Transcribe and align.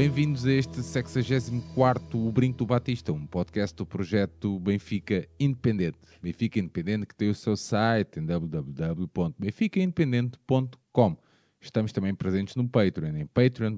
Bem-vindos 0.00 0.46
a 0.46 0.52
este 0.52 0.82
64 0.82 2.18
O 2.18 2.32
Brinco 2.32 2.56
do 2.56 2.64
Batista, 2.64 3.12
um 3.12 3.26
podcast 3.26 3.76
do 3.76 3.84
projeto 3.84 4.58
Benfica 4.58 5.28
Independente. 5.38 5.98
Benfica 6.22 6.58
Independente 6.58 7.04
que 7.04 7.14
tem 7.14 7.28
o 7.28 7.34
seu 7.34 7.54
site 7.54 8.18
em 8.18 8.24
www.benficaindependente.com. 8.24 11.18
Estamos 11.60 11.92
também 11.92 12.14
presentes 12.14 12.56
no 12.56 12.66
Patreon, 12.66 13.14
em 13.14 13.26
patreon 13.26 13.76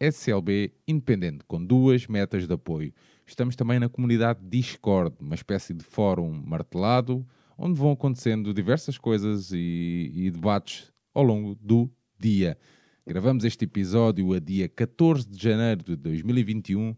SLB 0.00 0.72
Independente, 0.88 1.44
com 1.46 1.64
duas 1.64 2.08
metas 2.08 2.48
de 2.48 2.52
apoio. 2.52 2.92
Estamos 3.24 3.54
também 3.54 3.78
na 3.78 3.88
comunidade 3.88 4.40
Discord, 4.42 5.14
uma 5.20 5.36
espécie 5.36 5.72
de 5.72 5.84
fórum 5.84 6.32
martelado, 6.32 7.24
onde 7.56 7.78
vão 7.78 7.92
acontecendo 7.92 8.52
diversas 8.52 8.98
coisas 8.98 9.52
e, 9.52 10.10
e 10.12 10.32
debates 10.32 10.92
ao 11.14 11.22
longo 11.22 11.54
do 11.54 11.88
dia. 12.18 12.58
Gravamos 13.06 13.44
este 13.44 13.64
episódio 13.64 14.32
a 14.34 14.38
dia 14.38 14.68
14 14.68 15.26
de 15.26 15.42
janeiro 15.42 15.82
de 15.82 15.96
2021, 15.96 16.94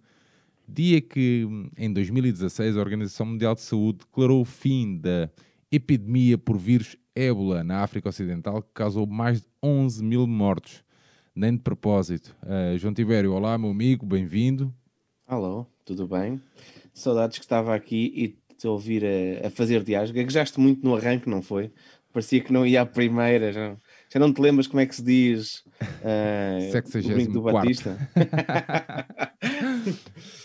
dia 0.69 1.01
que, 1.01 1.47
em 1.77 1.93
2016, 1.93 2.77
a 2.77 2.81
Organização 2.81 3.25
Mundial 3.25 3.55
de 3.55 3.61
Saúde 3.61 4.01
declarou 4.01 4.43
o 4.43 4.45
fim 4.45 4.99
da 4.99 5.31
epidemia 5.71 6.37
por 6.37 6.59
vírus 6.59 6.97
ébola 7.15 7.63
na 7.63 7.83
África 7.83 8.09
Ocidental, 8.09 8.63
que 8.63 8.71
causou 8.75 9.07
mais 9.07 9.43
de 9.43 9.47
11 9.63 10.05
mil 10.05 10.27
mortos. 10.27 10.83
Nem 11.35 11.53
de 11.53 11.61
propósito. 11.61 12.37
Uh, 12.43 12.77
João 12.77 12.93
Tibério, 12.93 13.33
olá, 13.33 13.57
meu 13.57 13.71
amigo, 13.71 14.05
bem-vindo. 14.05 14.75
Alô, 15.27 15.65
tudo 15.85 16.07
bem? 16.07 16.43
Saudades 16.93 17.39
que 17.39 17.45
estava 17.45 17.75
aqui 17.75 18.13
e 18.15 18.55
te 18.57 18.67
ouvir 18.67 19.05
a, 19.05 19.47
a 19.47 19.51
fazer 19.51 19.83
diálogo. 19.83 20.13
Gaguejaste 20.13 20.61
muito 20.61 20.85
no 20.85 20.95
arranque, 20.95 21.31
não 21.31 21.41
foi? 21.41 21.73
Parecia 22.13 22.43
que 22.43 22.53
não 22.53 22.67
ia 22.67 22.83
à 22.83 22.87
primeira. 22.87 23.53
Já, 23.53 23.77
já 24.13 24.21
não 24.21 24.33
te 24.33 24.41
lembras 24.41 24.67
como 24.67 24.81
é 24.81 24.87
que 24.87 24.95
se 24.95 25.03
diz 25.03 25.65
uh, 25.81 26.79
o 27.09 27.13
Brinco 27.15 27.33
do 27.33 27.43
64º. 27.43 27.53
Batista? 27.53 27.99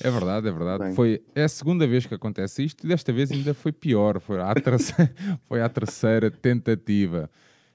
É 0.01 0.09
verdade, 0.09 0.47
é 0.47 0.51
verdade. 0.51 0.83
Bem. 0.85 0.95
Foi, 0.95 1.21
é 1.35 1.43
a 1.43 1.49
segunda 1.49 1.85
vez 1.87 2.05
que 2.05 2.13
acontece 2.13 2.63
isto 2.63 2.83
e 2.85 2.87
desta 2.87 3.11
vez 3.13 3.31
ainda 3.31 3.53
foi 3.53 3.71
pior. 3.71 4.19
Foi 4.19 4.39
à 4.39 4.53
terceira, 4.55 5.13
foi 5.47 5.61
à 5.61 5.69
terceira 5.69 6.31
tentativa. 6.31 7.29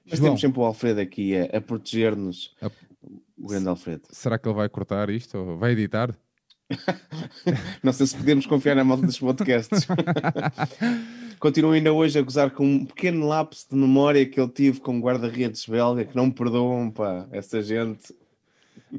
Mas 0.05 0.19
João, 0.19 0.29
temos 0.31 0.41
sempre 0.41 0.59
o 0.59 0.63
Alfredo 0.63 0.99
aqui 0.99 1.35
a, 1.37 1.57
a 1.57 1.61
proteger-nos. 1.61 2.53
A- 2.61 2.69
O 3.37 3.47
grande 3.47 3.67
Alfredo. 3.67 4.03
será 4.11 4.37
que 4.37 4.47
ele 4.47 4.55
vai 4.55 4.69
cortar 4.69 5.09
isto? 5.09 5.57
Vai 5.57 5.71
editar? 5.71 6.13
Não 7.83 7.93
sei 7.93 8.07
se 8.07 8.15
podemos 8.15 8.45
confiar 8.45 8.75
na 8.75 8.83
malta 8.83 9.05
dos 9.05 9.19
podcasts. 9.19 9.87
Continuo 11.39 11.71
ainda 11.71 11.91
hoje 11.91 12.17
a 12.17 12.21
gozar 12.21 12.51
com 12.51 12.65
um 12.65 12.85
pequeno 12.85 13.27
lapso 13.27 13.67
de 13.69 13.75
memória 13.75 14.25
que 14.25 14.39
ele 14.39 14.49
tive 14.49 14.79
com 14.79 14.97
o 14.97 15.01
guarda-redes 15.01 15.65
belga, 15.65 16.05
que 16.05 16.15
não 16.15 16.27
me 16.27 16.33
perdoam, 16.33 16.89
pá, 16.89 17.27
essa 17.31 17.61
gente. 17.61 18.15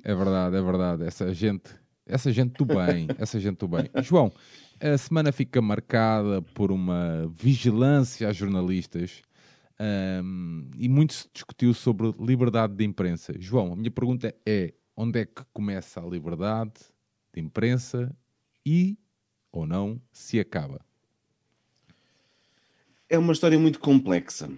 É 0.03 0.15
verdade, 0.15 0.57
é 0.57 0.63
verdade. 0.63 1.05
Essa 1.05 1.33
gente, 1.33 1.71
essa 2.07 2.31
gente 2.31 2.53
do 2.53 2.67
bem, 2.67 3.07
essa 3.19 3.41
gente 3.41 3.57
do 3.57 3.69
bem. 3.69 3.89
João, 4.03 4.31
a 4.79 4.99
semana 4.99 5.33
fica 5.33 5.63
marcada 5.63 6.43
por 6.55 6.71
uma 6.71 7.27
vigilância 7.35 8.29
a 8.29 8.33
jornalistas 8.33 9.23
ahm, 9.79 10.69
e 10.77 10.87
muito 10.87 11.15
se 11.15 11.29
discutiu 11.33 11.73
sobre 11.73 12.13
liberdade 12.21 12.75
de 12.75 12.85
imprensa. 12.85 13.33
João, 13.39 13.73
a 13.73 13.77
minha 13.77 13.91
pergunta 13.91 14.35
é: 14.45 14.75
onde 14.95 15.21
é 15.21 15.25
que 15.25 15.43
começa 15.51 15.99
a 15.99 16.07
liberdade 16.07 16.73
de 17.35 17.41
imprensa 17.41 18.15
e 18.65 18.99
ou 19.53 19.67
não 19.67 20.01
se 20.13 20.39
acaba? 20.41 20.85
É 23.09 23.19
uma 23.19 23.33
história 23.33 23.59
muito 23.59 23.79
complexa. 23.79 24.51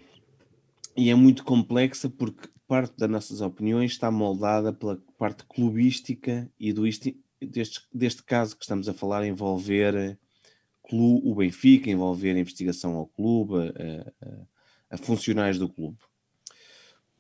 E 0.97 1.11
é 1.11 1.15
muito 1.15 1.45
complexa 1.45 2.09
porque 2.09 2.49
parte 2.67 2.97
das 2.97 3.11
nossas 3.11 3.41
opiniões 3.41 3.93
está 3.93 4.11
moldada 4.11 4.73
pela 4.73 4.97
parte 5.19 5.45
clubística 5.45 6.51
e 6.59 6.73
do 6.73 6.87
isti- 6.87 7.21
deste, 7.41 7.83
deste 7.93 8.23
caso 8.23 8.57
que 8.57 8.65
estamos 8.65 8.89
a 8.89 8.95
falar 8.95 9.27
envolver 9.27 10.19
o 10.91 11.35
Benfica, 11.35 11.91
envolver 11.91 12.35
a 12.35 12.39
investigação 12.39 12.95
ao 12.95 13.07
clube, 13.07 13.55
a, 13.57 14.27
a- 14.27 14.47
a 14.91 14.97
funcionários 14.97 15.59
do 15.59 15.69
clube. 15.69 15.99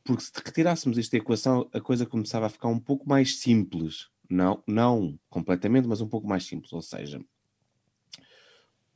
Porque 0.04 0.22
se 0.22 0.30
retirássemos 0.36 0.96
esta 0.98 1.16
equação, 1.16 1.68
a 1.72 1.80
coisa 1.80 2.06
começava 2.06 2.46
a 2.46 2.50
ficar 2.50 2.68
um 2.68 2.78
pouco 2.78 3.08
mais 3.08 3.40
simples. 3.40 4.08
Não, 4.28 4.62
não 4.66 5.18
completamente, 5.28 5.86
mas 5.86 6.00
um 6.00 6.08
pouco 6.08 6.26
mais 6.26 6.44
simples. 6.44 6.72
Ou 6.72 6.82
seja, 6.82 7.24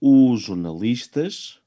os 0.01 0.41
jornalistas 0.41 1.61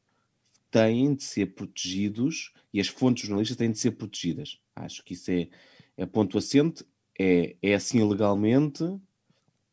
têm 0.71 1.13
de 1.13 1.23
ser 1.23 1.53
protegidos 1.53 2.51
e 2.73 2.79
as 2.79 2.87
fontes 2.87 3.27
jornalistas 3.27 3.57
têm 3.57 3.71
de 3.71 3.77
ser 3.77 3.91
protegidas. 3.91 4.59
Acho 4.75 5.03
que 5.03 5.13
isso 5.13 5.29
é, 5.29 5.47
é 5.95 6.05
ponto 6.05 6.37
assente, 6.37 6.83
é, 7.19 7.55
é 7.61 7.75
assim 7.75 8.03
legalmente, 8.03 8.83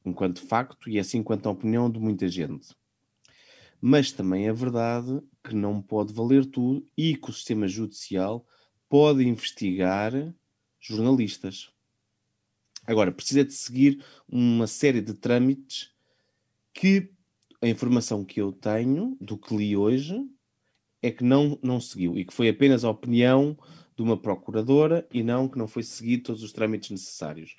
enquanto 0.05 0.47
facto, 0.47 0.91
e 0.91 0.99
é 0.99 1.01
assim 1.01 1.19
enquanto 1.19 1.47
a 1.47 1.51
opinião 1.51 1.91
de 1.91 1.99
muita 1.99 2.28
gente. 2.28 2.77
Mas 3.81 4.12
também 4.12 4.47
é 4.47 4.53
verdade 4.53 5.22
que 5.43 5.55
não 5.55 5.81
pode 5.81 6.12
valer 6.12 6.45
tudo 6.45 6.87
e 6.97 7.17
que 7.17 7.31
o 7.31 7.33
sistema 7.33 7.67
judicial 7.67 8.47
pode 8.91 9.27
investigar 9.27 10.12
jornalistas. 10.78 11.72
Agora, 12.91 13.12
precisa 13.12 13.45
de 13.45 13.53
seguir 13.53 14.05
uma 14.28 14.67
série 14.67 15.01
de 15.01 15.15
trâmites 15.15 15.93
que 16.75 17.09
a 17.62 17.69
informação 17.69 18.25
que 18.25 18.41
eu 18.41 18.51
tenho 18.51 19.17
do 19.21 19.39
que 19.39 19.56
li 19.56 19.77
hoje 19.77 20.28
é 21.01 21.09
que 21.12 21.23
não, 21.23 21.56
não 21.62 21.81
seguiu 21.81 22.19
e 22.19 22.25
que 22.25 22.34
foi 22.34 22.49
apenas 22.49 22.84
a 22.84 22.91
opinião 22.91 23.56
de 23.97 24.03
uma 24.03 24.21
procuradora 24.21 25.06
e 25.12 25.23
não 25.23 25.49
que 25.49 25.56
não 25.56 25.69
foi 25.69 25.84
seguido 25.84 26.25
todos 26.25 26.43
os 26.43 26.53
trâmites 26.53 26.91
necessários. 26.91 27.55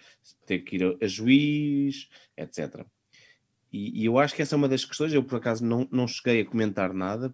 Tem 0.45 0.61
que 0.61 0.75
ir 0.75 0.83
a, 0.83 1.05
a 1.05 1.07
juiz, 1.07 2.09
etc. 2.35 2.85
E, 3.71 4.01
e 4.01 4.05
eu 4.05 4.19
acho 4.19 4.35
que 4.35 4.41
essa 4.41 4.55
é 4.55 4.57
uma 4.57 4.67
das 4.67 4.83
questões. 4.83 5.13
Eu, 5.13 5.23
por 5.23 5.37
acaso, 5.37 5.63
não, 5.63 5.87
não 5.89 6.09
cheguei 6.09 6.41
a 6.41 6.45
comentar 6.45 6.93
nada, 6.93 7.33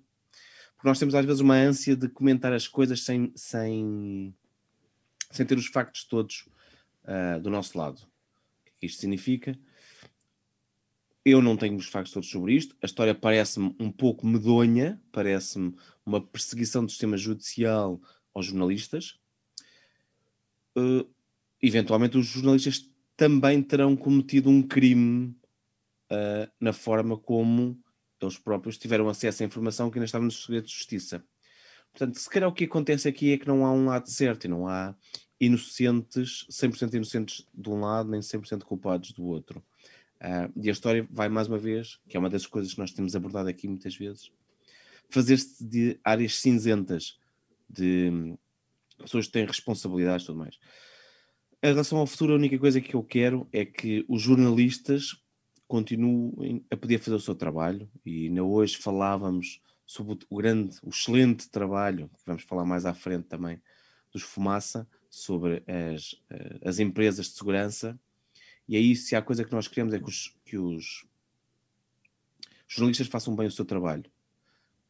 porque 0.75 0.87
nós 0.87 0.99
temos 0.99 1.15
às 1.15 1.25
vezes 1.25 1.41
uma 1.41 1.55
ânsia 1.55 1.95
de 1.95 2.07
comentar 2.07 2.53
as 2.53 2.67
coisas 2.67 3.01
sem, 3.01 3.31
sem, 3.35 4.35
sem 5.31 5.45
ter 5.47 5.57
os 5.57 5.65
factos 5.65 6.03
todos 6.03 6.45
ah, 7.07 7.39
do 7.39 7.49
nosso 7.49 7.77
lado. 7.77 7.99
O 7.99 8.63
que 8.65 8.69
é 8.69 8.73
que 8.79 8.85
isto 8.85 8.99
significa? 8.99 9.57
Eu 11.23 11.41
não 11.41 11.55
tenho 11.55 11.77
os 11.77 11.87
factos 11.87 12.13
todos 12.13 12.29
sobre 12.29 12.53
isto. 12.53 12.75
A 12.81 12.85
história 12.85 13.15
parece-me 13.15 13.73
um 13.79 13.91
pouco 13.91 14.27
medonha, 14.27 15.01
parece-me 15.11 15.73
uma 16.05 16.21
perseguição 16.21 16.83
do 16.85 16.91
sistema 16.91 17.17
judicial 17.17 18.01
aos 18.33 18.45
jornalistas. 18.45 19.19
Uh, 20.77 21.09
eventualmente, 21.61 22.17
os 22.17 22.27
jornalistas 22.27 22.89
também 23.15 23.63
terão 23.63 23.95
cometido 23.95 24.49
um 24.49 24.61
crime 24.61 25.35
uh, 26.11 26.51
na 26.59 26.71
forma 26.71 27.17
como 27.17 27.81
eles 28.21 28.37
próprios 28.37 28.77
tiveram 28.77 29.07
acesso 29.07 29.43
à 29.43 29.45
informação 29.45 29.89
que 29.89 29.97
ainda 29.97 30.05
estava 30.05 30.25
no 30.25 30.31
segredo 30.31 30.65
de 30.65 30.73
justiça. 30.73 31.23
Portanto, 31.91 32.19
se 32.19 32.29
calhar 32.29 32.49
o 32.49 32.53
que 32.53 32.65
acontece 32.65 33.07
aqui 33.07 33.31
é 33.31 33.37
que 33.37 33.47
não 33.47 33.65
há 33.65 33.71
um 33.71 33.85
lado 33.85 34.09
certo 34.09 34.45
e 34.45 34.47
não 34.47 34.67
há 34.67 34.95
inocentes, 35.39 36.45
100% 36.49 36.93
inocentes 36.95 37.45
de 37.53 37.69
um 37.69 37.79
lado, 37.79 38.09
nem 38.09 38.19
100% 38.19 38.63
culpados 38.63 39.11
do 39.11 39.25
outro. 39.25 39.63
Ah, 40.19 40.49
e 40.55 40.69
a 40.69 40.71
história 40.71 41.07
vai 41.11 41.29
mais 41.29 41.47
uma 41.47 41.57
vez, 41.57 41.99
que 42.07 42.17
é 42.17 42.19
uma 42.19 42.29
das 42.29 42.45
coisas 42.45 42.73
que 42.73 42.79
nós 42.79 42.91
temos 42.91 43.15
abordado 43.15 43.49
aqui 43.49 43.67
muitas 43.67 43.95
vezes, 43.95 44.31
fazer-se 45.09 45.63
de 45.63 45.99
áreas 46.03 46.35
cinzentas, 46.35 47.17
de 47.69 48.09
hum, 48.11 48.37
pessoas 48.97 49.27
que 49.27 49.33
têm 49.33 49.45
responsabilidades 49.45 50.23
e 50.23 50.27
tudo 50.27 50.39
mais. 50.39 50.57
Em 51.61 51.67
relação 51.67 51.99
ao 51.99 52.07
futuro, 52.07 52.33
a 52.33 52.35
única 52.35 52.57
coisa 52.57 52.81
que 52.81 52.95
eu 52.95 53.03
quero 53.03 53.47
é 53.51 53.65
que 53.65 54.05
os 54.07 54.21
jornalistas 54.21 55.21
continuem 55.67 56.65
a 56.71 56.77
poder 56.77 56.99
fazer 56.99 57.15
o 57.15 57.19
seu 57.19 57.35
trabalho, 57.35 57.89
e 58.05 58.27
ainda 58.27 58.43
hoje 58.43 58.77
falávamos 58.77 59.61
sobre 59.85 60.17
o 60.29 60.37
grande, 60.37 60.77
o 60.83 60.89
excelente 60.89 61.49
trabalho, 61.49 62.09
que 62.09 62.25
vamos 62.25 62.43
falar 62.43 62.65
mais 62.65 62.85
à 62.85 62.93
frente 62.93 63.25
também, 63.25 63.61
dos 64.11 64.21
Fumaça, 64.21 64.87
sobre 65.09 65.63
as, 65.67 66.15
eh, 66.29 66.59
as 66.63 66.79
empresas 66.79 67.27
de 67.27 67.33
segurança, 67.33 67.99
e 68.67 68.75
aí, 68.75 68.95
se 68.95 69.15
há 69.15 69.21
coisa 69.21 69.45
que 69.45 69.51
nós 69.51 69.67
queremos 69.67 69.93
é 69.93 69.99
que 69.99 70.09
os, 70.09 70.35
que 70.43 70.57
os 70.57 71.05
jornalistas 72.67 73.07
façam 73.07 73.33
bem 73.35 73.47
o 73.47 73.51
seu 73.51 73.63
trabalho. 73.63 74.03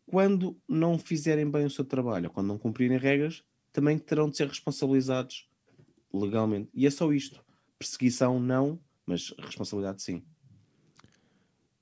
Quando 0.08 0.60
não 0.68 0.98
fizerem 0.98 1.50
bem 1.50 1.66
o 1.66 1.70
seu 1.70 1.86
trabalho, 1.86 2.32
quando 2.32 2.48
não 2.48 2.58
cumprirem 2.58 2.98
regras, 2.98 3.44
também 3.72 4.00
terão 4.00 4.30
de 4.30 4.38
ser 4.38 4.48
responsabilizados 4.48 5.48
legalmente. 6.12 6.70
E 6.74 6.88
é 6.88 6.90
só 6.90 7.12
isto. 7.14 7.46
perseguição 7.78 8.40
não, 8.40 8.80
mas 9.06 9.32
responsabilidade 9.38 10.02
sim. 10.02 10.24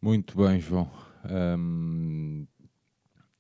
Muito 0.01 0.35
bem, 0.35 0.59
João. 0.59 0.91
Hum, 1.57 2.45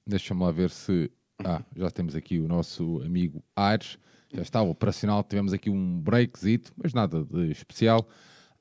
Deixa-me 0.07 0.41
lá 0.41 0.51
ver 0.51 0.69
se. 0.69 1.11
Ah, 1.43 1.63
já 1.75 1.89
temos 1.89 2.15
aqui 2.15 2.39
o 2.39 2.47
nosso 2.47 3.01
amigo 3.01 3.43
Aires. 3.55 3.97
Já 4.33 4.41
está 4.41 4.61
operacional. 4.61 5.23
Tivemos 5.23 5.53
aqui 5.53 5.69
um 5.69 5.99
breakzito, 5.99 6.71
mas 6.81 6.93
nada 6.93 7.23
de 7.23 7.51
especial. 7.51 8.07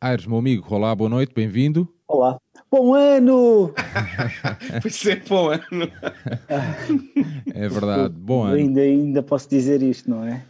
Aires, 0.01 0.27
meu 0.27 0.39
amigo, 0.39 0.67
olá, 0.75 0.95
boa 0.95 1.09
noite, 1.09 1.33
bem-vindo. 1.35 1.89
Olá. 2.07 2.39
Bom 2.71 2.95
ano! 2.95 3.73
Pois 4.83 5.07
é, 5.07 5.17
bom 5.17 5.49
ano. 5.51 5.63
É 7.55 7.69
verdade, 7.69 8.15
bom 8.15 8.43
ano. 8.45 8.57
Ainda, 8.57 8.81
ainda 8.81 9.23
posso 9.23 9.49
dizer 9.49 9.83
isto, 9.83 10.11
não 10.11 10.25
é? 10.25 10.45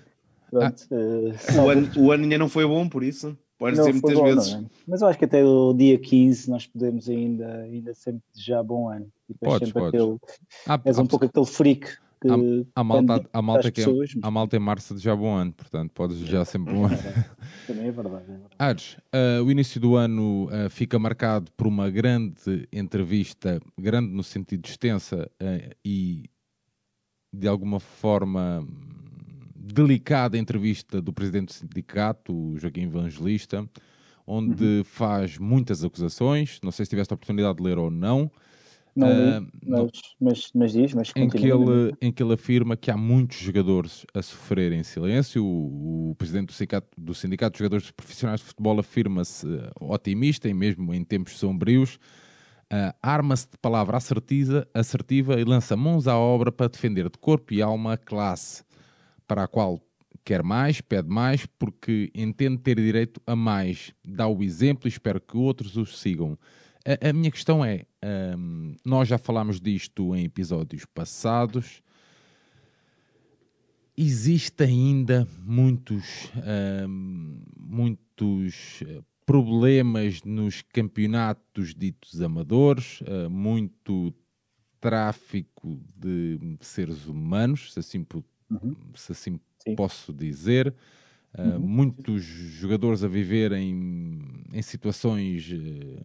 Pronto, 0.50 0.84
eh, 0.90 1.60
O 1.60 1.68
ano, 1.68 1.90
o 1.96 2.12
ano 2.12 2.22
ainda 2.24 2.38
não 2.38 2.48
foi 2.48 2.66
bom, 2.66 2.88
por 2.88 3.02
isso. 3.02 3.36
Pode 3.58 3.76
não 3.76 3.84
ser 3.84 3.92
foi 3.92 4.00
muitas 4.00 4.18
bom, 4.18 4.24
vezes. 4.24 4.52
não 4.54 4.60
é? 4.60 4.64
Mas 4.86 5.02
eu 5.02 5.08
acho 5.08 5.18
que 5.18 5.24
até 5.24 5.44
o 5.44 5.72
dia 5.74 5.98
15 5.98 6.50
nós 6.50 6.66
podemos 6.66 7.08
ainda, 7.08 7.46
ainda 7.62 7.94
sempre 7.94 8.22
desejar 8.34 8.62
bom 8.62 8.88
ano. 8.88 9.06
E 9.28 9.32
depois 9.32 9.52
Podes, 9.54 9.68
sempre 9.68 9.82
podes. 9.82 10.00
aquele, 10.02 10.18
Há, 10.66 10.80
és 10.84 10.98
um 10.98 11.02
há- 11.02 11.06
pouco 11.06 11.24
aquele 11.26 11.46
freak 11.46 11.88
que 12.28 12.66
há 12.74 12.84
malta, 12.84 13.06
quando 13.06 13.28
há 13.32 13.42
malta 13.42 13.72
que 13.72 13.80
é, 13.80 13.84
pessoas, 13.84 14.12
há 14.22 14.30
malta 14.30 14.56
em 14.56 14.60
março 14.60 14.94
de 14.94 15.00
já 15.00 15.14
bom 15.14 15.34
ano, 15.34 15.52
portanto, 15.52 15.90
podes 15.92 16.18
já 16.18 16.44
sempre 16.44 16.74
bom 16.74 16.86
ano. 16.86 16.96
também 17.66 17.88
é 17.88 17.92
verdade. 17.92 18.24
É 18.24 18.32
verdade. 18.32 18.54
Ares, 18.58 18.96
ah, 19.12 19.42
o 19.42 19.50
início 19.50 19.80
do 19.80 19.96
ano 19.96 20.48
ah, 20.50 20.68
fica 20.68 20.98
marcado 20.98 21.50
por 21.56 21.66
uma 21.66 21.90
grande 21.90 22.68
entrevista, 22.72 23.60
grande 23.78 24.12
no 24.12 24.22
sentido 24.22 24.66
extensa 24.66 25.30
ah, 25.40 25.74
e 25.84 26.24
de 27.32 27.48
alguma 27.48 27.80
forma 27.80 28.60
hum, 28.60 28.66
delicada 29.54 30.38
entrevista 30.38 31.02
do 31.02 31.12
presidente 31.12 31.48
do 31.48 31.52
sindicato, 31.52 32.32
o 32.32 32.58
Joaquim 32.58 32.82
Evangelista, 32.82 33.68
onde 34.26 34.82
faz 34.84 35.38
muitas 35.38 35.84
acusações. 35.84 36.60
Não 36.62 36.70
sei 36.70 36.84
se 36.84 36.90
tiveste 36.90 37.12
a 37.12 37.16
oportunidade 37.16 37.58
de 37.58 37.62
ler 37.64 37.78
ou 37.78 37.90
não. 37.90 38.30
Não 38.96 39.08
Ah, 39.08 39.40
li, 39.40 39.46
não- 39.66 39.84
mas, 39.86 39.90
mas, 40.20 40.50
mas 40.54 40.72
diz, 40.72 40.94
mas 40.94 41.12
em 41.16 41.28
que, 41.28 41.46
ele, 41.46 41.92
em 42.00 42.12
que 42.12 42.22
ele 42.22 42.34
afirma 42.34 42.76
que 42.76 42.90
há 42.90 42.96
muitos 42.96 43.38
jogadores 43.38 44.06
a 44.14 44.22
sofrer 44.22 44.72
em 44.72 44.82
silêncio. 44.82 45.44
O, 45.44 46.10
o 46.10 46.14
presidente 46.16 46.46
do 46.48 46.52
sindicato, 46.52 46.88
do 46.96 47.14
sindicato 47.14 47.52
de 47.54 47.58
Jogadores 47.58 47.90
Profissionais 47.90 48.40
de 48.40 48.46
Futebol 48.46 48.78
afirma-se 48.78 49.46
eh, 49.46 49.70
otimista 49.80 50.48
e 50.48 50.54
mesmo 50.54 50.94
em 50.94 51.04
tempos 51.04 51.38
sombrios. 51.38 51.98
ah, 52.70 52.94
Arma-se 53.02 53.48
de 53.50 53.58
palavra 53.58 53.96
assertiva, 53.96 54.66
assertiva 54.74 55.40
e 55.40 55.44
lança 55.44 55.76
mãos 55.76 56.06
à 56.08 56.16
obra 56.18 56.52
para 56.52 56.68
defender 56.68 57.04
de 57.10 57.18
corpo 57.18 57.52
e 57.54 57.62
alma 57.62 57.94
a 57.94 57.96
classe 57.96 58.64
para 59.26 59.44
a 59.44 59.48
qual 59.48 59.80
quer 60.24 60.42
mais, 60.42 60.80
pede 60.80 61.08
mais, 61.08 61.46
porque 61.46 62.10
entende 62.14 62.58
ter 62.58 62.76
direito 62.76 63.20
a 63.26 63.36
mais. 63.36 63.92
Dá 64.04 64.26
o 64.26 64.42
exemplo 64.42 64.86
e 64.86 64.90
espero 64.90 65.20
que 65.20 65.36
outros 65.36 65.76
o 65.76 65.84
sigam. 65.86 66.38
A, 66.86 67.08
a 67.08 67.12
minha 67.12 67.30
questão 67.30 67.64
é: 67.64 67.86
hum, 68.36 68.76
nós 68.84 69.08
já 69.08 69.16
falámos 69.18 69.60
disto 69.60 70.14
em 70.14 70.24
episódios 70.24 70.84
passados. 70.84 71.82
Existe 73.96 74.64
ainda 74.64 75.26
muitos, 75.46 76.28
hum, 76.88 77.42
muitos 77.56 78.82
eh, 78.82 79.00
problemas 79.24 80.20
nos 80.24 80.62
campeonatos 80.62 81.74
ditos 81.74 82.20
amadores, 82.20 83.00
eh, 83.06 83.28
muito 83.28 84.12
tráfico 84.80 85.80
de 85.96 86.38
seres 86.60 87.06
humanos, 87.06 87.72
se 87.72 87.78
assim, 87.78 88.04
Uhum. 88.50 88.74
se 88.94 89.12
assim 89.12 89.40
Sim. 89.64 89.74
posso 89.76 90.12
dizer. 90.12 90.74
Uh, 91.36 91.58
Uhum. 91.58 91.66
Muitos 91.66 92.22
jogadores 92.24 93.02
a 93.04 93.08
viverem 93.08 93.74
em 94.52 94.62
situações 94.62 95.50
eh, 95.52 96.02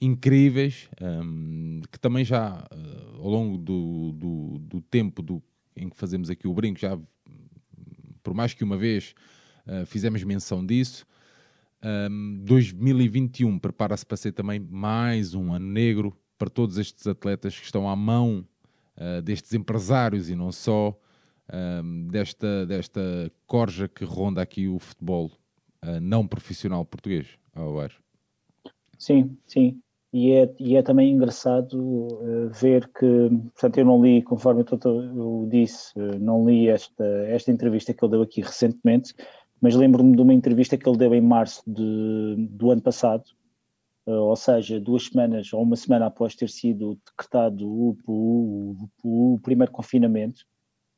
incríveis, 0.00 0.88
um, 1.00 1.80
que 1.90 1.98
também 1.98 2.24
já 2.24 2.66
eh, 2.70 3.16
ao 3.18 3.28
longo 3.28 3.58
do, 3.58 4.12
do, 4.12 4.58
do 4.58 4.80
tempo 4.80 5.22
do- 5.22 5.42
em 5.76 5.88
que 5.88 5.96
fazemos 5.96 6.30
aqui 6.30 6.48
o 6.48 6.54
brinco, 6.54 6.80
já 6.80 6.98
por 8.22 8.34
mais 8.34 8.54
que 8.54 8.64
uma 8.64 8.76
vez 8.76 9.14
eh, 9.66 9.84
fizemos 9.84 10.22
menção 10.24 10.64
disso. 10.64 11.06
Um, 11.82 12.42
2021 12.44 13.58
prepara-se 13.58 14.04
para 14.04 14.16
ser 14.16 14.32
também 14.32 14.58
mais 14.60 15.32
um 15.34 15.52
ano 15.52 15.66
negro 15.66 16.14
para 16.36 16.50
todos 16.50 16.76
estes 16.76 17.06
atletas 17.06 17.58
que 17.58 17.64
estão 17.64 17.88
à 17.88 17.96
mão 17.96 18.46
uh, 18.96 19.22
destes 19.22 19.54
empresários 19.54 20.28
e 20.28 20.34
não 20.34 20.52
só, 20.52 20.98
um, 21.82 22.08
desta, 22.08 22.66
desta 22.66 23.32
corja 23.46 23.88
que 23.88 24.04
ronda 24.04 24.42
aqui 24.42 24.68
o 24.68 24.78
futebol 24.78 25.30
uh, 25.82 26.00
não 26.02 26.26
profissional 26.26 26.84
português. 26.84 27.26
Ao. 27.54 27.76
Sim, 28.98 29.36
sim. 29.46 29.80
E 30.12 30.32
é, 30.32 30.52
e 30.58 30.76
é 30.76 30.82
também 30.82 31.12
engraçado 31.12 32.08
eh, 32.22 32.48
ver 32.48 32.88
que, 32.88 33.30
portanto, 33.54 33.78
eu 33.78 33.84
não 33.84 34.02
li, 34.02 34.22
conforme 34.22 34.64
eu, 34.64 35.48
disse, 35.48 35.92
eh, 35.96 36.18
não 36.18 36.44
li 36.44 36.68
esta, 36.68 37.04
esta 37.28 37.52
entrevista 37.52 37.94
que 37.94 38.04
ele 38.04 38.10
deu 38.10 38.22
aqui 38.22 38.40
recentemente, 38.40 39.14
mas 39.60 39.76
lembro-me 39.76 40.16
de 40.16 40.22
uma 40.22 40.34
entrevista 40.34 40.76
que 40.76 40.88
ele 40.88 40.98
deu 40.98 41.14
em 41.14 41.20
março 41.20 41.62
de, 41.64 42.48
do 42.50 42.72
ano 42.72 42.82
passado, 42.82 43.22
eh, 44.04 44.10
ou 44.10 44.34
seja, 44.34 44.80
duas 44.80 45.04
semanas 45.06 45.52
ou 45.52 45.62
uma 45.62 45.76
semana 45.76 46.06
após 46.06 46.34
ter 46.34 46.48
sido 46.48 46.98
decretado 47.06 47.64
o, 47.68 47.96
o, 48.04 48.76
o, 49.04 49.34
o 49.34 49.38
primeiro 49.38 49.70
confinamento, 49.70 50.44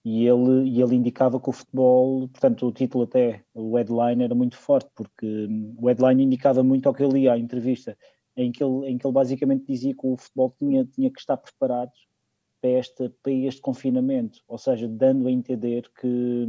e 0.05 0.27
ele, 0.27 0.69
e 0.69 0.81
ele 0.83 0.97
indicava 0.97 1.39
que 1.39 1.49
o 1.49 1.53
futebol, 1.53 2.29
portanto, 2.29 2.67
o 2.67 2.73
título 2.73 3.05
até, 3.05 3.45
o 3.55 3.77
headline 3.77 4.25
era 4.25 4.35
muito 4.35 4.57
forte, 4.57 4.91
porque 4.95 5.27
hum, 5.27 5.75
o 5.79 5.87
headline 5.87 6.25
indicava 6.25 6.63
muito 6.63 6.89
ao 6.89 6.95
que 6.95 7.03
eu 7.03 7.11
li 7.11 7.29
à 7.29 7.39
entrevista, 7.39 7.97
em 8.37 8.51
que 8.51 8.63
ele, 8.63 8.89
em 8.91 8.99
que 8.99 9.07
ele 9.07 9.13
basicamente 9.15 9.67
dizia 9.67 9.95
que 9.95 10.07
o 10.07 10.17
futebol 10.17 10.55
tinha, 10.59 10.85
tinha 10.85 11.11
que 11.11 11.21
estar 11.21 11.37
preparado 11.37 11.93
para, 12.61 12.71
esta, 12.71 13.13
para 13.23 13.33
este 13.33 13.61
confinamento, 13.61 14.41
ou 14.49 14.57
seja, 14.59 14.89
dando 14.89 15.29
a 15.29 15.31
entender 15.33 15.91
que 16.01 16.47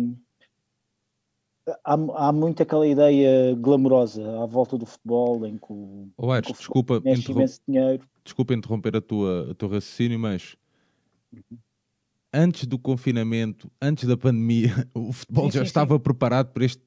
há, 1.83 1.93
há 1.93 2.31
muito 2.31 2.61
aquela 2.63 2.87
ideia 2.87 3.55
glamourosa 3.55 4.41
à 4.41 4.45
volta 4.45 4.77
do 4.77 4.85
futebol, 4.85 5.45
em 5.45 5.57
que 5.57 5.71
o, 5.71 6.09
Oh, 6.17 6.31
Aires, 6.31 6.47
que 6.47 6.53
o 6.53 6.57
desculpa, 6.57 7.01
interrom- 7.05 7.47
desculpa 8.23 8.53
interromper 8.53 8.95
a 8.95 9.01
tua, 9.01 9.49
o 9.49 9.55
teu 9.55 9.67
raciocínio, 9.67 10.19
mas 10.19 10.55
antes 12.33 12.65
do 12.65 12.79
confinamento, 12.79 13.71
antes 13.81 14.07
da 14.07 14.17
pandemia, 14.17 14.69
o 14.93 15.11
futebol 15.11 15.45
Sim, 15.45 15.51
já 15.51 15.59
sim, 15.61 15.67
estava 15.67 15.99
preparado 15.99 16.51
para 16.51 16.65
este. 16.65 16.81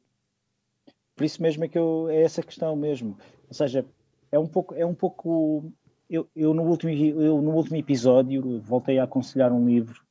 Por 1.14 1.24
isso 1.24 1.40
mesmo 1.40 1.64
é 1.64 1.68
que 1.68 1.78
eu, 1.78 2.08
é 2.10 2.22
essa 2.22 2.42
questão 2.42 2.76
mesmo. 2.76 3.16
Ou 3.48 3.54
seja, 3.54 3.86
é 4.30 4.38
um 4.38 4.46
pouco, 4.46 4.74
é 4.74 4.84
um 4.84 4.94
pouco 4.94 5.72
eu, 6.08 6.28
eu, 6.34 6.54
no 6.54 6.62
último, 6.62 6.92
eu 6.92 7.42
no 7.42 7.50
último 7.52 7.76
episódio 7.76 8.60
voltei 8.60 8.98
a 8.98 9.04
aconselhar 9.04 9.52
um 9.52 9.66
livro 9.66 10.04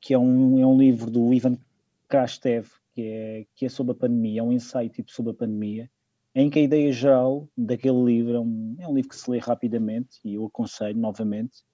que 0.00 0.14
é 0.14 0.18
um, 0.18 0.58
é 0.58 0.66
um 0.66 0.78
livro 0.78 1.10
do 1.10 1.34
Ivan 1.34 1.58
Krastev, 2.08 2.68
que 2.94 3.02
é, 3.02 3.46
que 3.54 3.66
é 3.66 3.68
sobre 3.68 3.92
a 3.92 3.96
pandemia, 3.96 4.40
é 4.40 4.42
um 4.42 4.52
ensaio 4.52 4.88
tipo 4.88 5.10
sobre 5.10 5.32
a 5.32 5.34
pandemia, 5.34 5.90
em 6.34 6.48
que 6.48 6.58
a 6.58 6.62
ideia 6.62 6.92
geral 6.92 7.48
daquele 7.56 8.02
livro 8.04 8.36
é 8.36 8.40
um, 8.40 8.76
é 8.78 8.88
um 8.88 8.94
livro 8.94 9.10
que 9.10 9.16
se 9.16 9.30
lê 9.30 9.38
rapidamente 9.38 10.20
e 10.24 10.34
eu 10.34 10.46
aconselho 10.46 10.98
novamente, 10.98 11.64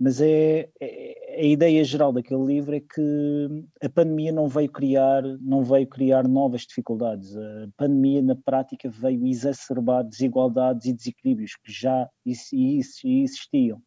mas 0.00 0.18
é, 0.20 0.70
é- 0.80 1.36
a 1.38 1.42
ideia 1.42 1.84
geral 1.84 2.12
daquele 2.12 2.44
livro 2.44 2.74
é 2.74 2.80
que 2.80 3.64
a 3.82 3.88
pandemia 3.88 4.32
não 4.32 4.48
veio 4.48 4.70
criar 4.70 5.22
não 5.40 5.62
veio 5.62 5.86
criar 5.86 6.26
novas 6.26 6.62
dificuldades. 6.62 7.36
A 7.36 7.68
pandemia 7.76 8.22
na 8.22 8.34
prática 8.34 8.88
veio 8.90 9.26
exacerbar 9.26 10.04
desigualdades 10.04 10.86
e 10.86 10.92
desequilíbrios 10.92 11.56
que 11.56 11.70
já 11.72 12.08
ex- 12.26 12.52
ex- 12.52 13.04
existiam. 13.04 13.80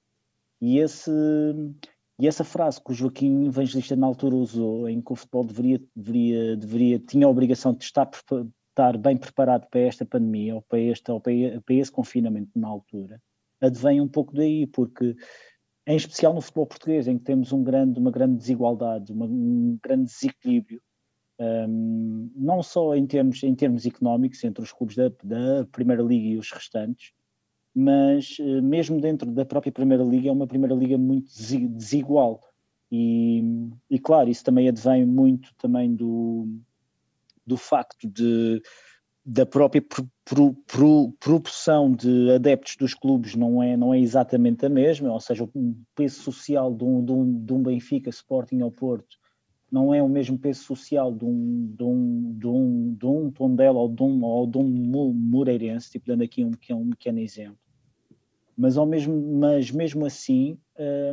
E 0.62 0.78
esse 0.80 1.12
e 2.20 2.28
essa 2.28 2.44
frase 2.44 2.82
que 2.84 2.92
o 2.92 2.96
Joaquim 2.96 3.46
Evangelista 3.48 3.96
na 3.96 4.06
altura 4.08 4.36
usou 4.36 4.88
em 4.88 5.02
que 5.02 5.12
o 5.12 5.16
futebol 5.16 5.44
deveria 5.44 5.82
deveria 5.96 6.56
deveria 6.58 7.00
tinha 7.00 7.26
a 7.26 7.30
obrigação 7.30 7.74
de 7.74 7.84
estar 7.84 8.10
estar 8.70 8.98
bem 8.98 9.18
preparado 9.18 9.68
para 9.70 9.82
esta 9.82 10.06
pandemia 10.06 10.56
ou 10.56 10.62
para 10.62 10.80
este 10.80 11.12
ou 11.12 11.20
para 11.20 11.34
para 11.66 11.76
esse 11.76 11.92
confinamento 11.92 12.52
na 12.56 12.68
altura 12.68 13.20
advém 13.62 14.00
um 14.02 14.08
pouco 14.08 14.34
daí 14.34 14.68
porque 14.68 15.16
em 15.86 15.96
especial 15.98 16.34
no 16.34 16.42
futebol 16.42 16.66
português, 16.68 17.08
em 17.08 17.18
que 17.18 17.24
temos 17.26 17.52
um 17.52 17.64
grande, 17.64 18.00
uma 18.00 18.12
grande 18.12 18.38
desigualdade, 18.38 19.12
uma- 19.12 19.26
um 19.26 19.78
grande 19.84 20.06
desequilíbrio, 20.06 20.82
hum, 21.40 22.32
não 22.36 22.64
só 22.64 22.96
em 22.96 23.06
termos, 23.06 23.44
em 23.44 23.54
termos 23.56 23.86
económicos 23.86 24.44
entre 24.44 24.64
os 24.64 24.72
clubes 24.72 24.96
da, 24.96 25.10
da 25.24 25.66
Primeira 25.72 26.02
Liga 26.02 26.28
e 26.28 26.38
os 26.38 26.52
restantes, 26.52 27.12
mas 27.76 28.38
eh, 28.40 28.62
mesmo 28.62 29.02
dentro 29.02 29.32
da 29.32 29.46
própria 29.46 29.72
Primeira 29.72 30.04
Liga 30.04 30.30
é 30.30 30.32
uma 30.32 30.48
Primeira 30.48 30.76
Liga 30.76 30.98
muito 30.98 31.26
desi- 31.34 31.68
desigual. 31.68 32.40
E, 32.92 33.42
e 33.90 34.00
claro, 34.00 34.30
isso 34.30 34.44
também 34.44 34.68
advém 34.70 35.06
muito 35.06 35.54
também 35.58 35.96
do, 35.96 36.48
do 37.46 37.58
facto 37.58 38.08
de 38.08 38.62
da 39.26 39.46
própria 39.46 39.82
pro- 39.82 40.10
pro- 40.26 40.54
pro- 40.68 41.14
proporção 41.20 41.92
de 41.92 42.32
adeptos 42.32 42.76
dos 42.76 42.94
clubes 42.94 43.36
não 43.36 43.64
é, 43.64 43.78
não 43.78 43.94
é 43.94 44.00
exatamente 44.00 44.66
a 44.66 44.70
mesma, 44.70 45.12
ou 45.12 45.20
seja, 45.20 45.44
o 45.44 45.76
peso 45.96 46.22
social 46.22 46.74
de 46.74 46.84
um, 46.84 47.04
de 47.04 47.12
um, 47.12 47.46
de 47.46 47.54
um 47.54 47.64
Benfica, 47.64 48.10
Sporting 48.10 48.62
ou 48.62 48.72
Porto 48.72 49.18
não 49.72 49.92
é 49.92 50.04
o 50.04 50.08
mesmo 50.08 50.38
peso 50.38 50.64
social 50.64 51.12
de 51.12 51.26
um, 51.26 51.74
de 51.76 51.84
um, 51.84 52.38
de 52.38 52.48
um, 52.48 52.94
de 52.94 53.06
um 53.08 53.32
Tondela 53.32 53.80
ou 53.80 53.90
de 53.90 54.04
um, 54.04 54.24
ou 54.24 54.46
de 54.46 54.60
um 54.60 55.14
Moreirense, 55.14 55.90
tipo, 55.90 56.06
dando 56.06 56.22
aqui 56.22 56.46
um, 56.46 56.52
um 56.76 56.90
pequeno 56.92 57.18
exemplo. 57.18 57.58
Mas, 58.56 58.78
ao 58.78 58.86
mesmo, 58.86 59.20
mas 59.40 59.72
mesmo 59.72 60.06
assim, 60.06 60.60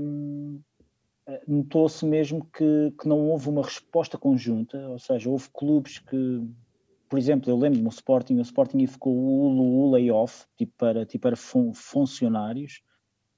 hum, 0.03 0.61
notou-se 1.49 2.05
mesmo 2.05 2.47
que, 2.53 2.93
que 3.01 3.09
não 3.09 3.31
houve 3.31 3.49
uma 3.49 3.63
resposta 3.63 4.19
conjunta, 4.19 4.77
ou 4.89 4.99
seja, 4.99 5.31
houve 5.31 5.49
clubes 5.55 5.99
que, 5.99 6.43
por 7.11 7.19
exemplo, 7.19 7.51
eu 7.51 7.59
lembro-me 7.59 7.87
o 7.87 7.91
Sporting, 7.91 8.37
o 8.37 8.43
Sporting 8.43 8.87
ficou 8.87 9.13
o, 9.13 9.87
o 9.87 9.91
layoff, 9.91 10.47
tipo 10.57 10.73
para, 10.79 11.05
tipo 11.05 11.23
para 11.23 11.37
fun, 11.37 11.75
funcionários, 11.75 12.81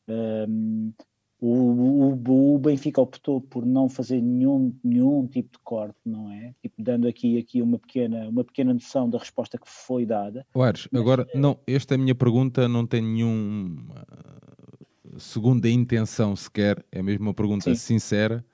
um, 0.06 0.92
o, 1.40 2.12
o, 2.14 2.54
o, 2.54 2.58
Benfica 2.58 3.00
optou 3.00 3.40
por 3.40 3.64
não 3.64 3.88
fazer 3.88 4.20
nenhum, 4.20 4.76
nenhum 4.84 5.26
tipo 5.26 5.52
de 5.52 5.58
corte, 5.64 5.98
não 6.04 6.30
é? 6.30 6.54
Tipo, 6.60 6.82
dando 6.82 7.08
aqui, 7.08 7.38
aqui 7.38 7.62
uma, 7.62 7.78
pequena, 7.78 8.28
uma 8.28 8.44
pequena 8.44 8.74
noção 8.74 9.08
da 9.08 9.18
resposta 9.18 9.58
que 9.58 9.68
foi 9.68 10.04
dada. 10.04 10.46
Ares, 10.54 10.86
agora, 10.94 11.26
é... 11.32 11.38
não, 11.38 11.58
esta 11.66 11.94
é 11.94 11.96
a 11.96 11.98
minha 11.98 12.14
pergunta 12.14 12.68
não 12.68 12.86
tem 12.86 13.00
nenhum 13.00 13.88
uh, 13.90 15.18
segunda 15.18 15.68
intenção 15.68 16.36
sequer, 16.36 16.84
é 16.92 17.02
mesmo 17.02 17.24
uma 17.24 17.34
pergunta 17.34 17.74
Sim. 17.74 17.74
sincera 17.74 18.44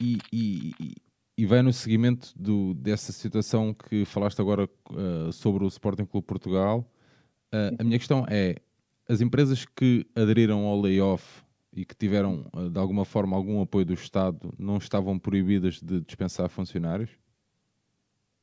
e, 0.00 0.18
e, 0.30 0.94
e, 1.36 1.46
vai 1.46 1.62
no 1.62 1.72
seguimento 1.72 2.32
do, 2.36 2.74
dessa 2.74 3.12
situação 3.12 3.74
que 3.74 4.04
falaste 4.04 4.40
agora 4.40 4.68
uh, 4.90 5.32
sobre 5.32 5.64
o 5.64 5.68
Sporting 5.68 6.04
Clube 6.04 6.26
Portugal. 6.26 6.86
Uh, 7.52 7.76
a 7.78 7.84
minha 7.84 7.98
questão 7.98 8.24
é, 8.28 8.56
as 9.08 9.20
empresas 9.20 9.64
que 9.64 10.06
aderiram 10.14 10.64
ao 10.64 10.80
layoff 10.80 11.42
e 11.74 11.84
que 11.84 11.94
tiveram, 11.94 12.46
eh, 12.54 12.68
de 12.68 12.78
alguma 12.78 13.04
forma, 13.04 13.36
algum 13.36 13.60
apoio 13.62 13.84
do 13.84 13.94
Estado, 13.94 14.52
não 14.58 14.76
estavam 14.76 15.18
proibidas 15.18 15.80
de 15.80 16.02
dispensar 16.02 16.48
funcionários? 16.48 17.10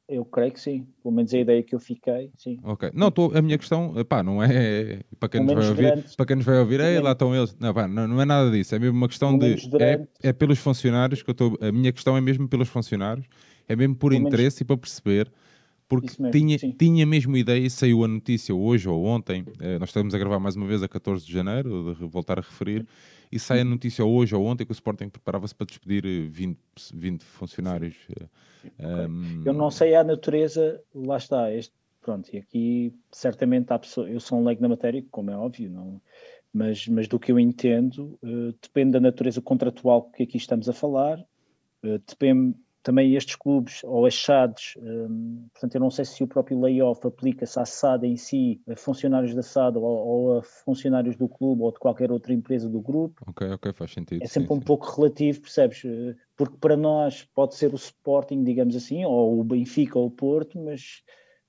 Eu 0.10 0.26
creio 0.26 0.52
que 0.52 0.60
sim. 0.60 0.88
Pelo 1.04 1.14
menos 1.14 1.32
a 1.36 1.38
ideia 1.38 1.62
que 1.62 1.76
eu 1.76 1.80
fiquei, 1.80 2.32
sim. 2.36 2.60
Ok. 2.64 2.90
Não, 2.96 3.12
tô, 3.12 3.32
a 3.36 3.42
minha 3.44 3.60
questão, 3.60 3.94
pá, 4.06 4.24
não 4.24 4.42
é 4.44 5.02
para 5.20 5.30
quem, 5.30 5.42
nos 5.42 5.54
vai 5.54 5.68
ouvir, 5.68 6.06
para 6.18 6.26
quem 6.26 6.36
nos 6.36 6.46
vai 6.46 6.58
ouvir, 6.58 6.80
Ei, 6.80 7.00
lá 7.00 7.12
estão 7.12 7.36
eles. 7.36 7.56
Não, 7.60 7.72
pá, 7.72 7.88
não, 7.88 8.08
não, 8.08 8.20
é 8.20 8.26
nada 8.26 8.50
disso. 8.50 8.74
É 8.74 8.80
mesmo 8.80 8.98
uma 8.98 9.08
questão 9.08 9.38
de. 9.38 9.56
É, 9.80 10.08
é, 10.24 10.34
pelos 10.34 10.58
funcionários 10.58 11.22
que 11.22 11.30
eu 11.30 11.34
estou. 11.34 11.56
A 11.62 11.72
minha 11.72 11.94
questão 11.94 12.18
é 12.18 12.22
mesmo 12.22 12.48
pelos 12.48 12.70
funcionários, 12.70 13.28
é 13.68 13.76
mesmo 13.76 13.96
por 13.96 14.12
interesse 14.12 14.58
menos... 14.58 14.62
e 14.62 14.66
para 14.66 14.78
perceber 14.78 15.32
porque 15.90 16.22
mesmo, 16.22 16.32
tinha, 16.32 16.58
tinha 16.58 17.06
mesmo 17.06 17.36
ideia 17.36 17.66
e 17.66 17.70
saiu 17.70 18.04
a 18.04 18.08
notícia 18.08 18.54
hoje 18.54 18.88
ou 18.88 19.04
ontem. 19.04 19.44
Eh, 19.60 19.80
nós 19.80 19.90
estamos 19.90 20.14
a 20.14 20.20
gravar 20.20 20.40
mais 20.40 20.56
uma 20.56 20.68
vez 20.68 20.84
a 20.84 20.88
14 20.88 21.26
de 21.26 21.34
janeiro, 21.34 21.96
de 21.96 22.06
voltar 22.06 22.38
a 22.38 22.44
referir, 22.44 22.88
e 23.32 23.40
sai 23.40 23.62
a 23.62 23.66
notícia 23.66 24.06
hoje 24.06 24.36
ou 24.36 24.46
ontem 24.46 24.66
que 24.66 24.72
o 24.72 24.74
Sporting 24.74 25.10
preparava-se 25.10 25.56
para 25.56 25.66
despedir 25.66 26.30
20, 26.30 26.58
eh, 26.58 26.60
20 26.94 27.24
funcionários. 27.24 27.96
Eh, 28.08 28.26
okay. 28.84 29.08
Um... 29.08 29.44
Eu 29.44 29.54
não 29.54 29.72
sei 29.72 29.96
a 29.96 30.04
natureza, 30.04 30.80
lá 30.94 31.18
está, 31.18 31.52
este, 31.52 31.74
pronto, 32.02 32.30
e 32.32 32.38
aqui 32.38 32.94
certamente 33.12 33.74
há 33.74 33.80
pessoas, 33.80 34.12
eu 34.12 34.20
sou 34.20 34.40
um 34.40 34.46
leigo 34.46 34.62
na 34.62 34.70
matéria, 34.70 35.04
como 35.10 35.32
é 35.32 35.36
óbvio, 35.36 35.72
não, 35.72 36.00
mas, 36.54 36.88
mas 36.88 37.08
do 37.08 37.20
que 37.20 37.32
eu 37.32 37.40
entendo, 37.40 38.18
uh, 38.22 38.54
depende 38.62 38.92
da 38.92 39.00
natureza 39.00 39.42
contratual 39.42 40.04
que 40.12 40.22
aqui 40.22 40.38
estamos 40.38 40.70
a 40.70 40.74
falar, 40.74 41.20
uh, 41.84 42.00
depende 42.08 42.56
também 42.82 43.16
estes 43.16 43.36
clubes, 43.36 43.82
ou 43.84 44.06
as 44.06 44.16
SADs, 44.16 44.76
um, 44.78 45.48
portanto, 45.54 45.76
eu 45.76 45.82
não 45.82 45.92
sei 45.92 46.06
se 46.06 46.24
o 46.24 46.28
próprio 46.28 46.60
layoff 46.60 47.06
aplica-se 47.06 47.60
à 47.60 47.66
SAD 47.66 48.08
em 48.08 48.16
si, 48.16 48.62
a 48.70 48.76
funcionários 48.76 49.34
da 49.34 49.42
SAD 49.42 49.78
ou, 49.78 49.84
ou, 49.84 50.38
a 50.40 50.44
funcionários 50.44 51.16
do 51.16 51.28
clube 51.28 51.62
ou 51.62 51.72
de 51.72 51.80
qualquer 51.80 52.12
outra 52.12 52.34
empresa 52.34 52.70
do 52.70 52.80
grupo. 52.80 53.22
Ok, 53.28 53.48
ok, 53.50 53.74
faz 53.74 53.92
sentido. 53.92 54.24
É 54.24 54.28
sempre 54.28 54.50
sim, 54.50 54.54
um 54.56 54.60
sim. 54.60 54.66
pouco 54.66 54.90
relativo, 54.96 55.42
percebes? 55.42 55.84
Porque 56.38 56.56
para 56.58 56.78
nós 56.78 57.28
pode 57.36 57.56
ser 57.56 57.74
o 57.74 57.76
Sporting, 57.76 58.44
digamos 58.44 58.76
assim, 58.76 59.04
ou 59.04 59.40
o 59.40 59.44
Benfica 59.44 60.00
ou 60.00 60.08
o 60.08 60.12
Porto, 60.12 60.58
mas 60.58 61.04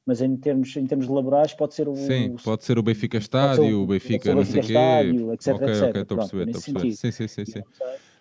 mas 0.06 0.20
em 0.20 0.36
termos, 0.36 0.74
em 0.76 0.86
termos 0.86 1.06
laborais 1.06 1.52
pode 1.54 1.74
ser 1.74 1.88
o... 1.88 1.94
Sim, 1.94 2.34
pode 2.42 2.64
ser 2.64 2.78
o 2.78 2.82
Benfica 2.82 3.18
Estádio, 3.18 3.82
o, 3.82 3.86
Benfica 3.86 4.34
não 4.34 4.44
sei 4.44 4.58
o 4.58 4.64
quê. 4.64 4.72
Estádio, 4.72 5.32
etc, 5.32 5.54
ok, 5.54 5.68
etc. 5.68 5.82
ok, 5.82 6.02
estou 6.02 6.14
a 6.14 6.18
perceber, 6.18 6.48
estou 6.48 6.58
a 6.58 6.62
perceber. 6.62 6.96
Sim, 6.96 7.10
sim, 7.12 7.28
sim. 7.28 7.44
sim. 7.44 7.62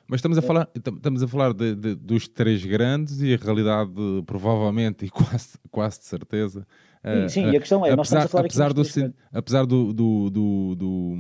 Mas 0.09 0.17
estamos 0.17 0.39
a 0.39 0.41
falar, 0.41 0.67
estamos 0.75 1.21
a 1.21 1.27
falar 1.27 1.53
de, 1.53 1.75
de, 1.75 1.93
dos 1.93 2.27
três 2.27 2.65
grandes 2.65 3.21
e 3.21 3.31
a 3.31 3.37
realidade, 3.37 3.91
provavelmente 4.25 5.05
e 5.05 5.09
quase, 5.09 5.59
quase 5.69 5.99
de 5.99 6.05
certeza. 6.05 6.67
Sim, 7.05 7.29
sim, 7.29 7.45
uh, 7.45 7.53
e 7.53 7.55
a 7.55 7.59
questão 7.59 7.85
é, 7.85 7.91
apesar, 7.91 8.23
apesar, 8.23 8.73
do, 8.73 8.81
apesar 9.31 9.65
do, 9.67 9.93
do, 9.93 10.29
do, 10.31 10.75
do, 10.75 11.15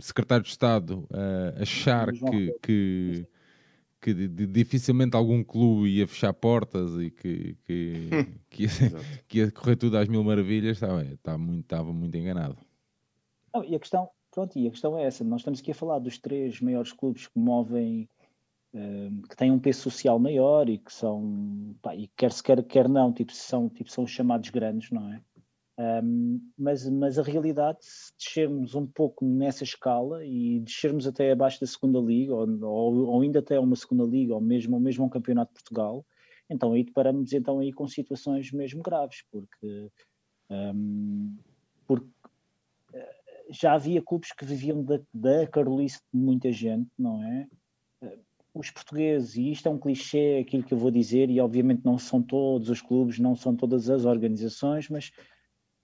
secretário 0.00 0.42
de 0.42 0.50
Estado 0.50 1.06
uh, 1.10 1.62
achar 1.62 2.10
que, 2.12 2.52
que, 2.60 3.26
que 4.00 4.28
dificilmente 4.28 5.16
algum 5.16 5.44
clube 5.44 5.88
ia 5.88 6.08
fechar 6.08 6.34
portas 6.34 7.00
e 7.00 7.12
que, 7.12 7.56
que, 7.64 8.10
que, 8.50 8.64
ia, 8.64 8.68
que 9.28 9.38
ia 9.38 9.52
correr 9.52 9.76
tudo 9.76 9.96
às 9.96 10.08
mil 10.08 10.24
maravilhas, 10.24 10.78
estava, 10.78 11.04
estava, 11.04 11.38
muito, 11.38 11.62
estava 11.62 11.92
muito 11.92 12.16
enganado. 12.18 12.58
Não, 13.54 13.64
e 13.64 13.76
a 13.76 13.78
questão, 13.78 14.10
pronto, 14.32 14.58
e 14.58 14.66
a 14.66 14.70
questão 14.70 14.98
é 14.98 15.04
essa, 15.04 15.22
nós 15.22 15.42
estamos 15.42 15.60
aqui 15.60 15.70
a 15.70 15.74
falar 15.74 16.00
dos 16.00 16.18
três 16.18 16.60
maiores 16.60 16.92
clubes 16.92 17.28
que 17.28 17.38
movem 17.38 18.08
que 19.28 19.36
têm 19.36 19.50
um 19.50 19.58
peso 19.58 19.82
social 19.82 20.18
maior 20.18 20.68
e 20.68 20.78
que 20.78 20.92
são, 20.92 21.76
pá, 21.82 21.94
e 21.94 22.08
quer 22.16 22.32
se 22.32 22.42
quer, 22.42 22.62
quer 22.64 22.88
não, 22.88 23.12
tipo, 23.12 23.32
são, 23.32 23.68
tipo, 23.68 23.90
são 23.90 24.06
chamados 24.06 24.48
grandes, 24.48 24.90
não 24.90 25.12
é? 25.12 25.22
Um, 25.78 26.40
mas, 26.56 26.88
mas 26.88 27.18
a 27.18 27.22
realidade, 27.22 27.78
se 27.80 28.12
descermos 28.16 28.74
um 28.74 28.86
pouco 28.86 29.24
nessa 29.24 29.64
escala 29.64 30.24
e 30.24 30.60
descermos 30.60 31.06
até 31.06 31.32
abaixo 31.32 31.60
da 31.60 31.66
segunda 31.66 31.98
liga, 31.98 32.34
ou, 32.34 32.46
ou, 32.64 33.06
ou 33.08 33.22
ainda 33.22 33.40
até 33.40 33.58
uma 33.58 33.76
segunda 33.76 34.04
liga, 34.04 34.34
ou 34.34 34.40
mesmo, 34.40 34.74
ou 34.74 34.80
mesmo 34.80 35.04
um 35.04 35.08
campeonato 35.08 35.50
de 35.50 35.54
Portugal, 35.54 36.04
então 36.48 36.72
aí 36.72 36.84
deparamos 36.84 37.32
então 37.32 37.58
aí 37.58 37.72
com 37.72 37.86
situações 37.86 38.52
mesmo 38.52 38.82
graves, 38.82 39.24
porque, 39.30 39.90
um, 40.50 41.36
porque 41.86 42.06
eh, 42.94 43.16
já 43.50 43.74
havia 43.74 44.02
clubes 44.02 44.32
que 44.32 44.44
viviam 44.44 44.82
da, 44.84 45.00
da 45.12 45.46
carolice 45.46 46.00
de 46.12 46.20
muita 46.20 46.52
gente, 46.52 46.90
não 46.98 47.22
é? 47.22 47.48
Os 48.54 48.70
portugueses, 48.70 49.36
e 49.36 49.50
isto 49.50 49.68
é 49.68 49.70
um 49.70 49.78
clichê, 49.78 50.44
aquilo 50.46 50.62
que 50.62 50.74
eu 50.74 50.78
vou 50.78 50.90
dizer, 50.90 51.30
e 51.30 51.40
obviamente 51.40 51.84
não 51.84 51.96
são 51.96 52.22
todos 52.22 52.68
os 52.68 52.82
clubes, 52.82 53.18
não 53.18 53.34
são 53.34 53.56
todas 53.56 53.88
as 53.88 54.04
organizações, 54.04 54.88
mas, 54.90 55.10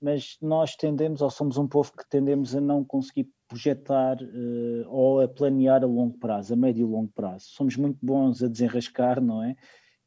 mas 0.01 0.37
nós 0.43 0.77
tendemos, 0.77 1.23
ou 1.23 1.31
somos 1.31 1.57
um 1.57 1.67
povo 1.67 1.93
que 1.97 2.09
tendemos 2.09 2.55
a 2.55 2.61
não 2.61 2.85
conseguir 2.85 3.31
projetar 3.49 4.19
uh, 4.21 4.85
ou 4.89 5.21
a 5.21 5.29
planear 5.29 5.83
a 5.83 5.87
longo 5.87 6.19
prazo, 6.19 6.53
a 6.53 6.57
médio 6.57 6.87
e 6.87 6.91
longo 6.91 7.11
prazo. 7.15 7.47
Somos 7.49 7.77
muito 7.77 7.99
bons 8.03 8.43
a 8.43 8.49
desenrascar, 8.49 9.21
não 9.21 9.43
é? 9.43 9.57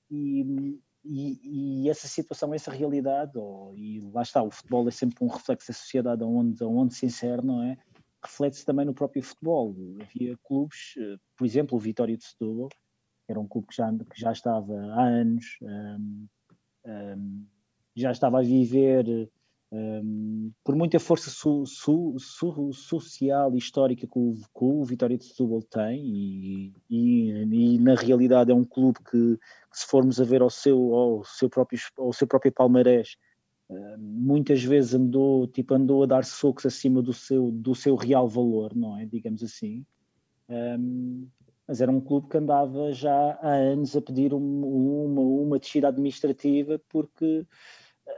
E, 0.09 0.79
e, 1.03 1.83
e 1.83 1.89
essa 1.89 2.07
situação, 2.07 2.53
essa 2.53 2.69
realidade, 2.69 3.31
oh, 3.35 3.73
e 3.75 3.99
lá 4.13 4.21
está, 4.21 4.43
o 4.43 4.51
futebol 4.51 4.87
é 4.87 4.91
sempre 4.91 5.23
um 5.23 5.27
reflexo 5.27 5.69
da 5.69 5.73
sociedade 5.73 6.23
onde, 6.23 6.63
onde 6.63 6.93
se 6.93 7.07
insere, 7.07 7.43
não 7.43 7.63
é? 7.63 7.77
Reflete-se 8.23 8.65
também 8.65 8.85
no 8.85 8.93
próprio 8.93 9.23
futebol. 9.23 9.75
Havia 10.01 10.37
clubes, 10.43 10.93
eh, 10.97 11.17
por 11.37 11.45
exemplo, 11.45 11.77
o 11.77 11.81
Vitória 11.81 12.15
de 12.15 12.23
Setúbal, 12.23 12.69
que 12.69 13.31
era 13.31 13.39
um 13.39 13.47
clube 13.47 13.67
que 13.67 13.75
já, 13.75 13.91
que 13.91 14.19
já 14.19 14.31
estava 14.31 14.73
há 14.93 15.03
anos, 15.03 15.57
um, 15.61 16.27
um, 16.85 17.45
já 17.95 18.11
estava 18.11 18.39
a 18.39 18.43
viver 18.43 19.29
um, 19.71 20.51
por 20.63 20.75
muita 20.75 20.99
força 20.99 21.29
su, 21.29 21.65
su, 21.65 22.15
su, 22.19 22.73
social 22.73 23.53
e 23.53 23.57
histórica 23.57 24.05
que 24.05 24.19
o, 24.19 24.33
que 24.33 24.63
o 24.63 24.83
Vitória 24.83 25.17
de 25.17 25.25
Setúbal 25.25 25.61
tem 25.63 26.05
e, 26.05 26.73
e, 26.89 27.29
e, 27.31 27.79
na 27.79 27.95
realidade 27.95 28.51
é 28.51 28.55
um 28.55 28.65
clube 28.65 28.99
que, 28.99 29.37
que, 29.37 29.79
se 29.79 29.85
formos 29.87 30.19
a 30.19 30.25
ver 30.25 30.41
ao 30.41 30.49
seu, 30.49 30.93
ao 30.93 31.23
seu, 31.23 31.49
próprio, 31.49 31.79
ao 31.97 32.11
seu 32.11 32.27
próprio 32.27 32.51
palmarés 32.51 33.15
muitas 33.97 34.63
vezes 34.63 34.93
andou, 34.93 35.47
tipo, 35.47 35.73
andou 35.73 36.03
a 36.03 36.05
dar 36.05 36.25
socos 36.25 36.65
acima 36.65 37.01
do 37.01 37.13
seu, 37.13 37.51
do 37.51 37.73
seu 37.73 37.95
real 37.95 38.27
valor, 38.27 38.75
não 38.75 38.97
é? 38.97 39.05
Digamos 39.05 39.43
assim. 39.43 39.85
Um, 40.49 41.27
mas 41.67 41.79
era 41.79 41.91
um 41.91 42.01
clube 42.01 42.27
que 42.27 42.37
andava 42.37 42.91
já 42.91 43.39
há 43.41 43.53
anos 43.53 43.95
a 43.95 44.01
pedir 44.01 44.33
um, 44.33 45.05
uma, 45.05 45.21
uma 45.21 45.59
descida 45.59 45.87
administrativa 45.87 46.81
porque 46.89 47.45
uh, 48.05 48.09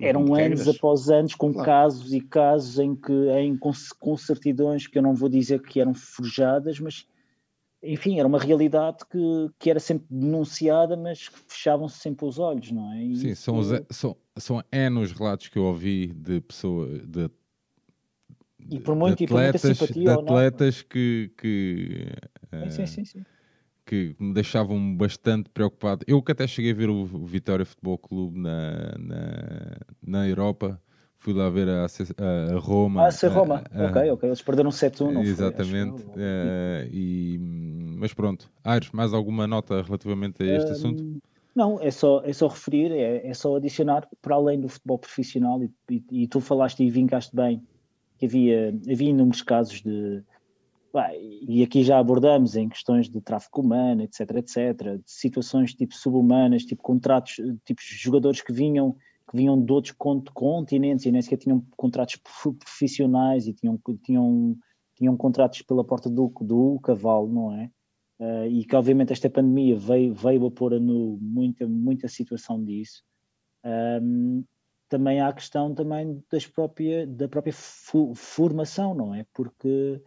eram 0.00 0.34
anos 0.34 0.66
após 0.66 1.08
anos 1.08 1.34
com 1.34 1.52
claro. 1.52 1.66
casos 1.66 2.12
e 2.12 2.20
casos 2.20 2.80
em 2.80 2.96
que 2.96 3.12
em, 3.12 3.56
com, 3.56 3.70
com 4.00 4.16
certidões 4.16 4.88
que 4.88 4.98
eu 4.98 5.02
não 5.02 5.14
vou 5.14 5.28
dizer 5.28 5.62
que 5.62 5.80
eram 5.80 5.94
forjadas, 5.94 6.80
mas 6.80 7.06
enfim, 7.82 8.18
era 8.18 8.28
uma 8.28 8.38
realidade 8.38 8.98
que, 9.10 9.50
que 9.58 9.70
era 9.70 9.80
sempre 9.80 10.06
denunciada, 10.08 10.96
mas 10.96 11.28
que 11.28 11.38
fechavam-se 11.48 11.98
sempre 11.98 12.26
os 12.26 12.38
olhos, 12.38 12.70
não 12.70 12.92
é? 12.92 13.02
E 13.04 13.16
Sim, 13.16 13.34
são, 13.34 13.58
os, 13.58 13.68
são, 13.90 14.16
são 14.36 14.62
N 14.70 14.98
os 14.98 15.12
relatos 15.12 15.48
que 15.48 15.58
eu 15.58 15.64
ouvi 15.64 16.08
de 16.08 16.40
pessoas, 16.40 17.06
de, 17.06 17.28
e 18.70 18.78
por 18.78 18.94
muito, 18.94 19.18
de 19.18 19.24
atletas, 19.24 19.64
e 19.64 19.74
simpatia, 19.74 20.02
de 20.02 20.10
atletas 20.10 20.82
não, 20.82 20.88
que, 20.88 21.32
que, 21.36 22.06
sim, 22.70 22.86
sim, 22.86 23.04
sim, 23.04 23.24
que 23.84 24.14
me 24.18 24.32
deixavam 24.32 24.96
bastante 24.96 25.50
preocupado. 25.50 26.04
Eu 26.06 26.22
que 26.22 26.32
até 26.32 26.46
cheguei 26.46 26.70
a 26.70 26.74
ver 26.74 26.88
o, 26.88 27.02
o 27.02 27.26
Vitória 27.26 27.64
Futebol 27.64 27.98
Clube 27.98 28.38
na, 28.38 28.94
na, 28.98 29.76
na 30.00 30.28
Europa, 30.28 30.80
fui 31.22 31.32
lá 31.32 31.48
ver 31.48 31.68
a, 31.68 31.84
a, 31.86 32.54
a 32.54 32.58
Roma. 32.58 33.04
Ah, 33.04 33.26
a 33.26 33.28
Roma, 33.28 33.62
a, 33.70 33.84
ok, 33.84 34.10
ok. 34.10 34.28
Eles 34.28 34.42
perderam 34.42 34.70
7-1, 34.70 35.22
Exatamente. 35.22 36.02
Foi, 36.02 36.14
uh, 36.14 36.88
e 36.90 37.38
mas 37.96 38.12
pronto. 38.12 38.50
Aires, 38.64 38.90
mais 38.90 39.14
alguma 39.14 39.46
nota 39.46 39.82
relativamente 39.82 40.42
a 40.42 40.46
este 40.46 40.70
Um, 40.70 40.72
assunto? 40.72 41.04
Não, 41.54 41.80
é 41.80 41.90
só, 41.90 42.22
é 42.24 42.32
só 42.32 42.48
referir, 42.48 42.90
é, 42.90 43.26
é 43.28 43.34
só 43.34 43.54
adicionar 43.56 44.08
para 44.20 44.34
além 44.34 44.58
do 44.58 44.68
futebol 44.68 44.98
profissional, 44.98 45.62
e, 45.62 45.70
e- 45.90 46.22
e 46.22 46.26
tu 46.26 46.40
falaste 46.40 46.82
e 46.82 46.90
vincaste 46.90 47.34
bem 47.36 47.62
que 48.18 48.26
havia, 48.26 48.74
havia 48.90 49.10
inúmeros 49.10 49.42
casos 49.42 49.80
de. 49.82 50.24
e 51.48 51.62
aqui 51.62 51.84
já 51.84 51.98
abordamos 51.98 52.56
em 52.56 52.68
questões 52.68 53.08
de 53.08 53.20
tráfico 53.20 53.60
humano, 53.60 54.02
etc, 54.02 54.20
etc, 54.36 54.96
de 54.96 55.02
situações 55.06 55.72
tipo 55.74 55.94
subhumanas, 55.94 56.64
tipo 56.64 56.82
contratos, 56.82 57.34
tipo 57.64 57.80
jogadores 57.80 58.40
que 58.40 58.52
vinham, 58.52 58.96
que 59.28 59.36
vinham 59.36 59.60
de 59.62 59.72
outros 59.72 59.94
con- 59.96 60.22
continentes 60.34 61.06
e 61.06 61.12
nem 61.12 61.22
sequer 61.22 61.38
tinham 61.38 61.64
contratos 61.76 62.16
prof- 62.16 62.56
profissionais 62.58 63.46
e 63.46 63.52
tinham, 63.52 63.78
tinham, 64.02 64.56
tinham 64.96 65.16
contratos 65.16 65.62
pela 65.62 65.84
porta 65.84 66.10
do, 66.10 66.32
do 66.40 66.78
cavalo, 66.80 67.32
não 67.32 67.52
é? 67.52 67.70
Uh, 68.20 68.46
e 68.46 68.64
que 68.64 68.76
obviamente 68.76 69.12
esta 69.12 69.28
pandemia 69.28 69.76
veio, 69.76 70.14
veio 70.14 70.46
a 70.46 70.50
pôr 70.50 70.74
a 70.74 70.78
nu 70.78 71.18
muita, 71.20 71.66
muita 71.66 72.06
situação 72.06 72.62
disso. 72.62 73.02
Um, 73.64 74.44
também 74.88 75.20
há 75.20 75.28
a 75.28 75.32
questão 75.32 75.74
também 75.74 76.22
das 76.30 76.46
própria, 76.46 77.06
da 77.06 77.26
própria 77.26 77.52
formação, 78.14 78.94
não 78.94 79.14
é? 79.14 79.24
Porque, 79.32 80.00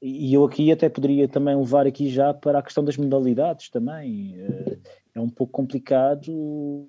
e 0.00 0.32
eu 0.34 0.44
aqui 0.44 0.72
até 0.72 0.88
poderia 0.88 1.28
também 1.28 1.54
levar 1.54 1.86
aqui 1.86 2.08
já 2.08 2.32
para 2.32 2.58
a 2.58 2.62
questão 2.62 2.82
das 2.82 2.96
modalidades 2.96 3.68
também. 3.68 4.34
Uh, 4.34 4.80
é 5.14 5.20
um 5.20 5.28
pouco 5.28 5.52
complicado, 5.52 6.88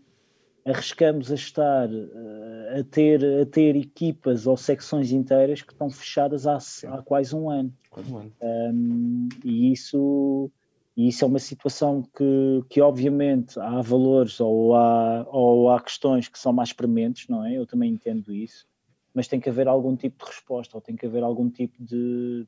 arriscamos 0.66 1.32
a 1.32 1.36
estar 1.36 1.90
uh, 1.90 2.80
a, 2.80 2.84
ter, 2.84 3.24
a 3.42 3.46
ter 3.46 3.76
equipas 3.76 4.46
ou 4.48 4.56
secções 4.56 5.12
inteiras 5.12 5.62
que 5.62 5.74
estão 5.74 5.90
fechadas 5.90 6.46
há, 6.48 6.58
há 6.88 7.02
quase 7.02 7.36
um 7.36 7.50
ano. 7.50 7.74
Quase 7.90 8.14
um 8.14 8.18
ano. 8.18 8.34
Um, 8.42 9.30
e 9.44 9.72
isso 9.72 10.52
isso 10.96 11.24
é 11.24 11.28
uma 11.28 11.40
situação 11.40 12.04
que, 12.16 12.64
que 12.70 12.82
obviamente 12.82 13.60
há 13.60 13.82
valores 13.82 14.40
ou 14.40 14.76
há, 14.76 15.26
ou 15.30 15.70
há 15.70 15.82
questões 15.82 16.28
que 16.28 16.38
são 16.38 16.52
mais 16.52 16.74
prementes, 16.74 17.28
não 17.28 17.46
é? 17.46 17.58
Eu 17.58 17.66
também 17.66 17.92
entendo 17.92 18.34
isso, 18.34 18.68
mas 19.14 19.28
tem 19.28 19.40
que 19.40 19.50
haver 19.50 19.68
algum 19.68 19.96
tipo 19.96 20.24
de 20.24 20.30
resposta, 20.30 20.76
ou 20.76 20.82
tem 20.82 20.96
que 20.96 21.06
haver 21.06 21.24
algum 21.24 21.50
tipo 21.50 21.82
de, 21.82 22.46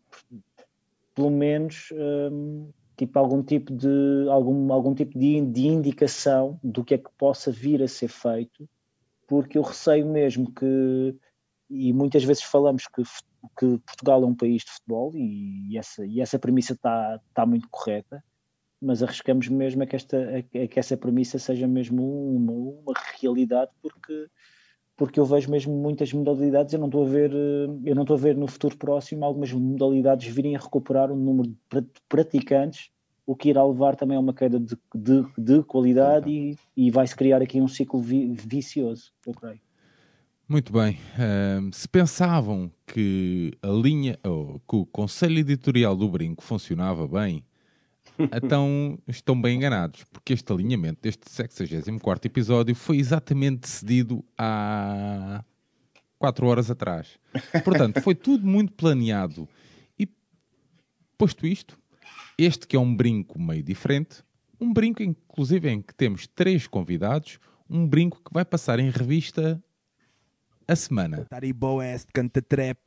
pelo 1.15 1.31
menos, 1.31 1.89
um, 1.93 2.69
tipo 3.05 3.19
algum 3.19 3.43
tipo 3.43 3.73
de 3.73 4.27
algum, 4.29 4.71
algum 4.71 4.95
tipo 4.95 5.17
de, 5.19 5.41
de 5.41 5.67
indicação 5.67 6.59
do 6.63 6.83
que 6.83 6.95
é 6.95 6.97
que 6.97 7.09
possa 7.17 7.51
vir 7.51 7.83
a 7.83 7.87
ser 7.87 8.07
feito, 8.07 8.67
porque 9.27 9.57
eu 9.57 9.61
receio 9.61 10.07
mesmo 10.07 10.51
que, 10.51 11.15
e 11.69 11.91
muitas 11.91 12.23
vezes 12.23 12.43
falamos 12.43 12.87
que, 12.87 13.03
que 13.59 13.77
Portugal 13.79 14.23
é 14.23 14.25
um 14.25 14.35
país 14.35 14.63
de 14.63 14.71
futebol 14.71 15.11
e 15.15 15.77
essa, 15.77 16.05
e 16.05 16.21
essa 16.21 16.39
premissa 16.39 16.73
está 16.73 17.19
tá 17.33 17.45
muito 17.45 17.67
correta, 17.69 18.23
mas 18.81 19.03
arriscamos 19.03 19.49
mesmo 19.49 19.83
a 19.83 19.85
que, 19.85 19.95
esta, 19.95 20.17
a 20.37 20.67
que 20.67 20.79
essa 20.79 20.95
premissa 20.95 21.37
seja 21.39 21.67
mesmo 21.67 22.03
uma, 22.35 22.53
uma 22.53 22.93
realidade, 23.19 23.71
porque, 23.81 24.27
porque 24.95 25.19
eu 25.19 25.25
vejo 25.25 25.51
mesmo 25.51 25.73
muitas 25.73 26.13
modalidades, 26.13 26.73
eu 26.73 26.79
não 26.79 26.87
estou 26.87 27.05
a 27.05 27.09
ver, 27.09 27.31
eu 27.33 27.95
não 27.95 28.03
estou 28.03 28.15
a 28.15 28.19
ver 28.19 28.37
no 28.37 28.47
futuro 28.47 28.77
próximo 28.77 29.25
algumas 29.25 29.51
modalidades 29.51 30.33
virem 30.33 30.55
a 30.55 30.59
recuperar 30.59 31.11
o 31.11 31.15
número 31.15 31.49
de 31.49 31.57
praticantes, 32.07 32.92
o 33.25 33.35
que 33.35 33.49
irá 33.49 33.65
levar 33.65 33.95
também 33.95 34.17
a 34.17 34.19
uma 34.19 34.33
queda 34.33 34.59
de, 34.59 34.77
de, 34.93 35.25
de 35.37 35.63
qualidade 35.63 36.29
e, 36.29 36.57
e 36.75 36.91
vai-se 36.91 37.15
criar 37.15 37.41
aqui 37.41 37.61
um 37.61 37.67
ciclo 37.67 38.01
vi, 38.01 38.33
vicioso, 38.33 39.13
eu 39.25 39.33
creio. 39.33 39.59
Muito 40.47 40.73
bem. 40.73 40.99
Um, 41.17 41.71
se 41.71 41.87
pensavam 41.87 42.69
que 42.85 43.53
a 43.61 43.69
linha, 43.69 44.19
ou 44.23 44.59
que 44.67 44.75
o 44.75 44.85
conselho 44.85 45.39
editorial 45.39 45.95
do 45.95 46.09
Brinco 46.09 46.43
funcionava 46.43 47.07
bem, 47.07 47.45
então 48.31 48.99
estão 49.07 49.41
bem 49.41 49.55
enganados, 49.55 50.03
porque 50.11 50.33
este 50.33 50.51
alinhamento 50.51 51.01
deste 51.01 51.29
64 51.29 52.27
episódio 52.27 52.75
foi 52.75 52.97
exatamente 52.97 53.61
decidido 53.61 54.23
há 54.37 55.43
4 56.19 56.45
horas 56.45 56.69
atrás. 56.69 57.17
Portanto, 57.63 58.01
foi 58.01 58.13
tudo 58.13 58.45
muito 58.45 58.73
planeado. 58.73 59.47
E 59.97 60.07
posto 61.17 61.47
isto, 61.47 61.79
este 62.37 62.67
que 62.67 62.75
é 62.75 62.79
um 62.79 62.95
brinco 62.95 63.39
meio 63.39 63.63
diferente, 63.63 64.23
um 64.59 64.71
brinco 64.71 65.03
inclusive 65.03 65.69
em 65.69 65.81
que 65.81 65.93
temos 65.93 66.27
três 66.27 66.67
convidados, 66.67 67.39
um 67.69 67.87
brinco 67.87 68.21
que 68.23 68.33
vai 68.33 68.45
passar 68.45 68.79
em 68.79 68.89
revista 68.89 69.61
a 70.67 70.75
semana. 70.75 71.25
Taribo 71.25 71.75
Oeste 71.75 72.11
canta 72.13 72.41
trap, 72.41 72.79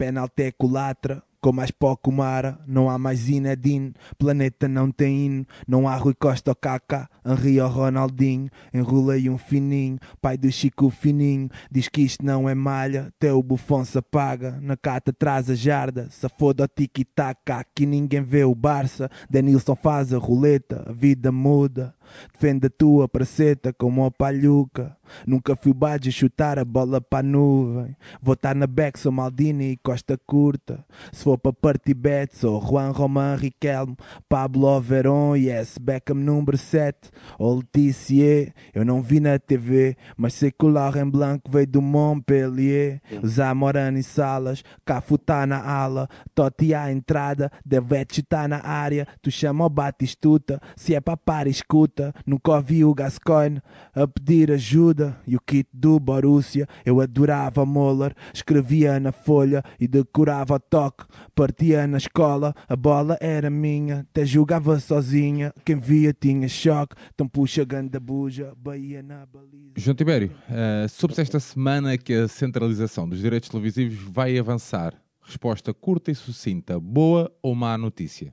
culatra. 0.56 1.22
Com 1.40 1.52
mais 1.52 1.70
pó 1.70 1.96
que 1.96 2.08
o 2.08 2.12
Mara, 2.12 2.58
não 2.66 2.88
há 2.90 2.98
mais 2.98 3.28
Inedine. 3.28 3.92
Planeta 4.18 4.66
não 4.68 4.90
tem 4.90 5.26
hino, 5.26 5.46
não 5.66 5.88
há 5.88 5.96
Rui 5.96 6.14
Costa 6.14 6.50
ou 6.50 6.54
Kaká. 6.54 7.08
Henri 7.24 7.60
ou 7.60 7.68
Ronaldinho, 7.68 8.48
enrolei 8.72 9.28
um 9.28 9.38
fininho. 9.38 9.98
Pai 10.20 10.36
do 10.36 10.50
Chico 10.50 10.90
Fininho, 10.90 11.48
diz 11.70 11.88
que 11.88 12.02
isto 12.02 12.24
não 12.24 12.48
é 12.48 12.54
malha. 12.54 13.12
O 13.34 13.42
bufão 13.42 13.84
se 13.84 13.98
apaga, 13.98 14.58
na 14.60 14.76
cata 14.76 15.12
traz 15.12 15.50
a 15.50 15.54
jarda. 15.54 16.08
Se 16.10 16.28
foda 16.38 16.64
o 16.64 16.68
tiki-taka, 16.68 17.56
aqui 17.56 17.84
ninguém 17.86 18.22
vê 18.22 18.44
o 18.44 18.54
Barça. 18.54 19.10
Denilson 19.28 19.76
faz 19.76 20.12
a 20.12 20.18
roleta, 20.18 20.84
a 20.86 20.92
vida 20.92 21.32
muda. 21.32 21.94
Defende 22.32 22.66
a 22.66 22.70
tua 22.70 23.08
praceta 23.08 23.72
como 23.72 24.04
a 24.04 24.10
palhuca. 24.10 24.96
Nunca 25.26 25.56
fui 25.56 25.72
badge 25.72 26.10
chutar 26.10 26.58
a 26.58 26.64
bola 26.64 27.00
para 27.00 27.20
a 27.20 27.22
nuvem. 27.22 27.96
Votar 28.20 28.54
na 28.54 28.66
Beck, 28.66 28.98
sou 28.98 29.12
Maldini 29.12 29.72
e 29.72 29.76
Costa 29.76 30.18
Curta. 30.26 30.84
Se 31.12 31.24
for 31.24 31.38
para 31.38 31.52
partir 31.52 31.94
bet, 31.94 32.36
sou 32.36 32.60
Juan 32.60 32.90
Roman 32.90 33.36
Riquelme, 33.36 33.96
Pablo 34.28 34.66
Overon, 34.66 35.36
yes, 35.36 35.78
Beckham 35.78 36.16
número 36.16 36.56
7. 36.56 37.10
Ou 37.38 37.58
Letizier, 37.58 38.52
eu 38.74 38.84
não 38.84 39.02
vi 39.02 39.20
na 39.20 39.38
TV, 39.38 39.96
mas 40.16 40.34
sei 40.34 40.50
que 40.50 40.64
o 40.64 40.68
Laurent 40.68 41.10
Blanc 41.10 41.42
veio 41.48 41.66
do 41.66 41.82
Montpellier. 41.82 43.00
Zé 43.24 43.52
Morano 43.54 43.98
e 43.98 44.02
Salas, 44.02 44.62
Cafu 44.84 45.18
tá 45.18 45.46
na 45.46 45.62
ala, 45.62 46.08
Totti 46.34 46.74
à 46.74 46.90
entrada, 46.90 47.50
Devete 47.64 48.22
tá 48.22 48.48
na 48.48 48.64
área. 48.64 49.06
Tu 49.22 49.30
chama 49.30 49.64
o 49.64 49.70
Batistuta, 49.70 50.60
se 50.76 50.94
é 50.94 51.00
para 51.00 51.16
par, 51.16 51.46
escuta. 51.46 51.95
Nunca 52.24 52.52
ouvi 52.52 52.84
o 52.84 52.94
Gascoigne 52.94 53.60
a 53.94 54.06
pedir 54.06 54.50
ajuda. 54.50 55.18
E 55.26 55.36
o 55.36 55.40
kit 55.40 55.68
do 55.72 55.98
Borussia, 55.98 56.66
eu 56.84 57.00
adorava 57.00 57.64
Moller. 57.64 58.14
Escrevia 58.32 58.98
na 59.00 59.12
folha 59.12 59.62
e 59.80 59.88
decorava 59.88 60.54
o 60.54 60.60
toque. 60.60 61.04
Partia 61.34 61.86
na 61.86 61.98
escola, 61.98 62.54
a 62.68 62.76
bola 62.76 63.16
era 63.20 63.50
minha. 63.50 64.06
Até 64.10 64.24
jogava 64.24 64.78
sozinha, 64.78 65.52
quem 65.64 65.78
via 65.78 66.12
tinha 66.12 66.48
choque. 66.48 66.94
Então 67.14 67.28
puxa 67.28 67.64
ganda 67.64 68.00
buja, 68.00 68.52
Bahia 68.56 69.02
na 69.02 69.26
baliza. 69.26 69.74
João 69.76 69.94
Tibério, 69.94 70.30
uh, 70.48 70.88
soube-se 70.88 71.20
esta 71.20 71.40
semana 71.40 71.96
que 71.98 72.12
a 72.12 72.28
centralização 72.28 73.08
dos 73.08 73.20
direitos 73.20 73.48
televisivos 73.48 73.98
vai 73.98 74.38
avançar. 74.38 74.94
Resposta 75.22 75.74
curta 75.74 76.10
e 76.10 76.14
sucinta: 76.14 76.78
boa 76.78 77.32
ou 77.42 77.54
má 77.54 77.76
notícia? 77.76 78.32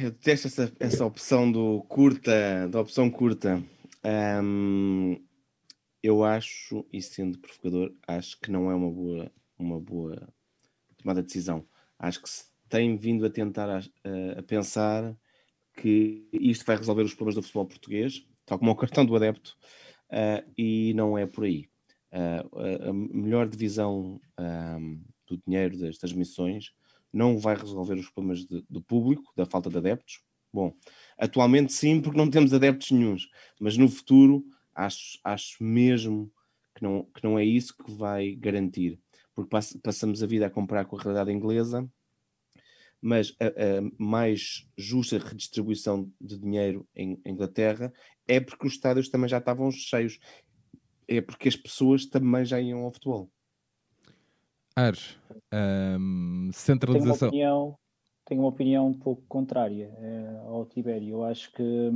Eu 0.00 0.10
detesto 0.10 0.46
essa, 0.46 0.72
essa 0.78 1.04
opção 1.04 1.50
do 1.50 1.82
curta, 1.88 2.68
da 2.68 2.80
opção 2.80 3.10
curta. 3.10 3.62
Um, 4.42 5.18
eu 6.02 6.22
acho, 6.24 6.86
e 6.92 7.00
sendo 7.02 7.38
provocador, 7.38 7.92
acho 8.06 8.38
que 8.40 8.50
não 8.50 8.70
é 8.70 8.74
uma 8.74 8.90
boa, 8.90 9.32
uma 9.58 9.80
boa 9.80 10.28
tomada 10.96 11.22
de 11.22 11.26
decisão. 11.26 11.66
Acho 11.98 12.22
que 12.22 12.28
se 12.28 12.44
tem 12.68 12.96
vindo 12.96 13.24
a 13.24 13.30
tentar 13.30 13.68
a, 13.68 13.80
a, 14.38 14.42
pensar 14.42 15.16
que 15.76 16.28
isto 16.32 16.64
vai 16.64 16.76
resolver 16.76 17.02
os 17.02 17.14
problemas 17.14 17.34
do 17.34 17.42
futebol 17.42 17.66
português, 17.66 18.26
tal 18.46 18.58
como 18.58 18.70
o 18.70 18.76
cartão 18.76 19.04
do 19.04 19.16
adepto, 19.16 19.56
uh, 20.10 20.50
e 20.56 20.92
não 20.94 21.16
é 21.16 21.26
por 21.26 21.44
aí. 21.44 21.68
Uh, 22.12 22.88
a 22.88 22.92
melhor 22.92 23.48
divisão 23.48 24.20
um, 24.38 25.02
do 25.26 25.38
dinheiro 25.46 25.78
das 25.78 25.98
transmissões 25.98 26.72
não 27.12 27.38
vai 27.38 27.56
resolver 27.56 27.94
os 27.94 28.08
problemas 28.08 28.44
de, 28.44 28.64
do 28.68 28.80
público, 28.80 29.32
da 29.36 29.46
falta 29.46 29.68
de 29.68 29.78
adeptos. 29.78 30.20
Bom, 30.52 30.74
atualmente 31.16 31.72
sim, 31.72 32.00
porque 32.00 32.18
não 32.18 32.28
temos 32.28 32.52
adeptos 32.52 32.90
nenhums, 32.90 33.28
mas 33.60 33.76
no 33.76 33.88
futuro 33.88 34.44
acho, 34.74 35.18
acho 35.22 35.62
mesmo 35.62 36.32
que 36.74 36.82
não, 36.82 37.04
que 37.04 37.22
não 37.22 37.38
é 37.38 37.44
isso 37.44 37.76
que 37.76 37.90
vai 37.92 38.34
garantir, 38.34 38.98
porque 39.34 39.50
pass, 39.50 39.78
passamos 39.82 40.22
a 40.22 40.26
vida 40.26 40.46
a 40.46 40.50
comparar 40.50 40.86
com 40.86 40.96
a 40.96 41.00
realidade 41.00 41.32
inglesa, 41.32 41.88
mas 43.00 43.34
a, 43.40 43.46
a, 43.46 43.90
mais 43.96 44.68
justa 44.76 45.18
redistribuição 45.18 46.10
de 46.20 46.38
dinheiro 46.38 46.86
em 46.94 47.20
Inglaterra 47.24 47.92
é 48.26 48.40
porque 48.40 48.66
os 48.66 48.74
estádios 48.74 49.08
também 49.08 49.28
já 49.28 49.38
estavam 49.38 49.70
cheios, 49.70 50.18
é 51.08 51.20
porque 51.20 51.48
as 51.48 51.56
pessoas 51.56 52.06
também 52.06 52.44
já 52.44 52.60
iam 52.60 52.80
ao 52.80 52.92
futebol. 52.92 53.30
Ares, 54.86 55.16
um, 55.30 55.36
Tenho 55.50 55.98
uma 56.46 56.52
centralização. 56.52 57.28
opinião, 57.28 57.78
tenho 58.26 58.40
uma 58.40 58.48
opinião 58.48 58.86
um 58.88 58.94
pouco 58.94 59.22
contrária 59.28 59.92
eh, 59.98 60.40
ao 60.46 60.64
Tibério. 60.66 61.08
Eu 61.08 61.24
acho 61.24 61.52
que, 61.52 61.90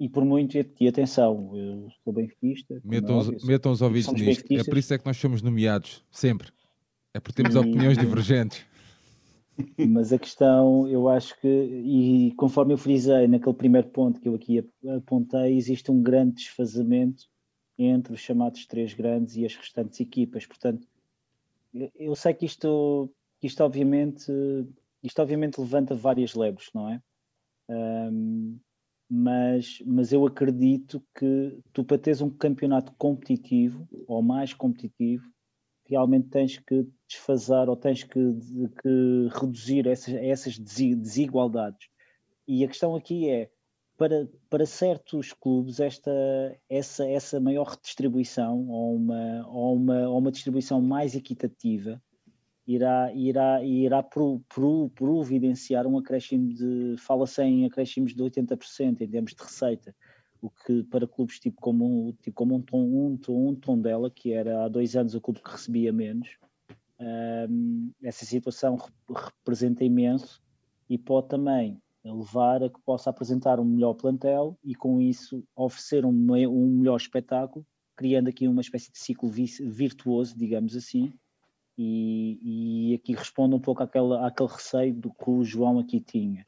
e 0.00 0.08
por 0.08 0.24
muito, 0.24 0.56
e 0.56 0.88
atenção, 0.88 1.56
eu 1.56 1.88
sou 2.02 2.12
benfiquista. 2.12 2.74
é 2.74 2.80
Metam 2.84 3.18
os, 3.18 3.44
metam 3.44 3.72
os 3.72 3.82
ouvidos 3.82 4.12
nisto. 4.12 4.44
É 4.52 4.64
por 4.64 4.76
isso 4.78 4.92
é 4.94 4.98
que 4.98 5.06
nós 5.06 5.16
somos 5.16 5.42
nomeados, 5.42 6.04
sempre. 6.10 6.48
É 7.14 7.20
porque 7.20 7.42
temos 7.42 7.56
opiniões 7.56 7.96
divergentes. 7.96 8.66
Mas 9.78 10.12
a 10.12 10.18
questão, 10.18 10.86
eu 10.86 11.08
acho 11.08 11.40
que, 11.40 11.48
e 11.48 12.32
conforme 12.36 12.74
eu 12.74 12.78
frisei 12.78 13.26
naquele 13.26 13.54
primeiro 13.54 13.88
ponto 13.88 14.20
que 14.20 14.28
eu 14.28 14.34
aqui 14.34 14.62
apontei, 14.96 15.56
existe 15.56 15.90
um 15.90 16.02
grande 16.02 16.34
desfazamento 16.34 17.24
entre 17.78 18.12
os 18.12 18.20
chamados 18.20 18.66
três 18.66 18.92
grandes 18.92 19.36
e 19.36 19.46
as 19.46 19.54
restantes 19.54 19.98
equipas. 20.00 20.44
Portanto, 20.46 20.86
eu 21.94 22.14
sei 22.14 22.34
que 22.34 22.46
isto, 22.46 23.10
isto 23.42 23.62
obviamente, 23.62 24.30
isto 25.02 25.20
obviamente 25.22 25.60
levanta 25.60 25.94
várias 25.94 26.34
lebres, 26.34 26.68
não 26.74 26.90
é? 26.90 27.00
Um, 27.68 28.58
mas, 29.08 29.78
mas 29.86 30.12
eu 30.12 30.26
acredito 30.26 31.02
que 31.16 31.58
tu 31.72 31.84
para 31.84 31.98
teres 31.98 32.20
um 32.20 32.30
campeonato 32.30 32.92
competitivo 32.98 33.88
ou 34.06 34.22
mais 34.22 34.52
competitivo 34.52 35.24
realmente 35.88 36.28
tens 36.28 36.58
que 36.58 36.86
desfasar 37.08 37.68
ou 37.68 37.76
tens 37.76 38.02
que, 38.02 38.18
que 38.82 39.28
reduzir 39.32 39.86
essas, 39.86 40.14
essas 40.14 40.58
desigualdades. 40.58 41.88
E 42.46 42.64
a 42.64 42.68
questão 42.68 42.94
aqui 42.94 43.30
é, 43.30 43.50
para, 43.96 44.28
para 44.50 44.66
certos 44.66 45.32
clubes, 45.32 45.80
esta, 45.80 46.10
essa, 46.68 47.06
essa 47.08 47.40
maior 47.40 47.66
redistribuição 47.68 48.68
ou 48.68 48.96
uma, 48.96 49.46
ou, 49.48 49.74
uma, 49.76 50.08
ou 50.08 50.18
uma 50.18 50.30
distribuição 50.30 50.80
mais 50.80 51.14
equitativa 51.14 52.00
irá, 52.66 53.12
irá, 53.14 53.64
irá 53.64 54.02
pro, 54.02 54.40
pro, 54.48 54.90
providenciar 54.90 55.86
um 55.86 55.96
acréscimo 55.96 56.52
de, 56.52 56.96
fala-se 56.98 57.42
em 57.42 57.64
acréscimos 57.64 58.14
de 58.14 58.22
80% 58.22 59.00
em 59.00 59.08
termos 59.08 59.34
de 59.34 59.42
receita 59.42 59.94
o 60.40 60.50
que 60.50 60.82
para 60.84 61.06
clubes 61.06 61.40
tipo 61.40 61.60
como, 61.60 62.12
tipo 62.22 62.36
como 62.36 62.54
um, 62.54 62.60
tom, 62.60 62.78
um, 62.78 63.18
um, 63.28 63.48
um 63.48 63.54
tom 63.54 63.80
dela, 63.80 64.10
que 64.10 64.32
era 64.32 64.64
há 64.64 64.68
dois 64.68 64.94
anos 64.94 65.14
o 65.14 65.20
clube 65.20 65.42
que 65.42 65.50
recebia 65.50 65.92
menos, 65.92 66.36
um, 67.00 67.90
essa 68.02 68.24
situação 68.24 68.78
representa 69.08 69.84
imenso 69.84 70.42
e 70.88 70.98
pode 70.98 71.28
também 71.28 71.80
levar 72.12 72.62
a 72.62 72.70
que 72.70 72.80
possa 72.82 73.10
apresentar 73.10 73.60
um 73.60 73.64
melhor 73.64 73.94
plantel 73.94 74.58
e 74.62 74.74
com 74.74 75.00
isso 75.00 75.42
oferecer 75.54 76.04
um, 76.04 76.10
um 76.10 76.78
melhor 76.78 76.96
espetáculo, 76.96 77.66
criando 77.96 78.28
aqui 78.28 78.46
uma 78.46 78.60
espécie 78.60 78.90
de 78.90 78.98
ciclo 78.98 79.28
virtuoso, 79.28 80.36
digamos 80.36 80.76
assim, 80.76 81.12
e, 81.78 82.90
e 82.90 82.94
aqui 82.94 83.14
responde 83.14 83.54
um 83.54 83.60
pouco 83.60 83.82
àquele, 83.82 84.14
àquele 84.18 84.48
receio 84.48 84.94
do 84.94 85.12
que 85.12 85.30
o 85.30 85.44
João 85.44 85.78
aqui 85.78 86.00
tinha 86.00 86.46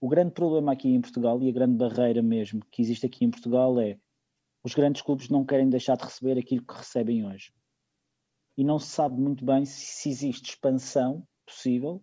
o 0.00 0.08
grande 0.08 0.32
problema 0.32 0.72
aqui 0.72 0.88
em 0.88 1.00
Portugal 1.00 1.42
e 1.42 1.48
a 1.48 1.52
grande 1.52 1.76
barreira 1.76 2.22
mesmo 2.22 2.64
que 2.70 2.82
existe 2.82 3.06
aqui 3.06 3.24
em 3.24 3.30
Portugal 3.30 3.80
é 3.80 3.98
os 4.62 4.74
grandes 4.74 5.02
clubes 5.02 5.28
não 5.28 5.44
querem 5.44 5.68
deixar 5.68 5.96
de 5.96 6.04
receber 6.04 6.38
aquilo 6.38 6.64
que 6.64 6.74
recebem 6.74 7.24
hoje. 7.24 7.52
E 8.56 8.64
não 8.64 8.78
se 8.78 8.88
sabe 8.88 9.20
muito 9.20 9.44
bem 9.44 9.64
se, 9.64 10.08
existe 10.08 10.50
expansão 10.50 11.26
possível 11.46 12.02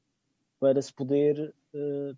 para 0.60 0.82
se 0.82 0.94
poder, 0.94 1.54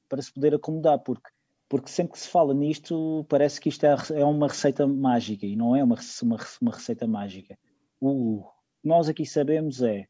para 0.09 0.21
se 0.21 0.31
poder 0.31 0.55
acomodar, 0.55 0.99
porque, 0.99 1.29
porque 1.69 1.89
sempre 1.89 2.13
que 2.13 2.19
se 2.19 2.29
fala 2.29 2.53
nisto 2.53 3.25
parece 3.29 3.59
que 3.59 3.69
isto 3.69 3.85
é, 3.85 3.95
é 4.13 4.25
uma 4.25 4.47
receita 4.47 4.85
mágica 4.87 5.45
e 5.45 5.55
não 5.55 5.75
é 5.75 5.83
uma, 5.83 5.95
uma, 6.23 6.37
uma 6.61 6.71
receita 6.71 7.07
mágica. 7.07 7.57
O 7.99 8.43
que 8.81 8.87
nós 8.87 9.09
aqui 9.09 9.25
sabemos 9.25 9.81
é 9.81 10.07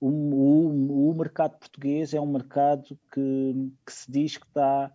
o, 0.00 0.08
o, 0.08 1.10
o 1.10 1.14
mercado 1.14 1.58
português 1.58 2.14
é 2.14 2.20
um 2.20 2.32
mercado 2.32 2.98
que, 3.12 3.72
que 3.86 3.92
se 3.92 4.10
diz 4.10 4.36
que 4.36 4.46
está 4.46 4.94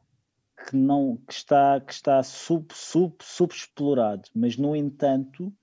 que 0.67 0.75
não 0.75 1.17
que 1.27 1.33
está 1.33 1.79
que 1.81 1.93
está 1.93 2.23
sub 2.23 2.73
sub 2.73 3.15
subexplorado, 3.21 4.29
mas 4.33 4.57
no 4.57 4.75
entanto 4.75 5.53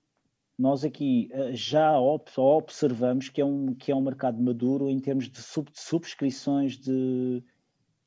nós 0.56 0.84
aqui 0.84 1.28
eh, 1.32 1.54
já 1.54 1.98
observamos 1.98 3.28
que 3.28 3.40
é 3.40 3.44
um 3.44 3.74
que 3.74 3.90
é 3.90 3.96
um 3.96 4.02
mercado 4.02 4.40
maduro 4.40 4.88
em 4.88 5.00
termos 5.00 5.28
de, 5.28 5.40
sub, 5.42 5.70
subscrições 5.72 6.76
de 6.76 7.42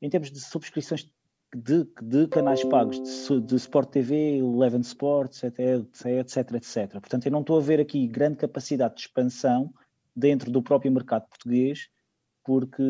em 0.00 0.10
termos 0.10 0.30
de 0.30 0.40
subscrições 0.40 1.10
de, 1.54 1.86
de 2.02 2.26
canais 2.28 2.62
pagos 2.64 3.00
de, 3.00 3.40
de 3.40 3.56
Sport 3.56 3.90
TV, 3.90 4.38
Eleven 4.38 4.80
Sports, 4.80 5.42
etc, 5.42 5.86
etc, 6.06 6.52
etc. 6.54 6.90
Portanto, 6.92 7.26
eu 7.26 7.32
não 7.32 7.40
estou 7.40 7.58
a 7.58 7.62
ver 7.62 7.80
aqui 7.80 8.06
grande 8.06 8.36
capacidade 8.36 8.96
de 8.96 9.02
expansão 9.02 9.72
dentro 10.14 10.50
do 10.50 10.62
próprio 10.62 10.92
mercado 10.92 11.28
português, 11.28 11.88
porque, 12.44 12.82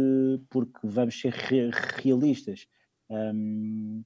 porque 0.51 0.81
vamos 0.83 1.19
ser 1.19 1.33
realistas. 1.33 2.67
Um, 3.09 4.03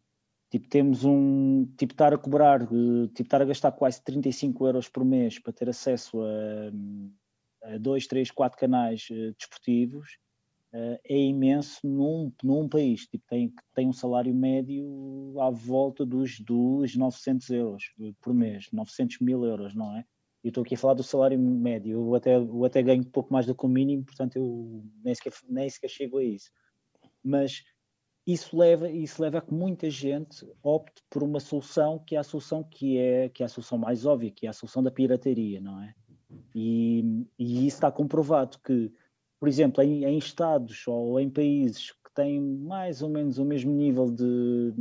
tipo, 0.50 0.68
temos 0.68 1.04
um. 1.04 1.66
Tipo, 1.76 1.94
estar 1.94 2.12
a 2.12 2.18
cobrar, 2.18 2.60
tipo, 2.60 3.22
estar 3.22 3.42
a 3.42 3.46
gastar 3.46 3.72
quase 3.72 4.02
35 4.02 4.66
euros 4.66 4.88
por 4.88 5.04
mês 5.04 5.38
para 5.38 5.52
ter 5.52 5.68
acesso 5.68 6.20
a, 6.22 7.72
a 7.74 7.78
dois, 7.78 8.06
três, 8.06 8.30
quatro 8.30 8.58
canais 8.58 9.08
uh, 9.10 9.34
desportivos 9.38 10.18
é 10.72 11.16
imenso 11.16 11.80
num, 11.84 12.32
num 12.42 12.68
país. 12.68 13.06
Tipo, 13.06 13.24
tem, 13.28 13.52
tem 13.74 13.88
um 13.88 13.92
salário 13.92 14.34
médio 14.34 14.84
à 15.40 15.50
volta 15.50 16.04
dos, 16.06 16.38
dos 16.40 16.94
900 16.94 17.50
euros 17.50 17.84
por 18.20 18.32
mês, 18.32 18.68
900 18.72 19.18
mil 19.20 19.44
euros, 19.44 19.74
não 19.74 19.96
é? 19.96 20.04
Eu 20.42 20.48
estou 20.48 20.62
aqui 20.62 20.74
a 20.74 20.78
falar 20.78 20.94
do 20.94 21.02
salário 21.02 21.38
médio, 21.38 21.92
eu 21.92 22.14
até, 22.14 22.36
eu 22.36 22.64
até 22.64 22.82
ganho 22.82 23.02
um 23.02 23.10
pouco 23.10 23.32
mais 23.32 23.44
do 23.44 23.54
que 23.54 23.66
o 23.66 23.68
mínimo, 23.68 24.04
portanto 24.04 24.36
eu 24.36 24.82
nem 25.04 25.14
sequer, 25.14 25.32
nem 25.48 25.68
sequer 25.68 25.88
chego 25.88 26.18
a 26.18 26.24
isso. 26.24 26.50
Mas 27.22 27.62
isso 28.26 28.56
leva, 28.56 28.90
isso 28.90 29.20
leva 29.20 29.38
a 29.38 29.42
que 29.42 29.52
muita 29.52 29.90
gente 29.90 30.46
opte 30.62 31.02
por 31.10 31.22
uma 31.22 31.40
solução 31.40 31.98
que 31.98 32.16
é 32.16 32.18
a 32.18 32.22
solução 32.22 32.64
que 32.64 32.96
é, 32.96 33.28
que 33.28 33.42
é 33.42 33.46
a 33.46 33.48
solução 33.48 33.76
mais 33.76 34.06
óbvia, 34.06 34.30
que 34.30 34.46
é 34.46 34.50
a 34.50 34.54
solução 34.54 34.82
da 34.82 34.90
pirataria, 34.90 35.60
não 35.60 35.82
é? 35.82 35.94
E, 36.54 37.26
e 37.38 37.66
isso 37.66 37.76
está 37.76 37.90
comprovado 37.90 38.58
que, 38.64 38.90
por 39.40 39.48
exemplo, 39.48 39.82
em, 39.82 40.04
em, 40.04 40.18
estados 40.18 40.86
ou 40.86 41.18
em 41.18 41.30
países 41.30 41.92
que 41.92 42.12
têm 42.14 42.38
mais 42.40 43.00
ou 43.00 43.08
menos 43.08 43.38
o 43.38 43.44
mesmo 43.44 43.72
nível 43.72 44.10
de 44.10 44.74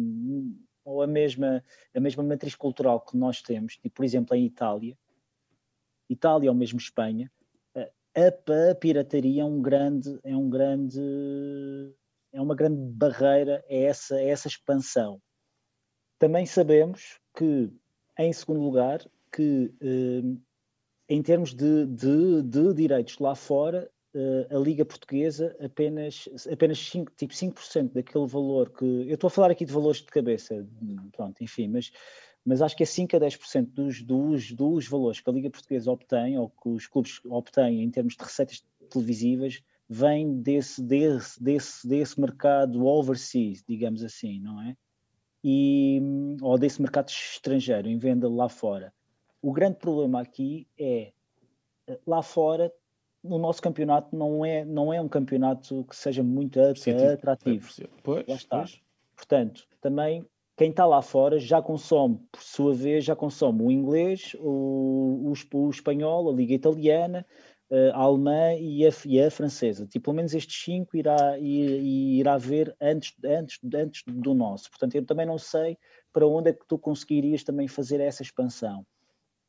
ou 0.84 1.02
a 1.02 1.08
mesma, 1.08 1.64
a 1.96 2.00
mesma 2.00 2.24
matriz 2.24 2.56
cultural 2.56 3.00
que 3.00 3.16
nós 3.16 3.42
temos, 3.42 3.78
tipo, 3.78 3.96
por 3.96 4.06
exemplo, 4.06 4.36
em 4.36 4.46
Itália, 4.46 4.98
Itália 6.10 6.50
ou 6.50 6.56
mesmo 6.56 6.80
Espanha, 6.80 7.32
a, 7.76 8.72
a 8.72 8.76
pirataria 8.76 9.44
é 9.44 9.46
um 9.46 9.62
grande, 9.62 10.20
é 10.24 10.36
um 10.36 10.50
grande 10.50 11.00
é 12.32 12.42
uma 12.42 12.56
grande 12.56 12.80
barreira 12.94 13.64
a 13.70 13.74
essa, 13.74 14.22
essa 14.22 14.48
expansão. 14.48 15.22
Também 16.18 16.46
sabemos 16.46 17.20
que, 17.36 17.72
em 18.18 18.32
segundo 18.34 18.62
lugar, 18.62 19.04
que 19.32 19.74
eh, 19.82 20.38
em 21.08 21.24
termos 21.24 21.54
de, 21.54 21.86
de, 21.88 22.44
de, 22.44 22.74
direitos 22.74 23.18
lá 23.20 23.34
fora, 23.34 23.90
a 24.50 24.58
Liga 24.58 24.86
Portuguesa 24.86 25.56
apenas, 25.60 26.28
apenas 26.52 26.80
5, 26.80 27.12
tipo 27.16 27.34
5% 27.34 27.94
daquele 27.94 28.28
valor 28.28 28.70
que. 28.70 28.86
Eu 28.86 29.16
estou 29.16 29.28
a 29.28 29.32
falar 29.32 29.52
aqui 29.52 29.66
de 29.66 29.74
valores 29.74 30.00
de 30.00 30.08
cabeça, 30.08 30.68
pronto, 31.12 31.44
enfim, 31.44 31.68
mas, 31.68 31.92
mas 32.46 32.62
acho 32.62 32.76
que 32.76 32.84
é 32.84 32.86
5 32.86 33.16
a 33.16 33.20
10% 33.20 33.66
dos, 33.68 34.02
dos, 34.02 34.52
dos 34.52 34.88
valores 34.88 35.20
que 35.20 35.30
a 35.30 35.34
Liga 35.34 35.50
Portuguesa 35.50 35.92
obtém, 35.92 36.38
ou 36.38 36.50
que 36.50 36.70
os 36.70 36.88
clubes 36.88 37.22
obtêm 37.26 37.84
em 37.84 37.90
termos 37.90 38.16
de 38.16 38.24
receitas 38.24 38.64
televisivas, 38.90 39.62
vem 39.90 40.42
desse, 40.42 40.84
desse, 40.84 41.42
desse, 41.42 41.88
desse 41.88 42.20
mercado 42.20 42.86
overseas, 42.86 43.64
digamos 43.68 44.04
assim, 44.04 44.40
não 44.40 44.62
é? 44.62 44.78
E, 45.44 46.02
ou 46.42 46.58
desse 46.58 46.82
mercado 46.82 47.10
estrangeiro, 47.10 47.88
em 47.88 47.98
venda 47.98 48.30
lá 48.30 48.50
fora. 48.50 48.94
O 49.42 49.54
grande 49.54 49.78
problema 49.78 50.22
aqui 50.22 50.68
é, 50.78 51.14
lá 52.06 52.22
fora, 52.22 52.72
o 53.24 53.38
nosso 53.38 53.62
campeonato 53.62 54.16
não 54.16 54.46
é, 54.46 54.64
não 54.64 54.94
é 54.94 55.02
um 55.02 55.08
campeonato 55.08 55.86
que 55.90 55.96
seja 55.96 56.24
muito 56.24 56.60
atrativo. 56.60 57.68
Pois, 58.04 58.26
lá 58.28 58.36
está. 58.36 58.58
Pois. 58.60 58.82
Portanto, 59.16 59.68
também 59.82 60.26
quem 60.56 60.72
está 60.72 60.86
lá 60.86 61.02
fora 61.02 61.40
já 61.40 61.62
consome, 61.62 62.20
por 62.32 62.42
sua 62.42 62.74
vez, 62.74 63.06
já 63.06 63.16
consome 63.16 63.64
o 63.64 63.72
inglês, 63.72 64.36
o, 64.40 65.32
o, 65.32 65.58
o 65.58 65.70
espanhol, 65.70 66.30
a 66.30 66.34
liga 66.34 66.54
italiana, 66.54 67.26
a 67.94 68.02
alemã 68.02 68.54
e 68.56 68.86
a, 68.86 68.90
e 69.06 69.22
a 69.22 69.30
francesa. 69.30 69.86
Tipo, 69.86 70.06
pelo 70.06 70.16
menos 70.18 70.34
estes 70.34 70.64
cinco 70.64 70.98
irá, 70.98 71.38
irá 71.40 72.38
ver 72.38 72.76
antes, 72.82 73.14
antes, 73.24 73.60
antes 73.74 74.04
do 74.08 74.34
nosso. 74.34 74.70
Portanto, 74.70 74.96
eu 74.96 75.06
também 75.06 75.26
não 75.26 75.38
sei 75.38 75.78
para 76.12 76.28
onde 76.28 76.50
é 76.50 76.54
que 76.54 76.68
tu 76.68 76.78
conseguirias 76.78 77.44
também 77.44 77.68
fazer 77.68 78.02
essa 78.02 78.24
expansão. 78.24 78.86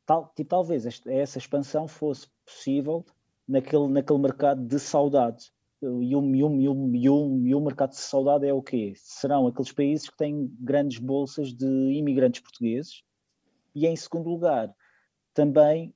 Tal, 0.05 0.31
tipo, 0.35 0.49
talvez 0.49 0.85
esta, 0.85 1.11
essa 1.11 1.37
expansão 1.37 1.87
fosse 1.87 2.27
possível 2.45 3.03
naquele, 3.51 3.87
naquele 3.87 4.19
mercado 4.19 4.65
de 4.65 4.79
saudade. 4.79 5.51
E 5.81 5.85
o, 5.87 6.03
e, 6.03 6.15
o, 6.15 6.35
e, 6.35 6.43
o, 6.43 6.95
e, 6.95 7.09
o, 7.09 7.47
e 7.47 7.55
o 7.55 7.61
mercado 7.61 7.89
de 7.89 7.97
saudade 7.97 8.47
é 8.47 8.53
o 8.53 8.61
quê? 8.61 8.93
Serão 8.95 9.47
aqueles 9.47 9.71
países 9.71 10.09
que 10.09 10.15
têm 10.15 10.47
grandes 10.59 10.99
bolsas 10.99 11.53
de 11.53 11.65
imigrantes 11.65 12.41
portugueses 12.41 13.03
e, 13.73 13.87
em 13.87 13.95
segundo 13.95 14.29
lugar, 14.29 14.73
também 15.33 15.93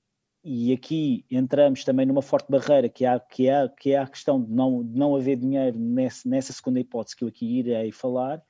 e 0.48 0.72
aqui 0.72 1.26
entramos 1.32 1.84
também 1.84 2.06
numa 2.06 2.22
forte 2.22 2.52
barreira 2.52 2.88
que, 2.88 3.04
há, 3.04 3.20
que, 3.20 3.50
é, 3.50 3.68
que 3.68 3.94
é 3.94 3.98
a 3.98 4.06
questão 4.06 4.40
de 4.40 4.52
não, 4.52 4.84
de 4.84 4.96
não 4.96 5.16
haver 5.16 5.38
dinheiro 5.38 5.80
nesse, 5.80 6.30
nessa 6.30 6.54
segunda 6.54 6.80
hipótese 6.80 7.16
que 7.16 7.24
eu 7.24 7.30
aqui 7.30 7.60
irei 7.60 7.92
falar, 7.92 8.44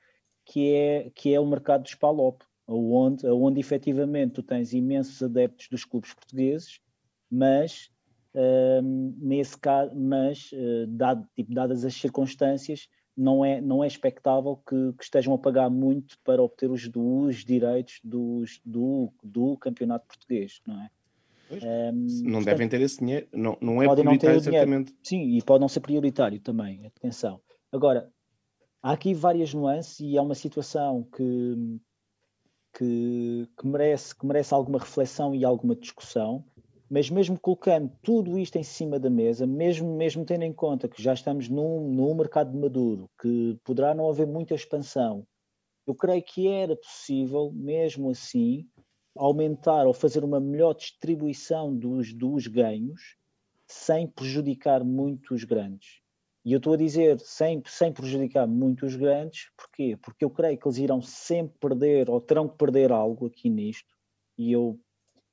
que 0.44 0.74
é, 0.74 1.10
que 1.14 1.32
é 1.32 1.40
o 1.40 1.46
mercado 1.46 1.84
dos 1.84 1.94
PALOP, 1.94 2.42
onde, 2.68 3.26
onde 3.26 3.60
efetivamente 3.60 4.34
tu 4.34 4.42
tens 4.42 4.74
imensos 4.74 5.22
adeptos 5.22 5.68
dos 5.70 5.86
clubes 5.86 6.12
portugueses, 6.12 6.80
mas 7.30 7.90
uh, 8.36 8.82
nesse 9.18 9.58
caso, 9.58 9.94
mas 9.96 10.50
uh, 10.52 10.86
dado, 10.88 11.26
tipo, 11.34 11.52
dadas 11.52 11.84
as 11.84 11.94
circunstâncias, 11.94 12.88
não 13.16 13.44
é, 13.44 13.60
não 13.60 13.82
é 13.82 13.86
expectável 13.86 14.56
que, 14.68 14.92
que 14.92 15.04
estejam 15.04 15.32
a 15.32 15.38
pagar 15.38 15.70
muito 15.70 16.18
para 16.22 16.42
obter 16.42 16.70
os, 16.70 16.88
os 16.94 17.44
direitos 17.44 17.98
dos, 18.04 18.60
do, 18.64 19.10
do 19.22 19.56
campeonato 19.56 20.06
português, 20.06 20.60
não 20.66 20.82
é? 20.82 20.90
Um, 21.48 21.92
não 21.92 22.32
portanto, 22.32 22.44
devem 22.44 22.68
ter 22.68 22.80
esse 22.80 22.98
dinheiro, 22.98 23.28
não, 23.32 23.56
não 23.60 23.80
é 23.80 23.88
prioritário, 23.88 24.40
certamente. 24.40 24.94
Sim, 25.02 25.36
e 25.36 25.42
pode 25.42 25.60
não 25.60 25.68
ser 25.68 25.80
prioritário 25.80 26.40
também, 26.40 26.84
atenção. 26.84 27.40
Agora, 27.70 28.10
há 28.82 28.92
aqui 28.92 29.14
várias 29.14 29.54
nuances 29.54 30.00
e 30.00 30.16
é 30.16 30.20
uma 30.20 30.34
situação 30.34 31.04
que, 31.04 31.78
que, 32.76 33.48
que, 33.56 33.66
merece, 33.66 34.14
que 34.14 34.26
merece 34.26 34.52
alguma 34.52 34.80
reflexão 34.80 35.34
e 35.34 35.44
alguma 35.44 35.76
discussão, 35.76 36.44
mas 36.88 37.10
mesmo 37.10 37.38
colocando 37.38 37.90
tudo 38.02 38.38
isto 38.38 38.56
em 38.56 38.62
cima 38.62 38.98
da 38.98 39.10
mesa, 39.10 39.46
mesmo, 39.46 39.96
mesmo 39.96 40.24
tendo 40.24 40.44
em 40.44 40.52
conta 40.52 40.88
que 40.88 41.02
já 41.02 41.12
estamos 41.12 41.48
num, 41.48 41.88
num 41.90 42.14
mercado 42.14 42.56
maduro, 42.56 43.10
que 43.20 43.58
poderá 43.64 43.94
não 43.94 44.08
haver 44.08 44.26
muita 44.26 44.54
expansão, 44.54 45.26
eu 45.86 45.94
creio 45.94 46.22
que 46.22 46.48
era 46.48 46.76
possível, 46.76 47.52
mesmo 47.52 48.10
assim, 48.10 48.66
aumentar 49.16 49.86
ou 49.86 49.94
fazer 49.94 50.24
uma 50.24 50.40
melhor 50.40 50.74
distribuição 50.74 51.74
dos, 51.74 52.12
dos 52.12 52.46
ganhos 52.46 53.16
sem 53.66 54.06
prejudicar 54.06 54.84
muito 54.84 55.34
os 55.34 55.44
grandes. 55.44 56.00
E 56.44 56.52
eu 56.52 56.58
estou 56.58 56.74
a 56.74 56.76
dizer 56.76 57.18
sem, 57.18 57.60
sem 57.66 57.92
prejudicar 57.92 58.46
muito 58.46 58.86
os 58.86 58.94
grandes, 58.94 59.50
porquê? 59.56 59.98
Porque 60.00 60.24
eu 60.24 60.30
creio 60.30 60.56
que 60.56 60.66
eles 60.66 60.78
irão 60.78 61.02
sempre 61.02 61.58
perder 61.58 62.08
ou 62.08 62.20
terão 62.20 62.48
que 62.48 62.56
perder 62.56 62.92
algo 62.92 63.26
aqui 63.26 63.50
nisto, 63.50 63.96
e 64.38 64.52
eu, 64.52 64.78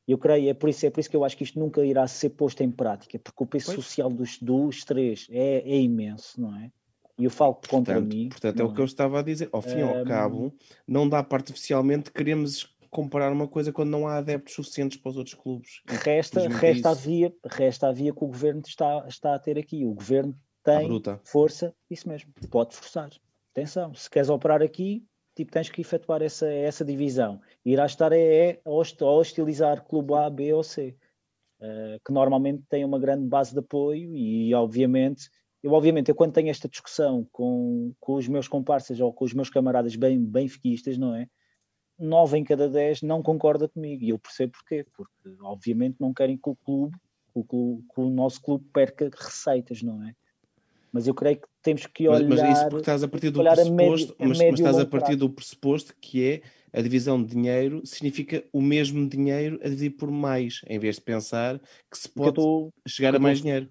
eu 0.07 0.17
creio, 0.17 0.49
é 0.49 0.53
por, 0.53 0.69
isso, 0.69 0.85
é 0.85 0.89
por 0.89 0.99
isso 0.99 1.09
que 1.09 1.15
eu 1.15 1.23
acho 1.23 1.37
que 1.37 1.43
isto 1.43 1.57
nunca 1.57 1.85
irá 1.85 2.05
ser 2.07 2.31
posto 2.31 2.61
em 2.61 2.69
prática, 2.69 3.17
porque 3.19 3.43
o 3.43 3.47
peso 3.47 3.67
pois. 3.67 3.75
social 3.75 4.09
dos, 4.09 4.37
dos 4.39 4.83
três 4.83 5.27
é, 5.29 5.59
é 5.59 5.79
imenso, 5.79 6.41
não 6.41 6.55
é? 6.57 6.71
E 7.17 7.25
eu 7.25 7.29
falo 7.29 7.53
contra 7.53 7.95
portanto, 7.95 8.13
mim. 8.13 8.29
Portanto, 8.29 8.59
é 8.59 8.63
o 8.63 8.73
que 8.73 8.81
eu 8.81 8.85
estava 8.85 9.19
a 9.19 9.21
dizer. 9.21 9.47
Ao 9.51 9.61
fim 9.61 9.77
e 9.77 9.81
ao 9.81 10.03
cabo, 10.03 10.51
não 10.87 11.07
dá 11.07 11.23
para 11.23 11.37
artificialmente 11.37 12.11
queremos 12.11 12.73
comparar 12.89 13.31
uma 13.31 13.47
coisa 13.47 13.71
quando 13.71 13.89
não 13.89 14.07
há 14.07 14.17
adeptos 14.17 14.53
suficientes 14.53 14.97
para 14.97 15.09
os 15.09 15.17
outros 15.17 15.35
clubes. 15.35 15.81
Resta, 15.85 16.47
resta, 16.47 16.89
a 16.89 16.93
via, 16.93 17.33
resta 17.45 17.87
a 17.87 17.91
via 17.91 18.13
que 18.13 18.23
o 18.23 18.27
governo 18.27 18.61
está, 18.65 19.05
está 19.07 19.35
a 19.35 19.39
ter 19.39 19.57
aqui. 19.57 19.85
O 19.85 19.93
governo 19.93 20.35
tem 20.63 20.89
força, 21.23 21.73
isso 21.89 22.07
mesmo, 22.07 22.31
pode 22.49 22.75
forçar. 22.75 23.09
Atenção, 23.51 23.93
se 23.93 24.09
queres 24.09 24.29
operar 24.29 24.61
aqui, 24.61 25.05
tipo, 25.35 25.51
tens 25.51 25.69
que 25.69 25.81
efetuar 25.81 26.21
essa, 26.21 26.47
essa 26.47 26.85
divisão. 26.85 27.41
Irá 27.65 27.85
estar 27.85 28.11
é, 28.11 28.49
é, 28.49 28.61
a 28.65 29.05
hostilizar 29.05 29.83
clube 29.85 30.13
A, 30.13 30.29
B 30.29 30.53
ou 30.53 30.63
C, 30.63 30.95
uh, 31.59 31.99
que 32.05 32.11
normalmente 32.11 32.63
tem 32.69 32.85
uma 32.85 32.99
grande 32.99 33.25
base 33.27 33.53
de 33.53 33.59
apoio 33.59 34.15
e, 34.15 34.53
obviamente, 34.53 35.29
eu, 35.61 35.71
obviamente, 35.71 36.09
eu 36.09 36.15
quando 36.15 36.33
tenho 36.33 36.49
esta 36.49 36.67
discussão 36.67 37.27
com, 37.31 37.93
com 37.99 38.15
os 38.15 38.27
meus 38.27 38.47
comparsas 38.47 38.99
ou 38.99 39.13
com 39.13 39.25
os 39.25 39.33
meus 39.33 39.49
camaradas 39.49 39.95
bem, 39.95 40.19
bem 40.23 40.47
fiquistas, 40.47 40.97
não 40.97 41.15
é? 41.15 41.27
nove 41.97 42.37
em 42.37 42.43
cada 42.43 42.69
dez 42.69 43.01
não 43.01 43.21
concorda 43.21 43.67
comigo. 43.67 44.03
E 44.03 44.09
eu 44.09 44.19
percebo 44.19 44.53
porquê. 44.53 44.85
Porque, 44.95 45.41
obviamente, 45.41 45.97
não 45.99 46.13
querem 46.13 46.37
que 46.37 46.49
o 46.49 46.55
clube, 46.55 46.97
o, 47.33 47.43
clube, 47.43 47.83
que 47.93 48.01
o 48.01 48.09
nosso 48.09 48.41
clube 48.41 48.65
perca 48.73 49.09
receitas, 49.15 49.81
não 49.81 50.03
é? 50.03 50.15
Mas 50.93 51.07
eu 51.07 51.15
creio 51.15 51.37
que 51.37 51.47
temos 51.63 51.87
que 51.87 52.07
olhar. 52.07 52.29
Mas, 52.29 52.39
mas 52.39 52.57
isso 52.57 52.69
porque 52.69 52.81
estás 52.81 53.03
a 53.03 53.07
partir 53.07 53.31
do 53.31 53.41
pressuposto, 53.41 53.71
médio, 53.71 54.15
mas, 54.19 54.37
mas, 54.37 54.59
estás 54.59 54.79
a 54.79 54.85
partir 54.85 55.15
do 55.15 55.29
pressuposto 55.29 55.95
que 55.99 56.23
é 56.23 56.41
a 56.71 56.81
divisão 56.81 57.21
de 57.21 57.33
dinheiro 57.33 57.81
significa 57.83 58.43
o 58.53 58.61
mesmo 58.61 59.07
dinheiro 59.09 59.59
a 59.63 59.69
dividir 59.69 59.91
por 59.91 60.11
mais, 60.11 60.61
em 60.67 60.77
vez 60.77 60.95
de 60.95 61.01
pensar 61.01 61.59
que 61.91 61.97
se 61.97 62.07
pode 62.07 62.35
tô, 62.35 62.71
chegar 62.87 63.15
a 63.15 63.19
mais 63.19 63.39
tô... 63.39 63.43
dinheiro. 63.43 63.69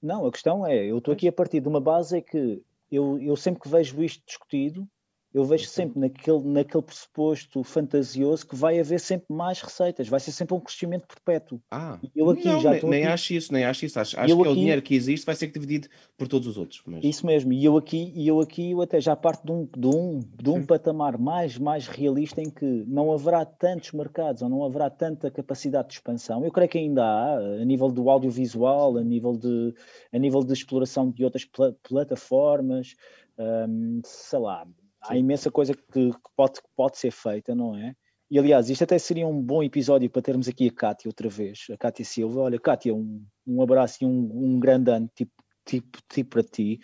Não, 0.00 0.24
a 0.24 0.32
questão 0.32 0.66
é, 0.66 0.86
eu 0.86 0.98
estou 0.98 1.12
aqui 1.12 1.28
a 1.28 1.32
partir 1.32 1.60
de 1.60 1.68
uma 1.68 1.80
base 1.80 2.18
é 2.18 2.20
que 2.20 2.62
eu, 2.90 3.20
eu 3.20 3.36
sempre 3.36 3.62
que 3.62 3.68
vejo 3.68 4.02
isto 4.02 4.22
discutido, 4.26 4.88
eu 5.32 5.44
vejo 5.44 5.66
sempre 5.66 6.00
naquele, 6.00 6.42
naquele 6.44 6.82
pressuposto 6.82 7.62
fantasioso 7.62 8.46
que 8.46 8.56
vai 8.56 8.80
haver 8.80 8.98
sempre 8.98 9.26
mais 9.32 9.60
receitas, 9.60 10.08
vai 10.08 10.18
ser 10.18 10.32
sempre 10.32 10.54
um 10.54 10.60
crescimento 10.60 11.06
perpétuo. 11.06 11.60
Ah, 11.70 11.98
eu 12.14 12.28
aqui 12.30 12.48
não, 12.48 12.60
já 12.60 12.70
nem, 12.72 12.82
nem 12.82 13.02
aqui... 13.04 13.12
acho 13.12 13.34
isso, 13.34 13.52
nem 13.52 13.64
acho 13.64 13.86
isso. 13.86 14.00
Acho, 14.00 14.18
acho 14.18 14.26
que 14.26 14.32
aqui... 14.32 14.48
é 14.48 14.50
o 14.50 14.54
dinheiro 14.54 14.82
que 14.82 14.94
existe 14.94 15.24
vai 15.24 15.36
ser 15.36 15.46
dividido 15.46 15.88
por 16.18 16.26
todos 16.26 16.48
os 16.48 16.58
outros. 16.58 16.82
Mas... 16.84 17.04
Isso 17.04 17.24
mesmo, 17.24 17.52
e 17.52 17.64
eu 17.64 17.76
aqui, 17.76 18.12
e 18.14 18.26
eu 18.26 18.40
aqui 18.40 18.72
eu 18.72 18.82
até 18.82 19.00
já 19.00 19.14
parto 19.14 19.44
de 19.44 19.52
um, 19.52 19.68
de 19.76 19.86
um, 19.86 20.20
de 20.42 20.50
um 20.50 20.66
patamar 20.66 21.16
mais, 21.16 21.56
mais 21.58 21.86
realista 21.86 22.40
em 22.40 22.50
que 22.50 22.84
não 22.86 23.12
haverá 23.12 23.44
tantos 23.44 23.92
mercados 23.92 24.42
ou 24.42 24.48
não 24.48 24.64
haverá 24.64 24.90
tanta 24.90 25.30
capacidade 25.30 25.88
de 25.88 25.94
expansão. 25.94 26.44
Eu 26.44 26.50
creio 26.50 26.68
que 26.68 26.78
ainda 26.78 27.04
há, 27.04 27.36
a 27.36 27.64
nível 27.64 27.88
do 27.88 28.10
audiovisual, 28.10 28.96
a 28.96 29.04
nível 29.04 29.36
de, 29.36 29.74
a 30.12 30.18
nível 30.18 30.42
de 30.42 30.52
exploração 30.52 31.10
de 31.10 31.24
outras 31.24 31.44
pl 31.44 31.72
plataformas, 31.82 32.96
um, 33.38 34.00
sei 34.04 34.38
lá, 34.38 34.66
há 35.02 35.16
imensa 35.16 35.50
coisa 35.50 35.74
que, 35.74 35.82
que, 36.10 36.30
pode, 36.36 36.54
que 36.54 36.68
pode 36.76 36.98
ser 36.98 37.10
feita, 37.10 37.54
não 37.54 37.76
é? 37.76 37.94
E 38.30 38.38
aliás, 38.38 38.70
isto 38.70 38.84
até 38.84 38.96
seria 38.96 39.26
um 39.26 39.42
bom 39.42 39.62
episódio 39.62 40.08
para 40.08 40.22
termos 40.22 40.46
aqui 40.46 40.68
a 40.68 40.72
Cátia 40.72 41.08
outra 41.08 41.28
vez, 41.28 41.66
a 41.70 41.76
Cátia 41.76 42.04
Silva. 42.04 42.42
Olha, 42.42 42.60
Cátia, 42.60 42.94
um, 42.94 43.24
um 43.44 43.60
abraço 43.60 43.98
e 44.02 44.06
um, 44.06 44.30
um 44.32 44.60
grande 44.60 44.90
ano 44.90 45.10
tipo, 45.14 45.32
tipo, 45.64 45.98
tipo 46.08 46.30
para 46.30 46.42
ti. 46.44 46.80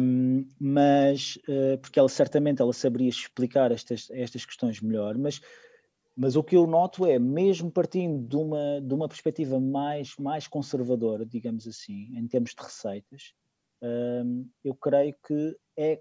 Um, 0.00 0.46
mas 0.58 1.36
uh, 1.48 1.76
porque 1.78 1.98
ela 1.98 2.08
certamente 2.08 2.62
ela 2.62 2.72
saberia 2.72 3.08
explicar 3.08 3.70
estas, 3.72 4.08
estas 4.12 4.46
questões 4.46 4.80
melhor, 4.80 5.18
mas, 5.18 5.40
mas 6.16 6.36
o 6.36 6.42
que 6.42 6.56
eu 6.56 6.66
noto 6.66 7.04
é, 7.04 7.18
mesmo 7.18 7.70
partindo 7.70 8.26
de 8.26 8.36
uma, 8.36 8.80
de 8.80 8.94
uma 8.94 9.08
perspectiva 9.08 9.60
mais, 9.60 10.14
mais 10.18 10.46
conservadora, 10.46 11.26
digamos 11.26 11.66
assim, 11.66 12.16
em 12.16 12.26
termos 12.28 12.54
de 12.54 12.62
receitas, 12.62 13.34
um, 13.82 14.48
eu 14.64 14.74
creio 14.74 15.14
que 15.26 15.56
é 15.76 16.00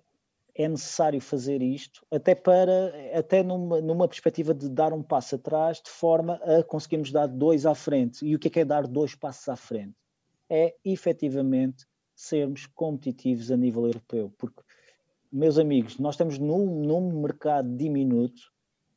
é 0.56 0.70
necessário 0.70 1.20
fazer 1.20 1.62
isto, 1.62 2.06
até 2.10 2.34
para, 2.34 2.94
até 3.14 3.44
numa, 3.44 3.82
numa 3.82 4.08
perspectiva 4.08 4.54
de 4.54 4.70
dar 4.70 4.94
um 4.94 5.04
passo 5.04 5.36
atrás, 5.36 5.82
de 5.82 5.90
forma 5.90 6.36
a 6.36 6.64
conseguirmos 6.64 7.12
dar 7.12 7.28
dois 7.28 7.66
à 7.66 7.76
frente. 7.76 8.26
E 8.26 8.34
o 8.36 8.40
que 8.40 8.48
é, 8.48 8.52
que 8.52 8.60
é 8.62 8.66
dar 8.66 8.88
dois 8.88 9.14
passos 9.14 9.50
à 9.50 9.58
frente? 9.58 9.94
É 10.50 10.74
efetivamente 10.86 11.86
sermos 12.16 12.66
competitivos 12.68 13.52
a 13.52 13.58
nível 13.58 13.86
europeu, 13.86 14.34
porque, 14.38 14.62
meus 15.30 15.60
amigos, 15.60 16.00
nós 16.00 16.16
estamos 16.16 16.40
num, 16.40 16.66
num 16.86 17.22
mercado 17.22 17.76
diminuto, 17.76 18.42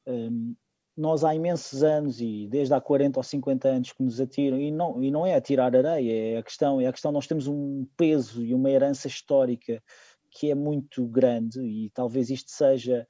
um, 0.07 0.55
nós 0.97 1.25
há 1.25 1.35
imensos 1.35 1.83
anos 1.83 2.21
e 2.21 2.47
desde 2.49 2.75
há 2.75 2.81
40 2.81 3.19
ou 3.19 3.23
50 3.23 3.69
anos 3.69 3.93
que 3.93 4.03
nos 4.03 4.21
atiram 4.21 4.61
e 4.61 4.71
não, 4.71 5.03
e 5.03 5.11
não 5.11 5.27
é 5.27 5.35
atirar 5.35 5.75
areia, 5.75 6.35
é 6.35 6.39
a 6.39 6.43
questão, 6.43 6.81
é 6.81 6.87
a 6.87 6.93
questão 6.93 7.11
nós 7.11 7.27
temos 7.27 7.47
um 7.47 7.87
peso 7.97 8.45
e 8.45 8.53
uma 8.53 8.71
herança 8.71 9.07
histórica 9.09 9.83
que 10.31 10.51
é 10.51 10.55
muito 10.55 11.07
grande 11.07 11.61
e 11.61 11.91
talvez 11.91 12.31
isto 12.31 12.51
seja. 12.51 13.07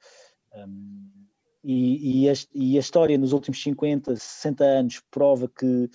Um, 0.54 1.11
e, 1.62 2.24
e, 2.24 2.31
a, 2.31 2.33
e, 2.54 2.76
a, 2.76 2.81
história 2.81 3.18
nos 3.18 3.33
últimos 3.33 3.62
50, 3.62 4.16
60 4.16 4.64
anos 4.64 5.02
prova 5.11 5.48
que, 5.48 5.90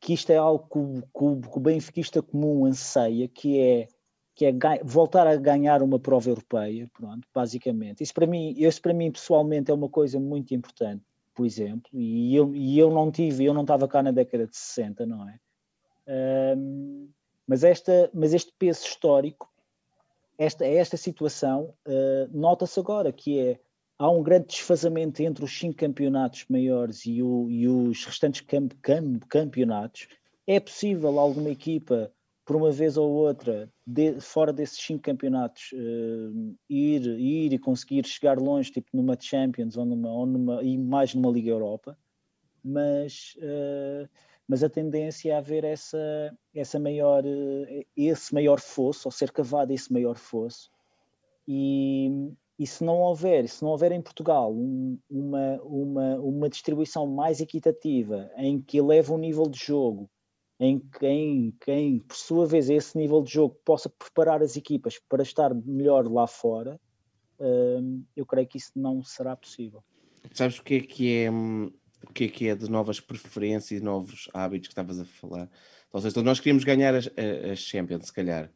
que 0.00 0.12
isto 0.12 0.30
é 0.30 0.36
algo 0.36 0.66
que, 0.66 1.00
que, 1.00 1.50
que 1.50 1.58
o 1.58 1.60
benfiquista 1.60 2.20
comum 2.20 2.66
anseia, 2.66 3.28
que 3.28 3.58
é, 3.58 3.88
que 4.34 4.44
é 4.46 4.52
voltar 4.84 5.26
a 5.26 5.36
ganhar 5.36 5.82
uma 5.82 5.98
prova 5.98 6.28
europeia, 6.28 6.90
pronto, 6.92 7.26
basicamente. 7.34 8.02
Isso 8.02 8.14
para 8.14 8.26
mim, 8.26 8.54
isso 8.56 8.82
para 8.82 8.94
mim 8.94 9.10
pessoalmente 9.10 9.70
é 9.70 9.74
uma 9.74 9.88
coisa 9.88 10.20
muito 10.20 10.54
importante, 10.54 11.04
por 11.34 11.46
exemplo, 11.46 11.90
e 11.92 12.34
eu, 12.34 12.54
e 12.54 12.78
eu 12.78 12.90
não 12.90 13.10
tive, 13.10 13.44
eu 13.44 13.54
não 13.54 13.62
estava 13.62 13.88
cá 13.88 14.02
na 14.02 14.10
década 14.10 14.46
de 14.46 14.56
60, 14.56 15.06
não 15.06 15.28
é? 15.28 15.38
Um, 16.56 17.08
mas, 17.46 17.64
esta, 17.64 18.10
mas 18.14 18.32
este 18.32 18.52
peso 18.58 18.86
histórico 18.86 19.48
esta, 20.38 20.64
esta 20.64 20.96
situação 20.96 21.74
uh, 21.86 22.30
nota-se 22.30 22.78
agora, 22.78 23.12
que 23.12 23.38
é 23.38 23.60
há 23.98 24.08
um 24.08 24.22
grande 24.22 24.46
desfazamento 24.46 25.20
entre 25.20 25.44
os 25.44 25.58
cinco 25.58 25.76
campeonatos 25.76 26.46
maiores 26.48 27.04
e, 27.04 27.20
o, 27.20 27.50
e 27.50 27.68
os 27.68 28.04
restantes 28.04 28.40
cam, 28.42 28.68
cam, 28.80 29.18
campeonatos. 29.28 30.06
É 30.46 30.60
possível 30.60 31.18
alguma 31.18 31.50
equipa, 31.50 32.10
por 32.46 32.54
uma 32.54 32.70
vez 32.70 32.96
ou 32.96 33.10
outra, 33.10 33.68
de, 33.84 34.20
fora 34.20 34.52
desses 34.52 34.78
cinco 34.78 35.02
campeonatos, 35.02 35.72
uh, 35.72 36.56
ir, 36.70 37.04
ir 37.18 37.52
e 37.52 37.58
conseguir 37.58 38.06
chegar 38.06 38.38
longe, 38.38 38.70
tipo 38.70 38.88
numa 38.94 39.18
Champions 39.20 39.76
ou 39.76 39.84
numa, 39.84 40.10
ou 40.10 40.24
numa 40.24 40.62
e 40.62 40.78
mais 40.78 41.12
numa 41.14 41.30
Liga 41.30 41.50
Europa, 41.50 41.98
mas 42.64 43.34
uh, 43.38 44.08
mas 44.48 44.64
a 44.64 44.70
tendência 44.70 45.32
é 45.32 45.36
haver 45.36 45.62
essa, 45.62 46.34
essa 46.54 46.78
maior, 46.78 47.22
eh, 47.26 47.84
esse 47.94 48.32
maior 48.32 48.58
fosso, 48.58 49.06
ou 49.06 49.12
ser 49.12 49.30
cavado 49.30 49.72
esse 49.72 49.92
maior 49.92 50.16
fosso. 50.16 50.70
E, 51.46 52.10
e 52.58 52.66
se 52.66 52.82
não 52.82 52.98
houver, 52.98 53.46
se 53.46 53.62
não 53.62 53.70
houver 53.70 53.92
em 53.92 54.00
Portugal 54.00 54.52
um, 54.52 54.98
uma, 55.08 55.60
uma, 55.62 56.16
uma 56.16 56.48
distribuição 56.48 57.06
mais 57.06 57.40
equitativa, 57.40 58.30
em 58.38 58.60
que 58.60 58.78
eleva 58.78 59.12
o 59.12 59.18
nível 59.18 59.44
de 59.44 59.58
jogo, 59.58 60.10
em 60.58 60.80
quem, 60.98 61.54
quem, 61.60 62.00
por 62.00 62.16
sua 62.16 62.46
vez, 62.46 62.68
esse 62.68 62.96
nível 62.96 63.22
de 63.22 63.32
jogo 63.32 63.54
possa 63.64 63.88
preparar 63.88 64.42
as 64.42 64.56
equipas 64.56 64.98
para 65.08 65.22
estar 65.22 65.54
melhor 65.54 66.10
lá 66.10 66.26
fora, 66.26 66.80
hum, 67.38 68.02
eu 68.16 68.26
creio 68.26 68.48
que 68.48 68.58
isso 68.58 68.72
não 68.74 69.04
será 69.04 69.36
possível. 69.36 69.84
Sabes 70.32 70.58
o 70.58 70.64
que 70.64 70.74
é 70.74 70.80
que 70.80 71.16
é 71.16 71.30
hum, 71.30 71.70
o 72.08 72.12
que 72.12 72.24
é 72.24 72.28
que 72.28 72.48
é 72.48 72.54
de 72.54 72.70
novas 72.70 73.00
preferências 73.00 73.80
e 73.80 73.84
novos 73.84 74.28
hábitos 74.34 74.68
que 74.68 74.72
estavas 74.72 75.00
a 75.00 75.04
falar. 75.04 75.48
Ou 75.92 76.00
seja, 76.00 76.22
nós 76.22 76.38
queríamos 76.38 76.64
ganhar 76.64 76.94
as, 76.94 77.08
as 77.50 77.58
Champions, 77.60 78.06
se 78.06 78.12
calhar. 78.12 78.50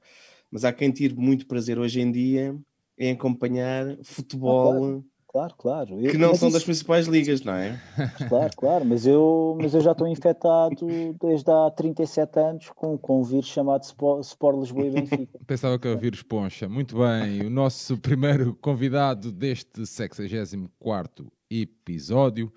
mas 0.51 0.65
há 0.65 0.73
quem 0.73 0.91
tire 0.91 1.15
muito 1.15 1.47
prazer 1.47 1.79
hoje 1.79 2.01
em 2.01 2.13
dia 2.13 2.55
em 2.99 3.13
acompanhar 3.13 3.97
futebol 4.03 5.03
Claro, 5.27 5.55
claro. 5.57 5.99
Eu- 5.99 6.11
que 6.11 6.19
não 6.19 6.35
são 6.35 6.49
isso- 6.49 6.57
das 6.59 6.63
principais 6.65 7.07
ligas, 7.07 7.41
não 7.41 7.55
é? 7.55 7.81
Claro, 8.29 8.51
claro, 8.55 8.85
mas 8.85 9.07
eu, 9.07 9.57
mas 9.59 9.73
eu 9.73 9.81
já 9.81 9.93
estou 9.93 10.07
infectado 10.07 10.87
desde 11.19 11.51
há 11.51 11.71
37 11.71 12.39
anos 12.39 12.69
com, 12.69 12.99
com 12.99 13.21
um 13.21 13.23
vírus 13.25 13.47
chamado 13.47 13.83
Sport, 13.83 14.25
Sport 14.25 14.59
Lisboa 14.59 14.87
e 14.89 14.91
Benfica. 14.91 15.39
Pensava 15.47 15.79
que 15.79 15.87
eu 15.89 15.93
ouvir 15.93 16.13
Esponcha. 16.13 16.69
Muito 16.69 16.99
bem, 16.99 17.47
o 17.47 17.49
nosso 17.49 17.97
primeiro 17.97 18.55
convidado 18.61 19.33
deste 19.33 19.87
64 19.87 21.33
episódio, 21.51 22.53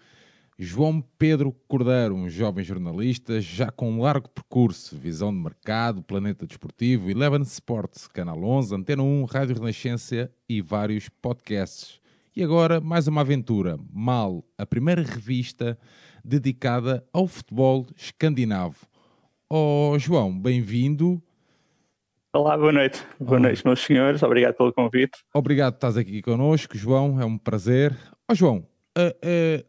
João 0.57 1.01
Pedro 1.19 1.51
Cordeiro, 1.67 2.15
um 2.15 2.29
jovem 2.29 2.63
jornalista 2.63 3.41
já 3.41 3.69
com 3.69 3.91
um 3.91 4.01
largo 4.01 4.29
percurso, 4.29 4.95
visão 4.95 5.29
de 5.33 5.37
mercado, 5.37 6.01
Planeta 6.01 6.47
Desportivo, 6.47 7.09
Eleven 7.09 7.41
Sports, 7.41 8.07
Canal 8.07 8.41
11, 8.41 8.73
Antena 8.73 9.03
1, 9.03 9.25
Rádio 9.25 9.55
Renascença 9.55 10.31
e 10.47 10.61
vários 10.61 11.09
podcasts. 11.09 11.99
E 12.33 12.41
agora 12.41 12.79
mais 12.79 13.05
uma 13.05 13.19
aventura, 13.19 13.77
Mal, 13.91 14.45
a 14.57 14.65
primeira 14.65 15.01
revista 15.01 15.77
dedicada 16.23 17.05
ao 17.11 17.27
futebol 17.27 17.85
escandinavo. 17.93 18.87
Oh, 19.49 19.97
João, 19.99 20.39
bem-vindo. 20.39 21.21
Olá, 22.33 22.57
boa 22.57 22.71
noite. 22.71 23.05
Boa 23.19 23.31
Olá. 23.31 23.47
noite, 23.47 23.61
meus 23.65 23.81
senhores. 23.81 24.23
Obrigado 24.23 24.55
pelo 24.55 24.71
convite. 24.71 25.19
Obrigado 25.33 25.73
por 25.73 25.77
estás 25.79 25.97
aqui 25.97 26.21
connosco, 26.21 26.77
João. 26.77 27.19
É 27.19 27.25
um 27.25 27.37
prazer. 27.37 27.93
Ó 28.29 28.33
João, 28.33 28.65
eh, 28.97 29.15
eh, 29.21 29.65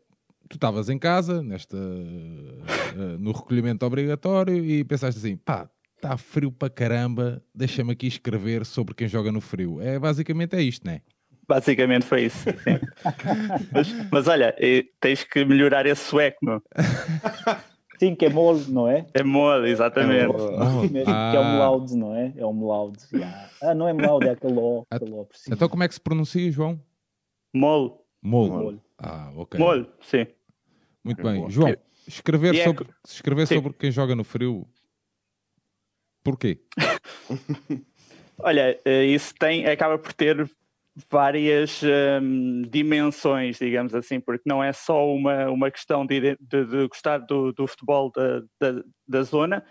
tu 0.48 0.56
estavas 0.56 0.88
em 0.88 0.98
casa, 0.98 1.42
nesta, 1.42 1.76
eh, 1.76 3.16
no 3.18 3.32
recolhimento 3.32 3.84
obrigatório, 3.84 4.64
e 4.64 4.84
pensaste 4.84 5.18
assim: 5.18 5.36
pá, 5.36 5.68
está 5.96 6.16
frio 6.16 6.52
para 6.52 6.70
caramba, 6.70 7.42
deixa-me 7.54 7.92
aqui 7.92 8.06
escrever 8.06 8.64
sobre 8.64 8.94
quem 8.94 9.08
joga 9.08 9.32
no 9.32 9.40
frio. 9.40 9.80
É 9.80 9.98
basicamente 9.98 10.54
é 10.56 10.62
isto, 10.62 10.86
não 10.86 10.94
é? 10.94 11.00
Basicamente 11.48 12.04
foi 12.04 12.24
isso. 12.24 12.44
sim. 12.50 12.78
mas, 13.72 13.88
mas 14.10 14.28
olha, 14.28 14.54
eh, 14.58 14.84
tens 15.00 15.24
que 15.24 15.44
melhorar 15.44 15.86
esse 15.86 16.02
sueco, 16.02 16.38
meu. 16.44 16.62
Sim, 17.98 18.14
que 18.14 18.26
é 18.26 18.28
mole, 18.28 18.64
não 18.68 18.88
é? 18.88 19.06
É 19.14 19.22
mole, 19.22 19.70
exatamente. 19.70 20.36
Oh, 20.36 20.82
Mesmo, 20.82 21.10
ah. 21.10 21.30
Que 21.30 21.36
é 21.36 21.40
o 21.40 21.44
Melaude, 21.44 21.96
não 21.96 22.14
é? 22.14 22.32
É 22.36 22.44
o 22.44 22.52
Melaude. 22.52 22.98
yeah. 23.12 23.48
Ah, 23.62 23.74
não 23.74 23.88
é 23.88 23.92
Melaude, 23.94 24.28
é 24.28 24.30
aquele 24.32 24.58
O, 24.58 24.86
aquele 24.90 25.12
O 25.12 25.24
por 25.24 25.36
cima. 25.36 25.56
Então 25.56 25.68
como 25.68 25.82
é 25.82 25.88
que 25.88 25.94
se 25.94 26.00
pronuncia, 26.00 26.50
João? 26.50 26.78
Mole, 27.54 27.92
Mole. 28.22 28.50
Mole. 28.50 28.80
Ah, 28.98 29.30
ok. 29.36 29.58
mole, 29.58 29.86
sim. 30.00 30.26
Muito 31.04 31.22
bem. 31.22 31.36
boa. 31.36 31.50
João, 31.50 31.74
escrever, 32.06 32.54
é 32.54 32.64
sobre, 32.64 32.88
escrever 33.06 33.46
Sim. 33.46 33.54
sobre 33.56 33.72
quem 33.74 33.90
joga 33.90 34.14
no 34.14 34.24
frio. 34.24 34.66
Porquê? 36.24 36.60
Olha, 38.38 38.78
eh, 38.84 39.04
isso 39.06 39.34
tem, 39.38 39.66
acaba 39.66 39.98
por 39.98 40.12
ter 40.12 40.50
várias 41.10 41.80
hum, 42.22 42.62
dimensões, 42.68 43.58
digamos 43.58 43.94
assim, 43.94 44.18
porque 44.18 44.42
não 44.46 44.62
é 44.62 44.72
só 44.72 45.06
uma, 45.12 45.48
uma 45.50 45.70
questão 45.70 46.04
de, 46.06 46.36
de- 46.40 46.64
de 46.64 46.88
gostar 46.88 47.18
do, 47.18 47.52
do 47.52 47.66
futebol 47.66 48.10
da, 48.14 48.40
da, 48.60 48.82
da 49.06 49.22
zona, 49.22 49.64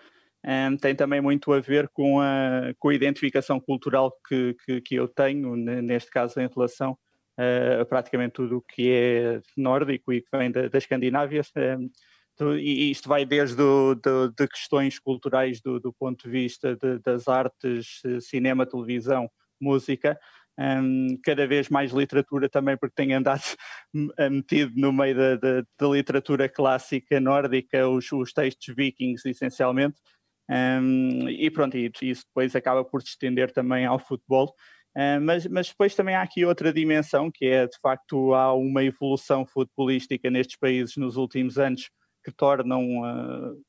hum, 0.45 0.77
tem 0.77 0.95
também 0.95 1.19
muito 1.21 1.51
a 1.51 1.59
ver 1.59 1.89
com 1.89 2.19
a, 2.21 2.73
com 2.79 2.89
a 2.89 2.95
identificação 2.95 3.59
cultural 3.59 4.11
que, 4.27 4.55
que, 4.65 4.81
que 4.81 4.95
eu 4.95 5.07
tenho, 5.07 5.55
ne- 5.55 5.81
neste 5.81 6.09
caso 6.09 6.39
em 6.39 6.47
relação 6.47 6.97
eh, 7.37 7.83
praticamente 7.85 8.33
tudo 8.33 8.57
o 8.57 8.61
que 8.61 8.89
é 8.91 9.41
nórdico 9.57 10.13
e 10.13 10.21
que 10.21 10.37
vem 10.37 10.51
da, 10.51 10.67
da 10.67 10.77
Escandinávia. 10.77 11.41
hum, 11.79 11.89
tu- 12.37 12.57
e 12.57 12.91
isto 12.91 13.07
vai 13.09 13.25
desde 13.25 13.55
do- 13.55 13.95
de 14.37 14.47
questões 14.47 14.99
culturais 14.99 15.61
do, 15.61 15.79
do 15.79 15.93
ponto 15.93 16.23
de 16.25 16.29
vista 16.29 16.75
de- 16.75 16.99
das 16.99 17.27
artes, 17.27 18.01
eh, 18.05 18.19
cinema, 18.19 18.65
televisão, 18.65 19.29
música, 19.59 20.19
hum, 20.59 21.17
cada 21.23 21.47
vez 21.47 21.69
mais 21.69 21.91
literatura 21.91 22.49
também, 22.49 22.77
porque 22.77 22.95
tenho 22.95 23.17
andado 23.17 23.41
eh, 24.19 24.29
metido 24.29 24.73
no 24.75 24.91
meio 24.93 25.15
da, 25.15 25.35
da- 25.37 25.63
da 25.79 25.87
literatura 25.87 26.49
clássica 26.49 27.19
nórdica, 27.19 27.87
os, 27.89 28.11
os 28.11 28.33
textos 28.33 28.73
vikings, 28.75 29.27
essencialmente. 29.27 29.95
Hum, 30.49 31.27
e 31.29 31.49
pronto, 31.49 31.75
e 31.77 31.91
isso 32.03 32.23
depois 32.27 32.55
acaba 32.55 32.83
por 32.85 33.01
se 33.01 33.09
estender 33.09 33.51
também 33.51 33.85
ao 33.85 33.97
futebol. 33.99 34.53
Uh, 34.95 35.19
mas, 35.21 35.45
mas 35.47 35.67
depois 35.67 35.93
também 35.93 36.15
há 36.15 36.21
aqui 36.21 36.45
outra 36.45 36.71
dimensão, 36.71 37.29
que 37.29 37.45
é 37.45 37.67
de 37.67 37.77
facto 37.81 38.33
há 38.33 38.53
uma 38.53 38.83
evolução 38.83 39.45
futebolística 39.45 40.29
nestes 40.29 40.57
países 40.57 40.95
nos 40.95 41.17
últimos 41.17 41.57
anos 41.57 41.89
que 42.23 42.31
tornam 42.31 43.01
uh, 43.01 43.61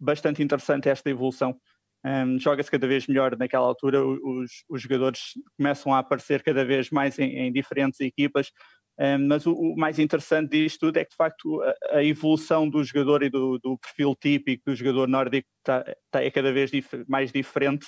bastante 0.00 0.42
interessante 0.42 0.88
esta 0.88 1.08
evolução. 1.08 1.56
Um, 2.04 2.38
Joga-se 2.38 2.70
cada 2.70 2.86
vez 2.86 3.06
melhor 3.06 3.36
naquela 3.36 3.66
altura, 3.66 4.04
os, 4.04 4.64
os 4.68 4.82
jogadores 4.82 5.20
começam 5.56 5.92
a 5.94 5.98
aparecer 5.98 6.42
cada 6.42 6.64
vez 6.64 6.90
mais 6.90 7.18
em, 7.18 7.38
em 7.38 7.52
diferentes 7.52 8.00
equipas, 8.00 8.50
um, 8.98 9.28
mas 9.28 9.46
o, 9.46 9.52
o 9.52 9.76
mais 9.76 9.98
interessante 9.98 10.50
disto 10.50 10.80
tudo 10.86 10.96
é 10.96 11.04
que 11.04 11.10
de 11.10 11.16
facto 11.16 11.62
a, 11.62 11.98
a 11.98 12.04
evolução 12.04 12.68
do 12.68 12.82
jogador 12.82 13.22
e 13.22 13.30
do, 13.30 13.58
do 13.58 13.78
perfil 13.78 14.14
típico 14.16 14.64
do 14.66 14.74
jogador 14.74 15.08
nórdico 15.08 15.48
tá, 15.62 15.84
tá- 16.10 16.22
é 16.22 16.30
cada 16.30 16.52
vez 16.52 16.70
dif- 16.70 17.04
mais 17.06 17.30
diferente 17.30 17.86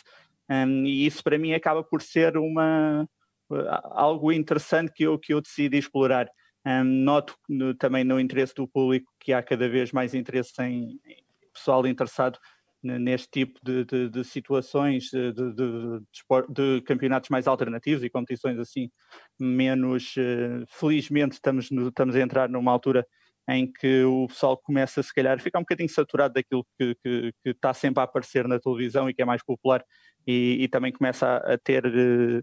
um, 0.50 0.84
e 0.86 1.06
isso 1.06 1.22
para 1.22 1.38
mim 1.38 1.52
acaba 1.54 1.82
por 1.84 2.02
ser 2.02 2.36
uma, 2.36 3.08
algo 3.84 4.32
interessante 4.32 4.92
que 4.92 5.04
eu, 5.04 5.18
que 5.18 5.32
eu 5.34 5.40
decidi 5.40 5.78
explorar. 5.78 6.28
Um, 6.66 6.84
noto 6.84 7.34
no- 7.48 7.74
também 7.74 8.04
no 8.04 8.20
interesse 8.20 8.54
do 8.54 8.68
público 8.68 9.10
que 9.18 9.32
há 9.32 9.42
cada 9.42 9.66
vez 9.68 9.92
mais 9.92 10.12
interesse 10.14 10.52
em, 10.62 11.00
em 11.06 11.24
pessoal 11.54 11.86
interessado 11.86 12.38
ne- 12.82 12.98
neste 12.98 13.28
tipo 13.30 13.58
de, 13.64 13.84
de- 13.86 14.10
de 14.10 14.24
situações, 14.24 15.04
de, 15.10 15.32
de 16.48 16.80
campeonatos 16.82 17.30
mais 17.30 17.46
alternativos 17.46 18.04
e 18.04 18.10
competições 18.10 18.58
assim 18.58 18.90
menos. 19.38 20.14
eh, 20.18 20.64
felizmente 20.68 21.34
estamos, 21.34 21.70
no- 21.70 21.88
estamos 21.88 22.14
a 22.16 22.20
entrar 22.20 22.48
numa 22.48 22.72
altura 22.72 23.06
em 23.48 23.70
que 23.70 24.04
o 24.04 24.26
pessoal 24.28 24.56
começa, 24.56 25.02
se 25.02 25.12
calhar, 25.12 25.36
a 25.36 25.40
ficar 25.40 25.58
um 25.58 25.62
bocadinho 25.62 25.88
saturado 25.88 26.34
daquilo 26.34 26.64
que, 26.78 26.94
que, 27.04 27.32
que 27.42 27.50
está 27.50 27.74
sempre 27.74 28.00
a 28.00 28.04
aparecer 28.04 28.46
na 28.46 28.60
televisão 28.60 29.08
e 29.10 29.14
que 29.14 29.22
é 29.22 29.24
mais 29.24 29.42
popular, 29.42 29.84
e, 30.26 30.58
e 30.60 30.68
também 30.68 30.92
começa 30.92 31.26
a, 31.26 31.54
a 31.54 31.58
ter 31.58 31.84
eh, 31.86 32.42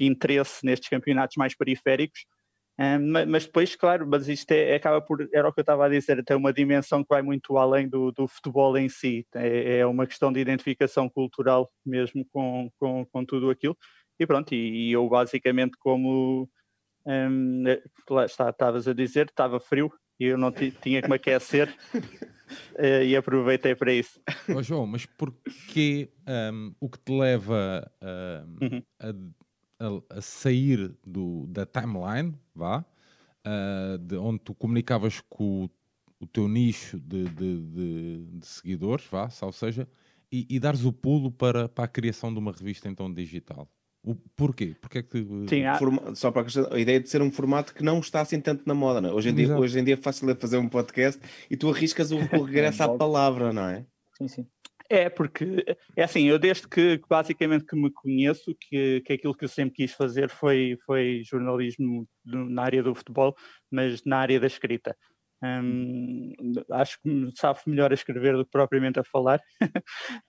interesse 0.00 0.64
nestes 0.64 0.88
campeonatos 0.88 1.36
mais 1.36 1.54
periféricos. 1.56 2.24
Um, 2.80 3.10
ma- 3.10 3.26
mas 3.26 3.44
depois, 3.44 3.74
claro, 3.74 4.06
mas 4.08 4.28
isto 4.28 4.52
é, 4.52 4.76
acaba 4.76 5.00
por, 5.02 5.28
era 5.34 5.48
o 5.48 5.52
que 5.52 5.58
eu 5.60 5.62
estava 5.62 5.86
a 5.86 5.88
dizer, 5.88 6.22
tem 6.24 6.36
uma 6.36 6.52
dimensão 6.52 7.02
que 7.02 7.08
vai 7.08 7.22
muito 7.22 7.56
além 7.58 7.88
do, 7.88 8.12
do 8.12 8.28
futebol 8.28 8.76
em 8.78 8.88
si, 8.88 9.26
é, 9.34 9.78
é 9.78 9.86
uma 9.86 10.06
questão 10.06 10.32
de 10.32 10.38
identificação 10.40 11.08
cultural 11.08 11.68
mesmo 11.84 12.24
com, 12.32 12.70
com, 12.78 13.04
com 13.06 13.24
tudo 13.24 13.50
aquilo, 13.50 13.76
e 14.18 14.24
pronto, 14.26 14.54
e, 14.54 14.90
e 14.90 14.92
eu 14.92 15.08
basicamente 15.08 15.76
como 15.78 16.48
um, 17.06 17.66
eh, 17.68 17.82
lá 18.10 18.24
está, 18.26 18.50
estavas 18.50 18.86
a 18.88 18.92
dizer, 18.94 19.26
estava 19.26 19.60
frio 19.60 19.92
e 20.18 20.24
eu 20.24 20.38
não 20.38 20.50
ti- 20.52 20.72
tinha 20.82 21.00
que 21.02 21.08
me 21.08 21.14
aquecer 21.16 21.74
eh, 22.76 23.06
e 23.06 23.16
aproveitei 23.16 23.74
para 23.74 23.92
isso. 23.92 24.20
Ó 24.56 24.62
João, 24.62 24.86
mas 24.86 25.06
porquê 25.06 26.10
hum, 26.52 26.74
o 26.80 26.88
que 26.88 26.98
te 26.98 27.12
leva 27.12 27.90
hum, 28.02 28.58
Uhum. 28.62 28.82
a, 29.00 29.86
a- 29.86 30.18
a 30.18 30.20
sair 30.20 30.96
do, 31.06 31.46
da 31.46 31.64
timeline, 31.66 32.34
vá, 32.54 32.84
ah, 33.44 33.96
de 34.00 34.16
onde 34.16 34.40
tu 34.40 34.54
comunicavas 34.54 35.20
com 35.28 35.64
o, 35.64 35.70
o 36.20 36.26
teu 36.26 36.48
nicho 36.48 36.98
de, 36.98 37.24
de- 37.28 37.60
de- 37.62 38.24
de 38.38 38.46
seguidores, 38.46 39.04
vá, 39.06 39.28
ou 39.42 39.52
seja, 39.52 39.88
e, 40.32 40.46
e 40.50 40.58
dares 40.60 40.84
o 40.84 40.92
pulo 40.92 41.30
para, 41.30 41.68
para 41.68 41.84
a 41.84 41.88
criação 41.88 42.32
de 42.32 42.38
uma 42.38 42.52
revista 42.52 42.88
então 42.88 43.12
digital? 43.12 43.68
O, 44.10 44.14
porquê? 44.36 44.74
Porquê 44.80 44.98
é 44.98 45.02
que 45.02 45.08
te- 45.22 45.48
Sim, 45.48 45.64
há- 45.64 45.78
Forma- 45.78 46.14
Só 46.14 46.30
para 46.30 46.40
acrescentar, 46.42 46.72
a 46.72 46.78
ideia 46.80 46.98
de 46.98 47.08
ser 47.10 47.20
um 47.20 47.30
formato 47.30 47.74
que 47.74 47.82
não 47.84 47.98
está 48.00 48.22
assim 48.22 48.40
tanto 48.40 48.62
na 48.66 48.72
moda. 48.74 49.00
não 49.02 49.10
é? 49.10 49.12
Hoje, 49.12 49.28
em 49.28 49.34
dia, 49.34 49.56
hoje 49.58 49.78
em 49.78 49.84
dia 49.84 49.94
é 49.94 49.96
fácil 49.98 50.26
de 50.26 50.40
fazer 50.40 50.56
um 50.56 50.68
podcast 50.68 51.20
e 51.50 51.56
tu 51.56 51.68
arriscas 51.70 52.10
o, 52.10 52.16
o 52.16 52.18
regresso 52.42 52.82
à 52.82 52.96
palavra, 52.96 53.52
não 53.52 53.68
é? 53.68 53.84
Sim, 54.16 54.28
sim. 54.28 54.46
É, 54.90 55.10
porque 55.10 55.62
é 55.94 56.02
assim, 56.02 56.24
eu 56.24 56.38
desde 56.38 56.66
que 56.66 56.98
basicamente 57.10 57.66
que 57.66 57.76
me 57.76 57.90
conheço, 57.92 58.56
que, 58.58 59.02
que 59.02 59.12
aquilo 59.12 59.34
que 59.36 59.44
eu 59.44 59.48
sempre 59.48 59.74
quis 59.74 59.92
fazer 59.92 60.30
foi, 60.30 60.78
foi 60.86 61.20
jornalismo 61.24 62.08
na 62.24 62.62
área 62.62 62.82
do 62.82 62.94
futebol, 62.94 63.34
mas 63.70 64.02
na 64.06 64.16
área 64.16 64.40
da 64.40 64.46
escrita. 64.46 64.96
Hum, 65.42 66.32
acho 66.72 66.98
que 67.00 67.30
sabe 67.36 67.60
melhor 67.66 67.92
a 67.92 67.94
escrever 67.94 68.36
do 68.36 68.44
que 68.44 68.50
propriamente 68.50 68.98
a 69.00 69.04
falar. 69.04 69.40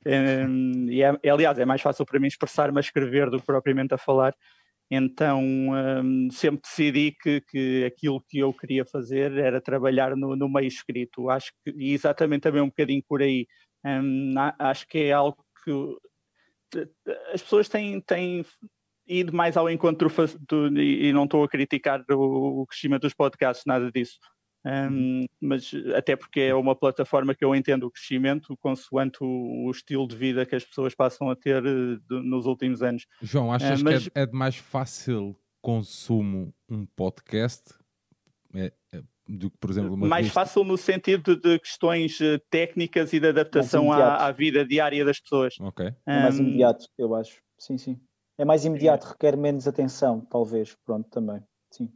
Hum, 0.06 0.88
e 0.90 1.02
é, 1.04 1.30
aliás, 1.30 1.60
é 1.60 1.66
mais 1.66 1.82
fácil 1.82 2.06
para 2.06 2.20
mim 2.20 2.28
expressar-me 2.28 2.78
a 2.78 2.82
escrever 2.82 3.30
do 3.30 3.40
que 3.40 3.46
propriamente 3.46 3.94
a 3.94 3.98
falar. 3.98 4.34
Então 4.92 5.42
hum, 5.44 6.30
sempre 6.32 6.62
decidi 6.64 7.12
que, 7.22 7.42
que 7.42 7.86
aquilo 7.86 8.22
que 8.30 8.40
eu 8.40 8.54
queria 8.54 8.86
fazer 8.86 9.34
era 9.38 9.62
trabalhar 9.62 10.16
no, 10.16 10.36
no 10.36 10.50
meio 10.50 10.68
escrito. 10.68 11.30
Acho 11.30 11.52
que 11.66 11.72
e 11.78 11.94
exatamente 11.94 12.42
também 12.44 12.62
um 12.62 12.68
bocadinho 12.68 13.04
por 13.08 13.22
aí. 13.22 13.48
Hum, 13.86 14.34
acho 14.60 14.88
que 14.88 15.00
é 15.00 15.12
algo 15.14 15.38
que 15.66 15.72
as 17.34 17.42
pessoas 17.42 17.68
têm, 17.70 18.02
têm 18.02 18.46
ido 19.08 19.34
mais 19.34 19.58
ao 19.58 19.70
encontro 19.70 20.10
do- 20.48 20.80
e 20.82 21.12
não 21.14 21.26
estou 21.26 21.44
a 21.44 21.50
criticar 21.50 22.04
o, 22.12 22.62
o 22.62 22.68
crescimento 22.68 23.04
dos 23.04 23.14
podcasts, 23.14 23.66
nada 23.66 23.92
disso. 23.92 24.20
Um, 24.66 25.24
mas 25.42 25.72
até 25.96 26.18
porque 26.18 26.42
é 26.42 26.54
uma 26.54 26.76
plataforma 26.76 27.34
que 27.34 27.46
eu 27.46 27.56
entendo 27.56 27.86
o 27.86 27.92
crescimento 27.92 28.58
consoante 28.58 29.24
o, 29.24 29.68
o 29.68 29.72
estilo 29.72 30.06
de 30.06 30.18
vida 30.18 30.46
que 30.46 30.56
as 30.56 30.66
pessoas 30.66 30.94
passam 30.94 31.30
a 31.30 31.36
ter 31.36 31.64
uh, 31.64 31.98
de, 31.98 32.22
nos 32.22 32.46
últimos 32.46 32.84
anos. 32.84 33.06
João, 33.22 33.54
achas 33.54 33.82
uh, 33.82 33.84
mas... 33.84 34.08
que 34.08 34.20
é, 34.20 34.24
é, 34.24 34.26
de 34.26 34.34
mais 34.34 34.58
fácil 34.58 35.36
consumo 35.62 36.54
um 36.70 36.86
podcast 36.86 37.74
é, 38.54 38.74
é, 38.94 39.02
do 39.28 39.50
que, 39.50 39.58
por 39.58 39.70
exemplo, 39.70 39.94
uma 39.94 40.08
Mais 40.08 40.26
revista? 40.26 40.40
fácil 40.40 40.64
no 40.64 40.78
sentido 40.78 41.36
de, 41.38 41.60
questões 41.60 42.20
uh, 42.20 42.40
técnicas 42.50 43.14
e 43.14 43.20
de 43.20 43.28
adaptação 43.28 43.92
à, 43.92 44.26
à, 44.28 44.32
vida 44.32 44.66
diária 44.66 45.06
das 45.06 45.20
pessoas. 45.20 45.56
Ok. 45.60 45.86
Um, 45.86 46.12
é 46.12 46.22
mais 46.24 46.40
imediato, 46.40 46.86
eu 46.98 47.16
acho. 47.16 47.42
Sim, 47.58 47.78
sim. 47.78 48.00
É 48.38 48.44
mais 48.44 48.66
imediato, 48.66 49.08
requer 49.08 49.38
menos 49.38 49.68
atenção, 49.68 50.22
talvez. 50.22 50.76
Pronto, 50.86 51.10
também. 51.10 51.42
Sim. 51.72 51.92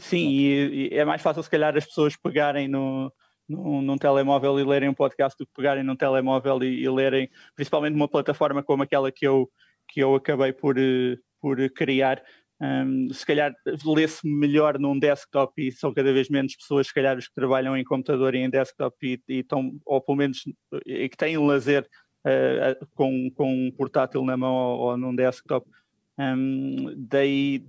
Sim, 0.00 0.28
e, 0.28 0.88
e, 0.88 0.98
é 0.98 1.04
mais 1.04 1.20
fácil 1.20 1.42
se 1.42 1.50
calhar 1.50 1.76
as 1.76 1.84
pessoas 1.84 2.16
pegarem 2.16 2.68
no, 2.68 3.12
no, 3.48 3.82
num 3.82 3.98
telemóvel 3.98 4.58
e 4.58 4.64
lerem 4.64 4.88
um 4.88 4.94
podcast 4.94 5.36
do 5.38 5.46
que 5.46 5.52
pegarem 5.54 5.82
num 5.82 5.96
telemóvel 5.96 6.62
e, 6.62 6.82
e 6.82 6.88
lerem, 6.88 7.28
principalmente 7.54 7.92
numa 7.92 8.08
plataforma 8.08 8.62
como 8.62 8.82
aquela 8.82 9.12
que 9.12 9.26
eu, 9.26 9.50
que 9.88 10.02
eu 10.02 10.14
acabei 10.14 10.52
por, 10.52 10.78
eh, 10.78 11.16
por 11.40 11.58
criar. 11.70 12.22
Um, 12.60 13.12
se 13.12 13.26
calhar 13.26 13.52
lê-se 13.84 14.20
melhor 14.24 14.78
num 14.78 14.96
desktop 14.96 15.52
e 15.60 15.72
são 15.72 15.92
cada 15.92 16.12
vez 16.12 16.28
menos 16.28 16.54
pessoas, 16.54 16.86
se 16.86 16.94
calhar, 16.94 17.18
os 17.18 17.26
que 17.26 17.34
trabalham 17.34 17.76
em 17.76 17.82
computador 17.82 18.36
e 18.36 18.38
em 18.38 18.48
desktop 18.48 18.96
e, 19.02 19.20
e 19.28 19.40
estão, 19.40 19.72
ou 19.84 20.00
pelo 20.00 20.16
menos 20.16 20.44
e 20.86 21.08
que 21.08 21.16
têm 21.16 21.36
lazer 21.36 21.84
uh, 22.24 22.86
com, 22.94 23.30
com 23.32 23.52
um 23.52 23.70
portátil 23.72 24.24
na 24.24 24.36
mão 24.36 24.54
ou, 24.54 24.78
ou 24.78 24.96
num 24.96 25.14
desktop. 25.14 25.68
Um, 26.16 26.94
daí 26.96 27.66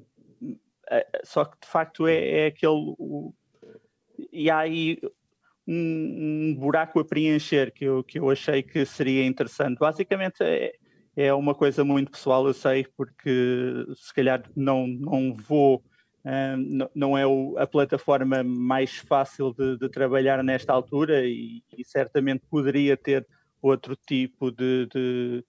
só 1.23 1.45
que 1.45 1.57
de 1.61 1.67
facto 1.67 2.07
é, 2.07 2.41
é 2.41 2.45
aquele. 2.47 2.95
O, 2.97 3.33
e 4.31 4.49
há 4.49 4.59
aí 4.59 4.99
um, 5.67 6.51
um, 6.51 6.55
buraco 6.55 6.99
a 6.99 7.05
preencher 7.05 7.71
que 7.71 7.85
eu, 7.85 8.03
que 8.03 8.19
eu 8.19 8.29
achei 8.29 8.61
que 8.61 8.85
seria 8.85 9.25
interessante. 9.25 9.79
Basicamente 9.79 10.41
é, 10.41 10.73
é 11.15 11.33
uma 11.33 11.55
coisa 11.55 11.83
muito 11.83 12.11
pessoal, 12.11 12.45
eu 12.47 12.53
sei, 12.53 12.85
porque 12.97 13.85
se 13.95 14.13
calhar 14.13 14.43
não, 14.55 14.87
não 14.87 15.33
vou. 15.33 15.83
Um, 16.25 16.87
não 16.95 17.17
é 17.17 17.27
o, 17.27 17.57
a 17.57 17.67
plataforma 17.67 18.43
mais 18.43 18.95
fácil 18.95 19.53
de, 19.53 19.77
de 19.77 19.89
trabalhar 19.89 20.41
nesta 20.41 20.71
altura 20.71 21.25
e, 21.25 21.61
e, 21.77 21.83
certamente 21.83 22.45
poderia 22.49 22.95
ter 22.95 23.27
outro 23.61 23.93
tipo 23.93 24.49
de, 24.49 24.87
de 24.87 25.43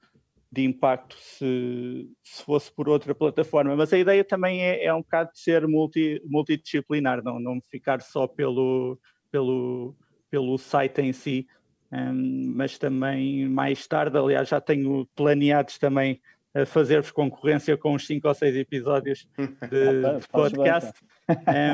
de 0.55 0.65
impacto 0.65 1.17
se, 1.19 2.09
se 2.23 2.43
fosse 2.45 2.73
por 2.73 2.89
outra 2.89 3.15
plataforma, 3.15 3.75
mas 3.75 3.93
a 3.93 3.99
ideia 3.99 4.23
também 4.23 4.63
é, 4.63 4.85
é 4.85 4.95
um 4.95 5.03
bocado 5.03 5.33
de 5.33 5.41
ser 5.41 5.67
multi, 5.67 6.23
multidisciplinar, 6.25 7.23
não, 7.25 7.41
não 7.41 7.61
ficar 7.69 8.01
só 8.01 8.29
pelo, 8.29 8.99
pelo, 9.33 9.97
pelo 10.31 10.57
site 10.57 11.01
em 11.01 11.13
si, 11.13 11.47
um, 11.93 12.53
mas 12.55 12.79
também 12.79 13.49
mais 13.49 13.85
tarde, 13.87 14.17
aliás, 14.17 14.49
já 14.49 14.61
tenho 14.61 15.09
planeados 15.17 15.77
também 15.77 16.21
a 16.55 16.65
fazer-vos 16.65 17.11
concorrência 17.11 17.77
com 17.77 17.97
uns 17.97 18.07
5 18.07 18.29
ou 18.29 18.35
6 18.35 18.57
episódios 18.57 19.29
de, 19.71 20.07
ah, 20.07 20.19
de 20.21 20.29
podcast. 20.29 20.93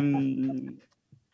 Um, 0.02 0.74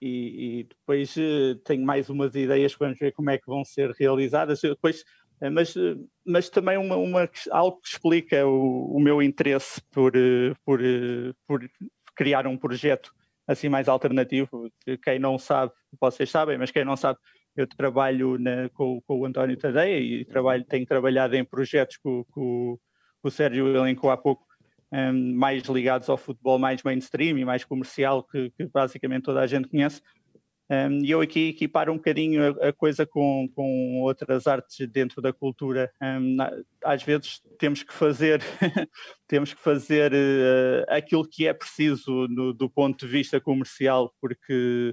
e, 0.03 0.59
e, 0.59 0.65
depois 0.65 1.17
uh, 1.17 1.55
tenho 1.65 1.85
mais 1.87 2.11
umas 2.11 2.35
ideias, 2.35 2.75
vamos 2.75 2.99
ver 2.99 3.13
como 3.13 3.31
é 3.31 3.39
que 3.39 3.47
vão 3.47 3.65
ser 3.65 3.93
realizadas. 3.93 4.61
Depois 4.61 5.05
mas, 5.51 5.77
eh, 5.77 5.97
mas 6.25 6.49
também 6.49 6.79
uma, 6.79 6.97
uma, 6.97 7.31
algo 7.51 7.81
que 7.81 7.89
explica 7.89 8.47
o, 8.47 8.97
o 8.97 9.01
meu 9.01 9.23
interesse 9.23 9.81
por, 9.93 10.17
eh, 10.17 10.55
por, 10.65 10.83
eh, 10.83 11.33
por 11.47 11.69
criar 12.15 12.47
um 12.47 12.57
projeto 12.57 13.13
assim 13.47 13.69
mais 13.69 13.89
alternativo. 13.89 14.71
Quem 15.03 15.19
não 15.19 15.39
sabe, 15.39 15.73
vocês 16.01 16.31
sabem, 16.31 16.59
mas 16.59 16.71
quem 16.71 16.85
não 16.85 16.97
sabe, 16.97 17.19
eu 17.57 17.67
trabalho 17.67 18.39
na, 18.39 18.69
com, 18.71 19.01
com, 19.07 19.21
o 19.21 19.25
António 19.25 19.57
Tadeia 19.57 19.99
e 19.99 20.25
trabalho, 20.25 20.65
tenho 20.65 20.87
trabalhado 20.87 21.37
em 21.37 21.45
projetos 21.45 21.97
com, 21.99 22.25
com, 22.25 22.79
com 23.23 23.29
o 23.29 23.31
Sérgio 23.31 23.75
elencou 23.75 24.11
há 24.11 24.17
pouco, 24.17 24.45
um, 24.93 25.35
mais 25.35 25.63
ligados 25.65 26.09
ao 26.09 26.17
futebol 26.17 26.59
mais 26.59 26.83
mainstream 26.83 27.39
e 27.39 27.45
mais 27.45 27.65
comercial, 27.65 28.23
que, 28.25 28.51
que 28.51 28.67
basicamente 28.67 29.25
toda 29.25 29.41
a 29.41 29.47
gente 29.47 29.69
conhece. 29.69 30.03
E 31.01 31.11
eu 31.11 31.21
aqui 31.21 31.51
equipar 31.51 31.89
um 31.89 31.97
bocadinho 31.97 32.61
a, 32.61 32.73
coisa 32.73 33.07
com, 33.07 33.49
com 33.55 34.01
outras 34.03 34.47
artes 34.47 34.87
dentro 34.89 35.23
da 35.23 35.33
cultura. 35.33 35.93
Às 36.83 37.03
vezes 37.03 37.41
temos 37.59 37.83
que 37.83 37.93
fazer, 37.93 38.43
temos 39.29 39.55
que 39.55 39.61
fazer 39.61 40.13
uh, 40.13 40.85
aquilo 40.89 41.27
que 41.27 41.47
é 41.47 41.53
preciso 41.53 42.27
no, 42.29 42.53
do 42.53 42.69
ponto 42.69 43.07
de 43.07 43.11
vista 43.11 43.41
comercial, 43.41 44.13
porque 44.21 44.93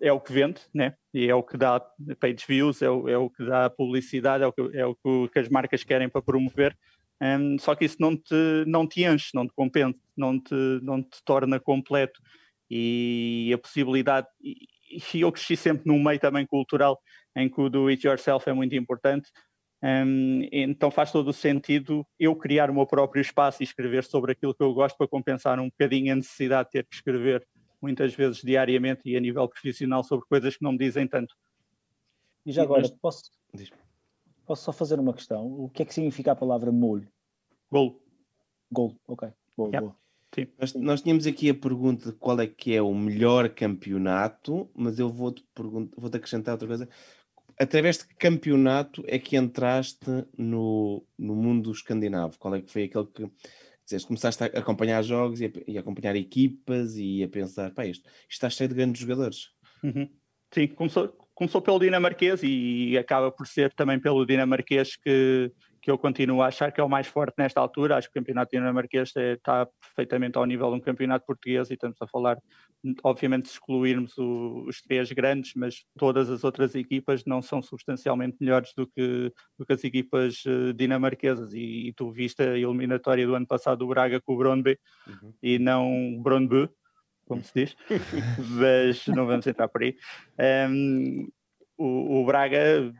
é 0.00 0.12
o 0.12 0.20
que 0.20 0.32
vende, 0.32 0.60
né? 0.74 0.94
e 1.14 1.28
é 1.28 1.34
o 1.34 1.42
que 1.42 1.56
dá 1.56 1.80
page 2.18 2.44
views, 2.48 2.80
é 2.80 2.90
o, 2.90 3.08
é 3.08 3.16
o 3.18 3.28
que 3.28 3.44
dá 3.44 3.68
publicidade, 3.68 4.42
é 4.42 4.46
o 4.46 4.52
que, 4.52 4.78
é 4.78 4.86
o 4.86 5.28
que 5.28 5.38
as 5.38 5.48
marcas 5.48 5.84
querem 5.84 6.08
para 6.08 6.22
promover. 6.22 6.76
Um, 7.20 7.56
só 7.58 7.74
que 7.74 7.84
isso 7.84 7.96
não 8.00 8.16
te, 8.16 8.64
não 8.66 8.86
te 8.86 9.04
enche, 9.04 9.30
não 9.34 9.46
te 9.46 9.52
compensa, 9.54 9.98
não 10.16 10.40
te, 10.40 10.54
não 10.82 11.02
te 11.02 11.22
torna 11.24 11.60
completo 11.60 12.20
e 12.74 13.52
a 13.52 13.58
possibilidade, 13.58 14.26
e, 14.42 14.66
eu 15.14 15.30
cresci 15.30 15.56
sempre 15.56 15.86
num 15.86 16.02
meio 16.02 16.18
também 16.18 16.46
cultural 16.46 17.00
em 17.36 17.48
que 17.48 17.60
o 17.60 17.68
do 17.68 17.88
it 17.88 18.06
yourself 18.06 18.48
é 18.48 18.52
muito 18.52 18.74
importante, 18.74 19.30
um, 19.82 20.46
então 20.52 20.90
faz 20.90 21.10
todo 21.10 21.28
o 21.28 21.32
sentido 21.32 22.06
eu 22.18 22.36
criar 22.36 22.70
o 22.70 22.74
meu 22.74 22.86
próprio 22.86 23.20
espaço 23.20 23.62
e 23.62 23.64
escrever 23.64 24.04
sobre 24.04 24.32
aquilo 24.32 24.54
que 24.54 24.62
eu 24.62 24.72
gosto 24.72 24.96
para 24.96 25.08
compensar 25.08 25.58
um 25.58 25.68
bocadinho 25.68 26.12
a 26.12 26.16
necessidade 26.16 26.68
de 26.68 26.72
ter 26.72 26.86
que 26.86 26.94
escrever 26.94 27.46
muitas 27.80 28.14
vezes 28.14 28.40
diariamente 28.42 29.02
e 29.04 29.16
a 29.16 29.20
nível 29.20 29.46
profissional 29.48 30.04
sobre 30.04 30.24
coisas 30.26 30.56
que 30.56 30.62
não 30.62 30.72
me 30.72 30.78
dizem 30.78 31.06
tanto. 31.08 31.34
E 32.46 32.52
já 32.52 32.62
agora, 32.62 32.88
posso, 33.00 33.24
posso 34.46 34.64
só 34.64 34.72
fazer 34.72 35.00
uma 35.00 35.12
questão? 35.12 35.46
O 35.46 35.68
que 35.68 35.82
é 35.82 35.84
que 35.84 35.92
significa 35.92 36.32
a 36.32 36.36
palavra 36.36 36.70
molho? 36.70 37.08
Gol. 37.70 38.00
Gol, 38.70 38.96
ok. 39.08 39.28
Boa, 39.56 39.68
yeah. 39.68 39.80
boa. 39.80 40.01
Nós, 40.58 40.74
nós, 40.74 41.02
tínhamos 41.02 41.26
aqui 41.26 41.50
a 41.50 41.54
pergunta 41.54 42.10
de 42.10 42.18
qual 42.18 42.40
é 42.40 42.46
que 42.46 42.74
é 42.74 42.80
o 42.80 42.94
melhor 42.94 43.50
campeonato, 43.50 44.70
mas 44.74 44.98
eu 44.98 45.08
vou-te 45.10 45.44
vou 45.54 46.10
acrescentar 46.12 46.54
outra 46.54 46.68
coisa. 46.68 46.88
Através 47.58 47.98
de 47.98 48.06
que 48.06 48.14
campeonato 48.14 49.04
é 49.06 49.18
que 49.18 49.36
entraste 49.36 50.26
no, 50.36 51.04
no 51.18 51.36
mundo 51.36 51.70
escandinavo? 51.70 52.38
Qual 52.38 52.54
é 52.54 52.62
que 52.62 52.72
foi 52.72 52.84
aquele 52.84 53.06
que 53.06 53.30
dizes, 53.84 54.06
começaste 54.06 54.42
a 54.42 54.46
acompanhar 54.46 55.02
jogos 55.02 55.40
e 55.40 55.46
a, 55.46 55.50
e 55.66 55.76
a 55.76 55.80
acompanhar 55.80 56.16
equipas 56.16 56.96
e 56.96 57.22
a 57.22 57.28
pensar, 57.28 57.70
pá, 57.72 57.86
isto, 57.86 58.08
isto 58.08 58.30
está 58.30 58.50
cheio 58.50 58.68
de 58.68 58.74
grandes 58.74 59.00
jogadores. 59.00 59.50
Uhum. 59.82 60.08
Sim, 60.50 60.68
começou, 60.68 61.08
começou 61.34 61.60
pelo 61.60 61.78
dinamarquês 61.78 62.40
e 62.42 62.96
acaba 62.98 63.30
por 63.30 63.46
ser 63.46 63.72
também 63.74 63.98
pelo 63.98 64.24
dinamarquês 64.24 64.96
que, 64.96 65.52
que 65.82 65.90
eu 65.90 65.98
continuo 65.98 66.40
a 66.40 66.46
achar 66.46 66.70
que 66.70 66.80
é 66.80 66.84
o 66.84 66.88
mais 66.88 67.08
forte 67.08 67.34
nesta 67.36 67.60
altura. 67.60 67.96
Acho 67.96 68.06
que 68.06 68.16
o 68.16 68.22
campeonato 68.22 68.52
dinamarquês 68.52 69.12
está 69.16 69.66
perfeitamente 69.66 70.38
ao 70.38 70.46
nível 70.46 70.70
de 70.70 70.76
um 70.76 70.80
campeonato 70.80 71.26
português 71.26 71.70
e 71.70 71.74
estamos 71.74 72.00
a 72.00 72.06
falar, 72.06 72.38
obviamente, 73.02 73.48
se 73.48 73.54
excluirmos 73.54 74.16
o, 74.16 74.64
os 74.68 74.80
três 74.80 75.10
grandes, 75.10 75.54
mas 75.56 75.84
todas 75.98 76.30
as 76.30 76.44
outras 76.44 76.76
equipas 76.76 77.24
não 77.24 77.42
são 77.42 77.60
substancialmente 77.60 78.36
melhores 78.40 78.72
do 78.76 78.86
que, 78.86 79.32
do 79.58 79.66
que 79.66 79.72
as 79.72 79.82
equipas 79.82 80.44
uh, 80.46 80.72
dinamarquesas. 80.72 81.52
E, 81.52 81.88
e, 81.88 81.92
tu 81.92 82.12
viste 82.12 82.40
a 82.44 82.56
eliminatória 82.56 83.26
do 83.26 83.34
ano 83.34 83.46
passado 83.46 83.78
do 83.78 83.88
Braga 83.88 84.20
com 84.20 84.34
o 84.34 84.38
Brondby 84.38 84.78
uhum. 85.08 85.34
e 85.42 85.58
não 85.58 86.16
Brondby, 86.22 86.70
como 87.26 87.42
se 87.42 87.52
diz, 87.54 87.76
mas 88.38 89.04
não 89.08 89.26
vamos 89.26 89.48
entrar 89.48 89.66
por 89.66 89.82
aí. 89.82 89.96
Um, 90.70 91.28
o, 91.76 92.20
o 92.20 92.24
Braga 92.24 92.92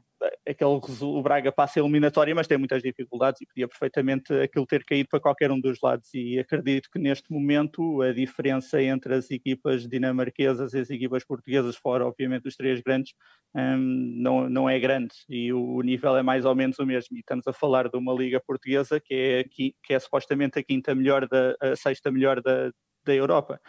aquele, 0.47 0.81
o 1.03 1.23
Braga 1.23 1.53
passa 1.53 1.79
a 1.79 1.83
eliminatória, 1.83 2.35
mas 2.35 2.47
tem 2.47 2.59
muitas 2.59 2.83
dificuldades 2.83 3.41
e 3.41 3.47
podia 3.47 3.69
perfeitamente 3.69 4.33
aquilo 4.35 4.67
ter 4.67 4.85
caído 4.85 5.09
para 5.09 5.21
qualquer 5.21 5.51
um 5.51 5.61
dos 5.61 5.79
lados. 5.83 6.09
E 6.15 6.39
acredito 6.39 6.89
que 6.91 6.99
neste 6.99 7.33
momento 7.33 8.03
a 8.03 8.13
diferença 8.13 8.83
entre 8.83 9.15
as 9.15 9.31
equipas 9.31 9.87
dinamarquesas 9.87 10.75
e 10.75 10.79
as 10.79 10.91
equipas 10.91 11.25
portuguesas, 11.25 11.77
fora 11.77 12.07
obviamente 12.07 12.49
os 12.49 12.57
três 12.57 12.81
grandes, 12.81 13.15
um, 13.55 13.77
não, 14.23 14.49
não 14.49 14.69
é 14.69 14.79
grande 14.79 15.15
e 15.29 15.53
o 15.53 15.81
nível 15.83 16.17
é 16.17 16.23
mais 16.23 16.45
ou 16.45 16.55
menos 16.55 16.79
o 16.79 16.87
mesmo. 16.87 17.17
E 17.17 17.21
estamos 17.21 17.47
a 17.47 17.53
falar 17.53 17.89
de 17.89 17.97
uma 17.97 18.13
liga 18.13 18.41
portuguesa 18.41 19.01
que 19.01 19.15
é, 19.15 19.39
aqui, 19.41 19.75
que 19.83 19.95
é 19.95 19.99
supostamente 19.99 20.59
a 20.59 20.63
quinta 20.63 20.95
melhor, 20.95 21.29
da, 21.29 21.55
a 21.61 21.77
sexta 21.77 22.11
melhor 22.11 22.41
da, 22.41 22.71
da 23.05 23.15
Europa. 23.15 23.61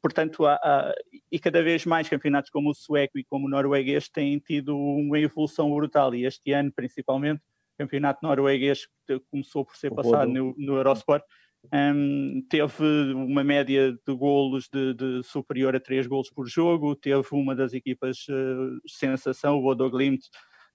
Portanto, 0.00 0.46
há, 0.46 0.54
há, 0.54 0.94
e 1.30 1.38
cada 1.38 1.62
vez 1.62 1.84
mais 1.84 2.08
campeonatos 2.08 2.50
como 2.50 2.70
o 2.70 2.74
sueco 2.74 3.18
e 3.18 3.24
como 3.24 3.46
o 3.46 3.50
norueguês 3.50 4.08
têm 4.08 4.38
tido 4.38 4.76
uma 4.76 5.18
evolução 5.18 5.72
brutal, 5.72 6.14
e 6.14 6.24
este 6.24 6.52
ano, 6.52 6.72
principalmente, 6.72 7.40
o 7.74 7.78
campeonato 7.78 8.20
norueguês 8.22 8.86
começou 9.30 9.64
por 9.64 9.76
ser 9.76 9.90
o 9.90 9.94
passado 9.96 10.30
no, 10.30 10.54
no, 10.56 10.76
Eurosport, 10.76 11.24
teve 12.48 13.14
uma 13.14 13.42
média 13.42 13.92
de 13.92 14.14
golos 14.14 14.68
de, 14.72 14.94
de, 14.94 15.22
superior 15.24 15.74
a 15.74 15.80
3 15.80 16.06
golos 16.06 16.30
por 16.30 16.46
jogo, 16.46 16.94
teve 16.94 17.26
uma 17.32 17.54
das 17.54 17.72
equipas 17.72 18.18
uh, 18.28 18.80
sensação, 18.86 19.58
o 19.58 19.62
Bodo 19.62 19.90
Glimt, 19.90 20.24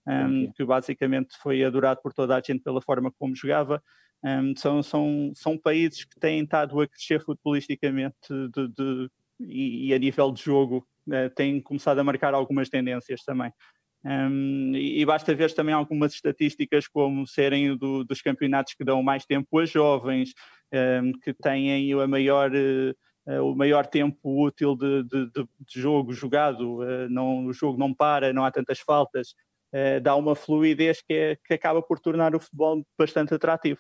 um, 0.07 0.51
que 0.51 0.65
basicamente 0.65 1.37
foi 1.41 1.63
adorado 1.63 2.01
por 2.01 2.13
toda 2.13 2.35
a 2.35 2.41
gente 2.41 2.63
pela 2.63 2.81
forma 2.81 3.11
como 3.11 3.35
jogava. 3.35 3.81
Um, 4.23 4.53
são, 4.55 4.83
são, 4.83 5.31
são 5.33 5.57
países 5.57 6.03
que 6.03 6.19
têm 6.19 6.43
estado 6.43 6.79
a 6.81 6.87
crescer 6.87 7.23
futebolisticamente 7.23 8.17
de, 8.29 8.67
de, 8.67 9.09
e, 9.39 9.87
e, 9.87 9.93
a 9.93 9.99
nível 9.99 10.31
de 10.31 10.43
jogo 10.43 10.85
uh, 11.07 11.33
tem 11.35 11.61
começado 11.61 11.99
a 11.99 12.03
marcar 12.03 12.33
algumas 12.33 12.67
tendências 12.67 13.23
também. 13.23 13.51
Um, 14.03 14.73
e, 14.75 15.05
basta 15.05 15.33
ver 15.33 15.53
também 15.53 15.73
algumas 15.73 16.13
estatísticas 16.13 16.87
como 16.87 17.25
serem 17.25 17.77
do, 17.77 18.03
dos 18.03 18.21
campeonatos 18.21 18.73
que 18.73 18.83
dão 18.83 19.01
mais 19.01 19.25
tempo 19.25 19.57
a 19.57 19.65
jovens, 19.65 20.33
um, 21.01 21.13
que 21.13 21.33
têm 21.33 21.93
a 21.93 22.07
maior, 22.07 22.51
uh, 22.51 23.41
o 23.41 23.55
maior 23.55 23.87
tempo 23.87 24.45
útil 24.45 24.75
de, 24.75 25.03
de, 25.03 25.31
de 25.31 25.81
jogo 25.81 26.11
jogado, 26.11 26.81
uh, 26.81 27.09
não, 27.09 27.45
o 27.45 27.53
jogo 27.53 27.77
não 27.77 27.93
para, 27.93 28.33
não 28.33 28.43
há 28.43 28.51
tantas 28.51 28.79
faltas, 28.79 29.33
dá 30.01 30.15
uma 30.15 30.33
fluidez 30.33 30.99
que, 30.99 31.13
é, 31.13 31.35
que 31.45 31.53
acaba 31.53 31.79
por 31.79 31.99
tornar 31.99 32.33
o 32.33 32.39
futebol 32.39 32.83
bastante 32.97 33.35
atrativo 33.35 33.79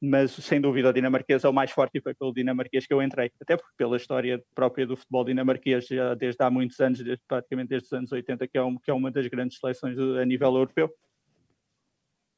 mas 0.00 0.32
sem 0.32 0.60
dúvida 0.60 0.88
o 0.88 0.92
dinamarquês 0.92 1.44
é 1.44 1.48
o 1.48 1.52
mais 1.52 1.70
forte 1.70 1.98
e 1.98 2.00
foi 2.00 2.14
pelo 2.14 2.32
dinamarquês 2.32 2.86
que 2.86 2.94
eu 2.94 3.02
entrei, 3.02 3.30
até 3.40 3.56
porque 3.56 3.74
pela 3.76 3.96
história 3.96 4.42
própria 4.54 4.86
do 4.86 4.96
futebol 4.96 5.24
dinamarquês 5.24 5.86
já 5.86 6.14
desde 6.14 6.42
há 6.42 6.50
muitos 6.50 6.80
anos, 6.80 7.02
desde, 7.02 7.22
praticamente 7.28 7.68
desde 7.68 7.86
os 7.86 7.92
anos 7.92 8.12
80, 8.12 8.48
que 8.48 8.56
é, 8.56 8.62
um, 8.62 8.78
que 8.78 8.90
é 8.90 8.94
uma 8.94 9.10
das 9.10 9.26
grandes 9.26 9.58
seleções 9.58 9.98
a 9.98 10.24
nível 10.24 10.48
europeu. 10.48 10.90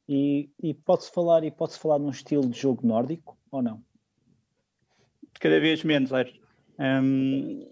E, 0.09 0.51
e 0.61 0.75
pode-se 0.75 1.13
falar, 1.13 1.45
e 1.45 1.51
pode 1.51 1.79
falar 1.79 1.99
num 1.99 2.11
estilo 2.11 2.49
de 2.49 2.59
jogo 2.59 2.85
nórdico 2.87 3.39
ou 3.51 3.63
não? 3.63 3.83
Cada 5.41 5.61
vez 5.61 5.85
menos, 5.85 6.13
acho. 6.13 6.41
Um, 6.79 7.69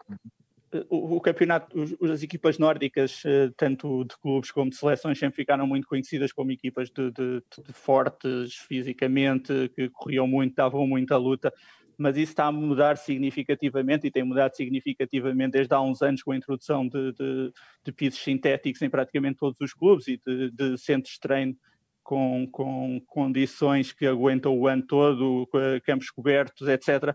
o, 0.89 1.17
o, 1.17 1.21
campeonato, 1.21 1.77
os, 1.79 2.11
as 2.11 2.23
equipas 2.23 2.59
nórdicas, 2.59 3.23
eh, 3.25 3.51
tanto 3.57 4.05
de 4.05 4.17
clubes 4.19 4.51
como 4.51 4.71
de 4.71 4.77
seleções, 4.77 5.19
sempre 5.19 5.37
ficaram 5.37 5.67
muito 5.67 5.87
conhecidas 5.87 6.33
como 6.33 6.53
equipas 6.53 6.91
de, 6.91 7.11
de, 7.11 7.43
de 7.67 7.73
fortes 7.73 8.55
fisicamente, 8.55 9.71
que 9.75 9.89
corriam 9.91 10.29
muito, 10.29 10.55
davam 10.55 10.87
muita 10.87 11.17
luta, 11.17 11.53
mas 11.99 12.17
isso 12.17 12.33
está 12.33 12.47
a 12.47 12.53
mudar 12.53 12.97
significativamente 12.97 14.07
e 14.07 14.11
tem 14.11 14.23
mudado 14.23 14.55
significativamente 14.55 15.53
desde 15.53 15.75
há 15.75 15.81
uns 15.81 16.03
anos 16.03 16.23
com 16.23 16.33
a 16.33 16.37
introdução 16.37 16.87
de, 16.87 17.13
de, 17.13 17.53
de 17.85 17.93
pisos 17.93 18.23
sintéticos 18.23 18.81
em 18.81 18.89
praticamente 18.89 19.39
todos 19.39 19.61
os 19.61 19.75
clubes 19.75 20.07
e 20.07 20.21
de, 20.25 20.51
de 20.51 20.79
centros 20.79 21.15
de 21.15 21.21
treino 21.21 21.57
com, 22.03 22.49
com 22.51 23.01
condições 23.07 23.93
que 23.93 24.07
aguentam 24.07 24.57
o 24.57 24.67
ano 24.67 24.83
todo, 24.87 25.49
campos 25.85 26.11
cobertos, 26.11 26.69
etc 26.69 27.15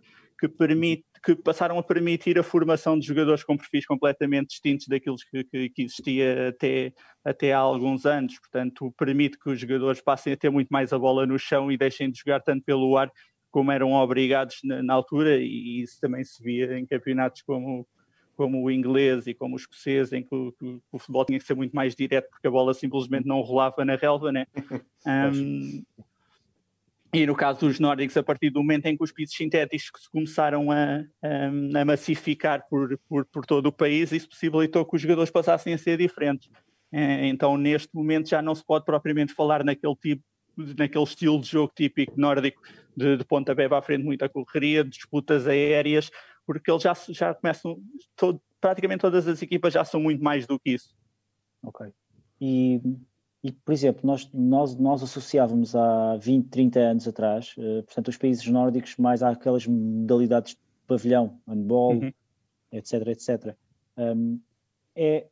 que, 0.50 0.58
permite, 0.58 1.04
que 1.24 1.36
passaram 1.36 1.78
a 1.78 1.84
permitir 1.84 2.38
a 2.38 2.44
formação 2.44 2.98
de 2.98 3.06
jogadores 3.06 3.44
com 3.44 3.58
perfis 3.58 3.86
completamente 3.86 4.50
distintos 4.50 4.88
daqueles 4.88 5.24
que, 5.24 5.44
que, 5.44 5.70
que, 5.70 5.84
existia 5.84 6.50
até, 6.50 6.94
até 7.24 7.54
há 7.54 7.60
alguns 7.60 8.06
anos. 8.06 8.40
Portanto, 8.40 8.94
permite 8.98 9.38
que 9.40 9.50
os 9.50 9.60
jogadores 9.60 10.02
passem 10.02 10.34
a 10.34 10.38
ter 10.38 10.50
muito 10.50 10.70
mais 10.70 10.94
a 10.94 11.00
bola 11.00 11.26
no 11.26 11.38
chão 11.40 11.72
e 11.72 11.78
deixem 11.78 12.12
de 12.12 12.20
jogar 12.20 12.42
tanto 12.42 12.64
pelo 12.64 12.98
ar 12.98 13.12
como 13.52 13.72
eram 13.72 13.94
obrigados 13.94 14.58
na, 14.66 14.84
na 14.84 14.94
altura, 14.94 15.38
e 15.38 15.82
isso 15.82 15.98
também 16.02 16.26
se 16.26 16.44
via 16.44 16.78
em 16.78 16.86
campeonatos 16.86 17.42
como, 17.42 17.88
como 18.36 18.62
o 18.62 18.70
inglês 18.70 19.28
e 19.28 19.34
como 19.34 19.56
o 19.56 19.58
escocês, 19.58 20.12
em 20.12 20.24
que 20.24 20.36
o, 20.36 20.52
que 20.52 20.82
o, 20.92 21.00
futebol 21.00 21.24
tinha 21.24 21.40
que 21.40 21.46
ser 21.46 21.56
muito 21.56 21.74
mais 21.74 21.96
direto 21.96 22.30
porque 22.30 22.48
a 22.48 22.52
bola 22.52 22.74
simplesmente 22.74 23.26
não 23.26 23.40
rolava 23.40 23.86
na 23.86 23.96
relva, 23.96 24.32
né? 24.32 24.46
Um, 25.08 25.84
E 27.16 27.26
no 27.26 27.34
caso 27.34 27.62
dos 27.62 27.80
nórdicos, 27.80 28.18
a 28.18 28.24
partir 28.24 28.50
do 28.50 28.60
momento 28.60 28.88
em 28.88 28.98
que 28.98 29.02
os 29.02 29.10
pisos 29.10 29.38
sintéticos 29.38 30.04
se 30.04 30.10
começaram 30.10 30.70
a, 30.70 31.02
a, 31.24 31.82
a 31.82 31.86
massificar 31.86 32.68
por, 32.70 33.00
por, 33.08 33.26
por, 33.28 33.46
todo 33.46 33.68
o 33.68 33.72
país, 33.72 34.12
isso 34.12 34.28
possibilitou 34.28 34.86
que 34.86 34.98
os 34.98 35.02
jogadores 35.02 35.32
passassem 35.32 35.74
a 35.74 35.78
ser 35.78 35.98
diferentes. 35.98 36.50
É, 36.92 37.26
então, 37.28 37.56
neste 37.56 37.96
momento, 37.96 38.28
já 38.28 38.42
não 38.42 38.54
se 38.54 38.66
pode 38.66 38.84
propriamente 38.84 39.34
falar 39.34 39.64
naquele 39.64 39.96
tipo 39.96 40.22
naquele 40.78 41.04
estilo 41.06 41.40
de 41.40 41.48
jogo 41.48 41.72
típico 41.74 42.20
nórdico 42.20 42.62
de, 42.96 43.16
de 43.16 43.24
pontapé 43.24 43.70
para 43.70 43.78
a 43.78 43.82
frente, 43.82 44.04
muita 44.04 44.28
correria, 44.28 44.84
disputas 44.84 45.48
aéreas, 45.48 46.12
porque 46.46 46.70
eles 46.70 46.84
já, 46.84 46.94
já 47.10 47.34
começam, 47.34 47.78
todo, 48.16 48.42
praticamente 48.60 49.02
todas 49.02 49.26
as 49.26 49.42
equipas 49.42 49.74
já 49.74 49.86
são 49.86 50.02
muito 50.02 50.22
mais 50.22 50.46
do 50.46 50.60
que 50.60 50.72
isso. 50.72 50.94
Ok. 51.64 51.88
E 52.42 52.82
e, 53.46 53.52
por 53.52 53.74
exemplo, 53.74 54.02
nós, 54.04 54.28
nós, 54.34 54.76
nós 54.76 55.04
associávamos 55.04 55.76
há 55.76 56.18
20, 56.18 56.50
30 56.50 56.80
anos 56.80 57.08
atrás, 57.08 57.54
uh, 57.60 57.84
portanto, 57.84 58.08
os 58.08 58.18
países 58.18 58.48
nórdicos 58.48 58.98
mais 58.98 59.22
àquelas 59.22 59.68
modalidades 59.68 60.54
de 60.54 60.60
pavilhão, 60.88 61.40
handball, 61.48 61.94
uhum. 61.94 62.12
etc, 62.72 62.94
etc. 63.06 63.56
Um, 63.96 64.40
é, 64.96 65.28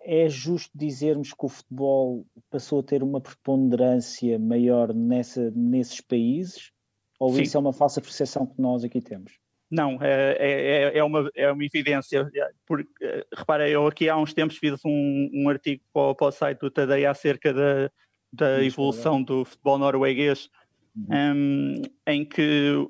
é 0.00 0.26
justo 0.26 0.70
dizermos 0.74 1.34
que 1.34 1.44
o 1.44 1.48
futebol 1.50 2.24
passou 2.48 2.80
a 2.80 2.82
ter 2.82 3.02
uma 3.02 3.20
preponderância 3.20 4.38
maior 4.38 4.94
nessa, 4.94 5.50
nesses 5.50 6.00
países? 6.00 6.72
Ou 7.20 7.34
Sim. 7.34 7.42
isso 7.42 7.58
é 7.58 7.60
uma 7.60 7.74
falsa 7.74 8.00
percepção 8.00 8.46
que 8.46 8.58
nós 8.58 8.84
aqui 8.84 9.02
temos? 9.02 9.38
Não, 9.70 9.98
é, 10.00 10.36
é, 10.38 10.98
é, 10.98 11.04
uma, 11.04 11.30
é 11.34 11.50
uma 11.50 11.64
evidência. 11.64 12.30
Porque, 12.66 12.88
eh, 13.02 13.26
repara, 13.34 13.68
eu 13.68 13.86
aqui 13.86 14.08
há 14.08 14.16
uns 14.16 14.32
tempos 14.32 14.56
fiz 14.56 14.80
um, 14.84 15.30
um 15.32 15.48
artigo 15.48 15.82
para, 15.92 16.14
para 16.14 16.26
o 16.26 16.30
site 16.30 16.60
do 16.60 16.70
Tadei 16.70 17.06
acerca 17.06 17.52
da, 17.52 17.90
da 18.32 18.62
evolução 18.62 19.22
do 19.22 19.44
futebol 19.44 19.78
norueguês, 19.78 20.48
uhum. 20.94 21.34
um, 21.36 21.82
em 22.06 22.24
que 22.24 22.88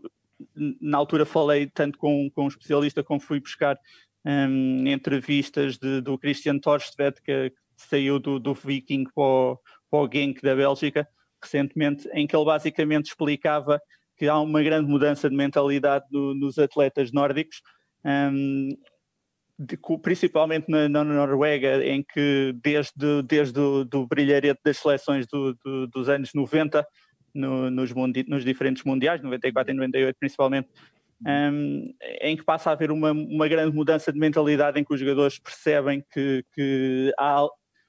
na 0.81 0.99
altura 0.99 1.25
falei 1.25 1.67
tanto 1.67 1.97
com, 1.97 2.31
com 2.35 2.45
um 2.45 2.49
especialista 2.49 3.03
como 3.03 3.21
fui 3.21 3.41
buscar 3.41 3.79
um, 4.25 4.87
entrevistas 4.87 5.79
de, 5.79 6.01
do 6.01 6.19
Christian 6.19 6.59
Torstvedt, 6.59 7.23
que, 7.23 7.51
que 7.51 7.57
saiu 7.77 8.19
do, 8.19 8.39
do 8.39 8.53
Viking 8.53 9.05
para 9.15 9.23
o, 9.23 9.59
para 9.91 10.01
o 10.01 10.11
Genk 10.13 10.43
da 10.43 10.55
Bélgica 10.55 11.09
recentemente, 11.43 12.09
em 12.13 12.27
que 12.27 12.35
ele 12.35 12.45
basicamente 12.45 13.07
explicava 13.07 13.81
que 14.17 14.29
há 14.29 14.39
uma 14.39 14.63
grande 14.63 14.89
mudança 14.89 15.29
de 15.29 15.37
mentalidade 15.37 16.05
no, 16.11 16.35
nos 16.35 16.59
atletas 16.59 17.13
nórdicos, 17.13 17.61
um, 18.05 18.69
de, 19.59 19.79
principalmente 20.03 20.69
na, 20.69 20.89
na, 20.89 21.05
Noruega, 21.05 21.85
em 21.85 22.03
que 22.03 22.55
desde, 22.63 23.23
desde 23.23 23.59
o 23.59 23.85
do 23.85 24.07
brilharete 24.07 24.61
das 24.65 24.79
seleções 24.79 25.27
do, 25.27 25.55
do, 25.65 25.87
dos 25.87 26.09
anos 26.09 26.31
90, 26.35 26.87
no, 27.35 27.71
nos, 27.71 27.93
mundi, 27.93 28.25
nos, 28.29 28.45
diferentes 28.45 28.85
mundiais, 28.85 29.23
94 29.23 29.73
e 29.73 29.77
98 29.77 30.17
principalmente, 30.19 30.69
um, 31.27 31.95
em 32.21 32.37
que 32.37 32.45
passa 32.45 32.71
a 32.71 32.73
haver 32.73 32.91
uma, 32.91 33.13
uma, 33.13 33.49
grande 33.49 33.75
mudança 33.75 34.13
de 34.13 34.19
mentalidade, 34.19 34.79
em 34.79 34.85
que 34.85 34.93
os 34.93 35.01
jogadores 35.01 35.39
percebem 35.39 36.05
que, 36.13 36.45
que 36.53 37.13
há, 37.19 37.47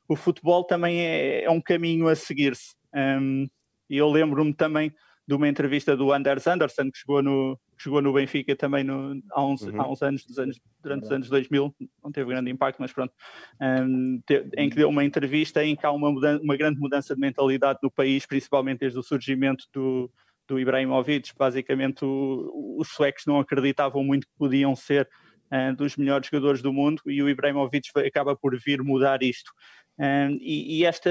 o 0.08 0.16
futebol 0.16 0.64
também 0.64 1.02
é, 1.02 1.44
é, 1.44 1.50
um 1.50 1.62
caminho 1.62 2.08
a 2.08 2.16
seguir-se. 2.16 2.76
Um, 2.94 3.48
e 3.90 3.98
eu 3.98 4.10
lembro-me 4.10 4.54
também 4.54 4.94
de 5.28 5.34
uma 5.34 5.48
entrevista 5.48 5.98
do 5.98 6.14
Anders 6.14 6.46
Anderson, 6.46 6.92
que 6.92 7.00
chegou 7.00 7.22
no, 7.22 7.60
que 7.76 7.84
chegou 7.84 8.02
no 8.02 8.14
Benfica 8.14 8.56
também 8.56 8.84
no, 8.84 9.22
há, 9.32 9.44
uns, 9.44 9.62
uhum. 9.64 9.82
há 9.82 9.92
uns 9.92 10.02
anos, 10.02 10.38
anos, 10.38 10.60
durante 10.82 11.04
os 11.04 11.12
anos 11.12 11.30
2000, 11.30 11.76
não 12.04 12.12
teve 12.12 12.30
grande 12.30 12.52
impacto, 12.52 12.80
mas 12.80 12.94
pronto, 12.94 13.14
um, 13.60 14.22
te, 14.26 14.48
em 14.56 14.70
que 14.70 14.76
deu 14.76 14.90
uma 14.90 15.04
entrevista 15.04 15.64
em 15.64 15.76
que 15.76 15.86
há 15.86 15.92
uma, 15.92 16.12
mudança, 16.12 16.44
uma 16.44 16.56
grande 16.56 16.80
mudança 16.80 17.16
de 17.16 17.22
mentalidade 17.22 17.80
no 17.82 17.90
país, 17.90 18.26
principalmente 18.26 18.80
desde 18.80 19.00
o 19.00 19.04
surgimento 19.04 19.66
do, 19.74 20.12
do 20.48 20.60
Ibrahimovic. 20.60 21.32
Basicamente, 21.36 22.06
o, 22.06 22.78
os 22.80 22.90
suecos 22.90 23.24
não 23.26 23.40
acreditavam 23.40 24.04
muito 24.04 24.28
que 24.28 24.34
podiam 24.38 24.76
ser 24.76 25.10
uh, 25.52 25.76
dos 25.76 25.98
melhores 25.98 26.28
jogadores 26.28 26.62
do 26.62 26.72
mundo 26.72 27.02
e 27.08 27.22
o 27.22 27.30
Ibrahimovic 27.30 27.90
acaba 28.06 28.36
por 28.36 28.58
vir 28.60 28.84
mudar 28.84 29.24
isto. 29.24 29.52
Um, 29.98 30.38
e, 30.42 30.80
e, 30.80 30.86
esta 30.86 31.10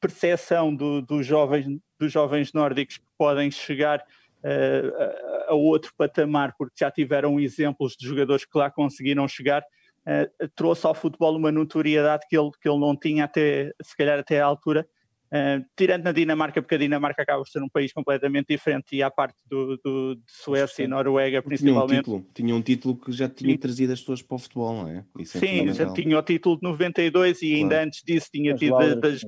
percepção 0.00 0.74
do, 0.74 1.22
jovens, 1.22 1.66
dos 1.98 2.12
jovens 2.12 2.52
nórdicos 2.52 2.98
que 2.98 3.04
podem 3.18 3.50
chegar 3.50 3.98
uh, 3.98 5.48
a, 5.48 5.52
a, 5.52 5.54
outro 5.54 5.92
patamar, 5.96 6.54
porque 6.56 6.76
já 6.78 6.90
tiveram 6.90 7.40
exemplos 7.40 7.96
de 7.96 8.06
jogadores 8.06 8.44
que 8.44 8.56
lá 8.56 8.70
conseguiram 8.70 9.26
chegar, 9.26 9.62
uh, 9.62 10.48
trouxe 10.54 10.86
ao 10.86 10.94
futebol 10.94 11.36
uma 11.36 11.50
notoriedade 11.50 12.24
que 12.28 12.38
ele, 12.38 12.50
que 12.60 12.68
ele 12.68 12.78
não 12.78 12.96
tinha 12.96 13.24
até, 13.24 13.72
se 13.82 13.96
calhar 13.96 14.18
até 14.18 14.40
à 14.40 14.46
altura, 14.46 14.86
Uh, 15.32 15.64
tirando 15.76 16.02
na 16.02 16.12
Dinamarca, 16.12 16.60
porque 16.60 16.74
a 16.74 16.78
Dinamarca 16.78 17.22
acaba 17.22 17.40
por 17.40 17.48
ser 17.48 17.62
um 17.62 17.68
país 17.68 17.92
completamente 17.92 18.48
diferente 18.48 18.96
e 18.96 19.02
à 19.02 19.08
parte 19.08 19.36
do, 19.46 19.76
do 19.76 20.16
de 20.16 20.22
Suécia 20.26 20.82
e 20.82 20.88
Noruega, 20.88 21.40
principalmente. 21.40 21.88
Tinha 21.88 21.98
um, 21.98 22.02
título, 22.02 22.26
tinha 22.34 22.54
um 22.56 22.62
título 22.62 22.96
que 22.96 23.12
já 23.12 23.28
tinha 23.28 23.56
trazido 23.56 23.92
as 23.92 24.00
pessoas 24.00 24.22
para 24.22 24.34
o 24.34 24.38
futebol, 24.38 24.74
não 24.74 24.88
é? 24.88 25.04
Isso 25.20 25.36
é 25.36 25.40
Sim, 25.40 25.72
já 25.72 25.92
tinha 25.92 26.18
o 26.18 26.22
título 26.22 26.56
de 26.56 26.62
92 26.62 27.42
e 27.42 27.48
claro. 27.48 27.62
ainda 27.62 27.82
antes 27.84 28.02
disso 28.04 28.28
tinha 28.32 28.54
tido 28.56 28.76
das, 29.00 29.22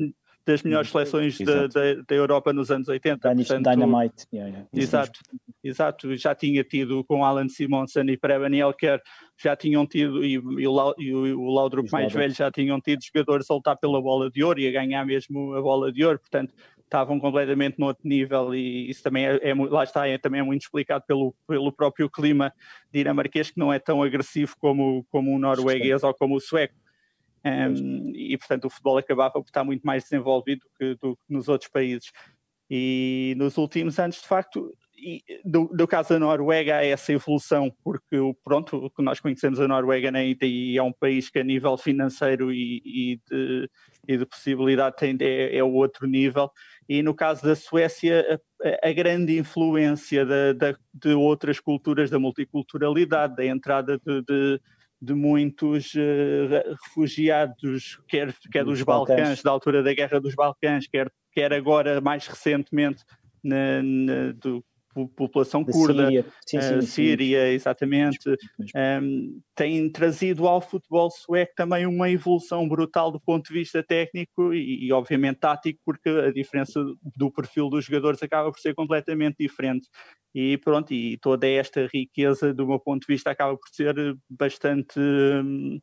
das 0.45 0.62
melhores 0.62 0.90
seleções 0.90 1.38
da, 1.38 1.66
da, 1.66 1.95
da, 2.07 2.14
Europa 2.14 2.53
nos 2.53 2.70
anos 2.70 2.88
80. 2.88 3.18
Portanto, 3.18 3.62
Dynamite. 3.62 4.26
Yeah, 4.32 4.51
yeah. 4.51 4.68
Exato, 4.74 5.20
exato. 5.62 6.16
Já 6.16 6.34
tinha 6.34 6.64
tido 6.64 7.05
com 7.05 7.24
Alan 7.24 7.49
Simonsen 7.49 8.11
e 8.11 8.16
Preben 8.16 8.59
Elker, 8.59 9.01
já 9.40 9.55
tinham 9.55 9.86
tido, 9.86 10.24
e, 10.24 10.32
e, 10.32 10.38
o, 10.38 10.95
e 10.99 11.14
o 11.34 11.51
Laudrup 11.51 11.90
mais 11.93 12.12
velho 12.12 12.34
já 12.34 12.51
tinham 12.51 12.80
tido 12.80 13.05
jogadores 13.05 13.51
a 13.51 13.55
lutar 13.55 13.76
pela 13.76 14.01
bola 14.03 14.30
de 14.30 14.43
ouro 14.43 14.59
e 14.59 14.66
a 14.66 14.72
ganhar 14.72 15.05
mesmo 15.05 15.55
a 15.55 15.62
bola 15.62 15.93
de 15.93 16.05
ouro. 16.05 16.18
Portanto, 16.18 16.53
estavam 16.93 17.18
completamente 17.18 17.78
no 17.78 17.86
outro 17.86 18.07
nível 18.07 18.55
e 18.55 18.90
isso 18.90 19.03
também 19.03 19.26
é, 19.26 19.38
é 19.43 19.55
lá 19.55 19.82
está, 19.82 20.07
é, 20.07 20.18
também 20.18 20.40
é 20.40 20.45
muito 20.45 20.62
explicado 20.62 21.05
pelo, 21.07 21.34
pelo 21.49 21.72
próprio 21.72 22.11
clima 22.11 22.53
dinamarquês 22.93 23.51
que 23.51 23.59
não 23.59 23.72
é 23.72 23.78
tão 23.78 24.03
agressivo 24.03 24.55
como, 24.59 25.07
como 25.11 25.34
o 25.34 25.38
norueguês 25.38 26.03
ou 26.03 26.12
como 26.12 26.36
o 26.36 26.40
sueco. 26.40 26.74
Um, 27.45 28.12
e 28.14 28.38
portanto 28.38 28.66
o 28.66 28.70
futebol 28.70 28.99
acabava 28.99 29.32
por 29.32 29.47
estar 29.47 29.64
muito 29.64 29.82
mais 29.82 30.05
desenvolvido 30.05 30.64
que, 30.78 30.95
do 30.95 31.16
que 31.16 31.22
nos 31.28 31.49
outros 31.49 31.70
países. 31.70 32.11
E 32.70 33.34
nos 33.36 33.59
últimos 33.59 33.99
anos, 33.99 34.16
de 34.16 34.26
facto, 34.26 34.72
do, 35.45 35.68
do, 35.68 35.86
caso 35.86 36.11
da 36.11 36.18
Noruega 36.18 36.76
há 36.76 36.84
essa 36.84 37.12
evolução, 37.12 37.70
porque 37.82 38.16
pronto, 38.45 38.76
o 38.76 38.90
que 38.90 39.03
nós 39.03 39.20
conhecemos 39.20 39.61
a 39.61 39.66
Noruega 39.66 40.11
né, 40.11 40.34
e 40.40 40.78
é 40.78 40.82
um 40.82 40.93
país 40.93 41.28
que 41.28 41.38
a 41.38 41.45
nível 41.45 41.76
financeiro 41.76 42.53
e, 42.53 42.80
e, 42.84 43.20
de, 43.28 43.70
e 44.07 44.16
de, 44.16 44.24
possibilidade 44.24 44.97
tem, 44.97 45.16
é, 45.20 45.57
é 45.57 45.64
outro 45.64 46.07
nível, 46.07 46.51
e 46.88 47.03
no 47.03 47.14
caso 47.14 47.45
da 47.45 47.57
Suécia 47.57 48.40
a, 48.62 48.88
a 48.88 48.93
grande 48.93 49.36
influência 49.36 50.24
da, 50.24 50.53
da, 50.53 50.78
de 50.95 51.14
outras 51.14 51.59
culturas, 51.59 52.09
da 52.09 52.18
multiculturalidade, 52.18 53.36
da 53.36 53.45
entrada 53.45 53.99
de, 53.99 54.22
de 54.22 54.61
de 55.03 55.15
muitos 55.15 55.93
uh, 55.95 56.77
refugiados, 56.85 57.99
quer, 58.07 58.33
quer 58.53 58.65
dos 58.65 58.81
Balcãs, 58.83 59.17
Balcãs, 59.17 59.43
da 59.43 59.51
altura 59.51 59.83
da 59.83 59.93
Guerra 59.93 60.21
dos 60.21 60.37
Balcãs, 60.37 60.87
quer, 60.87 61.11
quer 61.33 61.53
agora 61.53 62.01
mais 62.01 62.25
recentemente 62.29 63.03
na, 63.43 63.83
na, 63.83 64.33
do, 64.41 64.65
população 65.16 65.64
curda, 65.64 66.07
Síria, 66.07 66.26
sim, 66.47 66.61
sim, 66.61 66.76
uh, 66.76 66.82
Síria 66.82 67.47
sim. 67.47 67.55
exatamente, 67.55 68.30
um, 69.03 69.40
tem 69.55 69.90
trazido 69.90 70.47
ao 70.47 70.61
futebol 70.61 71.11
sueco 71.11 71.53
também 71.57 71.86
uma 71.86 72.11
evolução 72.11 72.68
brutal 72.68 73.11
do 73.11 73.20
ponto 73.20 73.49
de 73.49 73.55
vista 73.55 73.82
técnico 73.82 74.53
e, 74.53 74.86
e, 74.86 74.93
obviamente 74.93 75.38
tático, 75.38 75.80
porque 75.84 76.09
a 76.09 76.32
diferença 76.32 76.82
do 77.16 77.30
perfil 77.30 77.68
dos 77.68 77.84
jogadores 77.84 78.22
acaba 78.22 78.51
por 78.51 78.61
ser 78.61 78.74
completamente 78.74 79.36
diferente. 79.38 79.88
E 80.34 80.57
pronto, 80.59 80.95
e 80.95 81.18
toda 81.18 81.47
esta 81.47 81.86
riqueza, 81.93 82.55
do 82.55 82.66
meu 82.66 82.80
ponto 82.80 83.07
de 83.07 83.12
vista, 83.12 83.30
acaba 83.30 83.57
por 83.57 83.68
ser 83.70 83.95
bastante. 84.30 84.99
Um, 84.99 85.78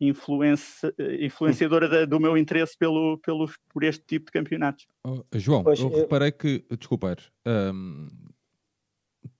influenciadora 0.00 2.06
do 2.06 2.20
meu 2.20 2.38
interesse 2.38 2.78
pelo, 2.78 3.18
pelo, 3.18 3.50
por 3.68 3.82
este 3.82 4.04
tipo 4.06 4.26
de 4.26 4.32
campeonatos. 4.32 4.86
Oh, 5.04 5.24
João, 5.34 5.64
pois, 5.64 5.80
eu, 5.80 5.90
eu 5.90 5.98
reparei 5.98 6.30
que, 6.30 6.64
desculpa, 6.78 7.16
um, 7.46 8.06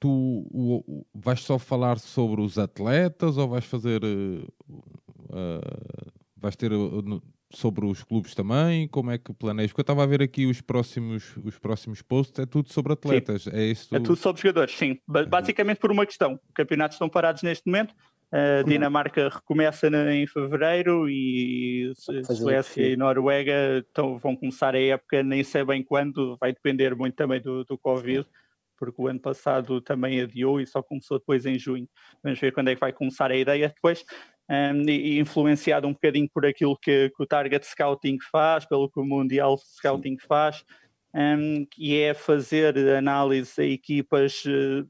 tu 0.00 0.46
o, 0.50 1.06
vais 1.14 1.40
só 1.40 1.58
falar 1.58 1.98
sobre 1.98 2.40
os 2.40 2.58
atletas 2.58 3.36
ou 3.36 3.48
vais 3.48 3.64
fazer. 3.64 4.02
Uh, 4.04 4.46
uh, 4.68 6.12
vais 6.36 6.54
ter 6.54 6.72
uh, 6.72 7.22
sobre 7.50 7.86
os 7.86 8.02
clubes 8.04 8.34
também? 8.34 8.86
Como 8.88 9.10
é 9.10 9.18
que 9.18 9.32
planeias? 9.32 9.70
Porque 9.70 9.80
eu 9.80 9.82
estava 9.82 10.02
a 10.02 10.06
ver 10.06 10.22
aqui 10.22 10.46
os 10.46 10.60
próximos, 10.60 11.36
os 11.44 11.58
próximos 11.58 12.02
posts, 12.02 12.38
é 12.38 12.46
tudo 12.46 12.72
sobre 12.72 12.92
atletas. 12.92 13.44
Sim. 13.44 13.50
É, 13.52 13.64
isso 13.64 13.94
é 13.94 13.98
tudo 13.98 14.16
sobre 14.16 14.42
jogadores, 14.42 14.74
sim. 14.74 14.98
Basicamente 15.06 15.78
por 15.78 15.90
uma 15.90 16.06
questão: 16.06 16.38
campeonatos 16.54 16.94
estão 16.94 17.08
parados 17.08 17.42
neste 17.42 17.66
momento. 17.66 17.94
A 18.30 18.62
Dinamarca 18.62 19.30
recomeça 19.30 19.88
em 20.12 20.26
fevereiro 20.26 21.08
e 21.08 21.90
Suécia 21.94 22.86
e 22.86 22.94
Noruega 22.94 23.82
então, 23.90 24.18
vão 24.18 24.36
começar 24.36 24.74
a 24.74 24.78
época, 24.78 25.22
nem 25.22 25.42
sei 25.42 25.64
bem 25.64 25.82
quando, 25.82 26.36
vai 26.38 26.52
depender 26.52 26.94
muito 26.94 27.14
também 27.14 27.40
do, 27.40 27.64
do 27.64 27.78
Covid 27.78 28.26
porque 28.78 29.00
o 29.00 29.08
ano 29.08 29.20
passado 29.20 29.80
também 29.80 30.20
adiou 30.20 30.60
e 30.60 30.66
só 30.66 30.82
começou 30.82 31.18
depois 31.18 31.44
em 31.44 31.58
junho. 31.58 31.88
Vamos 32.22 32.38
ver 32.38 32.52
quando 32.52 32.68
é 32.68 32.74
que 32.74 32.80
vai 32.80 32.92
começar 32.92 33.30
a 33.30 33.36
ideia 33.36 33.68
depois. 33.68 34.04
Um, 34.50 34.88
e, 34.88 35.18
influenciado 35.18 35.86
um 35.86 35.92
bocadinho 35.92 36.28
por 36.32 36.46
aquilo 36.46 36.76
que, 36.78 37.10
que, 37.10 37.22
o 37.22 37.26
Target 37.26 37.66
Scouting 37.66 38.16
faz, 38.32 38.64
pelo 38.64 38.90
que 38.90 38.98
o 38.98 39.04
Mundial 39.04 39.58
Scouting 39.58 40.16
faz, 40.26 40.64
um, 41.14 41.66
que 41.70 42.00
é 42.00 42.14
fazer 42.14 42.96
análise 42.96 43.60
a 43.60 43.64
equipas 43.64 44.42
uh, 44.46 44.88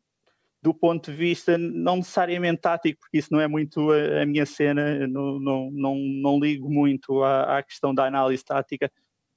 do 0.63 0.75
ponto 0.75 1.11
de 1.11 1.17
vista 1.17 1.57
não 1.57 1.97
necessariamente 1.97 2.61
tático, 2.63 3.01
porque 3.01 3.19
isso 3.19 3.29
não 3.33 3.41
é 3.41 3.49
muito 3.49 3.91
a, 3.91 4.23
a 4.23 4.27
minha 4.27 4.45
cena, 4.45 5.07
não, 5.07 5.39
não, 5.39 5.71
não, 5.71 5.95
não 5.97 6.41
ligo 6.41 6.69
muito 6.69 7.23
à, 7.23 7.59
à, 7.59 7.63
questão 7.63 7.95
da 7.95 8.07
análise 8.07 8.45
tática, 8.45 8.91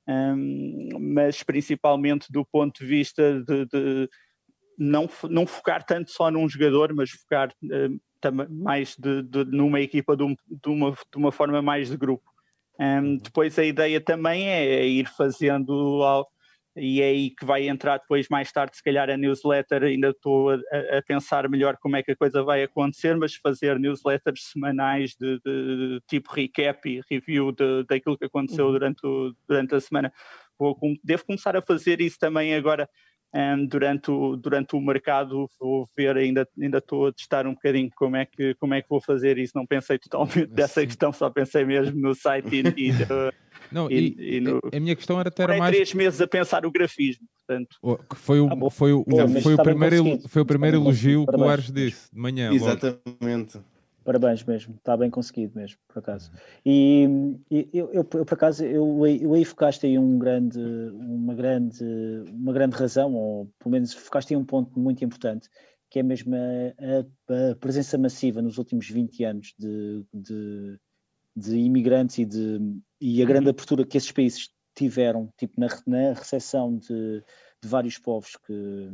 um, 0.08 0.90
mas 1.00 1.44
principalmente 1.44 2.32
do 2.32 2.46
ponto 2.46 2.80
de 2.80 2.86
vista 2.86 3.42
de, 3.44 3.66
de 3.66 4.10
não, 4.82 5.08
não 5.30 5.46
focar 5.46 5.84
tanto 5.84 6.10
só 6.10 6.32
num 6.32 6.50
jogador, 6.50 6.92
mas 6.94 7.12
focar 7.12 7.54
uh, 7.64 8.50
mais 8.50 8.96
de, 8.98 9.22
de, 9.22 9.46
numa 9.46 9.80
equipa 9.80 10.18
de, 10.18 10.24
um, 10.24 10.36
de, 10.48 10.70
uma, 10.70 10.92
de 10.92 11.18
uma 11.18 11.32
forma 11.32 11.62
mais 11.62 11.90
de 11.90 11.98
grupo. 11.98 12.24
Um, 12.80 12.86
uhum. 12.86 13.18
depois 13.18 13.60
a 13.60 13.64
ideia 13.64 14.02
também 14.02 14.48
é, 14.50 14.66
é 14.66 14.88
ir 14.88 15.08
fazendo 15.08 15.72
ao, 16.04 16.28
e 16.76 17.00
é 17.00 17.06
aí 17.06 17.30
que 17.30 17.46
vai 17.46 17.68
entrar 17.68 18.00
depois 18.00 18.28
mais 18.28 18.52
tarde 18.52 18.76
se 18.76 18.84
calhar 18.84 19.08
a 19.08 19.18
newsletter, 19.18 19.84
ainda 19.84 20.10
estou 20.10 20.50
a, 20.50 20.56
a, 20.56 21.02
pensar 21.06 21.48
melhor 21.48 21.78
como 21.78 21.96
é 21.96 22.02
que 22.02 22.12
a 22.12 22.16
coisa 22.16 22.42
vai 22.44 22.64
acontecer, 22.64 23.16
mas 23.16 23.36
fazer 23.36 23.78
newsletters 23.78 24.50
semanais 24.52 25.16
de, 25.20 25.40
de 25.46 26.02
tipo 26.08 26.34
recap 26.34 26.90
e 26.90 27.02
review 27.08 27.52
de, 27.52 27.84
daquilo 27.84 28.18
que 28.18 28.26
aconteceu 28.26 28.66
uhum. 28.66 28.72
durante, 28.72 29.06
o, 29.06 29.36
durante 29.48 29.76
a 29.76 29.80
semana. 29.80 30.12
Vou, 30.58 30.76
devo 31.04 31.26
começar 31.26 31.56
a 31.56 31.62
fazer 31.62 32.02
isso 32.02 32.18
também 32.18 32.56
agora 32.56 32.90
um, 33.34 33.66
durante, 33.66 34.12
o, 34.12 34.36
durante 34.36 34.76
o 34.76 34.82
mercado 34.82 35.50
vou 35.60 35.88
ver, 35.96 36.18
ainda, 36.18 36.48
ainda 36.60 36.80
estou 36.80 37.08
a 37.08 37.14
testar 37.14 37.48
um 37.48 37.54
bocadinho 37.54 37.90
como 37.96 38.16
é, 38.16 38.26
que, 38.26 38.54
como 38.56 38.74
é 38.74 38.82
que 38.82 38.90
vou 38.90 39.02
fazer 39.02 39.38
isso, 39.38 39.54
não 39.56 39.66
pensei 39.66 39.98
totalmente 39.98 40.48
dessa 40.52 40.86
questão, 40.86 41.14
só 41.14 41.30
pensei 41.30 41.64
mesmo 41.64 42.00
no 42.00 42.14
site 42.14 42.56
e, 42.56 42.88
e, 42.88 42.92
no, 42.92 43.34
não, 43.72 43.92
e, 43.92 44.16
e, 44.18 44.36
e 44.38 44.40
no... 44.42 44.60
a 44.72 44.80
minha 44.80 44.96
questão 44.96 45.20
era 45.20 45.32
ter 45.32 45.48
mais 45.48 45.74
três 45.74 45.94
meses 45.94 46.20
a 46.20 46.28
pensar 46.28 46.66
o 46.66 46.72
grafismo, 46.72 47.26
portanto. 47.38 47.78
Foi 48.16 48.40
o, 48.40 48.48
ah, 48.48 48.70
foi 48.70 48.92
o, 48.92 49.06
foi, 49.42 49.54
o 49.54 49.64
primeiro, 49.64 50.20
foi 50.28 50.42
o 50.42 50.46
primeiro 50.46 50.78
elogio 50.78 51.26
que 51.26 51.36
o 51.36 51.48
Ares 51.48 51.72
disse 51.72 52.14
de 52.14 52.20
manhã. 52.20 52.52
Exatamente. 52.52 53.58
Logo. 53.58 53.71
Parabéns 54.04 54.44
mesmo, 54.44 54.76
está 54.76 54.98
bem 54.98 55.12
conseguido 55.12 55.56
mesmo, 55.56 55.78
por 55.88 56.00
acaso. 56.00 56.32
E, 56.66 57.08
e 57.52 57.70
eu, 57.72 57.92
eu, 57.94 58.10
eu, 58.14 58.26
por 58.26 58.34
acaso, 58.34 58.66
eu, 58.66 59.06
eu 59.06 59.34
aí 59.34 59.46
focaste 59.46 59.86
aí 59.86 59.98
um 60.00 60.18
grande, 60.18 60.60
uma, 60.60 61.36
grande, 61.36 61.84
uma 62.32 62.52
grande 62.52 62.76
razão, 62.76 63.14
ou 63.14 63.52
pelo 63.60 63.72
menos 63.72 63.94
focaste 63.94 64.34
aí 64.34 64.40
um 64.40 64.46
ponto 64.46 64.80
muito 64.80 65.06
importante, 65.06 65.48
que 65.88 66.00
é 66.00 66.04
mesmo 66.04 66.34
a, 66.36 66.40
a, 66.40 67.52
a 67.52 67.56
presença 67.58 67.96
massiva 67.98 68.42
nos 68.42 68.58
últimos 68.58 68.90
20 68.90 69.24
anos 69.24 69.54
de, 69.60 70.04
de, 70.12 70.80
de 71.36 71.58
imigrantes 71.58 72.18
e, 72.18 72.26
de, 72.26 72.60
e 73.00 73.22
a 73.22 73.26
grande 73.26 73.46
uhum. 73.46 73.52
abertura 73.52 73.86
que 73.86 73.98
esses 73.98 74.12
países 74.12 74.50
tiveram, 74.76 75.30
tipo 75.38 75.60
na, 75.60 75.68
na 75.86 76.14
recepção 76.14 76.76
de, 76.76 77.24
de 77.62 77.70
vários 77.70 77.98
povos 77.98 78.36
que, 78.36 78.90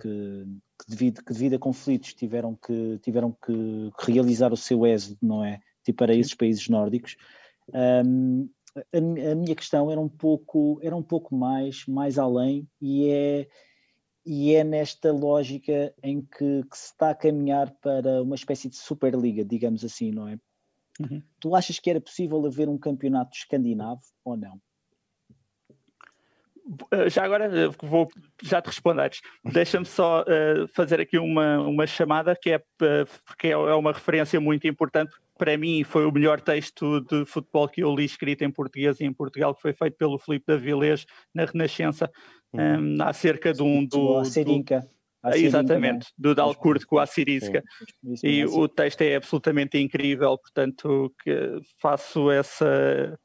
que, 0.00 0.46
que, 0.78 0.88
devido, 0.88 1.24
que 1.24 1.32
devido 1.32 1.54
a 1.54 1.58
conflitos 1.58 2.14
tiveram 2.14 2.54
que, 2.54 2.98
tiveram 3.02 3.32
que, 3.32 3.90
que 3.98 4.12
realizar 4.12 4.52
o 4.52 4.56
seu 4.56 4.86
êxodo, 4.86 5.18
não 5.20 5.44
é? 5.44 5.60
Tipo 5.82 5.98
para 5.98 6.14
esses 6.14 6.34
países 6.34 6.68
nórdicos. 6.68 7.16
Um, 7.68 8.48
a, 8.76 8.98
a, 8.98 9.34
minha 9.34 9.54
questão 9.54 9.90
era 9.90 10.00
um 10.00 10.08
pouco, 10.08 10.78
era 10.82 10.94
um 10.94 11.02
pouco 11.02 11.34
mais, 11.34 11.86
mais 11.86 12.18
além 12.18 12.68
e 12.80 13.08
é, 13.08 13.48
e 14.24 14.54
é 14.54 14.64
nesta 14.64 15.12
lógica 15.12 15.94
em 16.02 16.22
que, 16.22 16.62
que 16.64 16.78
se 16.78 16.86
está 16.86 17.10
a 17.10 17.14
caminhar 17.14 17.70
para 17.80 18.22
uma 18.22 18.34
espécie 18.36 18.68
de 18.68 18.76
superliga, 18.76 19.44
digamos 19.44 19.84
assim, 19.84 20.10
não 20.10 20.28
é? 20.28 20.38
Uhum. 21.00 21.20
Tu 21.40 21.54
achas 21.54 21.80
que 21.80 21.90
era 21.90 22.00
possível 22.00 22.44
haver 22.46 22.68
um 22.68 22.78
campeonato 22.78 23.36
escandinavo 23.36 24.02
ou 24.24 24.36
não? 24.36 24.60
Eh, 26.90 27.10
já 27.10 27.24
agora 27.24 27.44
eh, 27.44 27.70
vou 27.82 28.08
já 28.42 28.60
te 28.62 28.66
responder. 28.66 29.10
Deixa-me 29.44 29.84
só 29.84 30.22
uh, 30.22 30.66
fazer 30.74 31.00
aqui 31.00 31.18
uma, 31.18 31.60
uma 31.60 31.86
chamada 31.86 32.34
que 32.34 32.50
é 32.50 32.62
porque 33.26 33.48
é 33.48 33.74
uma 33.74 33.92
referência 33.92 34.40
muito 34.40 34.66
importante. 34.66 35.12
Para 35.36 35.58
mim 35.58 35.84
foi 35.84 36.06
o 36.06 36.12
melhor 36.12 36.40
texto 36.40 37.00
de 37.02 37.24
futebol 37.26 37.68
que 37.68 37.82
eu 37.82 37.94
li 37.94 38.04
escrito 38.04 38.42
em 38.42 38.50
português 38.50 38.98
e 39.00 39.04
em 39.04 39.12
Portugal, 39.12 39.54
que 39.54 39.60
foi 39.60 39.72
feito 39.72 39.96
pelo 39.96 40.18
Filipe 40.18 40.46
da 40.46 40.56
Vilês 40.56 41.04
na 41.34 41.44
Renascença, 41.44 42.10
um, 42.52 42.60
uhum. 42.60 42.96
acerca 43.00 43.52
de 43.52 43.62
um 43.62 43.84
do, 43.84 44.22
do. 44.22 44.64
Exatamente, 45.32 46.08
do 46.18 46.34
Dalcourt 46.34 46.84
com 46.84 46.98
a 46.98 47.06
Cirisca. 47.06 47.62
E 48.22 48.44
o 48.44 48.68
texto 48.68 49.00
é 49.00 49.16
absolutamente 49.16 49.78
incrível, 49.78 50.36
portanto 50.36 51.10
que 51.22 51.60
faço 51.80 52.30
essa, 52.30 53.18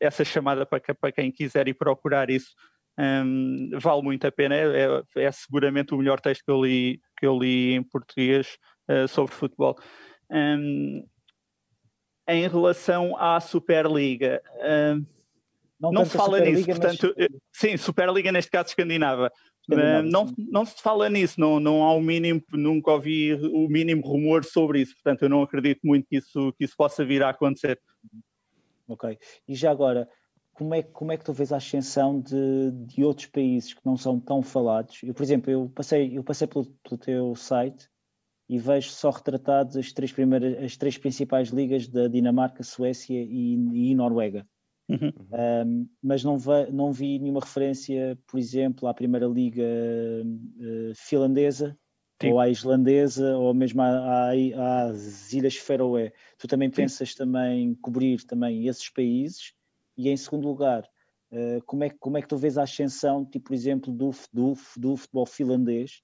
essa 0.00 0.24
chamada 0.24 0.66
para, 0.66 0.80
para 0.80 1.12
quem 1.12 1.30
quiser 1.30 1.68
ir 1.68 1.74
procurar 1.74 2.28
isso 2.28 2.54
um, 2.98 3.70
vale 3.80 4.02
muito 4.02 4.26
a 4.26 4.32
pena, 4.32 4.54
é, 4.54 5.02
é, 5.16 5.24
é, 5.24 5.32
seguramente 5.32 5.94
o 5.94 5.98
melhor 5.98 6.20
texto 6.20 6.44
que 6.44 6.50
eu 6.50 6.62
li, 6.62 7.00
que 7.18 7.26
eu 7.26 7.38
li 7.38 7.74
em 7.74 7.82
português 7.82 8.56
uh, 8.88 9.08
sobre 9.08 9.34
futebol. 9.34 9.76
Um, 10.30 11.04
em 12.28 12.48
relação 12.48 13.16
à 13.16 13.38
Superliga, 13.40 14.40
um, 14.96 15.04
não, 15.78 15.92
não 15.92 16.04
se 16.04 16.16
fala 16.16 16.40
nisso, 16.40 16.64
portanto, 16.64 17.14
mas... 17.16 17.26
Eh, 17.26 17.38
sim, 17.52 17.76
Superliga 17.76 18.32
neste 18.32 18.50
caso 18.50 18.68
escandinava. 18.68 19.30
não, 19.68 20.32
não 20.38 20.64
se 20.64 20.80
fala 20.80 21.10
nisso, 21.10 21.38
não, 21.38 21.60
não 21.60 21.82
há 21.82 21.92
o 21.92 22.00
mínimo, 22.00 22.42
nunca 22.52 22.92
ouvi 22.92 23.34
o 23.34 23.68
mínimo 23.68 24.02
rumor 24.06 24.44
sobre 24.44 24.80
isso, 24.80 24.94
portanto 24.94 25.22
eu 25.22 25.28
não 25.28 25.42
acredito 25.42 25.80
muito 25.84 26.06
que 26.08 26.16
isso, 26.16 26.52
que 26.56 26.64
isso 26.64 26.74
possa 26.76 27.04
vir 27.04 27.22
a 27.22 27.30
acontecer. 27.30 27.78
Ok, 28.86 29.18
e 29.48 29.54
já 29.54 29.70
agora, 29.70 30.08
como 30.54 30.74
é, 30.74 30.82
como 30.82 31.12
é 31.12 31.16
que 31.18 31.24
tu 31.24 31.32
vês 31.32 31.52
a 31.52 31.56
ascensão 31.56 32.20
de, 32.20 32.70
de 32.86 33.04
outros 33.04 33.26
países 33.26 33.74
que 33.74 33.84
não 33.84 33.96
são 33.96 34.18
tão 34.18 34.42
falados? 34.42 35.02
Eu, 35.02 35.12
por 35.12 35.22
exemplo, 35.22 35.50
eu 35.50 35.68
passei, 35.68 36.16
eu 36.16 36.22
passei 36.24 36.46
pelo, 36.46 36.66
pelo 36.66 36.98
teu 36.98 37.34
site 37.34 37.88
e 38.48 38.58
vejo 38.58 38.90
só 38.90 39.10
retratados 39.10 39.76
as 39.76 39.92
três, 39.92 40.12
primeiras, 40.12 40.62
as 40.62 40.76
três 40.76 40.96
principais 40.96 41.48
ligas 41.48 41.88
da 41.88 42.08
Dinamarca, 42.08 42.62
Suécia 42.62 43.20
e, 43.20 43.54
e 43.90 43.94
Noruega. 43.94 44.46
Uhum. 44.88 45.12
Um, 45.32 45.88
mas 46.02 46.22
não, 46.22 46.38
ve- 46.38 46.70
não 46.70 46.92
vi 46.92 47.18
nenhuma 47.18 47.40
referência, 47.40 48.18
por 48.26 48.38
exemplo, 48.38 48.86
à 48.86 48.94
Primeira 48.94 49.26
Liga 49.26 49.64
eh, 49.64 50.92
finlandesa, 50.94 51.76
Sim. 52.20 52.30
ou 52.30 52.38
à 52.38 52.48
islandesa, 52.48 53.36
ou 53.36 53.52
mesmo 53.54 53.82
à- 53.82 54.30
à- 54.30 54.84
às 54.84 55.32
Ilhas 55.32 55.56
Feroé. 55.56 56.12
Tu 56.38 56.46
também 56.46 56.68
Sim. 56.68 56.82
pensas 56.82 57.14
também 57.14 57.74
cobrir 57.76 58.22
também 58.24 58.66
esses 58.68 58.88
países? 58.88 59.52
E 59.96 60.08
em 60.08 60.16
segundo 60.16 60.46
lugar, 60.48 60.88
eh, 61.30 61.60
como, 61.66 61.84
é, 61.84 61.90
que- 61.90 61.98
como 61.98 62.16
é 62.18 62.22
que 62.22 62.28
tu 62.28 62.36
vês 62.36 62.58
a 62.58 62.62
ascensão, 62.64 63.24
tipo, 63.24 63.46
por 63.46 63.54
exemplo, 63.54 63.92
do, 63.92 64.10
do, 64.32 64.54
do 64.76 64.96
futebol 64.96 65.26
finlandês, 65.26 66.02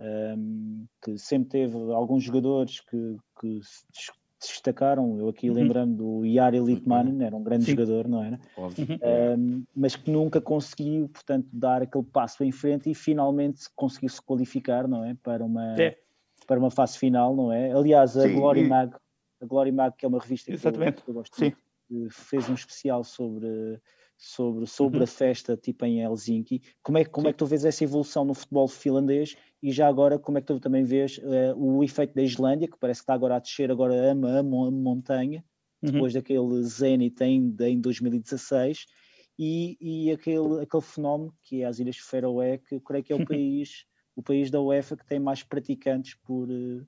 um, 0.00 0.86
que 1.02 1.18
sempre 1.18 1.48
teve 1.48 1.76
alguns 1.92 2.22
jogadores 2.24 2.80
que, 2.80 3.16
que 3.40 3.60
se 3.62 3.84
des- 3.92 4.12
destacaram, 4.40 5.18
eu 5.18 5.28
aqui 5.28 5.48
Uhum. 5.50 5.56
lembrando 5.56 5.96
do 5.96 6.32
Jari 6.32 6.60
Litmanen, 6.60 7.24
era 7.24 7.34
um 7.34 7.42
grande 7.42 7.64
Sim. 7.64 7.72
jogador, 7.72 8.06
não 8.06 8.22
era? 8.22 8.38
Óbvio. 8.56 8.86
Uhum. 8.88 8.98
É. 9.00 9.36
Um, 9.36 9.64
mas 9.74 9.96
que 9.96 10.10
nunca 10.10 10.40
conseguiu, 10.40 11.08
portanto, 11.08 11.48
dar 11.52 11.82
aquele 11.82 12.04
passo 12.04 12.44
em 12.44 12.52
frente 12.52 12.88
e 12.88 12.94
finalmente 12.94 13.62
se 13.64 13.70
conseguiu 13.74 14.08
se 14.08 14.22
qualificar, 14.22 14.86
não 14.86 15.04
é? 15.04 15.14
Para 15.14 15.44
uma, 15.44 15.80
É. 15.80 15.98
para 16.46 16.60
uma 16.60 16.70
fase 16.70 16.96
final, 16.98 17.34
não 17.34 17.52
é? 17.52 17.72
Aliás, 17.72 18.16
a 18.16 18.22
Sim, 18.22 18.34
Glory 18.34 18.60
e- 18.60 18.68
Mag, 18.68 18.94
a 19.40 19.44
Glory 19.46 19.72
Mag, 19.72 19.96
que 19.96 20.04
é 20.06 20.08
uma 20.08 20.20
revista 20.20 20.46
que 20.46 20.52
eu, 20.52 20.54
Exatamente. 20.54 21.02
que 21.02 21.08
eu 21.10 21.14
gosto 21.14 21.36
Sim. 21.36 21.46
muito, 21.46 21.58
fez 22.10 22.48
um 22.48 22.54
especial 22.54 23.02
sobre 23.04 23.80
sobre, 24.20 24.66
sobre 24.66 24.98
Uhum. 24.98 25.04
a 25.04 25.06
festa 25.06 25.56
tipo 25.56 25.84
em 25.84 26.00
Helsinki. 26.02 26.60
Como 26.82 26.98
é, 26.98 27.04
que- 27.04 27.10
como 27.10 27.26
Sim. 27.26 27.28
é 27.28 27.32
que 27.32 27.38
tu 27.38 27.46
vês 27.46 27.64
essa 27.64 27.84
evolução 27.84 28.24
no 28.24 28.34
futebol 28.34 28.66
finlandês 28.66 29.36
e 29.62 29.70
já 29.70 29.86
agora 29.86 30.18
como 30.18 30.38
é 30.38 30.40
que 30.40 30.48
tu 30.48 30.58
também 30.58 30.82
vês 30.82 31.20
eh, 31.22 31.54
o 31.56 31.84
efeito 31.84 32.14
da 32.14 32.22
Islândia, 32.22 32.68
que 32.68 32.76
parece 32.78 33.00
que 33.00 33.04
está 33.04 33.14
agora 33.14 33.36
a 33.36 33.38
descer 33.38 33.70
agora 33.70 33.94
a, 33.94 34.12
a 34.12 34.38
a 34.40 34.42
montanha, 34.42 35.44
Uhum. 35.82 35.92
depois 35.92 36.12
daquele 36.12 36.62
Zenit 36.64 37.22
em, 37.22 37.54
em 37.60 37.80
2016 37.80 38.86
e, 39.38 39.76
e 39.80 40.10
aquele, 40.10 40.62
aquele 40.62 40.82
fenómeno 40.82 41.32
que 41.42 41.62
é 41.62 41.66
as 41.66 41.78
Ilhas 41.78 41.98
Feroé, 41.98 42.58
que 42.58 42.74
eu 42.74 42.80
creio 42.80 43.04
que 43.04 43.12
é 43.12 43.16
o 43.16 43.20
país, 43.24 43.84
o 44.16 44.22
país 44.22 44.50
da 44.50 44.60
UEFA 44.60 44.96
que 44.96 45.06
tem 45.06 45.20
mais 45.20 45.44
praticantes 45.44 46.14
por, 46.16 46.50
eh, 46.50 46.84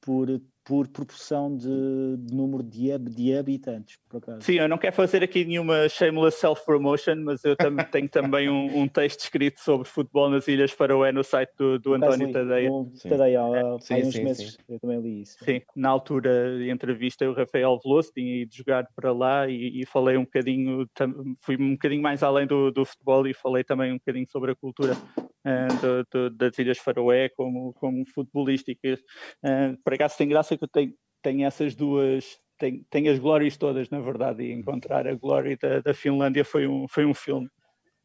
por, 0.00 0.28
por 0.66 0.88
proporção 0.88 1.56
de, 1.56 2.16
de 2.18 2.34
número 2.34 2.60
de, 2.60 2.98
de 2.98 3.36
habitantes, 3.38 4.00
por 4.08 4.16
acaso. 4.18 4.40
Sim, 4.42 4.54
eu 4.54 4.68
não 4.68 4.76
quero 4.76 4.96
fazer 4.96 5.22
aqui 5.22 5.44
nenhuma 5.44 5.88
shameless 5.88 6.38
self-promotion, 6.40 7.14
mas 7.22 7.44
eu 7.44 7.54
tam 7.54 7.76
tenho 7.92 8.08
também 8.08 8.50
um, 8.50 8.80
um 8.80 8.88
texto 8.88 9.20
escrito 9.20 9.60
sobre 9.60 9.86
futebol 9.86 10.28
nas 10.28 10.48
Ilhas 10.48 10.72
Faroé 10.72 11.12
no 11.12 11.22
site 11.22 11.52
do, 11.56 11.78
do 11.78 11.94
António 11.94 12.26
li, 12.26 12.32
Tadeia. 12.32 12.70
Sim. 12.94 13.08
Tadeia, 13.10 13.40
há, 13.42 13.74
há 13.74 13.78
Sim, 13.80 14.02
uns 14.02 14.12
sim, 14.14 14.24
meses 14.24 14.58
eu 14.68 14.80
também 14.80 15.00
li 15.00 15.22
isso. 15.22 15.36
Sim, 15.44 15.62
na 15.76 15.88
altura 15.88 16.58
entrevistei 16.68 17.28
o 17.28 17.32
Rafael 17.32 17.78
Veloso, 17.80 18.10
tinha 18.12 18.42
ido 18.42 18.52
jogar 18.52 18.88
para 18.96 19.12
lá 19.12 19.48
e, 19.48 19.82
e 19.82 19.86
falei 19.86 20.16
um 20.16 20.24
bocadinho, 20.24 20.84
fui 21.42 21.56
um 21.56 21.74
bocadinho 21.74 22.02
mais 22.02 22.24
além 22.24 22.44
do, 22.44 22.72
do 22.72 22.84
futebol 22.84 23.24
e 23.28 23.32
falei 23.32 23.62
também 23.62 23.92
um 23.92 23.98
bocadinho 23.98 24.26
sobre 24.28 24.50
a 24.50 24.56
cultura 24.56 24.96
ah, 25.44 25.68
do- 25.80 26.28
do- 26.28 26.36
das 26.36 26.58
Ilhas 26.58 26.78
Faroé 26.78 27.28
como, 27.28 27.72
como 27.74 28.04
futebolísticas. 28.12 28.98
Ah, 29.44 29.74
por 29.84 29.94
acaso 29.94 30.16
tem 30.18 30.26
graça 30.28 30.55
que 30.58 30.64
eu 30.64 30.68
tenho, 30.68 30.94
tenho 31.22 31.46
essas 31.46 31.74
duas, 31.74 32.38
tenho, 32.58 32.84
tenho 32.90 33.10
as 33.12 33.18
glórias 33.18 33.56
todas, 33.56 33.88
na 33.90 34.00
verdade, 34.00 34.42
e 34.44 34.52
encontrar 34.52 35.06
a 35.06 35.14
glória 35.14 35.56
da, 35.60 35.80
da 35.80 35.94
Finlândia 35.94 36.44
foi 36.44 36.66
um, 36.66 36.86
foi 36.88 37.04
um 37.04 37.14
filme. 37.14 37.48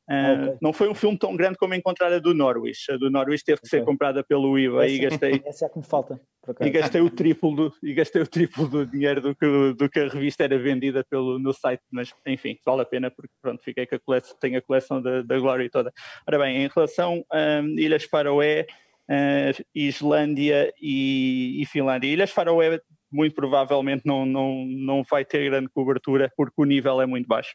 Ah, 0.10 0.32
Ah, 0.32 0.34
ok. 0.47 0.58
Não 0.62 0.74
foi 0.74 0.89
um 0.89 0.95
filme 0.95 1.18
tão 1.18 1.36
grande 1.36 1.58
como 1.58 1.74
encontrar 1.74 2.12
a 2.12 2.20
do 2.20 2.34
Norwich. 2.34 2.91
A 2.91 2.97
do 2.97 3.10
Norwich 3.10 3.43
teve 3.45 3.62
que 3.62 3.68
ser 3.68 3.84
comprada 3.86 4.24
pelo 4.24 4.58
IVA 4.60 4.88
e 4.88 4.97
Essa- 4.97 5.10
gastei 5.10 5.41
Essa 5.45 5.66
é 5.66 5.68
a 5.68 5.70
que 5.70 5.78
me 5.78 5.86
falta, 5.86 6.20
e 6.60 6.70
gastei 6.72 7.02
o 7.02 7.10
triplo 7.10 7.56
do, 7.56 7.74
e 7.84 7.93
gastei 7.93 8.22
o 8.22 8.28
triplo 8.28 8.68
do 8.68 8.86
dinheiro 8.86 9.22
do 9.22 9.36
que, 9.36 9.74
do 9.78 9.88
que 9.89 9.99
a 9.99 10.08
revista 10.10 10.43
era 10.43 10.58
vendida 10.58 11.06
pelo, 11.08 11.38
no 11.38 11.54
site, 11.54 11.82
mas 11.91 12.12
enfim, 12.26 12.58
vale 12.66 12.82
a 12.82 12.86
pena 12.86 13.12
porque 13.12 13.32
pronto, 13.41 13.64
fiquei 13.64 13.86
com 13.86 13.95
a 13.95 13.99
coleção, 13.99 14.36
tenho 14.39 14.58
a 14.58 14.62
coleção 14.62 15.02
da, 15.02 15.22
da 15.22 15.39
Glória 15.39 15.70
toda. 15.72 15.93
Ora 16.28 16.39
bem, 16.39 16.64
em 16.64 16.68
relação 16.68 17.24
a 17.32 17.60
Ilhas 17.78 18.04
Faroé, 18.06 18.66
ah, 19.12 19.64
Islândia 19.76 20.74
e, 20.82 21.62
e 21.62 21.66
Finlândia. 21.66 22.07
Ilhas 22.07 22.32
Faroé 22.32 22.80
muito 23.12 23.36
provavelmente 23.36 24.03
não, 24.05 24.26
não, 24.26 24.66
não 24.66 25.03
vai 25.03 25.26
ter 25.26 25.49
grande 25.49 25.68
cobertura 25.68 26.32
porque 26.38 26.62
o 26.62 26.64
nível 26.64 27.01
é 27.01 27.05
muito 27.05 27.28
baixo. 27.28 27.53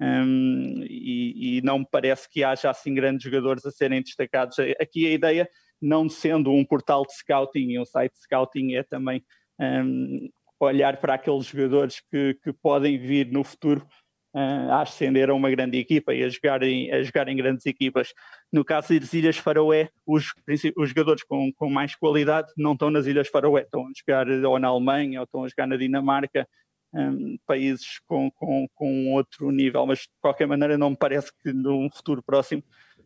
Um, 0.00 0.82
e, 0.88 1.58
e 1.58 1.62
não 1.62 1.80
me 1.80 1.86
parece 1.90 2.28
que 2.28 2.42
haja 2.42 2.70
assim 2.70 2.94
grandes 2.94 3.22
jogadores 3.22 3.66
a 3.66 3.70
serem 3.70 4.02
destacados. 4.02 4.56
Aqui 4.80 5.06
a 5.06 5.10
ideia, 5.10 5.48
não 5.80 6.08
sendo 6.08 6.50
um 6.50 6.64
portal 6.64 7.04
de 7.06 7.14
scouting 7.14 7.72
e 7.72 7.78
um 7.78 7.84
site 7.84 8.12
de 8.12 8.20
scouting, 8.20 8.74
é 8.74 8.82
também 8.82 9.22
um, 9.60 10.28
olhar 10.58 10.96
para 10.96 11.14
aqueles 11.14 11.44
jogadores 11.44 12.00
que, 12.10 12.34
que 12.42 12.52
podem 12.52 12.98
vir 12.98 13.30
no 13.30 13.44
futuro 13.44 13.82
uh, 13.82 14.03
a 14.34 14.82
ascender 14.82 15.30
a 15.30 15.34
uma 15.34 15.48
grande 15.50 15.78
equipa 15.78 16.12
e 16.12 16.24
a 16.24 16.28
jogar 16.28 16.62
em, 16.62 16.90
a 16.90 17.02
jogar 17.02 17.28
em 17.28 17.36
grandes 17.36 17.64
equipas. 17.66 18.12
No 18.52 18.64
caso 18.64 18.98
das 18.98 19.12
Ilhas 19.12 19.36
Faroé, 19.36 19.90
os, 20.04 20.32
os 20.76 20.88
jogadores 20.88 21.22
com, 21.22 21.52
com 21.52 21.70
mais 21.70 21.94
qualidade 21.94 22.52
não 22.56 22.72
estão 22.72 22.90
nas 22.90 23.06
Ilhas 23.06 23.28
Faroé, 23.28 23.62
estão 23.62 23.86
a 23.86 23.90
jogar 23.96 24.28
ou 24.44 24.58
na 24.58 24.68
Alemanha 24.68 25.20
ou 25.20 25.24
estão 25.24 25.44
a 25.44 25.48
jogar 25.48 25.66
na 25.66 25.76
Dinamarca, 25.76 26.48
um, 26.92 27.36
países 27.46 28.00
com, 28.06 28.30
com, 28.32 28.66
com 28.74 29.12
outro 29.14 29.50
nível, 29.50 29.84
mas 29.86 30.00
de 30.00 30.08
qualquer 30.20 30.46
maneira 30.46 30.78
não 30.78 30.90
me 30.90 30.96
parece 30.96 31.32
que 31.42 31.52
num 31.52 31.88
futuro 31.90 32.22
próximo 32.22 32.62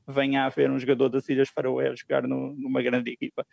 venha 0.07 0.43
a 0.43 0.47
haver 0.47 0.71
um 0.71 0.79
jogador 0.79 1.09
das 1.11 1.29
Ilhas 1.29 1.49
Faroé 1.51 1.89
a 1.89 1.95
jogar 1.95 2.27
no- 2.27 2.55
numa 2.55 2.83
grande 2.83 3.11
equipa. 3.11 3.47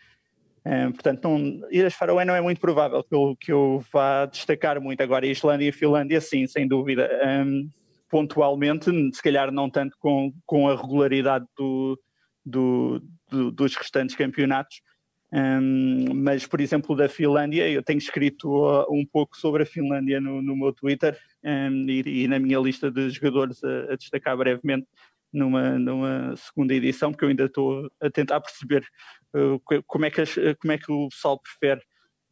Portanto, 0.94 1.24
não, 1.24 1.38
Ilhas 1.70 1.94
Faroé 1.94 2.26
não 2.26 2.36
é 2.36 2.42
muito 2.42 2.60
provável 2.60 3.06
eu, 3.12 3.38
que 3.40 3.52
eu 3.52 3.84
vá 3.94 4.26
destacar 4.26 4.82
muito. 4.82 5.02
Agora, 5.02 5.28
Islândia 5.28 5.70
e 5.70 5.72
Finlândia, 5.72 6.20
sim, 6.20 6.48
sem 6.48 6.68
dúvida. 6.68 7.08
Um, 7.24 7.70
pontualmente, 8.10 8.90
se 9.14 9.22
calhar 9.22 9.52
não 9.52 9.70
tanto 9.70 9.96
com, 10.00 10.34
com 10.46 10.68
a 10.68 10.76
regularidade 10.76 11.46
do, 11.56 12.00
do- 12.44 13.02
do- 13.30 13.52
dos 13.52 13.76
restantes 13.76 14.16
campeonatos, 14.16 14.82
um, 15.32 16.14
mas, 16.16 16.48
por 16.48 16.62
exemplo, 16.62 16.96
da 16.96 17.10
Finlândia, 17.10 17.70
eu 17.70 17.84
tenho 17.84 17.98
escrito 17.98 18.48
uh, 18.48 18.86
um 18.90 19.06
pouco 19.06 19.36
sobre 19.38 19.64
a 19.64 19.66
Finlândia 19.66 20.22
no, 20.22 20.42
no 20.42 20.56
meu 20.56 20.72
Twitter 20.72 21.18
e, 21.44 22.24
e 22.24 22.28
na 22.28 22.40
minha 22.40 22.58
lista 22.60 22.90
de 22.90 23.10
jogadores 23.10 23.64
a, 23.64 23.94
a 23.94 23.96
destacar 23.98 24.38
brevemente 24.38 24.88
numa, 25.34 25.78
numa 25.78 26.36
segunda 26.38 26.74
edição, 26.74 27.12
porque 27.12 27.26
eu 27.26 27.30
ainda 27.30 27.46
estou 27.46 27.92
a 28.02 28.10
tentar 28.10 28.40
perceber 28.40 28.86
como, 29.86 30.06
é 30.06 30.12
que 30.12 30.22
as- 30.22 30.36
como 30.60 30.72
é 30.74 30.78
que 30.78 30.92
o 30.92 31.10
pessoal 31.10 31.40
prefere 31.40 31.82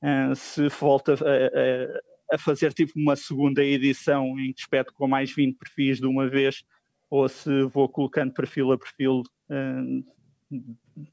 uh, 0.04 0.36
se 0.36 0.68
volta 0.70 1.14
a, 1.14 1.16
a- 1.16 2.36
a 2.36 2.38
fazer 2.38 2.74
tipo 2.74 2.94
uma 2.96 3.16
segunda 3.16 3.64
edição 3.64 4.40
em 4.40 4.52
que 4.54 4.62
espeto 4.62 4.94
com 4.94 5.08
mais 5.08 5.32
20 5.34 5.58
perfis 5.58 6.00
de 6.00 6.08
uma 6.08 6.28
vez 6.28 6.64
ou 7.10 7.30
se 7.30 7.64
vou 7.66 7.88
colocando 7.88 8.34
perfil 8.34 8.72
a 8.72 8.78
perfil 8.78 9.22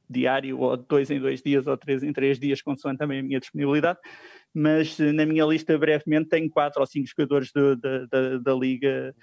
diário, 0.09 0.59
ou 0.59 0.77
dois 0.77 1.11
em 1.11 1.19
dois 1.19 1.43
dias, 1.43 1.67
ou 1.67 1.77
três 1.77 2.03
em 2.03 2.13
três 2.13 2.39
dias, 2.39 2.61
consoante 2.63 2.99
também 2.99 3.21
a 3.21 3.23
minha 3.23 3.41
disponibilidade. 3.41 3.99
Mas 4.53 4.99
eh, 5.01 5.13
na 5.13 5.25
minha 5.25 5.45
lista, 5.45 5.77
brevemente, 5.79 6.29
tenho 6.29 6.51
quatro 6.51 6.81
ou 6.81 6.87
cinco 6.87 7.07
jogadores 7.09 7.51
do- 7.53 7.77
da, 7.77 8.07
da, 8.07 8.39
da 8.39 8.55
Liga 8.55 9.15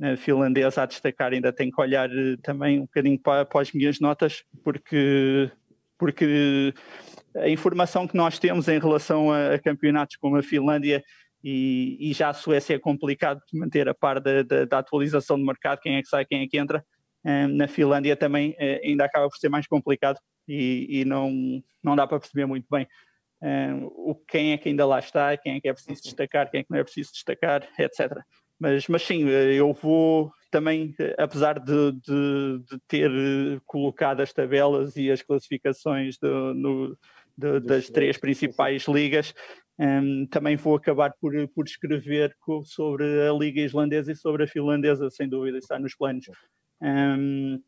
eh, 0.00 0.16
finlandesa 0.16 0.82
a 0.82 0.86
destacar. 0.86 1.32
Ainda 1.32 1.52
tenho 1.52 1.70
que 1.70 1.80
olhar 1.80 2.10
eh, 2.10 2.36
também 2.42 2.78
um 2.80 2.82
bocadinho 2.82 3.18
para, 3.18 3.44
para 3.46 3.60
as 3.62 3.72
minhas 3.72 4.00
notas, 4.00 4.42
porque, 4.64 5.50
porque 6.02 6.74
a 7.36 7.48
informação 7.48 8.08
que 8.08 8.16
nós 8.16 8.36
temos 8.36 8.66
em 8.66 8.76
relação 8.80 9.30
a, 9.30 9.54
a 9.54 9.58
campeonatos 9.60 10.16
como 10.16 10.36
a 10.36 10.42
Finlândia 10.42 11.00
e, 11.44 11.96
e 12.00 12.12
já 12.12 12.30
a 12.30 12.34
Suécia 12.34 12.74
é 12.74 12.78
complicado 12.80 13.40
manter 13.54 13.88
a 13.88 13.94
par 13.94 14.18
da, 14.20 14.42
da- 14.42 14.64
da 14.64 14.78
atualização 14.78 15.38
do 15.38 15.46
mercado, 15.46 15.78
quem 15.80 15.94
é 15.94 16.02
que 16.02 16.08
sai, 16.08 16.24
quem 16.24 16.42
é 16.42 16.48
que 16.48 16.58
entra. 16.58 16.84
Eh, 17.24 17.46
na 17.46 17.68
Finlândia 17.68 18.16
também 18.16 18.52
eh, 18.58 18.80
ainda 18.84 19.04
acaba 19.04 19.28
por 19.28 19.36
ser 19.36 19.48
mais 19.48 19.64
complicado 19.68 20.18
e, 20.48 20.88
e 20.90 21.04
não, 21.04 21.30
não 21.80 21.94
dá 21.94 22.04
para 22.04 22.18
perceber 22.18 22.46
muito 22.46 22.66
bem 22.68 22.84
eh, 23.40 23.70
o, 23.84 24.16
quem 24.26 24.50
é 24.54 24.58
que 24.58 24.70
ainda 24.70 24.84
lá 24.84 24.98
está, 24.98 25.36
quem 25.36 25.54
é 25.54 25.60
que 25.60 25.68
é 25.68 25.72
preciso 25.72 26.02
destacar, 26.02 26.50
quem 26.50 26.60
é 26.60 26.64
que 26.64 26.70
não 26.72 26.78
é 26.80 26.82
preciso 26.82 27.12
destacar, 27.12 27.62
etc. 27.78 28.24
Mas, 28.58 28.88
mas 28.88 29.02
sim, 29.02 29.28
eh, 29.30 29.54
eu 29.54 29.72
vou 29.72 30.32
também, 30.52 30.94
apesar 31.18 31.58
de, 31.58 31.92
de- 31.92 32.58
de 32.70 32.78
ter 32.86 33.10
eh, 33.10 33.60
colocado 33.66 34.20
as 34.20 34.32
tabelas 34.32 34.94
e 34.96 35.10
as 35.10 35.22
classificações 35.22 36.16
do- 36.18 36.54
no- 36.54 36.98
de- 37.36 37.60
das 37.60 37.88
três 37.88 38.16
principais 38.16 38.86
ligas, 38.86 39.34
Hum, 39.78 40.26
também 40.30 40.54
vou 40.54 40.76
acabar 40.76 41.12
por, 41.18 41.32
por 41.48 41.64
escrever 41.64 42.36
sobre 42.66 43.04
a 43.26 43.32
Liga 43.32 43.62
Islandesa 43.62 44.12
e 44.12 44.14
sobre 44.16 44.44
a 44.44 44.46
Finlandesa, 44.46 45.08
sem 45.10 45.26
dúvida, 45.26 45.56
está 45.56 45.78
nos 45.78 45.96
planos. 45.96 46.26
Hum, 46.80 47.58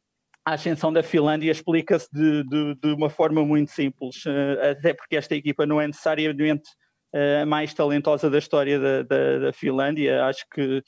a 0.45 0.53
ascensão 0.53 0.93
da 0.93 1.03
Finlândia 1.03 1.51
explica-se 1.51 2.07
de, 2.12 2.45
de- 2.45 2.74
de 2.74 2.93
uma 2.93 3.09
forma 3.09 3.43
muito 3.45 3.70
simples, 3.70 4.22
eh, 4.26 4.70
até 4.72 4.93
porque 4.93 5.16
esta 5.16 5.35
equipa 5.35 5.64
não 5.64 5.80
é 5.80 5.87
necessariamente 5.87 6.68
eh, 7.14 7.41
a 7.43 7.47
mais 7.47 7.72
talentosa 7.72 8.28
da 8.28 8.39
história 8.39 8.78
da, 8.78 9.03
da- 9.03 9.39
da 9.39 9.53
Finlândia. 9.53 10.26
Acho 10.26 10.45
que 10.53 10.82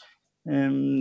hum, 0.46 1.00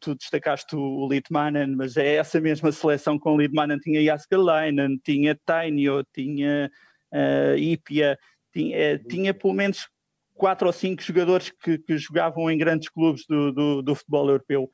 tu 0.00 0.14
destacaste 0.14 0.76
o 0.76 1.08
Litmanen, 1.08 1.74
mas 1.76 1.96
é 1.96 2.14
essa 2.14 2.40
mesma 2.40 2.70
seleção 2.72 3.18
com 3.18 3.34
o 3.34 3.40
Litmanen. 3.40 3.78
Tinha 3.78 4.02
Jaskalainen, 4.02 4.98
tinha 5.04 5.38
Tainio, 5.44 6.04
tinha 6.14 6.70
uh, 7.12 7.56
Ipia, 7.58 8.18
tinha, 8.52 8.76
eh, 8.76 8.98
tinha 8.98 9.34
pelo 9.34 9.52
menos 9.52 9.88
quatro 10.34 10.66
ou 10.66 10.72
cinco 10.72 11.02
jogadores 11.02 11.50
que, 11.50 11.78
que 11.78 11.98
jogavam 11.98 12.50
em 12.50 12.56
grandes 12.56 12.88
clubes 12.88 13.24
do, 13.26 13.52
do, 13.52 13.82
do 13.82 13.94
futebol 13.94 14.28
europeu. 14.28 14.70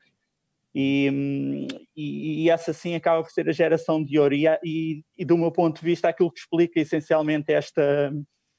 E, 0.73 1.67
e, 1.95 2.43
e, 2.43 2.49
essa 2.49 2.71
sim 2.71 2.95
acaba 2.95 3.21
por 3.21 3.31
ser 3.31 3.49
a 3.49 3.51
geração 3.51 4.03
de 4.03 4.17
ouro. 4.17 4.33
E, 4.33 4.45
e, 4.63 5.03
e, 5.17 5.25
do 5.25 5.37
meu 5.37 5.51
ponto 5.51 5.79
de 5.79 5.85
vista, 5.85 6.07
aquilo 6.07 6.31
que 6.31 6.39
explica 6.39 6.79
essencialmente 6.79 7.51
esta, 7.51 8.13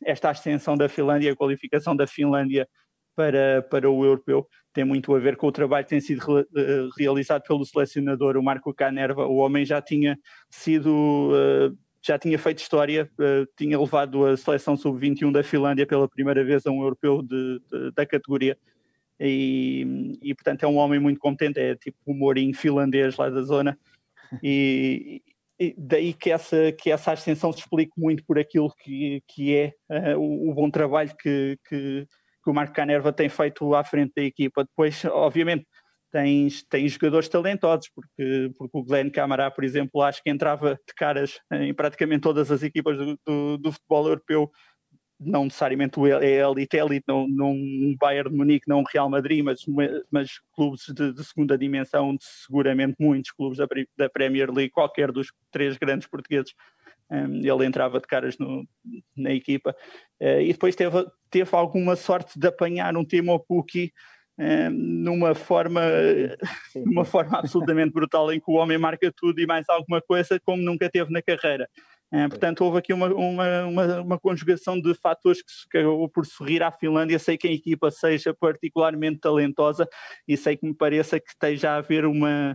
esta 0.04 0.30
ascensão 0.30 0.76
da 0.76 0.88
Finlândia, 0.88 1.32
a 1.32 1.36
qualificação 1.36 1.96
da 1.96 2.06
Finlândia 2.06 2.68
para, 3.14 3.62
para 3.70 3.90
o 3.90 4.04
europeu, 4.04 4.46
tem 4.72 4.84
muito 4.84 5.14
a 5.14 5.18
ver 5.18 5.36
com 5.36 5.46
o 5.46 5.52
trabalho 5.52 5.84
que 5.84 5.90
tem 5.90 6.00
sido 6.00 6.20
re, 6.20 6.40
uh, 6.42 6.88
realizado 6.96 7.42
pelo 7.42 7.64
selecionador, 7.64 8.36
o 8.36 8.42
Marco 8.42 8.72
Canerva. 8.72 9.26
O 9.26 9.36
homem 9.36 9.64
já 9.64 9.80
tinha 9.82 10.18
sido. 10.50 11.30
Uh, 11.32 11.76
já 12.04 12.18
tinha 12.18 12.36
feito 12.36 12.58
história, 12.58 13.08
uh, 13.14 13.46
tinha 13.56 13.78
levado 13.78 14.26
a 14.26 14.36
seleção 14.36 14.76
sub-21 14.76 15.30
da 15.30 15.44
Finlândia 15.44 15.86
pela 15.86 16.08
primeira 16.08 16.42
vez 16.42 16.66
a 16.66 16.70
um 16.70 16.82
europeu 16.82 17.22
de, 17.22 17.60
de, 17.70 17.92
da 17.92 18.04
categoria 18.04 18.58
e, 19.20 20.18
e, 20.20 20.34
portanto 20.34 20.64
é 20.64 20.66
um 20.66 20.78
homem 20.78 20.98
muito 20.98 21.20
competente, 21.20 21.60
é 21.60 21.76
tipo 21.76 21.96
o 22.04 22.12
Mourinho 22.12 22.56
finlandês 22.56 23.16
lá 23.16 23.30
da 23.30 23.42
zona 23.42 23.78
e, 24.42 25.22
e, 25.60 25.76
daí 25.78 26.12
que 26.12 26.32
essa, 26.32 26.72
que 26.72 26.90
essa 26.90 27.12
ascensão 27.12 27.52
se 27.52 27.60
explica 27.60 27.92
muito 27.96 28.24
por 28.24 28.36
aquilo 28.36 28.74
que, 28.82 29.22
que 29.28 29.54
é 29.54 29.72
o, 30.16 30.50
o, 30.50 30.54
bom 30.54 30.68
trabalho 30.68 31.14
que, 31.16 31.56
que, 31.68 32.04
que 32.42 32.50
o 32.50 32.54
Marco 32.54 32.74
Canerva 32.74 33.12
tem 33.12 33.28
feito 33.28 33.74
à 33.74 33.84
frente 33.84 34.12
da 34.16 34.22
equipa. 34.22 34.64
Depois, 34.64 35.04
obviamente, 35.04 35.66
tens, 36.10 36.62
tens 36.64 36.92
jogadores 36.92 37.28
talentosos, 37.28 37.88
porque, 37.94 38.50
porque 38.58 38.78
o 38.78 38.84
Glenn 38.84 39.10
Camará, 39.10 39.50
por 39.50 39.64
exemplo, 39.64 40.02
acho 40.02 40.22
que 40.22 40.30
entrava 40.30 40.74
de 40.74 40.94
caras 40.94 41.40
em 41.52 41.72
praticamente 41.72 42.20
todas 42.20 42.50
as 42.50 42.62
equipas 42.62 42.98
do, 42.98 43.18
do, 43.26 43.58
do 43.58 43.72
futebol 43.72 44.08
europeu 44.08 44.50
não 45.24 45.44
necessariamente 45.44 45.98
é 46.20 46.40
elite, 46.40 46.76
é 46.76 46.80
elite, 46.80 47.04
não, 47.06 47.28
não 47.28 47.52
um 47.52 47.96
Bayern 47.98 48.30
de 48.30 48.36
Munique, 48.36 48.68
não 48.68 48.80
um 48.80 48.84
Real 48.84 49.08
Madrid, 49.08 49.44
mas, 49.44 49.64
mas 50.10 50.40
clubes 50.52 50.84
de, 50.88 51.12
de 51.12 51.24
segunda 51.24 51.56
dimensão, 51.56 52.16
seguramente 52.20 52.96
muitos 52.98 53.30
clubes 53.30 53.58
da, 53.58 53.66
da, 53.96 54.10
Premier 54.10 54.50
League, 54.50 54.70
qualquer 54.70 55.12
dos 55.12 55.32
três 55.50 55.76
grandes 55.76 56.08
portugueses, 56.08 56.52
ele 57.10 57.66
entrava 57.66 58.00
de 58.00 58.06
caras 58.06 58.38
no, 58.38 58.66
na 59.16 59.32
equipa. 59.32 59.74
Uh, 60.20 60.40
e 60.40 60.52
depois 60.52 60.74
teve, 60.74 61.04
teve 61.30 61.50
alguma 61.52 61.96
sorte 61.96 62.38
de 62.38 62.46
apanhar 62.46 62.96
um 62.96 63.04
Timo 63.04 63.38
Pukki 63.38 63.92
um, 64.38 64.70
numa 64.70 65.34
forma 65.34 65.82
numa 66.74 67.04
forma 67.04 67.38
absolutamente 67.38 67.92
brutal 67.92 68.32
em 68.32 68.40
que 68.40 68.50
o 68.50 68.54
homem 68.54 68.78
marca 68.78 69.12
tudo 69.14 69.40
e 69.40 69.46
mais 69.46 69.68
alguma 69.68 70.00
coisa 70.00 70.40
como 70.40 70.62
nunca 70.62 70.88
teve 70.88 71.12
na 71.12 71.20
carreira. 71.20 71.68
Portanto, 72.28 72.62
houve 72.62 72.76
aqui 72.76 72.92
uma, 72.92 73.06
uma, 73.06 73.64
uma, 73.64 74.00
uma 74.02 74.18
conjugação 74.18 74.78
de 74.78 74.92
fatores 74.92 75.40
que, 75.40 75.50
que 75.70 75.78
acabou 75.78 76.06
por 76.10 76.26
sorrir 76.26 76.62
à 76.62 76.70
Finlândia. 76.70 77.18
Sei 77.18 77.38
que 77.38 77.48
a 77.48 77.52
equipa 77.52 77.90
seja 77.90 78.34
particularmente 78.34 79.20
talentosa 79.20 79.88
e 80.28 80.36
sei 80.36 80.54
que 80.58 80.66
me 80.66 80.74
pareça 80.74 81.18
que 81.18 81.30
esteja 81.30 81.70
a 81.70 81.76
haver 81.76 82.04
uma, 82.04 82.54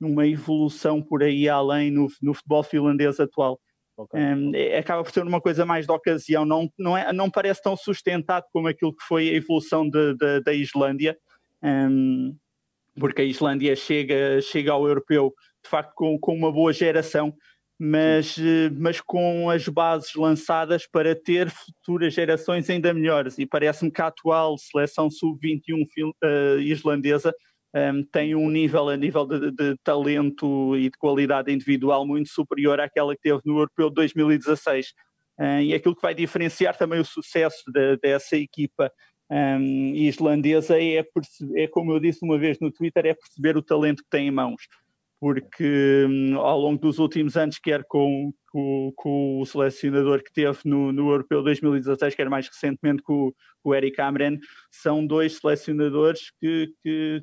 uma 0.00 0.24
evolução 0.28 1.02
por 1.02 1.24
aí 1.24 1.48
além 1.48 1.90
no, 1.90 2.06
no 2.22 2.34
futebol 2.34 2.62
finlandês 2.62 3.18
atual. 3.18 3.58
Okay. 3.96 4.20
Um, 4.20 4.52
é, 4.54 4.78
acaba 4.78 5.04
por 5.04 5.12
ser 5.12 5.22
uma 5.22 5.40
coisa 5.40 5.64
mais 5.64 5.86
de 5.86 5.92
ocasião, 5.92 6.44
não, 6.44 6.68
não, 6.78 6.96
é, 6.96 7.12
não 7.12 7.30
parece 7.30 7.62
tão 7.62 7.76
sustentado 7.76 8.44
como 8.52 8.66
aquilo 8.66 8.94
que 8.94 9.04
foi 9.04 9.28
a 9.28 9.34
evolução 9.34 9.88
de, 9.88 10.14
de, 10.14 10.40
da 10.40 10.52
Islândia, 10.52 11.16
um, 11.62 12.36
porque 12.98 13.22
a 13.22 13.24
Islândia 13.24 13.74
chega, 13.76 14.40
chega 14.40 14.72
ao 14.72 14.86
europeu 14.86 15.32
de 15.62 15.70
facto 15.70 15.92
com, 15.94 16.18
com 16.18 16.34
uma 16.34 16.52
boa 16.52 16.72
geração, 16.72 17.34
mas, 17.78 18.36
eh, 18.38 18.70
mas 18.70 19.00
com 19.00 19.50
as 19.50 19.66
bases 19.68 20.14
lançadas 20.14 20.86
para 20.86 21.14
ter 21.14 21.50
futuras 21.50 22.14
gerações 22.14 22.68
ainda 22.70 22.94
melhores. 22.94 23.38
E 23.38 23.46
parece-me 23.46 23.90
que 23.90 24.00
a 24.00 24.06
atual 24.06 24.56
seleção 24.58 25.10
sub-21 25.10 25.82
uh, 25.82 26.14
eh, 26.22 26.56
islandesa 26.60 27.34
um, 27.74 28.04
tem 28.04 28.34
um 28.34 28.48
nível 28.48 28.88
a 28.88 28.96
nível 28.96 29.26
de, 29.26 29.50
de, 29.50 29.76
talento 29.82 30.76
e 30.76 30.90
de 30.90 30.96
qualidade 30.98 31.52
individual 31.52 32.06
muito 32.06 32.28
superior 32.28 32.80
àquela 32.80 33.14
que 33.14 33.22
teve 33.22 33.40
no 33.44 33.58
Europeu 33.58 33.88
de 33.88 33.96
2016. 33.96 34.92
Uh, 35.38 35.60
e 35.62 35.74
aquilo 35.74 35.96
que 35.96 36.02
vai 36.02 36.14
diferenciar 36.14 36.76
também 36.76 37.00
o 37.00 37.04
sucesso 37.04 37.64
de, 37.72 37.96
dessa 37.96 38.36
equipa 38.36 38.92
um, 39.28 39.92
islandesa 39.94 40.80
é, 40.80 41.04
é, 41.56 41.66
como 41.66 41.92
eu 41.92 41.98
disse 41.98 42.20
uma 42.22 42.38
vez 42.38 42.58
no 42.60 42.70
Twitter, 42.70 43.06
é 43.06 43.14
perceber 43.14 43.56
o 43.56 43.62
talento 43.62 44.02
que 44.04 44.10
tem 44.10 44.28
em 44.28 44.30
mãos 44.30 44.62
porque 45.24 46.06
hum, 46.06 46.38
ao 46.38 46.60
longo 46.60 46.78
dos 46.78 46.98
últimos 46.98 47.34
anos, 47.34 47.58
quer 47.58 47.82
com, 47.84 48.30
com, 48.50 48.92
com 48.94 49.40
o 49.40 49.46
selecionador 49.46 50.22
que 50.22 50.30
teve 50.30 50.58
no, 50.66 50.92
no, 50.92 51.08
Europeu 51.08 51.42
2016, 51.42 52.14
quer 52.14 52.28
mais 52.28 52.46
recentemente 52.46 53.02
com, 53.02 53.32
com 53.62 53.70
o 53.70 53.74
Eric 53.74 53.98
Amren, 54.02 54.38
são 54.70 55.06
dois 55.06 55.38
selecionadores 55.38 56.30
que, 56.38 56.70
que 56.82 57.22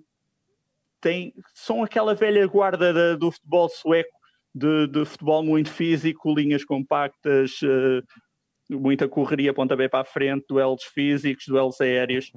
são 1.54 1.84
aquela 1.84 2.14
velha 2.14 2.46
guarda 2.48 2.94
da, 2.94 3.16
do 3.16 3.32
futebol 3.32 3.70
sueco, 3.70 4.18
de, 4.54 4.88
de, 4.88 5.06
futebol 5.06 5.44
muito 5.44 5.70
físico, 5.70 6.34
linhas 6.34 6.64
compactas, 6.66 7.62
uh, 7.62 8.04
muita 8.70 9.08
correria, 9.08 9.54
pontapé 9.54 9.88
para 9.88 10.02
a 10.02 10.06
frente, 10.06 10.46
duelos 10.48 10.84
físicos, 10.84 11.46
duelos 11.48 11.80
aéreos. 11.80 12.32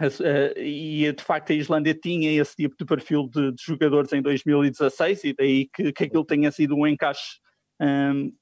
Uh, 0.00 0.58
e 0.58 1.12
de 1.12 1.22
facto 1.24 1.50
a 1.50 1.56
Islândia 1.56 1.92
tinha 1.92 2.40
esse 2.40 2.54
tipo 2.54 2.76
de 2.78 2.84
perfil 2.84 3.28
de, 3.28 3.52
de 3.52 3.62
jogadores 3.62 4.12
em 4.12 4.22
2016 4.22 5.24
e 5.24 5.34
daí 5.34 5.68
que, 5.74 5.92
que 5.92 6.04
aquilo 6.04 6.24
tenha 6.24 6.52
sido 6.52 6.76
um 6.76 6.86
encaixe 6.86 7.40
um, 7.80 8.32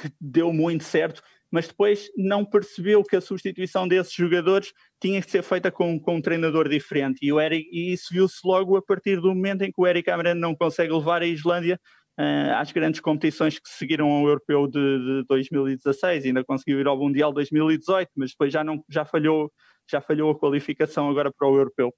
que 0.00 0.10
deu 0.20 0.52
muito 0.52 0.84
certo, 0.84 1.22
mas 1.50 1.68
depois 1.68 2.10
não 2.16 2.44
percebeu 2.44 3.02
que 3.02 3.16
a 3.16 3.20
substituição 3.20 3.88
desses 3.88 4.12
jogadores 4.12 4.72
tinha 5.00 5.20
que 5.22 5.30
ser 5.30 5.42
feita 5.42 5.70
com, 5.70 5.98
com 5.98 6.16
um 6.16 6.22
treinador 6.22 6.68
diferente. 6.68 7.18
E, 7.22 7.32
o 7.32 7.40
Eric, 7.40 7.68
e 7.72 7.92
isso 7.92 8.08
viu-se 8.10 8.40
logo 8.44 8.76
a 8.76 8.82
partir 8.82 9.20
do 9.20 9.34
momento 9.34 9.62
em 9.62 9.72
que 9.72 9.80
o 9.80 9.86
Eric 9.86 10.10
Amran 10.10 10.34
não 10.34 10.54
consegue 10.54 10.92
levar 10.92 11.22
a 11.22 11.26
Islândia 11.26 11.80
uh, 12.18 12.54
às 12.56 12.70
grandes 12.72 13.00
competições 13.00 13.58
que 13.58 13.68
seguiram 13.68 14.10
ao 14.10 14.26
Europeu 14.26 14.66
de, 14.66 14.78
de 15.20 15.24
2016, 15.28 16.26
ainda 16.26 16.44
conseguiu 16.44 16.80
ir 16.80 16.86
ao 16.86 16.98
Mundial 16.98 17.32
2018, 17.32 18.10
mas 18.16 18.30
depois 18.30 18.52
já, 18.52 18.62
não, 18.62 18.84
já 18.88 19.04
falhou 19.04 19.50
já 19.90 20.00
falhou 20.02 20.30
a 20.30 20.38
qualificação 20.38 21.08
agora 21.08 21.32
para 21.32 21.48
o 21.48 21.56
europeu. 21.56 21.94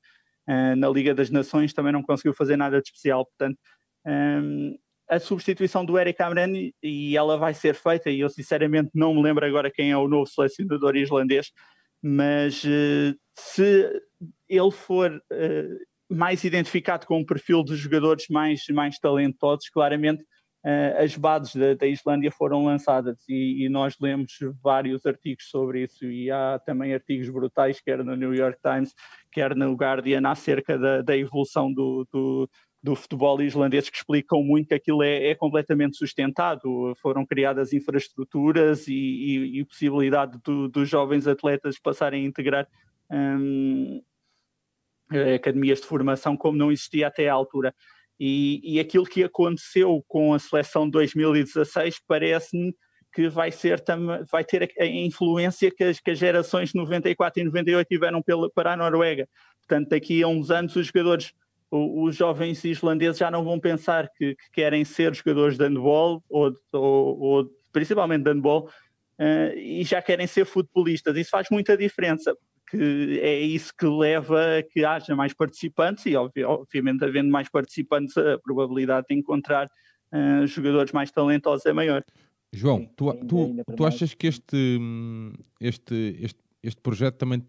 Uh, 0.49 0.77
na 0.77 0.89
Liga 0.89 1.15
das 1.15 1.29
Nações 1.31 1.73
também 1.73 1.93
não 1.93 2.03
conseguiu 2.03 2.33
fazer 2.33 2.57
nada 2.57 2.81
de 2.81 2.89
especial, 2.89 3.27
portanto, 3.27 3.59
um, 4.07 4.77
a 5.11 5.19
substituição 5.19 5.85
do 5.85 5.99
Eric 5.99 6.23
Amren 6.23 6.73
e 6.81 7.17
ela 7.17 7.37
vai 7.37 7.53
ser 7.53 7.75
feita, 7.75 8.09
e 8.09 8.21
eu 8.21 8.31
sinceramente 8.31 8.91
não 8.95 9.13
me 9.13 9.21
lembro 9.21 9.45
agora 9.45 9.71
quem 9.71 9.91
é 9.91 9.97
o 9.97 10.07
novo 10.07 10.27
selecionador 10.27 10.97
islandês, 10.97 11.51
mas 12.01 12.63
uh, 12.63 13.19
se 13.37 13.91
ele 14.49 14.71
for 14.71 15.11
uh, 15.11 16.15
mais 16.15 16.45
identificado 16.45 17.07
com 17.07 17.19
um 17.19 17.27
perfil 17.27 17.65
de 17.65 17.75
jogadores 17.75 18.27
mais, 18.31 18.63
mais 18.71 19.01
talentosos, 19.01 19.69
claramente 19.69 20.23
uh, 20.65 21.03
as 21.03 21.17
bases 21.17 21.57
da, 21.57 21.75
da, 21.75 21.89
Islândia 21.89 22.31
foram 22.31 22.65
lançadas 22.65 23.19
e, 23.29 23.65
e, 23.65 23.69
nós 23.69 23.97
lemos 24.01 24.33
vários 24.63 25.05
artigos 25.05 25.49
sobre 25.51 25.83
isso 25.83 26.05
e 26.05 26.31
há 26.31 26.61
também 26.65 26.95
artigos 26.95 27.29
brutais, 27.29 27.81
quer 27.81 28.05
no 28.05 28.15
New 28.15 28.33
York 28.33 28.59
Times, 28.63 28.95
quer 29.33 29.57
no 29.57 29.75
Guardian, 29.75 30.23
acerca 30.29 30.79
da, 30.79 31.03
da 31.03 31.17
evolução 31.17 31.73
do, 31.73 32.07
do, 32.13 32.49
do, 32.83 32.95
futebol 32.95 33.41
islandês 33.43 33.89
que 33.89 33.97
explicam 33.97 34.43
muito 34.43 34.69
que 34.69 34.75
aquilo 34.75 35.03
é, 35.03 35.29
é 35.29 35.35
completamente 35.35 35.97
sustentado, 35.97 36.95
foram 37.01 37.27
criadas 37.27 37.73
infraestruturas 37.73 38.89
e, 38.89 38.95
e, 38.95 39.61
e 39.61 39.65
possibilidade 39.65 40.39
do, 40.45 40.69
dos 40.69 40.89
jovens 40.89 41.27
atletas 41.27 41.79
passarem 41.79 42.25
a 42.25 42.29
integrar 42.29 42.67
um, 43.11 44.03
academias 45.35 45.81
de 45.81 45.87
formação 45.87 46.37
como 46.37 46.57
não 46.57 46.73
existia 46.73 47.09
até 47.09 47.29
à 47.29 47.35
altura. 47.35 47.75
E, 48.19 48.61
e 48.63 48.79
aquilo 48.79 49.07
que 49.07 49.25
aconteceu 49.25 50.05
com 50.07 50.35
a 50.35 50.39
seleção 50.39 50.85
de 50.85 50.93
2016 50.93 52.01
parece-me 52.07 52.75
que 53.13 53.29
vai, 53.29 53.51
ser 53.51 53.83
vai 54.31 54.45
ter 54.45 54.71
a 54.79 54.87
influência 54.87 55.71
que 55.71 55.83
as, 55.83 55.99
que 55.99 56.13
as 56.13 56.19
gerações 56.19 56.71
de 56.71 56.77
94 56.77 57.41
e 57.41 57.45
98 57.45 57.89
tiveram 57.89 58.23
pela, 58.23 58.51
para 58.51 58.73
a 58.73 58.77
Noruega. 58.77 59.29
Portanto, 59.67 59.89
daqui 59.89 60.23
a 60.23 60.29
uns 60.29 60.51
anos 60.51 60.77
os 60.77 60.87
jogadores, 60.87 61.33
os 61.71 62.17
jovens 62.17 62.65
islandeses 62.65 63.19
já 63.19 63.31
não 63.31 63.45
vão 63.45 63.61
pensar 63.61 64.09
que, 64.17 64.35
que 64.35 64.51
querem 64.53 64.85
ser 64.85 65.15
jogadores 65.15 65.57
de 65.57 65.65
handball 65.65 66.23
ou, 66.29 66.53
ou, 66.73 67.21
ou 67.21 67.51
principalmente 67.73 68.25
de 68.25 68.31
handball 68.31 68.69
uh, 69.19 69.57
e 69.57 69.85
já 69.85 70.03
querem 70.03 70.27
ser 70.27 70.45
futebolistas. 70.45 71.17
Isso 71.17 71.31
faz 71.31 71.47
muita 71.51 71.77
diferença 71.77 72.35
que 72.71 73.21
é 73.21 73.41
isso 73.41 73.73
que 73.77 73.87
leva 73.87 74.59
a 74.59 74.63
que 74.63 74.85
haja 74.85 75.17
mais 75.17 75.35
participantes 75.35 76.07
e, 76.07 76.15
obviamente, 76.15 77.05
havendo 77.05 77.29
mais 77.29 77.49
participantes, 77.49 78.17
a 78.17 78.39
probabilidade 78.39 79.09
de 79.11 79.17
encontrar 79.17 79.69
uh, 80.13 80.47
jogadores 80.47 80.93
mais 80.93 81.11
talentosos 81.11 81.67
é 81.67 81.73
maior. 81.73 82.05
João, 82.53 82.89
tu, 82.97 83.13
tu, 83.27 83.57
tu 83.77 83.85
achas 83.85 84.15
que 84.15 84.27
este, 84.27 84.79
este, 85.61 86.17
este, 86.21 86.41
este 86.63 86.81
projeto 86.81 87.17
também 87.17 87.45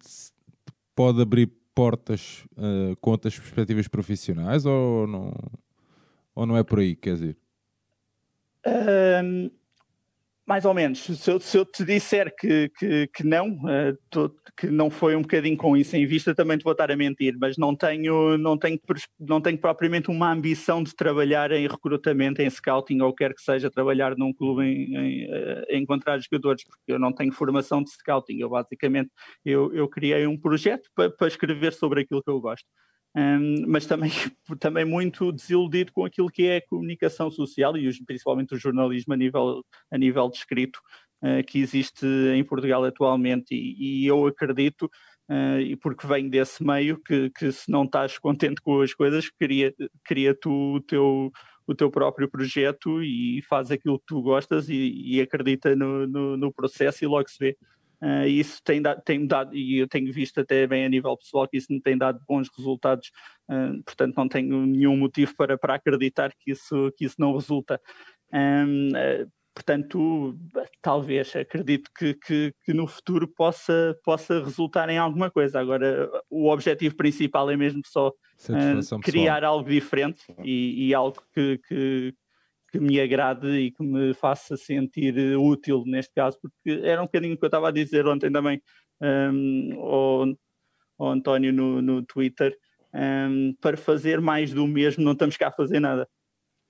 pode 0.96 1.22
abrir 1.22 1.52
portas 1.82 2.46
uh, 2.60 2.96
com 2.98 3.12
perspectivas 3.18 3.88
profissionais 3.88 4.68
ou 4.68 5.08
não, 5.08 5.34
ou 6.36 6.46
não 6.46 6.56
é 6.56 6.64
por 6.64 6.78
aí, 6.78 6.96
quer 6.96 7.16
dizer? 7.16 7.38
Um, 8.64 9.50
Mais 10.52 10.66
ou 10.66 10.74
menos. 10.74 11.00
Se 11.00 11.32
eu, 11.32 11.40
se 11.40 11.58
eu 11.58 11.64
te 11.64 11.86
disser 11.86 12.36
que, 12.38 12.70
que, 12.78 13.08
que 13.08 13.24
não, 13.24 13.52
uh, 13.52 13.98
tô, 14.10 14.30
que 14.58 14.68
não 14.68 14.90
foi 14.90 15.16
um 15.16 15.22
bocadinho 15.22 15.56
com 15.56 15.78
isso 15.78 15.96
em 15.96 16.06
vista, 16.06 16.36
também 16.36 16.58
te 16.58 16.64
vou 16.66 16.74
estar 16.74 16.92
a 16.92 16.96
mentir, 16.98 17.38
mas 17.40 17.56
não 17.58 17.74
tenho, 17.74 18.38
não 18.38 18.58
tenho, 18.58 18.78
não 19.18 19.40
tenho 19.40 19.58
propriamente 19.58 20.12
uma 20.12 20.30
ambição 20.30 20.84
de 20.84 20.94
trabalhar 20.94 21.54
em 21.54 21.70
recrutamento, 21.70 22.42
em 22.42 22.50
scouting, 22.50 23.00
ou 23.00 23.16
quer 23.16 23.34
que 23.34 23.42
seja, 23.42 23.72
trabalhar 23.72 24.18
num 24.18 24.34
clube 24.34 24.66
em, 24.66 24.94
em, 24.94 25.28
em 25.70 25.84
encontrar 25.84 26.20
jogadores, 26.20 26.66
porque 26.66 26.92
eu 26.92 27.00
não 27.00 27.14
tenho 27.14 27.32
formação 27.32 27.82
de 27.82 27.90
scouting. 27.92 28.42
Eu 28.42 28.50
basicamente 28.50 29.10
eu, 29.46 29.74
eu 29.74 29.88
criei 29.88 30.28
um 30.28 30.38
projeto 30.38 30.90
para, 30.94 31.10
para 31.10 31.30
escrever 31.30 31.72
sobre 31.72 32.02
aquilo 32.02 32.22
que 32.22 32.30
eu 32.30 32.42
gosto 32.42 32.68
um, 33.16 33.66
mas 33.68 33.86
também, 33.86 34.12
também 34.60 34.86
muito 34.86 35.32
desiludido 35.32 35.92
com 35.92 36.06
aquilo 36.06 36.30
que 36.30 36.44
é 36.44 36.58
a 36.58 36.68
comunicação 36.68 37.30
social 37.30 37.76
e 37.78 37.88
os, 37.88 38.00
principalmente 38.00 38.54
o 38.56 38.58
jornalismo 38.58 39.14
a 39.14 39.18
nível, 39.18 39.66
a 39.92 39.98
nível 39.98 40.30
de 40.30 40.38
escrito 40.38 40.80
uh, 41.22 41.44
que 41.46 41.60
existe 41.60 42.06
em 42.34 42.44
Portugal 42.44 42.84
atualmente. 42.86 43.54
E, 43.54 44.04
e 44.04 44.08
eu 44.08 44.26
acredito 44.26 44.90
uh, 45.30 45.60
e 45.60 45.76
porque 45.76 46.08
venho 46.08 46.30
desse 46.30 46.64
meio 46.64 46.98
que, 47.02 47.30
que 47.32 47.52
se 47.52 47.70
não 47.70 47.84
estás 47.84 48.18
contente 48.18 48.62
com 48.62 48.82
as 48.82 48.94
coisas 48.94 49.30
cria, 49.30 49.74
cria 50.06 50.34
tu 50.34 50.76
o 50.76 50.82
teu 50.82 51.32
o 51.68 51.76
teu 51.76 51.92
próprio 51.92 52.28
projeto 52.30 53.02
e 53.04 53.42
faz 53.48 53.72
aquilo 53.72 54.00
que 54.00 54.06
tu 54.08 54.22
gostas 54.22 54.68
e, 54.68 54.94
e 55.06 55.22
acredita 55.22 55.76
no, 55.76 56.08
no, 56.08 56.36
no 56.36 56.52
processo 56.52 57.06
e 57.06 57.08
logo 57.08 57.30
se 57.30 57.38
vê 57.40 57.58
Uh, 58.02 58.26
isso 58.26 58.60
tem, 58.64 58.82
dado, 58.82 59.02
tem 59.04 59.28
dado, 59.28 59.56
e 59.56 59.78
eu 59.78 59.88
tenho 59.88 60.12
visto 60.12 60.40
até 60.40 60.66
bem 60.66 60.86
a 60.86 60.90
nível 60.90 61.16
pessoal 61.16 61.48
que 61.48 61.58
isso 61.58 61.72
me 61.72 61.80
tem 61.80 61.96
dado 61.96 62.20
bons 62.28 62.50
resultados, 62.58 63.12
uh, 63.48 63.84
portanto 63.84 64.16
não 64.18 64.28
tenho 64.28 64.66
nenhum 64.66 64.98
motivo 64.98 65.36
para, 65.36 65.56
para 65.56 65.76
acreditar 65.76 66.34
que 66.40 66.52
isso, 66.52 66.92
que 66.98 67.06
isso 67.06 67.16
não 67.20 67.34
resulta. 67.34 67.80
Um, 68.34 68.90
uh, 68.90 68.96
ah, 68.96 69.28
portanto, 69.54 70.36
talvez, 70.82 71.36
acredito 71.36 71.92
que, 71.96 72.16
que, 72.16 72.54
que, 72.66 72.74
no 72.74 72.88
futuro 72.88 73.28
possa, 73.28 73.96
possa 74.04 74.44
resultar 74.44 74.90
em 74.90 74.98
alguma 74.98 75.30
coisa. 75.30 75.60
Agora, 75.60 76.10
o 76.30 76.50
objetivo 76.50 76.96
principal 76.96 77.52
é 77.52 77.58
mesmo 77.58 77.82
só 77.86 78.12
criar 79.04 79.44
algo 79.44 79.70
diferente 79.70 80.24
e, 80.44 80.88
e 80.88 80.94
algo 80.94 81.22
que, 81.34 81.60
que, 81.68 82.16
que 82.72 82.80
me 82.80 83.00
agrade 83.00 83.48
e 83.48 83.72
que 83.72 83.84
me 83.84 84.14
faça 84.14 84.56
sentir 84.56 85.14
útil 85.38 85.84
neste 85.86 86.14
caso, 86.14 86.38
porque 86.42 86.82
era 86.84 87.02
um 87.02 87.06
bocadinho 87.06 87.36
o 87.36 87.38
que 87.38 87.44
eu 87.44 87.48
estava 87.48 87.68
a 87.68 87.72
dizer 87.72 88.08
ontem 88.08 88.32
também 88.32 88.62
um, 89.02 89.74
ao, 89.78 90.26
ao 90.98 91.12
António 91.12 91.52
no, 91.52 91.82
no 91.82 92.04
Twitter, 92.04 92.58
um, 92.94 93.54
para 93.60 93.76
fazer 93.76 94.22
mais 94.22 94.54
do 94.54 94.66
mesmo 94.68 95.04
não 95.04 95.12
estamos 95.12 95.36
cá 95.36 95.50
a 95.50 95.52
fazer 95.52 95.80
nada. 95.80 96.08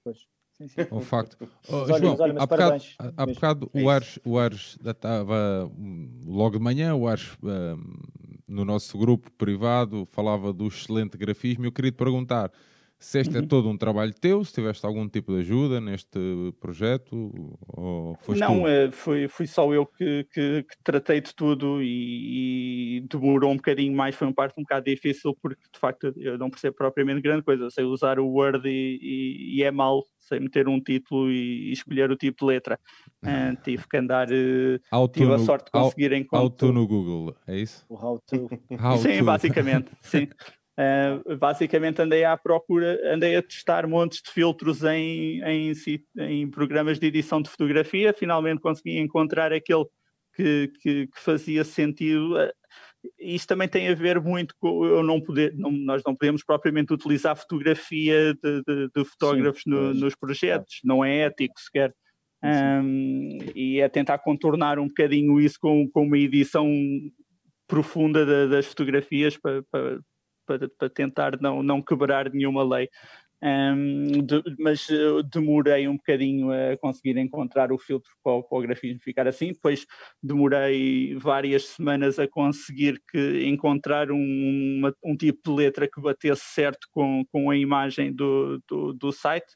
Pois. 0.03 0.25
Sim, 0.53 0.67
sim. 0.67 0.87
O 0.91 0.99
facto. 1.01 1.37
Oh, 1.69 1.85
João, 1.85 2.17
olha, 2.19 2.35
há 2.37 2.45
bocado, 2.45 2.83
há 3.17 3.25
bocado 3.25 3.71
o 3.73 3.89
Ars, 3.89 4.19
o 4.23 4.37
Ars 4.37 4.77
estava 4.85 5.71
logo 6.25 6.57
de 6.57 6.63
manhã, 6.63 6.93
o 6.93 7.07
Ars 7.07 7.35
um, 7.41 7.77
no 8.47 8.65
nosso 8.65 8.97
grupo 8.97 9.31
privado 9.31 10.05
falava 10.11 10.53
do 10.53 10.67
excelente 10.67 11.17
grafismo. 11.17 11.65
Eu 11.65 11.71
queria 11.71 11.91
te 11.91 11.95
perguntar 11.95 12.51
se 13.01 13.19
este 13.19 13.35
é 13.35 13.39
uhum. 13.39 13.45
é 13.45 13.47
todo 13.47 13.67
um 13.67 13.75
trabalho 13.75 14.13
teu, 14.13 14.45
se 14.45 14.53
tiveste 14.53 14.85
algum 14.85 15.09
tipo 15.09 15.33
de 15.33 15.39
ajuda 15.39 15.81
neste 15.81 16.19
projeto, 16.59 17.57
ou 17.67 18.15
foste 18.21 18.39
Não, 18.39 18.61
tu? 18.61 18.67
É, 18.67 18.91
fui, 18.91 19.27
fui 19.27 19.47
só 19.47 19.73
eu 19.73 19.87
que, 19.87 20.27
que, 20.31 20.63
que 20.63 20.75
tratei 20.83 21.19
de 21.19 21.33
tudo 21.33 21.81
e, 21.81 22.97
e, 22.97 23.01
demorou 23.09 23.51
um 23.51 23.55
bocadinho 23.55 23.95
mais, 23.95 24.13
foi 24.13 24.27
uma 24.27 24.33
parte 24.35 24.53
um 24.59 24.61
bocado 24.61 24.85
difícil, 24.85 25.35
porque 25.41 25.63
de 25.73 25.79
facto 25.79 26.13
eu 26.15 26.37
não 26.37 26.51
percebo 26.51 26.77
propriamente 26.77 27.21
grande 27.21 27.41
coisa, 27.41 27.63
eu 27.63 27.71
sei 27.71 27.83
usar 27.85 28.19
o 28.19 28.27
Word 28.27 28.69
e, 28.69 28.99
e, 29.01 29.57
e 29.57 29.63
é 29.63 29.71
mal, 29.71 30.05
sei 30.19 30.39
meter 30.39 30.67
um 30.67 30.79
título 30.79 31.31
e, 31.31 31.71
escolher 31.71 32.11
o 32.11 32.15
tipo 32.15 32.45
de 32.45 32.53
letra. 32.53 32.79
Uh, 33.23 33.59
tive 33.63 33.87
que 33.87 33.97
andar, 33.97 34.27
uh, 34.29 35.07
tive 35.07 35.33
a 35.33 35.39
sorte 35.39 35.65
de 35.65 35.71
conseguir 35.71 36.13
encontrar. 36.13 36.43
How 36.43 36.49
to 36.51 36.71
no 36.71 36.87
Google, 36.87 37.35
é 37.47 37.57
isso? 37.57 37.83
O 37.89 37.95
how 37.95 38.19
to. 38.27 38.47
How 38.79 38.97
sim, 38.97 39.17
to. 39.17 39.25
basicamente, 39.25 39.91
sim. 40.01 40.27
Uh, 40.81 41.37
basicamente 41.37 42.01
andei 42.01 42.23
à 42.23 42.35
procura, 42.35 42.99
andei 43.13 43.35
a 43.35 43.43
testar 43.43 43.85
montes 43.87 44.21
de 44.21 44.31
filtros 44.31 44.83
em, 44.83 45.41
em, 45.43 45.73
em, 46.17 46.49
programas 46.49 46.97
de 46.97 47.05
edição 47.05 47.41
de 47.41 47.49
fotografia, 47.49 48.13
finalmente 48.13 48.61
consegui 48.61 48.97
encontrar 48.97 49.53
aquele 49.53 49.85
que, 50.33 50.71
que, 50.81 51.07
que 51.07 51.19
fazia 51.19 51.63
sentido. 51.63 52.35
Uh, 52.35 52.51
isto 53.19 53.47
também 53.47 53.67
tem 53.67 53.89
a 53.89 53.95
ver 53.95 54.19
muito 54.21 54.55
com 54.59 54.85
eu 54.85 55.03
não 55.03 55.21
poder, 55.21 55.53
não, 55.55 55.71
nós 55.71 56.01
não 56.05 56.15
podemos 56.15 56.43
propriamente 56.43 56.93
utilizar 56.93 57.35
fotografia 57.35 58.33
de, 58.33 58.63
de, 58.65 58.89
de 58.95 59.05
fotógrafos 59.05 59.63
Sim, 59.63 59.71
no, 59.71 59.93
nos 59.93 60.15
projetos, 60.15 60.79
não 60.83 61.03
é 61.03 61.25
ético 61.25 61.59
sequer. 61.59 61.93
Um, 62.43 63.37
e 63.53 63.79
é 63.79 63.87
tentar 63.87 64.17
contornar 64.17 64.79
um 64.79 64.87
bocadinho 64.87 65.39
isso 65.39 65.59
com, 65.59 65.87
com 65.91 66.03
uma 66.03 66.17
edição 66.17 66.67
profunda 67.67 68.47
das 68.47 68.65
fotografias 68.65 69.37
para, 69.37 69.61
para, 69.71 69.99
para, 70.57 70.69
para 70.69 70.89
tentar 70.89 71.39
não, 71.39 71.63
não 71.63 71.81
quebrar 71.81 72.31
nenhuma 72.31 72.63
lei. 72.63 72.89
Um, 73.43 74.23
de, 74.23 74.43
mas 74.59 74.87
uh, 74.89 75.23
demorei 75.23 75.87
um 75.87 75.97
bocadinho 75.97 76.51
a 76.51 76.77
conseguir 76.77 77.17
encontrar 77.17 77.71
o 77.71 77.77
filtro 77.77 78.11
para 78.23 78.39
para 78.43 78.57
o, 78.57 78.61
grafismo 78.61 78.99
ficar 78.99 79.27
assim. 79.27 79.51
Depois 79.51 79.85
demorei 80.21 81.15
várias 81.15 81.65
semanas 81.65 82.19
a 82.19 82.27
conseguir 82.27 83.01
que, 83.09 83.45
encontrar 83.47 84.11
um, 84.11 84.77
uma, 84.77 84.95
um 85.03 85.17
tipo 85.17 85.41
de 85.43 85.55
letra 85.55 85.87
que 85.87 85.99
batesse 85.99 86.43
certo 86.53 86.87
com, 86.91 87.25
com 87.31 87.49
a 87.49 87.57
imagem 87.57 88.13
do, 88.13 88.61
do, 88.67 88.93
do 88.93 89.11
site 89.11 89.51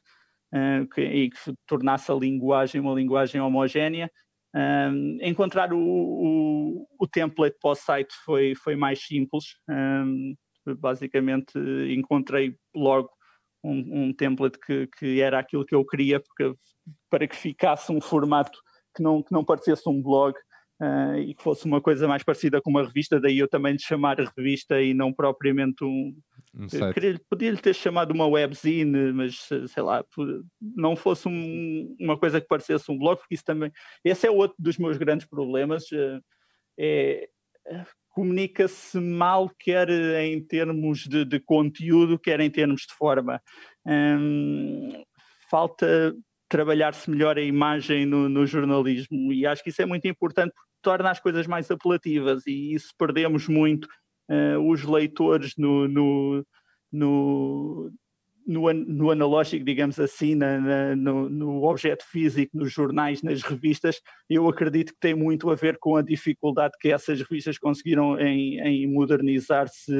uh, 0.52 0.88
que, 0.92 1.02
e 1.02 1.30
que 1.30 1.54
tornasse 1.64 2.10
a 2.10 2.14
linguagem 2.14 2.80
uma 2.80 2.94
linguagem 2.94 3.40
homogénea. 3.40 4.10
Um, 4.52 5.18
encontrar 5.20 5.72
o, 5.72 5.78
o, 5.78 6.86
o 6.98 7.06
template 7.06 7.56
para 7.60 7.70
o 7.70 7.74
site 7.74 8.14
foi, 8.24 8.54
foi 8.56 8.74
mais 8.74 9.00
simples. 9.06 9.44
Um, 9.68 10.34
basicamente 10.74 11.58
encontrei 11.90 12.56
logo 12.74 13.10
um, 13.62 14.04
um 14.04 14.12
template 14.12 14.58
que, 14.58 14.88
que, 14.98 15.20
era 15.20 15.38
aquilo 15.38 15.64
que 15.64 15.74
eu 15.74 15.84
queria 15.84 16.20
porque, 16.20 16.54
para 17.10 17.26
que 17.26 17.36
ficasse 17.36 17.90
um 17.90 18.00
formato 18.00 18.58
que 18.94 19.02
não, 19.02 19.22
que 19.22 19.32
não 19.32 19.44
parecesse 19.44 19.88
um 19.88 20.00
blog 20.00 20.36
uh, 20.80 21.18
e 21.18 21.34
que 21.34 21.42
fosse 21.42 21.66
uma 21.66 21.80
coisa 21.80 22.06
mais 22.08 22.22
parecida 22.22 22.60
com 22.60 22.70
uma 22.70 22.84
revista, 22.84 23.20
daí 23.20 23.38
eu 23.38 23.48
também 23.48 23.76
de 23.76 23.82
chamar 23.82 24.18
revista 24.18 24.80
e 24.80 24.94
não 24.94 25.12
propriamente 25.12 25.84
um. 25.84 26.16
um 26.54 26.66
Podia-lhe 27.28 27.58
ter 27.58 27.74
chamado 27.74 28.12
uma 28.12 28.26
webzine, 28.26 29.12
mas 29.12 29.48
sei 29.68 29.82
lá, 29.82 30.04
não 30.60 30.96
fosse 30.96 31.28
um, 31.28 31.96
uma 32.00 32.18
coisa 32.18 32.40
que 32.40 32.48
parecesse 32.48 32.90
um 32.90 32.98
blog, 32.98 33.18
porque 33.18 33.34
isso 33.34 33.44
também. 33.44 33.70
Esse 34.04 34.26
é 34.26 34.30
outro 34.30 34.56
dos 34.58 34.78
meus 34.78 34.96
grandes 34.96 35.26
problemas. 35.26 35.84
Uh, 35.92 36.22
é, 36.78 37.28
comunica-se 38.16 38.98
mal, 38.98 39.50
quer 39.58 39.90
em 39.90 40.42
termos 40.42 41.00
de, 41.00 41.22
de, 41.22 41.38
conteúdo, 41.38 42.18
quer 42.18 42.40
em 42.40 42.50
termos 42.50 42.86
de 42.88 42.94
forma. 42.94 43.42
Hum, 43.86 45.04
falta 45.50 46.16
trabalhar-se 46.48 47.10
melhor 47.10 47.36
a 47.36 47.42
imagem 47.42 48.06
no, 48.06 48.26
no, 48.26 48.46
jornalismo 48.46 49.34
e 49.34 49.46
acho 49.46 49.62
que 49.62 49.68
isso 49.68 49.82
é 49.82 49.84
muito 49.84 50.08
importante 50.08 50.50
porque 50.54 50.72
torna 50.80 51.10
as 51.10 51.20
coisas 51.20 51.46
mais 51.46 51.70
apelativas 51.70 52.46
e 52.46 52.72
isso 52.72 52.88
perdemos 52.96 53.48
muito 53.48 53.86
uh, 54.30 54.58
os 54.66 54.82
leitores 54.82 55.52
no, 55.58 55.86
no, 55.86 56.46
no 56.90 57.92
no, 58.46 58.72
no 58.72 59.10
analógico, 59.10 59.64
digamos 59.64 59.98
assim, 59.98 60.34
na, 60.34 60.58
na, 60.58 60.96
no, 60.96 61.28
no, 61.28 61.64
objeto 61.64 62.04
físico, 62.04 62.56
nos 62.56 62.72
jornais, 62.72 63.22
nas 63.22 63.42
revistas, 63.42 64.00
eu 64.30 64.48
acredito 64.48 64.92
que 64.92 65.00
tem 65.00 65.14
muito 65.14 65.50
a 65.50 65.54
ver 65.54 65.78
com 65.78 65.96
a 65.96 66.02
dificuldade 66.02 66.74
que 66.80 66.92
essas 66.92 67.20
revistas 67.20 67.58
conseguiram 67.58 68.18
em, 68.20 68.60
em 68.60 68.86
modernizar-se 68.86 69.92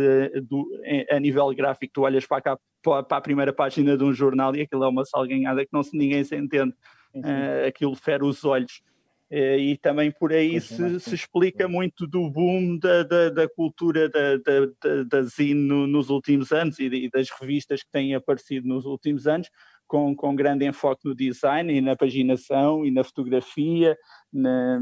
a 1.10 1.18
nível 1.18 1.52
gráfico. 1.54 1.92
Tu 1.92 2.02
olhas 2.02 2.24
para, 2.24 2.40
cá, 2.40 2.58
para 2.82 3.04
a 3.10 3.20
primeira 3.20 3.52
página 3.52 3.96
de 3.96 4.04
um 4.04 4.12
jornal 4.12 4.54
e 4.54 4.62
aquilo 4.62 4.84
é 4.84 4.88
uma 4.88 5.04
salganhada 5.04 5.64
que 5.64 5.72
não 5.72 5.82
se, 5.82 5.96
ninguém 5.96 6.22
se 6.22 6.36
entende, 6.36 6.72
uh, 7.14 7.66
aquilo 7.66 7.96
fere 7.96 8.24
os 8.24 8.44
olhos. 8.44 8.80
Eh, 9.28 9.58
e 9.58 9.76
também 9.76 10.12
por 10.12 10.32
aí 10.32 10.60
se, 10.60 11.00
se, 11.00 11.14
explica 11.14 11.66
muito 11.66 12.06
do 12.06 12.30
boom 12.30 12.78
da, 12.78 13.02
da, 13.02 13.28
da 13.28 13.48
cultura 13.48 14.08
da, 14.08 14.36
da, 14.36 15.02
da 15.02 15.22
Zine 15.22 15.86
nos 15.88 16.10
últimos 16.10 16.52
anos 16.52 16.78
e, 16.78 16.84
e, 16.84 17.10
das 17.10 17.28
revistas 17.30 17.82
que 17.82 17.90
têm 17.90 18.14
aparecido 18.14 18.68
nos 18.68 18.84
últimos 18.84 19.26
anos, 19.26 19.50
com, 19.84 20.14
com 20.14 20.36
grande 20.36 20.64
enfoque 20.64 21.04
no 21.04 21.14
design 21.14 21.72
e 21.72 21.80
na 21.80 21.96
paginação 21.96 22.86
e 22.86 22.92
na 22.92 23.02
fotografia, 23.02 23.98
na, 24.32 24.80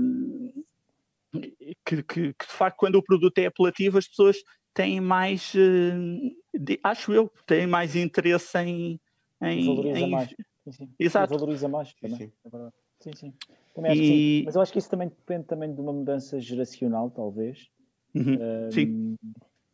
que, 1.86 2.02
que, 2.02 2.34
que, 2.34 2.46
de 2.46 2.52
facto 2.52 2.76
quando 2.76 2.96
o 2.96 3.02
produto 3.02 3.38
é 3.38 3.46
apelativo 3.46 3.96
as 3.96 4.06
pessoas 4.06 4.36
têm 4.74 5.00
mais, 5.00 5.54
eh, 5.56 6.58
de, 6.58 6.78
acho 6.84 7.14
eu, 7.14 7.32
têm 7.46 7.66
mais 7.66 7.96
interesse 7.96 8.58
em... 8.58 9.00
em 9.40 9.66
valoriza 9.66 9.98
em, 10.00 10.10
mais. 10.10 10.28
Sim, 10.28 10.72
sim. 10.72 10.94
Exato. 10.98 11.32
Valoriza 11.32 11.66
mais 11.66 11.88
sim. 11.88 12.30
é 12.44 12.50
verdade. 12.50 12.83
Sim, 13.00 13.10
sim. 13.14 13.32
Também 13.74 13.92
acho 13.92 14.00
e... 14.00 14.04
que 14.04 14.08
sim. 14.08 14.42
Mas 14.46 14.54
eu 14.54 14.62
acho 14.62 14.72
que 14.72 14.78
isso 14.78 14.90
também 14.90 15.08
depende 15.08 15.44
também 15.44 15.74
de 15.74 15.80
uma 15.80 15.92
mudança 15.92 16.40
geracional, 16.40 17.10
talvez. 17.10 17.68
Uhum. 18.14 18.34
Um, 18.34 18.70
sim. 18.70 19.16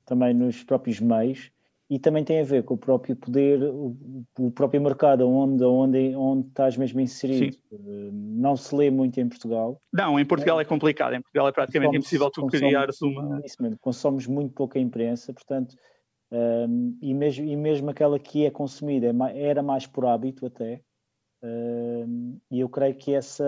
Também 0.07 0.35
nos 0.35 0.63
próprios 0.65 0.99
meios. 1.01 1.51
e 1.91 1.99
também 1.99 2.23
tem 2.23 2.41
a 2.41 2.45
ver 2.45 2.63
com 2.63 2.75
o 2.75 2.79
próprio 2.79 3.17
poder, 3.17 3.61
o, 3.65 3.97
o 4.39 4.51
próprio 4.53 4.81
mercado 4.81 5.29
onde, 5.29 5.65
onde, 5.65 6.15
onde 6.15 6.47
estás 6.47 6.77
mesmo 6.77 7.01
inserido. 7.01 7.57
Uh, 7.73 8.11
não 8.13 8.57
se 8.57 8.73
lê 8.77 8.91
muito 8.91 9.21
em 9.21 9.29
Portugal. 9.29 9.83
Não, 9.93 10.19
em 10.19 10.25
Portugal 10.25 10.61
é 10.61 10.65
complicado, 10.65 11.15
em 11.15 11.21
Portugal 11.21 11.49
é 11.49 11.53
praticamente 11.53 11.89
Consomos- 11.97 12.07
impossível 12.07 12.31
tu 12.31 12.41
consomos- 12.43 12.61
criares 12.61 13.03
uma. 13.03 13.41
Isso 13.45 13.61
mesmo, 13.61 13.79
consomos 13.81 14.27
muito 14.29 14.55
pouca 14.55 14.79
imprensa, 14.79 15.33
portanto, 15.35 15.75
um, 16.31 16.97
e, 17.03 17.13
mesmo, 17.13 17.45
e 17.45 17.57
mesmo 17.57 17.91
aquela 17.91 18.21
que 18.21 18.47
é 18.47 18.51
consumida 18.51 19.09
é 19.09 19.43
era 19.43 19.61
mais 19.61 19.85
por 19.85 20.07
hábito 20.07 20.47
até, 20.47 20.81
e 22.51 22.61
eu 22.61 22.69
creio 22.69 22.95
que 22.95 23.15
essa, 23.15 23.45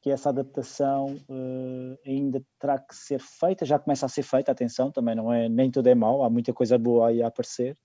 que 0.00 0.10
essa 0.10 0.30
adaptação 0.30 1.14
uh, 1.28 1.98
ainda 2.06 2.42
terá 2.58 2.78
que 2.78 2.94
ser 2.94 3.20
feita, 3.20 3.66
já 3.66 3.78
começa 3.78 4.06
a 4.06 4.08
ser 4.08 4.22
feita, 4.22 4.50
atenção, 4.50 4.90
também 4.90 5.14
não 5.14 5.32
é, 5.32 5.48
nem 5.48 5.70
tudo 5.70 5.88
é 5.88 5.94
mau, 5.94 6.24
há 6.24 6.30
muita 6.30 6.52
coisa 6.52 6.78
boa 6.78 7.08
aí 7.08 7.22
a 7.22 7.26
aparecer, 7.26 7.76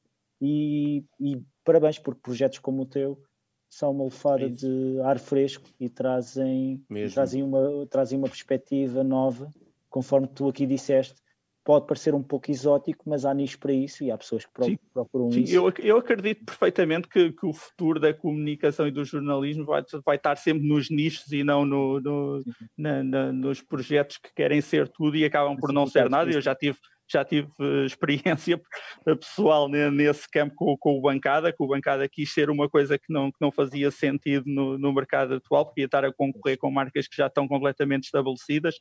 e, 0.41 1.03
e 1.19 1.41
parabéns 1.63 1.99
por 1.99 2.15
projetos 2.15 2.59
como 2.59 2.83
o 2.83 2.85
teu, 2.85 3.21
são 3.69 3.91
uma 3.91 4.05
lefada 4.05 4.45
É 4.45 4.49
de 4.49 4.99
ar 5.03 5.19
fresco 5.19 5.69
e 5.77 5.89
trazem, 5.89 6.81
Mesmo. 6.89 7.15
trazem, 7.15 7.43
uma, 7.43 7.85
trazem 7.87 8.17
uma 8.17 8.29
perspectiva 8.29 9.03
nova, 9.03 9.51
conforme 9.89 10.27
tu 10.27 10.47
aqui 10.47 10.65
disseste, 10.65 11.21
pode 11.67 11.85
parecer 11.85 12.15
um 12.15 12.23
pouco 12.23 12.49
exótico, 12.49 13.03
mas 13.09 13.25
há 13.25 13.33
nicho 13.33 13.59
para 13.59 13.73
isso 13.73 14.01
e 14.01 14.09
há 14.09 14.17
pessoas 14.17 14.45
que 14.45 14.53
pro- 14.53 14.63
Sim. 14.63 14.79
procuram 14.93 15.29
Sim, 15.29 15.41
isso. 15.41 15.53
eu, 15.53 15.73
eu 15.79 15.97
acredito 15.97 16.45
perfeitamente 16.45 17.09
que, 17.09 17.33
que 17.33 17.45
o 17.45 17.51
futuro 17.51 17.99
da 17.99 18.13
comunicação 18.13 18.87
e 18.87 18.91
do 18.91 19.03
jornalismo 19.03 19.65
vai, 19.65 19.83
vai 20.05 20.15
estar 20.15 20.37
sempre 20.37 20.65
nos 20.65 20.89
nichos 20.89 21.29
e 21.29 21.43
não 21.43 21.65
no, 21.65 21.99
no- 21.99 22.43
na- 22.77 23.03
na- 23.03 23.33
nos 23.33 23.61
projetos 23.61 24.17
que 24.17 24.33
querem 24.33 24.61
ser 24.61 24.87
tudo 24.87 25.17
e 25.17 25.25
acabam 25.25 25.57
por 25.57 25.67
Sim, 25.67 25.75
não 25.75 25.85
ser 25.87 26.09
nada. 26.09 26.31
Eu 26.31 26.39
já 26.39 26.55
tive, 26.55 26.77
já 27.05 27.25
tive 27.25 27.49
eh, 27.59 27.85
experiência 27.85 28.61
pessoal 29.19 29.67
ne- 29.67 29.91
nesse 29.91 30.25
campo 30.31 30.55
com, 30.55 30.77
com 30.77 30.97
o 30.97 31.01
Bancada, 31.01 31.51
que 31.51 31.61
o 31.61 31.67
Bancada 31.67 32.07
quis 32.07 32.33
ser 32.33 32.49
uma 32.49 32.69
coisa 32.69 32.97
que 32.97 33.11
não, 33.11 33.29
que 33.29 33.37
não 33.41 33.51
fazia 33.51 33.91
sentido 33.91 34.45
no, 34.47 34.77
no 34.77 34.93
mercado 34.93 35.33
atual, 35.33 35.65
porque 35.65 35.81
ia 35.81 35.85
estar 35.85 36.05
a 36.05 36.13
concorrer 36.13 36.57
com 36.57 36.71
marcas 36.71 37.09
que 37.09 37.17
já 37.17 37.27
estão 37.27 37.45
completamente 37.45 38.05
estabelecidas 38.05 38.75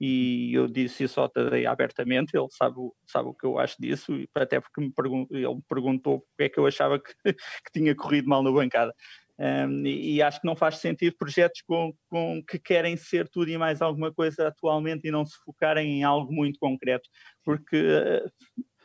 e 0.00 0.54
eu 0.54 0.66
disse 0.66 1.04
isso 1.04 1.20
ao 1.20 1.28
Tadei 1.28 1.66
abertamente, 1.66 2.34
ele 2.34 2.46
sabe, 2.50 2.76
sabe 3.06 3.28
o 3.28 3.34
que 3.34 3.44
eu 3.44 3.58
acho 3.58 3.76
disso, 3.78 4.12
até 4.34 4.58
porque 4.60 4.80
me 4.80 4.92
ele 5.30 5.54
me 5.54 5.62
perguntou 5.68 6.20
porque 6.20 6.44
é 6.44 6.48
que 6.48 6.58
eu 6.58 6.66
achava 6.66 6.98
que, 6.98 7.12
que 7.34 7.72
tinha 7.72 7.94
corrido 7.94 8.28
mal 8.28 8.42
na 8.42 8.50
bancada. 8.50 8.94
Um, 9.38 9.86
e, 9.86 10.16
e 10.16 10.22
acho 10.22 10.40
que 10.40 10.46
não 10.46 10.54
faz 10.54 10.76
sentido 10.76 11.16
projetos 11.16 11.62
com, 11.62 11.94
com 12.10 12.42
que 12.46 12.58
querem 12.58 12.94
ser 12.96 13.26
tudo 13.28 13.50
e 13.50 13.56
mais 13.56 13.80
alguma 13.80 14.12
coisa 14.12 14.48
atualmente 14.48 15.08
e 15.08 15.10
não 15.10 15.24
se 15.24 15.34
focarem 15.44 15.98
em 15.98 16.04
algo 16.04 16.30
muito 16.30 16.58
concreto, 16.58 17.08
porque 17.42 18.22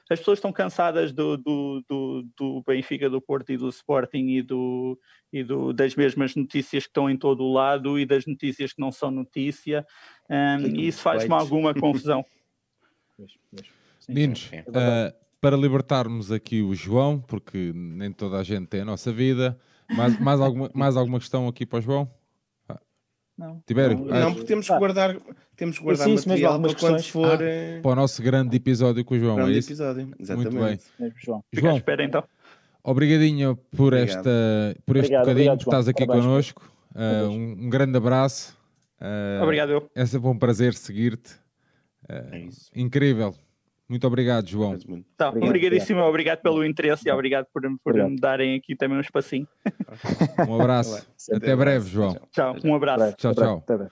as 0.10 0.20
pessoas 0.20 0.38
estão 0.38 0.51
cansadas 0.51 1.12
do, 1.12 1.36
do, 1.38 1.84
do, 1.89 2.28
do 2.38 2.64
Benfica, 2.66 3.10
do 3.10 3.20
Porto 3.20 3.51
e 3.51 3.58
do 3.58 3.70
Sporting 3.70 4.28
e, 4.28 4.41
do, 4.41 4.99
e 5.34 5.43
do, 5.43 5.74
das 5.74 5.95
mesmas 5.95 6.36
notícias 6.36 6.84
que 6.84 6.89
estão 6.89 7.10
em 7.10 7.18
todo 7.18 7.43
o 7.43 7.51
lado 7.51 7.99
e 7.99 8.06
das 8.06 8.26
notícias 8.26 8.72
que 8.72 8.80
não 8.80 8.91
são 8.91 9.10
notícia, 9.10 9.86
um, 10.30 10.76
e 10.76 10.88
isso 10.88 11.01
faz-me 11.01 11.34
alguma 11.34 11.74
confusão. 11.74 12.24
Dinos, 14.08 14.49
É 14.51 14.64
ah, 14.72 15.14
para 15.41 15.58
libertarmos 15.58 16.32
aqui 16.32 16.62
o 16.62 16.76
João, 16.76 17.20
porque 17.20 17.72
nem 17.74 18.12
toda 18.12 18.38
a 18.38 18.43
gente 18.43 18.68
tem 18.68 18.82
a 18.82 18.86
nossa 18.86 19.12
vida, 19.12 19.60
mais, 19.89 20.20
mais, 20.20 20.39
alguma, 20.39 20.72
mais 20.74 20.95
alguma 20.95 21.20
questão 21.20 21.47
aqui 21.47 21.66
para 21.66 21.80
o 21.80 21.82
João? 21.82 22.12
Não, 23.38 23.62
Tibério, 23.68 23.98
não, 24.00 24.06
Não, 24.20 24.34
porque 24.34 24.48
temos 24.48 24.68
que 24.68 24.78
guardar, 24.78 25.18
temos 25.58 25.78
que 25.78 25.84
guardar 25.84 26.08
mesmo, 26.08 26.30
material 26.30 26.54
algumas 26.54 26.74
para 26.74 26.82
quando 26.82 26.96
questões. 26.98 27.26
for 27.28 27.42
Ah, 27.42 27.44
eh, 27.44 27.80
Para 27.82 27.92
o 27.92 27.96
nosso 27.96 28.22
grande 28.24 28.56
episódio 28.56 29.04
com 29.04 29.16
o 29.16 29.20
João, 29.20 29.36
grande 29.36 29.56
é 29.56 29.58
isso? 29.58 29.70
episódio. 29.70 30.12
Exatamente. 30.18 30.50
bem. 30.56 30.80
mesmo, 31.00 31.16
João. 31.24 31.44
Fica 31.54 31.62
à 31.68 31.70
João, 31.70 31.78
espera 31.78 32.04
então. 32.06 32.24
obrigadinho 32.84 33.58
por, 33.76 33.94
Obrigado. 33.94 34.18
esta, 34.20 34.30
por 34.86 34.96
este 34.96 35.06
Obrigado, 35.08 35.22
bocadinho 35.24 35.52
obrigado, 35.52 35.58
que 35.58 35.64
estás 35.64 35.88
aqui 35.88 36.06
Parabéns. 36.06 36.26
connosco. 36.26 36.72
Parabéns. 36.94 37.28
um, 37.34 37.66
um 37.66 37.70
grande 37.70 37.98
abraço. 37.98 38.58
Ah, 39.02 39.42
Obrigado, 39.44 39.72
eu. 39.72 39.90
É 39.94 40.06
sempre 40.06 40.30
um 40.30 40.38
prazer 40.38 40.74
seguir-te. 40.74 41.34
É 42.08 42.40
isso. 42.40 42.70
Incrível. 42.74 43.36
Muito 43.88 44.08
obrigado, 44.08 44.48
João. 44.48 44.78
Tá, 45.16 45.30
Obrigado, 45.30 45.48
obrigadíssimo, 45.50 46.02
obrigado 46.02 46.42
pelo 46.42 46.66
interesse 46.66 47.08
e 47.08 47.12
obrigado 47.12 47.46
por, 47.54 47.62
por 47.62 47.92
Obrigado. 47.92 48.10
me 48.10 48.18
darem 48.18 48.56
aqui 48.56 48.76
também 48.76 48.98
um 48.98 49.02
espacinho. 49.02 49.48
Um 50.48 50.60
abraço. 50.60 51.06
Até 51.32 51.56
breve. 51.56 51.90
João. 51.90 52.18
Tchau. 52.32 52.56
Um 52.64 52.76
abraço. 52.76 53.16
Tchau, 53.18 53.34
breve, 53.34 53.62
tchau. 53.66 53.90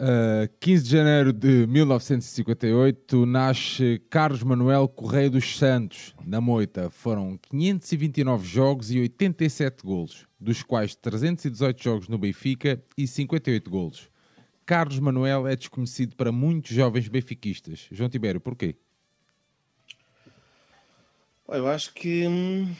Uh, 0.00 0.48
15 0.60 0.84
de 0.84 0.90
janeiro 0.90 1.32
de 1.32 1.66
1958 1.66 3.26
nasce 3.26 4.00
Carlos 4.08 4.44
Manuel 4.44 4.86
Correia 4.86 5.28
dos 5.28 5.58
Santos, 5.58 6.14
na 6.24 6.40
Moita. 6.40 6.88
Foram 6.88 7.36
529 7.50 8.46
jogos 8.46 8.92
e 8.92 9.00
87 9.00 9.82
golos, 9.84 10.24
dos 10.38 10.62
quais 10.62 10.94
318 10.94 11.82
jogos 11.82 12.08
no 12.08 12.16
Benfica 12.16 12.80
e 12.96 13.08
58 13.08 13.68
golos. 13.68 14.08
Carlos 14.64 15.00
Manuel 15.00 15.48
é 15.48 15.56
desconhecido 15.56 16.14
para 16.14 16.30
muitos 16.30 16.70
jovens 16.70 17.08
benfiquistas. 17.08 17.88
João 17.90 18.08
Tibério, 18.08 18.40
porquê? 18.40 18.76
Eu 21.48 21.66
acho 21.66 21.92
que 21.92 22.24
hum, 22.28 22.72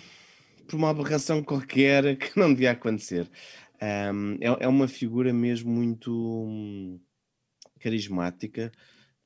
por 0.68 0.76
uma 0.76 0.90
aberração 0.90 1.42
qualquer 1.42 2.14
que 2.20 2.38
não 2.38 2.52
devia 2.52 2.70
acontecer. 2.70 3.28
Hum, 3.82 4.36
é, 4.40 4.64
é 4.64 4.68
uma 4.68 4.86
figura 4.86 5.32
mesmo 5.32 5.72
muito 5.72 6.12
hum, 6.12 7.00
carismática. 7.78 8.72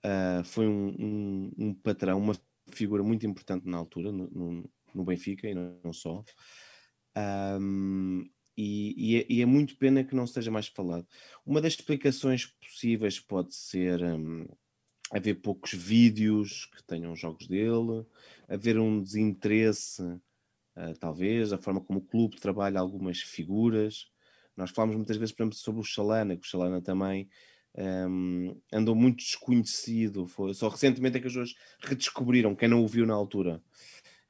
Ah, 0.04 0.42
foi 0.44 0.66
um, 0.68 0.88
um- 0.98 1.52
um 1.58 1.74
patrão, 1.74 2.18
uma 2.18 2.34
figura 2.72 3.02
muito 3.02 3.26
importante 3.26 3.66
na 3.68 3.78
altura 3.78 4.12
no, 4.12 4.28
no- 4.30 4.70
no 4.94 5.04
Benfica 5.04 5.48
e 5.48 5.54
não, 5.54 5.92
só. 5.92 6.24
Hum, 7.58 8.28
e, 8.56 8.94
e 9.14 9.16
é, 9.20 9.26
e 9.28 9.42
é 9.42 9.46
muito 9.46 9.76
pena 9.76 10.04
que 10.04 10.14
não 10.14 10.26
seja 10.26 10.50
mais 10.50 10.66
falado. 10.68 11.06
Uma 11.44 11.60
das 11.60 11.74
explicações 11.74 12.46
possíveis 12.46 13.18
pode 13.20 13.54
ser 13.54 14.02
hum, 14.02 14.46
haver 15.12 15.36
poucos 15.42 15.72
vídeos 15.74 16.66
que 16.66 16.82
tenham 16.84 17.16
jogos 17.16 17.46
dele, 17.48 18.06
haver 18.48 18.78
um 18.78 19.02
desinteresse, 19.02 20.02
ah, 20.76 20.94
talvez, 21.00 21.50
da 21.50 21.58
forma 21.58 21.80
como 21.82 22.00
o 22.00 22.02
clube 22.06 22.40
trabalha 22.40 22.80
algumas 22.80 23.20
figuras. 23.20 24.06
Nós 24.56 24.70
falamos 24.70 24.96
muitas 24.96 25.16
vezes, 25.16 25.34
por 25.34 25.42
exemplo, 25.44 25.58
sobre 25.58 25.80
o 25.80 25.84
Chalana, 25.84 26.36
que 26.36 26.46
o 26.46 26.50
Chalana 26.50 26.82
também 26.82 27.28
hum, 27.76 28.60
andou 28.72 28.94
muito 28.94 29.18
desconhecido. 29.18 30.26
Foi, 30.26 30.54
só 30.54 30.68
recentemente 30.68 31.16
é 31.16 31.20
que 31.20 31.26
as 31.26 31.32
pessoas 31.32 31.54
redescobriram, 31.80 32.54
quem 32.54 32.68
não 32.68 32.84
o 32.84 32.88
viu 32.88 33.06
na 33.06 33.14
altura. 33.14 33.62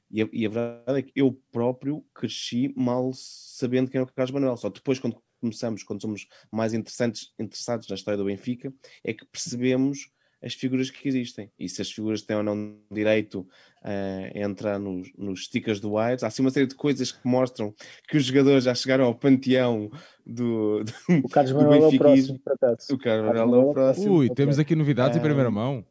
E 0.09 0.21
a, 0.21 0.29
e 0.31 0.45
a 0.45 0.49
verdade 0.49 0.99
é 0.99 1.01
que 1.01 1.11
eu 1.15 1.33
próprio 1.51 2.05
cresci 2.13 2.73
mal 2.75 3.11
sabendo 3.13 3.89
quem 3.89 3.99
era 3.99 4.09
o 4.09 4.13
Carlos 4.13 4.31
Manuel. 4.31 4.57
Só 4.57 4.69
depois, 4.69 4.99
quando 4.99 5.17
começamos, 5.39 5.83
quando 5.83 6.01
somos 6.01 6.27
mais 6.51 6.73
interessantes, 6.73 7.33
interessados 7.37 7.87
na 7.89 7.95
história 7.95 8.17
do 8.17 8.25
Benfica, 8.25 8.73
é 9.03 9.13
que 9.13 9.25
percebemos 9.25 10.09
as 10.43 10.53
figuras 10.53 10.89
que 10.89 11.07
existem. 11.07 11.49
E 11.57 11.69
se 11.69 11.81
as 11.81 11.89
figuras 11.91 12.21
têm 12.21 12.35
ou 12.35 12.43
não 12.43 12.75
direito 12.91 13.47
a 13.83 14.37
entrar 14.39 14.79
nos, 14.79 15.11
nos 15.17 15.45
stickers 15.45 15.79
do 15.79 15.93
Wires. 15.93 16.23
Há 16.23 16.27
assim 16.27 16.41
uma 16.41 16.51
série 16.51 16.67
de 16.67 16.75
coisas 16.75 17.11
que 17.11 17.27
mostram 17.27 17.73
que 18.07 18.17
os 18.17 18.25
jogadores 18.25 18.63
já 18.63 18.73
chegaram 18.73 19.05
ao 19.05 19.15
panteão 19.15 19.91
do, 20.25 20.83
do, 20.85 20.93
O 21.23 21.29
Carlos 21.29 21.51
do 21.53 21.57
Manuel 21.59 21.83
é 21.83 21.87
o 21.87 21.97
próximo. 21.97 22.35
O 22.35 22.57
Carlos 22.57 22.87
Carlos 23.03 23.25
Manuel 23.25 23.53
é 23.61 23.65
o 23.65 23.69
é 23.69 23.73
próximo. 23.73 24.13
Ui, 24.15 24.29
temos 24.29 24.59
aqui 24.59 24.75
novidades 24.75 25.17
em 25.17 25.19
Ah. 25.19 25.23
primeira 25.23 25.51
mão. 25.51 25.85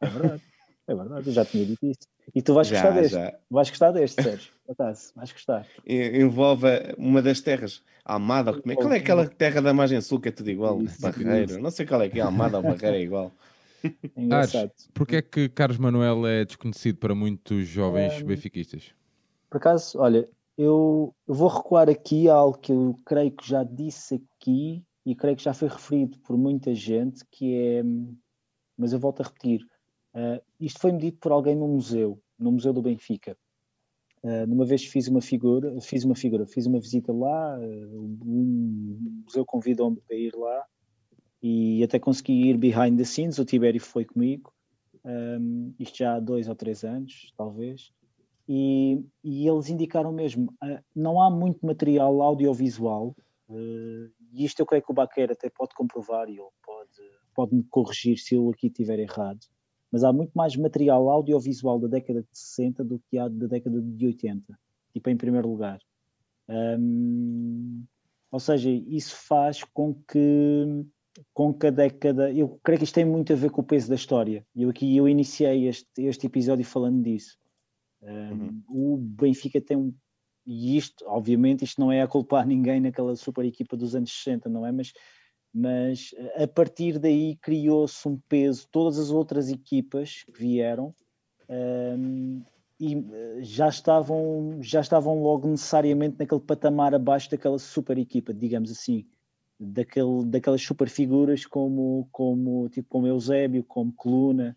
É 0.00 0.06
verdade. 0.06 0.42
É 0.88 0.94
verdade, 0.94 1.26
eu 1.26 1.32
já 1.32 1.44
tinha 1.44 1.64
dito 1.64 1.84
isso. 1.84 2.06
E 2.32 2.40
tu 2.40 2.54
vais 2.54 2.68
Já, 2.68 2.80
gostar 2.80 3.00
deste. 3.00 3.14
já. 3.14 3.34
Vais 3.50 3.70
gostar 3.70 3.90
deste, 3.90 4.22
Sérgio. 4.22 4.52
Acaso, 4.68 5.12
vais 5.16 5.32
gostar. 5.32 5.66
Envolve 5.86 6.66
uma 6.96 7.20
das 7.20 7.40
terras. 7.40 7.82
Almada, 8.04 8.52
como 8.52 8.72
é? 8.72 8.76
qual 8.76 8.92
é 8.92 8.98
aquela 8.98 9.26
terra 9.26 9.60
da 9.60 9.74
margem 9.74 10.00
sul 10.00 10.20
que 10.20 10.28
é 10.28 10.32
tudo 10.32 10.48
igual? 10.48 10.80
Isso, 10.80 11.00
Barreiro, 11.00 11.52
isso. 11.52 11.60
não 11.60 11.70
sei 11.72 11.86
qual 11.86 12.02
é 12.02 12.08
que 12.08 12.20
é, 12.20 12.22
Almada 12.22 12.58
ou 12.58 12.62
Barreiro 12.62 12.96
é 12.96 13.00
igual. 13.02 13.32
É 14.16 14.34
Ares, 14.34 14.88
porquê 14.92 15.16
é 15.16 15.22
que 15.22 15.48
Carlos 15.48 15.78
Manuel 15.78 16.26
é 16.26 16.44
desconhecido 16.44 16.98
para 16.98 17.14
muitos 17.14 17.66
jovens 17.66 18.22
Hum, 18.22 18.26
benfiquistas? 18.26 18.94
Por 19.50 19.58
acaso, 19.58 19.98
olha, 19.98 20.28
eu, 20.56 21.14
eu 21.26 21.34
vou 21.34 21.48
recuar 21.48 21.88
aqui 21.88 22.28
a 22.28 22.34
algo 22.34 22.58
que 22.58 22.72
eu 22.72 22.96
creio 23.04 23.30
que 23.30 23.48
já 23.48 23.62
disse 23.62 24.22
aqui, 24.40 24.82
e 25.06 25.14
creio 25.14 25.36
que 25.36 25.44
já 25.44 25.54
foi 25.54 25.68
referido 25.68 26.18
por 26.18 26.36
muita 26.36 26.74
gente, 26.74 27.24
que 27.30 27.54
é, 27.54 27.82
mas 28.76 28.92
eu 28.92 28.98
volto 28.98 29.20
a 29.20 29.24
repetir, 29.24 29.62
uh, 30.14 30.42
isto 30.58 30.80
foi-me 30.80 30.98
dito 30.98 31.18
por 31.18 31.30
alguém 31.30 31.54
no 31.54 31.68
museu, 31.68 32.20
no 32.36 32.50
Museu 32.50 32.72
do 32.72 32.82
Benfica. 32.82 33.36
Uh, 34.22 34.46
numa 34.48 34.64
vez 34.64 34.84
fiz 34.84 35.06
uma 35.06 35.20
figura, 35.20 35.80
fiz 35.80 36.04
uma 36.04 36.16
figura, 36.16 36.44
fiz 36.44 36.66
uma 36.66 36.80
visita 36.80 37.12
lá, 37.12 37.56
uh, 37.56 38.18
um 38.24 39.22
museu 39.24 39.44
convidou-me 39.46 40.00
para 40.00 40.16
ir 40.16 40.34
lá 40.34 40.64
e 41.46 41.84
até 41.84 41.98
consegui 41.98 42.48
ir 42.48 42.56
behind 42.56 42.98
the 42.98 43.04
scenes, 43.04 43.38
o 43.38 43.44
Tibério 43.44 43.80
foi 43.80 44.04
comigo, 44.04 44.52
um, 45.04 45.72
isto 45.78 45.98
já 45.98 46.16
há 46.16 46.20
dois 46.20 46.48
ou 46.48 46.56
três 46.56 46.82
anos, 46.82 47.32
talvez, 47.36 47.92
e, 48.48 49.00
e 49.22 49.46
eles 49.46 49.68
indicaram 49.68 50.12
mesmo, 50.12 50.52
uh, 50.64 50.82
não 50.94 51.22
há 51.22 51.30
muito 51.30 51.64
material 51.64 52.20
audiovisual, 52.20 53.14
uh, 53.48 54.10
e 54.32 54.44
isto 54.44 54.58
eu 54.58 54.66
creio 54.66 54.82
que 54.82 54.90
o 54.90 54.94
Baquer 54.94 55.30
até 55.30 55.48
pode 55.48 55.72
comprovar 55.76 56.28
e 56.28 56.32
ele 56.32 56.48
pode, 56.64 57.10
pode 57.32 57.54
me 57.54 57.62
corrigir 57.70 58.18
se 58.18 58.34
eu 58.34 58.50
aqui 58.50 58.66
estiver 58.66 58.98
errado, 58.98 59.38
mas 59.92 60.02
há 60.02 60.12
muito 60.12 60.32
mais 60.34 60.56
material 60.56 61.08
audiovisual 61.08 61.78
da 61.78 61.86
década 61.86 62.22
de 62.22 62.28
60 62.36 62.82
do 62.82 63.00
que 63.08 63.18
há 63.18 63.28
da 63.28 63.46
década 63.46 63.80
de 63.80 64.06
80, 64.06 64.58
tipo 64.92 65.10
em 65.10 65.16
primeiro 65.16 65.48
lugar. 65.48 65.78
Um, 66.48 67.84
ou 68.32 68.40
seja, 68.40 68.68
isso 68.68 69.14
faz 69.16 69.62
com 69.62 69.94
que 69.94 70.84
com 71.32 71.52
que 71.52 71.66
a 71.66 71.70
década, 71.70 72.32
eu 72.32 72.58
creio 72.62 72.78
que 72.78 72.84
isto 72.84 72.94
tem 72.94 73.04
muito 73.04 73.32
a 73.32 73.36
ver 73.36 73.50
com 73.50 73.60
o 73.60 73.64
peso 73.64 73.88
da 73.88 73.94
história. 73.94 74.46
Eu 74.54 74.70
aqui 74.70 74.96
eu 74.96 75.08
iniciei 75.08 75.68
este, 75.68 75.88
este 75.98 76.26
episódio 76.26 76.64
falando 76.64 77.02
disso. 77.02 77.36
Um, 78.02 78.08
uhum. 78.08 78.62
O 78.68 78.96
Benfica 78.96 79.60
tem 79.60 79.76
um 79.76 79.94
e 80.46 80.76
isto, 80.76 81.04
obviamente, 81.08 81.64
isto 81.64 81.80
não 81.80 81.90
é 81.90 82.00
a 82.02 82.06
culpar 82.06 82.46
ninguém 82.46 82.80
naquela 82.80 83.16
super 83.16 83.44
equipa 83.44 83.76
dos 83.76 83.94
anos 83.94 84.12
60, 84.12 84.48
não 84.48 84.64
é? 84.64 84.70
Mas, 84.70 84.92
mas 85.52 86.14
a 86.36 86.46
partir 86.46 86.98
daí 86.98 87.36
criou-se 87.36 88.06
um 88.08 88.16
peso, 88.28 88.68
todas 88.70 88.98
as 88.98 89.10
outras 89.10 89.50
equipas 89.50 90.22
que 90.24 90.38
vieram 90.38 90.94
um, 91.48 92.42
e 92.78 92.94
eh, 92.94 93.38
já 93.40 93.68
estavam, 93.68 94.58
já 94.60 94.80
estavam 94.80 95.22
logo 95.22 95.48
necessariamente 95.48 96.16
naquele 96.18 96.42
patamar 96.42 96.94
abaixo 96.94 97.30
daquela 97.30 97.58
super 97.58 97.96
equipa, 97.98 98.34
digamos 98.34 98.70
assim 98.70 99.06
daquele, 99.58 100.24
daquelas 100.26 100.62
super 100.62 100.88
figuras 100.88 101.46
como, 101.46 102.08
como, 102.12 102.68
tipo, 102.68 102.88
como 102.88 103.06
Eusébio, 103.06 103.64
como 103.64 103.92
Coluna, 103.92 104.56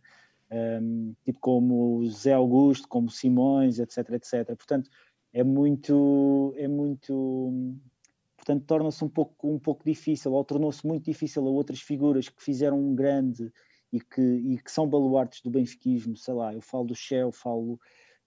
um, 0.52 1.14
tipo 1.24 1.40
como 1.40 2.06
Zé 2.08 2.34
Augusto, 2.34 2.88
como 2.88 3.10
Simões, 3.10 3.80
etc, 3.80 4.10
etc. 4.12 4.46
Portanto, 4.56 4.90
é 5.32 5.44
muito, 5.44 6.54
é 6.58 6.68
muito, 6.68 7.76
portanto, 8.36 8.66
torna-se 8.66 9.04
um 9.04 9.10
pouco, 9.10 9.48
um 9.48 9.60
pouco 9.60 9.86
difícil, 9.86 10.34
ou 10.34 10.44
tornou-se 10.44 10.86
muito 10.86 11.06
difícil 11.06 11.46
a 11.46 11.50
outras 11.50 11.82
figuras 11.82 12.28
que 12.30 12.44
fizeram 12.44 12.80
um 12.80 12.96
grande 12.96 13.52
e 13.92 14.00
que, 14.00 14.22
e 14.22 14.58
que 14.58 14.72
são 14.72 14.88
baluartes 14.88 15.42
do 15.42 15.50
benfiquismo, 15.50 16.16
sei 16.18 16.34
lá, 16.34 16.54
eu 16.54 16.62
falo 16.62 16.86
do 16.86 16.96
Shell, 16.96 17.32
falo 17.32 17.80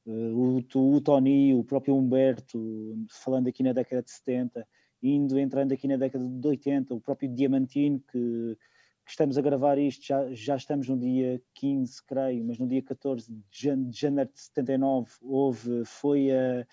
uh, 0.07 0.61
o, 0.75 0.95
o 0.95 1.01
Tony, 1.01 1.55
o 1.55 1.65
próprio 1.65 1.97
Humberto, 1.97 2.97
falando 3.11 3.49
aqui 3.49 3.63
na 3.63 3.73
década 3.73 4.03
de 4.03 4.11
70, 4.11 4.67
indo 5.03 5.39
entrando 5.39 5.73
aqui 5.73 5.89
na 5.89 5.97
década 5.97 6.25
de 6.25 6.47
80, 6.47 6.95
o 6.95 7.01
próprio 7.01 7.29
Diamantino, 7.29 8.01
que, 8.01 8.57
que 9.05 9.11
estamos 9.11 9.37
a 9.37 9.43
gravar 9.43 9.79
isto, 9.79 10.07
já, 10.07 10.33
já 10.33 10.57
estamos 10.57 10.89
no 10.89 10.99
dia 10.99 11.43
15, 11.55 12.05
creio, 12.07 12.45
mas 12.45 12.59
no 12.59 12.69
dia 12.69 12.83
14 12.83 13.27
de 13.31 13.99
janeiro 13.99 14.31
de 14.33 14.41
79 14.41 15.11
houve, 15.23 15.85
foi 15.85 16.31
a, 16.31 16.67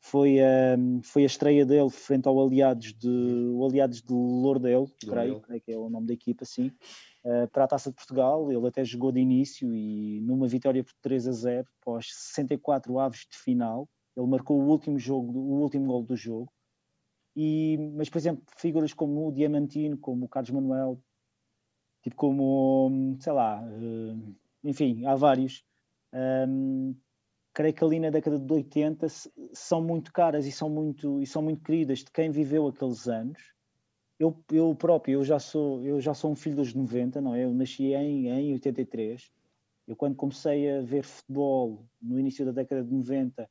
foi 0.00 0.40
a, 0.40 0.76
foi 1.02 1.22
a 1.22 1.26
estreia 1.26 1.64
dele 1.64 1.90
frente 1.90 2.26
ao 2.26 2.44
Aliados 2.44 2.92
de, 2.92 3.08
o 3.08 3.64
Aliados 3.64 4.02
de 4.02 4.12
Lourdel, 4.12 4.86
creio, 5.00 5.40
creio 5.40 5.62
que 5.62 5.72
é 5.72 5.78
o 5.78 5.88
nome 5.88 6.08
da 6.08 6.12
equipa, 6.12 6.44
sim, 6.44 6.72
uh, 7.24 7.48
para 7.52 7.64
a 7.64 7.68
Taça 7.68 7.90
de 7.90 7.96
Portugal, 7.96 8.50
ele 8.50 8.66
até 8.66 8.84
jogou 8.84 9.12
de 9.12 9.20
início 9.20 9.72
e 9.72 10.20
numa 10.20 10.48
vitória 10.48 10.82
por 10.82 10.92
3 11.00 11.28
a 11.28 11.32
0, 11.32 11.68
após 11.80 12.06
64 12.34 12.98
aves 12.98 13.26
de 13.30 13.38
final, 13.38 13.88
ele 14.16 14.26
marcou 14.26 14.60
o 14.60 14.66
último 14.66 14.98
jogo, 14.98 15.38
o 15.38 15.62
último 15.62 15.86
gol 15.86 16.02
do 16.02 16.16
jogo, 16.16 16.52
e, 17.36 17.76
mas, 17.94 18.08
por 18.08 18.18
exemplo, 18.18 18.44
figuras 18.56 18.92
como 18.92 19.28
o 19.28 19.32
Diamantino, 19.32 19.98
como 19.98 20.26
o 20.26 20.28
Carlos 20.28 20.50
Manuel, 20.50 21.00
tipo 22.02 22.16
como, 22.16 23.16
sei 23.18 23.32
lá, 23.32 23.62
uh, 23.62 24.34
enfim, 24.62 25.04
há 25.04 25.16
vários. 25.16 25.64
Um, 26.12 26.94
creio 27.52 27.74
que 27.74 27.84
ali 27.84 28.00
na 28.00 28.10
década 28.10 28.38
de 28.38 28.52
80 28.52 29.06
são 29.52 29.82
muito 29.82 30.12
caras 30.12 30.46
e 30.46 30.52
são 30.52 30.68
muito, 30.68 31.20
e 31.20 31.26
são 31.26 31.42
muito 31.42 31.62
queridas 31.62 32.00
de 32.00 32.10
quem 32.10 32.30
viveu 32.30 32.66
aqueles 32.68 33.08
anos. 33.08 33.54
Eu, 34.18 34.36
eu 34.52 34.74
próprio, 34.76 35.14
eu 35.14 35.24
já, 35.24 35.38
sou, 35.40 35.84
eu 35.84 36.00
já 36.00 36.14
sou 36.14 36.30
um 36.30 36.36
filho 36.36 36.56
dos 36.56 36.72
90, 36.72 37.20
não 37.20 37.34
é? 37.34 37.44
Eu 37.44 37.52
nasci 37.52 37.94
em, 37.94 38.28
em 38.28 38.52
83. 38.52 39.32
Eu 39.88 39.96
quando 39.96 40.14
comecei 40.14 40.70
a 40.70 40.82
ver 40.82 41.02
futebol 41.02 41.84
no 42.00 42.18
início 42.18 42.44
da 42.46 42.52
década 42.52 42.84
de 42.84 42.92
90 42.92 43.48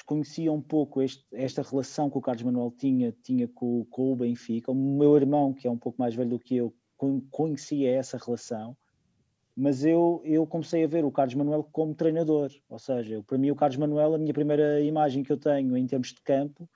desconhecia 0.00 0.50
um 0.50 0.60
pouco 0.60 1.02
este, 1.02 1.24
esta 1.32 1.62
relação 1.62 2.10
que 2.10 2.18
o 2.18 2.20
Carlos 2.20 2.42
Manuel 2.42 2.72
tinha, 2.76 3.14
tinha 3.22 3.46
com, 3.46 3.84
com, 3.84 4.12
o 4.12 4.16
Benfica. 4.16 4.72
O 4.72 4.74
meu 4.74 5.16
irmão, 5.16 5.52
que 5.52 5.68
é 5.68 5.70
um 5.70 5.78
pouco 5.78 6.00
mais 6.00 6.14
velho 6.14 6.30
do 6.30 6.38
que 6.38 6.56
eu, 6.56 6.74
conhecia 7.30 7.90
essa 7.92 8.18
relação, 8.18 8.76
mas 9.56 9.84
eu, 9.84 10.20
eu 10.24 10.46
comecei 10.46 10.84
a 10.84 10.86
ver 10.86 11.04
o 11.04 11.10
Carlos 11.10 11.34
Manuel 11.34 11.68
como 11.70 11.94
treinador. 11.94 12.50
Ou 12.68 12.78
seja, 12.78 13.22
para 13.26 13.38
mim, 13.38 13.50
o 13.50 13.56
Carlos 13.56 13.76
Manuel, 13.76 14.14
a 14.14 14.18
minha 14.18 14.32
primeira 14.32 14.80
imagem 14.80 15.22
que 15.22 15.32
eu 15.32 15.36
tenho 15.36 15.76
em 15.76 15.86
termos 15.86 16.08
de 16.08 16.20
campo, 16.22 16.68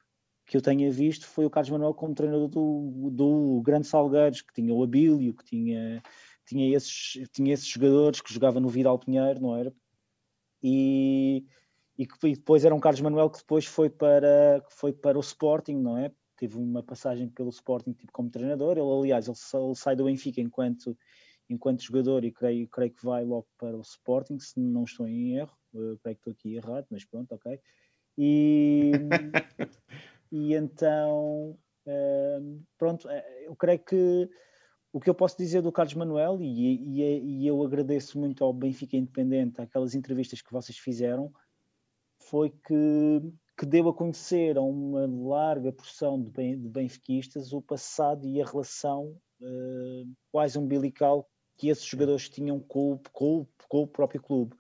que 0.47 0.57
eu 0.57 0.61
tenha 0.61 0.91
visto, 0.91 1.27
foi 1.27 1.47
o 1.47 1.51
Carlos 1.51 1.71
Manuel 1.71 1.95
como 1.95 2.15
treinador 2.15 2.49
do, 2.49 3.11
do 3.11 3.63
Grande 3.63 3.87
Salgueiros, 3.87 4.43
que 4.43 4.53
tinha 4.53 4.73
o 4.75 4.83
Abílio, 4.83 5.35
que 5.35 5.45
tinha, 5.45 6.03
tinha, 6.47 6.77
esses, 6.77 7.27
tinha 7.33 7.55
esses 7.55 7.67
jogadores 7.67 8.21
que 8.21 8.33
jogava 8.33 8.61
no 8.61 8.69
Vidal 8.69 8.99
Pinheiro, 8.99 9.41
não 9.41 9.57
era? 9.57 9.73
E 10.63 11.45
e 11.97 12.07
que 12.07 12.29
e 12.29 12.35
depois 12.35 12.65
era 12.65 12.75
um 12.75 12.81
Carlos 12.81 13.01
Manuel 13.01 13.31
que 13.31 13.39
depois 13.39 13.67
foi 13.67 13.89
para, 13.89 14.63
que 14.67 14.75
foi 14.75 14.93
para 14.93 15.17
o 15.17 15.21
Sporting, 15.21 15.77
não 15.77 15.97
é? 15.97 16.11
Teve 16.37 16.59
uma 16.59 16.83
passagem 16.83 17.29
pelo 17.29 17.51
Sporting 17.51 17.93
tipo 17.93 18.13
como 18.13 18.31
treinador. 18.31 18.77
Ele, 18.77 18.91
aliás, 18.91 19.29
ele, 19.29 19.37
ele 19.65 19.75
sai 19.77 19.95
do 19.95 20.05
Benfica 20.05 20.41
enquanto, 20.41 20.97
enquanto 21.49 21.83
jogador 21.83 22.25
e 22.25 22.33
creio, 22.33 22.69
creio 22.69 22.93
que 22.93 23.05
vai 23.05 23.25
logo 23.25 23.47
para 23.57 23.77
o 23.77 23.83
Sporting, 23.83 24.39
se 24.41 24.59
não 24.59 24.85
estou 24.85 25.07
em 25.07 25.37
erro. 25.37 25.57
Eu 25.73 25.99
creio 25.99 26.17
que 26.17 26.21
estou 26.21 26.33
aqui 26.33 26.57
errado, 26.57 26.87
mas 26.91 27.05
pronto, 27.05 27.33
ok. 27.33 27.61
E, 28.19 28.93
e 30.33 30.55
então, 30.55 31.57
hum, 31.87 32.63
pronto, 32.77 33.09
eh, 33.09 33.45
eu 33.47 33.55
creio 33.55 33.79
que 33.79 34.29
o 34.93 35.01
que 35.01 35.11
eu 35.11 35.15
posso 35.15 35.37
dizer 35.37 35.61
do 35.61 35.73
Carlos 35.73 35.95
Manuel, 35.95 36.39
e, 36.41 37.01
e, 37.01 37.41
e 37.41 37.47
eu 37.49 37.61
agradeço 37.65 38.17
muito 38.17 38.45
ao 38.45 38.53
Benfica 38.53 38.97
Independente, 38.97 39.61
aquelas 39.61 39.93
entrevistas 39.93 40.41
que 40.41 40.53
vocês 40.53 40.79
fizeram, 40.79 41.33
foi 42.25 42.51
que, 42.51 43.33
que 43.57 43.67
deu 43.67 43.89
a 43.89 43.95
conhecer 43.95 44.57
a 44.57 44.63
uma 44.63 45.07
larga 45.07 45.73
porção 45.73 46.21
de, 46.21 46.31
ben, 46.31 46.61
de 46.61 46.69
benfiquistas 46.69 47.53
o 47.53 47.61
passado 47.61 48.27
e 48.27 48.41
a 48.41 48.47
relação 48.47 49.17
uh, 49.41 50.13
quase 50.31 50.59
umbilical 50.59 51.29
que 51.57 51.69
esses 51.69 51.85
jogadores 51.85 52.29
tinham 52.29 52.59
com, 52.61 52.99
com, 53.13 53.47
com 53.69 53.83
o 53.83 53.87
próprio 53.87 54.21
clube. 54.21 54.57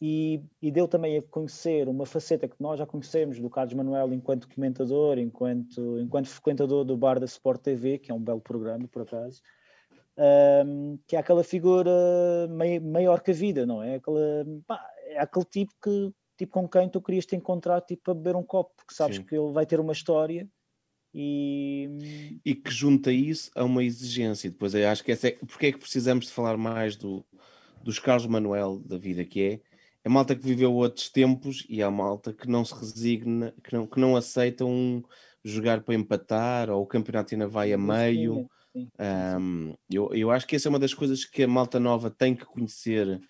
E, 0.00 0.40
e, 0.62 0.70
deu 0.70 0.86
também 0.86 1.18
a 1.18 1.22
conhecer 1.22 1.88
uma 1.88 2.06
faceta 2.06 2.46
que 2.46 2.60
nós 2.60 2.78
já 2.78 2.86
conhecemos 2.86 3.40
do 3.40 3.50
Carlos 3.50 3.74
Manuel 3.74 4.12
enquanto 4.12 4.48
comentador, 4.48 5.18
enquanto, 5.18 5.98
enquanto 5.98 6.28
frequentador 6.28 6.84
do 6.84 6.96
bar 6.96 7.18
da 7.18 7.26
Sport 7.26 7.62
TV, 7.62 7.98
que 7.98 8.12
é 8.12 8.14
um 8.14 8.22
belo 8.22 8.40
programa, 8.40 8.86
por 8.86 9.02
acaso, 9.02 9.42
um, 10.16 10.22
ehm, 10.22 10.98
que 11.04 11.16
é 11.16 11.18
aquela 11.18 11.42
figura 11.42 11.90
maior 12.80 13.20
que 13.20 13.32
a 13.32 13.34
vida, 13.34 13.66
não 13.66 13.82
é? 13.82 13.96
Aquela, 13.96 14.46
pá, 14.68 14.88
é 15.06 15.18
aquele 15.18 15.44
tipo 15.46 15.72
que 15.82 16.12
tipo 16.38 16.52
com 16.52 16.68
quem 16.68 16.88
tu 16.88 17.02
querias 17.02 17.26
te 17.26 17.34
encontrar 17.34 17.80
tipo 17.80 18.04
para 18.04 18.14
beber 18.14 18.36
um 18.36 18.42
copo, 18.42 18.72
porque 18.76 18.94
sabes 18.94 19.16
Sim. 19.16 19.24
que 19.24 19.34
ele 19.34 19.52
vai 19.52 19.66
ter 19.66 19.80
uma 19.80 19.92
história 19.92 20.48
e... 21.12 22.38
e 22.44 22.54
que 22.54 22.70
junta 22.70 23.10
isso 23.10 23.50
a 23.54 23.64
uma 23.64 23.82
exigência. 23.82 24.50
Depois 24.50 24.74
eu 24.74 24.88
acho 24.88 25.02
que 25.02 25.12
essa 25.12 25.28
é 25.28 25.32
porque 25.32 25.66
é 25.66 25.72
que 25.72 25.78
precisamos 25.78 26.26
de 26.26 26.32
falar 26.32 26.56
mais 26.56 26.96
do, 26.96 27.26
dos 27.82 27.98
Carlos 27.98 28.26
Manuel 28.26 28.78
da 28.78 28.96
vida, 28.96 29.24
que 29.24 29.42
é 29.42 29.60
a 30.04 30.08
malta 30.08 30.36
que 30.36 30.46
viveu 30.46 30.72
outros 30.72 31.10
tempos 31.10 31.66
e 31.68 31.82
a 31.82 31.90
malta 31.90 32.32
que 32.32 32.48
não 32.48 32.64
se 32.64 32.74
resigna, 32.74 33.52
que 33.62 33.74
não, 33.74 33.86
que 33.86 33.98
não 33.98 34.16
aceita 34.16 34.64
um 34.64 35.02
jogar 35.44 35.82
para 35.82 35.94
empatar 35.94 36.70
ou 36.70 36.82
o 36.82 36.86
campeonato 36.86 37.34
ainda 37.34 37.48
vai 37.48 37.72
a 37.72 37.78
meio. 37.78 38.48
Sim, 38.72 38.84
sim, 38.84 38.90
um, 39.40 39.74
eu, 39.90 40.14
eu 40.14 40.30
acho 40.30 40.46
que 40.46 40.54
essa 40.54 40.68
é 40.68 40.70
uma 40.70 40.78
das 40.78 40.94
coisas 40.94 41.24
que 41.24 41.42
a 41.42 41.48
malta 41.48 41.80
nova 41.80 42.10
tem 42.10 42.34
que 42.34 42.44
conhecer 42.44 43.20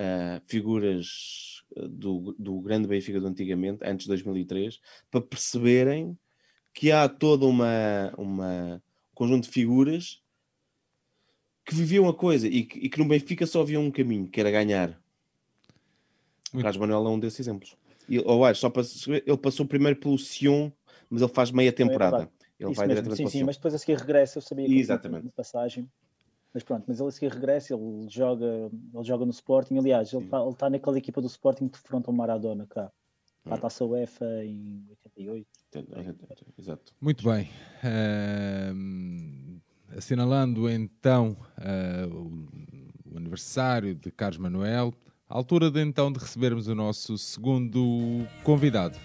uh, 0.00 0.40
figuras 0.46 1.55
do, 1.88 2.34
do 2.38 2.60
grande 2.60 2.88
Benfica 2.88 3.20
do 3.20 3.26
antigamente, 3.26 3.84
antes 3.84 4.04
de 4.04 4.08
2003, 4.08 4.80
para 5.10 5.20
perceberem 5.20 6.18
que 6.72 6.92
há 6.92 7.08
todo 7.08 7.48
uma, 7.48 8.12
uma 8.16 8.82
conjunto 9.14 9.44
de 9.44 9.50
figuras 9.50 10.22
que 11.64 11.74
viviam 11.74 12.08
a 12.08 12.14
coisa 12.14 12.46
e 12.46 12.64
que, 12.64 12.78
e 12.78 12.88
que 12.88 12.98
no 12.98 13.08
Benfica 13.08 13.46
só 13.46 13.60
havia 13.60 13.80
um 13.80 13.90
caminho, 13.90 14.28
que 14.28 14.40
era 14.40 14.50
ganhar. 14.50 15.00
O 16.52 16.58
Carlos 16.58 16.76
Manuel 16.76 17.06
é 17.06 17.10
um 17.10 17.18
desses 17.18 17.40
exemplos. 17.40 17.76
E, 18.08 18.20
oh, 18.20 18.54
só 18.54 18.70
para 18.70 18.82
ele 19.08 19.36
passou 19.36 19.66
primeiro 19.66 19.98
pelo 19.98 20.16
Sion, 20.16 20.70
mas 21.10 21.22
ele 21.22 21.32
faz 21.32 21.50
meia 21.50 21.72
temporada. 21.72 22.30
Ele 22.58 22.70
Isso 22.70 22.76
vai 22.76 22.86
mesmo, 22.86 23.02
diretamente 23.02 23.32
sim, 23.32 23.38
sim, 23.38 23.44
mas 23.44 23.56
depois 23.56 23.74
a 23.74 23.78
seguir 23.78 23.98
regressa, 23.98 24.38
eu 24.38 24.42
sabia 24.42 24.66
que 24.66 24.78
Exatamente. 24.78 25.28
passagem. 25.30 25.90
Mas 26.56 26.62
pronto, 26.62 26.84
mas 26.88 26.98
ele 26.98 27.08
a 27.10 27.12
seguir 27.12 27.30
regressa, 27.30 27.74
ele 27.74 28.08
joga, 28.08 28.46
ele 28.46 29.04
joga 29.04 29.26
no 29.26 29.30
Sporting, 29.30 29.76
aliás, 29.76 30.10
ele 30.14 30.24
está 30.24 30.52
tá 30.52 30.70
naquela 30.70 30.96
equipa 30.96 31.20
do 31.20 31.26
Sporting 31.26 31.68
que 31.68 31.78
defronta 31.78 32.10
o 32.10 32.14
Maradona 32.14 32.66
cá. 32.66 32.90
Para 33.44 33.56
a 33.56 33.58
taça 33.58 33.84
UEFA 33.84 34.24
em 34.42 34.82
88. 34.88 35.46
Exato. 36.58 36.94
Muito 36.98 37.22
bem. 37.28 37.50
Ahm, 37.84 39.60
assinalando 39.94 40.66
então 40.70 41.36
o, 42.10 43.12
o 43.12 43.18
aniversário 43.18 43.94
de 43.94 44.10
Carlos 44.10 44.38
Manuel, 44.38 44.94
a 45.28 45.36
altura 45.36 45.70
de 45.70 45.82
então 45.82 46.10
de 46.10 46.18
recebermos 46.18 46.68
o 46.68 46.74
nosso 46.74 47.18
segundo 47.18 48.26
convidado. 48.42 48.98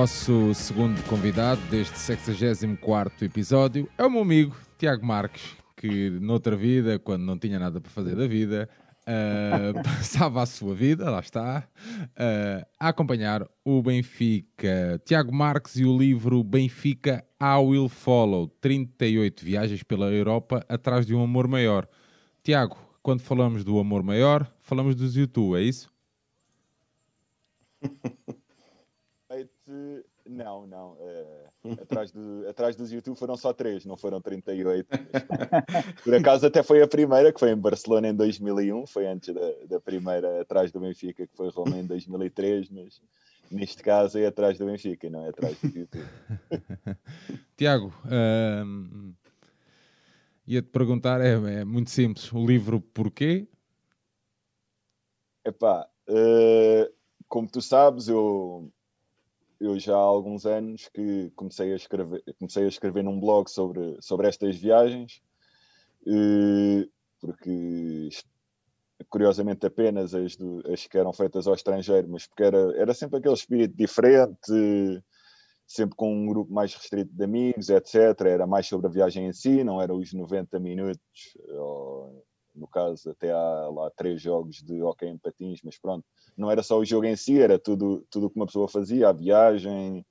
Nosso 0.00 0.54
segundo 0.54 1.02
convidado 1.08 1.60
deste 1.62 1.98
64 1.98 3.24
episódio 3.24 3.90
é 3.98 4.06
o 4.06 4.08
meu 4.08 4.22
amigo 4.22 4.54
Tiago 4.78 5.04
Marques, 5.04 5.56
que 5.76 6.08
noutra 6.20 6.54
vida, 6.54 7.00
quando 7.00 7.24
não 7.24 7.36
tinha 7.36 7.58
nada 7.58 7.80
para 7.80 7.90
fazer 7.90 8.14
da 8.14 8.28
vida, 8.28 8.68
ah, 9.04 9.72
passava 9.82 10.40
a 10.40 10.46
sua 10.46 10.72
vida, 10.72 11.10
lá 11.10 11.18
está, 11.18 11.68
ah, 12.16 12.64
a 12.78 12.88
acompanhar 12.90 13.44
o 13.64 13.82
Benfica. 13.82 15.02
Tiago 15.04 15.34
Marques 15.34 15.74
e 15.74 15.84
o 15.84 15.98
livro 15.98 16.44
Benfica 16.44 17.26
I 17.42 17.56
Will 17.60 17.88
Follow, 17.88 18.46
38 18.60 19.44
viagens 19.44 19.82
pela 19.82 20.06
Europa 20.12 20.64
atrás 20.68 21.04
de 21.06 21.12
um 21.12 21.24
amor 21.24 21.48
maior. 21.48 21.88
Tiago, 22.44 22.78
quando 23.02 23.22
falamos 23.22 23.64
do 23.64 23.80
amor 23.80 24.04
maior, 24.04 24.48
falamos 24.60 24.94
dos 24.94 25.16
YouTube, 25.16 25.58
é 25.58 25.62
isso? 25.62 25.90
Não, 30.28 30.66
não. 30.66 30.96
eh, 31.00 31.48
atrás, 31.82 32.12
do, 32.12 32.46
atrás 32.48 32.76
dos 32.76 32.92
YouTube 32.92 33.16
foram 33.16 33.36
só 33.36 33.52
três, 33.52 33.86
não 33.86 33.96
foram 33.96 34.20
38. 34.20 34.86
Mas, 34.90 35.00
Por 36.04 36.14
acaso 36.14 36.46
até 36.46 36.62
foi 36.62 36.82
a 36.82 36.86
primeira, 36.86 37.32
que 37.32 37.40
foi 37.40 37.50
em 37.50 37.56
Barcelona 37.56 38.08
em 38.08 38.14
2001, 38.14 38.86
foi 38.86 39.06
antes 39.06 39.34
da, 39.34 39.52
da 39.66 39.80
primeira 39.80 40.42
atrás 40.42 40.70
do 40.70 40.80
Benfica, 40.80 41.26
que 41.26 41.36
foi 41.36 41.48
Roma 41.48 41.78
em 41.78 41.86
2003, 41.86 42.68
mas 42.70 43.00
neste 43.50 43.82
caso 43.82 44.18
é 44.18 44.26
atrás 44.26 44.58
do 44.58 44.66
Benfica, 44.66 45.08
não 45.08 45.24
é 45.24 45.30
atrás 45.30 45.58
do 45.60 45.78
YouTube. 45.78 46.04
Tiago, 47.56 47.92
hum, 48.04 49.14
ia-te 50.46 50.68
perguntar, 50.68 51.22
é, 51.22 51.60
é 51.60 51.64
muito 51.64 51.90
simples, 51.90 52.30
o 52.32 52.44
livro 52.44 52.80
porquê? 52.80 53.48
Epá, 55.44 55.88
eh, 56.06 56.92
como 57.26 57.48
tu 57.48 57.62
sabes, 57.62 58.08
eu, 58.08 58.70
eu 59.60 59.78
já 59.78 59.94
há 59.94 59.98
alguns 59.98 60.46
anos 60.46 60.88
que 60.88 61.30
comecei 61.36 61.72
a 61.72 61.76
escrever, 61.76 62.22
comecei 62.38 62.64
a 62.64 62.68
escrever 62.68 63.02
num 63.04 63.18
blog 63.20 63.48
sobre, 63.50 63.96
sobre 64.00 64.28
estas 64.28 64.56
viagens, 64.56 65.20
eh, 66.06 66.88
porque 67.20 68.10
curiosamente 69.08 69.66
apenas 69.66 70.14
as, 70.14 70.36
do- 70.36 70.62
as 70.72 70.86
que 70.86 70.98
eram 70.98 71.12
feitas 71.12 71.46
ao 71.46 71.54
estrangeiro, 71.54 72.08
mas 72.08 72.26
porque 72.26 72.42
era, 72.44 72.58
era 72.76 72.94
sempre 72.94 73.18
aquele 73.18 73.34
espírito 73.34 73.74
diferente, 73.76 74.52
sempre 75.66 75.94
com 75.96 76.12
um 76.14 76.26
grupo 76.26 76.52
mais 76.52 76.74
restrito 76.74 77.12
de 77.14 77.24
amigos, 77.24 77.68
etc. 77.68 78.20
Era 78.26 78.46
mais 78.46 78.66
sobre 78.66 78.86
a 78.86 78.90
viagem 78.90 79.26
em 79.26 79.32
si, 79.32 79.62
não 79.62 79.80
era 79.80 79.94
os 79.94 80.12
90 80.12 80.58
minutos, 80.58 81.36
ou, 81.48 82.24
no 82.58 82.66
caso 82.68 83.10
até 83.10 83.30
há 83.32 83.68
lá 83.68 83.90
três 83.96 84.20
jogos 84.20 84.56
de 84.62 84.82
hockey 84.82 85.06
em 85.06 85.18
patins, 85.18 85.60
mas 85.62 85.78
pronto, 85.78 86.04
não 86.36 86.50
era 86.50 86.62
só 86.62 86.78
o 86.78 86.84
jogo 86.84 87.06
em 87.06 87.16
si, 87.16 87.40
era 87.40 87.58
tudo 87.58 88.04
tudo 88.10 88.26
o 88.26 88.30
que 88.30 88.36
uma 88.36 88.46
pessoa 88.46 88.68
fazia, 88.68 89.08
a 89.08 89.12
viagem, 89.12 90.04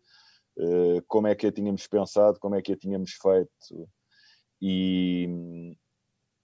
eh, 0.57 1.01
como 1.07 1.27
é 1.27 1.35
que 1.35 1.47
a 1.47 1.51
tínhamos 1.51 1.85
pensado, 1.87 2.39
como 2.39 2.55
é 2.55 2.61
que 2.61 2.73
a 2.73 2.77
tínhamos 2.77 3.11
feito. 3.13 3.89
E, 4.61 5.75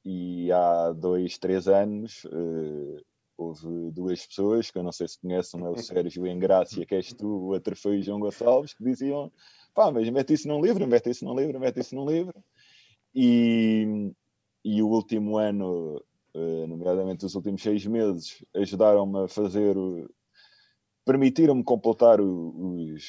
e 0.05 0.51
há 0.51 0.91
dois, 0.91 1.37
três 1.37 1.67
anos 1.67 2.23
eh, 2.25 3.01
houve 3.37 3.91
duas 3.91 4.25
pessoas 4.25 4.69
que 4.69 4.77
eu 4.77 4.83
não 4.83 4.91
sei 4.91 5.07
se 5.07 5.19
conhecem, 5.19 5.63
é 5.65 5.69
o 5.69 5.75
Sérgio 5.81 6.27
Engrácia, 6.27 6.85
que 6.85 6.95
és 6.95 7.13
tu, 7.13 7.27
o 7.27 7.53
outro 7.53 7.75
foi 7.75 7.99
o 7.99 8.03
João 8.03 8.19
Gonçalves, 8.19 8.73
que 8.73 8.83
diziam 8.83 9.31
pá, 9.73 9.91
mas 9.91 10.09
mete 10.09 10.33
isso 10.33 10.47
num 10.47 10.61
livro, 10.61 10.87
mete 10.87 11.09
isso 11.09 11.25
num 11.25 11.35
livro, 11.35 11.59
mete 11.59 11.79
isso 11.79 11.95
num 11.95 12.07
livro. 12.07 12.43
E, 13.15 14.11
e 14.63 14.81
o 14.81 14.87
último 14.87 15.37
ano, 15.37 16.01
eh, 16.33 16.67
nomeadamente 16.67 17.25
os 17.25 17.35
últimos 17.35 17.61
seis 17.61 17.85
meses, 17.85 18.43
ajudaram-me 18.55 19.25
a 19.25 19.27
fazer, 19.27 19.77
o- 19.77 20.09
permitiram-me 21.05 21.63
completar 21.63 22.21
o- 22.21 22.93
os, 22.93 23.03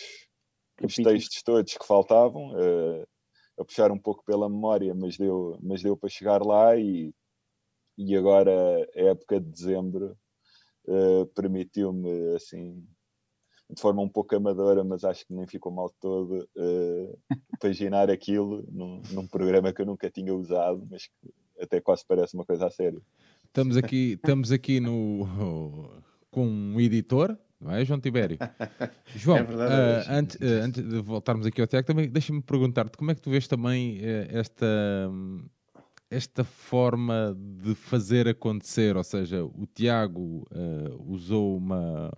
os 0.83 0.95
textos 0.97 1.43
todos 1.43 1.77
que 1.77 1.87
faltavam, 1.87 2.53
eh, 2.59 3.07
a 3.59 3.65
puxar 3.65 3.93
um 3.93 3.99
pouco 3.99 4.25
pela 4.25 4.49
memória, 4.49 4.95
mas 4.95 5.17
deu, 5.17 5.57
mas 5.63 5.83
deu 5.83 5.97
para 5.97 6.09
chegar 6.11 6.43
lá 6.45 6.77
e, 6.77 7.15
e 7.97 8.17
agora 8.17 8.51
a 8.97 9.01
época 9.01 9.41
de 9.41 9.51
dezembro 9.51 10.17
eh, 10.89 11.25
permitiu-me 11.35 12.35
assim 12.37 12.85
de 13.71 13.81
forma 13.81 14.03
um 14.03 14.09
pouco 14.09 14.37
amadora, 14.37 14.85
mas 14.85 15.05
acho 15.05 15.27
que 15.27 15.33
nem 15.35 15.47
ficou 15.47 15.73
mal 15.73 15.91
todo 16.01 16.49
eh, 16.57 17.17
paginar 17.61 18.11
aquilo 18.11 18.65
num, 18.71 19.01
num 19.13 19.27
programa 19.27 19.73
que 19.73 19.83
eu 19.83 19.87
nunca 19.87 20.11
tinha 20.11 20.35
usado, 20.35 20.87
mas 20.91 21.07
que 21.07 21.35
até 21.61 21.81
quase 21.81 22.05
parece 22.07 22.35
uma 22.35 22.45
coisa 22.45 22.67
a 22.67 22.71
sério. 22.71 23.03
Estamos 23.47 23.77
aqui, 23.77 24.13
estamos 24.15 24.51
aqui 24.51 24.81
no, 24.81 25.91
com 26.31 26.47
um 26.47 26.81
editor, 26.81 27.37
não 27.61 27.73
é, 27.73 27.85
João 27.85 28.01
Tibério? 28.01 28.37
João, 29.15 29.39
É 29.39 29.43
verdade, 29.43 29.73
ah, 29.73 29.77
é 29.77 29.87
verdade. 29.87 30.19
antes, 30.19 30.39
ah, 30.43 30.65
antes 30.65 30.83
de 30.83 31.01
voltarmos 31.01 31.47
aqui 31.47 31.61
ao 31.61 31.67
Tiago, 31.67 31.87
também 31.87 32.09
deixa-me 32.09 32.43
perguntar-te 32.43 32.97
como 32.97 33.11
é 33.11 33.15
que 33.15 33.23
tu 33.23 33.31
vês 33.31 33.47
também 33.47 34.01
eh, 34.03 34.29
esta, 34.33 34.67
esta 36.11 36.43
forma 36.43 37.37
de 37.63 37.75
fazer 37.75 38.27
acontecer, 38.29 38.97
ou 38.97 39.05
seja, 39.05 39.45
o 39.45 39.67
Tiago 39.73 40.47
usou 41.07 41.57
uma 41.57 42.11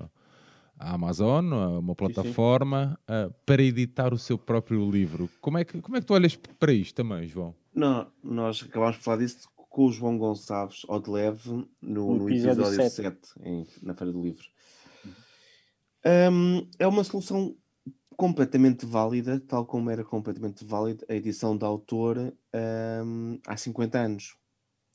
a 0.79 0.95
Amazon, 0.95 1.53
uma 1.79 1.95
plataforma, 1.95 2.99
ah, 3.09 3.31
para 3.45 3.63
editar 3.63 4.13
o 4.13 4.19
seu 4.19 4.39
próprio 4.39 4.91
livro. 4.91 5.29
Como 5.41 5.59
é, 5.59 5.65
que, 5.65 5.81
como 5.81 5.97
é 5.97 6.01
que 6.01 6.07
tu 6.07 6.15
olhas 6.15 6.37
para 6.37 6.73
isto 6.73 6.95
também, 6.95 7.27
João? 7.27 7.55
Nó- 7.77 8.07
nós 8.23 8.62
acabámos 8.62 8.97
de 8.97 9.03
falar 9.03 9.19
disso 9.19 9.48
com 9.55 9.86
o 9.86 9.93
João 9.93 10.16
Gonçalves 10.16 10.82
ao 10.89 10.98
de 10.98 11.11
leve 11.11 11.51
no, 11.51 11.66
No 11.82 12.31
episódio 12.31 12.65
episódio 12.65 12.90
sete. 12.90 12.94
7, 12.94 13.19
em- 13.43 13.66
na 13.82 13.94
Feira 13.94 14.11
do 14.12 14.23
Livro. 14.23 14.47
Hum, 16.32 16.69
é 16.78 16.86
uma 16.86 17.05
solução 17.05 17.55
completamente 18.16 18.86
válida, 18.86 19.39
tal 19.40 19.66
como 19.66 19.90
era 19.90 20.03
completamente 20.03 20.65
válida 20.65 21.05
a 21.09 21.15
edição 21.15 21.57
de 21.57 21.65
autor 21.65 22.32
hum, 23.05 23.39
há 23.47 23.57
50 23.57 23.98
anos. 23.98 24.36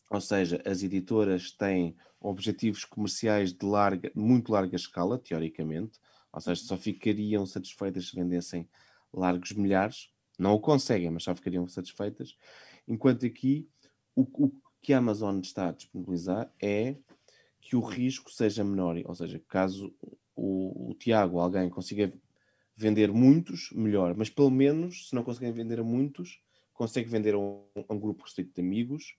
Ou 0.09 0.19
seja, 0.19 0.61
as 0.65 0.81
editoras 0.81 1.51
têm 1.51 1.95
objetivos 2.19 2.83
comerciais 2.83 3.53
de 3.53 3.65
larga, 3.65 4.11
muito 4.15 4.51
larga 4.51 4.75
escala, 4.75 5.19
teoricamente, 5.19 5.99
ou 6.33 6.41
seja, 6.41 6.61
só 6.63 6.75
ficariam 6.77 7.45
satisfeitas 7.45 8.09
se 8.09 8.15
vendessem 8.15 8.67
largos 9.13 9.51
milhares. 9.51 10.09
Não 10.39 10.53
o 10.55 10.59
conseguem, 10.59 11.11
mas 11.11 11.23
só 11.23 11.35
ficariam 11.35 11.67
satisfeitas. 11.67 12.35
Enquanto 12.91 13.25
aqui, 13.25 13.69
o, 14.13 14.23
o 14.23 14.51
que 14.81 14.91
a 14.91 14.97
Amazon 14.97 15.39
está 15.39 15.69
a 15.69 15.71
disponibilizar 15.71 16.51
é 16.61 16.97
que 17.61 17.75
o 17.75 17.79
risco 17.79 18.29
seja 18.29 18.65
menor. 18.65 19.01
Ou 19.05 19.15
seja, 19.15 19.41
caso 19.47 19.95
o, 20.35 20.89
o 20.91 20.93
Tiago, 20.95 21.39
alguém, 21.39 21.69
consiga 21.69 22.11
vender 22.75 23.09
muitos, 23.11 23.71
melhor. 23.71 24.13
Mas 24.17 24.29
pelo 24.29 24.49
menos, 24.49 25.07
se 25.07 25.15
não 25.15 25.23
conseguem 25.23 25.53
vender 25.53 25.79
a 25.79 25.83
muitos, 25.83 26.41
consegue 26.73 27.07
vender 27.07 27.33
a 27.33 27.39
um, 27.39 27.63
a 27.87 27.93
um 27.93 27.99
grupo 27.99 28.23
restrito 28.23 28.53
de 28.53 28.61
amigos 28.61 29.15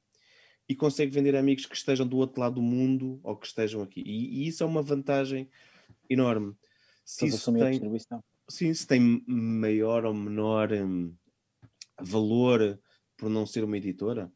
e 0.69 0.75
consegue 0.75 1.11
vender 1.11 1.35
a 1.35 1.41
amigos 1.41 1.65
que 1.65 1.75
estejam 1.75 2.07
do 2.07 2.19
outro 2.19 2.41
lado 2.41 2.57
do 2.57 2.63
mundo 2.63 3.21
ou 3.23 3.37
que 3.37 3.47
estejam 3.47 3.81
aqui. 3.81 4.03
E, 4.05 4.43
e 4.43 4.49
isso 4.49 4.63
é 4.63 4.67
uma 4.67 4.83
vantagem 4.83 5.49
enorme. 6.11 6.55
se 7.07 7.27
isso 7.27 7.51
tem, 7.53 7.71
distribuição. 7.71 8.23
sim, 8.49 8.75
se 8.75 8.87
tem 8.87 9.25
maior 9.27 10.05
ou 10.05 10.13
menor 10.13 10.73
hum, 10.73 11.15
valor 11.99 12.79
por 13.23 13.31
não 13.31 13.47
ser 13.47 13.63
uma 13.63 13.77
editora, 13.77 14.33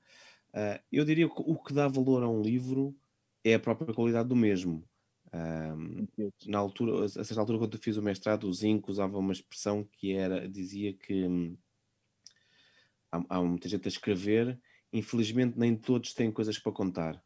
ah, 0.55 0.81
eu 0.93 1.05
diria 1.05 1.29
que 1.29 1.35
o 1.39 1.57
que 1.59 1.75
dá 1.75 1.89
valor 1.89 2.23
a 2.23 2.29
um 2.29 2.41
livro 2.41 2.97
é 3.45 3.55
a 3.55 3.61
própria 3.61 3.93
qualidade 3.93 4.29
do 4.29 4.37
mesmo. 4.37 4.89
Ahm, 5.33 6.07
na 6.47 6.59
altura, 6.59 7.05
a 7.05 7.09
certa 7.09 7.41
altura, 7.41 7.59
quando 7.59 7.75
eu 7.77 7.83
fiz 7.83 7.97
o 7.97 8.03
mestrado, 8.03 8.45
o 8.49 8.53
Zinco 8.53 8.91
usava 8.93 9.19
uma 9.19 9.33
expressão 9.33 9.85
que 9.85 10.13
era, 10.15 10.49
dizia 10.49 10.95
que 10.95 11.25
hum, 11.27 11.59
há, 13.11 13.37
há 13.37 13.43
muita 13.43 13.69
gente 13.69 13.87
a 13.87 13.89
escrever, 13.89 14.61
infelizmente 14.93 15.59
nem 15.59 15.77
todos 15.77 16.15
têm 16.15 16.31
coisas 16.31 16.59
para 16.59 16.73
contar. 16.73 17.23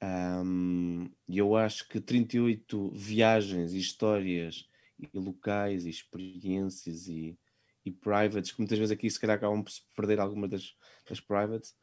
Ahm, 0.00 1.10
E 1.28 1.38
eu 1.38 1.56
acho 1.56 1.88
que 1.88 2.00
38 2.00 2.90
viagens 2.92 3.72
e 3.72 3.78
histórias 3.78 4.68
e 4.98 5.08
locais 5.18 5.84
e 5.86 5.90
experiências 5.90 7.08
e, 7.08 7.38
e 7.86 7.90
privates, 7.92 8.52
que 8.52 8.58
muitas 8.60 8.78
vezes 8.78 8.92
aqui 8.92 9.08
se 9.08 9.18
calhar 9.20 9.36
acabam 9.36 9.62
por 9.62 9.70
se 9.70 9.82
perder 9.96 10.18
algumas 10.20 10.50
das, 10.50 10.74
das 11.08 11.20
privates, 11.20 11.74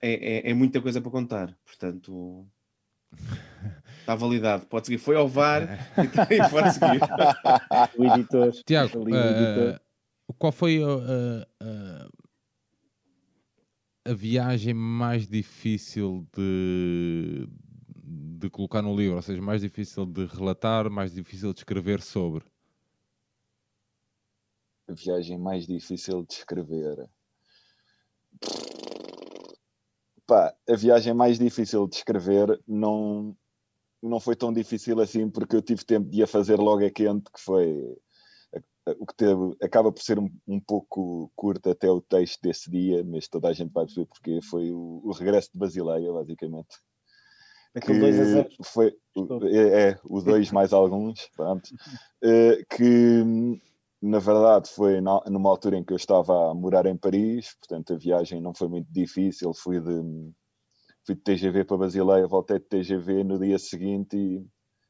é, 0.00 0.48
é, 0.48 0.50
é 0.50 0.54
muita 0.54 0.80
coisa 0.80 1.00
para 1.00 1.10
contar. 1.10 1.56
Portanto, 1.64 2.46
está 4.00 4.14
validado. 4.14 4.66
Pode 4.66 4.86
seguir. 4.86 4.98
Foi 4.98 5.16
ao 5.16 5.28
VAR 5.28 5.62
e, 6.30 6.50
pode 6.50 6.72
seguir. 6.74 7.00
O 7.96 8.04
editor. 8.04 8.52
Tiago, 8.64 9.02
ali 9.02 9.12
o 9.12 9.16
editor. 9.16 9.68
eh, 9.74 9.80
qual 10.38 10.52
foi 10.52 10.80
a, 10.82 10.86
a- 11.64 12.08
a 14.06 14.14
viagem 14.14 14.72
mais 14.74 15.28
difícil 15.28 16.26
de, 16.36 17.46
de 17.94 18.48
colocar 18.50 18.82
no 18.82 18.96
livro? 18.96 19.16
Ou 19.16 19.22
seja, 19.22 19.40
mais 19.42 19.60
difícil 19.60 20.06
de 20.06 20.24
relatar, 20.26 20.88
mais 20.90 21.12
difícil 21.12 21.52
de 21.52 21.60
escrever 21.60 22.00
sobre? 22.00 22.44
A 24.90 24.92
viagem 24.92 25.38
mais 25.38 25.66
difícil 25.66 26.24
de 26.26 26.34
escrever. 26.34 27.08
Pá, 30.26 30.52
a 30.68 30.74
viagem 30.74 31.14
mais 31.14 31.38
difícil 31.38 31.86
de 31.86 31.94
escrever 31.96 32.60
não, 32.66 33.36
não 34.02 34.18
foi 34.18 34.34
tão 34.34 34.52
difícil 34.52 35.00
assim 35.00 35.30
porque 35.30 35.54
eu 35.54 35.62
tive 35.62 35.84
tempo 35.84 36.10
de 36.10 36.22
a 36.22 36.26
fazer 36.26 36.58
logo 36.58 36.84
a 36.84 36.90
quente, 36.90 37.30
que 37.30 37.40
foi 37.40 37.96
o 38.98 39.06
que 39.06 39.14
teve, 39.14 39.56
acaba 39.62 39.92
por 39.92 40.02
ser 40.02 40.18
um, 40.18 40.28
um 40.48 40.58
pouco 40.58 41.30
curto 41.36 41.70
até 41.70 41.88
o 41.88 42.00
texto 42.00 42.40
desse 42.42 42.68
dia, 42.68 43.04
mas 43.04 43.28
toda 43.28 43.48
a 43.48 43.52
gente 43.52 43.72
vai 43.72 43.84
perceber 43.84 44.06
porque 44.06 44.40
foi 44.42 44.72
o, 44.72 45.02
o 45.04 45.12
regresso 45.12 45.50
de 45.52 45.58
Basileia, 45.58 46.12
basicamente. 46.12 46.76
Aquele 47.74 48.00
2 48.00 48.20
a 48.20 48.24
0. 48.24 48.48
foi 48.64 48.96
é, 49.52 49.90
é, 49.90 50.00
o 50.02 50.20
2 50.20 50.50
mais 50.50 50.72
alguns, 50.72 51.28
pronto, 51.36 51.70
Eh, 52.22 52.64
que 52.68 53.60
na 54.02 54.18
verdade 54.18 54.68
foi 54.70 55.00
na- 55.00 55.22
numa 55.28 55.50
altura 55.50 55.76
em 55.76 55.84
que 55.84 55.92
eu 55.92 55.96
estava 55.96 56.50
a 56.50 56.54
morar 56.54 56.86
em 56.86 56.96
Paris, 56.96 57.54
portanto 57.58 57.92
a 57.94 57.96
viagem 57.98 58.40
não 58.40 58.54
foi 58.54 58.68
muito 58.68 58.90
difícil, 58.90 59.52
fui 59.54 59.80
de, 59.80 60.00
fui 61.06 61.14
de 61.14 61.22
TGV 61.22 61.64
para 61.64 61.76
Basileia, 61.76 62.26
voltei 62.26 62.58
de 62.58 62.64
TGV 62.66 63.24
no 63.24 63.38
dia 63.38 63.58
seguinte 63.58 64.16
e 64.16 64.46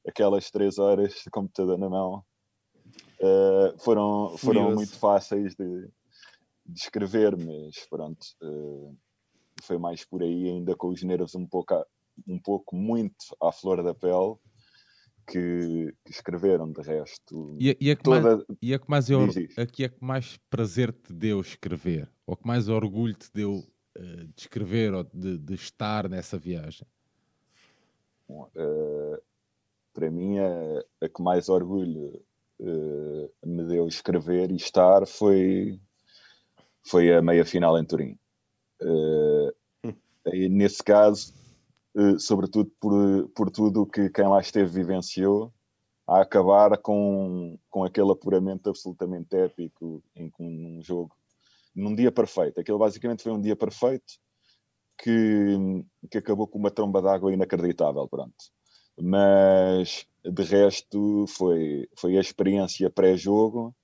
aquelas 0.08 0.50
três 0.50 0.78
horas 0.78 1.14
de 1.24 1.30
computador 1.30 1.76
na 1.78 1.88
mão 1.88 2.24
eh, 3.20 3.74
foram, 3.80 4.36
foram 4.38 4.62
muito 4.74 4.98
fáceis 4.98 5.54
de, 5.54 5.88
de 6.66 6.80
escrever, 6.80 7.36
mas 7.36 7.86
pronto, 7.88 8.18
eh, 8.42 8.92
foi 9.62 9.76
mais 9.78 10.04
por 10.04 10.22
aí, 10.22 10.48
ainda 10.48 10.74
com 10.76 10.88
os 10.88 11.02
nervos 11.02 11.34
um 11.34 11.46
pouco, 11.46 11.74
a- 11.74 11.86
um 12.26 12.38
pouco 12.38 12.74
muito 12.76 13.14
à 13.42 13.52
flor 13.52 13.82
da 13.82 13.94
pele, 13.94 14.36
que, 15.30 15.94
que 16.04 16.10
escreveram, 16.10 16.72
de 16.72 16.82
resto. 16.82 17.56
E, 17.58 17.70
a- 17.70 17.76
e 17.80 17.90
a 17.90 17.96
que 17.96 18.08
mais, 18.10 18.22
toda- 18.24 18.46
e 18.60 18.74
a 18.74 18.78
que 18.78 18.90
mais, 18.90 19.08
a 19.56 19.66
que 19.66 19.84
é 19.84 19.88
que 19.88 20.04
mais 20.04 20.36
prazer 20.50 20.92
te 20.92 21.12
deu 21.12 21.40
escrever? 21.40 22.08
Ou 22.26 22.36
que 22.36 22.46
mais 22.46 22.68
orgulho 22.68 23.14
te 23.14 23.30
deu 23.32 23.62
eh, 23.96 24.24
de 24.24 24.40
escrever 24.40 24.92
ou 24.92 25.04
de, 25.04 25.38
de 25.38 25.54
estar 25.54 26.08
nessa 26.08 26.36
viagem? 26.36 26.86
eh, 28.56 29.20
para 29.92 30.10
mim, 30.10 30.38
a, 30.38 30.84
a 31.02 31.08
que 31.08 31.22
mais 31.22 31.48
orgulho 31.48 32.20
eh, 32.60 33.30
me 33.46 33.64
deu 33.64 33.86
escrever 33.86 34.50
e 34.50 34.56
estar 34.56 35.06
foi, 35.06 35.80
foi 36.84 37.12
a 37.14 37.22
meia 37.22 37.44
final 37.44 37.78
em 37.78 37.84
Turim. 37.84 38.18
E 40.26 40.48
nesse 40.48 40.82
caso, 40.82 41.32
sobretudo 42.18 42.70
por, 42.80 43.28
por 43.34 43.50
tudo 43.50 43.86
que 43.86 44.10
quem 44.10 44.26
lá 44.26 44.40
esteve 44.40 44.70
vivenciou, 44.70 45.52
a 46.06 46.22
acabar 46.22 46.76
com, 46.78 47.56
com 47.70 47.84
aquele 47.84 48.10
apuramento 48.10 48.68
absolutamente 48.68 49.36
épico 49.36 50.02
em 50.16 50.32
um, 50.40 50.82
jogo, 50.82 51.14
num 51.74 51.94
dia 51.94 52.10
perfeito. 52.10 52.60
Aquele 52.60 52.78
basicamente 52.78 53.22
foi 53.22 53.32
um 53.32 53.40
dia 53.40 53.54
perfeito 53.54 54.14
que, 54.98 55.84
que 56.10 56.18
acabou 56.18 56.48
com 56.48 56.58
uma 56.58 56.70
tromba 56.70 57.00
d'água 57.00 57.32
inacreditável, 57.32 58.08
pronto. 58.08 58.34
Mas 59.00 60.04
de 60.24 60.42
resto 60.42 61.26
foi, 61.28 61.88
foi 61.96 62.16
a 62.18 62.20
experiência 62.20 62.90
pré-jogo, 62.90 63.74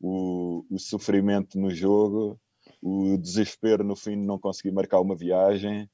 o, 0.00 0.64
o 0.70 0.78
sofrimento 0.78 1.58
no 1.58 1.70
jogo, 1.70 2.40
o 2.82 3.18
desespero 3.18 3.84
no 3.84 3.94
fim 3.94 4.18
de 4.20 4.26
não 4.26 4.38
conseguir 4.38 4.72
marcar 4.72 5.00
uma 5.00 5.14
viagem, 5.14 5.82
eh, 5.82 5.88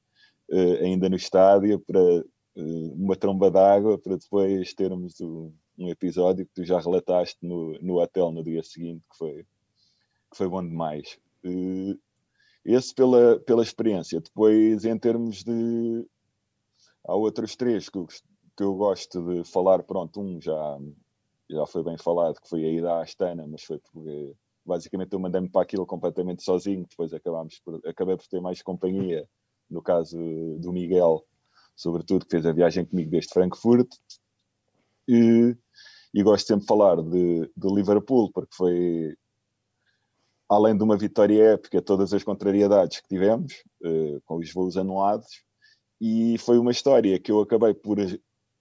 ainda 0.81 1.09
no 1.09 1.15
estádio, 1.15 1.79
para 1.79 1.99
eh, 1.99 2.91
uma 2.95 3.15
tromba 3.15 3.49
d'água, 3.51 3.97
para 3.97 4.17
depois 4.17 4.73
termos 4.73 5.19
o- 5.19 5.51
um 5.77 5.89
episódio 5.89 6.45
que 6.45 6.53
tu 6.53 6.63
já 6.65 6.79
relataste 6.79 7.37
no, 7.41 7.73
no 7.81 7.99
hotel 8.01 8.31
no 8.31 8.43
dia 8.43 8.61
seguinte, 8.63 9.03
que 9.11 9.17
foi, 9.17 9.43
que 10.31 10.37
foi 10.37 10.47
bom 10.47 10.61
demais. 10.61 11.17
Eh, 11.43 11.95
esse 12.65 12.93
pela, 12.93 13.39
pela 13.39 13.63
experiência. 13.63 14.19
Depois, 14.21 14.85
em 14.85 14.97
termos 14.97 15.43
de. 15.43 16.05
Há 17.05 17.15
outros 17.15 17.55
três 17.55 17.89
que 17.89 17.97
eu, 17.97 18.05
que 18.55 18.63
eu 18.63 18.75
gosto 18.75 19.21
de 19.23 19.43
falar. 19.49 19.81
Pronto, 19.83 20.21
um 20.21 20.39
já, 20.39 20.77
já 21.49 21.65
foi 21.65 21.83
bem 21.83 21.97
falado, 21.97 22.39
que 22.39 22.47
foi 22.49 22.63
a 22.63 22.69
ida 22.71 22.93
à 22.93 23.01
Astana, 23.01 23.47
mas 23.47 23.63
foi 23.63 23.79
porque 23.79 24.33
basicamente 24.63 25.13
eu 25.13 25.19
mandei-me 25.19 25.49
para 25.49 25.63
aquilo 25.63 25.85
completamente 25.85 26.43
sozinho. 26.43 26.85
Depois 26.87 27.11
acabámos 27.13 27.59
por, 27.59 27.81
acabei 27.85 28.15
por 28.15 28.27
ter 28.27 28.39
mais 28.39 28.61
companhia, 28.61 29.27
no 29.71 29.81
caso 29.81 30.17
do 30.59 30.71
Miguel, 30.71 31.25
sobretudo, 31.75 32.25
que 32.25 32.31
fez 32.31 32.45
a 32.45 32.51
viagem 32.51 32.85
comigo 32.85 33.09
desde 33.09 33.33
Frankfurt. 33.33 33.89
E, 35.07 35.55
e 36.13 36.23
gosto 36.23 36.47
sempre 36.47 36.61
de 36.61 36.67
falar 36.67 37.01
de, 37.01 37.51
de 37.55 37.73
Liverpool, 37.73 38.31
porque 38.31 38.53
foi 38.53 39.15
além 40.51 40.75
de 40.75 40.83
uma 40.83 40.97
vitória 40.97 41.53
épica, 41.53 41.81
todas 41.81 42.13
as 42.13 42.23
contrariedades 42.23 42.99
que 42.99 43.07
tivemos, 43.07 43.63
eh, 43.83 44.19
com 44.25 44.35
os 44.35 44.51
voos 44.51 44.75
anulados, 44.75 45.45
e 45.99 46.37
foi 46.39 46.59
uma 46.59 46.71
história 46.71 47.17
que 47.17 47.31
eu 47.31 47.39
acabei 47.39 47.73
por 47.73 47.97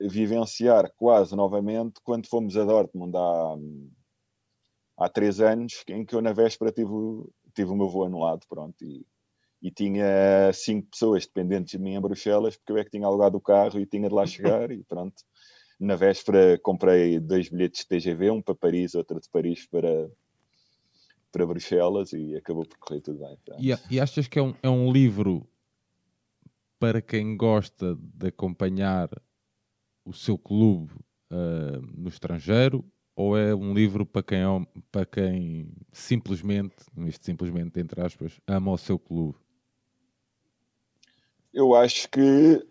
vivenciar 0.00 0.92
quase 0.96 1.34
novamente 1.34 2.00
quando 2.04 2.28
fomos 2.28 2.56
a 2.56 2.64
Dortmund 2.64 3.16
há, 3.16 3.56
há 4.98 5.08
três 5.08 5.40
anos, 5.40 5.82
em 5.88 6.04
que 6.04 6.14
eu 6.14 6.22
na 6.22 6.32
véspera 6.32 6.70
tive, 6.70 6.92
tive 7.54 7.72
o 7.72 7.76
meu 7.76 7.88
voo 7.88 8.04
anulado, 8.04 8.46
pronto, 8.48 8.84
e, 8.84 9.04
e 9.62 9.70
tinha 9.70 10.50
cinco 10.52 10.88
pessoas 10.90 11.26
dependentes 11.26 11.72
de 11.72 11.78
mim 11.78 11.94
em 11.94 12.00
Bruxelas, 12.00 12.56
porque 12.56 12.72
eu 12.72 12.78
é 12.78 12.84
que 12.84 12.90
tinha 12.90 13.06
alugado 13.06 13.36
o 13.36 13.40
carro 13.40 13.78
e 13.78 13.86
tinha 13.86 14.08
de 14.08 14.14
lá 14.14 14.26
chegar, 14.26 14.70
e 14.70 14.82
pronto. 14.84 15.22
Na 15.78 15.96
véspera 15.96 16.58
comprei 16.62 17.18
dois 17.18 17.48
bilhetes 17.48 17.84
de 17.84 17.88
TGV, 17.88 18.30
um 18.30 18.42
para 18.42 18.54
Paris, 18.54 18.94
outro 18.94 19.20
de 19.20 19.28
Paris 19.28 19.66
para, 19.66 20.10
para 21.32 21.46
Bruxelas 21.46 22.12
e 22.12 22.36
acabou 22.36 22.66
por 22.66 22.78
correr 22.78 23.00
tudo 23.00 23.20
bem. 23.20 23.38
E, 23.58 23.94
e 23.94 24.00
achas 24.00 24.28
que 24.28 24.38
é 24.38 24.42
um, 24.42 24.54
é 24.62 24.68
um 24.68 24.92
livro 24.92 25.46
para 26.78 27.02
quem 27.02 27.36
gosta 27.36 27.94
de 27.94 28.28
acompanhar 28.28 29.10
o 30.04 30.12
seu 30.12 30.38
clube 30.38 30.92
ah, 31.30 31.80
no 31.96 32.08
estrangeiro 32.08 32.84
ou 33.14 33.36
é 33.36 33.54
um 33.54 33.74
livro 33.74 34.06
para 34.06 34.22
quem, 34.22 34.40
para 34.90 35.04
quem 35.04 35.72
simplesmente, 35.92 36.76
isto 37.06 37.24
simplesmente 37.24 37.78
entre 37.78 38.00
aspas, 38.00 38.40
ama 38.46 38.72
o 38.72 38.78
seu 38.78 38.98
clube? 38.98 39.36
Eu 41.52 41.74
acho 41.74 42.08
que 42.08 42.64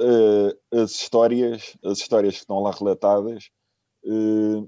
eh, 0.00 0.56
as 0.80 0.92
histórias, 0.92 1.76
as 1.84 1.98
histórias 1.98 2.34
que 2.34 2.40
estão 2.40 2.60
lá 2.60 2.70
relatadas, 2.70 3.50
eh, 4.04 4.66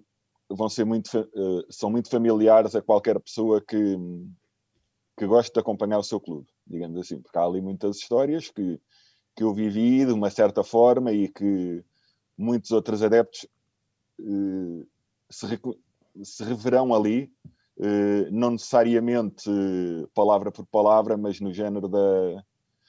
vão 0.49 0.69
ser 0.69 0.85
muito, 0.85 1.17
eh, 1.19 1.67
são 1.71 1.91
muito 1.91 2.11
familiares 2.11 2.75
a 2.75 2.83
qualquer 2.83 3.19
pessoa 3.21 3.61
que, 3.61 3.97
que 5.17 5.27
goste 5.27 5.53
de 5.53 5.61
acompanhar 5.61 5.99
o 5.99 6.05
seu 6.05 6.21
clube, 6.21 6.47
digamos 6.67 6.99
assim, 7.01 7.21
porque 7.21 7.39
há 7.39 7.45
ali 7.45 7.61
muitas 7.61 7.97
histórias 7.99 8.51
que, 8.51 8.81
que 9.37 9.43
eu 9.43 9.55
vivi 9.55 10.05
de 10.05 10.13
uma 10.13 10.31
certa 10.31 10.63
forma 10.65 11.13
e 11.13 11.29
que 11.29 11.85
muitos 12.39 12.71
outros 12.71 13.03
adeptos 13.03 13.47
se, 15.31 15.47
se 16.23 16.45
reverão 16.45 16.95
ali, 16.95 17.31
não 18.31 18.53
necessariamente 18.53 19.51
palavra 20.15 20.51
por 20.51 20.67
palavra, 20.67 21.17
mas 21.17 21.41
no 21.41 21.53
género 21.53 21.89
da, 21.89 22.45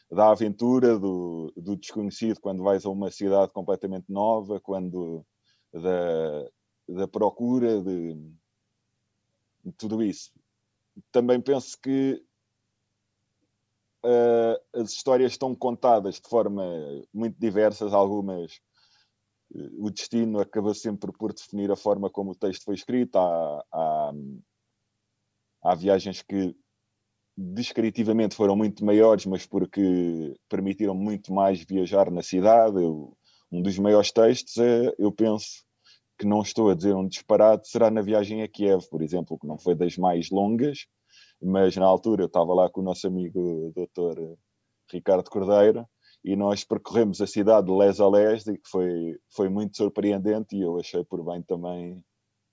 da 0.10 0.32
aventura, 0.32 0.98
do, 0.98 1.52
do 1.56 1.76
desconhecido, 1.76 2.40
quando 2.40 2.64
vais 2.64 2.86
a 2.86 2.90
uma 2.90 3.12
cidade 3.12 3.52
completamente 3.52 4.06
nova, 4.10 4.60
quando 4.60 5.26
da, 5.74 6.50
da 6.88 7.08
procura, 7.08 7.82
de, 7.82 8.16
de 9.66 9.72
tudo 9.78 10.02
isso. 10.02 10.32
Também 11.12 11.42
penso 11.42 11.78
que 11.82 12.24
eh, 14.04 14.62
as 14.74 14.92
histórias 14.92 15.34
estão 15.34 15.54
contadas 15.54 16.16
de 16.16 16.30
forma 16.30 16.64
muito 17.14 17.38
diversas, 17.38 17.94
algumas 17.94 18.62
eh, 19.54 19.70
o 19.78 19.90
destino 19.90 20.40
acaba 20.40 20.74
sempre 20.74 21.12
por 21.12 21.34
definir 21.34 21.70
a 21.72 21.76
forma 21.76 22.10
como 22.10 22.32
o 22.32 22.36
texto 22.36 22.64
foi 22.64 22.76
escrito. 22.76 23.18
Há, 23.18 23.66
há, 23.72 24.12
há 25.64 25.76
viagens 25.76 26.22
que 26.22 26.56
descritivamente 27.38 28.36
foram 28.36 28.56
muito 28.56 28.84
maiores, 28.86 29.26
mas 29.26 29.46
porque 29.46 30.36
permitiram 30.50 30.96
muito 30.96 31.34
mais 31.34 31.64
viajar 31.64 32.10
na 32.12 32.24
cidade. 32.24 32.82
Eu- 32.82 33.16
um 33.52 33.62
dos 33.62 33.78
maiores 33.80 34.12
textos 34.12 34.58
é, 34.58 34.94
eu 34.98 35.12
penso, 35.12 35.64
que 36.20 36.26
não 36.28 36.42
estou 36.42 36.70
a 36.72 36.76
dizer 36.76 36.96
um 36.96 37.08
disparate, 37.08 37.70
será 37.70 37.92
na 37.92 38.02
viagem 38.02 38.44
a 38.44 38.48
Kiev, 38.48 38.88
por 38.90 39.02
exemplo, 39.04 39.38
que 39.40 39.48
não 39.48 39.58
foi 39.60 39.76
das 39.76 39.98
mais 39.98 40.30
longas, 40.32 40.88
mas 41.42 41.76
na 41.78 41.86
altura 41.86 42.24
eu 42.24 42.28
estava 42.28 42.54
lá 42.54 42.70
com 42.70 42.82
o 42.82 42.84
nosso 42.84 43.08
amigo 43.08 43.72
Dr. 43.76 44.38
Ricardo 44.92 45.30
Cordeiro 45.30 45.88
e 46.24 46.36
nós 46.36 46.64
percorremos 46.64 47.22
a 47.22 47.28
cidade 47.28 47.68
de 47.68 47.74
les 47.78 48.00
a 48.02 48.10
les 48.10 48.48
e 48.48 48.58
que 48.58 48.70
foi, 48.70 49.20
foi 49.36 49.50
muito 49.50 49.78
surpreendente 49.78 50.56
e 50.58 50.62
eu 50.62 50.80
achei 50.80 51.04
por 51.06 51.24
bem 51.26 51.42
também 51.44 52.04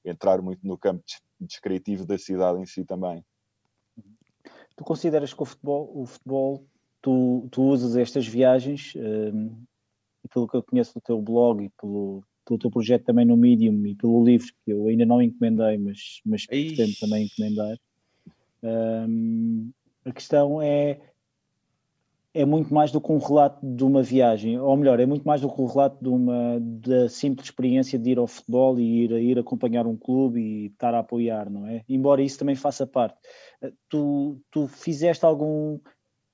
entrar 0.05 0.43
muito 0.43 0.67
no 0.67 0.79
campo 0.79 1.05
des- 1.07 1.23
descritivo 1.41 2.07
da 2.07 2.19
cidade 2.19 2.61
em 2.61 2.67
si 2.67 2.85
também. 2.85 3.25
Tu 4.77 4.85
consideras 4.85 5.33
que 5.33 5.43
o 5.43 5.47
futebol, 5.47 5.91
o 5.95 6.07
futebol 6.07 6.67
tu, 7.01 7.49
tu 7.51 7.63
usas 7.63 7.97
estas 7.97 8.27
viagens, 8.27 8.95
hum, 8.97 9.63
e 10.25 10.29
pelo 10.29 10.49
que 10.49 10.57
eu 10.57 10.63
conheço 10.63 10.95
do 10.95 11.01
teu 11.01 11.21
blog 11.21 11.65
e 11.65 11.71
pelo, 11.81 12.25
pelo 12.47 12.59
teu 12.59 12.71
projeto 12.71 13.05
também 13.05 13.27
no 13.27 13.37
Medium 13.37 13.87
e 13.87 13.95
pelo 13.95 14.25
livro 14.25 14.49
que 14.65 14.73
eu 14.73 14.87
ainda 14.87 15.05
não 15.05 15.21
encomendei, 15.21 15.77
mas, 15.77 16.21
mas 16.25 16.47
pretendo 16.47 16.95
também 16.99 17.27
encomendar. 17.27 17.79
hum, 18.63 19.71
a 20.05 20.13
questão 20.13 20.61
é 20.61 20.99
é 22.35 22.45
muito 22.45 22.75
mais 22.75 22.91
do 22.91 23.01
que 23.01 23.13
um 23.13 23.19
relato 23.19 23.65
de 23.65 23.85
uma 23.85 24.03
viagem, 24.03 24.59
ou 24.59 24.77
melhor, 24.77 24.99
é 24.99 25.07
muito 25.07 25.25
mais 25.25 25.41
do 25.41 25.49
que 25.49 25.63
um 25.63 25.67
relato 25.67 26.03
de 26.03 26.09
uma 26.09 26.59
da 26.61 27.09
simples 27.09 27.47
experiência 27.47 27.97
de 27.97 28.11
ir 28.11 28.19
ao 28.19 28.27
futebol 28.27 28.77
e 28.79 29.05
ir, 29.05 29.13
ir 29.13 29.39
acompanhar 29.39 29.87
um 29.87 29.97
clube 29.97 30.41
e 30.41 30.67
estar 30.67 30.93
a 30.95 30.99
apoiar, 30.99 31.49
não 31.49 31.65
é? 31.65 31.85
Embora 31.89 32.23
isso 32.23 32.37
também 32.37 32.57
faça 32.57 32.85
parte. 32.87 33.17
Eh, 33.63 33.73
Tu, 33.89 34.41
tu 34.51 34.67
fizeste 34.67 35.25
algum, 35.25 35.79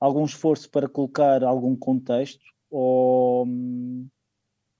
algum 0.01 0.24
esforço 0.24 0.70
para 0.70 0.89
colocar 0.89 1.44
algum 1.44 1.77
contexto 1.77 2.43
ou, 2.70 3.47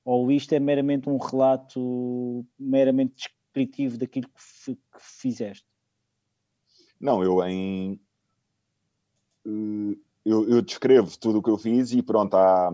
ou 0.03 0.33
isto 0.33 0.55
é 0.55 0.59
meramente 0.59 1.11
um 1.11 1.19
relato 1.19 2.47
meramente 2.59 3.29
descritivo 3.53 3.99
daquilo 3.99 4.29
que, 4.29 4.75
que 4.75 5.01
fizeste? 5.01 5.67
Não, 6.99 7.23
eu 7.23 7.47
em. 7.47 8.01
eh, 9.47 10.10
Eu, 10.31 10.49
eu 10.49 10.63
descrevo 10.63 11.19
tudo 11.19 11.39
o 11.39 11.43
que 11.43 11.51
eu 11.51 11.59
fiz 11.59 11.91
e 11.93 12.03
pronto, 12.03 12.35
há, 12.37 12.71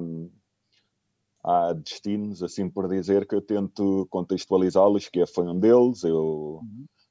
há 1.42 1.72
destinos, 1.72 2.42
assim 2.42 2.68
por 2.68 2.88
dizer, 2.88 3.26
que 3.26 3.34
eu 3.34 3.40
tento 3.40 4.06
contextualizá-los, 4.10 5.08
que 5.08 5.20
é- 5.20 5.26
foi 5.26 5.46
um 5.48 5.58
deles. 5.58 6.02
Eu 6.04 6.60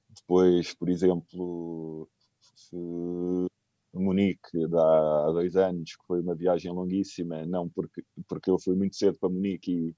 depois, 0.09 0.73
por 0.73 0.89
exemplo, 0.89 2.07
Munique 3.93 4.57
há 4.73 5.31
dois 5.31 5.55
anos, 5.55 5.95
que 5.95 6.05
foi 6.05 6.21
uma 6.21 6.35
viagem 6.35 6.71
longuíssima, 6.71 7.45
não 7.45 7.69
porque, 7.69 8.03
porque 8.27 8.49
eu 8.49 8.59
fui 8.59 8.75
muito 8.75 8.95
cedo 8.95 9.17
para 9.19 9.29
Munique 9.29 9.71
e 9.71 9.95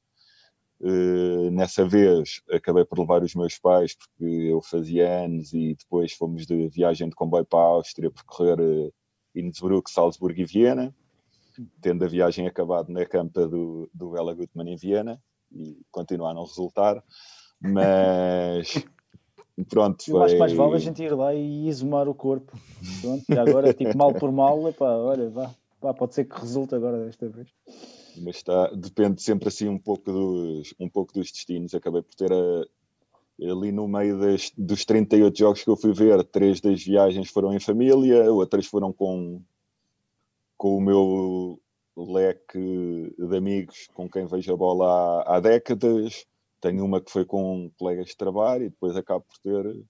eh, 0.82 1.52
nessa 1.52 1.88
vez 1.88 2.42
acabei 2.52 2.86
por 2.86 3.00
levar 3.00 3.24
os 3.24 3.36
meus 3.36 3.58
pais 3.60 3.96
porque 3.96 4.26
eu 4.26 4.62
fazia 4.62 5.26
anos 5.26 5.54
e 5.54 5.76
depois 5.76 6.14
fomos 6.14 6.46
de 6.46 6.70
viagem 6.70 7.10
de 7.10 7.16
comboio 7.16 7.46
para 7.46 7.60
a 7.60 7.64
Áustria 7.64 8.12
percorrer 8.12 8.60
eh, 8.60 8.92
Innsbruck, 9.36 9.90
Salzburgo 9.92 10.40
e 10.40 10.46
Viena, 10.46 10.94
tendo 11.82 12.04
a 12.06 12.08
viagem 12.08 12.48
acabado 12.48 12.90
na 12.92 13.06
campa 13.06 13.48
do, 13.48 13.90
do 13.94 14.18
Ela 14.18 14.34
Gutmann 14.34 14.70
em 14.72 14.76
Viena 14.76 15.22
e 15.52 15.82
continuar 15.92 16.32
a 16.32 16.34
não 16.34 16.44
resultar, 16.46 17.04
mas 17.62 18.86
pronto, 19.70 20.04
Eu 20.08 20.22
acho 20.24 20.34
que 20.34 20.40
mais 20.40 20.54
vale 20.54 20.70
a 20.70 20.72
foi- 20.74 20.80
gente 20.80 21.04
ir 21.04 21.14
lá 21.16 21.34
e 21.34 21.68
exumar 21.68 22.08
o 22.08 22.14
corpo. 22.16 22.58
Pronto, 23.02 23.24
e 23.30 23.38
agora, 23.38 23.74
tipo, 23.74 23.98
mal 23.98 24.14
por 24.14 24.32
mal, 24.32 24.68
epá, 24.70 24.96
olha, 24.98 25.30
vá, 25.30 25.54
pá, 25.80 25.94
pode 25.94 26.14
ser 26.14 26.26
que 26.26 26.40
resulte 26.40 26.74
agora 26.76 27.04
desta 27.06 27.28
vez. 27.28 27.48
mas 28.24 28.38
está, 28.38 28.68
depende 28.72 29.22
sempre 29.22 29.48
assim 29.48 29.68
um 29.68 29.78
pouco 29.80 30.12
dos, 30.12 30.74
um 30.80 30.90
pouco 30.90 31.14
dos 31.14 31.32
destinos. 31.32 31.74
Acabei 31.76 32.02
por 32.02 32.14
ter 32.16 32.32
a- 32.32 32.66
ali 33.42 33.72
no 33.72 33.88
meio 33.88 34.20
das, 34.20 34.52
dos 34.58 34.84
38 34.86 35.38
jogos 35.38 35.64
que 35.64 35.70
eu 35.70 35.78
fui 35.78 35.94
ver, 35.94 36.24
três 36.26 36.60
das 36.60 36.84
viagens 36.84 37.30
foram 37.30 37.54
em 37.54 37.60
família, 37.60 38.32
outras 38.32 38.66
foram 38.66 38.92
com, 38.92 39.42
com 40.58 40.78
o 40.78 40.82
meu 40.82 41.62
leque 41.96 42.60
de 43.18 43.38
amigos 43.38 43.88
com 43.94 44.10
quem 44.10 44.26
vejo 44.26 44.54
a 44.54 44.58
bola 44.58 45.24
há, 45.24 45.38
há 45.38 45.40
décadas. 45.40 46.26
Tenho 46.60 46.84
uma 46.84 47.00
que 47.00 47.12
foi 47.12 47.26
com 47.26 47.72
colegas 47.78 48.08
de 48.08 48.18
trabalho 48.18 48.66
e 48.66 48.70
depois 48.70 48.96
acabo 48.96 49.24
por 49.26 49.38
ter, 49.40 49.86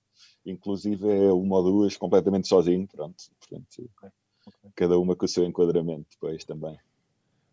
inclusive, 0.45 1.09
é 1.09 1.31
uma 1.31 1.57
ou 1.57 1.63
duas 1.63 1.95
completamente 1.95 2.47
sozinho. 2.47 2.87
Pronto, 2.87 3.15
portanto, 3.39 3.89
cada 4.75 4.99
uma 4.99 5.15
com 5.15 5.25
o 5.25 5.29
seu 5.29 5.45
enquadramento 5.45 6.07
depois 6.11 6.43
também. 6.43 6.77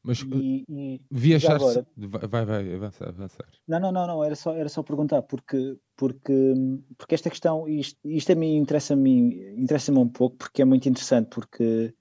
Mas 0.04 0.20
uh, 0.22 0.26
E, 0.42 0.64
e 0.68 1.00
já 1.00 1.10
viajaste. 1.10 1.54
agora, 1.54 1.86
Vai, 2.28 2.44
vai, 2.44 2.74
avançar, 2.74 3.08
avançar. 3.08 3.46
Não, 3.66 3.80
não, 3.80 3.92
não, 3.92 4.06
não, 4.06 4.24
era 4.24 4.36
só, 4.36 4.54
era 4.54 4.68
só 4.68 4.82
perguntar, 4.82 5.22
porque, 5.22 5.78
porque, 5.96 6.54
porque 6.98 7.14
esta 7.14 7.30
questão, 7.30 7.66
isto, 7.66 7.98
isto 8.04 8.30
a 8.32 8.34
mim 8.34 8.56
interessa-me 8.56 9.54
interessa 9.58 9.90
um 9.92 10.08
pouco, 10.08 10.36
porque 10.36 10.60
é 10.60 10.64
muito 10.64 10.86
interessante, 10.88 11.28
porque 11.30 11.94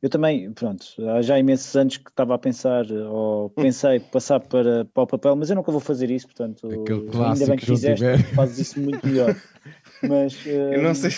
eu 0.00 0.08
também, 0.08 0.52
pronto, 0.52 0.84
há 1.10 1.20
já 1.20 1.36
imensos 1.36 1.74
anos 1.74 1.96
que 1.96 2.08
estava 2.08 2.34
a 2.34 2.38
pensar, 2.38 2.86
ou 2.92 3.50
pensei 3.50 3.98
passar 4.12 4.38
para, 4.38 4.84
para 4.84 5.02
o 5.02 5.06
papel, 5.08 5.34
mas 5.34 5.50
eu 5.50 5.56
nunca 5.56 5.72
vou 5.72 5.80
fazer 5.80 6.08
isso, 6.08 6.26
portanto, 6.26 6.68
Aquele 6.72 7.24
ainda 7.24 7.46
bem 7.46 7.56
que 7.56 7.66
fizeste, 7.66 8.04
fazes 8.36 8.58
isso 8.58 8.80
muito 8.80 9.06
melhor. 9.08 9.34
Mas 10.00 10.34
Eu 10.46 10.82
não 10.82 10.90
hum, 10.90 10.94
sei. 10.94 11.10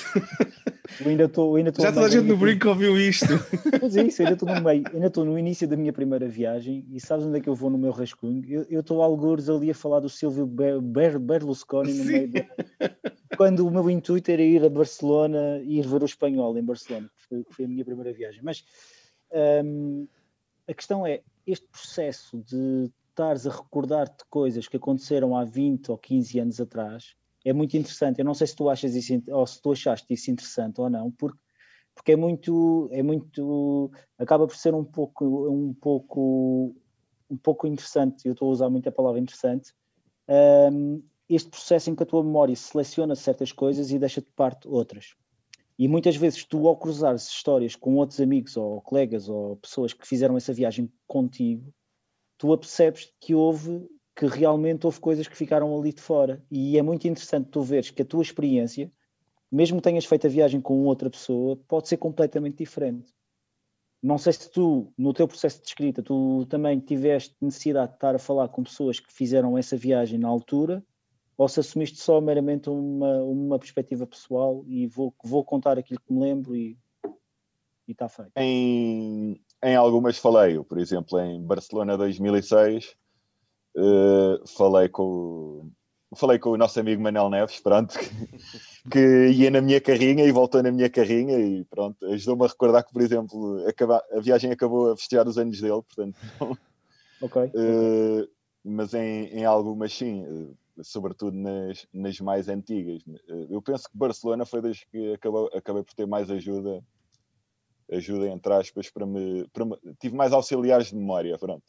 Eu 0.98 1.08
ainda 1.08 1.24
estou. 1.24 1.56
ainda 1.56 1.72
Já 1.78 1.92
toda 1.92 2.06
a 2.06 2.08
gente 2.08 2.26
no 2.26 2.36
brinco 2.36 2.68
ouviu 2.68 2.98
isto. 2.98 3.26
Pois 3.80 3.96
é 3.96 4.02
isso, 4.02 4.20
ainda 4.22 4.34
estou 4.34 4.48
no 4.48 4.62
meio, 4.62 4.86
ainda 4.92 5.06
estou 5.06 5.24
no 5.24 5.38
início 5.38 5.66
da 5.66 5.76
minha 5.76 5.92
primeira 5.92 6.28
viagem 6.28 6.84
e 6.90 7.00
sabes 7.00 7.24
onde 7.24 7.38
é 7.38 7.40
que 7.40 7.48
eu 7.48 7.54
vou 7.54 7.70
no 7.70 7.78
meu 7.78 7.92
rascunho? 7.92 8.66
Eu 8.68 8.80
estou 8.80 9.02
algures 9.02 9.48
ali 9.48 9.70
a 9.70 9.74
falar 9.74 10.00
do 10.00 10.08
Silvio 10.08 10.46
Ber- 10.46 10.80
Ber- 10.80 11.18
Berlusconi 11.18 11.94
no 11.94 12.04
Sim. 12.04 12.12
meio 12.12 12.28
da... 12.28 12.40
Quando 13.36 13.66
o 13.66 13.70
meu 13.70 13.88
intuito 13.88 14.30
era 14.30 14.42
ir 14.42 14.62
a 14.64 14.68
Barcelona 14.68 15.60
e 15.62 15.78
ir 15.78 15.86
ver 15.86 16.02
o 16.02 16.04
espanhol 16.04 16.56
em 16.58 16.62
Barcelona, 16.62 17.08
que 17.16 17.26
foi, 17.26 17.46
foi 17.50 17.64
a 17.64 17.68
minha 17.68 17.84
primeira 17.84 18.12
viagem. 18.12 18.40
Mas 18.42 18.64
hum, 19.64 20.06
a 20.68 20.74
questão 20.74 21.06
é, 21.06 21.22
este 21.46 21.66
processo 21.68 22.42
de 22.46 22.90
estares 23.08 23.46
a 23.46 23.50
recordar-te 23.50 24.18
de 24.18 24.24
coisas 24.28 24.68
que 24.68 24.76
aconteceram 24.76 25.36
há 25.36 25.44
20 25.44 25.90
ou 25.90 25.98
15 25.98 26.38
anos 26.38 26.60
atrás 26.60 27.14
é 27.44 27.52
muito 27.52 27.76
interessante. 27.76 28.18
Eu 28.18 28.24
não 28.24 28.34
sei 28.34 28.46
se 28.46 28.56
tu 28.56 28.68
achas 28.68 28.94
isso, 28.94 29.22
ou 29.28 29.46
se 29.46 29.60
tu 29.60 29.72
achaste 29.72 30.12
isso 30.12 30.30
interessante 30.30 30.80
ou 30.80 30.90
não, 30.90 31.10
porque 31.10 31.38
porque 31.94 32.12
é 32.12 32.16
muito, 32.16 32.88
é 32.92 33.02
muito, 33.02 33.90
acaba 34.18 34.46
por 34.46 34.56
ser 34.56 34.74
um 34.74 34.84
pouco, 34.84 35.50
um 35.50 35.74
pouco, 35.74 36.74
um 37.28 37.36
pouco 37.36 37.66
interessante. 37.66 38.26
Eu 38.26 38.32
estou 38.32 38.48
a 38.48 38.52
usar 38.52 38.70
muito 38.70 38.88
a 38.88 38.92
palavra 38.92 39.20
interessante. 39.20 39.74
hum, 40.72 41.02
este 41.28 41.48
processo 41.48 41.90
em 41.90 41.94
que 41.94 42.02
a 42.02 42.06
tua 42.06 42.24
memória 42.24 42.56
seleciona 42.56 43.14
certas 43.14 43.52
coisas 43.52 43.90
e 43.92 43.98
deixa 43.98 44.20
de 44.20 44.30
parte 44.32 44.66
outras. 44.66 45.14
E 45.78 45.86
muitas 45.86 46.16
vezes 46.16 46.44
tu, 46.44 46.66
ao 46.66 46.76
cruzares 46.76 47.28
histórias 47.28 47.76
com 47.76 47.94
outros 47.96 48.20
amigos 48.20 48.56
ou 48.56 48.80
colegas 48.80 49.28
ou 49.28 49.56
pessoas 49.56 49.92
que 49.92 50.06
fizeram 50.06 50.36
essa 50.36 50.52
viagem 50.52 50.90
contigo, 51.06 51.72
tu 52.36 52.52
apercebes 52.52 53.12
que 53.20 53.34
houve, 53.34 53.86
que 54.20 54.26
realmente 54.26 54.84
houve 54.84 55.00
coisas 55.00 55.26
que 55.26 55.34
ficaram 55.34 55.74
ali 55.74 55.94
de 55.94 56.02
fora. 56.02 56.44
E 56.50 56.76
é 56.76 56.82
muito 56.82 57.08
interessante 57.08 57.48
tu 57.48 57.62
veres 57.62 57.90
que 57.90 58.02
a 58.02 58.04
tua 58.04 58.20
experiência 58.20 58.92
mesmo 59.50 59.80
tenhas 59.80 60.04
feito 60.04 60.26
a 60.26 60.30
viagem 60.30 60.60
com 60.60 60.84
outra 60.84 61.08
pessoa, 61.08 61.56
pode 61.66 61.88
ser 61.88 61.96
completamente 61.96 62.58
diferente. 62.58 63.12
Não 64.02 64.18
sei 64.18 64.34
se 64.34 64.50
tu, 64.50 64.92
no 64.96 65.14
teu 65.14 65.26
processo 65.26 65.60
de 65.60 65.68
escrita, 65.68 66.02
tu 66.02 66.46
também 66.50 66.78
tiveste 66.78 67.34
necessidade 67.40 67.92
de 67.92 67.96
estar 67.96 68.14
a 68.14 68.18
falar 68.18 68.48
com 68.48 68.62
pessoas 68.62 69.00
que 69.00 69.10
fizeram 69.10 69.56
essa 69.56 69.76
viagem 69.76 70.18
na 70.18 70.28
altura, 70.28 70.84
ou 71.36 71.48
se 71.48 71.58
assumiste 71.58 71.98
só 71.98 72.20
meramente 72.20 72.68
uma, 72.68 73.22
uma 73.22 73.58
perspectiva 73.58 74.06
pessoal 74.06 74.62
e 74.66 74.86
vou, 74.86 75.14
vou 75.24 75.42
contar 75.42 75.78
aquilo 75.78 75.98
que 75.98 76.12
me 76.12 76.20
lembro 76.20 76.54
e 76.54 76.78
e 77.88 77.92
está 77.92 78.08
feito. 78.08 78.30
Em, 78.36 79.40
em 79.62 79.74
algumas 79.74 80.16
falei, 80.16 80.62
por 80.62 80.78
exemplo, 80.78 81.18
em 81.18 81.42
Barcelona 81.42 81.98
2006, 81.98 82.94
eh, 83.76 84.40
falei 84.56 84.88
com 84.88 85.02
o- 85.02 86.16
falei 86.16 86.38
com 86.38 86.50
o 86.50 86.56
nosso 86.56 86.78
amigo 86.80 87.00
Manel 87.02 87.30
Neves, 87.30 87.60
pronto, 87.60 87.96
que, 87.98 88.08
que 88.90 89.28
ia 89.30 89.50
na 89.50 89.60
minha 89.60 89.80
carrinha 89.80 90.24
e 90.24 90.32
voltou 90.32 90.62
na 90.62 90.72
minha 90.72 90.90
carrinha 90.90 91.38
e 91.38 91.64
pronto, 91.66 92.04
ajudou-me 92.06 92.44
a 92.44 92.48
recordar 92.48 92.84
que, 92.84 92.92
por 92.92 93.02
exemplo, 93.02 93.66
acaba- 93.68 94.02
a 94.12 94.20
viagem 94.20 94.50
acabou 94.50 94.90
a 94.92 94.96
festejar 94.96 95.26
os 95.28 95.38
anos 95.38 95.60
dele, 95.60 95.82
portanto, 95.82 96.16
Ok? 97.20 97.42
eh, 97.54 98.28
mas 98.64 98.92
em, 98.94 99.26
em 99.26 99.44
algumas 99.44 99.92
sim, 99.92 100.24
eh, 100.24 100.82
sobretudo 100.82 101.36
nas, 101.36 101.86
nas 101.92 102.18
mais 102.20 102.48
antigas. 102.48 103.02
Eu 103.50 103.60
penso 103.62 103.84
que 103.90 103.96
Barcelona 103.96 104.44
foi 104.46 104.62
das 104.62 104.82
que 104.84 105.12
acabou, 105.12 105.50
acabei 105.54 105.82
por 105.82 105.94
ter 105.94 106.06
mais 106.06 106.30
ajuda, 106.30 106.82
ajuda 107.92 108.28
entre 108.28 108.52
aspas, 108.54 108.88
para 108.90 109.04
me, 109.06 109.46
para 109.52 109.64
me- 109.64 109.78
tive 110.00 110.16
mais 110.16 110.32
auxiliares 110.32 110.88
de 110.88 110.96
memória, 110.96 111.36
pronto. 111.38 111.64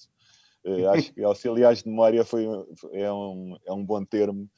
Eh, 0.63 0.85
acho 0.85 1.13
que 1.13 1.23
auxiliares 1.23 1.83
de 1.83 1.89
memória 1.89 2.23
foi, 2.23 2.45
é, 2.91 3.11
um, 3.11 3.57
é 3.65 3.73
um 3.73 3.83
bom 3.83 4.03
termo, 4.05 4.49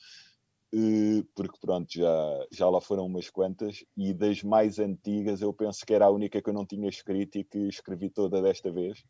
eh, 0.74 1.24
porque 1.36 1.58
pronto, 1.62 1.88
já, 1.92 2.48
já 2.52 2.70
lá 2.70 2.82
foram 2.82 3.06
umas 3.06 3.30
quantas, 3.30 3.86
e 3.96 4.14
das 4.14 4.44
mais 4.44 4.80
antigas 4.80 5.42
eu 5.42 5.54
penso 5.54 5.86
que 5.86 5.94
era 5.94 6.06
a 6.06 6.12
única 6.12 6.42
que 6.42 6.50
eu 6.50 6.54
não 6.54 6.66
tinha 6.66 6.90
escrito 6.90 7.38
e 7.38 7.44
que 7.44 7.68
escrevi 7.68 8.10
toda 8.10 8.42
desta 8.42 8.72
vez. 8.72 9.04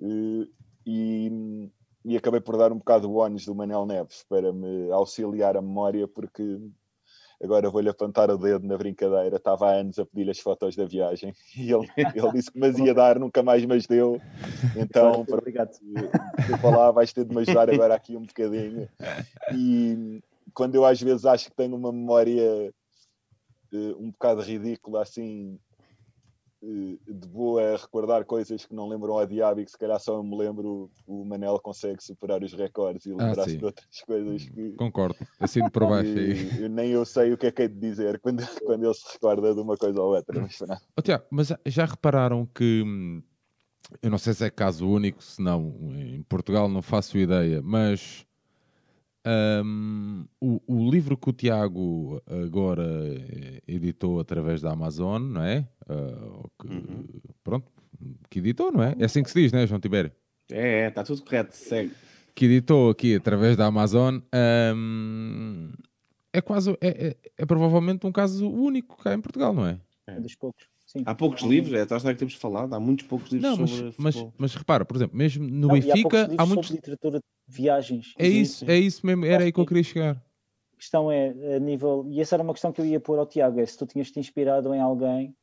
Eh, 0.00 0.48
e, 0.86 1.70
e 2.04 2.16
acabei 2.16 2.40
por 2.40 2.56
dar 2.56 2.72
um 2.72 2.78
bocado 2.78 3.10
o 3.10 3.16
ónus 3.16 3.44
do 3.44 3.54
Manel 3.54 3.84
Neves 3.84 4.24
para 4.28 4.52
me 4.52 4.90
auxiliar 4.90 5.56
a 5.56 5.62
memória, 5.62 6.08
porque 6.08 6.58
agora 7.42 7.70
vou-lhe 7.70 7.88
apontar 7.88 8.30
o 8.30 8.38
dedo 8.38 8.66
na 8.66 8.76
brincadeira. 8.76 9.36
Estava 9.36 9.70
há 9.70 9.74
anos 9.74 9.98
a 9.98 10.06
pedir-lhe 10.06 10.30
as 10.30 10.38
fotos 10.38 10.74
da 10.76 10.84
viagem 10.84 11.32
e 11.56 11.72
ele, 11.72 11.88
ele 11.96 12.32
disse 12.32 12.50
que 12.50 12.58
me 12.58 12.86
ia 12.86 12.94
dar, 12.94 13.18
nunca 13.18 13.42
mais 13.42 13.64
me 13.64 13.76
as 13.76 13.86
deu. 13.86 14.20
Então, 14.76 15.24
para 15.24 15.38
obrigado. 15.38 15.70
eu 16.62 16.70
lá, 16.70 16.90
vais 16.90 17.12
ter 17.12 17.24
de 17.24 17.34
me 17.34 17.42
ajudar 17.42 17.70
agora 17.70 17.94
aqui 17.94 18.16
um 18.16 18.22
bocadinho. 18.22 18.88
E 19.54 20.20
quando 20.54 20.74
eu 20.74 20.84
às 20.84 21.00
vezes 21.00 21.24
acho 21.24 21.50
que 21.50 21.56
tenho 21.56 21.76
uma 21.76 21.92
memória 21.92 22.72
eh, 23.72 23.94
um 23.98 24.10
bocado 24.10 24.40
ridícula, 24.40 25.02
assim, 25.02 25.58
de 26.60 27.28
boa 27.28 27.74
a 27.74 27.76
recordar 27.76 28.24
coisas 28.24 28.66
que 28.66 28.74
não 28.74 28.88
lembram 28.88 29.16
a 29.18 29.24
diabo 29.24 29.60
e 29.60 29.64
que 29.64 29.70
se 29.70 29.78
calhar 29.78 30.00
só 30.00 30.16
eu 30.16 30.24
me 30.24 30.36
lembro, 30.36 30.90
o 31.06 31.24
Manel 31.24 31.60
consegue 31.60 32.02
superar 32.02 32.42
os 32.42 32.52
recordes 32.52 33.06
e 33.06 33.10
lembrar-se 33.10 33.52
sim. 33.52 33.58
de 33.58 33.64
outras 33.64 34.00
coisas 34.04 34.48
que, 34.48 34.72
Concordo. 34.72 35.16
Assino 35.38 35.70
por 35.70 35.86
baixo 35.86 36.18
eu 36.18 36.68
nem 36.68 36.90
eu 36.90 37.04
sei 37.04 37.32
o 37.32 37.38
que 37.38 37.46
é 37.46 37.52
que 37.52 37.62
é 37.62 37.68
de 37.68 37.78
dizer 37.78 38.18
quando, 38.20 38.38
quando 38.66 38.84
ele 38.84 38.94
se 38.94 39.12
recorda 39.12 39.54
de 39.54 39.60
uma 39.60 39.76
coisa 39.76 40.00
ou 40.00 40.16
outra. 40.16 40.40
Mas, 40.40 40.58
Tiago, 41.04 41.24
mas 41.30 41.46
já- 41.48 41.60
já 41.64 41.84
repararam 41.84 42.44
que 42.44 42.82
hum, 42.84 43.22
eu 44.02 44.10
não 44.10 44.18
sei 44.18 44.34
se 44.34 44.44
é 44.44 44.50
caso 44.50 44.88
único, 44.88 45.22
se 45.22 45.40
não, 45.40 45.74
em 45.94 46.22
Portugal 46.24 46.68
não 46.68 46.82
faço 46.82 47.16
ideia, 47.16 47.62
mas 47.62 48.26
hum, 49.64 50.24
o, 50.40 50.60
o 50.66 50.90
livro 50.90 51.16
que 51.16 51.30
o 51.30 51.32
Tiago 51.32 52.22
agora 52.26 52.84
eh, 52.84 53.62
editou 53.66 54.20
através 54.20 54.60
da 54.60 54.72
Amazon, 54.72 55.22
não 55.22 55.42
é? 55.42 55.68
O 55.88 56.48
que- 56.60 56.68
Uhum. 56.68 57.04
Pronto, 57.42 57.70
que 58.30 58.38
editou, 58.40 58.70
não 58.72 58.82
é? 58.82 58.94
É 58.98 59.04
assim 59.04 59.22
que 59.22 59.30
se 59.30 59.40
diz, 59.42 59.52
não 59.52 59.60
é, 59.60 59.66
João 59.66 59.80
Tibério? 59.80 60.12
É, 60.50 60.88
está 60.88 61.02
tudo 61.04 61.22
correto, 61.22 61.54
segue. 61.56 61.92
que 62.34 62.44
editou 62.46 62.90
aqui 62.90 63.14
através 63.16 63.56
da 63.56 63.66
Amazon 63.66 64.18
hum, 64.74 65.72
é 66.32 66.40
quase 66.40 66.70
é, 66.80 67.08
é- 67.08 67.16
é 67.38 67.46
provavelmente 67.46 68.06
um 68.06 68.12
caso 68.12 68.48
único 68.50 68.96
cá 69.02 69.12
em 69.14 69.20
Portugal, 69.20 69.52
não 69.52 69.66
é? 69.66 69.78
Um 70.08 70.20
dos 70.22 70.34
poucos. 70.34 70.64
Sim. 70.88 71.02
Há 71.04 71.14
poucos 71.14 71.42
livros, 71.42 71.74
é 71.74 71.82
a 71.82 71.86
que 71.86 72.14
temos 72.14 72.32
falado, 72.32 72.72
há 72.72 72.80
muitos 72.80 73.06
poucos 73.06 73.30
livros 73.30 73.50
Não, 73.50 73.58
mas, 73.58 73.70
sobre 73.70 73.94
mas, 73.98 74.14
futebol. 74.14 74.34
mas 74.38 74.54
repara, 74.54 74.84
por 74.86 74.96
exemplo, 74.96 75.18
mesmo 75.18 75.46
no 75.46 75.68
Não, 75.68 75.70
há 75.70 75.72
Benfica 75.74 76.20
livros 76.22 76.38
há 76.38 76.46
muitos. 76.46 76.66
sobre 76.68 76.80
literatura 76.80 77.18
de 77.18 77.24
viagens. 77.46 78.14
É 78.18 78.26
isso, 78.26 78.64
é 78.70 78.78
isso 78.78 79.06
mesmo, 79.06 79.26
era 79.26 79.44
aí 79.44 79.52
que 79.52 79.60
eu 79.60 79.66
queria 79.66 79.82
chegar. 79.82 80.16
A 80.72 80.76
questão 80.78 81.12
é, 81.12 81.56
a 81.56 81.58
nível, 81.58 82.06
e 82.08 82.22
essa 82.22 82.36
era 82.36 82.42
uma 82.42 82.54
questão 82.54 82.72
que 82.72 82.80
eu 82.80 82.86
ia 82.86 82.98
pôr 82.98 83.18
ao 83.18 83.26
Tiago, 83.26 83.60
é 83.60 83.66
se 83.66 83.76
tu 83.76 83.84
tinhas 83.84 84.10
te 84.10 84.18
inspirado 84.18 84.72
em 84.72 84.80
alguém, 84.80 85.36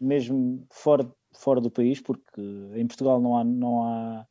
mesmo 0.00 0.66
fora, 0.68 1.08
fora 1.32 1.60
do 1.60 1.70
país, 1.70 2.00
porque 2.00 2.42
em 2.74 2.86
Portugal 2.88 3.20
não 3.20 3.36
há, 3.36 3.44
não 3.44 3.82
há, 3.84 4.26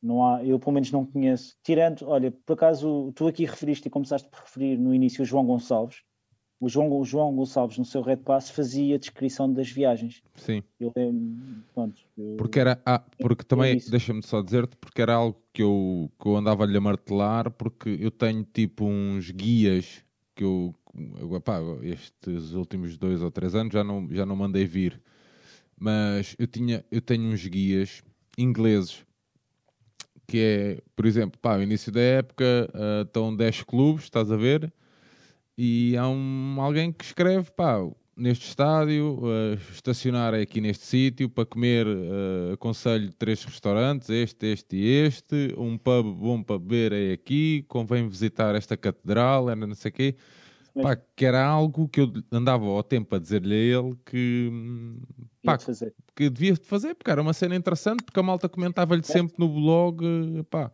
não 0.00 0.24
há, 0.24 0.44
eu 0.44 0.60
pelo 0.60 0.74
menos 0.74 0.92
não 0.92 1.04
conheço, 1.04 1.56
tirando, 1.64 2.06
olha, 2.06 2.30
por 2.30 2.52
acaso 2.52 3.10
tu 3.16 3.26
aqui 3.26 3.44
referiste 3.44 3.88
e 3.88 3.90
começaste 3.90 4.28
por 4.28 4.38
referir 4.42 4.78
no 4.78 4.94
início 4.94 5.22
o 5.22 5.26
João 5.26 5.44
Gonçalves, 5.44 6.02
o 6.60 6.68
João, 6.68 6.90
o 6.90 7.04
João 7.04 7.34
Gonçalves 7.34 7.78
no 7.78 7.84
seu 7.84 8.02
Red 8.02 8.18
Pass 8.18 8.50
fazia 8.50 8.96
a 8.96 8.98
descrição 8.98 9.52
das 9.52 9.70
viagens. 9.70 10.22
Sim. 10.34 10.62
Eu, 10.80 10.92
lembro- 10.96 11.62
pronto, 11.74 12.00
eu- 12.16 12.34
Porque 12.36 12.58
era, 12.60 12.80
ah, 12.84 13.02
porque 13.20 13.44
também, 13.44 13.78
deixa-me 13.88 14.22
só 14.22 14.42
dizer-te, 14.42 14.76
porque 14.76 15.00
era 15.02 15.14
algo 15.14 15.40
que 15.52 15.62
eu, 15.62 16.10
que 16.20 16.26
eu 16.28 16.36
andava-lhe 16.36 16.76
a 16.76 16.80
martelar, 16.80 17.50
porque 17.50 17.96
eu 18.00 18.10
tenho 18.10 18.44
tipo 18.44 18.84
uns 18.84 19.30
guias 19.30 20.04
que 20.34 20.44
eu, 20.44 20.74
eu 21.20 21.40
pá, 21.40 21.58
estes 21.82 22.52
últimos 22.52 22.96
dois 22.96 23.22
ou 23.22 23.30
três 23.30 23.54
anos 23.54 23.72
já 23.72 23.82
não, 23.84 24.08
já 24.10 24.24
não 24.26 24.36
mandei 24.36 24.64
vir, 24.66 25.00
mas 25.78 26.34
eu, 26.38 26.46
tinha, 26.46 26.84
eu 26.90 27.00
tenho 27.00 27.24
uns 27.32 27.44
guias 27.46 28.02
ingleses 28.36 29.04
que 30.26 30.38
é, 30.38 30.82
por 30.94 31.06
exemplo, 31.06 31.38
pá, 31.40 31.56
o 31.56 31.62
início 31.62 31.90
da 31.90 32.00
época 32.00 32.44
ah, 32.74 33.02
estão 33.02 33.34
10 33.34 33.62
clubes, 33.62 34.04
estás 34.04 34.30
a 34.30 34.36
ver? 34.36 34.72
E 35.60 35.96
há 35.96 36.08
um, 36.08 36.54
alguém 36.60 36.92
que 36.92 37.04
escreve, 37.04 37.50
pá, 37.50 37.80
neste 38.16 38.46
estádio, 38.46 39.20
ah, 39.24 39.58
estacionar 39.72 40.32
é 40.32 40.42
aqui 40.42 40.60
neste 40.60 40.86
sítio, 40.86 41.28
para 41.28 41.44
comer 41.44 41.84
ah, 41.84 42.54
aconselho 42.54 43.12
três 43.14 43.42
restaurantes, 43.42 44.08
este, 44.08 44.46
este 44.46 44.76
e 44.76 44.86
este, 44.86 45.54
um 45.58 45.76
pub 45.76 46.14
bom 46.14 46.44
para 46.44 46.60
beber 46.60 46.92
é 46.92 47.12
aqui, 47.12 47.64
convém 47.66 48.08
visitar 48.08 48.54
esta 48.54 48.76
catedral, 48.76 49.50
era 49.50 49.66
não 49.66 49.74
sei 49.74 49.88
o 49.88 49.92
quê. 49.92 50.16
Pá, 50.80 50.94
que 50.94 51.24
era 51.24 51.44
algo 51.44 51.88
que 51.88 52.02
eu 52.02 52.12
andava 52.30 52.64
ao 52.64 52.84
tempo 52.84 53.16
a 53.16 53.18
dizer-lhe 53.18 53.52
a 53.52 53.78
ele 53.80 53.96
que, 54.06 54.48
pá, 55.42 55.54
ia 55.54 55.58
fazer. 55.58 55.94
que 56.14 56.30
devia 56.30 56.52
de 56.52 56.60
fazer, 56.60 56.94
porque 56.94 57.10
era 57.10 57.20
uma 57.20 57.32
cena 57.32 57.56
interessante, 57.56 58.04
porque 58.04 58.20
a 58.20 58.22
malta 58.22 58.48
comentava-lhe 58.48 59.02
sempre 59.02 59.34
no 59.38 59.48
blog, 59.48 60.04
pá, 60.48 60.70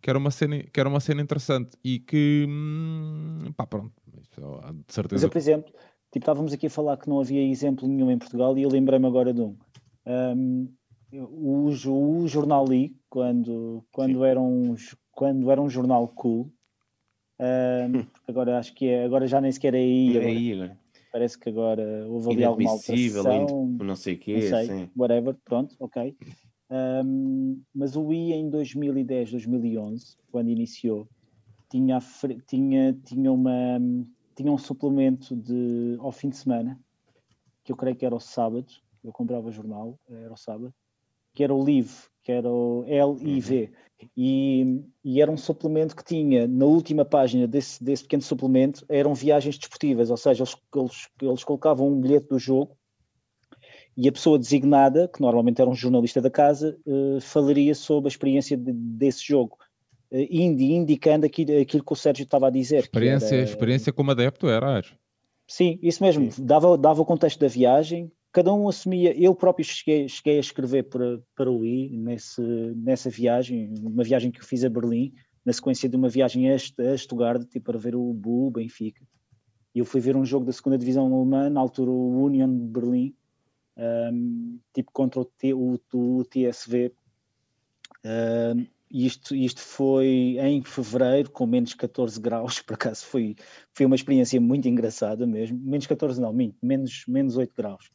que 0.00 0.08
era 0.08 0.18
uma 0.18 0.30
cena, 0.30 0.62
que 0.62 0.80
era 0.80 0.88
uma 0.88 1.00
cena 1.00 1.20
interessante 1.22 1.76
e 1.84 1.98
que, 1.98 2.46
hum, 2.48 3.52
pá, 3.56 3.66
pronto, 3.66 3.92
de 4.06 4.42
Mas 4.42 4.84
certeza. 4.88 5.26
eu, 5.26 5.30
por 5.30 5.38
exemplo, 5.38 5.72
tipo, 6.10 6.18
estávamos 6.18 6.52
aqui 6.52 6.66
a 6.66 6.70
falar 6.70 6.96
que 6.96 7.08
não 7.08 7.20
havia 7.20 7.42
exemplo 7.42 7.86
nenhum 7.86 8.10
em 8.10 8.18
Portugal 8.18 8.56
e 8.56 8.62
eu 8.62 8.70
lembrei-me 8.70 9.06
agora 9.06 9.32
de 9.32 9.40
um. 9.42 9.56
Um, 10.06 10.72
o, 11.12 11.66
o 11.66 12.28
Jornal 12.28 12.66
Lee, 12.66 12.96
quando, 13.08 13.84
quando, 13.92 14.24
era 14.24 14.40
um, 14.40 14.74
quando 15.12 15.50
era 15.50 15.60
um 15.60 15.68
jornal 15.68 16.08
cool, 16.08 16.50
um, 17.40 18.04
porque 18.04 18.30
agora 18.30 18.58
acho 18.58 18.74
que 18.74 18.86
é, 18.86 19.04
agora 19.04 19.26
já 19.26 19.40
nem 19.40 19.50
sequer 19.52 19.74
é 19.74 19.78
aí, 19.78 20.16
É 20.16 20.18
agora 20.18 20.26
aí 20.30 20.52
agora. 20.52 20.78
parece 21.12 21.38
que 21.38 21.48
agora 21.48 22.06
houve 22.08 22.30
ali 22.30 22.44
alguma 22.44 22.70
Inadmissível, 22.70 23.26
alteração, 23.26 23.68
não 23.80 23.96
sei 23.96 24.14
o 24.14 24.16
não 24.16 24.22
quê, 24.22 24.40
sei, 24.42 24.66
sim. 24.66 24.90
whatever, 24.96 25.36
pronto, 25.44 25.74
ok. 25.80 26.16
Um, 26.70 27.60
mas 27.74 27.96
o 27.96 28.12
I 28.12 28.32
em 28.32 28.48
2010, 28.48 29.32
2011, 29.32 30.16
quando 30.30 30.48
iniciou, 30.48 31.08
tinha, 31.68 31.98
tinha, 32.46 32.92
tinha, 33.04 33.32
uma, 33.32 33.80
tinha 34.36 34.52
um 34.52 34.58
suplemento 34.58 35.34
de, 35.34 35.96
ao 35.98 36.12
fim 36.12 36.28
de 36.28 36.36
semana, 36.36 36.78
que 37.64 37.72
eu 37.72 37.76
creio 37.76 37.96
que 37.96 38.06
era 38.06 38.14
o 38.14 38.20
sábado, 38.20 38.72
eu 39.02 39.12
comprava 39.12 39.50
jornal, 39.50 39.98
era 40.08 40.32
o 40.32 40.36
sábado, 40.36 40.72
que 41.34 41.42
era 41.42 41.54
o 41.54 41.64
LIV, 41.64 41.90
que 42.22 42.30
era 42.30 42.48
o 42.48 42.84
L-I-V, 42.86 43.72
e, 44.16 44.82
e 45.04 45.20
era 45.20 45.30
um 45.30 45.36
suplemento 45.36 45.96
que 45.96 46.04
tinha, 46.04 46.46
na 46.46 46.66
última 46.66 47.04
página 47.04 47.48
desse, 47.48 47.82
desse 47.82 48.04
pequeno 48.04 48.22
suplemento, 48.22 48.84
eram 48.88 49.12
viagens 49.12 49.58
desportivas, 49.58 50.10
ou 50.10 50.16
seja, 50.16 50.44
eles, 50.44 50.56
eles, 50.74 51.08
eles 51.20 51.44
colocavam 51.44 51.88
um 51.88 52.00
bilhete 52.00 52.28
do 52.28 52.38
jogo 52.38 52.76
e 53.96 54.08
a 54.08 54.12
pessoa 54.12 54.38
designada, 54.38 55.08
que 55.08 55.20
normalmente 55.20 55.60
era 55.60 55.68
um 55.70 55.74
jornalista 55.74 56.20
da 56.20 56.30
casa, 56.30 56.78
eh, 56.86 57.20
falaria 57.20 57.74
sobre 57.74 58.08
a 58.08 58.12
experiência 58.12 58.56
de- 58.56 58.72
desse 58.72 59.26
jogo, 59.26 59.56
eh, 60.10 60.26
indi- 60.30 60.72
indicando 60.72 61.26
aquilo, 61.26 61.58
aquilo 61.60 61.84
que 61.84 61.92
o 61.92 61.96
Sérgio 61.96 62.22
estava 62.24 62.46
a 62.48 62.50
dizer. 62.50 62.78
que 62.78 62.84
Experiência, 62.88 63.34
era- 63.34 63.44
experiência 63.44 63.92
como 63.92 64.10
adepto 64.10 64.48
era, 64.48 64.78
acho. 64.78 64.96
Sim, 65.46 65.78
isso 65.82 66.02
mesmo. 66.02 66.28
Dava, 66.38 66.78
dava 66.78 67.02
o 67.02 67.04
contexto 67.04 67.40
da 67.40 67.48
viagem, 67.48 68.10
cada 68.32 68.54
um 68.54 68.68
assumia. 68.68 69.12
Eu 69.20 69.34
próprio 69.34 69.64
cheguei, 69.64 70.08
cheguei 70.08 70.36
a 70.36 70.40
escrever 70.40 70.84
para, 70.84 71.20
para 71.34 71.50
o 71.50 71.64
I 71.64 71.88
nesse, 71.96 72.40
nessa 72.76 73.10
viagem, 73.10 73.74
uma 73.82 74.04
viagem 74.04 74.30
que 74.30 74.40
eu 74.40 74.44
fiz 74.44 74.62
a 74.64 74.68
Berlim, 74.68 75.12
na 75.44 75.52
sequência 75.52 75.88
de 75.88 75.96
uma 75.96 76.08
viagem 76.08 76.50
a 76.50 76.54
a 76.54 76.96
Stuttgart, 76.96 77.42
tipo, 77.48 77.66
para 77.66 77.78
ver 77.78 77.96
o 77.96 78.12
Bu, 78.12 78.50
Benfica. 78.52 79.02
E 79.74 79.78
eu 79.80 79.84
fui 79.84 80.00
ver 80.00 80.16
um 80.16 80.24
jogo 80.24 80.46
da 80.46 80.52
segunda 80.52 80.78
divisão 80.78 81.06
alemã, 81.12 81.50
na 81.50 81.60
altura 81.60 81.90
o 81.90 82.22
Union 82.24 82.48
de 82.48 82.64
Berlim, 82.66 83.14
um, 83.80 84.58
tipo 84.74 84.90
contra 84.92 85.20
o, 85.20 85.24
T, 85.24 85.54
o, 85.54 85.80
o 85.92 86.24
TSV. 86.24 86.92
Um, 88.04 88.66
isto, 88.90 89.34
isto 89.36 89.60
foi 89.60 90.36
em 90.40 90.62
fevereiro, 90.62 91.30
com 91.30 91.46
menos 91.46 91.74
14 91.74 92.20
graus, 92.20 92.60
por 92.62 92.74
acaso 92.74 93.06
foi, 93.06 93.36
foi 93.72 93.86
uma 93.86 93.94
experiência 93.94 94.40
muito 94.40 94.68
engraçada 94.68 95.26
mesmo. 95.26 95.58
Menos 95.58 95.86
14 95.86 96.20
não, 96.20 96.32
minto, 96.32 96.56
menos, 96.62 97.04
menos 97.06 97.36
8 97.36 97.52
graus. 97.56 97.90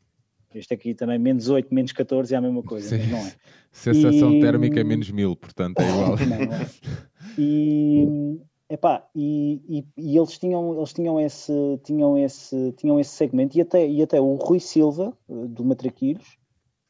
Este 0.54 0.74
aqui 0.74 0.96
também, 0.96 1.20
menos 1.20 1.50
8, 1.50 1.74
menos 1.74 1.92
14 1.92 2.34
é 2.34 2.38
a 2.38 2.42
mesma 2.42 2.64
coisa, 2.64 2.98
Sim. 2.98 3.12
não 3.12 3.18
é. 3.20 3.34
Sensação 3.74 4.32
E- 4.32 4.40
térmica 4.40 4.80
é 4.80 4.84
menos 4.86 5.12
mil, 5.12 5.36
portanto 5.36 5.80
é 5.80 5.90
igual. 5.90 6.16
Não, 6.26 6.46
não 6.46 6.56
é. 6.56 6.66
E, 7.38 8.40
epá, 8.70 9.08
e, 9.16 9.62
e, 9.68 9.86
e 9.98 10.18
eles 10.18 10.38
tinham 10.38 10.76
eles 10.76 10.94
tinham 10.94 11.20
esse 11.20 11.80
tinham 11.84 12.18
esse 12.18 12.72
tinham 12.74 13.00
esse 13.00 13.12
segmento 13.12 13.58
e 13.58 13.62
até 13.62 13.88
e 13.88 14.02
até 14.02 14.20
o 14.20 14.36
Rui 14.36 14.60
Silva 14.60 15.16
eh, 15.30 15.48
do 15.48 15.64
Matraquilhos 15.64 16.38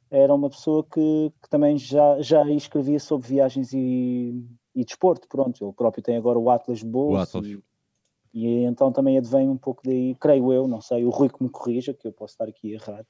era 0.09 0.33
uma 0.33 0.49
pessoa 0.49 0.83
que, 0.83 1.31
que 1.41 1.49
também 1.49 1.77
já 1.77 2.21
já 2.21 2.43
escrevia 2.51 2.99
sobre 2.99 3.27
viagens 3.27 3.73
e, 3.73 4.45
e 4.73 4.85
desporto, 4.85 5.27
pronto. 5.27 5.63
Ele 5.63 5.73
próprio 5.73 6.03
tem 6.03 6.17
agora 6.17 6.37
o 6.37 6.49
Atlas. 6.49 6.83
O 7.13 7.17
Atlas. 7.17 7.45
E, 7.45 7.63
e 8.33 8.63
então 8.63 8.91
também 8.91 9.17
advém 9.17 9.49
um 9.49 9.57
pouco 9.57 9.81
daí, 9.83 10.15
creio 10.15 10.53
eu, 10.53 10.67
não 10.67 10.81
sei, 10.81 11.03
o 11.05 11.09
Rui 11.09 11.29
que 11.29 11.41
me 11.41 11.49
corrija, 11.49 11.93
que 11.93 12.07
eu 12.07 12.11
posso 12.11 12.33
estar 12.33 12.45
aqui 12.47 12.73
errado. 12.73 13.07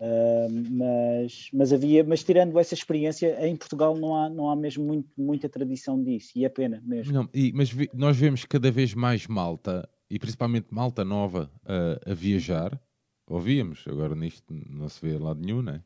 Ah, 0.00 0.46
mas, 0.70 1.48
mas 1.52 1.72
havia, 1.72 2.04
mas 2.04 2.22
tirando 2.22 2.58
essa 2.58 2.74
experiência, 2.74 3.44
em 3.46 3.56
Portugal 3.56 3.96
não 3.96 4.14
há, 4.16 4.28
não 4.30 4.48
há 4.48 4.54
mesmo 4.56 4.84
muito, 4.84 5.08
muita 5.16 5.48
tradição 5.48 6.02
disso, 6.02 6.32
e 6.36 6.44
é 6.44 6.48
pena 6.48 6.80
mesmo. 6.84 7.12
Não, 7.12 7.28
e- 7.34 7.52
mas 7.52 7.70
vi- 7.70 7.90
nós 7.92 8.16
vemos 8.16 8.44
cada 8.44 8.70
vez 8.70 8.94
mais 8.94 9.26
malta, 9.26 9.88
e 10.08 10.18
principalmente 10.18 10.68
malta 10.70 11.04
nova, 11.04 11.50
a, 11.64 12.12
a 12.12 12.14
viajar. 12.14 12.80
Ouvíamos, 13.26 13.84
agora 13.86 14.14
nisto 14.14 14.44
não 14.70 14.88
se 14.88 15.00
vê 15.04 15.18
lado 15.18 15.40
nenhum, 15.40 15.62
né? 15.62 15.82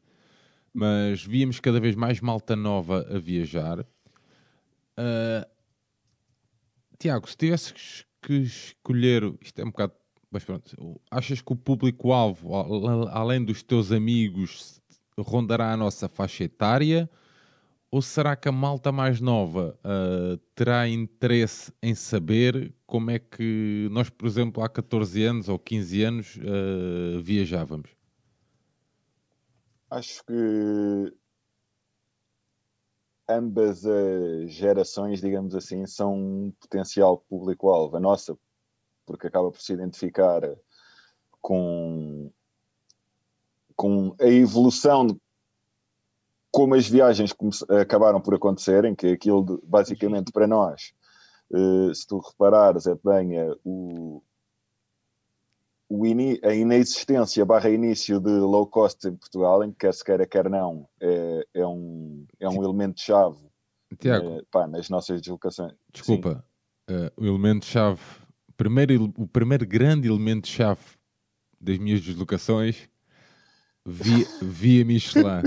Mas 0.74 1.24
víamos 1.24 1.58
cada 1.58 1.80
vez 1.80 1.94
mais 1.94 2.20
malta 2.20 2.54
nova 2.54 3.06
a 3.10 3.18
viajar. 3.18 3.86
Ah, 4.96 5.48
Tiago, 6.98 7.28
se 7.28 7.36
tivesses 7.36 8.04
que 8.22 8.34
escolher, 8.34 9.22
isto 9.40 9.58
é 9.60 9.64
um 9.64 9.70
bocado, 9.70 9.94
mas 10.32 10.44
pronto, 10.44 11.00
achas 11.10 11.42
que 11.42 11.52
o 11.52 11.56
público-alvo, 11.56 12.54
além 13.10 13.44
dos 13.44 13.62
teus 13.62 13.92
amigos, 13.92 14.80
rondará 15.18 15.72
a 15.72 15.76
nossa 15.76 16.08
faixa 16.08 16.44
etária? 16.44 17.08
Ou 17.90 18.00
será 18.00 18.34
que 18.34 18.48
a 18.48 18.52
malta 18.52 18.90
mais 18.90 19.20
nova 19.20 19.78
ah, 19.84 20.38
terá 20.54 20.88
interesse 20.88 21.70
em 21.82 21.94
saber 21.94 22.74
como 22.86 23.10
é 23.10 23.18
que 23.18 23.86
nós, 23.92 24.08
por 24.08 24.26
exemplo, 24.26 24.62
há 24.62 24.68
14 24.70 25.22
anos 25.22 25.48
ou 25.50 25.58
15 25.58 26.02
anos 26.02 26.38
ah, 26.40 27.20
viajávamos? 27.22 27.90
Acho 29.90 30.24
que 30.24 31.14
ambas 33.28 33.84
as 33.84 34.50
gerações, 34.50 35.20
digamos 35.20 35.54
assim, 35.54 35.86
são 35.86 36.14
um 36.14 36.52
potencial 36.58 37.18
público-alvo. 37.18 37.98
A 37.98 38.00
nossa, 38.00 38.34
porque 39.12 39.26
acaba 39.26 39.50
por 39.50 39.60
se 39.60 39.74
identificar 39.74 40.40
com, 41.40 42.30
com 43.76 44.14
a 44.18 44.26
evolução 44.26 45.06
de 45.06 45.16
como 46.50 46.74
as 46.74 46.86
viagens 46.88 47.34
acabaram 47.80 48.20
por 48.20 48.34
acontecerem, 48.34 48.94
que 48.94 49.06
aquilo 49.08 49.42
de- 49.44 49.58
basicamente 49.66 50.30
para 50.32 50.46
nós, 50.46 50.92
eh, 51.52 51.94
se 51.94 52.06
tu 52.06 52.18
reparares, 52.18 52.86
é 52.86 52.94
bem 53.02 53.38
eh, 53.38 53.54
o, 53.64 54.22
o 55.88 56.06
ini- 56.06 56.38
a 56.42 56.54
inexistência 56.54 57.44
barra 57.44 57.70
início 57.70 58.20
de 58.20 58.30
low 58.30 58.66
cost 58.66 59.06
em 59.08 59.16
Portugal, 59.16 59.64
em 59.64 59.72
que 59.72 59.78
quer 59.78 59.94
se 59.94 60.04
queira, 60.04 60.26
quer 60.26 60.50
não, 60.50 60.86
é, 61.00 61.46
é 61.54 61.66
um, 61.66 62.26
é 62.38 62.48
um 62.48 62.62
elemento-chave 62.62 63.38
Tiago, 63.98 64.38
eh, 64.38 64.42
pá, 64.50 64.66
nas 64.66 64.90
nossas 64.90 65.22
deslocações. 65.22 65.74
desculpa, 65.90 66.44
ah, 66.88 67.10
o 67.16 67.24
elemento-chave, 67.24 68.00
primeiro, 68.62 69.12
o 69.16 69.26
primeiro 69.26 69.66
grande 69.66 70.08
elemento-chave 70.08 70.80
das 71.60 71.78
minhas 71.78 72.00
deslocações, 72.00 72.88
via, 73.84 74.26
via 74.40 74.84
Michelin. 74.84 75.42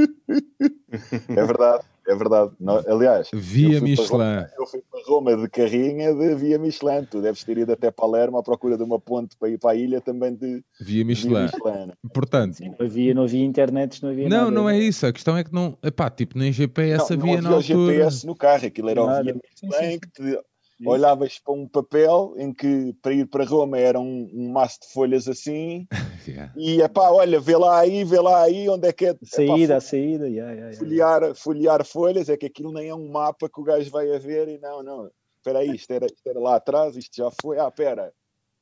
É 1.29 1.45
verdade, 1.45 1.83
é 2.07 2.15
verdade. 2.15 2.51
No- 2.59 2.83
aliás, 2.87 3.29
Via 3.33 3.77
eu 3.77 3.81
Michelin. 3.81 4.07
Roma- 4.09 4.49
eu 4.57 4.65
fui 4.67 4.81
para 4.89 4.99
Roma 5.07 5.35
de 5.37 5.49
carrinha 5.49 6.13
de 6.13 6.35
via 6.35 6.57
Michelin. 6.59 7.05
Tu 7.09 7.21
deves 7.21 7.43
ter 7.43 7.57
ido 7.57 7.71
até 7.71 7.91
Palermo 7.91 8.37
à 8.37 8.43
procura 8.43 8.77
de 8.77 8.83
uma 8.83 8.99
ponte 8.99 9.35
para 9.37 9.49
ir 9.49 9.57
para 9.57 9.71
a 9.71 9.75
ilha 9.75 10.01
também 10.01 10.33
de 10.33 10.63
Via 10.79 11.03
via 11.03 11.05
Michelin. 11.05 11.43
Michelin. 11.43 11.91
Portanto, 12.13 12.59
Não 12.61 12.85
havia, 12.85 13.13
não 13.13 13.23
havia 13.23 13.43
internet, 13.45 14.01
não 14.03 14.09
havia 14.09 14.29
não, 14.29 14.37
nada. 14.37 14.51
não 14.51 14.69
é 14.69 14.77
isso. 14.79 15.05
A 15.05 15.13
questão 15.13 15.37
é 15.37 15.43
que 15.43 15.53
não. 15.53 15.77
Epá, 15.83 16.09
tipo, 16.09 16.37
nem 16.37 16.51
GPS 16.51 17.11
Não, 17.11 17.17
não 17.17 17.23
havia 17.33 17.41
na 17.41 17.55
havia 17.57 17.75
o 17.75 17.79
altura. 17.79 17.93
GPS 17.95 18.25
no 18.27 18.35
carro, 18.35 18.65
aquilo 18.65 18.89
era 18.89 19.01
o 19.03 19.23
via 19.23 19.33
Sim, 19.55 19.67
Michelin 19.67 19.91
sim, 19.91 19.99
que 19.99 20.09
te 20.11 20.39
olhavas 20.83 21.39
para 21.39 21.53
um 21.53 21.67
papel 21.67 22.33
em 22.37 22.53
que 22.53 22.93
para 23.01 23.13
ir 23.13 23.27
para 23.27 23.45
Roma 23.45 23.77
era 23.77 23.99
um, 23.99 24.29
um 24.33 24.51
maço 24.51 24.81
de 24.81 24.91
folhas 24.91 25.27
assim 25.27 25.87
Yeah. 26.27 26.51
e 26.57 26.81
é 26.81 26.87
pá, 26.87 27.11
olha, 27.11 27.39
vê 27.39 27.55
lá 27.55 27.79
aí, 27.81 28.03
vê 28.03 28.19
lá 28.19 28.41
aí 28.41 28.67
onde 28.67 28.87
é 28.87 28.91
que 28.91 29.05
é. 29.05 29.09
epá, 29.09 29.19
Saída, 29.25 29.77
a 29.77 29.79
saída, 29.79 30.27
yeah, 30.27 30.51
yeah, 30.51 30.71
yeah. 30.71 30.75
folhear, 30.79 31.35
folhear 31.35 31.85
folhas, 31.85 32.29
é 32.29 32.35
que 32.35 32.47
aquilo 32.47 32.73
nem 32.73 32.89
é 32.89 32.95
um 32.95 33.11
mapa 33.11 33.47
que 33.47 33.61
o 33.61 33.63
gajo 33.63 33.91
vai 33.91 34.11
a 34.11 34.17
ver 34.17 34.47
e 34.47 34.57
não, 34.57 34.81
não, 34.81 35.11
espera 35.37 35.59
aí, 35.59 35.75
isto 35.75 35.91
era, 35.91 36.07
isto 36.07 36.27
era 36.27 36.39
lá 36.39 36.55
atrás, 36.55 36.97
isto 36.97 37.15
já 37.15 37.29
foi, 37.39 37.59
ah, 37.59 37.67
espera, 37.67 38.11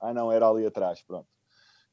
ah 0.02 0.14
não, 0.14 0.30
era 0.30 0.45
ali 0.49 0.65
atrás, 0.65 1.02
pronto. 1.02 1.27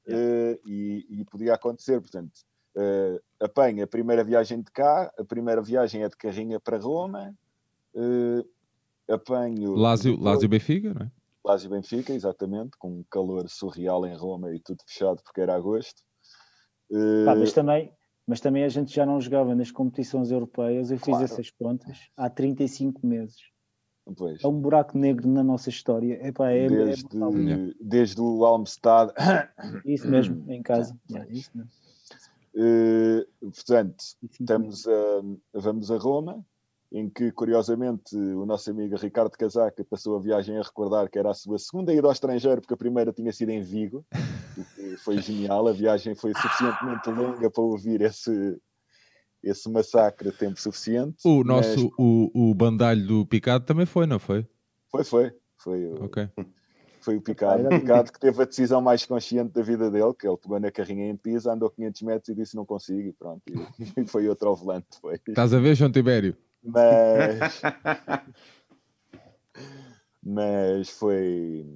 Eh, 0.09 0.59
e, 0.67 1.07
e 1.21 1.25
podia 1.25 1.55
acontecer, 1.55 2.01
portanto, 2.01 2.33
eh, 2.77 3.21
apanha 3.39 3.85
a 3.85 3.87
primeira 3.87 4.25
viagem 4.25 4.61
de 4.61 4.71
cá, 4.73 5.13
a 5.17 5.25
primeira 5.25 5.63
viagem 5.63 6.03
é 6.03 6.09
de 6.09 6.17
carrinha 6.17 6.59
para 6.59 6.79
Roma, 6.79 7.33
eh, 7.95 8.45
apanho... 9.11 9.75
Lásio, 9.75 10.13
depois- 10.13 10.25
Lásio 10.35 10.49
Benfica, 10.49 10.95
não 10.95 11.03
é? 11.07 11.11
Lásio 11.45 11.71
Benfica, 11.71 12.13
exatamente, 12.13 12.71
com 12.79 12.89
um 12.99 13.05
calor 13.11 13.49
surreal 13.49 14.07
em 14.07 14.15
Roma 14.15 14.55
e 14.55 14.61
tudo 14.61 14.83
fechado 14.87 15.23
porque 15.23 15.41
era 15.41 15.55
agosto. 15.55 16.03
Eh, 16.93 17.25
Pá, 17.25 17.35
mas, 17.35 17.53
também, 17.53 17.93
mas 18.27 18.41
também 18.41 18.63
a 18.65 18.69
gente 18.69 18.95
já 18.95 19.07
não 19.07 19.21
jogava 19.21 19.55
nas 19.55 19.71
competições 19.71 20.31
europeias, 20.31 20.91
eu 20.91 20.99
fiz 20.99 21.07
Claro. 21.07 21.25
essas 21.25 21.51
contas 21.51 21.99
há 22.17 22.29
35 22.29 23.07
meses. 23.07 23.39
pois. 24.17 24.43
É 24.45 24.47
um 24.47 24.61
buraco 24.61 24.99
negro 24.99 25.29
na 25.29 25.43
nossa 25.43 25.71
história. 25.71 26.21
Epá, 26.27 26.51
é, 26.51 26.67
é 26.67 26.69
desde, 26.69 27.05
brutal. 27.09 27.33
desde 27.81 28.21
o 28.21 28.45
Almstad 28.45 29.11
isso 29.87 30.09
mesmo, 30.09 30.45
em 30.53 30.63
casa. 30.63 30.95
Yeah, 31.11 31.31
isso 31.33 31.51
mesmo. 31.55 31.71
Eh, 32.57 33.27
portanto, 33.41 33.97
35 34.21 34.43
estamos 34.43 34.87
a, 34.89 35.23
vamos 35.55 35.91
a 35.91 35.97
Roma, 35.97 36.45
em 36.93 37.09
que, 37.09 37.31
curiosamente, 37.31 38.17
o 38.17 38.45
nosso 38.45 38.71
amigo 38.71 38.97
Ricardo 38.97 39.31
Casaca 39.37 39.85
passou 39.85 40.17
a 40.17 40.21
viagem 40.21 40.59
a 40.59 40.63
recordar 40.63 41.09
que 41.09 41.19
era 41.19 41.31
a 41.31 41.35
sua 41.35 41.59
segunda 41.59 41.95
ida 41.95 42.07
ao 42.07 42.13
estrangeiro, 42.13 42.61
porque 42.61 42.75
a 42.75 42.77
primeira 42.77 43.13
tinha 43.13 43.33
sido 43.33 43.51
em 43.51 43.63
Vigo, 43.63 44.05
o 44.59 44.65
que 44.75 44.97
foi 44.97 45.21
genial. 45.23 45.69
A 45.69 45.73
viagem 45.73 46.15
foi 46.15 46.35
suficientemente 46.35 47.09
longa 47.09 47.49
para 47.49 47.63
ouvir 47.63 48.01
esse, 48.01 48.61
esse 49.43 49.71
massacre 49.71 50.31
a 50.31 50.33
tempo 50.33 50.61
suficiente. 50.61 51.19
O 51.25 51.45
mas 51.45 51.77
nosso, 51.77 51.93
o, 51.97 52.51
o 52.51 52.55
bandalho 52.55 53.07
do 53.07 53.27
Picado 53.27 53.65
também 53.65 53.87
foi, 53.87 54.07
não 54.07 54.19
foi? 54.19 54.45
Foi, 54.91 55.05
foi. 55.05 55.33
Foi 55.59 55.87
o, 55.87 56.05
Ok. 56.07 56.29
foi 57.01 57.17
o 57.17 57.21
Picado. 57.21 57.69
O 57.69 57.81
Picado 57.81 58.11
que 58.11 58.19
teve 58.19 58.43
a 58.43 58.47
decisão 58.47 58.81
mais 58.81 59.05
consciente 59.07 59.53
da 59.53 59.63
vida 59.63 59.91
dele, 59.93 60.13
que 60.15 60.27
ele 60.27 60.37
pegou 60.37 60.59
na 60.59 60.73
carrinha 60.73 61.09
em 61.09 61.17
Pisa, 61.17 61.53
andou 61.53 61.71
500 61.71 62.03
metros 62.03 62.29
e 62.31 62.35
disse 62.35 62.57
não 62.57 62.67
consigo, 62.67 63.09
e 63.09 63.13
pronto. 63.13 63.43
E, 63.49 63.85
e 64.01 64.07
foi 64.09 64.29
outro 64.29 64.49
ao 64.49 64.57
volante. 64.57 64.89
Foi. 65.01 65.21
Estás 65.29 65.55
a 65.55 65.61
ver, 65.61 65.77
João 65.77 65.93
Tibério? 65.93 66.37
Mas. 66.63 67.63
Mas 70.23 70.91
foi. 70.91 71.67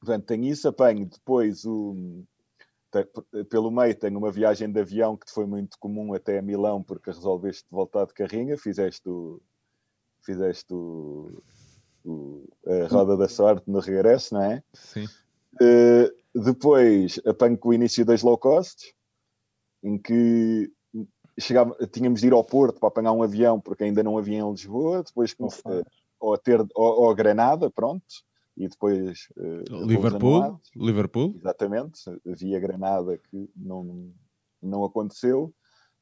Portanto, 0.00 0.26
tenho 0.26 0.44
isso, 0.44 0.68
apanho 0.68 1.06
depois 1.06 1.64
o. 1.64 2.24
Pelo 3.50 3.70
meio 3.70 3.94
tenho 3.94 4.18
uma 4.18 4.32
viagem 4.32 4.70
de 4.72 4.80
avião 4.80 5.16
que 5.16 5.26
te 5.26 5.32
foi 5.32 5.46
muito 5.46 5.78
comum 5.78 6.14
até 6.14 6.38
a 6.38 6.42
Milão, 6.42 6.82
porque 6.82 7.10
resolveste 7.10 7.66
voltar 7.70 8.06
de 8.06 8.14
carrinha, 8.14 8.56
fizeste 8.56 9.08
o. 9.08 9.40
Fizeste 10.22 10.72
o. 10.72 11.42
o- 12.04 12.48
a 12.66 12.86
roda 12.88 13.16
da 13.16 13.28
sorte 13.28 13.70
no 13.70 13.80
regresso, 13.80 14.34
não 14.34 14.42
é? 14.42 14.62
Sim. 14.72 15.06
Uh, 15.60 16.40
depois 16.42 17.20
apanho 17.26 17.58
com 17.58 17.70
o 17.70 17.74
início 17.74 18.04
das 18.04 18.22
low 18.22 18.38
cost, 18.38 18.94
em 19.82 19.98
que 19.98 20.70
chegava, 21.38 21.74
tínhamos 21.86 22.20
de 22.20 22.26
ir 22.26 22.32
ao 22.32 22.44
Porto 22.44 22.80
para 22.80 22.88
apanhar 22.88 23.12
um 23.12 23.22
avião, 23.22 23.60
porque 23.60 23.84
ainda 23.84 24.02
não 24.02 24.18
havia 24.18 24.38
em 24.38 24.50
Lisboa, 24.50 25.02
depois 25.02 25.34
Não 25.38 25.48
com- 25.48 25.54
faz. 25.54 25.84
ou, 26.20 26.34
a 26.34 26.38
ter, 26.38 26.60
ou, 26.60 27.02
ou 27.02 27.10
a 27.10 27.14
Granada, 27.14 27.70
pronto, 27.70 28.04
e 28.56 28.68
depois 28.68 29.28
uh, 29.36 29.86
Liverpool. 29.86 30.60
Liverpool. 30.74 31.34
Exatamente, 31.36 32.00
havia 32.26 32.58
Granada 32.58 33.16
que 33.18 33.48
não, 33.56 34.12
não 34.60 34.84
aconteceu. 34.84 35.52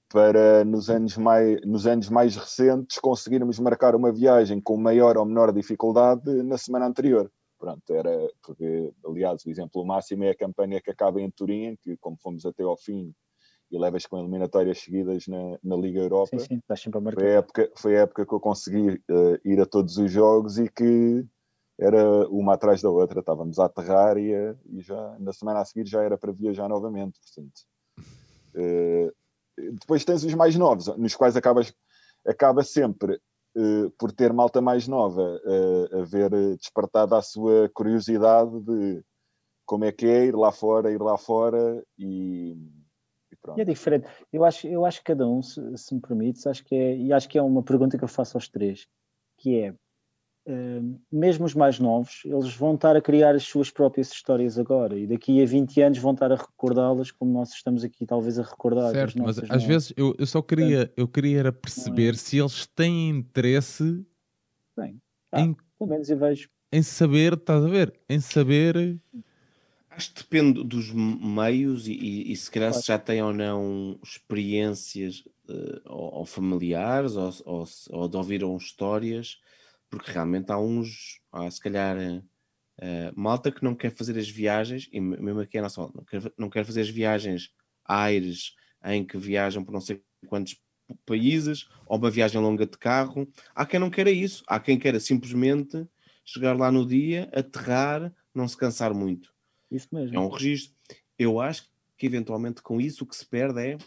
Para 0.08 0.64
nos 0.64 0.88
anos, 0.88 1.16
mais, 1.16 1.60
nos 1.66 1.84
anos 1.84 2.08
mais 2.08 2.36
recentes 2.36 2.96
conseguirmos 2.98 3.58
marcar 3.58 3.96
uma 3.96 4.12
viagem 4.12 4.60
com 4.60 4.76
maior 4.76 5.18
ou 5.18 5.24
menor 5.24 5.52
dificuldade 5.52 6.44
na 6.44 6.56
semana 6.56 6.86
anterior. 6.86 7.28
Pronto, 7.58 7.92
era 7.92 8.30
porque, 8.40 8.92
aliás, 9.04 9.44
o 9.44 9.50
exemplo 9.50 9.84
máximo 9.84 10.22
é 10.22 10.30
a 10.30 10.36
campanha 10.36 10.80
que 10.80 10.92
acaba 10.92 11.20
em 11.20 11.28
Turim, 11.28 11.76
que 11.82 11.96
como 11.96 12.16
fomos 12.22 12.46
até 12.46 12.62
ao 12.62 12.76
fim 12.76 13.12
e 13.70 13.78
levas 13.78 14.06
com 14.06 14.18
eliminatórias 14.18 14.78
seguidas 14.78 15.26
na, 15.26 15.58
na 15.62 15.76
Liga 15.76 16.00
Europa, 16.00 16.38
Sim, 16.38 16.46
sim, 16.46 16.54
estás 16.58 16.80
sempre 16.80 16.98
a 16.98 17.00
marcar. 17.00 17.20
foi 17.20 17.30
a 17.30 17.38
época, 17.38 17.72
foi 17.76 17.96
a 17.96 18.00
época 18.02 18.26
que 18.26 18.32
eu 18.32 18.40
consegui 18.40 19.02
eh, 19.08 19.40
ir 19.44 19.60
a 19.60 19.66
todos 19.66 19.96
os 19.98 20.10
jogos 20.10 20.58
e 20.58 20.68
que 20.68 21.24
era 21.78 22.28
uma 22.28 22.54
atrás 22.54 22.80
da 22.80 22.88
outra. 22.90 23.20
Estávamos 23.20 23.58
a 23.58 23.66
aterrar 23.66 24.16
e, 24.16 24.32
e 24.66 24.80
já 24.80 25.16
na 25.18 25.32
semana 25.32 25.60
a 25.60 25.64
seguir 25.64 25.86
já 25.86 26.02
era 26.02 26.16
para 26.16 26.32
viajar 26.32 26.68
novamente. 26.68 27.18
Portanto, 27.20 27.60
eh, 28.54 29.12
depois 29.72 30.04
tens 30.04 30.22
os 30.22 30.34
mais 30.34 30.54
novos, 30.56 30.86
nos 30.96 31.16
quais 31.16 31.36
acabas, 31.36 31.74
acaba 32.24 32.62
sempre 32.62 33.20
eh, 33.56 33.90
por 33.98 34.12
ter 34.12 34.32
malta 34.32 34.60
mais 34.60 34.86
nova 34.86 35.40
a 35.92 36.04
ver 36.04 36.30
despertada 36.56 37.16
a 37.16 37.22
sua 37.22 37.68
curiosidade 37.74 38.60
de 38.60 39.02
como 39.66 39.84
é 39.84 39.90
que 39.90 40.06
é 40.06 40.26
ir 40.26 40.36
lá 40.36 40.52
fora, 40.52 40.92
ir 40.92 41.02
lá 41.02 41.18
fora 41.18 41.84
e 41.98 42.56
pronto. 43.46 43.58
E 43.58 43.62
é 43.62 43.64
diferente. 43.64 44.06
Eu 44.32 44.44
acho, 44.44 44.66
eu 44.66 44.84
acho 44.84 44.98
que 44.98 45.04
cada 45.04 45.26
um, 45.26 45.42
se, 45.42 45.60
se 45.76 45.94
me 45.94 46.00
permites, 46.00 46.46
acho 46.46 46.64
que 46.64 46.74
é, 46.74 46.96
e 46.96 47.12
acho 47.12 47.28
que 47.28 47.38
é 47.38 47.42
uma 47.42 47.62
pergunta 47.62 47.96
que 47.96 48.04
eu 48.04 48.08
faço 48.08 48.36
aos 48.36 48.48
três, 48.48 48.86
que 49.38 49.58
é 49.58 49.74
eh, 50.48 50.80
mesmo 51.10 51.44
os 51.44 51.54
mais 51.54 51.80
novos, 51.80 52.22
eles 52.24 52.54
vão 52.54 52.76
estar 52.76 52.94
a 52.94 53.00
criar 53.00 53.34
as 53.34 53.42
suas 53.42 53.68
próprias 53.68 54.12
histórias 54.12 54.56
agora 54.56 54.96
e 54.96 55.04
daqui 55.04 55.42
a 55.42 55.44
20 55.44 55.82
anos 55.82 55.98
vão 55.98 56.12
estar 56.12 56.30
a 56.30 56.36
recordá-las 56.36 57.10
como 57.10 57.32
nós 57.32 57.50
estamos 57.52 57.82
aqui 57.82 58.06
talvez 58.06 58.38
a 58.38 58.44
recordar. 58.44 58.92
Certo, 58.92 59.20
mas 59.20 59.38
às 59.40 59.48
não 59.48 59.56
é? 59.56 59.58
vezes 59.58 59.92
eu, 59.96 60.14
eu 60.16 60.24
só 60.24 60.40
queria, 60.40 60.92
eu 60.96 61.08
queria 61.08 61.40
era 61.40 61.52
perceber 61.52 62.14
se 62.14 62.38
eles 62.38 62.64
têm 62.64 63.08
interesse 63.08 64.06
Bem, 64.76 65.00
ah, 65.32 65.40
em, 65.40 65.56
pelo 65.76 65.90
menos 65.90 66.08
eu 66.08 66.16
vejo. 66.16 66.48
em 66.72 66.82
saber, 66.82 67.32
estás 67.32 67.64
a 67.64 67.68
ver? 67.68 67.98
Em 68.08 68.20
saber. 68.20 69.00
Acho 69.96 70.12
que 70.12 70.22
depende 70.22 70.62
dos 70.62 70.90
meios 70.92 71.88
e, 71.88 71.92
e- 71.92 72.32
e 72.32 72.36
se 72.36 72.50
calhar 72.50 72.70
Claro. 72.70 72.82
se 72.82 72.86
já 72.86 72.98
têm 72.98 73.22
ou 73.22 73.32
não 73.32 73.98
experiências 74.04 75.24
eh, 75.48 75.80
ou, 75.86 76.16
ou 76.16 76.26
familiares 76.26 77.16
ou, 77.16 77.32
ou, 77.46 77.64
ou 77.90 78.08
de 78.08 78.16
ouviram 78.18 78.54
histórias, 78.58 79.40
porque 79.88 80.10
realmente 80.12 80.52
há 80.52 80.58
uns, 80.58 81.20
há 81.32 81.50
se 81.50 81.60
calhar 81.60 81.96
eh, 82.80 83.12
malta 83.16 83.50
que 83.52 83.64
não 83.64 83.74
quer 83.74 83.90
fazer 83.94 84.18
as 84.18 84.28
viagens, 84.28 84.88
e 84.92 85.00
me- 85.00 85.16
mesmo 85.18 85.40
aqui 85.40 85.58
a 85.58 85.62
nossa 85.62 85.80
malta, 85.80 85.96
não 85.98 86.04
quer, 86.04 86.32
não 86.38 86.50
quer 86.50 86.64
fazer 86.66 86.82
as 86.82 86.90
viagens 86.90 87.50
aires 87.84 88.54
em 88.84 89.04
que 89.06 89.16
viajam 89.18 89.64
por 89.64 89.72
não 89.72 89.80
sei 89.80 90.02
quantos 90.28 90.60
países, 91.06 91.68
ou 91.86 91.98
uma 91.98 92.10
viagem 92.10 92.40
longa 92.40 92.66
de 92.66 92.78
carro. 92.78 93.28
Há 93.54 93.66
quem 93.66 93.80
não 93.80 93.90
queira 93.90 94.10
isso, 94.10 94.44
há 94.48 94.60
quem 94.60 94.78
queira 94.78 95.00
simplesmente 95.00 95.86
chegar 96.24 96.56
lá 96.56 96.70
no 96.72 96.86
dia, 96.86 97.30
aterrar, 97.34 98.12
não 98.34 98.46
se 98.48 98.56
cansar 98.56 98.92
muito 98.94 99.35
Isso 99.70 99.88
mesmo. 99.92 100.16
é 100.16 100.20
um 100.20 100.28
registro. 100.28 100.74
Eu 101.18 101.40
acho 101.40 101.68
que 101.96 102.06
eventualmente 102.06 102.62
com 102.62 102.80
isso 102.80 103.04
o 103.04 103.06
que 103.06 103.16
se 103.16 103.26
perde 103.26 103.60
é 103.60 103.78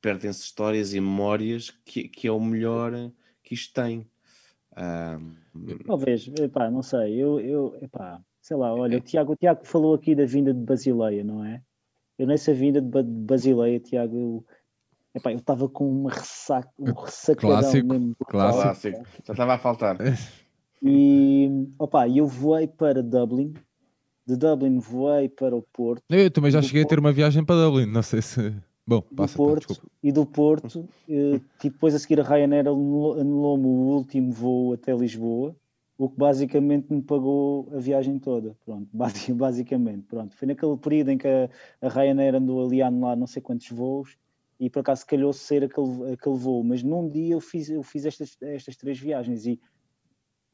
perdem-se 0.00 0.42
histórias 0.42 0.92
e 0.92 1.00
memórias 1.00 1.70
que, 1.84 2.08
que 2.08 2.28
é 2.28 2.32
o 2.32 2.38
melhor 2.40 2.92
que 3.42 3.54
isto 3.54 3.72
tem. 3.72 4.06
Ah, 4.76 5.18
Talvez, 5.86 6.28
epá, 6.38 6.70
não 6.70 6.82
sei, 6.82 7.14
eu, 7.14 7.40
eu 7.40 7.78
epá, 7.80 8.20
sei 8.40 8.56
lá, 8.56 8.74
olha, 8.74 8.98
o 8.98 9.00
Tiago, 9.00 9.32
o 9.32 9.36
Tiago 9.36 9.64
falou 9.64 9.94
aqui 9.94 10.14
da 10.14 10.26
vinda 10.26 10.52
de 10.52 10.60
Basileia, 10.60 11.24
não 11.24 11.44
é? 11.44 11.62
Eu 12.18 12.26
nessa 12.26 12.52
vinda 12.52 12.80
de 12.82 12.88
Ba- 12.88 13.02
de 13.02 13.08
Basileia, 13.10 13.80
Tiago, 13.80 14.16
eu 14.16 14.44
epá, 15.14 15.32
eu 15.32 15.38
estava 15.38 15.68
com 15.68 15.88
uma 15.88 16.10
ressaca, 16.10 16.70
um 16.78 16.92
ressacadão 16.92 17.56
Clássico, 17.58 17.86
mesmo 17.86 18.16
clássico. 18.16 18.62
clássico. 18.62 19.24
Já 19.26 19.32
estava 19.32 19.54
a 19.54 19.58
faltar. 19.58 19.96
E 20.82 21.48
opa, 21.78 22.08
eu 22.08 22.26
voei 22.26 22.66
para 22.66 23.02
Dublin, 23.02 23.54
de 24.26 24.36
Dublin 24.36 24.78
voei 24.78 25.28
para 25.28 25.54
o 25.54 25.62
Porto, 25.62 26.02
Eu 26.08 26.30
também 26.30 26.50
já 26.50 26.62
cheguei 26.62 26.82
a 26.82 26.86
ter 26.86 26.98
uma 26.98 27.12
viagem 27.12 27.44
para 27.44 27.56
Dublin, 27.64 27.86
não 27.86 28.02
sei 28.02 28.22
se. 28.22 28.54
Bom, 28.86 29.00
passa, 29.00 29.32
pá, 29.32 29.44
Porto 29.44 29.68
desculpa. 29.68 29.90
e 30.02 30.12
do 30.12 30.26
Porto, 30.26 30.88
eh, 31.08 31.40
tipo, 31.60 31.74
depois 31.74 31.94
a 31.94 31.98
seguir 31.98 32.20
a 32.20 32.22
Ryanair 32.22 32.66
anulou- 32.68 33.18
anulou-me 33.18 33.64
o 33.66 33.68
último 33.96 34.30
voo 34.32 34.74
até 34.74 34.94
Lisboa, 34.94 35.56
o 35.96 36.08
que 36.08 36.18
basicamente 36.18 36.92
me 36.92 37.00
pagou 37.00 37.68
a 37.72 37.78
viagem 37.78 38.18
toda, 38.18 38.54
pronto, 38.64 38.86
basi- 38.92 39.32
basicamente, 39.32 40.02
pronto. 40.08 40.34
Foi 40.36 40.46
naquele 40.48 40.76
período 40.76 41.10
em 41.10 41.18
que 41.18 41.26
a, 41.28 41.48
a 41.80 41.88
Ryanair 41.88 42.34
andou 42.34 42.64
ali 42.66 42.82
a 42.82 42.88
anular 42.88 43.16
não 43.16 43.26
sei 43.26 43.40
quantos 43.40 43.70
voos 43.70 44.16
e 44.60 44.68
por 44.68 44.80
acaso 44.80 45.06
calhou-se 45.06 45.40
ser 45.40 45.64
aquele, 45.64 46.12
aquele 46.12 46.36
voo, 46.36 46.62
mas 46.62 46.82
num 46.82 47.08
dia 47.08 47.34
eu 47.34 47.40
fiz, 47.40 47.70
eu 47.70 47.82
fiz 47.82 48.04
estas, 48.04 48.36
estas 48.42 48.76
três 48.76 48.98
viagens 48.98 49.46
e 49.46 49.58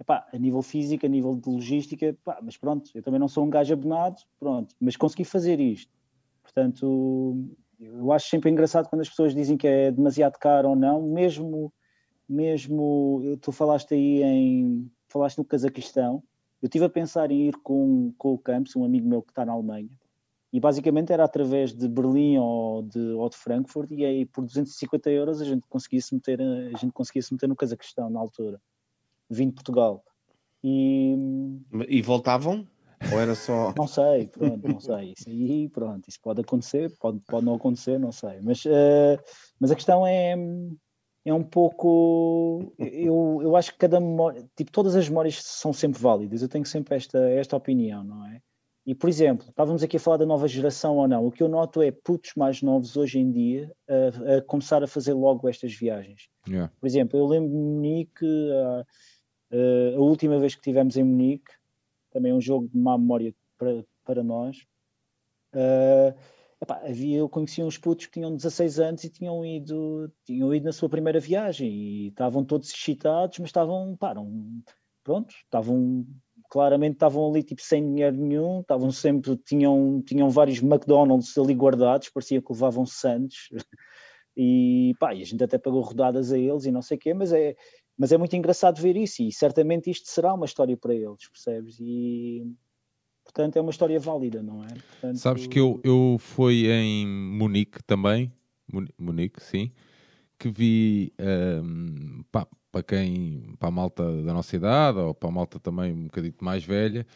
epá, 0.01 0.27
a 0.33 0.39
nível 0.39 0.63
físico, 0.63 1.05
a 1.05 1.09
nível 1.09 1.37
de 1.37 1.49
logística, 1.49 2.17
pá, 2.25 2.41
mas 2.43 2.57
pronto, 2.57 2.91
eu 2.95 3.03
também 3.03 3.21
não 3.21 3.29
sou 3.29 3.45
um 3.45 3.51
gajo 3.51 3.75
abonado, 3.75 4.23
pronto, 4.39 4.75
mas 4.81 4.97
consegui 4.97 5.25
fazer 5.25 5.61
isto. 5.61 5.93
Portanto, 6.43 7.37
eu 7.79 8.11
acho 8.11 8.29
sempre 8.29 8.51
engraçado 8.51 8.89
quando 8.89 9.03
as 9.03 9.09
pessoas 9.11 9.35
dizem 9.35 9.59
que 9.59 9.67
é 9.67 9.91
demasiado 9.91 10.39
caro 10.39 10.71
ou 10.71 10.77
não, 10.77 11.03
mesmo, 11.03 11.71
mesmo, 12.27 13.39
tu 13.43 13.53
falaste 13.53 13.93
aí 13.93 14.23
em, 14.23 14.91
falaste 15.07 15.37
no 15.37 15.45
Cazaquistão, 15.45 16.23
eu 16.63 16.67
estive 16.67 16.87
a 16.87 16.91
pensar 16.91 17.31
em 17.31 17.49
ir 17.49 17.57
com, 17.63 18.13
com 18.17 18.33
o 18.33 18.39
Campos, 18.39 18.75
um 18.77 18.85
amigo 18.85 19.07
meu 19.07 19.23
que 19.23 19.31
está 19.31 19.45
na 19.45 19.53
Alemanha, 19.53 19.91
e 20.51 20.59
basicamente 20.59 21.13
era 21.13 21.25
através 21.25 21.75
de 21.75 21.87
Berlim 21.87 22.39
ou 22.39 22.83
de, 22.83 22.99
ou 23.13 23.29
de 23.29 23.37
Frankfurt, 23.37 23.91
e 23.91 24.05
aí 24.05 24.25
por 24.25 24.45
250 24.47 25.11
euros 25.11 25.43
a 25.43 25.45
gente 25.45 25.67
conseguia 25.69 26.01
se 26.01 26.15
meter, 26.15 26.41
a 26.41 26.79
gente 26.79 26.93
conseguia 26.93 27.23
se 27.23 27.33
meter 27.33 27.49
no 27.49 27.55
Cazaquistão 27.55 28.09
na 28.09 28.19
altura, 28.19 28.61
vindo 29.31 29.51
de 29.51 29.55
Portugal. 29.55 30.05
E 30.63 31.17
E 31.89 32.03
voltavam? 32.03 32.67
Ou 33.13 33.19
era 33.19 33.35
só. 33.35 33.73
não 33.79 33.87
sei, 33.87 34.27
pronto, 34.27 34.69
não 34.69 34.81
sei. 34.81 35.15
Isso 35.17 35.29
aí, 35.29 35.69
pronto, 35.69 36.09
isso 36.09 36.21
pode 36.21 36.41
acontecer, 36.41 36.93
pode, 36.99 37.21
pode 37.27 37.45
não 37.45 37.55
acontecer, 37.55 37.99
não 37.99 38.13
sei. 38.13 38.41
Mas, 38.43 38.65
eh, 38.67 39.19
mas 39.59 39.71
a 39.71 39.75
questão 39.75 40.07
é, 40.07 40.37
é 41.25 41.33
um 41.33 41.43
pouco. 41.43 42.75
Eu, 42.79 43.41
eu 43.43 43.57
acho 43.57 43.73
que 43.73 43.79
cada 43.79 43.99
memória, 44.01 44.47
tipo, 44.55 44.71
todas 44.71 44.95
as 44.95 45.09
memórias 45.09 45.43
são 45.43 45.73
sempre 45.73 46.01
válidas. 46.01 46.43
Eu 46.43 46.49
tenho 46.49 46.67
sempre 46.67 46.97
esta, 46.97 47.19
esta 47.19 47.57
opinião, 47.57 48.05
não 48.05 48.27
é? 48.27 48.41
E, 48.87 48.95
por 48.95 49.09
exemplo, 49.09 49.47
estávamos 49.49 49.83
aqui 49.83 49.99
a 49.99 50.01
falar 50.01 50.17
da 50.17 50.27
nova 50.27 50.49
geração 50.49 50.97
ou 50.97 51.07
não. 51.07 51.27
O 51.27 51.31
que 51.31 51.43
eu 51.43 51.49
noto 51.49 51.83
é 51.83 51.91
putos 51.91 52.33
mais 52.35 52.63
novos 52.63 52.97
hoje 52.97 53.19
em 53.19 53.31
dia 53.31 53.71
a, 53.89 54.39
a 54.39 54.43
começar 54.43 54.83
a 54.83 54.87
fazer 54.87 55.13
logo 55.13 55.49
estas 55.49 55.75
viagens. 55.75 56.29
Yeah. 56.49 56.73
Por 56.81 56.87
exemplo, 56.87 57.19
eu 57.19 57.27
lembro 57.27 57.51
de 57.51 57.57
Munique, 57.57 58.27
ah, 59.53 59.97
a 59.97 60.01
última 60.01 60.39
vez 60.39 60.55
que 60.55 60.61
estivemos 60.61 60.97
em 60.97 61.05
Munique, 61.05 61.53
também 62.11 62.33
é 62.33 62.35
um 62.35 62.41
jogo 62.41 62.69
de 62.69 62.79
má 62.79 62.99
memória 62.99 63.35
para, 63.59 63.85
para 64.05 64.23
nós. 64.23 64.65
Ah, 65.53 66.15
epá, 66.61 66.81
havia, 66.85 67.19
eu 67.19 67.29
conhecia 67.29 67.65
uns 67.65 67.79
putos 67.79 68.07
que 68.07 68.13
tinham 68.13 68.35
16 68.35 68.79
anos 68.79 69.05
e 69.05 69.11
tinham 69.11 69.45
ido, 69.45 70.13
tinham 70.25 70.55
ido 70.55 70.65
na 70.65 70.73
sua 70.73 70.89
primeira 70.89 71.21
viagem 71.21 71.71
e 71.71 72.09
estavam 72.09 72.45
todos 72.45 72.71
excitados, 72.71 73.39
mas 73.39 73.49
estavam, 73.49 73.97
pá, 73.97 74.15
pronto, 75.03 75.35
estavam 75.45 76.07
claramente 76.51 76.95
estavam 76.95 77.31
ali 77.31 77.45
tipo 77.45 77.63
sem 77.63 77.95
dinheiro 77.95 78.17
nenhum, 78.17 78.61
estavam 78.61 78.91
sempre, 78.91 79.37
tinham, 79.37 80.03
tinham 80.05 80.29
vários 80.29 80.61
McDonald's 80.61 81.39
ali 81.39 81.55
guardados, 81.55 82.11
parecia 82.11 82.43
que 82.43 82.53
levavam 82.53 82.85
Santos 82.85 83.49
e 84.37 84.93
pá, 84.99 85.15
e 85.15 85.23
a 85.23 85.25
gente 85.25 85.43
até 85.45 85.57
pagou 85.57 85.81
rodadas 85.81 86.33
a 86.33 86.39
eles 86.39 86.65
e 86.65 86.73
não 86.73 86.83
sei 86.83 86.97
o 86.97 87.01
quê, 87.01 87.15
mas 87.15 87.33
é, 87.33 87.55
mas 88.01 88.13
é 88.13 88.17
muito 88.17 88.35
engraçado 88.35 88.81
ver 88.81 88.97
isso 88.97 89.23
e 89.23 89.31
certamente 89.31 89.91
isto 89.91 90.09
será 90.09 90.33
uma 90.33 90.47
história 90.47 90.75
para 90.75 90.95
eles, 90.95 91.29
percebes? 91.29 91.77
E 91.79 92.51
portanto 93.23 93.57
é 93.57 93.61
uma 93.61 93.71
história 93.71 94.01
válida, 94.01 94.43
não 94.43 94.65
é? 94.65 94.69
Portanto, 94.69 95.17
Sabes 95.19 95.47
que 95.47 95.61
eu, 95.61 95.79
eu 95.85 96.17
fui 96.19 96.67
em 96.73 97.07
Munique 97.07 97.83
também, 97.85 98.33
Muni- 98.73 98.95
Munique, 98.99 99.43
sim, 99.43 99.71
que 100.39 100.51
vi 100.51 101.13
ahm, 101.19 102.23
pá, 102.33 102.47
para 102.73 102.83
quem, 102.83 103.55
para 103.59 103.69
a 103.69 103.73
malta 103.73 104.23
da 104.23 104.33
nossa 104.33 104.57
idade 104.57 104.99
ou 104.99 105.13
para 105.13 105.29
a 105.29 105.33
malta 105.33 105.61
também 105.61 105.93
um 105.93 106.05
bocadito 106.05 106.43
mais 106.43 106.65
velha, 106.65 107.07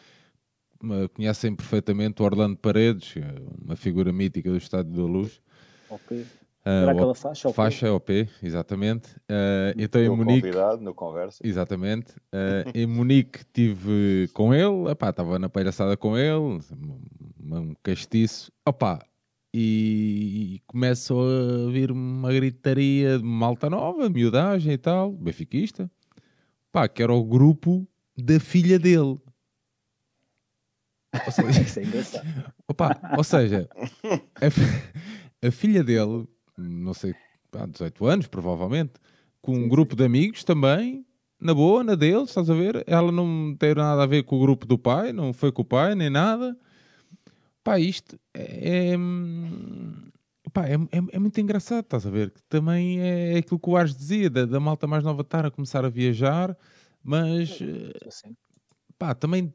conhecem 1.15 1.55
perfeitamente 1.55 2.21
o 2.21 2.25
Orlando 2.25 2.57
Paredes, 2.57 3.17
eh, 3.17 3.23
uma 3.59 3.75
figura 3.75 4.13
mítica 4.13 4.51
do 4.51 4.57
Estádio 4.57 4.91
da 4.91 5.01
Luz. 5.01 5.41
Ok. 5.89 6.27
Ah, 6.65 6.81
Era 6.81 6.91
aquela 6.93 7.13
faixa? 7.13 7.47
ok. 7.47 7.55
Faixa 7.55 7.93
OP, 7.93 8.27
exatamente. 8.41 9.15
Ah, 9.29 9.73
então 9.77 10.01
em 10.01 10.09
Munique, 10.09 10.41
convidado 10.41 10.81
no 10.81 10.93
Conversa. 10.93 11.39
Exatamente. 11.45 12.13
Eh, 12.37 12.65
em 12.81 12.85
Munique 12.85 13.39
estive 13.39 14.27
com 14.33 14.53
ele, 14.53 14.91
estava 14.91 15.39
na 15.39 15.47
palhaçada 15.47 15.95
com 15.95 16.17
ele, 16.17 16.33
um, 16.33 16.59
um 17.39 17.73
castiço, 17.81 18.51
opá, 18.67 18.99
e, 19.53 20.61
começo 20.67 21.17
a 21.17 21.71
vir 21.71 21.91
uma 21.91 22.33
gritaria 22.33 23.17
de 23.17 23.23
malta 23.23 23.69
nova, 23.69 24.09
miudagem 24.09 24.73
e 24.73 24.77
tal, 24.77 25.13
benfiquista, 25.13 25.89
pá, 26.73 26.89
que 26.89 27.01
era 27.01 27.13
o 27.13 27.23
grupo 27.23 27.87
da 28.17 28.37
filha 28.37 28.77
dele. 28.77 28.97
Ou 28.97 29.21
seja, 31.31 31.61
Isso 31.61 31.79
é 31.79 31.83
engraçado. 31.83 32.53
Opa, 32.67 32.99
ou 33.17 33.23
seja, 33.23 33.69
a, 34.41 35.47
a 35.47 35.51
filha 35.51 35.85
dele, 35.85 36.27
não 36.57 36.93
sei, 36.93 37.13
pá, 37.51 37.65
18 37.65 38.05
anos 38.05 38.27
provavelmente, 38.27 38.93
com 39.41 39.55
um 39.55 39.67
grupo 39.69 39.95
de 39.95 40.03
amigos 40.03 40.43
também, 40.43 41.05
na 41.39 41.53
boa, 41.53 41.83
na 41.83 41.95
dele, 41.95 42.23
estás 42.23 42.49
a 42.49 42.53
ver? 42.53 42.83
Ela 42.87 43.11
não 43.11 43.55
tem 43.55 43.75
nada 43.75 44.01
a 44.03 44.07
ver 44.07 44.23
com 44.23 44.37
o 44.37 44.39
grupo 44.39 44.65
do 44.65 44.77
pai, 44.77 45.11
não 45.13 45.33
foi 45.33 45.51
com 45.51 45.61
o 45.61 45.65
pai, 45.65 45.93
nem 45.95 46.09
nada. 46.09 46.57
Pá, 47.63 47.79
isto 47.79 48.17
é, 48.33 48.93
é, 48.93 48.97
pá, 50.53 50.67
é, 50.67 50.73
é- 50.75 51.15
é 51.15 51.19
muito 51.19 51.39
engraçado, 51.41 51.83
estás 51.83 52.05
a 52.05 52.09
ver? 52.09 52.31
Que 52.31 52.41
também 52.49 52.99
é 53.01 53.37
aquilo 53.37 53.59
que 53.59 53.69
o 53.69 53.75
Ares 53.75 53.95
dizia, 53.95 54.29
da, 54.29 54.45
da 54.45 54.59
malta 54.59 54.87
mais 54.87 55.03
nova 55.03 55.21
estar 55.21 55.45
a 55.45 55.51
começar 55.51 55.83
a 55.83 55.89
viajar, 55.89 56.55
mas 57.03 57.59
eh, 57.61 57.91
Assim. 58.07 58.35
pá, 58.97 59.13
também 59.13 59.51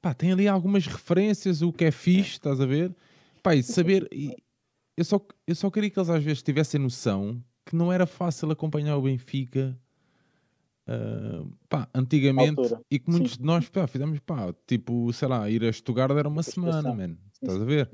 pá, 0.00 0.14
tem 0.14 0.32
ali 0.32 0.46
algumas 0.46 0.86
referências, 0.86 1.62
o 1.62 1.72
que 1.72 1.84
é 1.86 1.90
fixe, 1.90 2.32
estás 2.32 2.60
a 2.60 2.66
ver? 2.66 2.94
Pá, 3.42 3.54
e 3.54 3.62
saber. 3.62 4.08
e 4.12 4.34
eu, 4.96 5.04
só, 5.04 5.20
eu 5.46 5.54
só 5.54 5.70
queria 5.70 5.90
que 5.90 5.98
eles 5.98 6.10
às 6.10 6.22
vezes 6.22 6.42
tivessem 6.42 6.80
noção 6.80 7.42
que 7.64 7.74
não 7.76 7.92
era 7.92 8.06
fácil 8.06 8.50
acompanhar 8.50 8.96
o 8.96 9.02
Benfica 9.02 9.76
ah, 10.88 11.44
pá, 11.68 11.88
antigamente, 11.92 12.60
e 12.88 12.98
que 13.00 13.10
muitos 13.10 13.32
Sim. 13.32 13.38
de 13.38 13.44
nós 13.44 13.68
pá, 13.68 13.86
fizemos, 13.88 14.20
pá, 14.20 14.54
tipo, 14.66 15.12
sei 15.12 15.26
lá, 15.26 15.50
ir 15.50 15.64
a 15.64 15.72
Stuttgart 15.72 16.12
era 16.12 16.28
uma 16.28 16.44
semana, 16.44 16.76
expressão. 16.90 16.96
man. 16.96 17.16
Sim, 17.32 17.40
Estás 17.42 17.60
a 17.60 17.64
ver? 17.64 17.90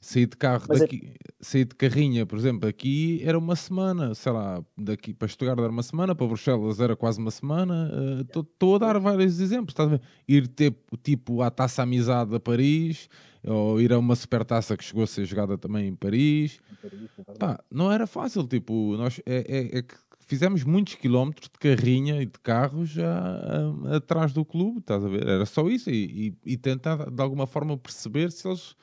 Sair 0.00 0.26
de 0.26 0.36
carro 0.36 0.66
Mas 0.68 0.78
é- 0.78 0.84
daqui, 0.84 1.14
sair 1.40 1.64
de 1.64 1.74
carrinha, 1.74 2.26
por 2.26 2.38
exemplo, 2.38 2.68
aqui 2.68 3.20
era 3.24 3.36
uma 3.38 3.56
semana, 3.56 4.14
sei 4.14 4.30
lá, 4.30 4.62
daqui 4.76 5.14
para 5.14 5.26
Stuttgart 5.26 5.58
era 5.58 5.70
uma 5.70 5.82
semana, 5.82 6.14
para 6.14 6.26
Bruxelas 6.26 6.78
era 6.78 6.94
quase 6.94 7.18
uma 7.18 7.30
semana. 7.30 7.90
Estou 8.20 8.76
a 8.76 8.78
dar 8.78 8.98
vários 9.00 9.40
exemplos, 9.40 9.72
estás 9.72 9.88
a 9.88 9.92
ver? 9.96 10.02
Ir 10.28 10.46
ter 10.48 10.76
tipo 11.02 11.40
à 11.42 11.50
taça 11.50 11.82
amizade 11.82 12.34
a 12.36 12.38
Paris, 12.38 13.08
ou 13.44 13.80
ir 13.80 13.92
a 13.92 13.98
uma 13.98 14.14
supertaça 14.16 14.76
que 14.76 14.84
chegou 14.84 15.02
a 15.02 15.06
ser 15.06 15.24
jogada 15.24 15.58
também 15.58 15.88
em 15.88 15.94
Paris. 15.94 16.60
em 16.70 16.74
Paris, 16.76 17.10
é. 17.18 17.34
Pá, 17.34 17.62
não 17.70 17.90
era 17.90 18.06
fácil, 18.06 18.46
tipo, 18.46 18.96
nós 18.96 19.20
é, 19.26 19.44
é- 19.74 19.78
é 19.78 19.82
que 19.82 19.94
fizemos 20.20 20.64
muitos 20.64 20.94
quilómetros 20.94 21.48
de 21.50 21.58
carrinha 21.58 22.22
e 22.22 22.26
de 22.26 22.38
carros 22.40 22.90
já 22.90 23.12
ah, 23.12 23.96
atrás 23.96 24.32
do 24.32 24.44
clube, 24.44 24.78
estás 24.78 25.04
a 25.04 25.08
ver? 25.08 25.26
Era 25.26 25.44
só 25.46 25.68
isso 25.68 25.90
e, 25.90 26.28
e- 26.46 26.52
e 26.52 26.56
tentar 26.56 27.10
de 27.10 27.22
alguma 27.22 27.46
forma 27.46 27.76
perceber 27.76 28.30
se 28.32 28.46
eles. 28.48 28.74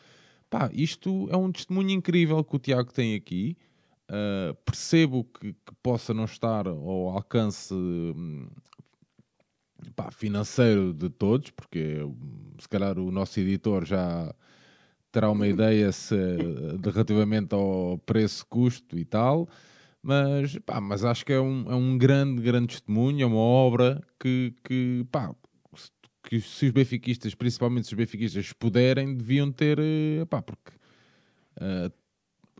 Pá, 0.50 0.70
isto 0.74 1.28
é 1.32 1.38
um 1.38 1.52
testemunho 1.52 1.92
incrível 1.92 2.44
que 2.44 2.56
o 2.56 2.60
Tiago 2.60 2.92
tem 2.92 3.16
aqui. 3.16 3.56
Ah, 4.08 4.56
percebo 4.66 5.24
que, 5.24 5.54
que 5.54 5.74
possa 5.84 6.14
não 6.14 6.26
estar 6.26 6.68
ao 6.68 7.10
alcance 7.10 7.74
hum, 7.74 8.48
pá, 9.96 10.12
financeiro 10.12 10.94
de 10.94 11.10
todos, 11.10 11.52
porque 11.52 12.04
hum, 12.04 12.54
se 12.60 12.68
calhar 12.68 12.98
o 13.00 13.12
nosso 13.12 13.40
editor 13.40 13.86
já 13.86 14.34
terá 15.12 15.30
uma 15.30 15.48
ideia 15.48 15.92
se, 15.92 16.16
de, 16.80 16.90
relativamente 16.90 17.54
ao 17.54 17.98
preço-custo 18.06 18.98
e 18.98 19.06
tal, 19.06 19.48
mas, 20.02 20.58
pá, 20.60 20.80
mas 20.80 21.04
acho 21.04 21.26
que 21.26 21.34
é 21.34 21.40
um, 21.40 21.72
é 21.72 21.76
um 21.76 21.98
grande, 21.98 22.42
grande 22.42 22.68
testemunho, 22.68 23.24
é 23.24 23.26
uma 23.26 23.38
obra 23.38 24.02
que, 24.20 24.54
que, 24.64 25.06
pá, 25.12 25.34
que 26.24 26.40
se 26.40 26.68
os 26.68 26.72
benfiquistas, 26.72 27.34
principalmente 27.36 27.88
se 27.88 27.94
os 27.94 27.98
benfiquistas 27.98 28.54
puderem, 28.54 29.16
deviam 29.16 29.52
ter, 29.52 29.80
eh, 29.80 30.26
pá, 30.26 30.42
porque 30.42 30.72
eh, 31.60 31.92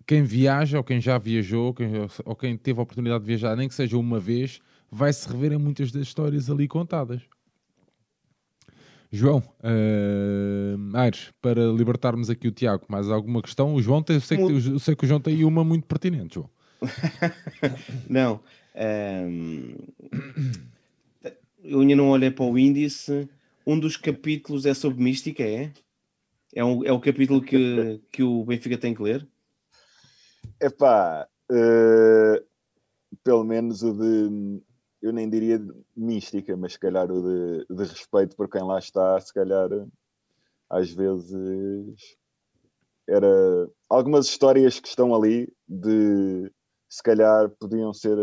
quem 0.08 0.24
viaja 0.24 0.78
ou 0.78 0.84
quem 0.84 1.00
já 1.00 1.18
viajou 1.18 1.74
quem, 1.74 1.88
ou 2.26 2.36
quem 2.36 2.58
teve 2.58 2.80
a 2.80 2.84
oportunidade 2.84 3.24
de 3.24 3.28
viajar, 3.28 3.56
nem 3.56 3.68
que 3.70 3.76
seja 3.76 3.98
uma 3.98 4.20
vez, 4.20 4.60
vai 4.92 5.14
se 5.14 5.30
rever 5.30 5.52
em 5.54 5.58
muitas 5.58 5.92
das 5.92 6.04
histórias 6.04 6.50
ali 6.50 6.68
contadas. 6.68 7.22
João, 9.12 9.42
eh, 9.64 10.76
Aires, 10.94 11.32
para 11.42 11.66
libertarmos 11.66 12.30
aqui 12.30 12.48
o 12.48 12.52
Tiago, 12.52 12.86
mais 12.88 13.10
alguma 13.10 13.42
questão? 13.42 13.74
O 13.74 13.82
João 13.82 14.04
tem, 14.04 14.18
eu 14.18 14.22
sei, 14.22 14.38
que, 14.38 14.44
eu 14.44 14.80
sei 14.80 14.96
que 14.96 15.04
o 15.04 15.08
João 15.08 15.20
tem 15.20 15.44
uma 15.44 15.64
muito 15.64 15.88
pertinente, 15.88 16.36
João. 16.36 16.50
Não. 18.08 18.40
ehm, 18.76 19.76
eu 21.64 21.82
ainda 21.82 21.96
não 21.96 22.10
olhei 22.10 22.32
para 22.32 22.46
o 22.46 22.58
índice. 22.58 23.28
Um 23.66 23.80
dos 23.80 23.98
capítulos 23.98 24.66
é 24.66 24.74
sobre 24.74 25.04
mística, 25.04 25.44
é? 25.44 25.72
É, 26.54 26.64
um, 26.64 26.86
é 26.86 26.92
o 26.92 27.00
capítulo 27.00 27.42
que, 27.42 28.00
que 28.12 28.24
o 28.24 28.44
Benfica 28.46 28.78
tem 28.78 28.94
que 28.94 29.02
ler? 29.02 29.28
Epá, 30.62 31.28
eh, 31.52 32.44
pelo 33.24 33.44
menos 33.44 33.84
o 33.84 33.94
de, 33.94 34.62
eu 35.02 35.14
nem 35.14 35.30
diria 35.30 35.60
mística, 35.96 36.56
mas 36.58 36.74
se 36.74 36.80
calhar 36.80 37.12
o 37.12 37.22
de, 37.22 37.66
de 37.70 37.84
respeito 37.84 38.36
por 38.36 38.50
quem 38.50 38.64
lá 38.64 38.80
está, 38.80 39.20
se 39.20 39.34
calhar 39.34 39.70
às 40.70 40.92
vezes 40.92 42.18
era 43.08 43.70
algumas 43.88 44.28
histórias 44.28 44.80
que 44.80 44.88
estão 44.88 45.16
ali 45.16 45.52
de 45.68 46.52
se 46.88 47.02
calhar 47.02 47.50
podiam 47.60 47.94
ser 47.94 48.18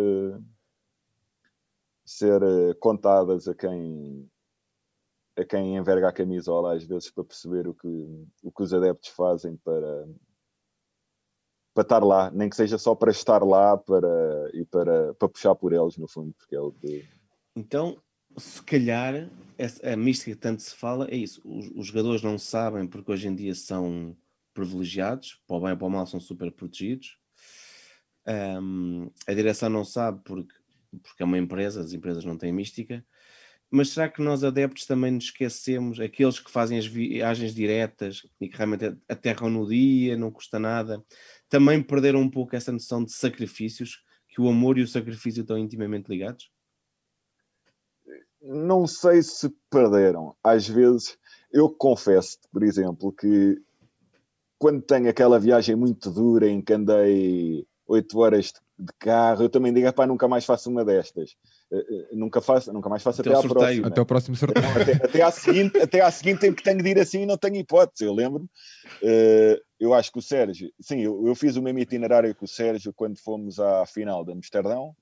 ser 2.05 2.41
eh, 2.43 2.75
contadas 2.79 3.49
a 3.49 3.55
quem 3.55 4.31
a 5.37 5.45
quem 5.45 5.77
enverga 5.77 6.09
a 6.09 6.13
camisola 6.13 6.75
às 6.75 6.85
vezes 6.85 7.11
para 7.11 7.25
perceber 7.25 7.67
o 7.67 7.75
que, 7.75 7.89
o 8.43 8.53
que 8.53 8.63
os 8.63 8.73
adeptos 8.73 9.11
fazem 9.11 9.57
para 9.57 10.09
para 11.77 11.83
estar 11.83 12.03
lá, 12.03 12.31
nem 12.31 12.49
que 12.49 12.57
seja 12.57 12.79
só 12.79 12.95
para 12.95 13.11
estar 13.11 13.45
lá 13.45 13.77
para, 13.77 14.51
e 14.55 14.65
para, 14.65 15.13
para 15.13 15.29
puxar 15.29 15.55
por 15.55 15.75
eles, 15.75 15.99
no 15.99 16.09
fundo, 16.09 16.33
porque 16.33 16.57
é 16.57 16.61
o 16.61 16.73
que. 16.73 17.07
Então, 17.55 17.99
se 18.39 18.63
calhar, 18.63 19.29
a 19.83 19.95
mística 19.95 20.31
que 20.31 20.41
tanto 20.41 20.63
se 20.63 20.75
fala 20.75 21.07
é 21.11 21.17
isso. 21.17 21.43
Os, 21.45 21.71
os 21.75 21.87
jogadores 21.89 22.23
não 22.23 22.39
sabem 22.39 22.87
porque 22.87 23.13
hoje 23.13 23.29
em 23.29 23.35
dia 23.35 23.55
são 23.55 24.17
privilegiados, 24.55 25.39
para 25.47 25.57
o 25.57 25.61
bem 25.61 25.73
ou 25.73 25.77
para 25.77 25.87
o 25.87 25.91
mal 25.91 26.07
são 26.07 26.19
super 26.19 26.51
protegidos. 26.51 27.19
Ahm, 28.27 29.11
a 29.27 29.35
direção 29.35 29.69
não 29.69 29.85
sabe 29.85 30.23
porque, 30.25 30.55
porque 31.03 31.23
é 31.23 31.27
uma 31.27 31.37
empresa, 31.37 31.83
as 31.83 31.93
empresas 31.93 32.25
não 32.25 32.39
têm 32.39 32.55
mística. 32.55 33.05
Mas 33.71 33.91
será 33.91 34.09
que 34.09 34.23
nós 34.23 34.45
adeptos 34.45 34.87
também 34.87 35.11
nos 35.11 35.25
esquecemos, 35.25 35.99
aqueles 35.99 36.39
que 36.39 36.51
fazem 36.51 36.79
as 36.79 36.87
viagens 36.87 37.53
diretas 37.53 38.23
e 38.41 38.49
que 38.49 38.57
realmente 38.57 38.97
aterram 39.09 39.51
no 39.51 39.67
dia, 39.67 40.17
não 40.17 40.31
custa 40.31 40.59
nada, 40.59 41.05
também 41.49 41.83
perderam 41.83 42.21
um 42.21 42.31
pouco 42.31 42.55
essa 42.57 42.73
noção 42.73 43.05
de 43.05 43.13
sacrifícios, 43.13 44.03
que 44.29 44.41
o 44.41 44.49
amor 44.49 44.79
e 44.79 44.83
o 44.83 44.89
sacrifício 44.89 45.41
estão 45.43 45.57
intimamente 45.59 46.09
ligados? 46.09 46.51
Não 48.43 48.87
sei 48.87 49.23
se 49.23 49.53
perderam. 49.71 50.37
Às 50.43 50.69
vezes, 50.69 51.17
eu 51.53 51.69
confesso, 51.71 52.39
por 52.53 52.63
exemplo, 52.63 53.13
que 53.13 53.57
quando 54.59 54.83
tenho 54.83 55.09
aquela 55.09 55.39
viagem 55.39 55.75
muito 55.75 56.11
dura 56.11 56.49
em 56.49 56.61
que 56.63 56.73
andei 56.73 57.67
8 57.87 58.19
horas 58.19 58.47
de 58.47 58.67
de 58.79 58.93
carro, 58.99 59.43
eu 59.43 59.49
também 59.49 59.73
digo, 59.73 59.91
pá, 59.93 60.07
nunca 60.07 60.29
mais 60.29 60.45
faço 60.45 60.69
uma 60.69 60.85
destas. 60.85 61.35
Eh, 61.73 62.09
Nunca, 62.13 62.43
faço, 62.43 62.71
nunca 62.73 62.89
mais 62.91 63.03
faço 63.03 63.23
Até 63.23 63.31
até, 63.31 63.37
ao 63.39 63.45
à 63.45 63.49
sorteio. 63.49 63.65
próxima. 63.67 63.89
Até 63.89 64.01
o 64.01 64.07
próximo 64.07 64.37
sorteio. 64.37 64.67
Não, 64.67 64.83
até, 64.83 64.93
até 64.93 65.23
à 65.23 65.31
seguinte, 65.31 65.79
até 65.79 66.01
à 66.03 66.11
seguinte 66.11 66.41
tempo 66.41 66.57
que 66.57 66.63
tenho 66.63 66.83
de 66.83 66.91
ir 66.91 66.99
assim 66.99 67.23
e 67.23 67.27
não 67.27 67.39
tenho 67.39 67.57
hipótese, 67.57 68.05
eu 68.05 68.13
lembro. 68.13 68.47
Eh, 69.03 69.59
eu 69.79 69.93
acho 69.95 70.11
que 70.11 70.19
o 70.19 70.23
Sérgio, 70.23 70.71
sim, 70.81 71.01
eu, 71.01 71.27
eu 71.27 71.35
fiz 71.35 71.57
o 71.57 71.63
mesmo 71.63 71.79
itinerário 71.79 72.35
que 72.35 72.45
o 72.45 72.49
Sérgio 72.49 72.93
quando 72.93 73.19
fomos 73.19 73.61
à 73.61 73.85
final 73.87 74.25
de 74.25 74.33
Amsterdão, 74.33 74.95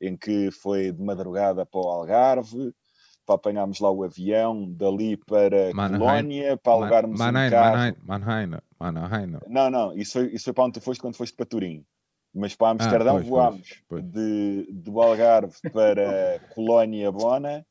em 0.00 0.16
que 0.16 0.50
foi 0.50 0.92
de 0.92 1.02
madrugada 1.02 1.64
para 1.64 1.80
o 1.80 1.88
Algarve, 1.88 2.74
para 3.24 3.36
apanharmos 3.36 3.80
lá 3.80 3.90
o 3.90 4.04
avião, 4.04 4.70
dali 4.70 5.16
para 5.16 5.72
Mannheim. 5.72 5.98
Colónia, 5.98 6.56
para 6.56 6.72
alugarmos 6.72 7.18
Mannheim, 7.18 7.46
um 7.46 7.50
carro. 7.50 7.96
Mannheim, 8.04 8.50
Mannheim. 8.78 9.38
Não, 9.48 9.70
não, 9.70 9.96
isso 9.96 10.12
foi, 10.12 10.26
isso 10.34 10.44
foi 10.44 10.52
para 10.52 10.64
onde 10.64 10.74
tu 10.74 10.80
foste 10.82 11.00
quando 11.00 11.16
foste 11.16 11.34
para 11.34 11.46
Turim. 11.46 11.84
Mas 12.34 12.54
para 12.54 12.70
Amsterdão 12.70 13.16
Ah, 13.16 13.18
pois, 13.20 13.28
voámos 13.28 13.68
pois, 13.88 14.02
pois. 14.02 14.04
De, 14.12 14.66
do 14.70 15.00
Algarve 15.00 15.54
para 15.72 16.40
Colónia 16.52 17.10
Bona. 17.10 17.64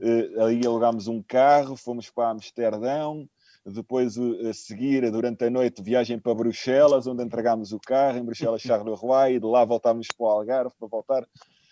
Eh, 0.00 0.42
ali 0.42 0.66
alugámos 0.66 1.08
um 1.08 1.22
carro, 1.22 1.76
fomos 1.76 2.10
para 2.10 2.30
Amsterdão. 2.30 3.28
Depois, 3.66 4.16
eh, 4.16 4.50
a 4.50 4.52
seguir, 4.52 5.10
durante 5.10 5.44
a 5.44 5.50
noite, 5.50 5.82
viagem 5.82 6.18
para 6.18 6.34
Bruxelas, 6.34 7.06
onde 7.06 7.22
entregámos 7.24 7.72
o 7.72 7.80
carro, 7.80 8.18
em 8.18 8.24
Bruxelas, 8.24 8.60
Charleroi, 8.62 9.34
e 9.34 9.40
de 9.40 9.46
lá 9.46 9.64
voltámos 9.64 10.06
para 10.08 10.26
o 10.26 10.28
Algarve 10.28 10.72
para 10.78 10.88
voltar. 10.88 11.26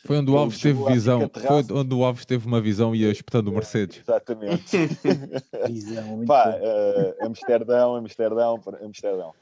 Foi 0.04 0.18
onde 0.18 0.30
o 0.30 0.36
Alves 0.36 0.58
teve 0.58 0.84
visão. 0.84 1.30
Foi 1.32 1.76
onde 1.76 1.94
o 1.94 2.04
Alves 2.04 2.24
teve 2.24 2.46
uma 2.46 2.60
visão 2.60 2.94
e 2.94 3.02
ia 3.02 3.12
espetando 3.12 3.50
o 3.50 3.54
Mercedes. 3.54 4.00
Exatamente. 4.00 4.76
Visão, 5.68 6.16
muito 6.16 6.26
Pá, 6.26 6.58
eh, 6.60 7.16
Amsterdão, 7.20 7.94
Amsterdão, 7.94 8.60
Amsterdão. 8.82 9.32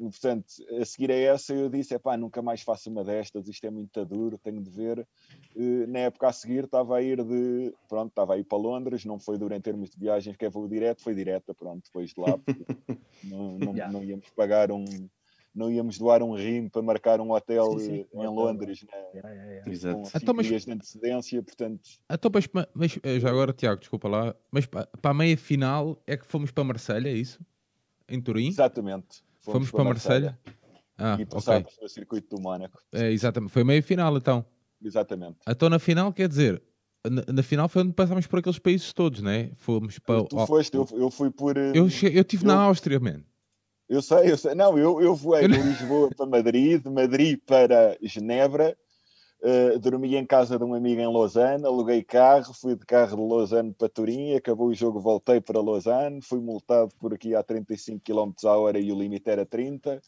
Eh, 0.00 0.04
portanto, 0.08 0.46
a 0.80 0.84
seguir 0.84 1.10
a 1.10 1.14
essa 1.14 1.54
eu 1.54 1.68
disse, 1.68 1.98
pá, 1.98 2.16
nunca 2.16 2.40
mais 2.42 2.62
faço 2.62 2.90
uma 2.90 3.04
destas, 3.04 3.46
isto 3.48 3.66
é 3.66 3.70
muito 3.70 4.04
duro, 4.04 4.38
tenho 4.38 4.62
de 4.62 4.70
ver. 4.70 5.06
Eh, 5.56 5.86
na 5.86 6.00
época 6.00 6.28
a 6.28 6.32
seguir 6.32 6.64
estava 6.64 6.96
a 6.96 7.02
ir 7.02 7.22
de, 7.22 7.74
pronto, 7.88 8.08
estava 8.10 8.34
a 8.34 8.38
ir 8.38 8.44
para 8.44 8.58
Londres, 8.58 9.04
não 9.04 9.18
foi 9.18 9.36
duro 9.36 9.54
em 9.54 9.60
termos 9.60 9.90
de 9.90 9.98
viagens, 9.98 10.36
que 10.36 10.44
é 10.46 10.50
voo 10.50 10.66
direto, 10.68 11.02
foi 11.02 11.14
direta, 11.14 11.52
pronto, 11.54 11.84
depois 11.84 12.10
de 12.10 12.20
lá, 12.20 12.38
porque 12.38 12.64
não, 13.22 13.58
não, 13.58 13.72
Yeah. 13.74 13.92
não 13.92 14.02
íamos 14.04 14.30
pagar 14.30 14.72
um, 14.72 14.84
não 15.54 15.70
íamos 15.70 15.98
doar 15.98 16.22
um 16.22 16.34
rim 16.34 16.68
para 16.68 16.80
marcar 16.80 17.20
um 17.20 17.32
hotel 17.32 17.72
Sim, 17.72 17.78
sim, 17.78 17.98
eh, 18.00 18.06
um 18.14 18.22
em 18.22 18.26
hotel, 18.28 18.32
Londres, 18.44 18.82
né? 18.84 18.98
Yeah, 19.12 19.30
yeah, 19.30 19.50
yeah. 19.50 19.70
Exato. 19.72 19.96
com 19.98 20.04
cinco 20.06 20.16
Então, 20.22 20.34
mas- 20.34 20.46
dias 20.46 20.64
de 20.64 20.72
antecedência, 20.72 21.42
portanto, 21.42 21.82
Então, 22.10 22.30
mas, 22.32 22.48
mas, 22.74 22.98
eh, 23.02 23.20
já 23.20 23.28
agora, 23.28 23.52
Tiago, 23.52 23.80
desculpa 23.80 24.08
lá, 24.08 24.34
mas 24.50 24.64
pa- 24.66 24.86
para 25.02 25.10
a 25.10 25.14
meia 25.14 25.36
final 25.36 26.00
é 26.06 26.16
que 26.16 26.24
fomos 26.24 26.50
para 26.50 26.64
Marselha, 26.64 27.08
é 27.08 27.12
isso? 27.12 27.44
Em 28.08 28.20
Turim? 28.20 28.48
exatamente. 28.48 29.22
Fomos, 29.52 29.70
para 29.70 29.84
Marselha? 29.84 30.38
Ah, 30.98 31.16
e 31.18 31.24
passámos 31.24 31.74
pelo 31.74 31.88
circuito 31.88 32.36
do 32.36 32.42
Mónaco. 32.42 32.78
É, 32.92 33.10
exatamente. 33.10 33.52
Foi 33.52 33.64
meia 33.64 33.82
final, 33.82 34.16
então. 34.16 34.44
Exatamente. 34.82 35.38
Então, 35.48 35.68
na 35.68 35.78
final, 35.78 36.12
quer 36.12 36.28
dizer, 36.28 36.62
na, 37.08 37.22
na 37.32 37.42
final 37.42 37.68
foi 37.68 37.82
onde 37.82 37.92
passámos 37.94 38.26
por 38.26 38.38
aqueles 38.38 38.58
países 38.58 38.92
todos, 38.92 39.22
né? 39.22 39.50
Fomos 39.56 39.98
para. 39.98 40.24
Tu 40.24 40.46
foste, 40.46 40.74
eu, 40.76 40.86
eu 40.92 41.10
fui 41.10 41.30
por. 41.30 41.56
eh, 41.56 41.72
Eu, 41.74 41.88
che... 41.88 42.06
eu 42.06 42.20
estive 42.22 42.44
na 42.44 42.54
eu- 42.54 42.58
Áustria, 42.60 43.00
man. 43.00 43.22
Eu 43.88 44.00
sei, 44.02 44.30
eu 44.30 44.36
sei. 44.36 44.54
Não, 44.54 44.78
eu, 44.78 45.00
eu 45.00 45.14
voei 45.16 45.48
de 45.48 45.56
Lisboa 45.60 46.10
para 46.16 46.24
Madrid, 46.26 46.80
de 46.82 46.88
Madrid 46.90 47.40
para 47.44 47.96
Genebra, 48.02 48.76
eh, 49.42 49.78
dormi 49.78 50.16
em 50.16 50.26
casa 50.26 50.58
de 50.58 50.64
um 50.64 50.74
amigo 50.74 51.00
em 51.00 51.12
Lausanne, 51.12 51.64
aluguei 51.64 52.02
carro, 52.02 52.52
fui 52.52 52.74
de 52.76 52.84
carro 52.84 53.16
de 53.16 53.22
Lausanne 53.34 53.72
para 53.72 53.88
Turim, 53.88 54.34
acabou 54.34 54.68
o 54.68 54.74
jogo, 54.74 55.00
voltei 55.00 55.40
para 55.40 55.60
Lausanne, 55.60 56.20
fui 56.22 56.40
multado 56.40 56.92
por 56.98 57.14
aqui 57.14 57.34
a 57.34 57.42
35 57.42 58.00
km 58.04 58.32
a 58.44 58.56
hora 58.56 58.78
e 58.78 58.92
o 58.92 58.98
limite 58.98 59.30
era 59.30 59.46
30. 59.46 60.00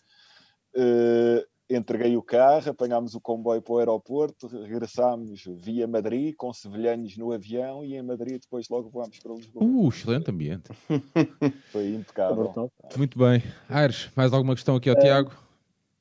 Eh, 0.74 1.46
entreguei 1.70 2.16
o 2.16 2.22
carro, 2.22 2.70
apanhámos 2.70 3.14
o 3.14 3.20
comboio 3.20 3.62
para 3.62 3.72
o 3.72 3.78
aeroporto, 3.78 4.46
regressámos 4.46 5.44
via 5.46 5.86
Madrid, 5.86 6.34
com 6.36 6.52
sevilhanos 6.52 7.16
no 7.16 7.32
avião 7.32 7.82
e 7.82 7.96
em 7.96 8.02
Madrid 8.02 8.40
depois 8.42 8.68
logo 8.68 8.90
voámos 8.90 9.18
para 9.18 9.32
Lisboa. 9.34 9.64
Uh, 9.64 9.88
excelente 9.88 10.30
ambiente. 10.30 10.70
Foi 11.72 11.94
impecável. 11.94 12.70
Muito 12.96 13.18
bem. 13.18 13.42
Aires, 13.68 14.10
mais 14.14 14.32
alguma 14.34 14.54
questão 14.54 14.76
aqui 14.76 14.90
ao 14.90 14.96
Eh, 14.96 15.00
Tiago? 15.00 15.32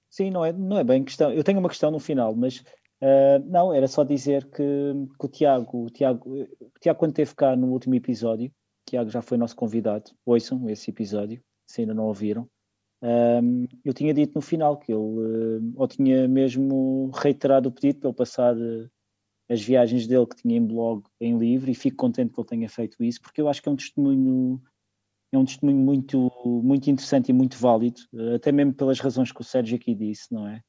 Sim, 0.10 0.30
não 0.30 0.44
é, 0.44 0.52
não 0.52 0.78
é 0.78 0.84
bem 0.84 1.06
questão. 1.06 1.32
Eu 1.32 1.44
tenho 1.44 1.60
uma 1.60 1.70
questão 1.70 1.90
no 1.90 2.00
final, 2.00 2.36
mas 2.36 2.62
ah, 3.02 3.40
não, 3.46 3.74
era 3.74 3.88
só 3.88 4.04
dizer 4.04 4.46
que, 4.50 4.64
que 5.20 5.26
o 5.26 5.28
Tiago, 5.28 5.86
o 5.86 5.90
Tiago, 5.90 6.44
o 6.60 6.80
Tiago, 6.80 7.00
quando 7.00 7.12
esteve 7.12 7.36
cá 7.36 7.56
no 7.56 7.68
último 7.72 7.96
episódio, 7.96 8.50
o 8.50 8.90
Tiago 8.90 9.10
já 9.10 9.22
foi 9.22 9.38
nosso 9.38 9.56
convidado, 9.56 10.12
ouçam 10.26 10.70
esse 10.70 10.92
episódio, 10.92 11.42
se 11.68 11.82
ainda 11.82 11.94
não 11.94 12.06
ouviram. 12.06 12.48
Ahm, 13.02 13.66
eu 13.84 13.94
tinha 13.94 14.14
dito 14.14 14.34
no 14.36 14.42
final 14.42 14.78
que 14.78 14.92
ele, 14.94 15.02
ah, 15.02 15.82
ou 15.82 15.88
tinha 15.88 16.28
mesmo 16.28 17.10
reiterado 17.16 17.70
o 17.70 17.72
pedido 17.72 18.00
para 18.00 18.10
ele 18.10 18.18
passar 18.18 18.56
ah, 18.56 18.90
as 19.50 19.62
viagens 19.62 20.06
dele 20.08 20.28
que 20.28 20.36
tinha 20.36 20.58
em 20.58 20.66
blog 20.66 21.04
em 21.20 21.38
livro 21.38 21.72
e 21.72 21.76
fico 21.76 21.98
contente 21.98 22.32
que 22.34 22.40
ele 22.40 22.48
tenha 22.48 22.70
feito 22.70 23.04
isso, 23.04 23.20
porque 23.22 23.42
eu 23.42 23.50
acho 23.50 23.62
que 23.62 23.70
é 23.70 23.72
um 23.72 23.76
testemunho 23.76 24.62
é 25.34 25.38
um 25.38 25.46
testemunho 25.46 25.78
muito, 25.78 26.30
muito 26.64 26.90
interessante 26.90 27.30
e 27.30 27.34
muito 27.34 27.58
válido, 27.58 28.02
até 28.36 28.52
mesmo 28.52 28.74
pelas 28.74 29.00
razões 29.00 29.32
que 29.32 29.40
o 29.40 29.46
Sérgio 29.46 29.78
aqui 29.78 29.96
disse, 29.96 30.32
não 30.34 30.46
é? 30.46 30.62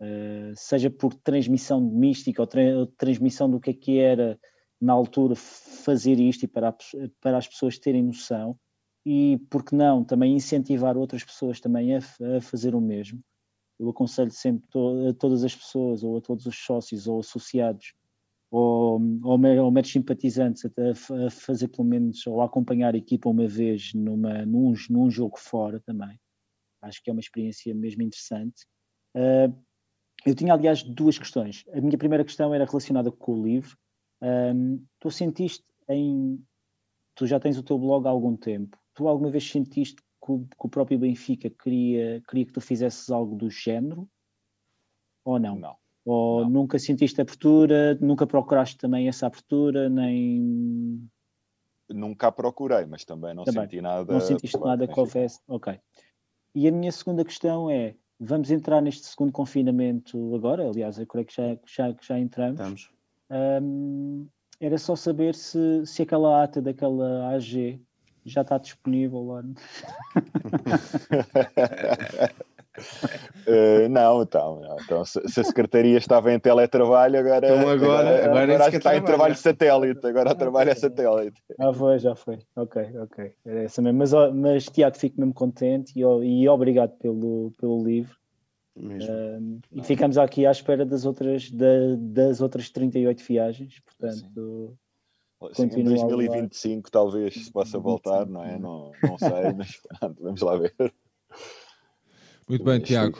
Eh, 0.00 0.52
seja 0.56 0.90
por 0.90 1.14
transmissão 1.14 1.86
de 1.86 1.94
mística 1.94 2.42
ou, 2.42 2.46
tra- 2.46 2.76
ou 2.78 2.86
transmissão 2.86 3.50
do 3.50 3.58
que 3.60 3.70
é 3.70 3.74
que 3.74 3.98
era 3.98 4.38
na 4.80 4.92
altura 4.92 5.34
fazer 5.36 6.20
isto 6.20 6.44
e 6.44 6.48
para, 6.48 6.68
a 6.70 6.74
para 7.20 7.38
as 7.38 7.48
pessoas 7.48 7.78
terem 7.78 8.02
noção, 8.02 8.58
e 9.06 9.38
porque 9.50 9.74
não, 9.74 10.04
também 10.04 10.34
incentivar 10.36 10.96
outras 10.98 11.24
pessoas 11.24 11.60
também 11.60 11.96
a, 11.96 12.00
a 12.36 12.40
fazer 12.42 12.74
o 12.74 12.80
mesmo. 12.80 13.20
Eu 13.78 13.90
aconselho 13.90 14.30
sempre 14.30 14.68
to- 14.70 15.08
a 15.10 15.14
todas 15.14 15.44
as 15.44 15.54
pessoas, 15.54 16.02
ou 16.04 16.18
a 16.18 16.20
todos 16.20 16.46
os 16.46 16.56
sócios 16.58 17.06
ou 17.06 17.20
associados, 17.20 17.94
ou, 18.50 19.00
ou, 19.24 19.38
ou 19.64 19.70
meros 19.70 19.90
simpatizantes 19.92 20.64
a, 20.66 21.26
a 21.26 21.30
fazer 21.30 21.68
pelo 21.68 21.86
menos, 21.88 22.26
ou 22.26 22.42
acompanhar 22.42 22.94
a 22.94 22.98
equipa 22.98 23.28
uma 23.30 23.46
vez 23.48 23.92
numa, 23.94 24.46
num, 24.46 24.74
num 24.90 25.10
jogo 25.10 25.38
fora 25.38 25.80
também. 25.80 26.18
Acho 26.82 27.02
que 27.02 27.10
é 27.10 27.12
uma 27.12 27.20
experiência 27.20 27.74
mesmo 27.74 28.02
interessante. 28.02 28.66
Ah, 29.14 29.50
eu 30.26 30.34
tinha, 30.34 30.52
aliás, 30.52 30.82
duas 30.82 31.18
questões. 31.18 31.64
A 31.72 31.80
minha 31.80 31.96
primeira 31.96 32.24
questão 32.24 32.52
era 32.52 32.64
relacionada 32.64 33.10
com 33.12 33.32
o 33.32 33.42
livro. 33.44 33.78
Ahm, 34.20 34.78
tu 34.98 35.10
sentiste 35.10 35.64
em. 35.88 36.44
Tu 37.14 37.26
já 37.26 37.40
tens 37.40 37.56
o 37.56 37.62
teu 37.62 37.78
blog 37.78 38.06
há 38.06 38.10
algum 38.10 38.36
tempo. 38.36 38.76
Tu 38.92 39.06
alguma 39.06 39.30
vez 39.30 39.48
sentiste 39.48 40.02
que 40.24 40.32
o, 40.32 40.40
que 40.40 40.66
o 40.66 40.68
próprio 40.68 40.98
Benfica 40.98 41.48
queria, 41.48 42.20
queria 42.28 42.44
que 42.44 42.52
tu 42.52 42.60
fizesses 42.60 43.08
algo 43.10 43.36
do 43.36 43.48
género? 43.48 44.08
Ou 45.24 45.38
não? 45.38 45.56
Não. 45.58 45.76
Ou 46.04 46.42
Não. 46.42 46.50
nunca 46.50 46.78
sentiste 46.78 47.20
abertura, 47.20 47.94
nunca 48.00 48.26
procuraste 48.26 48.76
também 48.76 49.08
essa 49.08 49.26
abertura, 49.26 49.88
nem 49.88 51.08
Nunca 51.88 52.28
a 52.28 52.32
procurei, 52.32 52.84
mas 52.84 53.04
também 53.04 53.32
não 53.34 53.44
Também. 53.44 53.62
senti 53.62 53.80
nada. 53.80 54.12
não 54.12 54.20
sentiste 54.20 54.58
nada 54.58 54.86
que 54.88 54.98
houvesse? 54.98 55.40
Ok. 55.46 55.78
E 56.54 56.66
a 56.66 56.72
minha 56.72 56.90
segunda 56.90 57.24
questão 57.24 57.70
é: 57.70 57.96
vamos 58.18 58.50
entrar 58.50 58.80
neste 58.80 59.06
segundo 59.06 59.32
confinamento 59.32 60.34
agora? 60.34 60.68
Aliás, 60.68 60.98
eu 60.98 61.06
creio 61.06 61.26
que 61.26 61.34
já, 61.34 61.58
já, 61.66 61.94
já 62.00 62.18
entramos. 62.18 62.60
Estamos. 62.60 62.90
Ahm, 63.30 64.26
era 64.60 64.78
só 64.78 64.96
saber 64.96 65.34
se, 65.34 65.84
se 65.84 66.02
aquela 66.02 66.42
ata 66.42 66.62
daquela 66.62 67.28
AG 67.34 67.80
já 68.24 68.40
está 68.42 68.58
disponível 68.58 69.26
lá. 69.26 69.44
Eh, 73.46 73.88
não, 73.88 74.22
então, 74.22 74.60
não. 74.60 74.76
então 74.80 75.04
se, 75.04 75.20
se 75.28 75.40
a 75.40 75.44
secretaria 75.44 75.96
estava 75.98 76.32
em 76.32 76.38
teletrabalho, 76.38 77.18
agora, 77.18 77.46
Então 77.46 77.68
agora- 77.70 78.24
agora 78.26 78.52
é 78.54 78.58
que 78.64 78.70
que 78.72 78.76
está 78.76 78.90
em 78.96 79.02
trabalha. 79.02 79.04
trabalho 79.04 79.36
satélite. 79.36 80.06
Agora 80.06 80.30
o 80.32 80.34
trabalho 80.34 80.70
é 80.70 80.74
satélite. 80.74 81.40
Já 81.58 81.72
foi, 81.72 81.98
já 81.98 82.14
foi. 82.16 82.38
Ok, 82.56 82.82
ok. 83.00 83.32
Era 83.44 83.62
essa 83.64 83.80
mesmo. 83.80 83.98
Mas, 83.98 84.12
mas 84.34 84.64
Tiago, 84.66 84.96
fico 84.96 85.18
mesmo 85.20 85.32
contente 85.34 85.92
e, 85.96 86.00
e 86.02 86.48
obrigado 86.48 86.90
pelo, 86.98 87.52
pelo 87.58 87.84
livro. 87.84 88.16
Mesmo. 88.76 89.10
Ahm, 89.12 89.58
e 89.72 89.82
ficamos 89.82 90.18
aqui 90.18 90.44
à 90.44 90.50
espera 90.50 90.84
das 90.84 91.06
outras, 91.06 91.50
da- 91.50 91.96
das 91.98 92.40
outras 92.40 92.68
38 92.70 93.22
viagens. 93.24 93.80
Portanto, 93.80 94.76
Sim, 95.52 95.64
em 95.64 95.68
Continua 95.68 95.92
a 95.92 96.06
levar. 96.06 96.16
2025 96.16 96.90
talvez 96.90 97.34
se 97.34 97.52
possa 97.52 97.78
voltar, 97.78 98.26
não 98.26 98.42
é? 98.42 98.58
Não, 98.58 98.90
não 99.02 99.18
sei, 99.18 99.52
mas 99.56 99.80
pronto, 99.98 100.22
vamos 100.22 100.40
lá 100.40 100.56
ver. 100.56 100.74
Muito 102.48 102.64
bem, 102.64 102.78
Tiago. 102.80 103.18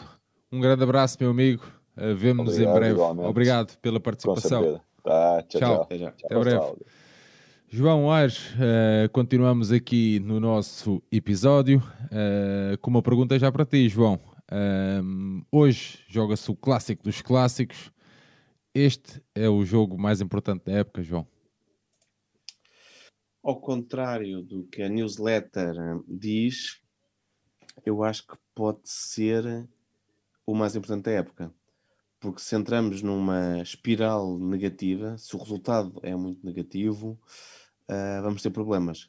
Um 0.52 0.60
grande 0.60 0.82
abraço, 0.82 1.16
meu 1.20 1.30
amigo. 1.30 1.64
Uh, 1.96 2.14
Vemo-nos 2.14 2.58
em 2.58 2.64
breve. 2.72 2.92
igualmente. 2.94 3.28
Obrigado 3.28 3.76
pela 3.78 3.98
participação. 3.98 4.80
Tá, 5.02 5.42
tchau, 5.42 5.60
Tchau. 5.60 5.60
tchau. 5.60 5.82
Até 5.82 5.98
já. 5.98 6.12
Tchau, 6.12 6.26
Até 6.26 6.38
breve. 6.40 6.58
tchau. 6.58 6.78
João 7.68 8.12
Aires, 8.12 8.50
uh, 8.54 9.08
continuamos 9.12 9.72
aqui 9.72 10.20
no 10.20 10.38
nosso 10.38 11.02
episódio 11.10 11.78
uh, 12.04 12.78
com 12.78 12.90
uma 12.90 13.02
pergunta 13.02 13.36
já 13.38 13.50
para 13.50 13.64
ti, 13.66 13.88
João. 13.88 14.20
Um, 14.52 15.42
hoje 15.50 15.98
joga-se 16.08 16.48
o 16.50 16.54
clássico 16.54 17.02
dos 17.02 17.20
clássicos. 17.20 17.90
Este 18.72 19.20
é 19.34 19.48
o 19.48 19.64
jogo 19.64 19.98
mais 19.98 20.20
importante 20.20 20.64
da 20.66 20.72
época, 20.72 21.02
João. 21.02 21.26
Ao 23.42 23.60
contrário 23.60 24.42
do 24.42 24.64
que 24.64 24.82
a 24.82 24.88
newsletter 24.88 25.74
diz, 26.08 26.80
eu 27.84 28.02
acho 28.02 28.26
que 28.26 28.36
pode 28.54 28.80
ser 28.84 29.68
o 30.46 30.54
mais 30.54 30.76
importante 30.76 31.04
da 31.04 31.12
época. 31.12 31.52
Porque 32.18 32.40
se 32.40 32.56
entramos 32.56 33.02
numa 33.02 33.60
espiral 33.60 34.38
negativa, 34.38 35.18
se 35.18 35.36
o 35.36 35.38
resultado 35.38 36.00
é 36.02 36.14
muito 36.16 36.44
negativo, 36.44 37.18
ah, 37.88 38.20
vamos 38.22 38.42
ter 38.42 38.50
problemas. 38.50 39.08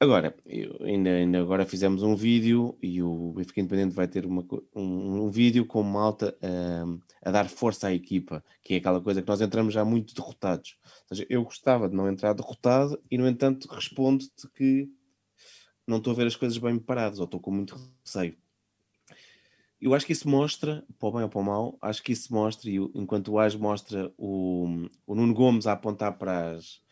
Agora, 0.00 0.32
ainda, 0.80 1.10
ainda 1.10 1.40
agora 1.40 1.66
fizemos 1.66 2.04
um 2.04 2.14
vídeo 2.14 2.78
e 2.80 3.02
o 3.02 3.32
Benfica 3.32 3.60
Independente 3.60 3.96
vai 3.96 4.06
ter 4.06 4.24
uma 4.24 4.46
um, 4.72 5.24
um 5.24 5.30
vídeo 5.30 5.66
com 5.66 5.82
malta 5.82 6.36
ah, 6.40 6.84
a 7.22 7.30
dar 7.32 7.48
força 7.48 7.88
à 7.88 7.92
equipa, 7.92 8.44
que 8.62 8.74
é 8.74 8.76
aquela 8.76 9.00
coisa 9.00 9.20
que 9.20 9.28
nós 9.28 9.40
entramos 9.40 9.74
já 9.74 9.84
muito 9.84 10.14
derrotados. 10.14 10.78
Ou 11.10 11.16
seja, 11.16 11.26
eu 11.28 11.42
gostava 11.42 11.88
de 11.88 11.96
não 11.96 12.08
entrar 12.08 12.32
derrotado 12.32 13.00
e, 13.10 13.18
no 13.18 13.26
entanto, 13.26 13.66
respondo-te 13.68 14.48
que 14.54 14.88
não 15.88 15.98
estou 15.98 16.12
a 16.12 16.16
ver 16.16 16.26
as 16.26 16.36
coisas 16.36 16.58
bem 16.58 16.78
paradas 16.78 17.18
ou 17.18 17.24
estou 17.24 17.40
com 17.40 17.50
muito 17.50 17.74
receio. 18.04 18.36
Eu 19.80 19.94
acho 19.94 20.04
que 20.04 20.12
isso 20.12 20.28
mostra, 20.28 20.84
para 20.98 21.08
o 21.08 21.12
bem 21.12 21.22
ou 21.22 21.28
para 21.28 21.40
o 21.40 21.44
mal, 21.44 21.78
acho 21.80 22.02
que 22.02 22.12
isso 22.12 22.32
mostra, 22.32 22.68
e 22.68 22.76
enquanto 22.76 23.28
o 23.28 23.38
Age 23.38 23.56
mostra 23.56 24.12
o, 24.18 24.86
o 25.06 25.14
Nuno 25.14 25.32
Gomes 25.32 25.66
a 25.66 25.72
apontar 25.72 26.18
para, 26.18 26.56
as, 26.56 26.82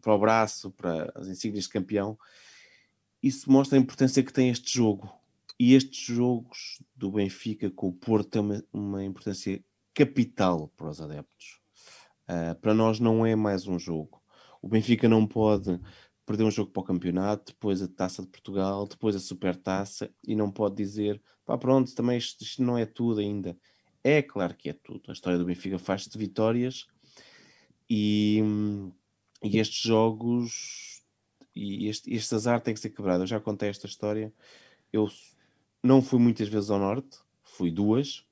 para 0.00 0.14
o 0.14 0.18
braço, 0.18 0.70
para 0.72 1.12
as 1.14 1.28
insígnias 1.28 1.64
de 1.64 1.70
campeão, 1.70 2.18
isso 3.22 3.50
mostra 3.50 3.78
a 3.78 3.80
importância 3.80 4.22
que 4.22 4.32
tem 4.32 4.50
este 4.50 4.74
jogo. 4.74 5.10
E 5.58 5.74
estes 5.74 6.14
jogos 6.14 6.82
do 6.94 7.10
Benfica 7.10 7.70
com 7.70 7.88
o 7.88 7.92
Porto 7.92 8.28
têm 8.28 8.42
uma, 8.42 8.64
uma 8.72 9.04
importância 9.04 9.64
capital 9.94 10.68
para 10.76 10.90
os 10.90 11.00
adeptos. 11.00 11.60
Ah, 12.28 12.56
para 12.60 12.74
nós 12.74 13.00
não 13.00 13.24
é 13.24 13.34
mais 13.34 13.66
um 13.66 13.78
jogo. 13.78 14.20
O 14.60 14.68
Benfica 14.68 15.08
não 15.08 15.26
pode 15.26 15.80
perder 16.26 16.42
um 16.44 16.50
jogo 16.50 16.72
para 16.72 16.80
o 16.80 16.84
campeonato, 16.84 17.52
depois 17.52 17.80
a 17.80 17.88
Taça 17.88 18.20
de 18.20 18.28
Portugal, 18.28 18.86
depois 18.86 19.14
a 19.14 19.20
Supertaça 19.20 20.10
e 20.26 20.34
não 20.34 20.50
pode 20.50 20.74
dizer, 20.74 21.22
pá, 21.44 21.56
pronto, 21.56 21.94
também 21.94 22.18
isto, 22.18 22.42
isto 22.42 22.62
não 22.62 22.76
é 22.76 22.84
tudo 22.84 23.20
ainda. 23.20 23.56
É 24.02 24.20
claro 24.20 24.54
que 24.54 24.68
é 24.68 24.72
tudo. 24.72 25.02
A 25.08 25.12
história 25.12 25.38
do 25.38 25.44
Benfica 25.44 25.78
faz-se 25.78 26.10
de 26.10 26.18
vitórias 26.18 26.86
e, 27.88 28.42
e 29.42 29.58
estes 29.58 29.80
jogos 29.82 31.02
e 31.54 31.88
este, 31.88 32.12
este 32.12 32.34
azar 32.34 32.60
tem 32.60 32.74
que 32.74 32.80
ser 32.80 32.90
quebrado. 32.90 33.22
Eu 33.22 33.26
já 33.26 33.40
contei 33.40 33.68
esta 33.68 33.86
história. 33.86 34.32
Eu 34.92 35.08
não 35.82 36.02
fui 36.02 36.18
muitas 36.18 36.48
vezes 36.48 36.70
ao 36.70 36.78
Norte, 36.78 37.18
fui 37.42 37.70
duas 37.70 38.24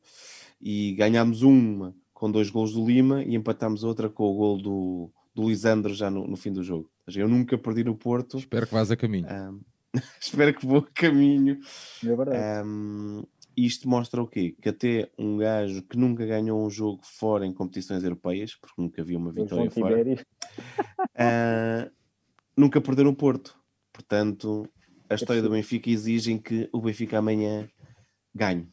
e 0.61 0.95
ganhámos 0.95 1.43
uma 1.43 1.95
com 2.12 2.31
dois 2.31 2.51
gols 2.51 2.73
do 2.73 2.87
Lima 2.87 3.23
e 3.23 3.35
empatámos 3.35 3.85
outra 3.85 4.09
com 4.09 4.25
o 4.25 4.35
gol 4.35 4.61
do, 4.61 5.11
do 5.35 5.49
Lisandro 5.49 5.95
já 5.95 6.11
no, 6.11 6.27
no 6.27 6.37
fim 6.37 6.53
do 6.53 6.62
jogo. 6.62 6.94
Ou 7.07 7.13
seja, 7.13 7.21
eu 7.21 7.29
nunca 7.29 7.59
perdi 7.59 7.85
no 7.85 7.97
Porto. 7.97 8.39
Espero 8.39 8.67
que 8.67 8.73
vás 8.73 8.91
a 8.91 8.97
caminho. 8.97 9.27
Ahm, 9.29 9.61
espero 10.21 10.55
que 10.55 10.67
vou 10.67 10.79
a 10.79 10.87
caminho. 10.93 11.61
é 12.03 12.17
verdade. 12.17 12.37
Ahm, 12.37 13.23
isto 13.57 13.89
mostra 13.89 14.23
o 14.23 14.27
quê? 14.27 14.57
Que 14.61 14.71
até 14.71 15.11
um 15.19 15.37
gajo 15.37 15.83
que 15.83 15.97
nunca 15.97 16.27
ganhou 16.27 16.65
um 16.65 16.71
jogo 16.71 17.01
fora 17.05 17.47
em 17.47 17.53
competições 17.53 18.03
europeias, 18.03 18.57
porque 18.57 18.81
nunca 18.81 19.05
viu 19.05 19.19
uma 19.19 19.33
vitória 19.33 19.71
fora, 19.71 20.05
ah, 21.15 21.91
nunca 22.57 22.81
perdeu 22.81 23.05
no 23.05 23.15
Porto. 23.15 23.57
Portanto, 23.93 24.69
a 25.09 25.15
história 25.15 25.41
do 25.41 25.51
Benfica 25.51 25.89
exige 25.89 26.37
que 26.39 26.69
o 26.73 26.81
Benfica 26.81 27.19
amanhã 27.19 27.69
ganhe. 28.35 28.69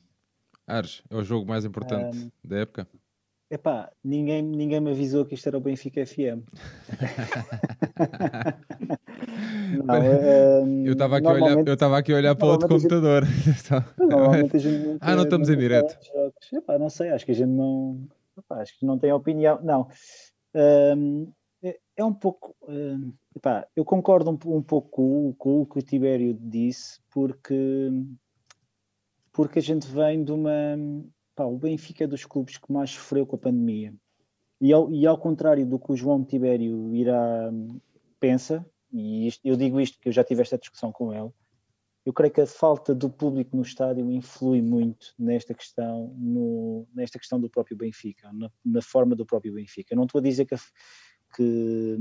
Ares, 0.65 1.03
é 1.09 1.15
o 1.15 1.23
jogo 1.23 1.47
mais 1.47 1.65
importante 1.65 2.17
Um, 2.17 2.31
da 2.43 2.59
época. 2.59 2.87
Epá, 3.51 3.91
ninguém, 4.01 4.41
ninguém 4.41 4.79
me 4.79 4.91
avisou 4.91 5.25
que 5.25 5.35
isto 5.35 5.45
era 5.47 5.57
o 5.57 5.61
Benfica 5.61 6.05
FM. 6.05 6.41
Não, 9.83 9.95
ehm, 9.95 10.85
Eu 10.85 10.93
estava 10.93 11.17
aqui, 11.17 11.27
aqui 11.27 12.13
a 12.13 12.15
olhar 12.15 12.35
para 12.35 12.47
outro 12.47 12.69
computador. 12.69 13.25
Gente 13.25 13.63
Ah, 15.01 15.15
não 15.15 15.23
estamos 15.23 15.49
em 15.49 15.57
direto. 15.57 15.97
Epá, 16.53 16.79
não 16.79 16.89
sei, 16.89 17.09
acho 17.09 17.25
que 17.25 17.31
a 17.31 17.35
gente 17.35 17.49
não. 17.49 18.07
epá, 18.37 18.61
acho 18.61 18.77
que 18.79 18.85
não 18.85 18.97
tem 18.97 19.11
opinião. 19.11 19.59
Não. 19.61 19.87
Ahm, 20.55 21.27
é, 21.61 21.77
é 21.97 22.05
um 22.05 22.13
pouco. 22.13 22.55
ahm, 22.69 23.11
epá, 23.35 23.67
eu 23.75 23.83
concordo 23.83 24.29
um, 24.31 24.57
um 24.57 24.61
pouco 24.61 24.89
com, 24.89 25.29
o- 25.29 25.33
com 25.33 25.61
o 25.61 25.65
que 25.65 25.79
o 25.79 25.81
Tibério 25.81 26.33
disse, 26.39 26.99
porque, 27.09 27.89
porque 29.33 29.59
a 29.59 29.61
gente 29.61 29.87
vem 29.87 30.23
de 30.23 30.31
uma. 30.31 30.77
Pá, 31.41 31.45
o 31.45 31.57
Benfica 31.57 32.03
é 32.03 32.07
dos 32.07 32.25
clubes 32.25 32.57
que 32.57 32.71
mais 32.71 32.91
sofreu 32.91 33.25
com 33.25 33.35
a 33.35 33.39
pandemia. 33.39 33.93
E 34.59 34.71
ao, 34.71 34.91
e 34.91 35.07
ao 35.07 35.17
contrário 35.17 35.65
do 35.65 35.79
que 35.79 35.91
o 35.91 35.95
João 35.95 36.23
Tibério 36.23 36.95
irá 36.95 37.51
pensa, 38.19 38.63
e 38.93 39.27
isto- 39.27 39.41
eu 39.43 39.55
digo 39.55 39.81
isto 39.81 39.95
porque 39.95 40.09
eu 40.09 40.13
já 40.13 40.23
tive 40.23 40.41
esta 40.43 40.57
discussão 40.57 40.91
com 40.91 41.11
ele, 41.11 41.31
eu 42.05 42.13
creio 42.13 42.31
que 42.31 42.41
a 42.41 42.47
falta 42.47 42.93
do 42.93 43.09
público 43.09 43.55
no 43.55 43.63
estádio 43.63 44.09
influi 44.11 44.61
muito 44.61 45.13
nesta 45.17 45.53
questão, 45.53 46.13
no- 46.17 46.87
nesta 46.93 47.17
questão 47.17 47.39
do 47.39 47.49
próprio 47.49 47.75
Benfica, 47.77 48.31
na, 48.33 48.51
na 48.63 48.81
forma 48.81 49.15
do 49.15 49.25
próprio 49.25 49.53
Benfica. 49.53 49.93
Eu 49.93 49.97
não 49.97 50.05
estou 50.05 50.19
a 50.19 50.23
dizer 50.23 50.45
que, 50.45 50.53
a 50.53 50.59
que, 51.35 51.97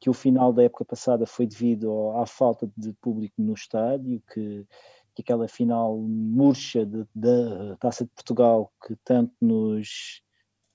que 0.00 0.10
o 0.10 0.12
final 0.12 0.52
da 0.52 0.62
época 0.62 0.84
passada 0.84 1.26
foi 1.26 1.46
devido 1.46 2.10
à 2.12 2.26
falta 2.26 2.70
de 2.76 2.92
público 2.94 3.34
no 3.38 3.54
estádio, 3.54 4.22
que, 4.32 4.66
que 5.14 5.22
aquela 5.22 5.48
final 5.48 5.96
murcha 5.98 6.84
da 7.14 7.76
Taça 7.78 8.04
de 8.04 8.10
Portugal 8.10 8.72
que 8.86 8.96
tanto 9.04 9.32
nos, 9.40 10.22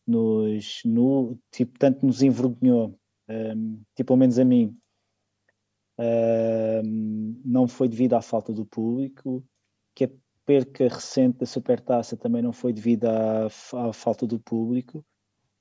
nos 0.08 0.82
no, 0.86 1.38
tipo, 1.52 1.78
tanto 1.78 2.06
nos 2.06 2.22
envergonhou, 2.22 2.98
um, 3.30 3.82
tipo, 3.96 4.08
pelo 4.08 4.20
menos 4.20 4.40
a 4.40 4.46
mim, 4.46 4.78
um, 6.00 7.42
não 7.44 7.68
foi 7.68 7.90
devido 7.90 8.14
à 8.14 8.22
falta 8.22 8.54
do 8.54 8.66
público, 8.66 9.46
que 9.94 10.06
a 10.06 10.10
perca 10.46 10.88
recente 10.88 11.40
da 11.40 11.46
Supertaça 11.46 12.16
também 12.16 12.42
não 12.42 12.54
foi 12.54 12.72
devido 12.72 13.06
à, 13.06 13.48
à 13.48 13.94
falta 13.94 14.26
do 14.26 14.40
público, 14.40 15.06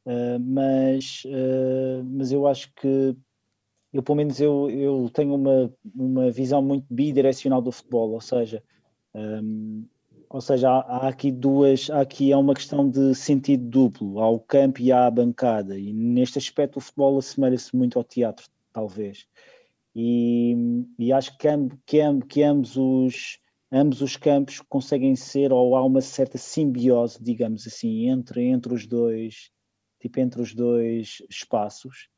uh, 0.06 0.38
mas, 0.40 1.24
uh, 1.26 2.04
mas 2.04 2.30
eu 2.30 2.46
acho 2.46 2.72
que 2.74 3.16
eu 3.92 4.02
pelo 4.02 4.16
menos 4.16 4.40
eu, 4.40 4.70
eu 4.70 5.10
tenho 5.12 5.34
uma, 5.34 5.72
uma 5.94 6.30
visão 6.30 6.62
muito 6.62 6.86
bidirecional 6.90 7.62
do 7.62 7.72
futebol, 7.72 8.12
ou 8.12 8.20
seja, 8.20 8.62
um, 9.14 9.86
ou 10.30 10.40
seja, 10.40 10.70
há, 10.70 10.80
há 10.80 11.08
aqui 11.08 11.32
duas, 11.32 11.88
há 11.90 12.00
aqui 12.00 12.32
é 12.32 12.36
uma 12.36 12.54
questão 12.54 12.88
de 12.88 13.14
sentido 13.14 13.64
duplo, 13.64 14.20
há 14.20 14.28
o 14.28 14.38
campo 14.38 14.80
e 14.80 14.92
há 14.92 15.06
a 15.06 15.10
bancada, 15.10 15.78
e 15.78 15.92
neste 15.92 16.38
aspecto 16.38 16.76
o 16.76 16.80
futebol 16.80 17.18
assemelha-se 17.18 17.74
muito 17.74 17.98
ao 17.98 18.04
teatro, 18.04 18.46
talvez. 18.72 19.26
E, 19.96 20.54
e 20.98 21.12
acho 21.12 21.36
que, 21.38 21.48
que, 21.86 21.98
que 22.28 22.42
ambos, 22.42 22.76
os, 22.76 23.38
ambos 23.72 24.02
os 24.02 24.16
campos 24.16 24.60
conseguem 24.68 25.16
ser, 25.16 25.52
ou 25.52 25.74
há 25.74 25.84
uma 25.84 26.00
certa 26.00 26.36
simbiose, 26.36 27.22
digamos 27.22 27.66
assim, 27.66 28.08
entre, 28.08 28.44
entre 28.44 28.74
os 28.74 28.86
dois, 28.86 29.50
tipo 29.98 30.20
entre 30.20 30.40
os 30.42 30.54
dois 30.54 31.22
espaços. 31.28 32.08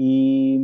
E, 0.00 0.56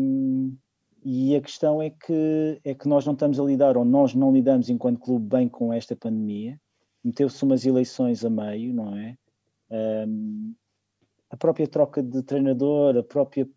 e 1.04 1.34
a 1.34 1.40
questão 1.40 1.82
é 1.82 1.90
que, 1.90 2.60
é 2.64 2.72
que 2.72 2.86
nós 2.86 3.04
não 3.04 3.14
estamos 3.14 3.40
a 3.40 3.42
lidar, 3.42 3.76
ou 3.76 3.84
nós 3.84 4.14
não 4.14 4.32
lidamos 4.32 4.70
enquanto 4.70 5.00
clube 5.00 5.26
bem 5.26 5.48
com 5.48 5.72
esta 5.72 5.96
pandemia. 5.96 6.56
Meteu-se 7.02 7.42
umas 7.42 7.66
eleições 7.66 8.24
a 8.24 8.30
meio, 8.30 8.72
não 8.72 8.96
é? 8.96 9.18
Um, 10.06 10.54
a 11.28 11.36
própria 11.36 11.66
troca 11.66 12.00
de 12.00 12.22
treinador, 12.22 12.96
a 12.96 13.02
própria 13.02 13.48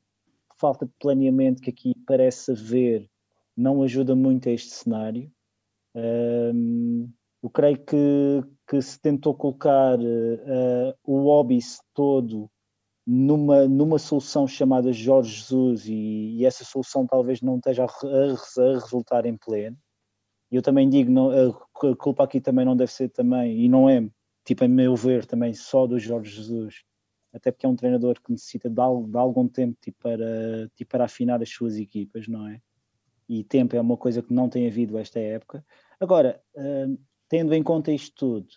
falta 0.57 0.87
de 0.87 0.91
planeamento 0.99 1.61
que 1.61 1.69
aqui 1.69 1.93
parece 2.07 2.53
haver, 2.53 3.07
não 3.55 3.83
ajuda 3.83 4.15
muito 4.15 4.49
a 4.49 4.51
este 4.51 4.71
cenário. 4.71 5.31
Um, 5.93 7.07
eu 7.43 7.51
creio 7.51 7.77
que, 7.85 8.43
que 8.67 8.81
se 8.81 8.99
tentou 8.99 9.35
colocar 9.35 9.99
uh, 9.99 10.97
o 11.03 11.27
Obis 11.27 11.79
todo 11.93 12.49
numa, 13.07 13.65
numa 13.65 13.97
solução 13.97 14.45
chamada 14.45 14.91
Jorge 14.91 15.37
Jesus 15.37 15.87
e, 15.87 16.35
e, 16.35 16.45
essa 16.45 16.65
solução 16.65 17.07
talvez 17.07 17.41
não 17.41 17.55
esteja 17.55 17.85
a, 17.85 17.87
a, 17.87 18.73
resultar 18.73 19.25
em 19.25 19.37
pleno. 19.37 19.77
E 20.51 20.57
eu 20.57 20.61
também 20.61 20.89
digo, 20.89 21.09
não, 21.09 21.29
a, 21.29 21.47
a 21.89 21.95
culpa 21.95 22.25
aqui 22.25 22.41
também 22.41 22.65
não 22.65 22.75
deve 22.75 22.91
ser 22.91 23.09
também, 23.09 23.57
e 23.63 23.69
não 23.69 23.89
é, 23.89 24.05
tipo, 24.43 24.65
a 24.65 24.67
meu 24.67 24.93
ver, 24.93 25.25
também 25.25 25.53
só 25.53 25.87
do 25.87 25.97
Jorge 25.97 26.35
Jesus, 26.35 26.83
até 27.33 27.49
porque 27.49 27.65
é 27.65 27.69
um 27.69 27.75
treinador 27.77 28.21
que 28.21 28.31
necessita 28.31 28.69
de, 28.69 28.75
de 28.75 29.17
algum 29.17 29.47
tempo 29.47 29.77
tipo, 29.81 29.97
para, 30.01 30.69
tipo, 30.75 30.91
para 30.91 31.05
afinar 31.05 31.41
as 31.41 31.49
suas 31.49 31.77
equipas, 31.77 32.27
não 32.27 32.45
é? 32.47 32.59
E 33.29 33.43
tempo 33.43 33.75
é 33.75 33.81
uma 33.81 33.97
coisa 33.97 34.21
que 34.21 34.33
não 34.33 34.49
tem 34.49 34.67
havido 34.67 34.97
esta 34.97 35.19
época. 35.19 35.65
Agora, 35.99 36.41
uh, 36.55 36.97
tendo 37.29 37.53
em 37.53 37.63
conta 37.63 37.91
isto 37.91 38.15
tudo, 38.15 38.47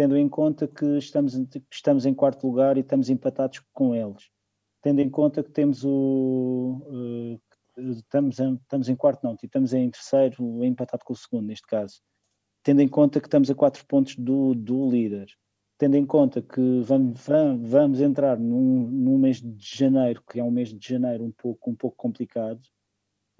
tendo 0.00 0.16
em 0.16 0.30
conta 0.30 0.66
que 0.66 0.96
estamos, 0.96 1.38
estamos 1.70 2.06
em 2.06 2.14
quarto 2.14 2.46
lugar 2.46 2.78
e 2.78 2.80
estamos 2.80 3.10
empatados 3.10 3.60
com 3.70 3.94
eles, 3.94 4.30
tendo 4.80 5.02
em 5.02 5.10
conta 5.10 5.42
que 5.42 5.50
temos 5.50 5.84
o. 5.84 6.80
Uh, 6.86 7.90
estamos, 7.90 8.40
em, 8.40 8.54
estamos 8.54 8.88
em 8.88 8.96
quarto, 8.96 9.22
não, 9.22 9.36
estamos 9.42 9.74
em 9.74 9.90
terceiro, 9.90 10.64
empatado 10.64 11.04
com 11.04 11.12
o 11.12 11.16
segundo, 11.16 11.46
neste 11.48 11.66
caso, 11.66 12.00
tendo 12.62 12.80
em 12.80 12.88
conta 12.88 13.20
que 13.20 13.26
estamos 13.26 13.50
a 13.50 13.54
quatro 13.54 13.84
pontos 13.84 14.16
do, 14.16 14.54
do 14.54 14.90
líder, 14.90 15.26
tendo 15.76 15.98
em 15.98 16.06
conta 16.06 16.40
que 16.40 16.80
vamos, 16.80 17.20
vamos 17.60 18.00
entrar 18.00 18.38
num, 18.38 18.88
num 18.88 19.18
mês 19.18 19.42
de 19.42 19.76
janeiro, 19.76 20.22
que 20.30 20.40
é 20.40 20.42
um 20.42 20.50
mês 20.50 20.70
de 20.72 20.88
janeiro 20.88 21.24
um 21.24 21.32
pouco, 21.32 21.70
um 21.70 21.74
pouco 21.74 21.98
complicado, 21.98 22.62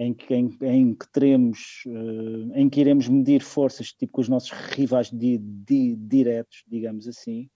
em 0.00 0.14
que, 0.14 0.34
em, 0.34 0.48
em 0.62 0.94
que 0.94 1.06
teremos, 1.12 1.82
uh, 1.86 2.54
em 2.54 2.70
que 2.70 2.80
iremos 2.80 3.06
medir 3.06 3.42
forças 3.42 3.92
tipo 3.92 4.14
com 4.14 4.22
os 4.22 4.30
nossos 4.30 4.50
rivais 4.50 5.10
di, 5.10 5.36
di, 5.36 5.94
diretos, 5.94 6.64
digamos 6.66 7.06
assim, 7.06 7.50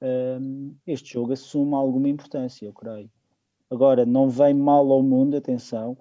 uh, 0.00 0.76
este 0.86 1.14
jogo 1.14 1.32
assume 1.32 1.74
alguma 1.74 2.08
importância, 2.08 2.64
eu 2.64 2.72
creio. 2.72 3.10
Agora, 3.68 4.06
não 4.06 4.28
vem 4.28 4.54
mal 4.54 4.88
ao 4.92 5.02
mundo, 5.02 5.36
atenção, 5.36 5.98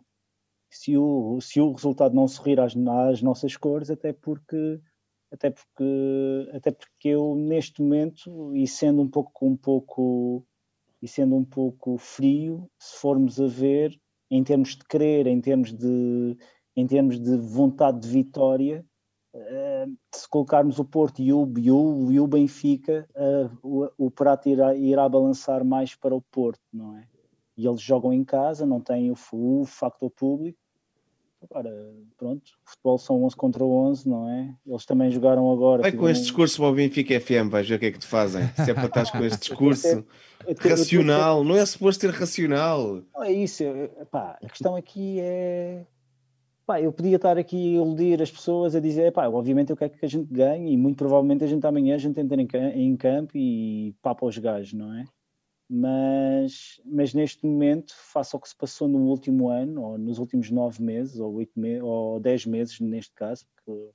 se 0.69 0.95
o, 0.95 1.41
se 1.41 1.59
o 1.59 1.71
resultado 1.71 2.13
não 2.13 2.27
sorrir 2.27 2.59
às, 2.59 2.75
às 3.09 3.23
nossas 3.23 3.57
cores, 3.57 3.89
até 3.89 4.13
porque 4.13 4.79
até 5.31 5.49
porque 5.49 6.49
até 6.53 6.71
porque 6.71 7.07
eu 7.09 7.35
neste 7.35 7.81
momento 7.81 8.55
e 8.55 8.67
sendo 8.67 9.01
um 9.01 9.07
pouco 9.07 9.45
um 9.45 9.55
pouco 9.57 10.45
e 11.01 11.07
sendo 11.07 11.35
um 11.35 11.45
pouco 11.45 11.97
frio 11.97 12.69
se 12.79 12.99
formos 12.99 13.39
a 13.39 13.47
ver 13.47 13.99
em 14.29 14.43
termos 14.43 14.75
de 14.75 14.83
querer 14.85 15.27
em 15.27 15.41
termos 15.41 15.73
de 15.73 16.37
em 16.75 16.87
termos 16.87 17.19
de 17.19 17.35
vontade 17.37 17.99
de 17.99 18.07
vitória 18.07 18.85
uh, 19.33 19.97
se 20.13 20.27
colocarmos 20.29 20.79
o 20.79 20.85
Porto 20.85 21.21
e 21.21 21.33
o, 21.33 21.51
e 21.57 21.71
o, 21.71 22.11
e 22.11 22.19
o 22.19 22.27
Benfica 22.27 23.07
uh, 23.15 23.57
o, 23.61 24.05
o 24.05 24.11
prato 24.11 24.49
irá, 24.49 24.75
irá 24.75 25.07
balançar 25.09 25.63
mais 25.65 25.95
para 25.95 26.15
o 26.15 26.21
Porto 26.21 26.61
não 26.71 26.97
é? 26.97 27.07
E 27.57 27.67
eles 27.67 27.81
jogam 27.81 28.13
em 28.13 28.23
casa 28.23 28.65
não 28.65 28.79
têm 28.79 29.11
o, 29.11 29.15
o 29.33 29.65
facto 29.65 30.09
público 30.09 30.59
Agora, 31.41 31.71
pronto, 32.17 32.43
o 32.65 32.69
futebol 32.69 32.97
são 32.97 33.23
11 33.23 33.35
contra 33.35 33.63
11, 33.63 34.09
não 34.09 34.29
é? 34.29 34.53
Eles 34.67 34.85
também 34.85 35.09
jogaram 35.09 35.49
agora. 35.51 35.81
Vai 35.81 35.91
com 35.93 36.09
este 36.09 36.23
discurso 36.23 36.57
para 36.57 36.69
o 36.69 36.73
Benfica 36.73 37.19
FM, 37.19 37.49
vais 37.49 37.67
ver 37.67 37.75
o 37.75 37.79
que 37.79 37.85
é 37.85 37.91
que 37.91 37.99
te 37.99 38.07
fazem. 38.07 38.45
Se 38.63 38.69
é 38.69 38.73
para 38.73 38.87
estar 38.87 39.09
com 39.11 39.23
este 39.23 39.39
discurso 39.39 40.05
racional, 40.59 41.43
não 41.43 41.55
é 41.55 41.65
suposto 41.65 42.01
ter 42.01 42.13
racional. 42.13 43.01
Não 43.13 43.23
é 43.23 43.31
isso, 43.31 43.63
pá, 44.11 44.37
a 44.43 44.49
questão 44.49 44.75
aqui 44.75 45.19
é. 45.21 45.85
Pá, 46.65 46.79
eu 46.81 46.91
podia 46.91 47.15
estar 47.15 47.37
aqui 47.37 47.55
a 47.55 47.81
iludir 47.81 48.21
as 48.21 48.29
pessoas 48.29 48.75
a 48.75 48.79
dizer, 48.79 49.11
pá, 49.11 49.27
obviamente 49.27 49.71
eu 49.71 49.77
quero 49.77 49.91
que 49.91 50.05
a 50.05 50.09
gente 50.09 50.31
ganhe 50.31 50.73
e 50.73 50.77
muito 50.77 50.97
provavelmente 50.97 51.43
a 51.43 51.47
gente 51.47 51.65
amanhã 51.65 51.95
a 51.95 51.97
gente 51.97 52.19
entra 52.19 52.39
em 52.39 52.95
campo 52.95 53.31
e 53.35 53.95
papa 54.03 54.25
os 54.25 54.37
gajos, 54.37 54.73
não 54.73 54.93
é? 54.93 55.05
Mas, 55.69 56.81
mas 56.83 57.13
neste 57.13 57.45
momento, 57.45 57.93
face 57.95 58.35
ao 58.35 58.41
que 58.41 58.49
se 58.49 58.55
passou 58.55 58.87
no 58.87 59.05
último 59.07 59.49
ano, 59.49 59.83
ou 59.83 59.97
nos 59.99 60.17
últimos 60.17 60.49
nove 60.49 60.81
meses, 60.81 61.19
ou 61.19 61.35
oito 61.35 61.59
meses, 61.59 61.83
ou 61.83 62.19
dez 62.19 62.43
meses 62.45 62.79
neste 62.79 63.13
caso, 63.13 63.45
porque 63.55 63.91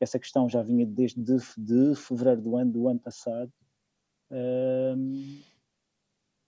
essa 0.00 0.18
questão 0.18 0.48
já 0.48 0.62
vinha 0.62 0.86
desde 0.86 1.20
de, 1.20 1.36
de 1.58 1.96
fevereiro 1.96 2.40
do 2.40 2.56
ano, 2.56 2.70
do 2.70 2.88
ano 2.88 3.00
passado, 3.00 3.52
hum, 4.30 5.40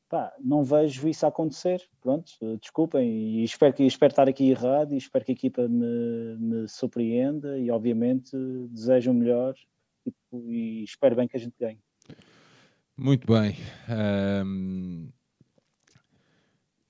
pá, 0.09 0.32
não 0.38 0.62
vejo 0.62 1.09
isso 1.09 1.26
acontecer, 1.26 1.82
pronto, 2.01 2.30
desculpem, 2.60 3.40
e 3.40 3.44
espero, 3.44 3.74
que, 3.74 3.82
espero 3.84 4.12
estar 4.12 4.28
aqui 4.28 4.51
errado, 4.51 4.94
e 4.94 4.98
espero 4.98 5.24
que 5.24 5.32
a 5.32 5.34
equipa 5.34 5.66
me, 5.68 6.36
me 6.38 6.68
surpreenda, 6.68 7.59
e 7.59 7.72
obviamente 7.72 8.36
desejo 8.70 9.10
o 9.10 9.14
melhor, 9.14 9.56
e, 10.06 10.12
e 10.32 10.84
espero 10.84 11.16
bem 11.16 11.26
que 11.26 11.36
a 11.36 11.40
gente 11.40 11.56
ganhe. 11.59 11.80
Muito 13.02 13.27
bem. 13.27 13.56
Um, 13.89 15.09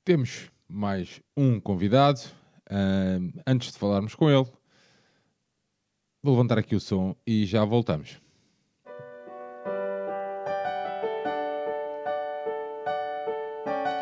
temos 0.05 0.51
mais 0.69 1.21
um 1.37 1.61
convidado. 1.61 2.21
Um, 2.69 3.31
antes 3.47 3.71
de 3.71 3.79
falarmos 3.79 4.17
com 4.17 4.29
ele, 4.29 4.45
vou 6.21 6.35
levantar 6.35 6.59
aqui 6.59 6.75
o 6.75 6.81
som 6.81 7.15
e 7.25 7.47
já 7.47 7.65
voltamos. 7.65 8.21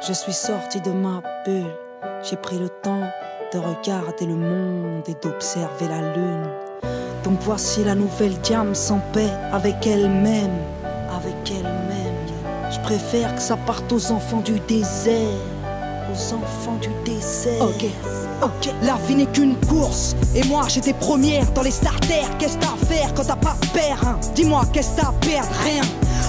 Je 0.01 0.15
suis 0.15 0.37
sorti 0.39 0.81
de 0.81 0.89
ma 0.89 1.21
bulle. 1.45 1.77
J'ai 2.23 2.39
pris 2.39 2.59
le 2.59 2.71
temps 2.71 3.13
de 3.53 3.59
regarder 3.59 4.25
le 4.25 4.37
monde 4.37 5.07
et 5.07 5.15
d'observer 5.23 5.89
la 5.89 6.15
lune. 6.15 6.51
Donc 7.23 7.39
voici 7.41 7.85
la 7.85 7.95
nouvelle 7.95 8.41
diam 8.41 8.75
sans 8.75 9.01
paix 9.13 9.29
avec 9.53 9.87
elle-même. 9.87 10.78
Préfère 12.89 13.35
que 13.35 13.43
ça 13.43 13.59
parte 13.59 13.93
aux 13.93 14.13
enfants 14.13 14.41
du 14.41 14.59
désert. 14.61 15.29
Aux 16.11 16.33
enfants 16.33 16.79
du 16.81 16.89
désert. 17.05 17.61
Ok, 17.61 17.85
La 18.83 18.97
vie 19.07 19.17
n'est 19.17 19.27
qu'une 19.27 19.57
course. 19.67 20.15
Et 20.35 20.45
moi, 20.45 20.65
j'étais 20.69 20.93
première 20.93 21.51
dans 21.53 21.63
les 21.63 21.71
starters. 21.71 22.29
Qu'est-ce 22.39 22.57
que 22.57 22.63
t'as 22.63 22.69
à 22.69 22.87
faire 22.87 23.15
quand 23.15 23.25
t'as 23.25 23.37
pas 23.37 23.57
de 23.61 23.67
père 23.69 23.99
hein? 24.07 24.19
Dis-moi, 24.35 24.63
qu'est-ce 24.73 24.91
que 24.91 25.01
t'as 25.01 25.09
à 25.09 25.13
perdre? 25.21 25.49
Rien. 25.65 25.83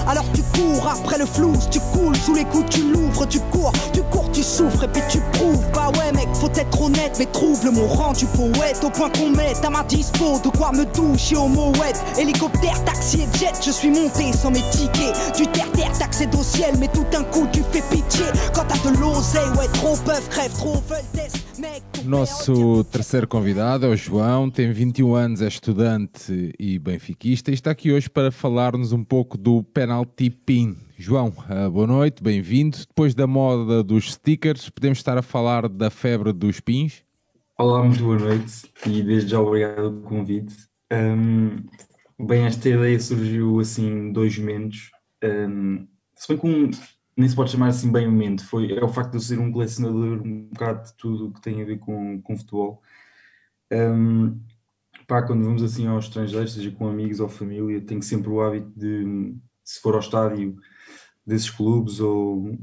Alors 0.08 0.24
tu 0.32 0.42
cours 0.42 0.88
après 0.88 1.18
le 1.18 1.26
flou, 1.26 1.52
tu 1.70 1.78
coules 1.92 2.16
sous 2.16 2.34
les 2.34 2.44
coups, 2.44 2.64
tu 2.70 2.90
l'ouvres, 2.90 3.26
tu 3.26 3.38
cours, 3.38 3.72
tu 3.92 4.02
cours, 4.04 4.30
tu 4.32 4.42
souffres 4.42 4.84
et 4.84 4.88
puis 4.88 5.02
tu 5.08 5.20
prouves. 5.32 5.62
Bah 5.74 5.90
ouais 5.98 6.10
mec, 6.12 6.28
faut 6.34 6.50
être 6.54 6.82
honnête, 6.82 7.16
mais 7.18 7.26
trouble 7.26 7.70
mon 7.70 7.86
rendu 7.86 8.26
poète 8.26 8.82
au 8.82 8.90
point 8.90 9.10
qu'on 9.10 9.28
mette 9.30 9.62
à 9.64 9.70
ma 9.70 9.84
dispo 9.84 10.40
de 10.42 10.48
quoi 10.56 10.72
me 10.72 10.84
doucher 10.86 11.36
au 11.36 11.48
mouette. 11.48 12.02
Hélicoptère, 12.18 12.82
taxi 12.84 13.20
et 13.20 13.38
jet, 13.38 13.52
je 13.64 13.70
suis 13.70 13.90
monté 13.90 14.32
sans 14.32 14.50
mes 14.50 14.62
tickets. 14.70 15.36
Du 15.36 15.46
terre-terre, 15.46 15.92
t'accèdes 15.98 16.34
au 16.34 16.42
ciel, 16.42 16.76
mais 16.78 16.88
tout 16.88 17.04
d'un 17.12 17.24
coup 17.24 17.46
tu 17.52 17.62
fais 17.70 17.82
pitié. 17.82 18.24
Quand 18.54 18.64
t'as 18.66 18.90
de 18.90 18.96
l'oseille, 18.96 19.50
ouais, 19.58 19.68
trop 19.74 19.96
peuvent, 19.96 20.28
crève, 20.30 20.52
trop 20.52 20.82
veulent 20.88 21.04
Nosso 22.04 22.84
terceiro 22.84 23.28
convidado 23.28 23.86
é 23.86 23.88
o 23.88 23.96
João, 23.96 24.50
tem 24.50 24.72
21 24.72 25.14
anos, 25.14 25.42
é 25.42 25.48
estudante 25.48 26.54
e 26.58 26.78
benfiquista 26.78 27.50
e 27.50 27.54
está 27.54 27.70
aqui 27.70 27.92
hoje 27.92 28.08
para 28.08 28.30
falar-nos 28.30 28.92
um 28.92 29.04
pouco 29.04 29.36
do 29.36 29.62
penalty 29.62 30.30
pin. 30.30 30.76
João, 30.96 31.32
ah, 31.48 31.68
boa 31.68 31.86
noite, 31.86 32.22
bem-vindo. 32.22 32.78
Depois 32.78 33.14
da 33.14 33.26
moda 33.26 33.82
dos 33.82 34.12
stickers, 34.12 34.70
podemos 34.70 34.98
estar 34.98 35.18
a 35.18 35.22
falar 35.22 35.68
da 35.68 35.90
febre 35.90 36.32
dos 36.32 36.60
pins? 36.60 37.02
Olá, 37.58 37.82
muito 37.84 38.02
boa 38.02 38.18
noite 38.18 38.70
e 38.86 39.02
desde 39.02 39.30
já 39.30 39.40
obrigado 39.40 39.74
pelo 39.76 40.00
convite. 40.02 40.54
Ahm, 40.90 41.66
bem, 42.18 42.44
esta 42.44 42.68
ideia 42.68 42.98
surgiu 42.98 43.60
assim 43.60 44.12
dois 44.12 44.38
momentos. 44.38 44.90
Ahm, 45.22 45.86
se 46.14 46.28
bem 46.28 46.38
que 46.38 46.46
um, 46.46 46.70
nem 47.20 47.28
se 47.28 47.36
pode 47.36 47.50
chamar 47.50 47.68
assim 47.68 47.92
bem 47.92 48.08
momento, 48.08 48.44
foi, 48.46 48.72
é 48.72 48.82
o 48.82 48.88
facto 48.88 49.10
de 49.10 49.16
eu 49.18 49.20
ser 49.20 49.38
um 49.38 49.52
colecionador 49.52 50.22
um 50.22 50.48
bocado 50.48 50.86
de 50.86 50.94
tudo 50.94 51.28
o 51.28 51.32
que 51.32 51.40
tem 51.42 51.60
a 51.62 51.64
ver 51.64 51.78
com, 51.78 52.20
com 52.22 52.36
futebol. 52.36 52.82
Ahm, 53.70 54.40
pá, 55.06 55.22
quando 55.22 55.44
vamos 55.44 55.62
assim 55.62 55.86
aos 55.86 56.06
estrangeiros, 56.06 56.54
seja 56.54 56.70
com 56.70 56.88
amigos 56.88 57.20
ou 57.20 57.28
família, 57.28 57.80
tenho 57.80 58.02
sempre 58.02 58.30
o 58.30 58.40
hábito 58.40 58.72
de, 58.76 59.34
se 59.62 59.80
for 59.80 59.94
ao 59.94 60.00
estádio 60.00 60.56
desses 61.26 61.50
clubes 61.50 62.00
ou, 62.00 62.58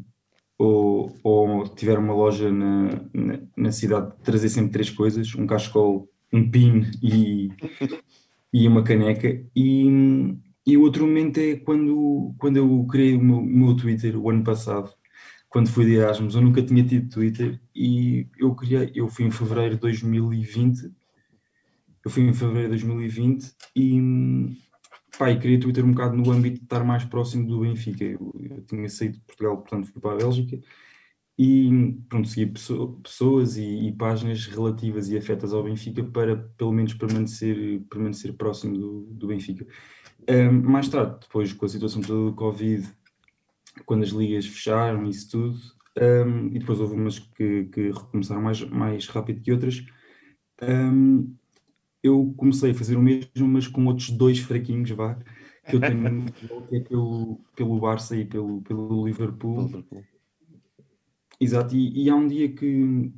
ou, 0.57 1.15
ou 1.23 1.67
tiver 1.69 1.99
uma 1.99 2.13
loja 2.13 2.51
na, 2.51 2.89
na, 3.13 3.39
na 3.55 3.71
cidade, 3.71 4.13
trazer 4.23 4.49
sempre 4.49 4.71
três 4.71 4.89
coisas: 4.89 5.35
um 5.35 5.45
cachecol, 5.45 6.09
um 6.34 6.49
pin 6.49 6.89
e, 7.01 7.49
e 8.51 8.67
uma 8.67 8.84
caneca. 8.84 9.29
E, 9.55 10.38
e 10.68 10.76
o 10.77 10.81
outro 10.81 11.07
momento 11.07 11.38
é 11.39 11.56
quando, 11.56 12.35
quando 12.38 12.57
eu 12.57 12.85
criei 12.91 13.15
o 13.15 13.23
meu, 13.23 13.41
meu 13.41 13.76
Twitter 13.76 14.18
o 14.18 14.30
ano 14.30 14.44
passado, 14.44 14.94
quando 15.49 15.69
fui 15.69 15.85
de 15.85 15.94
Erasmus. 15.95 16.35
Eu 16.35 16.41
nunca 16.41 16.61
tinha 16.61 16.84
tido 16.85 17.10
Twitter 17.10 17.60
e 17.73 18.27
eu 18.38 18.53
criei, 18.53 18.91
eu 18.94 19.07
fui 19.07 19.26
em 19.26 19.31
fevereiro 19.31 19.76
de 19.76 19.81
2020. 19.81 20.91
Eu 22.03 22.11
fui 22.11 22.23
em 22.23 22.34
fevereiro 22.34 22.76
de 22.76 22.85
2020 22.85 23.56
e 23.76 24.57
pá, 25.18 25.34
criei 25.38 25.57
Twitter 25.57 25.85
um 25.85 25.91
bocado 25.91 26.18
no 26.18 26.30
âmbito 26.31 26.57
de 26.57 26.64
estar 26.64 26.84
mais 26.84 27.06
próximo 27.06 27.48
do 27.48 27.61
Benfica. 27.61 28.03
Eu, 28.03 28.34
eu 28.38 28.61
tinha 28.64 28.89
saído 28.89 29.15
de 29.15 29.23
Portugal, 29.23 29.57
portanto 29.57 29.88
fui 29.91 30.02
para 30.02 30.14
a 30.14 30.18
Bélgica 30.18 30.60
e 31.39 31.95
pronto, 32.10 32.27
segui 32.27 32.48
pesso- 32.52 32.99
pessoas 33.03 33.57
e, 33.57 33.88
e 33.88 33.91
páginas 33.91 34.45
relativas 34.48 35.07
e 35.10 35.18
afetas 35.18 35.53
ao 35.53 35.64
Benfica 35.64 36.03
para 36.03 36.35
pelo 36.57 36.73
menos 36.73 36.94
permanecer, 36.95 37.81
permanecer 37.89 38.34
próximo 38.34 38.77
do, 38.77 39.02
do 39.11 39.27
Benfica. 39.27 39.65
Mais 40.64 40.90
tarde, 40.90 41.20
depois 41.22 41.54
com 41.54 41.66
a 41.66 41.70
situação 41.70 42.02
toda 42.02 42.30
do 42.30 42.36
Covid, 42.36 42.88
quando 43.86 44.04
as 44.04 44.10
ligas 44.10 44.45
fecharam, 44.45 45.06
isso 45.08 45.30
tudo, 45.32 45.60
ahm, 45.98 46.48
e 46.54 46.60
depois 46.60 46.80
houve 46.80 46.95
umas 46.95 47.20
que, 47.20 47.66
que 47.66 47.91
recomeçaram 47.91 48.41
mais, 48.41 48.62
mais 48.64 49.08
rápido 49.08 49.41
que 49.41 49.52
outras, 49.52 49.86
ahm, 50.62 51.34
eu 52.04 52.34
comecei 52.38 52.72
a 52.72 52.76
fazer 52.76 52.95
o 52.95 53.02
mesmo, 53.02 53.48
mas 53.48 53.68
com 53.68 53.86
outros 53.86 54.10
dois 54.10 54.40
fraquinhos, 54.40 54.90
vá, 54.91 55.16
que 55.70 55.76
eu 55.76 55.80
tenho 55.80 56.26
que 56.70 56.76
é 56.76 56.80
pelo, 56.80 57.40
pelo 57.56 57.80
Barça 57.80 58.16
e 58.16 58.26
pelo, 58.26 58.62
pelo 58.62 59.06
Liverpool. 59.06 59.64
Liverpool. 59.66 60.04
Exato, 61.40 61.76
e, 61.76 62.04
e 62.04 62.10
há 62.10 62.16
um 62.16 62.28
dia 62.28 62.49
que, 62.49 63.12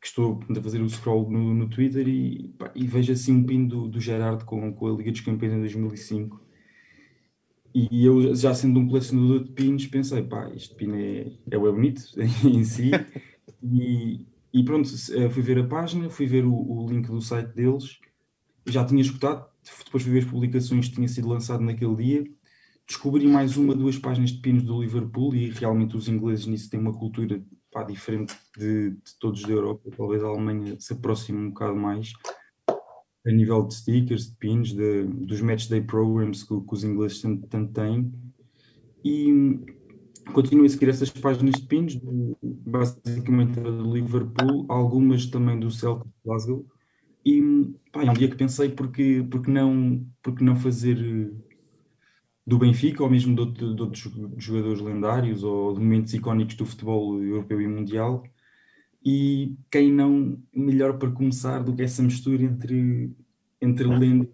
que 0.00 0.06
estou 0.06 0.40
a 0.50 0.62
fazer 0.62 0.82
o 0.82 0.88
scroll 0.88 1.30
no, 1.30 1.54
no 1.54 1.68
Twitter 1.68 2.06
e, 2.06 2.54
pá, 2.58 2.70
e 2.74 2.86
vejo 2.86 3.12
assim 3.12 3.36
um 3.36 3.44
pin 3.44 3.66
do, 3.66 3.88
do 3.88 4.00
Gerard 4.00 4.44
com, 4.44 4.72
com 4.72 4.86
a 4.86 4.96
Liga 4.96 5.10
dos 5.10 5.22
Campeões 5.22 5.54
em 5.54 5.60
2005. 5.60 6.43
E 7.74 8.04
eu, 8.04 8.34
já 8.36 8.54
sendo 8.54 8.78
um 8.78 8.86
colecionador 8.86 9.42
de 9.42 9.50
pins, 9.50 9.86
pensei, 9.88 10.22
pá, 10.22 10.48
este 10.54 10.76
pin 10.76 10.92
é, 10.94 11.32
é 11.50 11.58
bem 11.58 11.72
bonito 11.72 12.02
em 12.46 12.62
si. 12.62 12.92
E, 13.60 14.26
e 14.52 14.64
pronto, 14.64 14.88
eh, 15.12 15.28
fui 15.28 15.42
ver 15.42 15.58
a 15.58 15.66
página, 15.66 16.08
fui 16.08 16.26
ver 16.26 16.44
o, 16.44 16.54
o 16.54 16.88
link 16.88 17.08
do 17.08 17.20
site 17.20 17.52
deles, 17.52 17.98
já 18.66 18.84
tinha 18.84 19.02
escutado, 19.02 19.44
depois 19.84 20.04
fui 20.04 20.12
ver 20.12 20.20
as 20.20 20.30
publicações 20.30 20.88
que 20.88 20.94
tinha 20.94 21.08
sido 21.08 21.28
lançado 21.28 21.64
naquele 21.64 21.96
dia, 21.96 22.24
descobri 22.86 23.26
mais 23.26 23.56
uma, 23.56 23.74
duas 23.74 23.98
páginas 23.98 24.30
de 24.30 24.40
pinos 24.40 24.62
do 24.62 24.80
Liverpool 24.80 25.34
e 25.34 25.50
realmente 25.50 25.96
os 25.96 26.08
ingleses 26.08 26.46
nisso 26.46 26.70
têm 26.70 26.78
uma 26.78 26.96
cultura 26.96 27.42
pá, 27.72 27.82
diferente 27.82 28.36
de, 28.56 28.90
de 28.90 29.18
todos 29.18 29.42
da 29.42 29.50
Europa, 29.50 29.90
talvez 29.96 30.22
a 30.22 30.28
Alemanha 30.28 30.76
se 30.78 30.92
aproxime 30.92 31.38
um 31.38 31.48
bocado 31.48 31.74
mais 31.74 32.12
a 33.26 33.30
nível 33.32 33.66
de 33.66 33.74
stickers, 33.74 34.30
de 34.30 34.36
pins, 34.36 34.72
de, 34.72 35.04
dos 35.04 35.40
match 35.40 35.68
day 35.68 35.80
programs 35.82 36.42
que, 36.44 36.60
que 36.60 36.74
os 36.74 36.84
ingleses 36.84 37.20
tanto, 37.22 37.46
tanto 37.48 37.72
têm 37.72 38.12
e 39.04 39.32
continuo 40.34 40.64
a 40.66 40.68
seguir 40.68 40.88
essas 40.90 41.10
páginas 41.10 41.56
de 41.60 41.66
pins, 41.66 41.94
do- 41.96 42.36
basicamente 42.42 43.60
do 43.60 43.92
Liverpool, 43.94 44.66
algumas 44.70 45.26
também 45.26 45.58
do 45.58 45.70
Celtic 45.70 46.10
Glasgow 46.24 46.66
e 47.24 47.42
pá, 47.92 48.04
é 48.04 48.10
um 48.10 48.14
dia 48.14 48.28
que 48.30 48.36
pensei 48.36 48.70
porque, 48.70 49.26
porque, 49.30 49.50
não, 49.50 50.06
porque 50.22 50.44
não 50.44 50.56
fazer 50.56 50.98
eh, 50.98 51.54
do 52.46 52.58
Benfica 52.58 53.02
ou 53.02 53.10
mesmo 53.10 53.34
de, 53.34 53.40
outro- 53.40 53.74
de 53.74 53.82
outros 53.82 54.02
jogadores 54.38 54.80
lendários 54.80 55.42
ou 55.42 55.72
de 55.74 55.80
momentos 55.80 56.12
icónicos 56.14 56.54
do 56.56 56.66
futebol 56.66 57.22
europeu 57.22 57.60
e 57.60 57.66
mundial. 57.68 58.22
E 59.04 59.54
quem 59.70 59.92
não 59.92 60.38
melhor 60.54 60.98
para 60.98 61.10
começar 61.10 61.62
do 61.62 61.74
que 61.74 61.82
essa 61.82 62.02
mistura 62.02 62.42
entre, 62.42 63.10
entre 63.60 63.86
lenda 63.86 64.28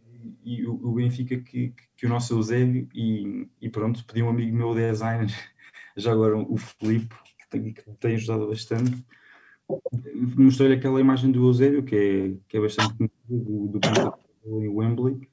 e 0.44 0.64
o, 0.64 0.74
o 0.74 0.92
Benfica 0.92 1.38
que, 1.38 1.74
que, 1.96 2.06
o 2.06 2.08
nosso 2.08 2.34
Eusébio 2.34 2.88
e, 2.94 3.48
e 3.60 3.68
pronto, 3.68 4.04
pedi 4.04 4.22
um 4.22 4.28
amigo 4.28 4.56
meu 4.56 4.74
designer, 4.74 5.28
já 5.96 6.12
agora 6.12 6.36
o 6.36 6.56
Filipe, 6.56 7.14
que 7.38 7.48
tem, 7.48 7.72
que 7.72 7.82
tem 7.98 8.14
ajudado 8.14 8.48
bastante, 8.48 9.04
mostrei-lhe 10.36 10.74
aquela 10.74 11.00
imagem 11.00 11.30
do 11.30 11.46
Eusébio, 11.46 11.82
que 11.82 11.96
é, 11.96 12.34
que 12.48 12.56
é 12.56 12.60
bastante 12.60 12.94
conhecida, 12.94 13.18
do, 13.28 13.78
do 13.78 14.62
em 14.62 14.68
Wembley, 14.68 15.28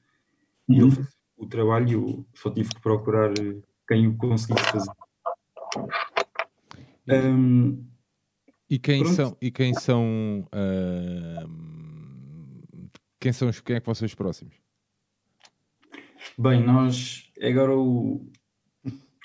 e 0.68 0.78
ele 0.80 0.90
fez 0.90 1.18
o 1.38 1.46
trabalho, 1.46 1.90
eu 1.90 2.26
só 2.34 2.50
tive 2.50 2.68
que 2.68 2.80
procurar 2.80 3.30
eh, 3.38 3.56
quem 3.86 4.08
o 4.08 4.16
conseguisse 4.16 4.64
fazer. 4.64 4.90
Ahm, 7.08 7.87
E 8.70 8.78
quem 8.78 9.02
Pronto. 9.02 9.16
são, 9.16 9.36
e 9.40 9.50
quem 9.50 9.74
são, 9.74 10.46
ah, 10.52 11.46
quem 13.20 13.32
são 13.32 13.48
os, 13.48 13.60
quem 13.60 13.76
é 13.76 13.80
que 13.80 13.86
vão 13.86 13.94
ser 13.94 14.04
os 14.04 14.14
próximos? 14.14 14.54
bem, 16.38 16.64
nós 16.64 17.30
agora 17.42 17.76
o. 17.76 18.30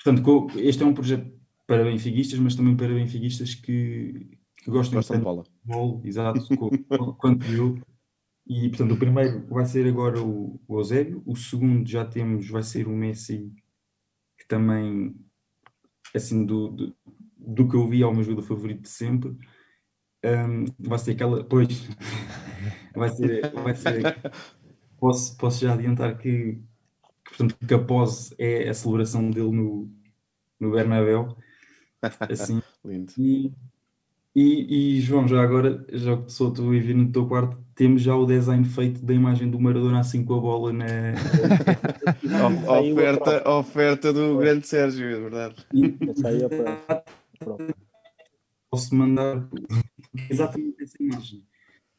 Portanto, 0.02 0.58
este 0.58 0.82
é 0.82 0.86
um 0.86 0.94
projeto 0.94 1.32
para 1.66 1.84
benfiquistas, 1.84 2.38
mas 2.38 2.54
também 2.54 2.76
para 2.76 2.88
benfiquistas 2.88 3.54
que, 3.54 4.38
que 4.56 4.70
gostam 4.70 4.98
Gostam 4.98 5.18
de 5.18 5.22
bola. 5.24 5.44
futebol, 5.44 6.02
exato, 6.04 6.46
quanto 7.18 7.46
eu. 7.46 7.78
E 8.46 8.68
portanto, 8.68 8.92
o 8.92 8.98
primeiro 8.98 9.46
vai 9.46 9.64
ser 9.64 9.86
agora 9.86 10.20
o, 10.22 10.60
o 10.68 10.78
Eusébio, 10.78 11.22
o 11.24 11.34
segundo 11.34 11.88
já 11.88 12.04
temos, 12.04 12.48
vai 12.48 12.62
ser 12.62 12.86
o 12.86 12.94
Messi, 12.94 13.50
que 14.38 14.46
também, 14.46 15.16
assim, 16.14 16.44
do, 16.44 16.68
do, 16.68 16.96
do 17.46 17.68
que 17.68 17.76
eu 17.76 17.86
vi, 17.88 18.02
é 18.02 18.06
o 18.06 18.14
meu 18.14 18.24
jogador 18.24 18.42
favorito 18.42 18.82
de 18.82 18.88
sempre. 18.88 19.36
Ahm, 20.24 20.64
vai 20.78 20.98
ser 20.98 21.12
aquela, 21.12 21.44
pois, 21.44 21.68
vai 22.96 23.10
ser, 23.10 23.52
vai 23.52 23.74
ser, 23.74 24.32
posso, 24.98 25.36
posso 25.36 25.60
já 25.60 25.74
adiantar 25.74 26.16
que, 26.16 26.54
que, 27.24 27.28
portanto, 27.28 27.56
que 27.66 27.74
a 27.74 27.78
pose 27.78 28.34
é 28.38 28.68
a 28.68 28.74
celebração 28.74 29.30
dele 29.30 29.50
no, 29.50 29.90
no 30.58 30.70
Bernabéu, 30.70 31.36
assim, 32.20 32.62
Lindo. 32.84 33.12
e, 33.18 33.52
e, 34.34 34.96
e, 34.96 35.00
João, 35.00 35.28
já 35.28 35.42
agora, 35.42 35.84
já 35.92 36.16
que 36.16 36.32
sou 36.32 36.50
tu 36.50 36.74
e 36.74 36.80
vi 36.80 36.94
no 36.94 37.12
teu 37.12 37.28
quarto, 37.28 37.58
temos 37.74 38.00
já 38.02 38.16
o 38.16 38.24
design 38.24 38.64
feito 38.64 39.04
da 39.04 39.12
imagem 39.12 39.50
do 39.50 39.60
Maradona 39.60 40.00
assim 40.00 40.24
com 40.24 40.34
a 40.36 40.40
bola 40.40 40.72
na. 40.72 40.86
Oferta, 42.80 43.50
oferta 43.50 44.12
do 44.12 44.38
grande 44.38 44.66
Sérgio, 44.66 45.06
é 45.06 45.20
verdade. 45.20 45.54
Essa 46.08 46.28
Posso 48.70 48.94
mandar 48.94 49.48
exatamente 50.28 50.82
essa 50.82 50.96
imagem. 51.00 51.44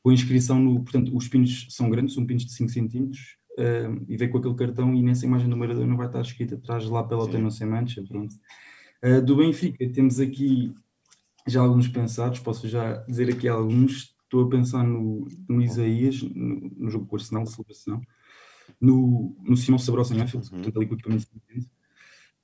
Com 0.03 0.09
a 0.09 0.13
inscrição 0.13 0.59
no. 0.59 0.83
Portanto, 0.83 1.15
os 1.15 1.27
pinos 1.27 1.67
são 1.69 1.89
grandes, 1.89 2.13
são 2.13 2.25
pinos 2.25 2.45
de 2.45 2.53
5 2.53 2.69
centímetros, 2.69 3.37
ah, 3.57 3.95
e 4.07 4.17
vem 4.17 4.29
com 4.29 4.37
aquele 4.37 4.55
cartão, 4.55 4.93
e 4.93 5.01
nessa 5.01 5.25
imagem 5.25 5.49
do 5.49 5.57
Maradona 5.57 5.95
vai 5.95 6.07
estar 6.07 6.21
escrita 6.21 6.55
atrás 6.55 6.85
lá 6.89 7.03
pela 7.03 7.25
Sim. 7.31 7.49
Sem 7.49 7.67
Mancha, 7.67 8.03
pronto. 8.07 8.35
Uh, 9.03 9.21
do 9.21 9.35
Benfica, 9.35 9.87
temos 9.91 10.19
aqui 10.19 10.73
já 11.47 11.61
alguns 11.61 11.87
pensados, 11.87 12.39
posso 12.39 12.67
já 12.67 12.97
dizer 13.03 13.29
aqui 13.29 13.47
alguns. 13.47 14.15
Estou 14.23 14.45
a 14.45 14.49
pensar 14.49 14.83
no, 14.83 15.27
no 15.47 15.61
Isaías, 15.61 16.21
no, 16.21 16.71
no 16.75 16.89
jogo 16.89 17.05
com 17.05 17.15
o 17.15 17.19
Arsenal, 17.19 17.45
celebração, 17.45 18.01
no, 18.81 19.35
no 19.43 19.55
Simão 19.55 19.77
Sabrosa 19.77 20.15
em 20.15 20.21
Anfield, 20.21 20.49
portanto, 20.49 20.77
ali 20.77 20.87
com 20.87 20.93
o 20.93 20.97
equipamento. 20.97 21.27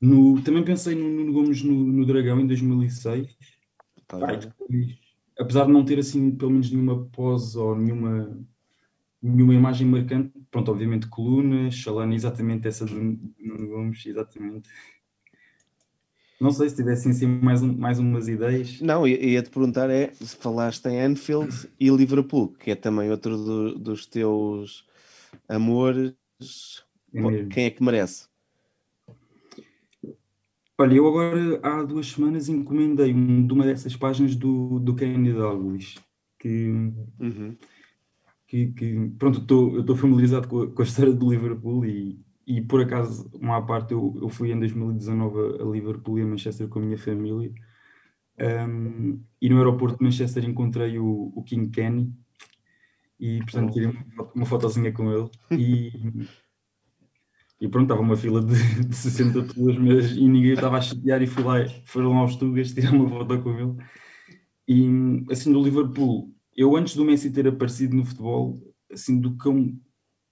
No 0.02 0.42
Também 0.42 0.64
pensei 0.64 0.96
no 0.96 1.08
Nuno 1.10 1.32
Gomes 1.32 1.62
no, 1.64 1.74
no 1.74 2.06
Dragão 2.06 2.40
em 2.40 2.48
2006. 2.48 3.38
Tá 4.08 4.18
bem. 4.26 4.40
depois, 4.40 4.98
apesar 5.40 5.66
de 5.66 5.72
não 5.72 5.86
ter 5.86 6.00
assim 6.00 6.32
pelo 6.32 6.52
menos 6.52 6.70
nenhuma 6.72 7.06
pose 7.06 7.58
ou 7.58 7.76
nenhuma, 7.78 8.38
nenhuma 9.22 9.54
imagem 9.54 9.88
marcante, 9.88 10.32
pronto, 10.50 10.72
obviamente 10.72 11.08
coluna, 11.08 11.70
Chalana, 11.72 12.14
exatamente 12.16 12.68
essa 12.68 12.86
do 12.86 12.96
Nuno 12.96 13.68
Gomes, 13.68 14.06
exatamente. 14.06 14.68
Não 16.40 16.50
sei 16.52 16.70
se 16.70 16.76
tivessem 16.76 17.12
assim 17.12 17.28
mais, 17.28 17.62
um- 17.62 17.78
mais 17.78 18.00
umas 18.00 18.28
ideias. 18.28 18.82
Não, 18.82 19.08
ia- 19.08 19.24
ia-te 19.24 19.52
perguntar 19.52 19.92
é 19.92 20.12
se 20.16 20.36
falaste 20.36 20.88
em 20.88 21.00
Anfield 21.00 21.70
e 21.80 21.88
Liverpool, 21.90 22.48
que 22.54 22.72
é 22.72 22.76
também 22.76 23.12
outro 23.12 23.38
do- 23.38 23.78
dos 23.78 24.08
teus 24.08 24.84
amores. 25.48 26.16
É. 27.14 27.46
Quem 27.46 27.66
é 27.66 27.70
que 27.70 27.84
merece? 27.84 28.31
Olha, 30.82 30.96
eu 30.96 31.08
agora 31.08 31.60
há 31.62 31.84
duas 31.84 32.08
semanas 32.08 32.50
encomendei 32.50 33.14
um 33.14 33.46
de 33.46 33.54
uma 33.54 33.66
dessas 33.66 33.96
páginas 33.96 34.36
do, 34.36 34.80
do 34.80 34.96
Kenny 34.96 35.32
Dalglish, 35.32 36.00
que, 36.40 36.70
Uhum. 37.20 37.56
que, 38.48 38.72
que- 38.72 39.12
pronto, 39.20 39.42
estou- 39.42 39.76
eu 39.76 39.82
estou 39.82 39.96
familiarizado 39.96 40.48
com 40.48 40.62
a, 40.64 40.72
com 40.72 40.82
a 40.82 40.86
história 40.86 41.14
do 41.14 41.30
Liverpool 41.30 41.86
e, 41.86 42.20
e 42.48 42.64
por 42.64 42.82
acaso, 42.82 43.30
uma 43.36 43.64
parte, 43.64 43.94
eu, 43.94 44.18
eu 44.20 44.28
fui 44.28 44.52
em 44.52 44.58
2019 44.58 45.38
a, 45.60 45.64
a 45.64 45.72
Liverpool 45.72 46.18
e 46.18 46.24
a 46.24 46.26
Manchester 46.26 46.68
com 46.68 46.80
a 46.80 46.82
minha 46.82 46.98
família. 46.98 47.54
Um, 48.40 49.22
e 49.40 49.50
no 49.50 49.58
aeroporto 49.58 50.00
de 50.00 50.04
Manchester 50.04 50.44
encontrei 50.44 50.98
o, 50.98 51.32
o 51.36 51.44
King 51.44 51.70
Kenny 51.70 52.12
e 53.20 53.38
portanto 53.44 53.72
tirei 53.72 53.90
uma, 53.90 54.32
uma 54.34 54.46
fotozinha 54.48 54.92
com 54.92 55.12
ele. 55.12 55.30
E, 55.52 55.92
e 57.62 57.68
pronto, 57.68 57.84
estava 57.84 58.02
uma 58.02 58.18
fila 58.18 58.44
de, 58.44 58.56
de 58.84 58.96
60 58.96 59.44
pessoas 59.44 59.78
mas, 59.78 60.12
e 60.14 60.28
ninguém 60.28 60.54
estava 60.54 60.78
a 60.78 60.82
chatear 60.82 61.22
e 61.22 61.28
fui 61.28 61.44
lá, 61.44 61.58
foram 61.86 62.18
aos 62.18 62.36
Tugas 62.36 62.74
tirar 62.74 62.92
uma 62.92 63.08
foto 63.08 63.40
com 63.44 63.52
ele. 63.52 63.76
E 64.68 64.90
assim 65.32 65.54
do 65.54 65.64
Liverpool 65.64 66.34
eu 66.58 66.76
antes 66.76 66.96
do 66.96 67.06
Messi 67.06 67.32
ter 67.32 67.48
aparecido 67.48 67.96
no 67.96 68.04
futebol 68.04 68.60
assim 68.92 69.20
do 69.22 69.38
cão 69.38 69.78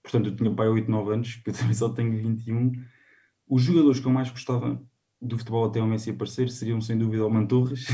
portanto 0.02 0.28
eu 0.28 0.36
tinha 0.36 0.52
pai 0.52 0.68
8, 0.68 0.90
9 0.90 1.12
anos 1.12 1.36
que 1.36 1.50
eu 1.50 1.54
também 1.54 1.74
só 1.74 1.88
tenho 1.88 2.16
21 2.16 2.72
os 3.48 3.62
jogadores 3.62 4.00
que 4.00 4.06
eu 4.06 4.12
mais 4.12 4.28
gostava 4.28 4.82
do 5.20 5.38
futebol 5.38 5.66
até 5.66 5.80
o 5.80 5.86
Messi 5.86 6.10
aparecer 6.10 6.50
seriam 6.50 6.80
sem 6.80 6.98
dúvida 6.98 7.24
o 7.24 7.30
Mantorres 7.30 7.86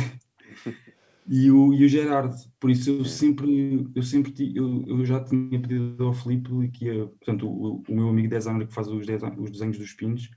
e 1.28 1.50
o, 1.50 1.72
e 1.74 1.84
o 1.84 1.88
Gerard, 1.88 2.34
por 2.60 2.70
isso 2.70 2.90
eu 2.90 3.04
sempre, 3.04 3.86
eu 3.94 4.02
sempre 4.02 4.32
eu, 4.54 4.84
eu 4.86 5.04
já 5.04 5.22
tinha 5.22 5.60
pedido 5.60 6.04
ao 6.04 6.12
Filipe 6.14 6.68
que 6.68 6.84
ia, 6.86 7.06
portanto, 7.06 7.48
o, 7.48 7.82
o 7.88 7.94
meu 7.94 8.08
amigo 8.08 8.28
designer 8.28 8.66
que 8.66 8.74
faz 8.74 8.86
os, 8.88 9.04
desa- 9.06 9.34
os 9.38 9.50
desenhos 9.50 9.76
dos 9.78 9.92
pinos, 9.92 10.30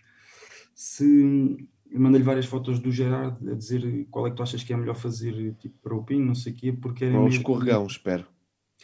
se 0.74 1.58
mandei-lhe 1.94 2.24
várias 2.26 2.46
fotos 2.46 2.80
do 2.80 2.92
Gerard 2.92 3.38
a 3.50 3.54
dizer 3.56 4.08
qual 4.10 4.26
é 4.28 4.30
que 4.32 4.36
tu 4.38 4.44
achas 4.44 4.64
que 4.64 4.74
é 4.74 4.78
melhor 4.78 4.96
fazer 4.96 5.54
tipo, 5.60 5.76
para 5.82 5.96
o 5.96 6.04
pino, 6.04 6.26
não 6.26 6.36
sei 6.36 6.54
o 6.54 6.56
quê, 6.56 6.72
porque 6.74 7.06
era 7.06 7.18
Ou 7.18 7.26
mesmo- 7.26 7.38
escorregão, 7.40 7.86
espero. 7.86 8.26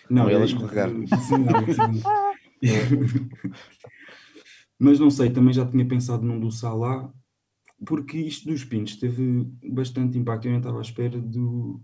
não, 0.10 0.30
ele 0.30 0.42
é- 0.42 0.46
escorregar. 0.46 0.90
isso 0.92 1.32
não, 1.38 1.46
não. 1.46 1.66
Mas 4.78 5.00
não 5.00 5.10
sei, 5.10 5.30
também 5.30 5.54
já 5.54 5.66
tinha 5.66 5.88
pensado 5.88 6.24
num 6.26 6.40
do 6.40 6.52
Salah, 6.52 7.12
porque 7.86 8.18
isto 8.18 8.48
dos 8.50 8.64
pintos 8.66 8.98
teve 8.98 9.48
bastante 9.72 10.18
impacto. 10.18 10.46
Eu 10.46 10.52
não 10.52 10.60
estava 10.60 10.80
à 10.80 10.82
espera 10.82 11.20
do, 11.20 11.82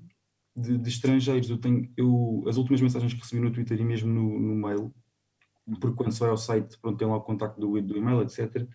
de, 0.56 0.78
de 0.78 0.90
estrangeiros. 0.90 1.50
Eu 1.50 1.58
tenho, 1.58 1.92
eu, 1.96 2.44
as 2.48 2.58
últimas 2.58 2.82
mensagens 2.82 3.14
que 3.14 3.20
recebi 3.20 3.42
no 3.42 3.52
Twitter 3.52 3.80
e 3.80 3.84
mesmo 3.84 4.12
no, 4.12 4.40
no 4.40 4.56
mail, 4.56 4.94
porque 5.80 5.96
quando 5.96 6.12
se 6.12 6.20
vai 6.20 6.30
ao 6.30 6.38
site, 6.38 6.78
pronto, 6.82 6.98
tem 6.98 7.08
lá 7.08 7.18
o 7.18 7.22
contacto 7.22 7.60
do, 7.60 7.82
do 7.82 7.98
e-mail, 7.98 8.22
etc. 8.22 8.68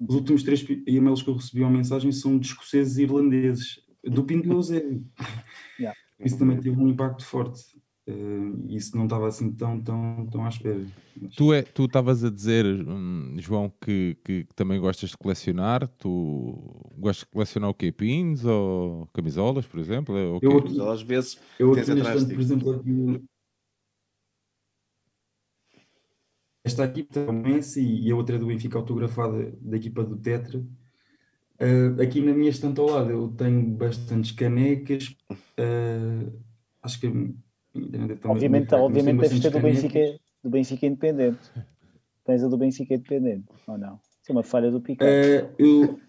Os 0.00 0.14
últimos 0.14 0.42
três 0.42 0.64
e-mails 0.86 1.22
que 1.22 1.30
eu 1.30 1.34
recebi 1.34 1.62
ou 1.62 1.70
mensagens 1.70 2.20
são 2.20 2.38
de 2.38 2.46
escoceses 2.46 2.96
e 2.96 3.02
irlandeses. 3.02 3.80
Do 4.02 4.24
Pinto 4.24 4.48
do 4.48 4.54
Eusébio. 4.54 5.04
Yeah. 5.76 5.98
Isso 6.20 6.38
também 6.38 6.60
teve 6.60 6.80
um 6.80 6.86
impacto 6.86 7.24
forte. 7.24 7.60
E 8.06 8.76
isso 8.76 8.96
não 8.96 9.04
estava 9.04 9.26
assim 9.28 9.50
tão, 9.52 9.80
tão, 9.80 10.26
tão 10.30 10.44
à 10.44 10.48
espera. 10.48 10.84
Mas- 11.20 11.34
Tu 11.34 11.52
é- 11.54 11.62
tu 11.62 11.84
estavas 11.86 12.22
a 12.22 12.30
dizer, 12.30 12.64
hum, 12.66 13.34
João, 13.38 13.72
que, 13.80 14.16
que 14.24 14.46
também 14.54 14.78
gostas 14.78 15.10
de 15.10 15.16
colecionar. 15.16 15.88
Tu 15.98 16.90
gostas 16.98 17.24
de 17.26 17.32
colecionar 17.32 17.70
o 17.70 17.74
quê? 17.74 17.90
Pins 17.90 18.44
ou 18.44 19.06
camisolas, 19.12 19.66
por 19.66 19.80
exemplo? 19.80 20.16
É 20.16 20.26
o 20.26 20.40
quê? 20.40 20.46
Eu 20.46 20.62
Mas 20.62 20.78
às 20.78 21.02
vezes 21.02 21.40
Eu 21.58 21.72
tens 21.72 21.88
aqui 21.88 22.00
atrás 22.00 22.26
de 22.26 22.34
por 22.34 22.40
exemplo, 22.40 22.70
aqui, 22.72 23.24
esta 26.62 26.84
aqui 26.84 27.00
está 27.00 27.20
o 27.30 27.32
Messi 27.32 27.82
e 27.82 28.10
a 28.10 28.16
outra 28.16 28.36
é 28.36 28.38
do 28.38 28.46
Benfica 28.46 28.78
autografada 28.78 29.52
da 29.60 29.76
equipa 29.76 30.04
do 30.04 30.16
Tetra. 30.16 30.64
Ah, 31.58 32.02
aqui 32.02 32.20
na 32.20 32.34
minha 32.34 32.50
estante 32.50 32.80
ao 32.80 32.86
lado 32.90 33.10
eu 33.10 33.28
tenho 33.28 33.62
bastantes 33.76 34.32
canecas. 34.32 35.14
ah, 35.58 36.30
acho 36.82 37.00
que 37.00 37.08
também- 37.08 37.36
Obviamente, 37.74 38.68
também 38.68 38.84
obviamente 38.84 39.20
deves 39.20 39.40
ter 39.40 39.50
do 39.50 39.60
Benfica, 39.60 39.94
canecas. 39.94 40.20
do 40.42 40.50
Benfica 40.50 40.86
Independente. 40.86 41.52
Tens 42.24 42.44
a 42.44 42.48
do 42.48 42.56
Benfica 42.56 42.94
Independente, 42.94 43.46
ou 43.66 43.76
não? 43.78 43.96
Isso 43.96 44.30
é 44.30 44.32
uma 44.32 44.42
falha 44.42 44.70
do 44.70 44.80
Picasso. 44.80 45.10
Ah, 45.10 45.54
eu, 45.58 46.00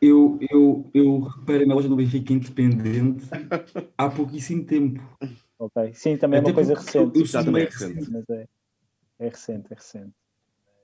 eu, 0.00 0.38
eu, 0.50 0.90
eu 0.92 1.20
reparei 1.20 1.66
na 1.66 1.74
loja 1.74 1.88
do 1.88 1.96
Benfica 1.96 2.32
Independente 2.32 3.26
há 3.96 4.10
pouquíssimo 4.10 4.64
tempo. 4.64 5.00
Ok. 5.58 5.92
Sim, 5.94 6.16
também 6.16 6.38
é 6.38 6.42
uma 6.42 6.52
coisa 6.52 6.72
eu- 6.72 6.76
recente. 6.76 7.18
eu 7.18 7.26
sou 7.26 7.44
também 7.44 7.62
é 7.62 7.66
recente. 7.66 8.10
Mas 8.10 8.24
é, 8.30 8.46
é 9.20 9.28
recente, 9.28 9.72
é 9.72 9.74
recente. 9.74 10.14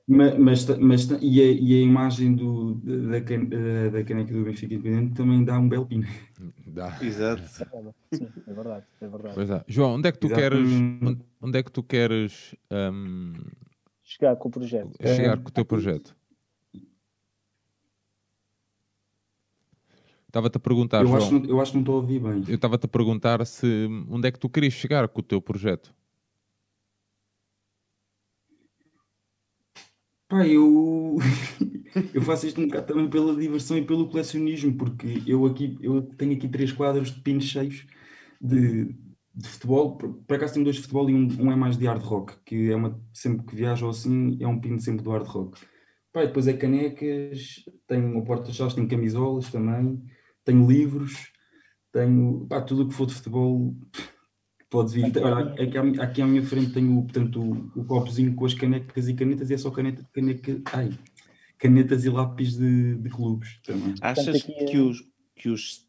Ma- 0.06 0.34
Mas, 0.38 0.66
mas, 0.78 1.06
ta- 1.06 1.18
e, 1.22 1.40
a, 1.40 1.44
e 1.44 1.74
a 1.74 1.82
imagem 1.82 2.34
do, 2.34 2.74
da, 2.74 3.16
eh, 3.16 3.90
da 3.90 4.04
caneca 4.04 4.32
do 4.34 4.44
Benfica 4.44 4.74
Independente 4.74 5.14
também 5.14 5.42
dá 5.44 5.58
um 5.58 5.66
belo 5.68 5.86
pino. 5.86 6.06
Dá. 6.66 6.98
Exato. 7.00 7.42
Sim, 8.12 8.28
é 8.46 8.52
verdade, 8.52 8.84
é 9.00 9.08
verdade. 9.08 9.34
Pois 9.34 9.48
é. 9.50 9.64
João, 9.66 9.94
onde 9.94 10.08
é 10.08 10.12
que 10.12 10.18
tu 10.18 10.28
queres, 10.28 10.58
Exatamente. 10.60 11.24
onde- 11.40 11.58
é 11.58 11.62
que 11.62 11.72
tu 11.72 11.82
queres 11.82 12.54
hum, 12.70 13.32
Chegar 14.02 14.36
com 14.36 14.48
o 14.48 14.52
projeto. 14.52 14.90
chegar 15.02 15.38
com 15.38 15.48
o 15.48 15.52
teu 15.52 15.64
projeto? 15.64 16.14
Estava-te 20.28 20.56
a 20.56 20.60
perguntar, 20.60 21.00
Eu 21.00 21.06
João. 21.06 21.16
acho, 21.18 21.28
que 21.28 21.34
não- 21.34 21.44
eu 21.46 21.60
acho 21.60 21.70
que 21.70 21.76
não 21.78 21.82
estou 21.82 21.94
a 21.94 22.00
ouvir 22.00 22.18
bem. 22.20 22.42
Eu 22.48 22.56
estava-te 22.56 22.84
a 22.84 22.88
perguntar 22.88 23.46
se 23.46 23.88
onde 24.10 24.28
é 24.28 24.32
que 24.32 24.38
tu 24.38 24.48
querias 24.50 24.72
chegar 24.74 25.08
com 25.08 25.20
o 25.20 25.22
teu 25.22 25.40
projeto. 25.40 25.94
Eu, 30.42 31.16
eu 32.14 32.22
faço 32.22 32.46
isto 32.46 32.60
um 32.60 32.66
bocado 32.66 32.86
também 32.86 33.08
pela 33.08 33.34
diversão 33.34 33.76
e 33.76 33.84
pelo 33.84 34.08
colecionismo, 34.08 34.76
porque 34.76 35.22
eu 35.26 35.44
aqui 35.46 35.78
eu 35.80 36.02
tenho 36.02 36.34
aqui 36.36 36.48
três 36.48 36.72
quadros 36.72 37.12
de 37.12 37.20
pinos 37.20 37.44
cheios 37.44 37.86
de, 38.40 38.86
de 39.34 39.48
futebol. 39.48 39.96
Por, 39.96 40.14
por 40.14 40.36
acaso 40.36 40.54
tenho 40.54 40.64
dois 40.64 40.76
de 40.76 40.82
futebol 40.82 41.08
e 41.08 41.14
um, 41.14 41.28
um 41.40 41.52
é 41.52 41.56
mais 41.56 41.76
de 41.76 41.86
hard 41.86 42.02
rock, 42.02 42.34
que 42.44 42.70
é 42.70 42.76
uma, 42.76 43.00
sempre 43.12 43.46
que 43.46 43.56
viajo 43.56 43.88
assim, 43.88 44.36
é 44.40 44.46
um 44.46 44.60
pino 44.60 44.80
sempre 44.80 45.04
do 45.04 45.10
hard 45.10 45.26
rock. 45.26 45.60
Pá, 46.12 46.24
depois 46.24 46.46
é 46.46 46.52
canecas, 46.52 47.64
tenho 47.86 48.16
um 48.16 48.24
porta-chaves, 48.24 48.74
tenho 48.74 48.88
camisolas 48.88 49.50
também, 49.50 50.02
tenho 50.44 50.66
livros, 50.66 51.32
tenho 51.92 52.46
pá, 52.48 52.60
tudo 52.60 52.84
o 52.84 52.88
que 52.88 52.94
for 52.94 53.06
de 53.06 53.14
futebol. 53.14 53.74
Pode 54.74 54.92
vir. 54.92 55.16
Olha, 55.22 55.52
aqui, 55.52 55.78
à, 55.78 56.02
aqui 56.02 56.20
à 56.20 56.26
minha 56.26 56.42
frente 56.42 56.72
tenho 56.72 57.00
portanto, 57.00 57.40
o, 57.40 57.80
o 57.80 57.84
copozinho 57.84 58.34
com 58.34 58.44
as 58.44 58.54
canecas 58.54 59.08
e 59.08 59.14
canetas 59.14 59.48
e 59.48 59.54
é 59.54 59.56
só 59.56 59.70
caneta, 59.70 60.04
caneca, 60.12 60.60
ai, 60.72 60.90
canetas 61.56 62.04
e 62.04 62.10
lápis 62.10 62.56
de, 62.56 62.96
de 62.96 63.08
clubes 63.08 63.60
também. 63.64 63.94
Achas 64.00 64.34
aqui 64.34 64.52
é- 64.52 64.64
que, 64.64 64.78
os, 64.78 65.04
que 65.36 65.48
os, 65.48 65.86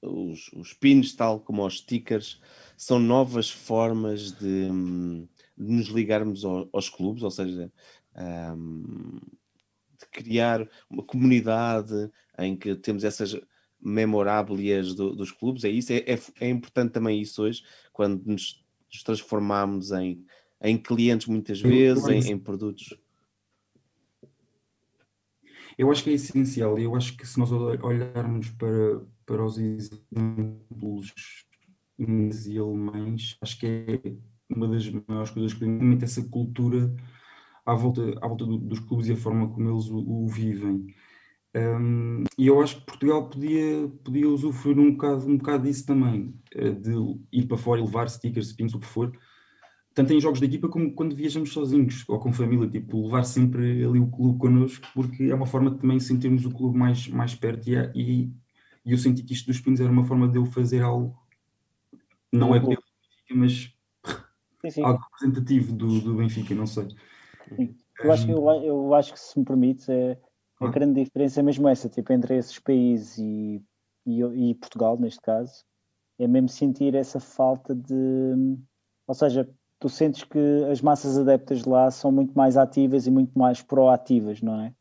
os, 0.00 0.50
os 0.54 0.72
pins, 0.72 1.14
tal 1.14 1.40
como 1.40 1.66
os 1.66 1.80
stickers, 1.80 2.40
são 2.74 2.98
novas 2.98 3.50
formas 3.50 4.32
de, 4.32 4.66
de 4.70 5.72
nos 5.74 5.88
ligarmos 5.88 6.42
ao- 6.42 6.70
aos 6.72 6.88
clubes? 6.88 7.22
Ou 7.22 7.30
seja, 7.30 7.70
hum, 8.56 9.20
de 10.00 10.06
criar 10.10 10.66
uma 10.88 11.02
comunidade 11.02 12.10
em 12.38 12.56
que 12.56 12.74
temos 12.76 13.04
essas 13.04 13.38
memoráblias 13.82 14.94
do- 14.94 15.14
dos 15.14 15.30
clubes? 15.30 15.64
É 15.64 15.68
isso? 15.68 15.92
É, 15.92 15.98
é, 15.98 16.18
é 16.40 16.48
importante 16.48 16.92
também 16.92 17.20
isso 17.20 17.42
hoje, 17.42 17.62
quando 17.92 18.22
nos, 18.24 18.64
nos 18.92 19.02
transformamos 19.02 19.90
em, 19.92 20.24
em 20.62 20.78
clientes 20.78 21.26
muitas 21.26 21.60
vezes, 21.60 22.06
em, 22.08 22.32
em 22.32 22.38
produtos? 22.38 22.96
Eu 25.76 25.90
acho 25.90 26.04
que 26.04 26.10
é 26.10 26.12
essencial 26.14 26.78
e 26.78 26.84
eu 26.84 26.94
acho 26.94 27.16
que 27.16 27.26
se 27.26 27.38
nós 27.38 27.50
olha- 27.50 27.84
olharmos 27.84 28.50
para, 28.50 29.00
para 29.26 29.44
os 29.44 29.58
exemplos 29.58 31.12
ingleses 31.98 32.46
e 32.46 32.58
alemães, 32.58 33.36
acho 33.40 33.58
que 33.58 33.66
é 33.66 34.12
uma 34.54 34.68
das 34.68 34.88
maiores 35.08 35.30
coisas 35.30 35.54
que 35.54 35.64
realmente 35.64 36.04
essa 36.04 36.22
cultura 36.28 36.94
à 37.64 37.74
volta, 37.74 38.02
à 38.20 38.28
volta 38.28 38.44
do- 38.44 38.58
dos 38.58 38.80
clubes 38.80 39.08
e 39.08 39.12
a 39.12 39.16
forma 39.16 39.48
como 39.48 39.70
eles 39.70 39.86
o, 39.88 39.98
o 39.98 40.28
vivem. 40.28 40.86
Um, 41.54 42.24
e 42.38 42.46
eu 42.46 42.62
acho 42.62 42.80
que 42.80 42.86
Portugal 42.86 43.28
podia, 43.28 43.88
podia 44.02 44.28
usufruir 44.28 44.78
um 44.78 44.92
bocado, 44.92 45.26
um 45.28 45.36
bocado 45.36 45.64
disso 45.64 45.84
também, 45.84 46.34
eh, 46.54 46.70
de 46.70 46.92
ir 47.30 47.46
para 47.46 47.58
fora 47.58 47.80
e 47.80 47.84
levar 47.84 48.08
stickers, 48.08 48.52
pins, 48.54 48.72
o 48.74 48.80
que 48.80 48.86
for, 48.86 49.12
tanto 49.94 50.12
em 50.14 50.20
jogos 50.20 50.40
de 50.40 50.46
equipa 50.46 50.68
como 50.68 50.94
quando 50.94 51.14
viajamos 51.14 51.52
sozinhos 51.52 52.04
ou 52.08 52.18
com 52.18 52.32
família, 52.32 52.66
tipo, 52.68 53.04
levar 53.04 53.24
sempre 53.24 53.84
ali 53.84 54.00
o 54.00 54.10
clube 54.10 54.38
connosco, 54.38 54.86
porque 54.94 55.24
é 55.24 55.34
uma 55.34 55.44
forma 55.46 55.70
de 55.70 55.78
também 55.78 56.00
sentirmos 56.00 56.46
o 56.46 56.50
clube 56.50 56.78
mais, 56.78 57.06
mais 57.08 57.34
perto. 57.34 57.68
E, 57.68 57.76
é- 57.76 57.92
e, 57.94 58.32
e 58.84 58.92
eu 58.92 58.96
senti 58.98 59.22
que 59.22 59.34
isto 59.34 59.46
dos 59.46 59.60
pins 59.60 59.80
era 59.80 59.92
uma 59.92 60.04
forma 60.04 60.26
de 60.28 60.38
eu 60.38 60.46
fazer 60.46 60.82
algo, 60.82 61.14
não 62.32 62.54
é 62.54 62.60
pelo 62.60 62.70
Benfica, 62.70 63.34
mas 63.34 63.74
Sim, 64.62 64.70
sim. 64.70 64.82
algo 64.84 65.02
representativo 65.12 65.72
do, 65.74 66.00
do 66.00 66.14
Benfica, 66.14 66.54
não 66.54 66.66
sei. 66.66 66.88
Eu 68.02 68.10
acho, 68.10 68.26
que, 68.26 68.32
eu, 68.32 68.48
eu 68.62 68.94
acho 68.94 69.12
que, 69.12 69.20
se 69.20 69.38
me 69.38 69.44
permites, 69.44 69.88
é, 69.88 70.18
a 70.66 70.70
grande 70.70 71.02
diferença 71.04 71.40
é 71.40 71.42
mesmo 71.42 71.68
essa, 71.68 71.88
tipo, 71.88 72.12
entre 72.12 72.36
esses 72.36 72.58
países 72.58 73.18
e, 73.18 73.62
e, 74.06 74.22
e 74.50 74.54
Portugal, 74.54 74.98
neste 74.98 75.20
caso, 75.20 75.64
é 76.18 76.26
mesmo 76.26 76.48
sentir 76.48 76.94
essa 76.94 77.18
falta 77.20 77.74
de. 77.74 78.56
Ou 79.06 79.14
seja, 79.14 79.48
tu 79.78 79.88
sentes 79.88 80.22
que 80.24 80.38
as 80.70 80.80
massas 80.80 81.18
adeptas 81.18 81.64
lá 81.64 81.90
são 81.90 82.12
muito 82.12 82.32
mais 82.36 82.56
ativas 82.56 83.06
e 83.06 83.10
muito 83.10 83.36
mais 83.38 83.62
proativas, 83.62 84.40
não 84.40 84.60
é? 84.60 84.72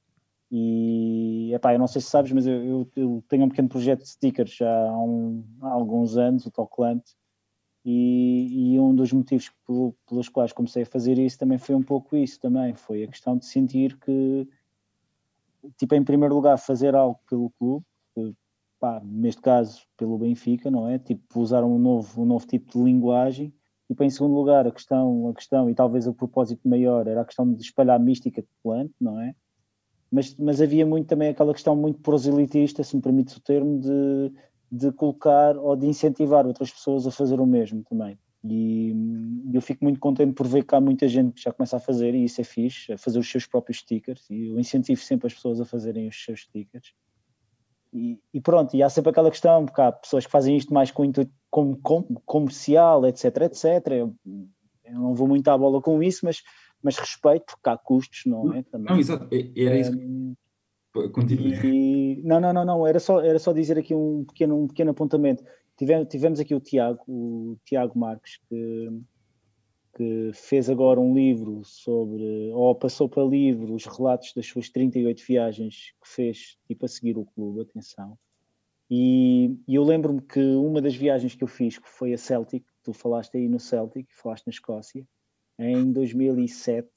E, 0.52 1.52
epá, 1.53 1.74
eu 1.74 1.80
não 1.80 1.88
sei 1.88 2.02
se 2.02 2.10
sabes, 2.10 2.32
mas 2.32 2.45
eu, 2.45 2.53
eu- 2.53 2.88
eu 2.95 3.24
tenho 3.30 3.45
um 3.45 3.49
pequeno 3.49 3.70
projeto 3.70 4.02
de 4.02 4.10
stickers 4.10 4.53
já 4.53 4.70
há, 4.90 4.99
um- 5.02 5.44
há 5.62 5.70
alguns 5.70 6.18
anos, 6.18 6.45
o 6.45 6.52
Toclante, 6.52 7.16
e, 7.86 8.74
e 8.76 8.80
um 8.80 8.94
dos 8.94 9.12
motivos 9.12 9.49
pelo- 9.66 9.95
pelos 10.08 10.30
quais 10.30 10.52
comecei 10.53 10.84
a 10.84 10.86
fazer 10.86 11.18
isso 11.18 11.40
também 11.40 11.58
foi 11.58 11.74
um 11.74 11.82
pouco 11.82 12.16
isso 12.16 12.40
também, 12.40 12.76
foi 12.76 13.03
a 13.03 13.08
questão 13.08 13.38
de 13.38 13.45
sentir 13.45 13.98
que, 13.98 14.48
tipo, 15.77 15.95
em 15.95 16.03
primeiro 16.03 16.35
lugar, 16.35 16.57
fazer 16.57 16.95
algo 16.95 17.19
pelo 17.29 17.49
clube, 17.51 17.85
que, 18.13 18.33
pá, 18.79 19.01
neste 19.03 19.41
caso 19.41 19.81
pelo 19.97 20.17
Benfica, 20.17 20.69
não 20.71 20.88
é? 20.88 20.99
Tipo, 20.99 21.39
usar 21.39 21.63
um 21.63 21.77
novo, 21.77 22.21
um 22.21 22.25
novo 22.25 22.45
tipo 22.45 22.71
de 22.71 22.83
linguagem. 22.83 23.53
Tipo, 23.88 24.03
em 24.03 24.09
segundo 24.09 24.33
lugar, 24.35 24.65
a 24.65 24.71
questão, 24.71 25.29
a 25.29 25.33
questão, 25.33 25.69
e 25.69 25.75
talvez 25.75 26.07
o 26.07 26.13
propósito 26.13 26.67
maior, 26.67 27.07
era 27.07 27.21
a 27.21 27.25
questão 27.25 27.51
de 27.51 27.61
espalhar 27.61 27.97
a 27.97 27.99
mística 27.99 28.41
de 28.41 28.47
plante, 28.63 28.93
não 28.99 29.19
é? 29.19 29.35
Mas, 30.11 30.35
mas 30.35 30.61
havia 30.61 30.85
muito 30.85 31.07
também 31.07 31.29
aquela 31.29 31.53
questão 31.53 31.75
muito 31.75 31.99
proselitista, 31.99 32.83
se 32.83 32.95
me 32.95 33.01
permites 33.01 33.35
o 33.35 33.41
termo, 33.41 33.79
de, 33.79 34.33
de 34.71 34.91
colocar 34.91 35.57
ou 35.57 35.75
de 35.75 35.88
incentivar 35.88 36.45
outras 36.45 36.71
pessoas 36.71 37.07
a 37.07 37.11
fazer 37.11 37.39
o 37.39 37.45
mesmo 37.45 37.83
também. 37.83 38.17
E 38.43 38.95
eu 39.53 39.61
fico 39.61 39.84
muito 39.84 39.99
contente 39.99 40.34
por 40.34 40.47
ver 40.47 40.63
que 40.63 40.73
há 40.73 40.81
muita 40.81 41.07
gente 41.07 41.34
que 41.34 41.41
já 41.41 41.51
começa 41.51 41.77
a 41.77 41.80
fazer, 41.80 42.15
e 42.15 42.23
isso 42.23 42.41
é 42.41 42.43
fixe, 42.43 42.91
a 42.93 42.97
fazer 42.97 43.19
os 43.19 43.30
seus 43.30 43.45
próprios 43.45 43.80
stickers, 43.80 44.27
e 44.30 44.47
eu 44.47 44.59
incentivo 44.59 44.99
sempre 45.01 45.27
as 45.27 45.34
pessoas 45.34 45.61
a 45.61 45.65
fazerem 45.65 46.07
os 46.07 46.23
seus 46.23 46.41
stickers. 46.41 46.93
E, 47.93 48.19
e 48.34 48.41
pronto, 48.41 48.76
e 48.76 48.81
há 48.81 48.89
sempre 48.89 49.11
aquela 49.11 49.30
questão, 49.30 49.65
porque 49.65 49.81
há 49.81 49.91
pessoas 49.91 50.26
que 50.26 50.31
fazem 50.31 50.55
isto 50.57 50.73
mais 50.73 50.89
com 50.89 51.05
intuito 51.05 51.31
como, 51.49 51.77
como 51.77 52.22
comercial, 52.26 53.05
etc, 53.05 53.26
etc. 53.41 53.65
Eu, 53.91 54.15
eu 54.85 54.93
não 54.93 55.13
vou 55.13 55.27
muito 55.27 55.47
à 55.49 55.57
bola 55.57 55.81
com 55.81 56.01
isso, 56.01 56.22
mas, 56.23 56.41
mas 56.81 56.97
respeito, 56.97 57.45
porque 57.45 57.69
há 57.69 57.77
custos, 57.77 58.23
não 58.26 58.53
é? 58.53 58.63
Também. 58.63 58.89
Não, 58.89 58.97
exato, 58.97 59.27
é- 59.31 59.51
era 59.55 59.77
isso 59.77 59.91
que 59.91 60.35
continua. 61.09 61.47
não, 62.23 62.39
não, 62.39 62.53
não, 62.53 62.65
não, 62.65 62.88
era 62.88 62.99
só, 62.99 63.22
era 63.22 63.39
só 63.39 63.53
dizer 63.53 63.77
aqui 63.77 63.93
um 63.93 64.26
pequeno, 64.26 64.63
um 64.63 64.68
pequeno 64.68 64.91
apontamento. 64.91 65.43
Tivemos, 65.82 66.08
tivemos 66.10 66.40
aqui 66.40 66.53
o 66.53 66.60
Tiago, 66.60 67.03
o 67.08 67.58
Tiago 67.66 67.98
Marques, 67.98 68.38
que, 68.48 69.02
que 69.95 70.30
fez 70.32 70.70
agora 70.70 70.99
um 70.99 71.12
livro 71.12 71.64
sobre, 71.64 72.52
ou 72.53 72.76
passou 72.76 73.10
para 73.10 73.24
livro 73.24 73.74
os 73.74 73.88
relatos 73.88 74.32
das 74.36 74.45
suas 74.45 74.70
38 74.70 75.24
viagens 75.26 75.95
que 75.99 76.08
fez, 76.08 76.56
tipo 76.68 76.86
a 76.86 76.88
seguir 76.88 77.18
o 77.18 77.26
clube, 77.26 77.62
atenção. 77.62 78.16
E, 78.91 79.58
e 79.68 79.74
eu 79.74 79.84
lembro-me 79.84 80.22
que 80.22 80.40
uma 80.40 80.84
das 80.84 80.94
viagens 80.94 81.34
que 81.34 81.44
eu 81.44 81.48
fiz, 81.48 81.80
que 81.80 81.90
foi 81.90 82.14
a 82.14 82.18
Celtic, 82.18 82.64
tu 82.84 82.94
falaste 82.94 83.36
aí 83.36 83.49
no 83.49 83.60
Celtic, 83.60 84.06
falaste 84.12 84.45
na 84.45 84.52
Escócia, 84.52 85.03
em 85.58 85.91
2007, 85.91 86.88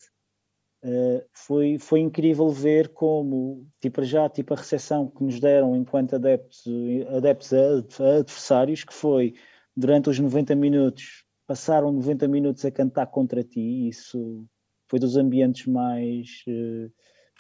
Uh, 0.85 1.25
foi, 1.33 1.79
foi 1.79 2.01
incrível 2.01 2.51
ver 2.51 2.91
como, 2.91 3.67
tipo, 3.81 4.05
já, 4.05 4.29
tipo, 4.29 4.53
a 4.53 4.57
recepção 4.59 5.09
que 5.09 5.25
nos 5.25 5.41
deram 5.41 5.75
enquanto 5.75 6.15
adeptos, 6.15 6.63
adeptos 7.09 7.55
a, 7.55 8.19
adversários, 8.19 8.85
que 8.85 8.93
foi 8.93 9.33
durante 9.75 10.11
os 10.11 10.19
90 10.19 10.55
minutos, 10.55 11.25
passaram 11.47 11.91
90 11.91 12.29
minutos 12.29 12.67
a 12.67 12.71
cantar 12.71 13.07
contra 13.07 13.43
ti, 13.43 13.89
isso 13.89 14.45
foi 14.87 14.99
dos 14.99 15.17
ambientes 15.17 15.67
mais, 15.67 16.43
uh, 16.49 16.93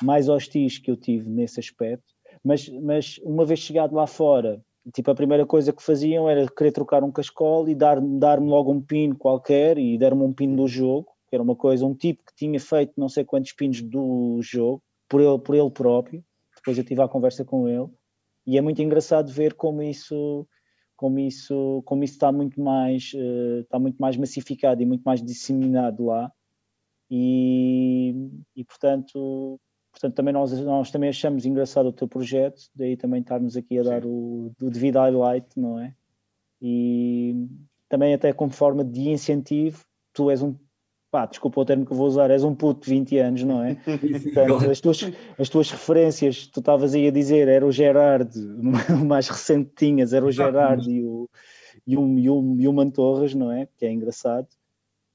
mais 0.02 0.26
hostis 0.26 0.78
que 0.78 0.90
eu 0.90 0.96
tive 0.96 1.28
nesse 1.28 1.60
aspecto, 1.60 2.14
mas, 2.42 2.66
mas 2.80 3.18
uma 3.22 3.44
vez 3.44 3.60
chegado 3.60 3.94
lá 3.94 4.06
fora, 4.06 4.58
tipo, 4.94 5.10
a 5.10 5.14
primeira 5.14 5.44
coisa 5.44 5.70
que 5.70 5.82
faziam 5.82 6.30
era 6.30 6.48
querer 6.48 6.72
trocar 6.72 7.04
um 7.04 7.12
cascol 7.12 7.68
e 7.68 7.74
dar-me 7.74 8.18
dar 8.18 8.40
logo 8.40 8.72
um 8.72 8.80
pino 8.80 9.14
qualquer 9.14 9.76
e 9.76 9.98
deram-me 9.98 10.22
um 10.22 10.32
pino 10.32 10.56
do 10.56 10.66
jogo, 10.66 11.13
era 11.34 11.42
uma 11.42 11.56
coisa, 11.56 11.86
um 11.86 11.94
tipo 11.94 12.24
que 12.24 12.34
tinha 12.34 12.58
feito 12.60 12.92
não 12.96 13.08
sei 13.08 13.24
quantos 13.24 13.52
pinos 13.52 13.82
do 13.82 14.40
jogo, 14.42 14.82
por 15.08 15.20
ele, 15.20 15.38
por 15.38 15.54
ele 15.54 15.70
próprio. 15.70 16.24
Depois 16.56 16.78
eu 16.78 16.84
tive 16.84 17.02
a 17.02 17.08
conversa 17.08 17.44
com 17.44 17.68
ele 17.68 17.88
e 18.46 18.58
é 18.58 18.60
muito 18.60 18.82
engraçado 18.82 19.30
ver 19.32 19.54
como 19.54 19.82
isso, 19.82 20.46
como 20.96 21.18
isso, 21.18 21.82
como 21.84 22.04
isso 22.04 22.14
está 22.14 22.30
muito 22.30 22.60
mais, 22.60 23.12
uh, 23.14 23.60
está 23.60 23.78
muito 23.78 23.96
mais 23.98 24.16
massificado 24.16 24.82
e 24.82 24.86
muito 24.86 25.02
mais 25.02 25.22
disseminado 25.22 26.06
lá. 26.06 26.30
E, 27.10 28.14
e 28.56 28.64
portanto, 28.64 29.60
portanto 29.92 30.14
também 30.14 30.34
nós, 30.34 30.52
nós 30.60 30.90
também 30.90 31.10
achamos 31.10 31.46
engraçado 31.46 31.86
o 31.86 31.92
teu 31.92 32.08
projeto, 32.08 32.62
daí 32.74 32.96
também 32.96 33.20
estarmos 33.20 33.56
aqui 33.56 33.78
a 33.78 33.82
dar 33.82 34.04
o, 34.04 34.52
o 34.60 34.70
devido 34.70 34.98
highlight, 34.98 35.48
não 35.58 35.78
é? 35.78 35.94
E 36.60 37.46
também 37.88 38.14
até 38.14 38.32
como 38.32 38.50
forma 38.50 38.84
de 38.84 39.10
incentivo, 39.10 39.84
tu 40.12 40.30
és 40.30 40.42
um 40.42 40.56
pá, 41.14 41.26
desculpa 41.26 41.60
o 41.60 41.64
termo 41.64 41.86
que 41.86 41.94
vou 41.94 42.08
usar, 42.08 42.28
és 42.28 42.42
um 42.42 42.56
puto 42.56 42.82
de 42.82 42.90
20 42.90 43.18
anos, 43.18 43.44
não 43.44 43.62
é? 43.62 43.76
Portanto, 44.34 44.68
as, 44.68 44.80
tuas, 44.80 45.12
as 45.38 45.48
tuas 45.48 45.70
referências, 45.70 46.48
tu 46.48 46.58
estavas 46.58 46.92
aí 46.92 47.06
a 47.06 47.12
dizer, 47.12 47.46
era 47.46 47.64
o 47.64 47.70
Gerard, 47.70 48.36
o 48.36 49.04
mais 49.04 49.28
recente 49.28 49.70
que 49.70 49.76
tinhas, 49.76 50.12
era 50.12 50.26
o 50.26 50.32
Gerard 50.32 50.90
e 50.90 51.04
o, 51.04 51.30
e 51.86 51.96
o, 51.96 52.18
e 52.18 52.28
o, 52.28 52.56
e 52.58 52.66
o 52.66 52.72
Mantorras, 52.72 53.32
não 53.32 53.52
é? 53.52 53.68
Que 53.78 53.86
é 53.86 53.92
engraçado. 53.92 54.48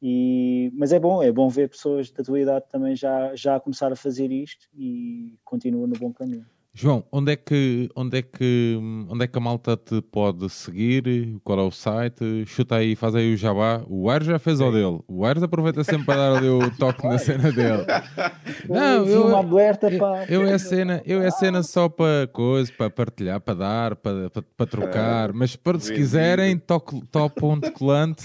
E, 0.02 0.72
mas 0.74 0.94
é 0.94 1.00
bom, 1.00 1.22
é 1.22 1.34
bom 1.34 1.50
ver 1.50 1.68
pessoas 1.68 2.10
da 2.12 2.24
tua 2.24 2.40
idade 2.40 2.64
também 2.72 2.96
já, 2.96 3.36
já 3.36 3.58
a 3.58 3.60
começar 3.60 3.92
a 3.92 3.96
fazer 3.98 4.32
isto 4.32 4.70
e 4.74 5.38
continua 5.44 5.86
no 5.86 6.00
bom 6.00 6.14
caminho. 6.14 6.46
João, 6.82 7.04
onde 7.12 7.34
é 7.34 7.36
que 7.36 7.90
onde 7.94 8.20
é 8.20 8.22
que 8.22 8.80
onde 9.10 9.26
é 9.26 9.28
que 9.28 9.38
a 9.38 9.42
malta 9.42 9.76
te 9.76 10.02
pode 10.02 10.50
seguir? 10.50 11.38
Qual 11.44 11.60
é 11.60 11.62
o 11.62 11.72
site? 11.72 12.46
Chuta 12.46 12.76
aí, 12.76 12.96
faz 12.96 13.14
aí 13.16 13.34
o 13.34 13.36
jabá. 13.36 13.84
O 13.86 14.10
Aires 14.10 14.26
já 14.26 14.40
fez 14.40 14.62
o 14.62 14.72
dele. 14.72 15.02
O 15.06 15.26
Aires 15.26 15.44
aproveita 15.44 15.84
sempre 15.84 16.06
para 16.06 16.40
dar 16.40 16.44
o 16.46 16.72
toque 16.80 17.06
na 17.06 17.18
cena 17.18 17.52
dele. 17.52 17.86
Não, 18.70 19.06
eu 19.06 19.28
uma 19.28 19.44
para 19.44 20.26
eu 20.30 20.48
é 20.48 20.58
cena, 20.58 21.02
eu 21.06 21.22
é 21.22 21.30
cena 21.32 21.64
só 21.64 21.90
para 21.90 22.28
coisa, 22.32 22.72
para 22.72 22.90
partilhar, 22.90 23.42
para 23.42 23.56
dar, 23.56 23.96
para, 23.98 24.30
para, 24.30 24.42
para 24.56 24.66
trocar, 24.66 25.34
mas 25.34 25.58
para 25.58 25.78
se 25.82 25.94
quiserem, 25.94 26.58
top 26.58 27.04
ponto 27.36 27.70
colante. 27.74 28.24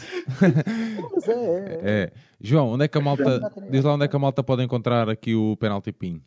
Mas 1.12 1.28
é, 1.28 1.32
é. 1.32 1.80
É. 1.82 2.12
João, 2.40 2.68
onde 2.68 2.84
é 2.84 2.88
que 2.88 2.98
a 2.98 3.00
malta 3.00 3.40
diz 3.68 3.82
lá 3.82 3.94
onde 3.94 4.04
é 4.04 4.08
que 4.08 4.14
a 4.14 4.18
malta 4.18 4.44
pode 4.44 4.62
encontrar 4.62 5.10
aqui 5.10 5.34
o 5.34 5.56
penalty 5.56 5.90
pin? 5.90 6.22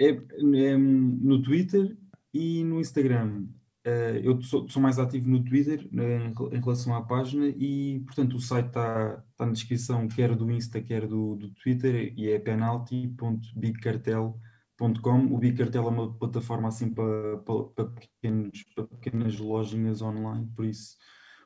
É, 0.00 0.08
é, 0.08 0.76
no 0.76 1.40
Twitter 1.42 1.96
e 2.32 2.64
no 2.64 2.80
Instagram. 2.80 3.46
Uh, 3.86 4.16
eu 4.22 4.42
sou, 4.42 4.68
sou, 4.68 4.82
mais 4.82 4.98
ativo 4.98 5.26
no 5.28 5.42
Twitter 5.42 5.88
né, 5.90 6.30
em 6.52 6.60
relação 6.60 6.94
à 6.94 7.02
página 7.02 7.48
e, 7.48 8.00
portanto, 8.06 8.36
o 8.36 8.40
site 8.40 8.66
está 8.66 9.24
tá 9.36 9.46
na 9.46 9.52
descrição, 9.52 10.06
quer 10.06 10.36
do 10.36 10.50
Insta, 10.50 10.82
quer 10.82 11.06
do, 11.06 11.36
do 11.36 11.50
Twitter, 11.54 12.12
e 12.16 12.28
é 12.28 12.38
penalty.bigcartel.com. 12.38 15.34
O 15.34 15.38
Big 15.38 15.56
Cartel 15.56 15.84
é 15.84 15.88
uma 15.88 16.12
plataforma 16.14 16.68
assim 16.68 16.92
para, 16.92 17.38
para, 17.38 17.64
para, 17.64 17.86
pequenos, 17.86 18.64
para 18.74 18.84
pequenas 18.84 19.38
lojinhas 19.38 20.02
online, 20.02 20.46
por 20.54 20.66
isso 20.66 20.96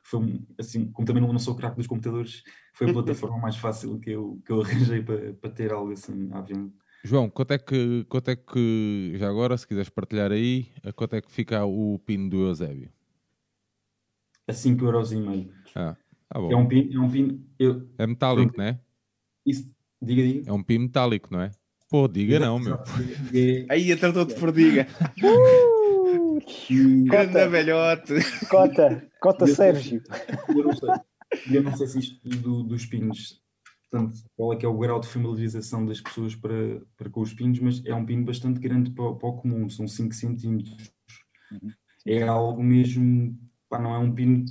foi 0.03 0.45
assim, 0.59 0.91
como 0.91 1.05
também 1.05 1.21
não 1.21 1.39
sou 1.39 1.55
craque 1.55 1.77
dos 1.77 1.87
computadores, 1.87 2.43
foi 2.73 2.89
a 2.89 2.93
plataforma 2.93 3.37
mais 3.39 3.55
fácil 3.57 3.99
que 3.99 4.11
eu, 4.11 4.41
que 4.45 4.51
eu 4.51 4.61
arranjei 4.61 5.01
para, 5.01 5.33
para 5.33 5.49
ter 5.49 5.73
algo 5.73 5.91
assim 5.91 6.29
à 6.31 6.41
venda. 6.41 6.71
João, 7.05 7.29
quanto 7.29 7.51
é, 7.51 7.59
que, 7.59 8.03
quanto 8.09 8.31
é 8.31 8.35
que, 8.35 9.13
já 9.17 9.29
agora, 9.29 9.55
se 9.55 9.67
quiseres 9.67 9.89
partilhar 9.89 10.31
aí, 10.31 10.65
quanto 10.95 11.15
é 11.15 11.21
que 11.21 11.31
fica 11.31 11.63
o 11.63 11.99
pin 11.99 12.27
do 12.27 12.47
Eusébio? 12.47 12.89
A 14.47 14.53
5 14.53 14.83
euros 14.83 15.11
e 15.11 15.17
meio. 15.17 15.53
Ah, 15.75 15.95
ah 16.31 16.39
bom. 16.39 16.51
É 16.51 16.55
um 16.55 16.67
pin, 16.67 16.89
é 16.91 16.99
um 16.99 17.11
pin 17.11 17.45
eu, 17.59 17.87
é 17.99 18.07
metálico, 18.07 18.57
não 18.57 18.65
é? 18.65 18.79
Isso, 19.45 19.69
diga, 20.01 20.23
diga. 20.23 20.49
É 20.49 20.51
um 20.51 20.63
pin 20.63 20.79
metálico, 20.79 21.29
não 21.31 21.41
é? 21.41 21.51
Pô, 21.91 22.07
diga 22.07 22.39
não, 22.39 22.57
meu. 22.57 22.79
Aí 23.69 23.95
tratou-te 23.95 24.33
por 24.33 24.51
diga. 24.51 24.87
Uh, 25.23 26.39
Grande 27.05 27.47
velhote. 27.49 28.13
Cota, 28.49 29.07
cota 29.21 29.45
eu, 29.45 29.55
Sérgio. 29.55 30.01
Eu 30.49 30.63
não 30.63 30.75
sei, 30.75 30.89
eu 31.51 31.63
não 31.63 31.77
sei 31.77 31.87
se 31.87 31.99
isto 31.99 32.27
do, 32.27 32.63
dos 32.63 32.83
pins 32.87 33.44
portanto, 33.95 34.23
qual 34.35 34.53
é 34.53 34.55
que 34.57 34.65
é 34.65 34.69
o 34.69 34.77
grau 34.77 34.99
de 34.99 35.07
familiarização 35.07 35.85
das 35.85 36.01
pessoas 36.01 36.35
para, 36.35 36.81
para 36.97 37.09
com 37.09 37.21
os 37.21 37.33
pinos, 37.33 37.59
mas 37.59 37.85
é 37.85 37.93
um 37.95 38.05
pino 38.05 38.25
bastante 38.25 38.59
grande 38.59 38.91
para, 38.91 39.05
o- 39.05 39.15
para 39.15 39.29
o 39.29 39.33
comum, 39.37 39.69
são 39.69 39.87
5 39.87 40.13
centímetros. 40.13 40.91
É 42.05 42.23
algo 42.23 42.61
mesmo, 42.61 43.37
pá, 43.69 43.79
não 43.79 43.93
é 43.95 43.97
um 43.97 44.13
pino, 44.13 44.45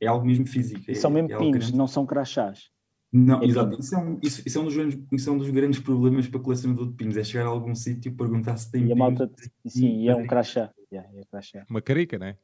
é 0.00 0.06
algo 0.06 0.26
mesmo 0.26 0.46
físico. 0.46 0.82
E 0.88 0.92
é- 0.92 0.94
são 0.94 1.10
mesmo 1.10 1.32
é 1.32 1.38
pinos, 1.38 1.58
grande. 1.66 1.76
não 1.76 1.86
são 1.86 2.04
crachás. 2.04 2.70
Não, 3.12 3.42
É 3.42 3.46
exato. 3.46 3.78
Isso 3.80 3.94
é, 3.94 3.98
um, 3.98 4.18
isso, 4.22 4.42
isso 4.46 4.58
é 4.58 4.60
um 4.60 4.64
dos 4.64 4.76
grandes, 4.76 4.98
isso 5.12 5.30
é 5.30 5.32
um 5.32 5.38
dos 5.38 5.50
grandes 5.50 5.80
problemas 5.80 6.28
para 6.28 6.38
colecionador 6.40 6.86
de 6.88 6.94
pinos, 6.94 7.16
é 7.16 7.24
chegar 7.24 7.44
a 7.46 7.48
algum 7.48 7.74
sítio 7.74 8.08
e 8.10 8.14
perguntar 8.14 8.56
se 8.56 8.70
tem 8.70 8.82
E 8.82 8.92
a 8.92 8.94
pinos. 8.94 8.98
malta, 9.18 9.30
sim, 9.66 10.02
e 10.02 10.08
é 10.08 10.14
um 10.14 10.26
crachá. 10.26 10.70
Yeah, 10.92 11.08
é 11.18 11.24
crachá. 11.24 11.64
Uma 11.68 11.80
carica, 11.82 12.18
não 12.18 12.26
é? 12.26 12.36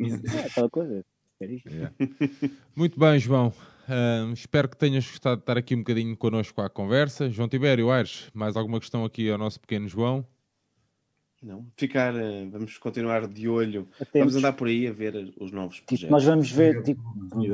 É 0.00 0.46
aquela 0.46 0.70
coisa. 0.70 1.04
é. 1.40 1.44
Yeah. 1.46 1.94
Muito 2.74 2.98
bem, 2.98 3.18
João. 3.18 3.52
Espero 4.32 4.68
que 4.68 4.76
tenhas 4.76 5.06
gostado 5.06 5.36
de 5.36 5.42
estar 5.42 5.56
aqui 5.58 5.74
um 5.74 5.78
bocadinho 5.78 6.16
connosco 6.16 6.60
à 6.62 6.68
conversa. 6.70 7.28
João 7.30 7.48
Tibério, 7.48 7.90
Aires, 7.90 8.30
mais 8.34 8.56
alguma 8.56 8.80
questão 8.80 9.04
aqui 9.04 9.30
ao 9.30 9.38
nosso 9.38 9.60
pequeno 9.60 9.86
João? 9.88 10.26
Não, 11.42 11.66
ficar, 11.76 12.14
eh, 12.16 12.48
vamos 12.50 12.78
continuar 12.78 13.26
de 13.28 13.46
olho. 13.46 13.86
Atentos. 14.00 14.12
Vamos 14.14 14.36
andar 14.36 14.54
por 14.54 14.66
aí 14.66 14.86
a 14.86 14.92
ver 14.92 15.30
os 15.38 15.52
novos 15.52 15.76
Tipo, 15.76 15.88
projetos. 15.88 16.10
nós 16.10 16.24
vamos 16.24 16.50
ver, 16.50 16.82
tipo, 16.82 17.02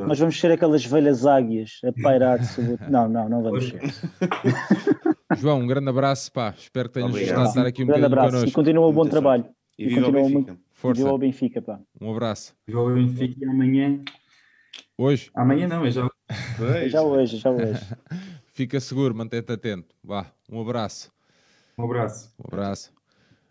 nós 0.07 0.17
vamos 0.17 0.39
ser 0.39 0.53
aquelas 0.53 0.85
velhas 0.85 1.27
águias 1.27 1.81
a 1.85 1.93
pairar 2.01 2.45
sobre. 2.45 2.75
o- 2.75 2.79
Não, 2.89 3.09
não, 3.09 3.29
não 3.29 3.43
vamos 3.43 3.69
ser. 3.69 3.81
João, 5.37 5.61
um 5.61 5.67
grande 5.67 5.89
abraço, 5.89 6.31
pá. 6.31 6.55
Espero 6.57 6.89
que 6.89 6.95
tenhas 6.95 7.11
Obrigado. 7.11 7.35
gostado 7.35 7.53
de 7.53 7.59
estar 7.59 7.69
aqui 7.69 7.83
um 7.83 7.87
grande 7.87 8.01
bocadinho 8.03 8.19
abraço 8.21 8.37
e 8.37 8.39
connosco. 8.39 8.55
continua 8.61 8.87
o 8.87 8.93
bom 8.93 9.07
trabalho. 9.07 9.43
sorte. 9.43 9.57
E 9.77 9.89
viva 9.89 10.01
o 10.01 10.05
continua 10.05 10.23
Benfica. 10.23 10.53
muito- 10.53 10.65
Força. 10.73 11.03
Viva 11.03 11.13
o 11.15 11.19
Benfica, 11.19 11.63
pá. 11.63 11.81
Um 12.01 12.11
abraço. 12.13 12.55
Viva 12.69 12.81
o 12.81 12.95
Benfica 12.95 13.45
e 13.45 13.49
amanhã. 13.49 14.01
Hoje, 14.97 15.31
Amanhã 15.35 15.67
não, 15.67 15.85
é 15.85 15.91
já. 15.91 16.09
Pois. 16.57 16.93
Já 16.93 17.03
hoje, 17.03 17.37
já 17.39 17.51
hoje. 17.51 17.81
fica 18.53 18.79
seguro, 18.81 19.15
mantém-te 19.15 19.53
atento. 19.53 19.95
Vá, 20.03 20.31
um 20.51 20.61
abraço. 20.61 21.11
Um 21.79 21.85
abraço. 21.85 22.33
Um 22.39 22.45
abraço. 22.47 22.93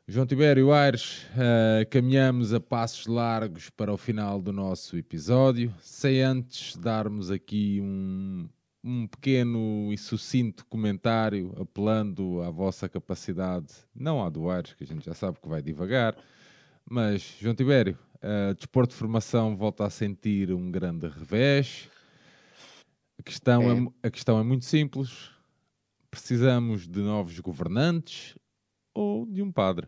João 0.08 0.26
Tibério 0.26 0.72
Aires, 0.72 1.28
eh, 1.38 1.86
caminhamos 1.86 2.52
a 2.52 2.60
passos 2.60 3.06
largos 3.06 3.70
para 3.70 3.94
o 3.94 3.98
final 3.98 4.42
do 4.42 4.52
nosso 4.52 4.98
episódio, 4.98 5.72
sem 5.82 6.22
antes 6.24 6.76
darmos 6.76 7.30
aqui 7.30 7.80
um, 7.80 8.50
um 8.84 9.06
pequeno 9.06 9.94
e 9.94 9.98
sucinto 10.00 10.66
comentário, 10.66 11.54
apelando 11.60 12.42
à 12.42 12.50
vossa 12.50 12.90
capacidade, 12.90 13.68
não 13.94 14.24
à 14.26 14.30
do 14.32 14.50
Aires, 14.50 14.74
que 14.74 14.84
a 14.84 14.88
gente 14.88 15.06
já 15.06 15.14
sabe 15.14 15.38
que 15.40 15.48
vai 15.48 15.62
devagar, 15.62 16.16
mas, 16.90 17.36
João 17.40 17.54
Tibério, 17.54 17.96
eh, 18.22 18.54
desporto 18.54 18.92
de 18.94 18.98
formação 18.98 19.56
volta 19.56 19.86
a 19.86 19.90
sentir 19.90 20.52
um 20.52 20.70
grande 20.72 21.08
revés. 21.08 21.90
A 23.18 23.24
questão 23.24 23.62
é. 23.64 23.78
É. 23.78 24.08
a 24.08 24.12
questão 24.12 24.40
é 24.40 24.44
muito 24.44 24.66
simples. 24.66 25.32
Precisamos 26.12 26.88
de 26.88 27.00
novos 27.00 27.40
governantes 27.40 28.36
ou 28.94 29.26
de 29.26 29.42
um 29.42 29.52
padre? 29.52 29.88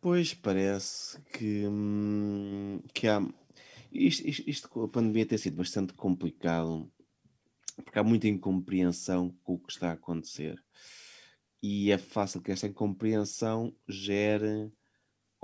Pois 0.00 0.34
parece 0.34 1.20
que, 1.32 1.66
hum, 1.66 2.80
que 2.92 3.08
há. 3.08 3.20
Isto, 3.90 4.28
isto, 4.28 4.50
isto 4.50 4.68
com 4.68 4.82
a 4.82 4.88
pandemia 4.88 5.24
tem 5.24 5.38
sido 5.38 5.56
bastante 5.56 5.94
complicado 5.94 6.90
porque 7.84 7.98
há 7.98 8.02
muita 8.02 8.28
incompreensão 8.28 9.34
com 9.42 9.54
o 9.54 9.58
que 9.58 9.72
está 9.72 9.90
a 9.90 9.92
acontecer. 9.92 10.62
E 11.62 11.90
é 11.90 11.98
fácil 11.98 12.40
que 12.40 12.52
esta 12.52 12.66
incompreensão 12.66 13.74
gere 13.88 14.70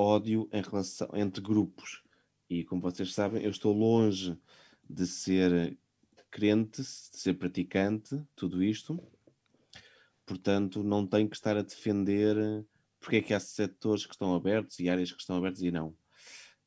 ódio 0.03 0.49
em 0.53 0.63
relação, 0.63 1.09
entre 1.15 1.43
grupos. 1.43 2.03
E 2.49 2.65
como 2.65 2.83
vocês 2.83 3.15
sabem, 3.15 3.43
eu 3.43 3.51
estou 3.51 3.73
longe 3.73 4.37
de 4.89 5.07
ser 5.07 5.77
crente, 6.31 6.83
de 6.83 6.87
ser 6.87 7.35
praticante, 7.35 8.21
tudo 8.35 8.63
isto. 8.63 9.03
Portanto, 10.27 10.83
não 10.83 11.07
tenho 11.07 11.29
que 11.29 11.37
estar 11.37 11.57
a 11.57 11.63
defender 11.63 12.65
porque 13.01 13.17
é 13.17 13.21
que 13.21 13.35
há 13.35 13.41
setores 13.41 14.07
que 14.07 14.15
estão 14.15 14.35
abertos 14.35 14.79
e 14.79 14.89
áreas 14.89 15.11
que 15.13 15.21
estão 15.21 15.37
abertas 15.37 15.63
e 15.63 15.71
não. 15.71 15.95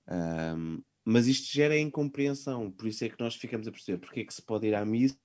Ahm, 0.08 0.82
mas 1.04 1.28
isto 1.28 1.54
gera 1.54 1.78
incompreensão, 1.78 2.70
por 2.72 2.88
isso 2.88 3.06
é 3.06 3.10
que 3.10 3.20
nós 3.20 3.36
ficamos 3.36 3.68
a 3.68 3.72
perceber 3.72 4.00
porque 4.00 4.22
é 4.22 4.26
que 4.26 4.34
se 4.34 4.42
pode 4.42 4.68
ir 4.68 4.76
à 4.76 4.84
missa 4.84 5.18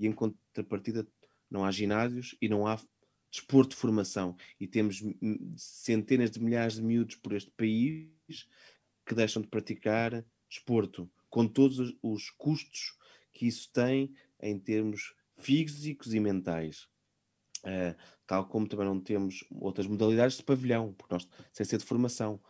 e 0.00 0.06
em 0.06 0.12
contrapartida 0.12 1.06
não 1.50 1.64
há 1.64 1.70
ginásios 1.70 2.36
e 2.40 2.48
não 2.48 2.66
há 2.66 2.78
desporto 3.34 3.70
de 3.70 3.76
formação. 3.76 4.36
E 4.60 4.66
temos 4.66 5.02
centenas 5.56 6.30
de 6.30 6.40
milhares 6.40 6.76
de 6.76 6.82
miúdos 6.82 7.16
por 7.16 7.32
este 7.32 7.50
país 7.50 8.48
que 9.04 9.14
deixam 9.14 9.42
de 9.42 9.48
praticar 9.48 10.24
desporto, 10.48 11.10
com 11.28 11.48
todos 11.48 11.80
os- 11.80 11.96
os 12.00 12.30
custos 12.30 12.96
que 13.32 13.46
isso 13.46 13.68
tem 13.72 14.14
em 14.40 14.56
termos 14.56 15.14
físicos 15.36 16.14
e 16.14 16.20
mentais. 16.20 16.86
Uh, 17.64 17.96
tal 18.24 18.46
como 18.46 18.68
também 18.68 18.86
não 18.86 19.00
temos 19.00 19.42
outras 19.50 19.86
modalidades 19.88 20.36
de 20.36 20.44
pavilhão, 20.44 20.92
porque 20.92 21.14
nós, 21.14 21.26
sem 21.52 21.66
ser 21.66 21.78
de 21.78 21.84
formação, 21.84 22.40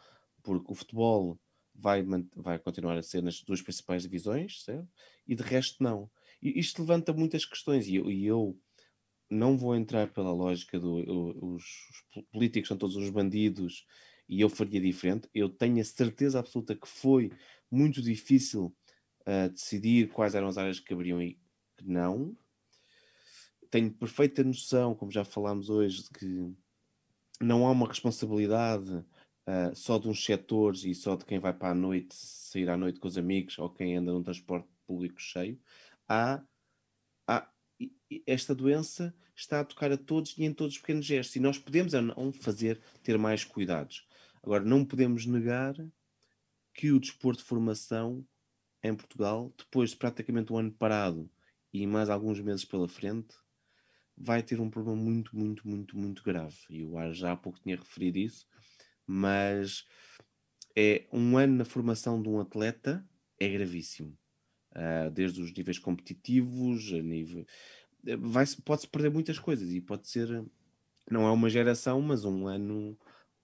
porque 0.42 0.70
o 0.70 0.74
futebol 0.74 1.40
vai, 1.74 2.04
vai 2.36 2.58
continuar 2.58 2.98
a 2.98 3.02
ser 3.02 3.22
nas 3.22 3.40
duas 3.40 3.62
principais 3.62 4.02
divisões, 4.02 4.62
certo? 4.62 4.86
e 5.26 5.34
de 5.34 5.42
resto 5.42 5.82
não. 5.82 6.10
E 6.42 6.58
isto 6.60 6.82
levanta 6.82 7.12
muitas 7.12 7.46
questões, 7.46 7.86
e 7.88 7.96
eu, 7.96 8.10
e 8.10 8.26
eu 8.26 8.60
não 9.30 9.56
vou 9.56 9.74
entrar 9.76 10.12
pela 10.12 10.32
lógica 10.32 10.78
do 10.78 10.94
os, 11.54 11.66
os 11.90 12.02
po- 12.12 12.22
políticos 12.32 12.68
são 12.68 12.76
todos 12.76 12.96
uns 12.96 13.10
bandidos 13.10 13.86
e 14.28 14.40
eu 14.40 14.48
faria 14.48 14.80
diferente. 14.80 15.28
Eu 15.34 15.48
tenho 15.48 15.80
a 15.80 15.84
certeza 15.84 16.38
absoluta 16.38 16.74
que 16.76 16.88
foi 16.88 17.30
muito 17.70 18.00
difícil 18.02 18.74
uh, 19.26 19.50
decidir 19.50 20.10
quais 20.10 20.34
eram 20.34 20.48
as 20.48 20.58
áreas 20.58 20.80
que 20.80 20.92
abriam 20.94 21.20
e 21.22 21.34
que 21.76 21.84
não 21.86 22.36
tenho 23.70 23.92
perfeita 23.92 24.44
noção, 24.44 24.94
como 24.94 25.10
já 25.10 25.24
falámos 25.24 25.68
hoje, 25.68 26.04
de 26.04 26.10
que 26.10 26.54
não 27.40 27.66
há 27.66 27.70
uma 27.72 27.88
responsabilidade 27.88 29.04
ah, 29.46 29.74
só 29.74 29.98
de 29.98 30.08
uns 30.08 30.24
setores 30.24 30.84
e 30.84 30.94
só 30.94 31.16
de 31.16 31.24
quem 31.24 31.38
vai 31.38 31.52
para 31.52 31.70
a 31.70 31.74
noite, 31.74 32.14
sair 32.14 32.70
à 32.70 32.76
noite 32.76 33.00
com 33.00 33.08
os 33.08 33.18
amigos 33.18 33.58
ou 33.58 33.68
quem 33.70 33.96
anda 33.96 34.12
num 34.12 34.22
transporte 34.22 34.68
público 34.86 35.20
cheio. 35.20 35.60
Há, 36.08 36.42
há- 37.28 37.50
esta 38.26 38.54
doença 38.54 39.14
está 39.34 39.60
a 39.60 39.64
tocar 39.64 39.90
a 39.92 39.96
todos 39.96 40.36
e 40.38 40.44
em 40.44 40.52
todos 40.52 40.74
os 40.74 40.80
pequenos 40.80 41.04
gestos. 41.04 41.36
E 41.36 41.40
nós 41.40 41.58
podemos 41.58 41.94
ou 41.94 42.02
não 42.02 42.32
fazer, 42.32 42.80
ter 43.02 43.18
mais 43.18 43.44
cuidados. 43.44 44.06
Agora, 44.42 44.64
não 44.64 44.84
podemos 44.84 45.26
negar 45.26 45.74
que 46.72 46.92
o 46.92 47.00
desporto 47.00 47.42
de 47.42 47.48
formação 47.48 48.26
em 48.82 48.94
Portugal, 48.94 49.52
depois 49.56 49.90
de 49.90 49.96
praticamente 49.96 50.52
um 50.52 50.58
ano 50.58 50.72
parado 50.72 51.30
e 51.72 51.86
mais 51.86 52.10
alguns 52.10 52.40
meses 52.40 52.64
pela 52.64 52.86
frente, 52.86 53.34
vai 54.16 54.42
ter 54.42 54.60
um 54.60 54.70
problema 54.70 55.00
muito, 55.00 55.36
muito, 55.36 55.66
muito, 55.66 55.96
muito 55.96 56.22
grave. 56.22 56.56
E 56.68 56.84
Ar 56.96 57.12
já 57.12 57.32
há 57.32 57.36
pouco 57.36 57.58
tinha 57.60 57.76
referido 57.76 58.18
isso, 58.18 58.46
mas 59.06 59.86
é 60.76 61.06
um 61.12 61.36
ano 61.36 61.56
na 61.56 61.64
formação 61.64 62.20
de 62.20 62.28
um 62.28 62.40
atleta 62.40 63.06
é 63.38 63.48
gravíssimo. 63.48 64.16
Ah, 64.74 65.08
desde 65.08 65.40
os 65.40 65.52
níveis 65.52 65.78
competitivos, 65.78 66.92
a 66.92 67.00
nível. 67.00 67.46
eh, 68.06 68.16
Vai, 68.16 68.44
pode-se 68.64 68.88
perder 68.88 69.10
muitas 69.10 69.38
coisas 69.38 69.70
e 69.72 69.80
pode 69.80 70.08
ser. 70.08 70.44
Não 71.10 71.26
é 71.26 71.30
uma 71.30 71.48
geração, 71.50 72.00
mas 72.00 72.24
um 72.24 72.46
ano 72.46 72.96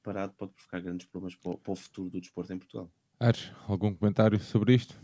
parado 0.02 0.32
pode 0.36 0.52
provocar 0.52 0.80
grandes 0.80 1.06
problemas 1.06 1.36
para 1.36 1.52
o, 1.52 1.58
para 1.58 1.72
o 1.72 1.76
futuro 1.76 2.10
do 2.10 2.20
desporto 2.20 2.52
em 2.52 2.58
Portugal. 2.58 2.90
Ares, 3.18 3.52
algum 3.68 3.94
comentário 3.94 4.40
sobre 4.40 4.74
isto? 4.74 4.98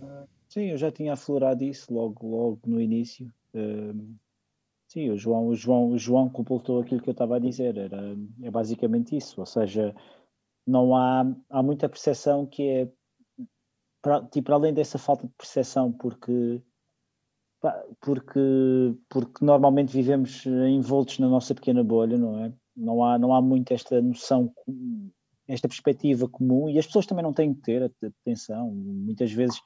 Sim, 0.48 0.70
eu 0.70 0.78
já 0.78 0.90
tinha 0.90 1.12
aflorado 1.12 1.62
isso 1.62 1.92
logo, 1.92 2.26
logo 2.26 2.60
no 2.66 2.80
início. 2.80 3.30
Hum, 3.54 4.16
sim, 4.88 5.10
o 5.10 5.18
João, 5.18 5.48
o 5.48 5.54
João, 5.54 5.90
o 5.90 5.98
João 5.98 6.30
completou 6.30 6.80
aquilo 6.80 7.02
que 7.02 7.08
eu 7.10 7.12
estava 7.12 7.36
a 7.36 7.38
dizer. 7.40 7.76
Era, 7.76 8.16
é 8.42 8.50
basicamente 8.50 9.14
isso. 9.14 9.38
Ou 9.38 9.46
seja, 9.46 9.94
não 10.66 10.96
há, 10.96 11.24
há 11.50 11.62
muita 11.62 11.88
percepção 11.88 12.46
que 12.46 12.62
é 12.62 12.88
para, 14.06 14.22
tipo, 14.26 14.52
além 14.52 14.72
dessa 14.72 14.98
falta 14.98 15.26
de 15.26 15.32
percepção, 15.36 15.90
porque 15.90 16.62
porque 18.00 18.94
porque 19.08 19.44
normalmente 19.44 19.92
vivemos 19.92 20.46
envoltos 20.46 21.18
na 21.18 21.28
nossa 21.28 21.52
pequena 21.52 21.82
bolha, 21.82 22.16
não 22.16 22.44
é? 22.44 22.52
Não 22.76 23.02
há 23.02 23.18
não 23.18 23.34
há 23.34 23.42
muito 23.42 23.72
esta 23.74 24.00
noção, 24.00 24.54
esta 25.48 25.66
perspectiva 25.66 26.28
comum 26.28 26.70
e 26.70 26.78
as 26.78 26.86
pessoas 26.86 27.06
também 27.06 27.24
não 27.24 27.32
têm 27.32 27.52
que 27.52 27.62
ter 27.62 27.92
atenção. 28.22 28.70
Muitas 28.70 29.32
vezes 29.32 29.60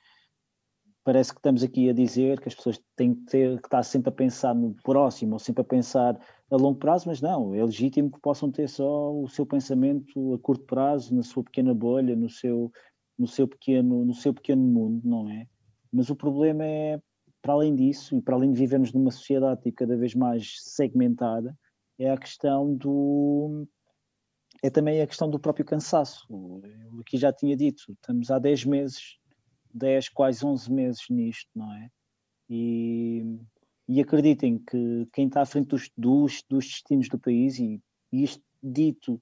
parece 1.04 1.32
que 1.32 1.38
estamos 1.38 1.62
aqui 1.62 1.90
a 1.90 1.92
dizer 1.92 2.40
que 2.40 2.48
as 2.48 2.54
pessoas 2.54 2.80
têm 2.96 3.14
que 3.14 3.24
ter 3.26 3.60
que 3.60 3.66
estar 3.66 3.82
sempre 3.82 4.08
a 4.08 4.12
pensar 4.12 4.54
no 4.54 4.74
próximo 4.82 5.34
ou 5.34 5.38
sempre 5.38 5.60
a 5.60 5.64
pensar 5.64 6.18
a 6.50 6.56
longo 6.56 6.78
prazo, 6.78 7.08
mas 7.08 7.20
não, 7.20 7.54
é 7.54 7.62
legítimo 7.62 8.10
que 8.10 8.20
possam 8.20 8.50
ter 8.50 8.68
só 8.68 9.12
o 9.12 9.28
seu 9.28 9.44
pensamento 9.44 10.34
a 10.34 10.38
curto 10.38 10.64
prazo, 10.64 11.14
na 11.14 11.22
sua 11.22 11.44
pequena 11.44 11.74
bolha, 11.74 12.16
no 12.16 12.30
seu, 12.30 12.72
no 13.20 13.26
seu, 13.26 13.46
pequeno, 13.46 14.04
no 14.04 14.14
seu 14.14 14.32
pequeno 14.32 14.62
mundo, 14.62 15.06
não 15.06 15.30
é? 15.30 15.46
Mas 15.92 16.08
o 16.08 16.16
problema 16.16 16.64
é, 16.64 16.98
para 17.42 17.52
além 17.52 17.74
disso, 17.74 18.16
e 18.16 18.22
para 18.22 18.34
além 18.34 18.50
de 18.50 18.58
vivermos 18.58 18.94
numa 18.94 19.10
sociedade 19.10 19.60
tipo, 19.60 19.76
cada 19.76 19.94
vez 19.94 20.14
mais 20.14 20.54
segmentada, 20.62 21.54
é 21.98 22.10
a 22.10 22.16
questão 22.16 22.74
do. 22.74 23.66
É 24.62 24.70
também 24.70 25.02
a 25.02 25.06
questão 25.06 25.28
do 25.28 25.38
próprio 25.38 25.66
cansaço. 25.66 26.26
Eu 26.30 27.00
aqui 27.00 27.18
já 27.18 27.32
tinha 27.32 27.56
dito, 27.56 27.82
estamos 27.92 28.30
há 28.30 28.38
10 28.38 28.64
meses 28.64 29.20
10, 29.74 30.08
quase 30.10 30.44
11 30.44 30.72
meses 30.72 31.04
nisto, 31.10 31.50
não 31.54 31.72
é? 31.74 31.90
E, 32.48 33.22
e 33.88 34.00
acreditem 34.00 34.58
que 34.58 35.06
quem 35.12 35.26
está 35.26 35.42
à 35.42 35.46
frente 35.46 35.68
dos, 35.68 35.90
dos, 35.96 36.42
dos 36.48 36.66
destinos 36.66 37.08
do 37.08 37.18
país, 37.18 37.58
e, 37.58 37.80
e 38.12 38.24
isto 38.24 38.42
dito 38.62 39.20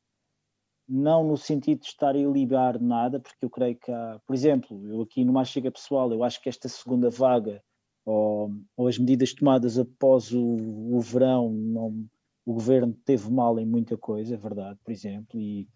não 0.89 1.23
no 1.23 1.37
sentido 1.37 1.81
de 1.81 1.87
estar 1.87 2.15
a 2.15 2.19
ilibar 2.19 2.81
nada, 2.81 3.21
porque 3.21 3.45
eu 3.45 3.51
creio 3.51 3.77
que 3.77 3.93
há, 3.93 4.19
por 4.27 4.35
exemplo, 4.35 4.89
eu 4.89 5.03
aqui 5.03 5.25
numa 5.25 5.45
chega 5.45 5.71
pessoal, 5.71 6.11
eu 6.13 6.25
acho 6.25 6.41
que 6.41 6.49
esta 6.49 6.69
segunda 6.69 7.11
vaga 7.11 7.63
ou, 8.07 8.51
ou 8.75 8.89
as 8.89 8.97
medidas 8.97 9.35
tomadas 9.35 9.79
após 9.79 10.33
o, 10.33 10.41
o 10.41 11.01
verão, 11.01 11.51
não, 11.53 12.07
o 12.47 12.55
governo 12.55 12.97
teve 13.05 13.31
mal 13.31 13.59
em 13.59 13.67
muita 13.67 13.99
coisa, 13.99 14.35
é 14.35 14.39
verdade, 14.39 14.79
por 14.83 14.91
exemplo, 14.91 15.39
e, 15.39 15.69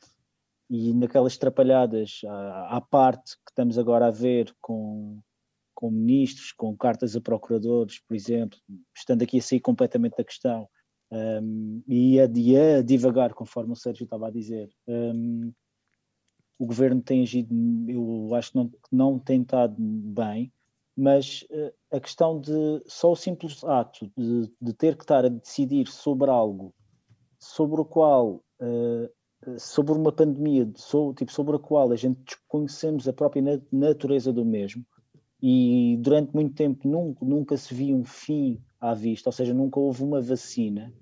e 0.71 0.95
naquelas 0.95 1.37
trapalhadas 1.37 2.21
à, 2.27 2.77
à 2.79 2.81
parte 2.81 3.37
que 3.37 3.51
estamos 3.51 3.77
agora 3.77 4.07
a 4.07 4.11
ver 4.11 4.55
com, 4.63 5.21
com 5.75 5.91
ministros, 5.91 6.53
com 6.53 6.75
cartas 6.75 7.15
a 7.15 7.21
procuradores, 7.21 8.01
por 8.01 8.15
exemplo, 8.15 8.59
estando 8.97 9.21
aqui 9.21 9.39
a 9.39 9.43
sair 9.43 9.61
completamente 9.61 10.17
da 10.17 10.25
questão, 10.25 10.67
um, 11.13 11.83
e, 11.87 12.19
a, 12.19 12.25
e 12.35 12.57
a 12.57 12.83
divagar, 12.83 13.35
conforme 13.35 13.73
o 13.73 13.77
Sérgio 13.77 14.05
estava 14.05 14.29
a 14.29 14.31
dizer. 14.31 14.71
Um, 14.89 15.53
o 16.59 16.65
governo 16.65 17.03
tem 17.03 17.23
agido, 17.23 17.55
eu 17.89 18.35
acho 18.35 18.53
que 18.53 18.57
não, 18.57 18.73
não 18.91 19.19
tem 19.19 19.43
estado 19.43 19.77
bem, 19.79 20.51
mas 20.97 21.45
uh, 21.51 21.73
a 21.97 22.01
questão 22.01 22.41
de 22.41 22.83
só 22.87 23.13
o 23.13 23.17
simples 23.17 23.63
ato 23.65 24.11
de, 24.17 24.51
de, 24.61 24.73
ter 24.73 24.97
que 24.97 25.05
estar 25.05 25.25
a 25.25 25.29
decidir 25.29 25.89
sobre 25.89 26.31
algo 26.31 26.73
sobre 27.39 27.81
o 27.81 27.85
qual 27.85 28.45
uh, 28.61 29.59
sobre 29.59 29.93
uma 29.95 30.13
pandemia 30.13 30.71
sobre, 30.77 31.17
tipo, 31.17 31.33
sobre 31.33 31.57
a 31.57 31.59
qual 31.59 31.91
a 31.91 31.97
gente 31.97 32.23
desconhecemos 32.25 33.09
a 33.09 33.13
própria 33.13 33.43
nat 33.43 33.63
natureza 33.73 34.33
do 34.33 34.45
mesmo 34.45 34.87
e 35.43 35.97
durante 36.01 36.33
muito 36.33 36.55
tempo 36.55 36.87
nunca, 36.87 37.25
nunca 37.25 37.57
se 37.57 37.75
viu 37.75 37.97
um 37.97 38.05
fim 38.05 38.63
à 38.81 38.95
vista, 38.95 39.29
ou 39.29 39.33
seja, 39.33 39.53
nunca 39.53 39.81
houve 39.81 40.05
uma 40.05 40.21
vacina, 40.21 40.93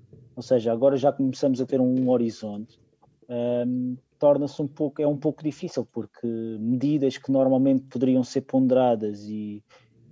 ou 0.40 0.42
seja, 0.42 0.72
agora 0.72 0.96
já 0.96 1.12
começamos 1.12 1.60
a 1.60 1.66
ter 1.66 1.82
um 1.82 2.08
horizonte, 2.08 2.80
um, 3.28 3.94
torna-se 4.18 4.62
um 4.62 4.66
pouco, 4.66 5.02
é 5.02 5.06
um 5.06 5.18
pouco 5.18 5.44
difícil, 5.44 5.84
porque 5.84 6.26
medidas 6.58 7.18
que 7.18 7.30
normalmente 7.30 7.82
poderiam 7.82 8.24
ser 8.24 8.40
ponderadas 8.40 9.28
e, 9.28 9.62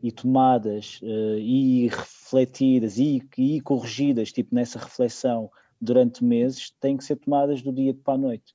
e 0.03 0.13
tomadas 0.13 1.01
uh, 1.03 1.39
e 1.39 1.89
refletidas 1.89 2.99
e, 2.99 3.23
e, 3.39 3.59
corrigidas, 3.63 4.31
tipo 4.31 4.55
nessa 4.55 4.79
reflexão 4.79 5.51
durante 5.81 6.23
meses, 6.23 6.75
têm 6.79 6.99
que 6.99 7.05
ser 7.05 7.17
tomadas 7.17 7.63
do 7.63 7.73
dia 7.73 7.95
para 7.95 8.13
a 8.13 8.19
noite. 8.19 8.55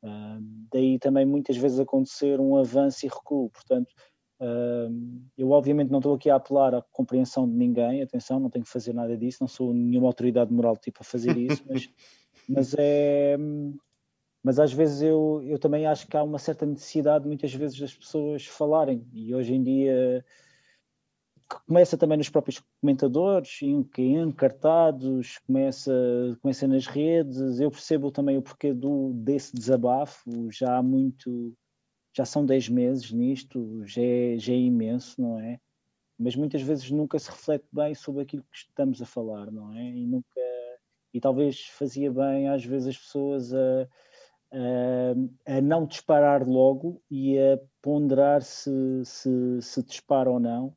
Uh, 0.00 0.40
daí 0.72 1.00
também 1.00 1.26
muitas 1.26 1.56
vezes 1.56 1.80
acontecer 1.80 2.38
um 2.38 2.56
avanço 2.56 3.04
e 3.04 3.08
recuo, 3.08 3.50
portanto, 3.50 3.92
eu 5.36 5.50
obviamente 5.50 5.90
não 5.90 5.98
estou 5.98 6.14
aqui 6.14 6.30
a 6.30 6.36
apelar 6.36 6.74
à 6.74 6.82
compreensão 6.92 7.48
de 7.48 7.54
ninguém, 7.54 8.02
atenção, 8.02 8.38
não 8.38 8.50
tenho 8.50 8.64
que 8.64 8.70
fazer 8.70 8.92
nada 8.92 9.16
disso, 9.16 9.38
não 9.40 9.48
sou 9.48 9.74
nenhuma 9.74 10.06
autoridade 10.06 10.52
moral 10.52 10.76
tipo 10.76 10.98
a 11.00 11.04
fazer 11.04 11.36
isso, 11.36 11.62
mas, 11.68 11.88
mas 12.48 12.74
é 12.78 13.36
mas 14.42 14.58
às 14.58 14.72
vezes 14.72 15.02
eu, 15.02 15.42
eu 15.44 15.58
também 15.58 15.86
acho 15.86 16.06
que 16.06 16.16
há 16.16 16.22
uma 16.22 16.38
certa 16.38 16.64
necessidade 16.64 17.26
muitas 17.26 17.52
vezes 17.52 17.78
das 17.78 17.94
pessoas 17.94 18.46
falarem. 18.46 19.06
E 19.12 19.34
hoje 19.34 19.52
em 19.52 19.62
dia 19.62 20.24
começa 21.66 21.96
também 21.96 22.18
nos 22.18 22.28
próprios 22.28 22.62
comentadores, 22.80 23.60
encartados, 23.62 25.38
começa, 25.46 25.92
começa 26.42 26.68
nas 26.68 26.86
redes, 26.86 27.58
eu 27.58 27.70
percebo 27.70 28.10
também 28.10 28.36
o 28.36 28.42
porquê 28.42 28.72
do, 28.72 29.12
desse 29.14 29.54
desabafo, 29.54 30.50
já 30.50 30.76
há 30.76 30.82
muito 30.82 31.54
já 32.18 32.24
são 32.24 32.44
10 32.44 32.68
meses 32.68 33.12
nisto, 33.12 33.86
já 33.86 34.02
é, 34.02 34.36
já 34.38 34.52
é 34.52 34.56
imenso, 34.56 35.20
não 35.22 35.38
é? 35.38 35.60
Mas 36.18 36.34
muitas 36.34 36.60
vezes 36.62 36.90
nunca 36.90 37.16
se 37.16 37.30
reflete 37.30 37.68
bem 37.70 37.94
sobre 37.94 38.22
aquilo 38.22 38.42
que 38.42 38.56
estamos 38.56 39.00
a 39.00 39.06
falar, 39.06 39.52
não 39.52 39.72
é? 39.72 39.84
E 39.84 40.04
nunca 40.04 40.40
e 41.14 41.20
talvez 41.20 41.66
fazia 41.68 42.12
bem 42.12 42.48
às 42.48 42.64
vezes 42.64 42.88
as 42.88 42.98
pessoas 42.98 43.54
a, 43.54 43.88
a, 45.46 45.58
a 45.58 45.60
não 45.60 45.86
disparar 45.86 46.46
logo 46.46 47.00
e 47.08 47.38
a 47.38 47.58
ponderar 47.80 48.42
se, 48.42 48.70
se, 49.04 49.62
se 49.62 49.82
dispara 49.84 50.28
ou 50.28 50.40
não, 50.40 50.74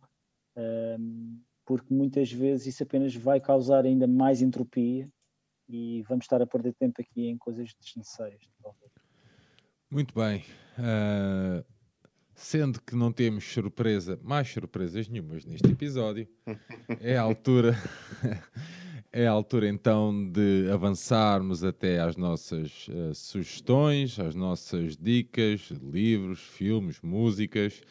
porque 1.65 1.91
muitas 1.91 2.31
vezes 2.31 2.67
isso 2.67 2.83
apenas 2.83 3.15
vai 3.15 3.41
causar 3.41 3.83
ainda 3.83 4.05
mais 4.05 4.43
entropia 4.43 5.09
e 5.67 6.03
vamos 6.03 6.25
estar 6.25 6.39
a 6.39 6.47
perder 6.47 6.75
tempo 6.75 7.01
aqui 7.01 7.25
em 7.27 7.37
coisas 7.37 7.73
desnecessárias. 7.79 8.47
Talvez. 8.61 8.80
Muito 9.91 10.13
bem. 10.17 10.45
Uh, 10.79 11.65
sendo 12.33 12.81
que 12.81 12.95
não 12.95 13.11
temos 13.11 13.43
surpresa, 13.43 14.17
mais 14.23 14.47
surpresas 14.47 15.09
nenhumas 15.09 15.43
neste 15.43 15.67
episódio, 15.67 16.25
é 17.01 17.17
a 17.17 17.21
altura, 17.21 17.77
é 19.11 19.27
a 19.27 19.31
altura 19.31 19.67
então 19.67 20.31
de 20.31 20.69
avançarmos 20.71 21.61
até 21.61 21.99
às 21.99 22.15
nossas 22.15 22.87
uh, 22.87 23.13
sugestões, 23.13 24.17
às 24.17 24.33
nossas 24.33 24.95
dicas, 24.95 25.69
livros, 25.83 26.39
filmes, 26.39 27.01
músicas. 27.01 27.81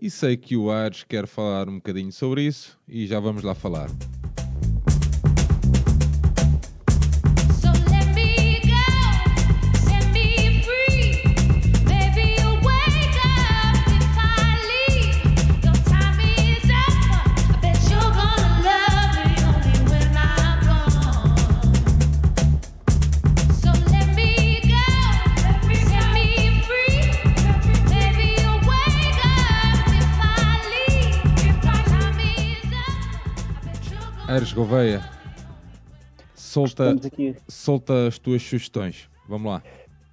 E 0.00 0.08
sei 0.08 0.38
que 0.38 0.56
o 0.56 0.70
Ares 0.70 1.04
quer 1.04 1.26
falar 1.26 1.68
um 1.68 1.74
bocadinho 1.74 2.10
sobre 2.10 2.42
isso 2.42 2.80
e 2.88 3.06
já 3.06 3.20
vamos 3.20 3.42
lá 3.42 3.54
falar. 3.54 3.90
Gouveia, 34.54 35.00
solta, 36.32 36.94
solta 37.48 38.06
as 38.06 38.20
tuas 38.20 38.40
sugestões. 38.40 39.10
Vamos 39.28 39.50
lá. 39.50 39.62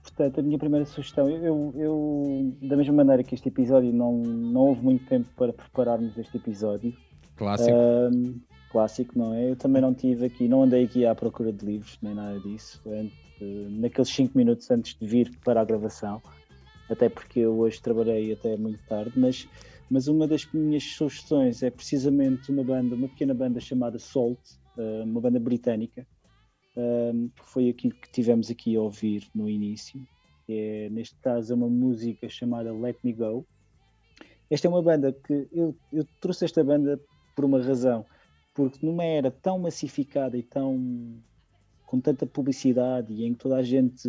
Portanto, 0.01 0.39
a 0.39 0.41
minha 0.41 0.57
primeira 0.57 0.83
sugestão, 0.83 1.29
eu, 1.29 1.71
eu, 1.75 2.57
da 2.63 2.75
mesma 2.75 2.95
maneira 2.95 3.23
que 3.23 3.35
este 3.35 3.49
episódio 3.49 3.93
não, 3.93 4.17
não 4.17 4.61
houve 4.61 4.81
muito 4.81 5.05
tempo 5.05 5.27
para 5.37 5.53
prepararmos 5.53 6.17
este 6.17 6.37
episódio. 6.37 6.91
Clássico. 7.35 7.71
Um, 7.71 8.41
clássico, 8.71 9.15
não 9.15 9.31
é? 9.35 9.51
Eu 9.51 9.55
também 9.55 9.79
não 9.79 9.93
tive 9.93 10.25
aqui, 10.25 10.47
não 10.47 10.63
andei 10.63 10.85
aqui 10.85 11.05
à 11.05 11.13
procura 11.13 11.53
de 11.53 11.63
livros, 11.63 11.99
nem 12.01 12.15
nada 12.15 12.39
disso, 12.39 12.81
antes, 12.87 13.15
naqueles 13.79 14.09
5 14.09 14.35
minutos 14.35 14.71
antes 14.71 14.97
de 14.99 15.05
vir 15.05 15.31
para 15.45 15.61
a 15.61 15.63
gravação, 15.63 16.19
até 16.89 17.09
porque 17.09 17.41
eu 17.41 17.59
hoje 17.59 17.79
trabalhei 17.79 18.33
até 18.33 18.57
muito 18.57 18.79
tarde, 18.87 19.11
mas 19.15 19.47
mas 19.91 20.07
uma 20.07 20.25
das 20.25 20.49
minhas 20.53 20.83
sugestões 20.83 21.61
é 21.61 21.69
precisamente 21.69 22.49
uma 22.49 22.63
banda, 22.63 22.95
uma 22.95 23.09
pequena 23.09 23.33
banda 23.33 23.59
chamada 23.59 23.99
Salt, 23.99 24.39
uma 25.03 25.19
banda 25.19 25.37
britânica, 25.37 26.07
que 26.73 27.43
foi 27.43 27.67
aquilo 27.67 27.93
que 27.95 28.09
tivemos 28.09 28.49
aqui 28.49 28.73
a 28.77 28.81
ouvir 28.81 29.27
no 29.35 29.49
início. 29.49 30.01
É, 30.47 30.87
neste 30.89 31.19
caso 31.19 31.51
é 31.51 31.55
uma 31.57 31.67
música 31.67 32.29
chamada 32.29 32.73
Let 32.73 32.99
Me 33.03 33.11
Go. 33.11 33.45
Esta 34.49 34.67
é 34.67 34.69
uma 34.69 34.81
banda 34.81 35.11
que 35.11 35.49
eu, 35.51 35.75
eu 35.91 36.07
trouxe 36.21 36.45
esta 36.45 36.63
banda 36.63 36.97
por 37.35 37.43
uma 37.43 37.61
razão, 37.61 38.05
porque 38.55 38.85
numa 38.85 39.03
era 39.03 39.29
tão 39.29 39.59
massificada 39.59 40.37
e 40.37 40.43
tão 40.43 41.21
com 41.85 41.99
tanta 41.99 42.25
publicidade 42.25 43.13
e 43.13 43.25
em 43.25 43.33
que 43.33 43.39
toda 43.39 43.57
a 43.57 43.63
gente 43.63 44.07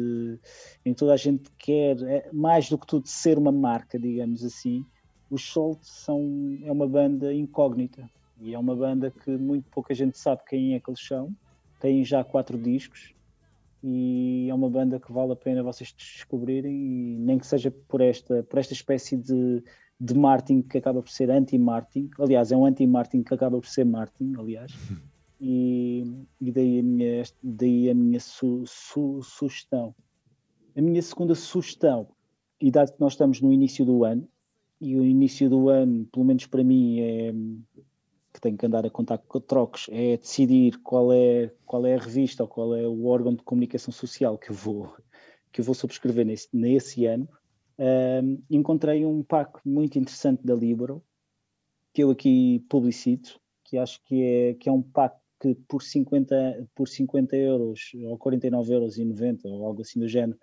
em 0.87 0.95
toda 0.95 1.13
a 1.13 1.17
gente 1.17 1.51
quer 1.59 2.01
é, 2.03 2.31
mais 2.33 2.69
do 2.69 2.79
que 2.79 2.87
tudo 2.87 3.09
ser 3.09 3.37
uma 3.37 3.51
marca 3.51 3.99
digamos 3.99 4.45
assim 4.45 4.87
os 5.33 5.51
Salt 5.51 5.79
são, 5.83 6.59
é 6.63 6.71
uma 6.71 6.87
banda 6.87 7.33
incógnita 7.33 8.09
e 8.39 8.53
é 8.53 8.59
uma 8.59 8.77
banda 8.77 9.11
que 9.11 9.31
muito 9.31 9.67
pouca 9.71 9.95
gente 9.95 10.19
sabe 10.19 10.43
quem 10.47 10.75
é 10.75 10.81
que 10.81 10.91
eles 10.91 11.01
são. 11.01 11.35
Têm 11.81 12.05
já 12.05 12.23
quatro 12.23 12.59
discos 12.59 13.15
e 13.83 14.47
é 14.51 14.55
uma 14.55 14.69
banda 14.69 15.01
que 15.01 15.11
vale 15.11 15.33
a 15.33 15.37
pena 15.37 15.63
vocês 15.63 15.91
descobrirem 15.97 16.75
e 16.75 17.17
nem 17.19 17.39
que 17.39 17.47
seja 17.47 17.71
por 17.71 18.03
esta, 18.03 18.43
por 18.43 18.59
esta 18.59 18.75
espécie 18.75 19.17
de, 19.17 19.65
de 19.99 20.15
Martin 20.15 20.61
que 20.61 20.77
acaba 20.77 21.01
por 21.01 21.11
ser 21.11 21.31
anti-Martin. 21.31 22.11
Aliás, 22.19 22.53
é 22.53 22.57
um 22.57 22.67
anti-Martin 22.67 23.23
que 23.23 23.33
acaba 23.33 23.59
por 23.59 23.67
ser 23.67 23.87
Martin, 23.87 24.35
aliás. 24.39 24.73
E, 25.45 26.05
e 26.41 26.53
daí 26.53 26.79
a 26.79 26.83
minha, 26.85 27.23
daí 27.43 27.91
a 27.91 27.95
minha 27.97 28.21
su, 28.21 28.63
su, 28.65 29.21
sugestão. 29.25 29.93
A 30.77 30.81
minha 30.81 31.03
segunda 31.03 31.35
sugestão, 31.35 32.07
e 32.61 32.71
dado 32.71 32.93
que 32.93 33.01
nós 33.01 33.15
estamos 33.15 33.41
no 33.41 33.53
início 33.53 33.85
do 33.85 34.05
ano, 34.05 34.29
e 34.83 34.97
o 34.97 35.05
início 35.05 35.49
do 35.49 35.69
ano, 35.69 36.05
pelo 36.07 36.25
menos 36.25 36.45
para 36.47 36.65
mim, 36.65 36.99
é 36.99 37.33
que 38.33 38.41
tenho 38.41 38.59
que 38.59 38.67
andar 38.67 38.85
a 38.85 38.91
contar 38.91 39.19
com 39.19 39.39
trocos, 39.39 39.87
é 39.93 40.17
decidir 40.17 40.79
qual 40.83 41.13
é, 41.13 41.53
qual 41.65 41.87
é 41.87 41.95
a 41.95 42.01
revista 42.01 42.43
ou 42.43 42.49
qual 42.49 42.75
é 42.75 42.87
o 42.89 43.07
órgão 43.07 43.33
de 43.33 43.45
comunicação 43.45 43.93
social 43.93 44.37
que 44.37 44.51
eu 44.51 44.57
vou, 44.57 44.93
que 45.53 45.61
eu 45.61 45.65
vou 45.65 45.75
subscrever 45.75 46.27
nesse, 46.27 46.49
nesse 46.53 47.07
ano. 47.07 47.29
Um, 47.79 48.43
encontrei 48.51 49.07
um 49.07 49.23
pack 49.23 49.61
muito 49.65 49.99
interessante 49.99 50.45
da 50.45 50.55
Libro, 50.55 51.01
que 51.93 52.03
eu 52.03 52.11
aqui 52.11 52.65
publicito, 52.69 53.39
que 53.63 53.79
acho 53.79 54.03
que 54.05 54.21
é, 54.21 54.55
que 54.55 54.69
é 54.69 54.73
um 54.73 54.83
pack 54.83 55.17
que 55.41 55.55
por 55.69 55.81
50, 55.81 56.69
por 56.75 56.89
50 56.89 57.37
euros 57.37 57.93
ou 58.05 58.19
49 58.19 58.75
euros 58.75 58.99
e 58.99 59.05
90 59.05 59.49
ou 59.49 59.65
algo 59.65 59.83
assim 59.83 60.01
do 60.01 60.09
género, 60.09 60.39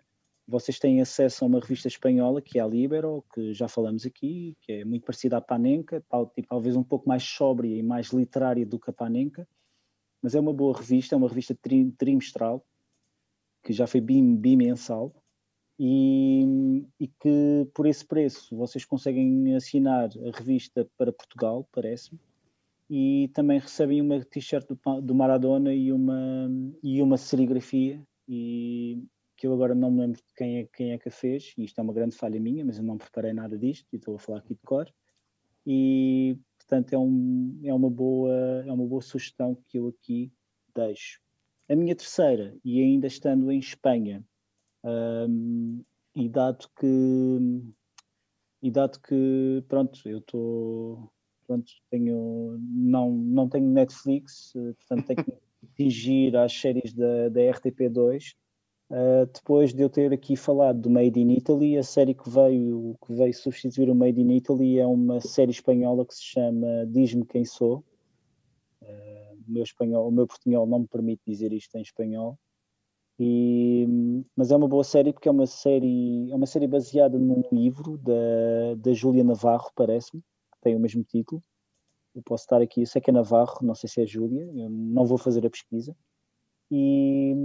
vocês 0.50 0.80
têm 0.80 1.00
acesso 1.00 1.44
a 1.44 1.48
uma 1.48 1.60
revista 1.60 1.88
espanhola 1.88 2.42
que 2.42 2.58
é 2.58 2.62
a 2.62 2.68
Libero, 2.68 3.24
que 3.34 3.54
já 3.54 3.68
falamos 3.68 4.06
aqui, 4.06 4.58
que 4.62 4.72
é 4.72 4.86
muito 4.86 5.06
parecida 5.06 5.38
à 5.38 5.42
Panenka, 5.42 6.04
tal, 6.10 6.28
tipo, 6.28 6.48
talvez 6.48 6.76
um 6.76 6.84
pouco 6.84 7.08
mais 7.08 7.24
sóbria 7.24 7.76
e 7.76 7.84
mais 7.84 8.08
literária 8.08 8.66
do 8.66 8.80
que 8.80 8.90
a 8.90 8.94
Panenka, 8.94 9.48
mas 10.22 10.34
é 10.34 10.40
uma 10.40 10.52
boa 10.52 10.76
revista, 10.76 11.14
é 11.14 11.18
uma 11.18 11.30
revista 11.30 11.56
tri- 11.62 11.92
trimestral, 11.98 12.66
que 13.64 13.72
já 13.72 13.86
foi 13.86 14.02
bim- 14.02 14.36
bimensal, 14.36 15.14
e, 15.80 16.84
e 17.00 17.08
que 17.08 17.68
por 17.74 17.86
esse 17.86 18.06
preço 18.06 18.56
vocês 18.58 18.84
conseguem 18.84 19.56
assinar 19.56 20.10
a 20.10 20.38
revista 20.38 20.90
para 20.98 21.14
Portugal, 21.14 21.68
parece-me, 21.72 22.20
e 22.90 23.30
também 23.36 23.60
recebem 23.60 24.02
uma 24.02 24.20
t-shirt 24.26 24.68
do, 24.68 25.02
do 25.02 25.16
Maradona 25.16 25.74
e 25.74 25.92
uma, 25.92 26.50
e 26.82 27.02
uma 27.02 27.18
serigrafia, 27.18 28.02
e 28.28 29.04
que 29.40 29.48
eu 29.48 29.54
agora 29.54 29.74
não 29.74 29.90
me 29.90 30.02
lembro 30.02 30.18
de 30.18 30.34
quem 30.36 30.60
é, 30.60 30.66
quem 30.66 30.92
é 30.92 30.98
que 30.98 31.08
a 31.08 31.12
fez, 31.12 31.54
e 31.58 31.64
isto 31.64 31.80
é 31.80 31.82
uma 31.82 31.94
grande 31.94 32.16
falha 32.16 32.38
minha, 32.38 32.66
mas 32.66 32.78
eu 32.78 32.84
não 32.84 32.98
preparei 32.98 33.32
nada 33.32 33.58
disto, 33.58 33.88
e 33.94 33.96
estou 33.96 34.16
a 34.16 34.20
falar 34.20 34.40
aqui 34.40 34.54
de 34.54 34.62
cor, 34.66 34.94
e 35.66 36.38
portanto 36.58 36.92
é, 36.92 36.98
um, 36.98 37.58
é, 37.64 37.74
uma, 37.74 37.90
boa, 37.90 38.34
é 38.68 38.72
uma 38.72 38.86
boa 38.86 39.02
sugestão 39.02 39.56
que 39.70 39.80
eu 39.80 39.88
aqui 39.88 40.30
deixo. 40.76 41.22
A 41.70 41.76
minha 41.76 41.96
terceira, 41.96 42.54
e 42.66 42.82
ainda 42.82 43.08
estando 43.08 43.50
em 43.50 43.60
Espanha, 43.60 44.26
hum, 44.84 45.84
e 46.14 46.28
dado 46.28 46.68
que 46.78 46.88
e 48.62 48.70
dado 48.70 49.00
que 49.00 49.64
pronto, 49.70 50.02
eu 50.06 50.18
estou 50.18 51.10
pronto, 51.48 51.72
tenho 51.90 52.58
não, 52.60 53.10
não 53.10 53.48
tenho 53.48 53.70
Netflix, 53.70 54.54
eh, 54.54 54.74
portanto 54.74 55.06
tenho 55.08 55.24
que 55.24 55.34
fingir 55.76 56.36
às 56.36 56.52
séries 56.52 56.94
da, 56.94 57.30
da 57.30 57.40
RTP2. 57.40 58.36
Uh, 58.90 59.28
depois 59.32 59.72
de 59.72 59.84
eu 59.84 59.90
ter 59.90 60.12
aqui 60.12 60.36
falado 60.36 60.80
do 60.82 60.90
Made 60.90 61.20
in 61.20 61.32
Italy, 61.32 61.78
a 61.78 61.84
série 61.84 62.16
que 62.16 62.28
veio, 62.28 62.98
que 63.06 63.14
veio 63.14 63.34
substituir 63.34 63.88
o 63.88 63.94
Made 63.94 64.20
in 64.20 64.32
Italy 64.32 64.80
é 64.80 64.88
uma 64.88 65.22
série 65.22 65.52
espanhola 65.52 66.04
que 66.04 66.16
se 66.16 66.24
chama 66.24 66.88
Diz-me 66.88 67.24
Quem 67.24 67.46
Sou. 67.46 67.84
Uh, 68.82 69.38
o, 69.48 69.52
meu 69.52 69.64
espanhol, 69.64 70.08
o 70.08 70.12
meu 70.12 70.26
portunhol 70.26 70.66
não 70.66 70.80
me 70.80 70.88
permite 70.88 71.22
dizer 71.28 71.54
isto 71.54 71.76
em 71.76 71.82
espanhol. 71.82 72.38
E, 73.20 73.86
mas 74.36 74.50
é 74.50 74.56
uma 74.56 74.68
boa 74.68 74.84
série 74.84 75.14
porque 75.14 75.28
é 75.28 75.32
uma 75.32 75.46
série, 75.46 76.32
é 76.32 76.36
uma 76.36 76.48
série 76.48 76.68
baseada 76.68 77.20
num 77.20 77.44
livro 77.52 77.98
da, 77.98 78.76
da 78.78 78.94
Júlia 78.94 79.24
Navarro, 79.24 79.70
parece-me, 79.76 80.22
que 80.22 80.62
tem 80.62 80.76
o 80.76 80.80
mesmo 80.80 81.04
título. 81.04 81.44
Eu 82.16 82.24
posso 82.24 82.46
estar 82.46 82.62
aqui, 82.62 82.82
eu 82.82 82.88
sei 82.88 83.02
que 83.02 83.12
é 83.12 83.14
Navarro, 83.14 83.60
não 83.62 83.76
sei 83.76 83.88
se 83.88 84.02
é 84.02 84.06
Júlia, 84.06 84.48
não 84.70 85.06
vou 85.06 85.18
fazer 85.18 85.46
a 85.46 85.50
pesquisa. 85.50 85.96
E, 86.72 87.36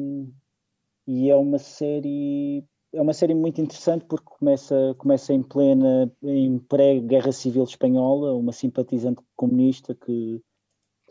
e 1.06 1.30
é 1.30 1.36
uma 1.36 1.58
série 1.58 2.64
é 2.92 3.02
uma 3.02 3.12
série 3.12 3.34
muito 3.34 3.60
interessante 3.60 4.04
porque 4.04 4.24
começa 4.38 4.94
começa 4.98 5.32
em 5.32 5.42
plena 5.42 6.10
em 6.22 6.58
pré-guerra 6.58 7.32
civil 7.32 7.64
espanhola 7.64 8.34
uma 8.34 8.52
simpatizante 8.52 9.20
comunista 9.36 9.94
que, 9.94 10.40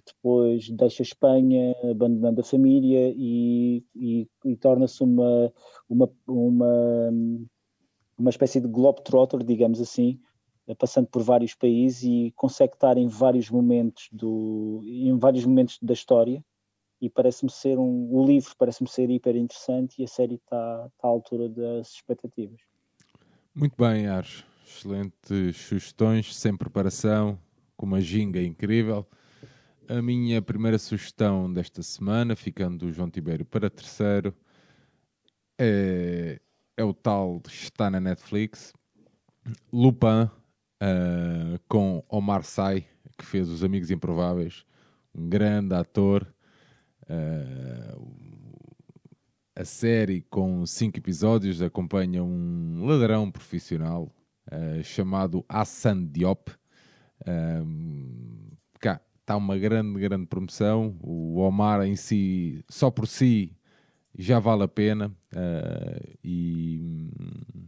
depois 0.06 0.70
deixa 0.70 1.02
a 1.02 1.06
Espanha 1.06 1.76
abandonando 1.90 2.42
a 2.42 2.44
família 2.44 3.14
e, 3.16 3.86
e, 3.96 4.28
e 4.44 4.56
torna-se 4.58 5.02
uma, 5.04 5.54
uma 5.90 6.10
uma 6.28 7.10
uma 8.18 8.30
espécie 8.30 8.60
de 8.60 8.68
globetrotter 8.68 9.44
digamos 9.44 9.80
assim 9.80 10.20
passando 10.78 11.08
por 11.08 11.22
vários 11.22 11.54
países 11.54 12.04
e 12.04 12.34
consegue 12.36 12.74
estar 12.74 12.98
em 12.98 13.08
vários 13.08 13.50
momentos 13.50 14.08
do 14.12 14.82
em 14.86 15.18
vários 15.18 15.46
momentos 15.46 15.78
da 15.82 15.94
história 15.94 16.44
e 17.04 17.10
parece-me 17.10 17.52
ser 17.52 17.78
um. 17.78 18.08
O 18.14 18.26
livro 18.26 18.56
parece-me 18.58 18.90
ser 18.90 19.10
hiper 19.10 19.36
interessante 19.36 20.02
e 20.02 20.06
a 20.06 20.08
série 20.08 20.36
está 20.36 20.90
tá 20.98 21.06
à 21.06 21.12
altura 21.12 21.50
das 21.50 21.90
expectativas. 21.96 22.62
Muito 23.54 23.76
bem, 23.78 24.08
Ares. 24.08 24.46
Excelentes 24.66 25.58
sugestões, 25.58 26.34
sem 26.34 26.56
preparação, 26.56 27.38
com 27.76 27.86
uma 27.86 28.00
ginga 28.00 28.42
incrível. 28.42 29.06
A 29.90 30.02
minha 30.02 30.42
primeira 30.42 30.80
sugestão 30.80 31.52
desta 31.52 31.84
semana, 31.84 32.38
ficando 32.38 32.86
do 32.86 32.94
João 32.94 33.10
Tibério 33.10 33.44
para 33.44 33.70
terceiro, 33.70 34.34
é, 35.60 36.40
é 36.78 36.84
o 36.86 36.94
tal 36.94 37.42
está 37.46 37.92
na 37.92 38.00
Netflix, 38.00 38.72
Lupin, 39.74 40.30
uh, 40.82 41.60
com 41.68 42.02
Omar 42.08 42.44
Sy, 42.46 42.86
que 43.18 43.26
fez 43.26 43.50
Os 43.50 43.62
Amigos 43.62 43.92
Improváveis, 43.92 44.66
um 45.14 45.28
grande 45.28 45.76
ator. 45.76 46.26
Uh, 47.10 48.44
a 49.56 49.64
série, 49.64 50.22
com 50.30 50.66
cinco 50.66 50.98
episódios, 50.98 51.62
acompanha 51.62 52.24
um 52.24 52.86
ladrão 52.86 53.30
profissional 53.30 54.12
uh, 54.52 54.84
chamado 54.84 55.46
Hassan 55.48 56.06
Diop. 56.06 56.52
Um, 57.28 58.50
cá 58.80 59.00
está 59.22 59.38
uma 59.38 59.58
grande, 59.58 60.00
grande 60.00 60.26
promoção. 60.26 60.98
O 61.02 61.40
Omar 61.40 61.86
em 61.86 61.96
si, 61.96 62.64
só 62.68 62.90
por 62.90 63.08
si, 63.08 63.56
já 64.18 64.40
vale 64.40 64.64
a 64.64 64.68
pena. 64.68 65.10
Uh, 65.32 66.18
e 66.24 66.80
hum, 66.82 67.68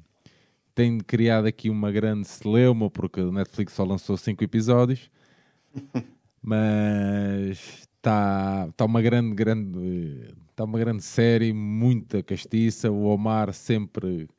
tem 0.73 0.97
criado 0.99 1.45
aqui 1.45 1.69
uma 1.69 1.91
grande 1.91 2.27
celeuma, 2.27 2.89
porque 2.89 3.19
a 3.19 3.31
Netflix 3.31 3.73
só 3.73 3.83
lançou 3.83 4.17
cinco 4.17 4.43
episódios. 4.43 5.09
Mas 6.41 7.84
está 8.05 8.69
tá 8.77 8.85
uma 8.85 9.01
grande, 9.01 9.33
grande, 9.33 10.35
tá 10.55 10.63
uma 10.63 10.77
grande 10.77 11.03
série, 11.03 11.51
muita 11.51 12.21
castiça. 12.21 12.91
O 12.91 13.05
Omar 13.05 13.51
sempre 13.51 14.29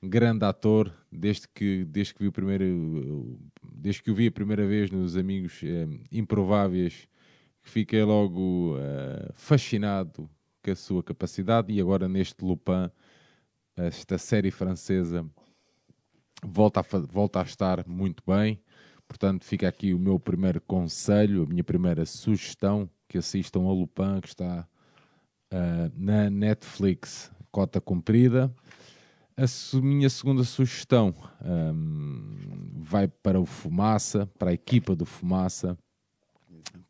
um 0.00 0.08
grande 0.08 0.44
ator, 0.44 0.92
desde 1.10 1.48
que, 1.48 1.84
desde 1.84 2.14
que 2.14 2.22
vi 2.22 2.28
o 2.28 2.32
primeiro, 2.32 3.36
desde 3.72 4.02
que 4.04 4.12
o 4.12 4.14
vi 4.14 4.28
a 4.28 4.32
primeira 4.32 4.64
vez 4.64 4.88
nos 4.92 5.16
Amigos 5.16 5.60
eh, 5.64 5.88
Improváveis, 6.12 7.08
fiquei 7.60 8.04
logo 8.04 8.76
eh, 8.78 9.30
fascinado 9.34 10.30
com 10.62 10.70
a 10.70 10.76
sua 10.76 11.02
capacidade 11.02 11.72
e 11.72 11.80
agora 11.80 12.08
neste 12.08 12.44
Lupin, 12.44 12.88
esta 13.76 14.16
série 14.16 14.52
francesa 14.52 15.28
volta 16.44 16.80
a, 16.80 16.98
volta 17.00 17.40
a 17.40 17.42
estar 17.42 17.84
muito 17.88 18.22
bem. 18.24 18.60
Portanto, 19.08 19.44
fica 19.44 19.66
aqui 19.66 19.92
o 19.92 19.98
meu 19.98 20.20
primeiro 20.20 20.60
conselho, 20.60 21.42
a 21.42 21.46
minha 21.46 21.64
primeira 21.64 22.04
sugestão, 22.06 22.88
que 23.08 23.18
assistam 23.18 23.60
a 23.60 23.72
Lupin, 23.72 24.20
que 24.20 24.28
está 24.28 24.68
ah, 25.50 25.90
na 25.96 26.28
Netflix, 26.28 27.32
cota 27.50 27.80
comprida. 27.80 28.52
A 29.36 29.80
minha 29.80 30.10
segunda 30.10 30.42
sugestão 30.42 31.14
ahm, 31.40 32.74
vai 32.76 33.06
para 33.06 33.40
o 33.40 33.46
Fumaça, 33.46 34.26
para 34.38 34.50
a 34.50 34.52
equipa 34.52 34.96
do 34.96 35.06
Fumaça, 35.06 35.78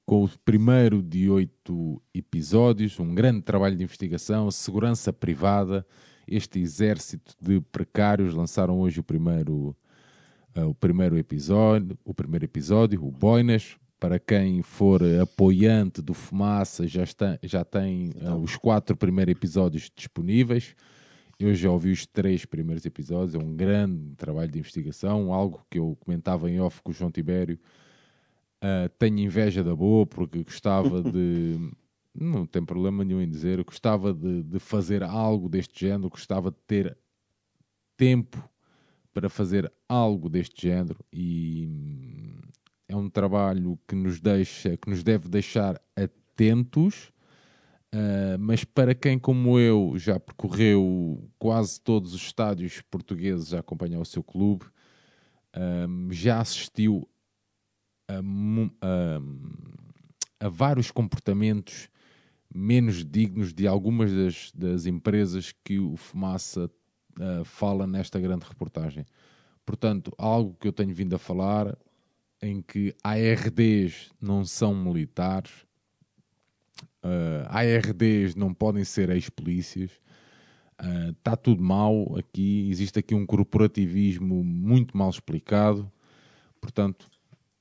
com 0.07 0.25
o 0.25 0.31
primeiro 0.45 1.03
de 1.03 1.29
oito 1.29 2.03
episódios, 2.15 2.99
um 2.99 3.15
grande 3.15 3.43
trabalho 3.43 3.77
de 3.77 3.85
investigação, 3.85 4.51
segurança 4.51 5.13
privada, 5.13 5.87
este 6.27 6.59
exército 6.59 7.35
de 7.41 7.61
precários 7.61 8.33
lançaram 8.35 8.81
hoje 8.81 9.01
o 9.01 9.03
primeiro, 9.03 9.77
uh, 10.57 10.67
o 10.67 10.75
primeiro 10.75 11.19
episódio, 11.19 11.99
o 12.05 12.15
primeiro 12.15 12.47
episódio, 12.47 13.05
o 13.05 13.11
Boinas. 13.11 13.77
Para 13.99 14.19
quem 14.19 14.63
for 14.63 15.03
apoiante 15.21 16.01
do 16.01 16.15
Fumaça, 16.15 16.87
já, 16.87 17.03
está, 17.03 17.39
já 17.43 17.65
tem 17.65 18.13
uh, 18.23 18.37
os 18.37 18.57
quatro 18.57 18.97
primeiros 18.97 19.33
episódios 19.33 19.91
disponíveis. 19.95 20.77
Eu 21.39 21.55
já 21.55 21.71
ouvi 21.71 21.91
os 21.91 22.07
três 22.07 22.45
primeiros 22.45 22.85
episódios, 22.85 23.35
é 23.35 23.39
um 23.39 23.55
grande 23.57 24.15
trabalho 24.17 24.51
de 24.51 24.59
investigação, 24.59 25.33
algo 25.33 25.65
que 25.71 25.79
eu 25.79 25.97
comentava 26.01 26.51
em 26.51 26.61
off 26.61 26.81
com 26.83 26.91
o 26.91 26.95
João 26.95 27.11
Tibério. 27.11 27.59
Uh, 28.63 28.89
tenho 28.99 29.19
inveja 29.19 29.63
da 29.63 29.75
boa 29.75 30.07
porque 30.07 30.43
gostava 30.43 31.03
de. 31.11 31.71
Não 32.15 32.45
tem 32.47 32.65
problema 32.65 33.05
nenhum 33.05 33.21
em 33.21 33.29
dizer, 33.29 33.63
gostava 33.63 34.13
de, 34.13 34.43
de 34.43 34.59
fazer 34.59 35.05
algo 35.05 35.49
deste 35.49 35.87
género, 35.87 36.09
gostava 36.09 36.51
de 36.51 36.57
ter 36.67 36.97
tempo 37.97 38.49
para 39.13 39.29
fazer 39.29 39.73
algo 39.89 40.29
deste 40.29 40.69
género 40.69 40.99
e 41.13 41.69
é 42.89 42.97
um 42.97 43.09
trabalho 43.11 43.79
que 43.87 43.95
nos 43.95 44.21
deixa, 44.21 44.77
que 44.77 44.89
nos 44.89 45.03
deve 45.03 45.29
deixar 45.29 45.81
atentos, 45.95 47.13
uh, 47.95 48.39
mas 48.39 48.65
para 48.65 48.95
quem 48.95 49.19
como 49.19 49.59
eu 49.59 49.95
já 49.97 50.19
percorreu 50.19 51.29
quase 51.39 51.81
todos 51.81 52.15
os 52.15 52.23
estádios 52.23 52.81
portugueses 52.91 53.53
a 53.53 53.61
acompanhar 53.61 54.01
o 54.01 54.05
seu 54.05 54.23
clube, 54.23 54.65
um, 55.89 56.09
já 56.11 56.41
assistiu 56.41 57.09
a, 58.09 58.19
a- 58.87 59.21
a 60.47 60.49
vários 60.49 60.91
comportamentos 60.91 61.89
menos 62.55 63.05
dignos 63.05 63.53
de 63.53 63.67
algumas 63.67 64.11
das, 64.13 64.53
das 64.55 64.87
empresas 64.87 65.53
que 65.65 65.79
o 65.79 65.97
Fumaça 65.97 66.71
ah, 67.21 67.43
fala 67.45 67.87
nesta 67.87 68.19
grande 68.19 68.47
reportagem. 68.49 69.05
Portanto, 69.67 70.13
algo 70.17 70.57
que 70.59 70.67
eu 70.69 70.73
tenho 70.73 70.95
vindo 70.95 71.15
a 71.15 71.19
falar, 71.19 71.77
em 72.41 72.63
que 72.63 72.95
ARDs 73.03 74.11
não 74.21 74.45
são 74.45 74.75
militares, 74.75 75.51
uh, 77.03 77.47
ARDs 77.49 78.35
não 78.35 78.55
podem 78.55 78.85
ser 78.85 79.11
ex-polícias, 79.11 79.91
está 81.11 81.37
tudo 81.37 81.63
mal 81.63 82.17
aqui, 82.17 82.69
existe 82.71 83.01
aqui 83.01 83.15
um 83.15 83.27
corporativismo 83.27 84.45
muito 84.45 84.97
mal 84.97 85.11
explicado, 85.11 85.91
portanto, 86.61 87.11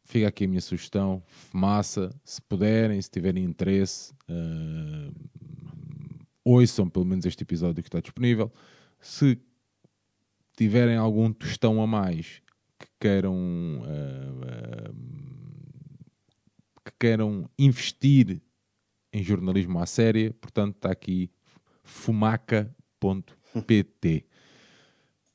fica 0.06 0.28
aqui 0.28 0.46
a 0.46 0.48
minha 0.48 0.62
sugestão, 0.62 1.24
fumaça, 1.28 2.14
se 2.24 2.42
puderem, 2.42 3.02
se 3.02 3.10
tiverem 3.10 3.44
interesse, 3.44 4.14
uh, 4.30 5.14
ouçam 6.44 6.88
pelo 6.88 7.06
menos 7.06 7.26
este 7.26 7.44
episódio 7.44 7.82
que 7.82 7.90
está 7.90 8.00
disponível, 8.00 8.52
se 9.02 9.40
tiverem 10.56 10.96
algum 10.96 11.32
tostão 11.34 11.82
a 11.82 11.88
mais 11.88 12.42
queiram 13.00 13.82
uh, 13.82 14.92
uh, 14.92 14.96
que 16.84 16.92
queiram 17.00 17.50
investir 17.58 18.42
em 19.14 19.24
jornalismo 19.24 19.80
à 19.80 19.86
séria, 19.86 20.34
portanto 20.34 20.76
está 20.76 20.92
aqui 20.92 21.32
fumaca.pt 21.84 22.66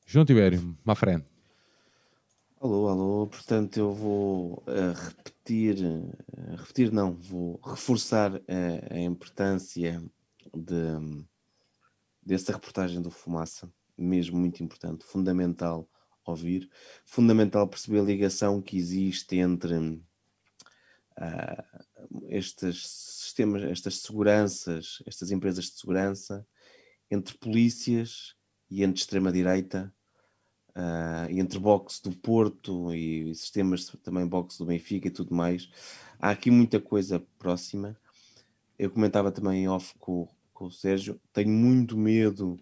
João 0.06 0.24
Tibério, 0.24 0.76
má 0.84 0.94
frente. 0.94 1.26
Alô, 2.60 2.88
alô, 2.88 3.26
portanto 3.26 3.76
eu 3.78 3.92
vou 3.92 4.62
uh, 4.66 4.92
repetir, 4.94 5.76
repetir 6.56 6.92
não, 6.92 7.12
vou 7.12 7.58
reforçar 7.64 8.40
a 8.90 8.98
importância 9.00 10.00
de, 10.54 11.24
dessa 12.24 12.52
reportagem 12.52 13.02
do 13.02 13.10
Fumaça, 13.10 13.68
mesmo 13.96 14.38
muito 14.38 14.62
importante, 14.62 15.04
fundamental 15.04 15.88
ouvir, 16.24 16.70
fundamental 17.04 17.66
perceber 17.66 18.00
a 18.00 18.04
ligação 18.04 18.62
que 18.62 18.76
existe 18.76 19.36
entre 19.36 19.74
uh, 19.74 20.02
estes 22.28 22.86
sistemas, 22.86 23.62
estas 23.64 23.96
seguranças, 23.96 25.02
estas 25.06 25.30
empresas 25.30 25.66
de 25.66 25.78
segurança, 25.78 26.46
entre 27.10 27.36
polícias 27.36 28.34
e 28.70 28.82
entre 28.82 29.00
extrema-direita, 29.00 29.92
uh, 30.76 31.30
e 31.30 31.40
entre 31.40 31.58
boxe 31.58 32.02
do 32.02 32.12
Porto 32.12 32.92
e 32.94 33.34
sistemas 33.34 33.86
também 34.02 34.26
boxe 34.26 34.58
do 34.58 34.66
Benfica 34.66 35.08
e 35.08 35.10
tudo 35.10 35.34
mais. 35.34 35.68
Há 36.18 36.30
aqui 36.30 36.50
muita 36.50 36.80
coisa 36.80 37.20
próxima. 37.38 37.96
Eu 38.78 38.90
comentava 38.90 39.30
também 39.30 39.68
off 39.68 39.94
com, 39.98 40.28
com 40.52 40.66
o 40.66 40.72
Sérgio, 40.72 41.20
tenho 41.32 41.50
muito 41.50 41.96
medo 41.96 42.58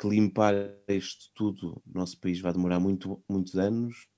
que 0.00 0.08
limpar 0.08 0.54
isto 0.88 1.30
tudo 1.34 1.82
no 1.86 2.00
nosso 2.00 2.18
país 2.18 2.40
vai 2.40 2.54
demorar 2.54 2.80
muito, 2.80 3.22
muitos 3.28 3.54
anos 3.56 4.08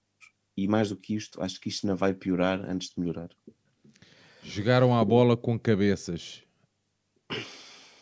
e 0.57 0.69
mais 0.69 0.91
do 0.91 0.97
que 0.97 1.17
isto, 1.17 1.43
acho 1.43 1.61
que 1.61 1.69
isto 1.69 1.89
não 1.89 1.97
vai 1.97 2.15
piorar 2.15 2.65
antes 2.71 2.91
de 2.91 3.01
melhorar. 3.01 3.31
Jogaram 4.45 4.97
a 4.97 5.05
bola 5.05 5.37
com 5.37 5.59
cabeças. 5.59 6.45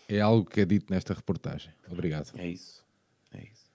É 0.07 0.21
algo 0.21 0.49
que 0.49 0.61
é 0.61 0.65
dito 0.67 0.93
nesta 0.93 1.15
reportagem. 1.15 1.73
Obrigado. 1.89 2.33
É 2.37 2.49
isso. 2.49 2.85
É 3.33 3.45
isso. 3.45 3.71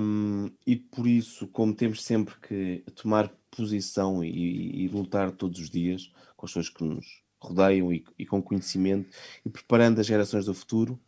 Um, 0.00 0.50
e 0.66 0.76
por 0.76 1.06
isso, 1.06 1.46
como 1.48 1.74
temos 1.74 2.02
sempre 2.02 2.34
que 2.40 2.84
tomar 2.94 3.28
posição 3.50 4.22
e, 4.22 4.84
e, 4.84 4.88
lutar 4.88 5.30
todos 5.30 5.60
os 5.60 5.70
dias 5.70 6.12
com 6.36 6.44
as 6.44 6.52
pessoas 6.52 6.68
que 6.68 6.84
nos 6.84 7.22
rodeiam 7.40 7.92
e, 7.92 8.04
e 8.18 8.26
com 8.26 8.42
conhecimento 8.42 9.08
e 9.46 9.48
preparando 9.48 10.00
as 10.00 10.06
gerações 10.06 10.44
do 10.46 10.54
futuro, 10.54 11.00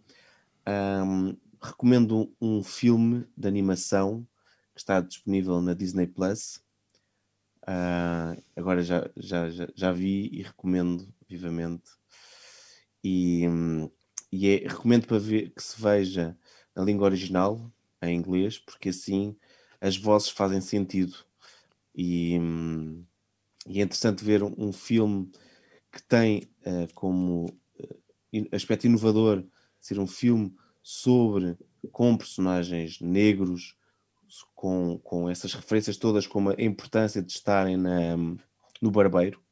um, 0.66 1.36
recomendo 1.60 2.34
um 2.40 2.62
filme 2.62 3.26
de 3.36 3.47
animação 3.47 4.26
que 4.74 4.80
está 4.80 5.00
disponível 5.00 5.60
na 5.60 5.74
Disney 5.74 6.06
Plus. 6.06 6.62
Uh, 7.62 8.42
agora 8.56 8.82
já, 8.82 9.10
já, 9.16 9.50
já, 9.50 9.68
já, 9.74 9.92
vi 9.92 10.30
e 10.32 10.42
recomendo 10.42 11.12
vivamente. 11.28 11.90
E, 13.05 13.44
e 14.32 14.48
é, 14.48 14.56
recomendo 14.68 15.06
para 15.06 15.18
ver 15.18 15.50
que 15.50 15.62
se 15.62 15.80
veja 15.80 16.36
na 16.74 16.82
língua 16.82 17.06
original, 17.06 17.70
em 18.02 18.16
inglês, 18.16 18.58
porque 18.58 18.89
assim 18.89 19.36
as 19.80 19.97
vozes 19.97 20.30
fazem 20.30 20.60
sentido. 20.60 21.16
E, 21.94 22.39
e 23.66 23.80
é 23.80 23.82
interessante 23.82 24.24
ver 24.24 24.42
um, 24.42 24.55
um 24.56 24.72
filme 24.72 25.30
que 25.92 26.02
tem 26.02 26.50
uh, 26.60 26.92
como 26.94 27.47
uh, 27.47 28.48
aspecto 28.52 28.86
inovador 28.86 29.44
ser 29.80 29.98
um 29.98 30.06
filme 30.06 30.55
sobre 30.83 31.57
com 31.92 32.17
personagens 32.17 33.00
negros, 33.00 33.76
com, 34.55 34.99
com 34.99 35.28
essas 35.28 35.55
referências 35.55 35.97
todas, 35.97 36.26
como 36.26 36.50
a 36.50 36.62
importância 36.62 37.23
de 37.23 37.33
estarem 37.33 37.76
na, 37.76 38.17
no 38.81 38.91
barbeiro. 38.91 39.42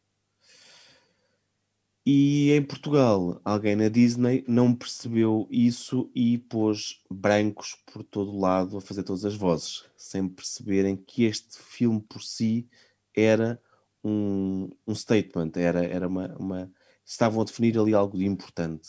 E 2.06 2.52
em 2.52 2.62
Portugal, 2.62 3.38
alguém 3.44 3.76
na 3.76 3.88
Disney 3.88 4.42
não 4.48 4.74
percebeu 4.74 5.46
isso 5.50 6.10
e 6.14 6.38
pôs 6.38 7.02
brancos 7.10 7.76
por 7.92 8.02
todo 8.02 8.38
lado 8.38 8.78
a 8.78 8.80
fazer 8.80 9.02
todas 9.02 9.26
as 9.26 9.34
vozes, 9.34 9.84
sem 9.94 10.26
perceberem 10.26 10.96
que 10.96 11.24
este 11.24 11.58
filme 11.58 12.00
por 12.00 12.22
si 12.22 12.66
era 13.14 13.60
um, 14.02 14.70
um 14.86 14.94
statement, 14.94 15.52
era, 15.56 15.84
era 15.84 16.08
uma, 16.08 16.34
uma. 16.38 16.72
Estavam 17.04 17.42
a 17.42 17.44
definir 17.44 17.78
ali 17.78 17.92
algo 17.92 18.16
de 18.16 18.24
importante 18.24 18.88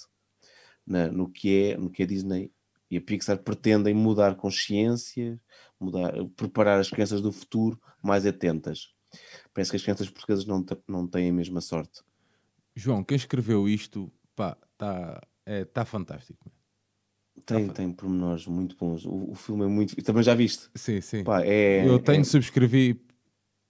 na, 0.90 1.08
no, 1.08 1.30
que 1.30 1.64
é, 1.64 1.78
no 1.78 1.90
que 1.90 2.04
a 2.04 2.06
Disney 2.06 2.52
e 2.90 2.98
a 2.98 3.02
Pixar 3.02 3.38
pretendem 3.38 3.94
mudar 3.94 4.36
consciência, 4.36 5.40
mudar, 5.80 6.12
preparar 6.36 6.80
as 6.80 6.90
crianças 6.90 7.22
do 7.22 7.32
futuro 7.32 7.80
mais 8.02 8.26
atentas. 8.26 8.94
Parece 9.54 9.72
que 9.72 9.78
as 9.78 9.84
crianças 9.84 10.10
portuguesas 10.10 10.46
não, 10.46 10.66
não 10.88 11.08
têm 11.08 11.30
a 11.30 11.34
mesma 11.34 11.62
sorte. 11.62 12.02
João, 12.76 13.04
quem 13.04 13.16
escreveu 13.16 13.70
isto, 13.70 14.12
pá, 14.36 14.58
está 14.74 15.22
é, 15.46 15.66
tá 15.66 15.86
fantástico. 15.86 16.52
Tem, 17.46 17.68
tá 17.68 17.74
tem 17.74 17.92
pormenores 17.92 18.46
muito 18.48 18.76
bons. 18.76 19.06
O, 19.06 19.32
o, 19.32 19.36
filme 19.36 19.66
é 19.66 19.68
muito. 19.68 19.96
Também 20.04 20.24
já 20.24 20.34
viste? 20.34 20.70
Sim, 20.76 21.02
sim. 21.02 21.24
Pá, 21.24 21.44
é, 21.44 21.88
Eu 21.88 22.00
tenho, 22.00 22.22
é... 22.22 22.24
subscrevi 22.24 23.02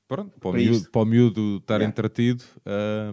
pronto, 0.10 0.38
para, 0.40 0.50
o 0.50 0.52
Para 0.52 0.60
miúdo, 0.62 0.76
isto. 0.78 0.92
para 0.92 1.02
o 1.02 1.06
miúdo 1.06 1.58
estar 1.58 1.76
Yeah. 1.76 1.90
entretido. 1.90 2.44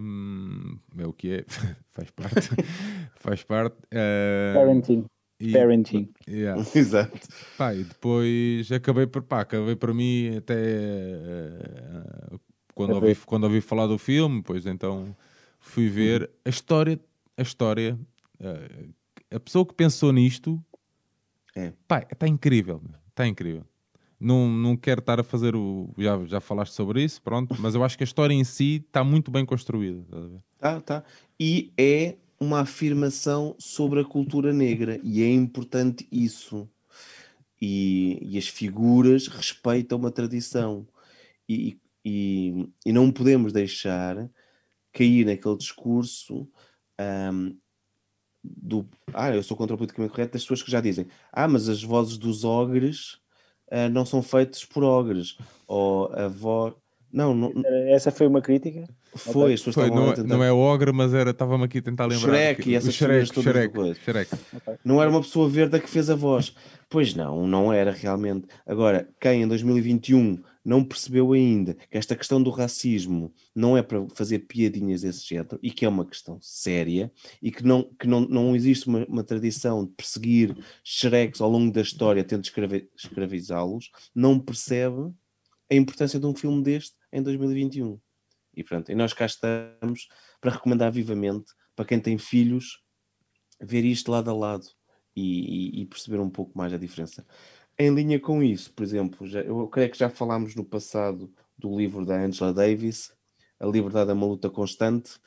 hum, 0.01 0.77
é 0.97 1.07
o 1.07 1.13
que 1.13 1.31
é, 1.31 1.45
faz 1.91 2.09
parte. 2.11 2.49
faz 3.15 3.43
parte. 3.43 3.75
hum, 3.93 4.53
Parenting. 4.55 5.05
e- 5.39 5.53
Parenting. 5.53 6.09
yeah. 6.27 6.61
Exato. 6.75 7.19
Pá, 7.57 7.73
e 7.73 7.83
depois 7.85 8.69
acabei 8.71 9.07
por 9.07 9.21
pá, 9.21 9.41
acabei 9.41 9.75
para 9.75 9.93
mim 9.93 10.35
até 10.37 10.55
eh, 10.57 12.37
quando, 12.73 12.95
ouvi, 12.95 13.15
quando 13.25 13.43
ouvi 13.45 13.61
falar 13.61 13.87
do 13.87 13.97
filme, 13.97 14.41
pois 14.43 14.65
então 14.65 15.15
fui 15.59 15.89
ver 15.89 16.29
a 16.43 16.49
história, 16.49 16.99
a 17.37 17.41
história, 17.41 17.97
eh, 18.39 18.87
a 19.35 19.39
pessoa 19.39 19.65
que 19.65 19.73
pensou 19.73 20.11
nisto, 20.11 20.63
É. 21.55 21.73
pá, 21.87 22.05
está 22.11 22.27
incrível, 22.27 22.81
está 23.09 23.27
incrível. 23.27 23.63
Não, 24.19 24.49
não 24.49 24.75
quero 24.75 24.99
estar 24.99 25.19
a 25.19 25.23
fazer 25.23 25.55
o. 25.55 25.93
Já, 25.97 26.23
já 26.25 26.39
falaste 26.39 26.73
sobre 26.73 27.03
isso, 27.03 27.21
pronto, 27.21 27.55
mas 27.59 27.75
eu 27.75 27.83
acho 27.83 27.97
que 27.97 28.03
a 28.03 28.05
história 28.05 28.33
em 28.33 28.43
si 28.43 28.83
está 28.87 29.03
muito 29.03 29.29
bem 29.29 29.45
construída. 29.45 30.03
Tá, 30.57 30.81
tá. 30.81 31.03
E 31.39 31.71
é 31.77 32.15
uma 32.39 32.61
afirmação 32.61 33.55
sobre 33.59 33.99
a 33.99 34.05
cultura 34.05 34.51
negra, 34.51 34.99
e 35.03 35.21
é 35.21 35.29
importante 35.29 36.07
isso. 36.11 36.67
E, 37.61 38.19
e 38.21 38.37
as 38.37 38.47
figuras 38.47 39.27
respeitam 39.27 39.97
uma 39.97 40.11
tradição, 40.11 40.87
e, 41.49 41.79
e, 42.05 42.69
e 42.85 42.91
não 42.91 43.11
podemos 43.11 43.53
deixar 43.53 44.29
cair 44.91 45.25
naquele 45.25 45.57
discurso 45.57 46.47
ahm, 46.97 47.55
do 48.43 48.87
ah, 49.13 49.35
eu 49.35 49.43
sou 49.43 49.57
contra 49.57 49.75
o 49.75 49.77
politicamente 49.77 50.11
correto, 50.11 50.33
das 50.33 50.43
pessoas 50.43 50.63
que 50.63 50.71
já 50.71 50.81
dizem 50.81 51.07
ah, 51.31 51.47
mas 51.47 51.69
as 51.69 51.83
vozes 51.83 52.17
dos 52.17 52.43
ogres 52.43 53.19
ah, 53.71 53.89
não 53.89 54.05
são 54.05 54.21
feitas 54.21 54.63
por 54.65 54.83
ogres, 54.83 55.37
ou 55.67 56.11
a 56.13 56.27
voz. 56.27 56.73
Não, 57.11 57.33
não 57.33 57.53
Essa 57.89 58.11
foi 58.11 58.27
uma 58.27 58.41
crítica? 58.41 58.83
foi, 59.15 59.53
as 59.53 59.61
pessoas 59.61 59.73
Foi, 59.75 59.83
estavam 59.85 60.03
não, 60.03 60.09
a 60.09 60.13
é- 60.13 60.15
tentar- 60.17 60.27
não 60.37 60.43
é 60.43 60.51
o 60.51 60.57
Ogre, 60.57 60.91
mas 60.91 61.13
era, 61.13 61.31
estava-me 61.31 61.63
aqui 61.63 61.77
a 61.79 61.81
tentar 61.81 62.05
lembrar. 62.05 62.27
Shrek 62.33 62.61
que- 62.63 62.69
e 62.71 62.75
essas 62.75 62.93
Shrek, 62.93 63.33
todas 63.33 63.51
Shrek. 63.51 63.95
Shrek. 64.03 64.31
Não 64.83 65.01
era 65.01 65.09
uma 65.09 65.21
pessoa 65.21 65.49
verde 65.49 65.77
a 65.77 65.79
que 65.79 65.89
fez 65.89 66.09
a 66.09 66.15
voz. 66.15 66.53
Pois 66.89 67.15
não, 67.15 67.47
não 67.47 67.71
era 67.73 67.91
realmente. 67.91 68.45
Agora, 68.65 69.07
quem 69.19 69.41
em 69.43 69.47
2021 69.47 70.37
não 70.67 70.83
percebeu 70.83 71.31
ainda 71.31 71.75
que 71.75 71.97
esta 71.97 72.13
questão 72.13 72.43
do 72.43 72.49
racismo 72.49 73.33
não 73.55 73.77
é 73.77 73.81
para 73.81 74.05
fazer 74.09 74.39
piadinhas 74.39 75.01
desse 75.01 75.25
género 75.25 75.57
e 75.63 75.71
que 75.71 75.85
é 75.85 75.89
uma 75.89 76.05
questão 76.05 76.37
séria 76.41 77.09
e 77.41 77.49
que 77.49 77.63
não, 77.63 77.83
que 77.97 78.05
não, 78.05 78.19
não 78.19 78.53
existe 78.53 78.85
uma, 78.85 79.05
uma 79.05 79.23
tradição 79.23 79.85
de 79.85 79.93
perseguir 79.93 80.53
xereques 80.83 81.39
ao 81.39 81.49
longo 81.49 81.71
da 81.71 81.79
história 81.79 82.21
tendo 82.21 82.43
escravi- 82.43 82.89
escravizá-los, 82.93 83.89
não 84.13 84.37
percebe 84.37 85.09
a 85.71 85.75
importância 85.75 86.19
de 86.19 86.25
um 86.25 86.35
filme 86.35 86.61
deste 86.61 86.97
em 87.13 87.23
2021. 87.23 87.97
E 88.53 88.61
pronto, 88.61 88.91
e 88.91 88.95
nós 88.95 89.13
cá 89.13 89.25
estamos 89.25 90.09
para 90.41 90.51
recomendar 90.51 90.91
vivamente 90.91 91.53
para 91.77 91.85
quem 91.85 91.97
tem 91.99 92.17
filhos 92.17 92.81
ver 93.61 93.85
isto 93.85 94.11
lado 94.11 94.29
a 94.29 94.33
lado 94.33 94.67
e, 95.15 95.79
e- 95.79 95.81
e 95.81 95.85
perceber 95.85 96.19
um 96.19 96.29
pouco 96.29 96.57
mais 96.57 96.73
a 96.73 96.77
diferença. 96.77 97.25
Em 97.79 97.93
linha 97.93 98.19
com 98.19 98.41
isso, 98.43 98.71
por 98.73 98.83
exemplo, 98.83 99.25
já- 99.27 99.41
eu 99.41 99.67
creio 99.67 99.89
que 99.91 99.97
já 99.97 100.09
falámos 100.09 100.55
no 100.55 100.63
passado 100.65 101.31
do 101.57 101.75
livro 101.77 102.05
da 102.05 102.15
Angela 102.19 102.53
Davis, 102.53 103.11
A 103.59 103.65
Liberdade 103.65 104.11
é 104.11 104.13
uma 104.13 104.27
luta 104.27 104.49
constante. 104.51 105.19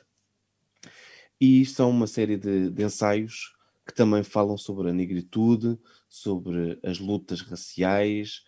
E 1.39 1.65
são 1.65 1.89
uma 1.89 2.07
série 2.07 2.37
de, 2.37 2.69
de 2.69 2.83
ensaios 2.83 3.53
que 3.87 3.93
também 3.93 4.23
falam 4.23 4.57
sobre 4.57 4.89
a 4.89 4.93
negritude, 4.93 5.77
sobre 6.07 6.79
as 6.83 6.99
lutas 6.99 7.41
raciais, 7.41 8.43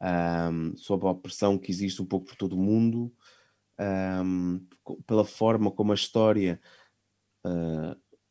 ahm, 0.00 0.74
sobre 0.76 1.06
a 1.08 1.10
opressão 1.10 1.58
que 1.58 1.70
existe 1.70 2.02
um 2.02 2.06
pouco 2.06 2.26
por 2.26 2.36
todo 2.36 2.54
o 2.54 2.62
mundo, 2.62 3.12
co- 4.82 5.02
pela 5.06 5.24
forma 5.24 5.70
como 5.70 5.92
a 5.92 5.94
história 5.94 6.60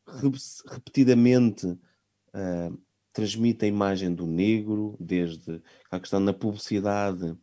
rep- 0.06 0.36
repetidamente 0.70 1.78
ah, 2.34 2.70
transmite 3.14 3.64
a 3.64 3.68
imagem 3.68 4.12
do 4.12 4.26
negro, 4.26 4.96
desde 5.00 5.62
a 5.90 6.00
questão 6.00 6.20
na 6.20 6.32
publicidade, 6.32 7.36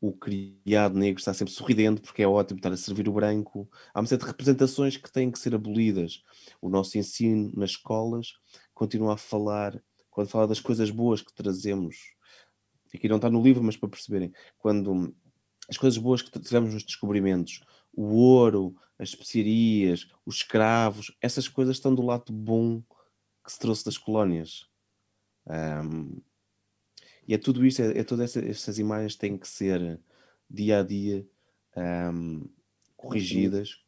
o 0.00 0.12
criado 0.12 0.96
negro 0.96 1.18
está 1.18 1.34
sempre 1.34 1.52
sorridente 1.52 2.00
porque 2.00 2.22
é 2.22 2.28
ótimo 2.28 2.58
estar 2.58 2.72
a 2.72 2.76
servir 2.76 3.08
o 3.08 3.12
branco. 3.12 3.68
Há 3.92 4.00
uma 4.00 4.06
série 4.06 4.20
de 4.20 4.26
representações 4.26 4.96
que 4.96 5.10
têm 5.10 5.30
que 5.30 5.38
ser 5.38 5.54
abolidas. 5.54 6.22
O 6.62 6.68
nosso 6.68 6.96
ensino 6.96 7.50
nas 7.56 7.70
escolas 7.70 8.34
continua 8.72 9.14
a 9.14 9.16
falar, 9.16 9.82
quando 10.10 10.28
fala 10.28 10.46
das 10.46 10.60
coisas 10.60 10.90
boas 10.90 11.20
que 11.20 11.34
trazemos, 11.34 11.96
aqui 12.94 13.08
não 13.08 13.16
está 13.16 13.28
no 13.28 13.42
livro, 13.42 13.62
mas 13.62 13.76
para 13.76 13.88
perceberem, 13.88 14.32
quando 14.58 15.14
as 15.68 15.76
coisas 15.76 15.98
boas 15.98 16.22
que 16.22 16.38
tivemos 16.38 16.72
nos 16.72 16.84
descobrimentos, 16.84 17.60
o 17.92 18.14
ouro, 18.14 18.76
as 18.98 19.08
especiarias, 19.08 20.06
os 20.24 20.36
escravos, 20.36 21.14
essas 21.20 21.48
coisas 21.48 21.76
estão 21.76 21.94
do 21.94 22.02
lado 22.02 22.32
bom 22.32 22.80
que 23.44 23.52
se 23.52 23.58
trouxe 23.58 23.84
das 23.84 23.98
colónias. 23.98 24.66
Ahm, 25.46 26.20
e 27.26 27.34
é 27.34 27.38
tudo 27.38 27.64
isto, 27.66 27.82
é, 27.82 27.98
é 27.98 28.04
todas 28.04 28.36
essa- 28.36 28.46
essas 28.48 28.78
imagens 28.78 29.16
têm 29.16 29.36
que 29.36 29.48
ser 29.48 30.00
dia 30.48 30.80
a 30.80 30.82
dia 30.82 31.26
ahm, 31.76 32.44
corrigidas. 32.96 33.82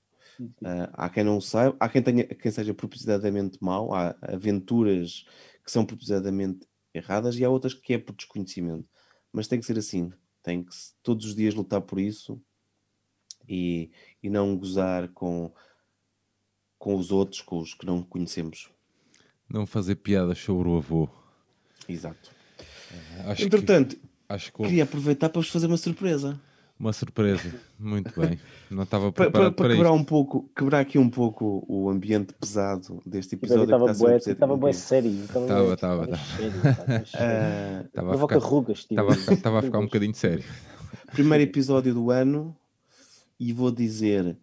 Ah, 0.64 0.90
há 1.06 1.10
quem 1.10 1.24
não 1.24 1.40
saiba, 1.40 1.76
há 1.80 1.88
quem, 1.88 2.02
tenha, 2.02 2.24
quem 2.24 2.50
seja 2.52 2.74
propositadamente 2.74 3.58
mau, 3.62 3.94
há 3.94 4.16
aventuras 4.22 5.24
que 5.64 5.70
são 5.70 5.86
propositadamente 5.86 6.66
erradas 6.94 7.36
e 7.36 7.44
há 7.44 7.50
outras 7.50 7.74
que 7.74 7.94
é 7.94 7.98
por 7.98 8.14
desconhecimento. 8.14 8.88
Mas 9.32 9.48
tem 9.48 9.60
que 9.60 9.66
ser 9.66 9.78
assim, 9.78 10.12
tem 10.42 10.64
que 10.64 10.72
todos 11.02 11.26
os 11.26 11.34
dias 11.34 11.54
lutar 11.54 11.80
por 11.82 11.98
isso 12.00 12.40
e, 13.48 13.90
e 14.22 14.28
não 14.30 14.56
gozar 14.56 15.08
com, 15.08 15.52
com 16.78 16.96
os 16.96 17.10
outros, 17.10 17.40
com 17.40 17.58
os 17.58 17.74
que 17.74 17.86
não 17.86 18.02
conhecemos. 18.02 18.70
Não 19.48 19.66
fazer 19.66 19.96
piadas 19.96 20.38
sobre 20.38 20.68
o 20.68 20.76
avô. 20.76 21.08
Exato. 21.86 22.30
Acho 23.26 23.42
Entretanto, 23.44 23.96
que, 23.96 24.02
acho 24.28 24.52
que 24.52 24.62
queria 24.62 24.84
aproveitar 24.84 25.28
para 25.28 25.40
vos 25.40 25.50
fazer 25.50 25.66
uma 25.66 25.76
surpresa. 25.76 26.40
uma 26.78 26.92
surpresa. 26.92 27.52
Muito 27.78 28.18
bem. 28.18 28.38
Não 28.70 28.84
estava 28.84 29.10
Para, 29.12 29.26
preparado 29.26 29.52
para, 29.54 29.54
para, 29.54 29.68
para 29.68 29.74
quebrar 29.74 29.90
isto. 29.90 30.00
um 30.00 30.04
pouco, 30.04 30.50
quebrar 30.56 30.80
aqui 30.80 30.98
um 30.98 31.10
pouco 31.10 31.64
o 31.68 31.90
ambiente 31.90 32.32
pesado 32.34 33.02
deste 33.04 33.34
episódio. 33.34 33.64
Estava 33.64 33.92
ser 34.20 34.32
estava 34.32 34.52
tranquilo. 34.52 34.72
sério. 34.74 35.10
Estava, 35.24 35.74
Estava, 35.74 36.06
estava, 37.84 38.08
Provoca 38.10 38.34
ficar, 38.40 38.46
rugas, 38.48 38.78
estava 38.78 39.12
a 39.58 39.62
ficar, 39.62 39.78
um 39.78 39.84
bocadinho 39.84 40.14
sério. 40.14 40.44
primeiro 41.12 41.44
episódio 41.44 41.94
do 41.94 42.10
ano 42.10 42.56
e 43.40 43.52
vou 43.52 43.70
dizer 43.70 44.36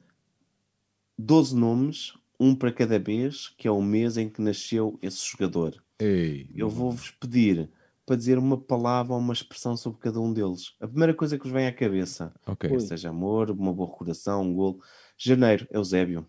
12 1.17 1.55
nomes, 1.55 2.13
um 2.39 2.53
para 2.55 2.71
cada 2.71 2.99
vez, 2.99 3.49
que 3.57 3.67
é 3.67 3.71
o 3.71 3.81
mês 3.81 4.17
em 4.17 4.29
que 4.29 4.41
nasceu 4.41 4.97
esse 5.01 5.25
jogador. 5.31 5.81
Ei, 5.99 6.49
Eu 6.53 6.69
vou-vos 6.69 7.11
pedir 7.11 7.69
para 8.05 8.15
dizer 8.15 8.37
uma 8.37 8.57
palavra 8.59 9.13
ou 9.13 9.19
uma 9.19 9.33
expressão 9.33 9.75
sobre 9.77 9.99
cada 9.99 10.19
um 10.19 10.31
deles. 10.31 10.75
A 10.79 10.87
primeira 10.87 11.13
coisa 11.13 11.37
que 11.37 11.43
vos 11.43 11.51
vem 11.51 11.67
à 11.67 11.73
cabeça, 11.73 12.33
ok. 12.45 12.69
Ui. 12.69 12.79
seja 12.79 13.09
amor, 13.09 13.49
uma 13.49 13.73
boa 13.73 13.89
recordação, 13.89 14.43
um 14.43 14.53
golo. 14.53 14.83
Janeiro, 15.17 15.67
Eusébio. 15.71 16.27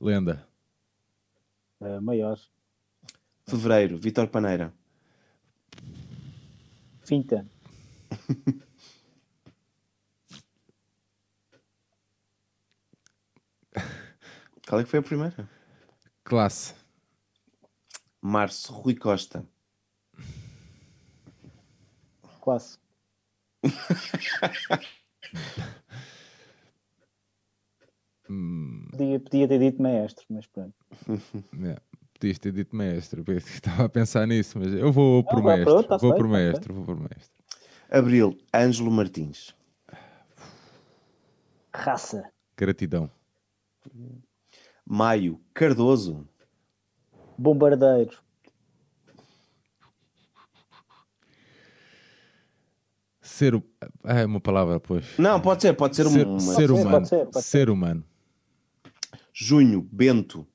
Lenda. 0.00 0.46
Ah, 1.80 2.00
maior. 2.00 2.38
Fevereiro, 3.46 3.98
Vitor 3.98 4.28
Paneira. 4.28 4.72
Finta. 7.02 7.46
Qual 14.68 14.80
é 14.80 14.84
que 14.84 14.90
foi 14.90 15.00
a 15.00 15.02
primeira? 15.02 15.48
Classe. 16.24 16.81
Março, 18.22 18.72
Rui 18.72 18.94
Costa. 18.94 19.44
Classe. 22.40 22.78
Hum, 28.30 28.88
Podia, 28.92 29.20
podia 29.20 29.48
ter 29.48 29.58
dito 29.58 29.82
maestro, 29.82 30.24
mas 30.30 30.46
pronto. 30.46 30.74
é, 31.66 31.76
Podias 32.14 32.38
ter 32.38 32.52
dito 32.52 32.76
mestre. 32.76 33.24
eu 33.26 33.36
Estava 33.36 33.86
a 33.86 33.88
pensar 33.88 34.26
nisso, 34.28 34.58
mas 34.58 34.72
eu 34.72 34.92
vou 34.92 35.24
por 35.24 35.42
pronto, 35.42 35.88
tá 35.88 35.96
vou 35.96 36.12
feito, 36.12 36.22
por 36.22 36.30
tá 36.30 36.38
mestre. 36.38 36.72
Vou 36.72 36.84
por 36.84 36.96
mestre. 36.96 37.42
Abril, 37.90 38.38
Ângelo 38.54 38.90
Martins. 38.90 39.54
Raça. 41.74 42.30
Gratidão. 42.56 43.10
Maio, 44.86 45.40
Cardoso. 45.52 46.28
Bombardeiro. 47.42 48.16
Ser. 53.20 53.54
o- 53.56 53.62
Ah, 54.04 54.20
é 54.20 54.26
uma 54.26 54.40
palavra, 54.40 54.78
pois. 54.78 55.18
Não, 55.18 55.40
pode 55.40 55.62
ser, 55.62 55.72
pode 55.74 55.96
ser, 55.96 56.04
ser, 56.08 56.26
um. 56.26 56.38
ser 56.38 56.46
Pode 56.54 56.56
ser, 56.66 56.70
humano. 56.70 56.90
pode 56.90 57.08
ser, 57.08 57.26
pode 57.26 57.44
ser 57.44 57.70
humano. 57.70 58.04
Junho, 59.32 59.82
Bento. 59.90 60.46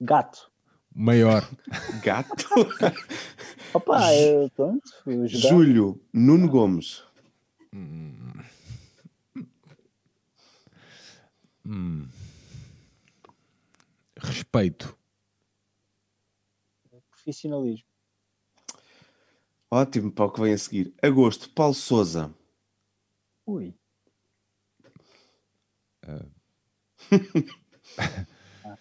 Gato. 0.00 0.50
Maior. 0.94 1.48
Gato. 2.02 2.46
Opa, 3.72 4.12
eu, 4.14 4.50
pronto. 4.50 4.82
Julho, 5.26 5.98
Nuno 6.12 6.48
Gomes. 6.48 7.02
Respeito. 14.22 14.96
Profissionalismo. 17.10 17.86
Ótimo 19.70 20.12
para 20.12 20.24
o 20.26 20.30
que 20.32 20.40
vem 20.40 20.52
a 20.52 20.58
seguir. 20.58 20.94
Agosto, 21.02 21.48
Paulo 21.50 21.74
Souza. 21.74 22.32
Ui. 23.46 23.74
Ah, 26.04 26.26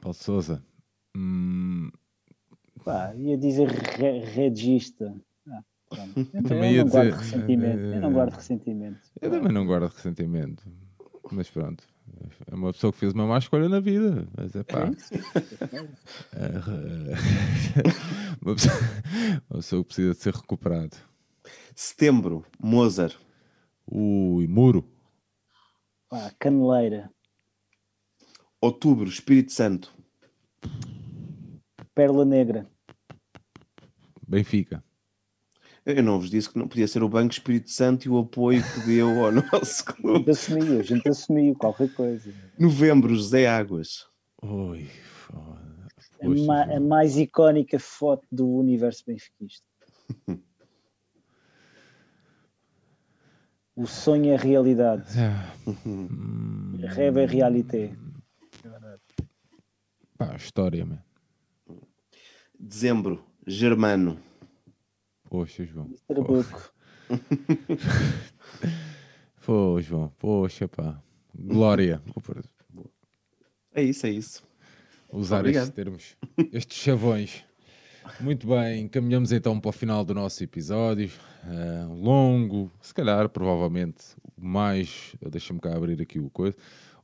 Paulo 0.00 0.14
Souza. 0.14 0.64
Hum, 1.16 1.90
Pá, 2.84 3.14
ia 3.14 3.36
dizer 3.38 3.68
re- 3.68 4.20
regista. 4.24 5.14
Ah. 5.48 5.62
Eu, 6.34 6.42
também 6.42 6.74
eu 6.74 6.76
ia 6.76 6.84
não 6.84 6.90
guardo 6.90 7.10
dizer- 7.10 7.22
ressentimento. 7.22 7.78
Eu 7.80 8.00
não 8.00 8.12
guardo 8.12 8.34
ressentimento. 8.34 9.00
eu 9.20 9.30
também 9.30 9.52
não 9.52 9.66
guardo 9.66 9.86
ressentimento. 9.88 10.62
Mas 11.32 11.50
pronto. 11.50 11.84
É 12.46 12.54
uma 12.54 12.72
pessoa 12.72 12.92
que 12.92 12.98
fez 12.98 13.12
uma 13.12 13.26
má 13.26 13.38
escolha 13.38 13.68
na 13.68 13.80
vida. 13.80 14.28
Mas 14.36 14.54
é 14.54 14.62
pá. 14.62 14.84
uma, 18.40 18.54
pessoa, 18.54 18.74
uma 19.50 19.56
pessoa 19.56 19.82
que 19.82 19.86
precisa 19.88 20.12
de 20.12 20.18
ser 20.20 20.34
recuperado. 20.34 20.96
Setembro, 21.74 22.44
Mozart. 22.60 23.16
Ui, 23.86 24.46
muro. 24.46 24.86
Pá, 26.08 26.30
caneleira. 26.38 27.10
Outubro, 28.60 29.08
Espírito 29.08 29.52
Santo. 29.52 29.92
Pérola 31.94 32.24
negra. 32.24 32.70
Benfica. 34.26 34.83
Eu 35.86 36.02
não 36.02 36.18
vos 36.18 36.30
disse 36.30 36.48
que 36.50 36.58
não 36.58 36.66
podia 36.66 36.88
ser 36.88 37.02
o 37.02 37.08
Banco 37.08 37.32
Espírito 37.32 37.70
Santo 37.70 38.06
e 38.06 38.08
o 38.08 38.18
apoio 38.18 38.62
que 38.62 38.80
deu 38.86 39.24
ao 39.24 39.30
nosso 39.52 39.82
A 39.86 39.92
clube. 39.92 40.18
gente 40.20 40.30
assumiu, 40.30 40.80
a 40.80 40.82
gente 40.82 41.08
assumiu 41.08 41.54
qualquer 41.54 41.92
coisa. 41.92 42.32
Novembro, 42.58 43.14
José 43.14 43.46
Águas. 43.46 44.06
Ui, 44.42 44.86
foda. 45.28 45.86
A, 46.22 46.28
ma- 46.46 46.62
a 46.76 46.80
mais 46.80 47.18
icónica 47.18 47.78
foto 47.78 48.26
do 48.32 48.48
universo 48.48 49.04
benfiquista. 49.06 49.66
O 53.76 53.86
sonho 53.88 54.32
é 54.32 54.36
realidade. 54.36 55.04
Rêve 56.94 57.20
é 57.22 57.26
realité. 57.26 57.92
Pá, 60.16 60.36
história, 60.36 60.86
man. 60.86 61.02
Dezembro, 62.56 63.24
Germano. 63.44 64.16
Poxa, 65.28 65.64
João. 65.64 65.90
Trabuco. 66.06 66.72
Pô, 69.44 69.80
João. 69.80 70.12
Poxa, 70.18 70.68
pá. 70.68 71.00
Glória. 71.36 72.00
É 73.74 73.82
isso, 73.82 74.06
é 74.06 74.10
isso. 74.10 74.42
usar 75.12 75.40
Obrigado. 75.40 75.64
estes 75.64 75.74
termos. 75.76 76.16
Estes 76.52 76.78
chavões. 76.78 77.44
Muito 78.20 78.46
bem, 78.46 78.86
caminhamos 78.86 79.32
então 79.32 79.58
para 79.58 79.70
o 79.70 79.72
final 79.72 80.04
do 80.04 80.14
nosso 80.14 80.42
episódio. 80.44 81.10
Ah, 81.42 81.86
longo, 81.90 82.70
se 82.80 82.92
calhar, 82.94 83.28
provavelmente, 83.28 84.04
o 84.36 84.44
mais. 84.46 85.14
Deixa-me 85.30 85.60
cá 85.60 85.74
abrir 85.76 86.00
aqui 86.00 86.18
o 86.18 86.30
coisa. 86.30 86.56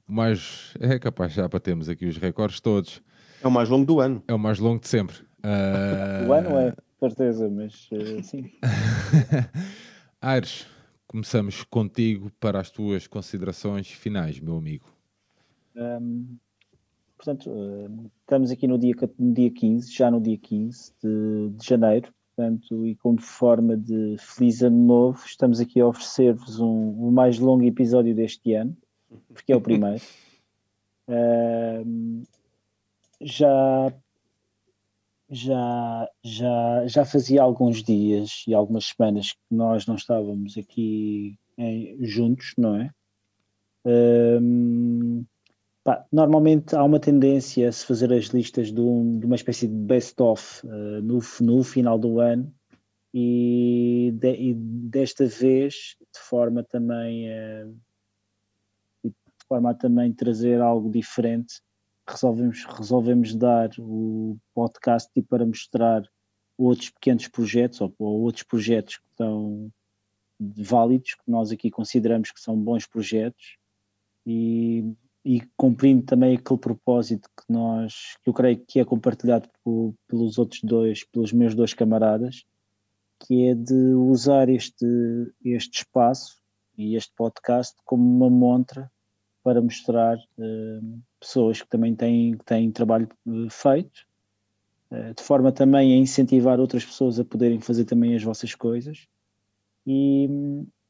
O 0.08 0.12
mais. 0.12 0.74
É 0.78 0.98
capaz 0.98 1.32
já 1.32 1.48
para 1.48 1.58
termos 1.60 1.88
aqui 1.88 2.06
os 2.06 2.16
recordes 2.16 2.60
todos. 2.60 3.02
É 3.42 3.48
o 3.48 3.50
mais 3.50 3.68
longo 3.68 3.86
do 3.86 4.00
ano. 4.00 4.22
É 4.28 4.34
o 4.34 4.38
mais 4.38 4.58
longo 4.58 4.80
de 4.80 4.88
sempre. 4.88 5.16
Ah, 5.42 6.24
O 6.28 6.32
ano 6.32 6.50
é, 6.58 6.74
certeza, 7.00 7.48
mas 7.48 7.88
eh, 7.92 8.22
sim. 8.22 8.50
Aires, 10.20 10.66
começamos 11.06 11.64
contigo 11.64 12.30
para 12.38 12.60
as 12.60 12.70
tuas 12.70 13.06
considerações 13.06 13.90
finais, 13.90 14.38
meu 14.38 14.56
amigo. 14.56 14.86
Ahm, 15.74 16.36
portanto, 17.16 17.50
estamos 18.20 18.50
aqui 18.50 18.66
no 18.66 18.78
dia, 18.78 18.94
no 19.18 19.32
dia 19.32 19.50
15, 19.50 19.92
já 19.92 20.10
no 20.10 20.20
dia 20.20 20.36
15 20.36 20.92
de, 21.02 21.50
de 21.56 21.66
janeiro, 21.66 22.12
portanto, 22.36 22.86
e 22.86 22.94
como 22.96 23.20
forma 23.20 23.76
de 23.76 24.16
feliz 24.18 24.62
ano 24.62 24.84
novo, 24.86 25.24
estamos 25.24 25.58
aqui 25.58 25.80
a 25.80 25.86
oferecer-vos 25.86 26.60
um, 26.60 27.08
o 27.08 27.10
mais 27.10 27.38
longo 27.38 27.64
episódio 27.64 28.14
deste 28.14 28.52
ano, 28.54 28.76
porque 29.32 29.52
é 29.52 29.56
o 29.56 29.60
primeiro. 29.60 30.02
Já, 33.22 33.92
já, 35.30 36.08
já, 36.24 36.86
já 36.86 37.04
fazia 37.04 37.42
alguns 37.42 37.82
dias 37.82 38.44
e 38.48 38.54
algumas 38.54 38.86
semanas 38.86 39.32
que 39.32 39.38
nós 39.50 39.86
não 39.86 39.94
estávamos 39.96 40.56
aqui 40.58 41.38
em- 41.58 41.98
juntos, 42.04 42.52
não 42.58 42.76
é? 42.76 42.90
Ahm, 43.86 45.24
Pá, 45.84 46.06
normalmente 46.12 46.76
há 46.76 46.84
uma 46.84 47.00
tendência 47.00 47.68
a 47.68 47.72
se 47.72 47.86
fazer 47.86 48.12
as 48.12 48.26
listas 48.26 48.72
de, 48.72 48.80
um- 48.80 49.18
de 49.18 49.26
uma 49.26 49.36
espécie 49.36 49.68
de 49.68 49.74
best-of 49.74 50.66
eh, 50.66 51.00
no, 51.02 51.20
no 51.40 51.62
final 51.64 51.98
do 51.98 52.20
ano 52.20 52.52
e, 53.14 54.12
de- 54.14 54.36
e 54.36 54.54
desta 54.54 55.26
vez, 55.26 55.96
de 56.14 56.20
forma 56.20 56.64
também 56.64 57.28
eh, 57.30 57.66
de 59.04 59.12
forma 59.48 59.70
a 59.70 59.74
também 59.74 60.12
trazer 60.12 60.60
algo 60.60 60.90
diferente, 60.90 61.60
resolvemos, 62.10 62.64
resolvemos 62.64 63.34
dar 63.34 63.70
o 63.78 64.36
podcast 64.54 65.10
tipo, 65.12 65.28
para 65.28 65.46
mostrar 65.46 66.02
outros 66.58 66.90
pequenos 66.90 67.28
projetos 67.28 67.80
ou, 67.80 67.94
ou 67.98 68.20
outros 68.22 68.44
projetos 68.44 68.98
que 68.98 69.08
estão 69.10 69.70
válidos, 70.38 71.14
que 71.14 71.30
nós 71.30 71.50
aqui 71.50 71.70
consideramos 71.70 72.30
que 72.30 72.40
são 72.40 72.56
bons 72.56 72.86
projetos. 72.86 73.56
E 74.26 74.84
e 75.24 75.42
cumprindo 75.56 76.02
também 76.04 76.36
aquele 76.36 76.58
propósito 76.58 77.28
que 77.36 77.52
nós, 77.52 78.16
que 78.22 78.30
eu 78.30 78.34
creio 78.34 78.58
que 78.66 78.80
é 78.80 78.84
compartilhado 78.84 79.48
por- 79.62 79.94
pelos 80.08 80.38
outros 80.38 80.62
dois, 80.62 81.04
pelos 81.04 81.32
meus 81.32 81.54
dois 81.54 81.74
camaradas, 81.74 82.44
que 83.20 83.48
é 83.48 83.54
de 83.54 83.94
usar 83.94 84.48
este, 84.48 84.86
este 85.44 85.80
espaço 85.80 86.40
e 86.76 86.96
este 86.96 87.12
podcast 87.14 87.76
como 87.84 88.02
uma 88.02 88.30
montra 88.30 88.90
para 89.42 89.60
mostrar 89.60 90.18
eh, 90.38 90.80
pessoas 91.18 91.62
que 91.62 91.68
também 91.68 91.94
têm, 91.94 92.36
que 92.36 92.44
têm 92.44 92.70
trabalho 92.70 93.08
eh, 93.26 93.48
feito, 93.50 94.06
eh, 94.90 95.14
de 95.14 95.22
forma 95.22 95.52
também 95.52 95.94
a 95.94 95.96
incentivar 95.96 96.60
outras 96.60 96.84
pessoas 96.84 97.18
a 97.18 97.24
poderem 97.24 97.60
fazer 97.60 97.84
também 97.84 98.14
as 98.14 98.22
vossas 98.22 98.54
coisas. 98.54 99.06
E, 99.86 100.28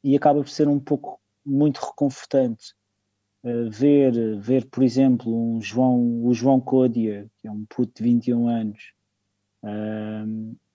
e 0.02 0.16
acaba 0.16 0.40
por 0.40 0.48
ser 0.48 0.68
um 0.68 0.80
pouco 0.80 1.20
muito 1.44 1.78
reconfortante 1.78 2.74
Uh, 3.42 3.70
ver, 3.70 4.38
ver, 4.38 4.66
por 4.68 4.82
exemplo, 4.82 5.34
um 5.34 5.62
João, 5.62 6.26
o 6.26 6.34
João 6.34 6.60
Códia, 6.60 7.26
que 7.38 7.48
é 7.48 7.50
um 7.50 7.64
puto 7.64 7.90
de 7.96 8.02
21 8.02 8.48
anos, 8.48 8.92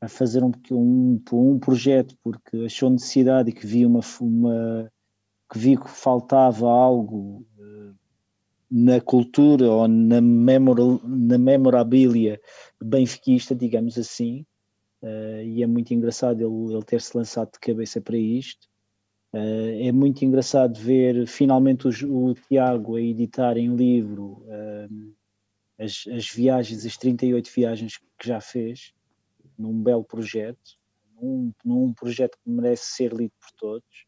a 0.01 0.07
fazer 0.07 0.43
um, 0.43 0.51
um, 0.71 1.21
um 1.31 1.59
projeto 1.59 2.15
porque 2.23 2.65
achou 2.65 2.89
necessidade 2.89 3.49
e 3.49 3.53
que 3.53 3.65
viu 3.65 3.87
uma, 3.87 4.01
uma 4.19 4.91
que 5.51 5.59
viu 5.59 5.79
que 5.79 5.89
faltava 5.89 6.67
algo 6.69 7.45
uh, 7.54 7.54
na 8.77 8.99
cultura 8.99 9.71
ou 9.71 9.87
na, 9.87 10.19
memora, 10.19 10.81
na 11.05 11.37
memorabilia 11.37 12.41
benfiquista, 12.83 13.55
digamos 13.55 13.97
assim, 13.97 14.45
uh, 15.01 15.41
e 15.41 15.63
é 15.63 15.67
muito 15.67 15.93
engraçado 15.93 16.41
ele, 16.41 16.73
ele 16.73 16.83
ter 16.83 16.99
se 16.99 17.15
lançado 17.15 17.53
de 17.53 17.59
cabeça 17.59 18.01
para 18.01 18.17
isto. 18.17 18.67
Uh, 19.33 19.79
é 19.81 19.93
muito 19.93 20.25
engraçado 20.25 20.77
ver 20.77 21.25
finalmente 21.25 21.87
o, 21.87 22.25
o 22.25 22.33
Tiago 22.33 22.97
a 22.97 23.01
editar 23.01 23.55
em 23.55 23.73
livro 23.73 24.43
uh, 24.43 25.13
as, 25.79 26.03
as, 26.11 26.27
viagens, 26.27 26.85
as 26.85 26.97
38 26.97 27.49
viagens 27.55 27.97
que 27.97 28.27
já 28.27 28.41
fez, 28.41 28.93
num 29.57 29.81
belo 29.81 30.03
projeto, 30.03 30.77
num, 31.15 31.53
num 31.63 31.93
projeto 31.93 32.37
que 32.43 32.49
merece 32.49 32.87
ser 32.87 33.13
lido 33.13 33.31
por 33.39 33.51
todos. 33.57 34.05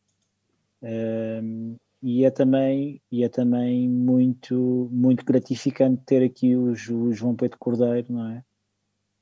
Uh, 0.82 1.80
e 2.02 2.26
é 2.26 2.32
também, 2.32 3.02
e 3.12 3.24
é 3.24 3.30
também 3.30 3.90
muito, 3.90 4.90
muito 4.92 5.26
gratificante 5.26 6.04
ter 6.06 6.24
aqui 6.24 6.56
o, 6.56 6.76
João 6.76 7.36
Pedro 7.36 7.58
Cordeiro, 7.58 8.14
não 8.14 8.30
é? 8.30 8.44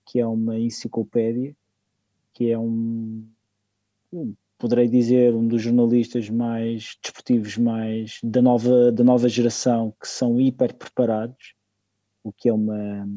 Que 0.05 0.19
é 0.19 0.27
uma 0.27 0.59
enciclopédia, 0.59 1.55
que 2.33 2.51
é 2.51 2.59
um, 2.59 3.25
poderei 4.57 4.87
dizer, 4.87 5.33
um 5.33 5.47
dos 5.47 5.61
jornalistas 5.61 6.29
mais 6.29 6.97
desportivos 7.01 7.57
mais 7.57 8.19
da 8.23 8.41
nova, 8.41 8.91
da 8.91 9.03
nova 9.03 9.29
geração 9.29 9.93
que 9.99 10.07
são 10.07 10.39
hiper 10.39 10.73
preparados, 10.75 11.53
o 12.23 12.31
que 12.31 12.49
é 12.49 12.53
uma 12.53 13.07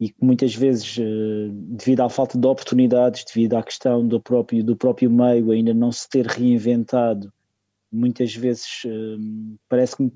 e 0.00 0.08
que 0.08 0.24
muitas 0.24 0.54
vezes 0.54 0.96
devido 1.52 2.00
à 2.00 2.08
falta 2.08 2.36
de 2.36 2.46
oportunidades, 2.46 3.24
devido 3.24 3.54
à 3.54 3.62
questão 3.62 4.06
do 4.06 4.20
próprio 4.20 4.64
do 4.64 4.76
próprio 4.76 5.10
meio 5.10 5.52
ainda 5.52 5.72
não 5.72 5.92
se 5.92 6.08
ter 6.08 6.26
reinventado, 6.26 7.32
muitas 7.94 8.34
vezes 8.34 8.82
parece 9.68 9.96
que 9.96 10.12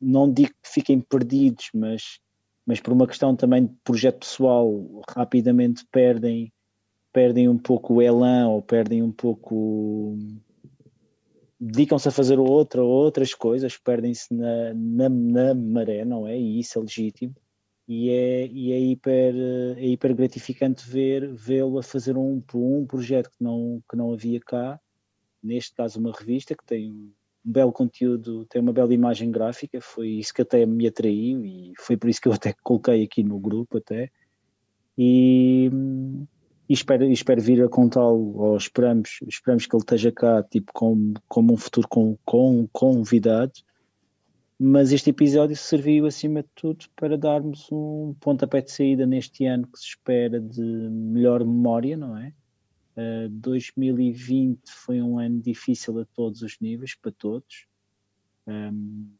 não 0.00 0.32
digo 0.32 0.50
que 0.62 0.70
fiquem 0.70 1.00
perdidos, 1.00 1.70
mas 1.74 2.18
mas 2.66 2.80
por 2.80 2.92
uma 2.92 3.06
questão 3.06 3.36
também 3.36 3.66
de 3.66 3.74
projeto 3.84 4.18
pessoal 4.20 5.02
rapidamente 5.08 5.86
perdem 5.90 6.52
perdem 7.12 7.48
um 7.48 7.56
pouco 7.56 7.94
o 7.94 8.02
elan 8.02 8.48
ou 8.48 8.60
perdem 8.60 9.02
um 9.02 9.12
pouco 9.12 10.18
dedicam-se 11.58 12.08
a 12.08 12.12
fazer 12.12 12.38
outra 12.38 12.82
outras 12.82 13.32
coisas 13.32 13.76
perdem-se 13.78 14.34
na, 14.34 14.74
na, 14.74 15.08
na, 15.08 15.54
maré 15.54 16.04
não 16.04 16.26
é? 16.26 16.38
E 16.38 16.58
isso 16.58 16.78
é 16.78 16.82
legítimo. 16.82 17.34
E 17.88 18.10
é, 18.10 18.46
e 18.48 18.72
é 18.72 18.80
hiper 18.80 19.34
é 19.78 19.86
hiper 19.86 20.14
gratificante 20.14 20.88
ver 20.88 21.32
vê-lo 21.32 21.78
a 21.78 21.82
fazer 21.84 22.16
um, 22.16 22.42
um 22.52 22.84
projeto 22.84 23.30
que 23.30 23.42
não 23.42 23.80
que 23.88 23.96
não 23.96 24.12
havia 24.12 24.40
cá 24.40 24.80
neste 25.46 25.74
caso 25.74 25.98
uma 25.98 26.12
revista 26.12 26.54
que 26.54 26.64
tem 26.64 26.90
um 26.92 27.12
belo 27.44 27.72
conteúdo 27.72 28.44
tem 28.46 28.60
uma 28.60 28.72
bela 28.72 28.92
imagem 28.92 29.30
gráfica 29.30 29.80
foi 29.80 30.08
isso 30.08 30.34
que 30.34 30.42
até 30.42 30.66
me 30.66 30.86
atraiu 30.86 31.44
e 31.44 31.72
foi 31.78 31.96
por 31.96 32.10
isso 32.10 32.20
que 32.20 32.28
eu 32.28 32.32
até 32.32 32.54
coloquei 32.62 33.04
aqui 33.04 33.22
no 33.22 33.38
grupo 33.38 33.78
até 33.78 34.10
e 34.98 35.70
e 36.68 36.72
espero, 36.72 37.04
espero 37.04 37.40
vir 37.40 37.62
a 37.62 37.68
contá-lo, 37.68 38.36
ou 38.38 38.56
esperamos, 38.56 39.20
esperamos 39.28 39.66
que 39.66 39.76
ele 39.76 39.82
esteja 39.82 40.10
cá, 40.10 40.42
tipo, 40.42 40.72
como, 40.72 41.14
como 41.28 41.54
um 41.54 41.56
futuro 41.56 41.86
com, 41.88 42.18
com, 42.24 42.68
convidado, 42.72 43.52
mas 44.58 44.90
este 44.90 45.10
episódio 45.10 45.54
serviu, 45.54 46.06
acima 46.06 46.42
de 46.42 46.48
tudo, 46.54 46.86
para 46.96 47.16
darmos 47.16 47.68
um 47.70 48.14
pontapé 48.18 48.62
de 48.62 48.72
saída 48.72 49.06
neste 49.06 49.44
ano 49.44 49.66
que 49.66 49.78
se 49.78 49.86
espera 49.88 50.40
de 50.40 50.62
melhor 50.62 51.44
memória, 51.44 51.96
não 51.96 52.16
é? 52.16 52.32
Uh, 52.96 53.28
2020 53.28 54.60
foi 54.70 55.02
um 55.02 55.18
ano 55.18 55.40
difícil 55.40 56.00
a 56.00 56.04
todos 56.06 56.40
os 56.42 56.58
níveis, 56.60 56.94
para 56.94 57.12
todos. 57.12 57.66
Um, 58.46 59.10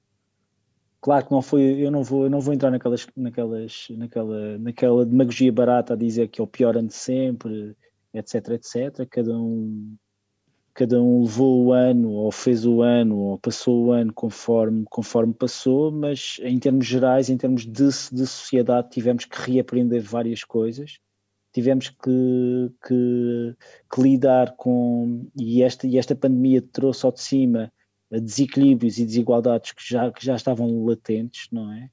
claro 1.01 1.27
que 1.27 1.33
não 1.33 1.43
foi, 1.43 1.63
eu 1.63 1.91
não 1.91 2.03
vou, 2.03 2.25
eu 2.25 2.31
não 2.31 2.41
vou 2.41 2.55
entrar 2.55 2.71
naquelas, 2.71 3.07
naquelas, 3.17 3.89
naquela, 3.91 4.59
naquela 4.59 5.05
demagogia 5.05 5.53
barata 5.53 5.93
a 5.93 5.97
dizer 5.97 6.29
que 6.29 6.41
é 6.41 6.45
o 6.45 6.47
pior 6.47 6.77
ano 6.77 6.89
de 6.89 6.95
sempre, 6.95 7.77
etc, 8.15 8.49
etc. 8.51 9.07
Cada 9.11 9.37
um, 9.37 9.95
cada 10.73 11.03
um 11.03 11.23
levou 11.23 11.67
o 11.67 11.73
ano, 11.73 12.11
ou 12.11 12.33
fez 12.33 12.65
o 12.65 12.83
ano, 12.83 13.17
ou 13.17 13.39
passou 13.39 13.87
o 13.87 13.93
ano 13.93 14.13
conforme, 14.13 14.85
conforme 14.91 15.35
passou, 15.35 15.91
mas 15.93 16.39
em 16.43 16.59
termos 16.59 16.87
gerais, 16.87 17.29
em 17.29 17.37
termos 17.37 17.67
de, 17.67 17.89
de 18.13 18.27
sociedade, 18.27 18.91
tivemos 18.91 19.25
que 19.25 19.53
reaprender 19.53 20.03
várias 20.03 20.45
coisas. 20.45 20.99
Tivemos 21.57 21.89
que, 21.89 22.71
que, 22.87 23.57
que 23.91 24.03
lidar 24.03 24.55
com, 24.57 25.27
e 25.35 25.63
esta, 25.63 25.87
e 25.87 25.97
esta 25.97 26.15
pandemia 26.15 26.61
trouxe 26.61 27.07
ao 27.07 27.13
de 27.13 27.23
cima 27.23 27.73
desequilíbrios 28.11 28.99
e 28.99 29.07
desigualdades 29.07 29.73
que 29.73 29.83
já, 29.83 30.13
que 30.13 30.23
já 30.23 30.37
estavam 30.37 30.85
latentes, 30.85 31.49
não 31.51 31.73
é? 31.73 31.91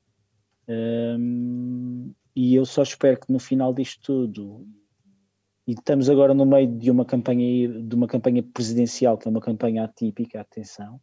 Um, 0.67 2.11
e 2.35 2.56
eu 2.56 2.66
só 2.66 2.83
espero 2.83 3.22
que 3.22 3.32
no 3.32 3.40
final 3.40 3.74
disto 3.74 4.01
tudo, 4.01 4.67
e 5.66 5.72
estamos 5.72 6.09
agora 6.09 6.33
no 6.33 6.45
meio 6.45 6.67
de 6.67 6.92
uma 6.92 7.06
campanha 7.06 7.69
de 7.69 7.95
uma 7.95 8.08
campanha 8.08 8.43
presidencial, 8.43 9.17
que 9.17 9.30
é 9.30 9.32
uma 9.32 9.40
campanha 9.40 9.85
atípica, 9.85 10.42
atenção, 10.42 11.00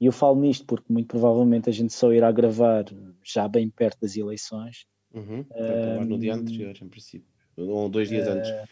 e 0.00 0.06
eu 0.06 0.12
falo 0.12 0.40
nisto 0.40 0.64
porque 0.64 0.92
muito 0.92 1.08
provavelmente 1.08 1.68
a 1.68 1.72
gente 1.72 1.92
só 1.92 2.12
irá 2.12 2.30
gravar 2.30 2.84
já 3.24 3.48
bem 3.48 3.68
perto 3.68 3.98
das 4.00 4.16
eleições. 4.16 4.86
Uhum. 5.12 5.44
Vai 5.50 5.98
um, 5.98 6.04
no 6.04 6.18
dia 6.20 6.36
anterior, 6.36 6.72
em 6.80 6.88
princípio. 6.88 7.35
Ou 7.56 7.88
dois 7.88 8.08
dias 8.08 8.26
antes. 8.28 8.50
Eh, 8.50 8.64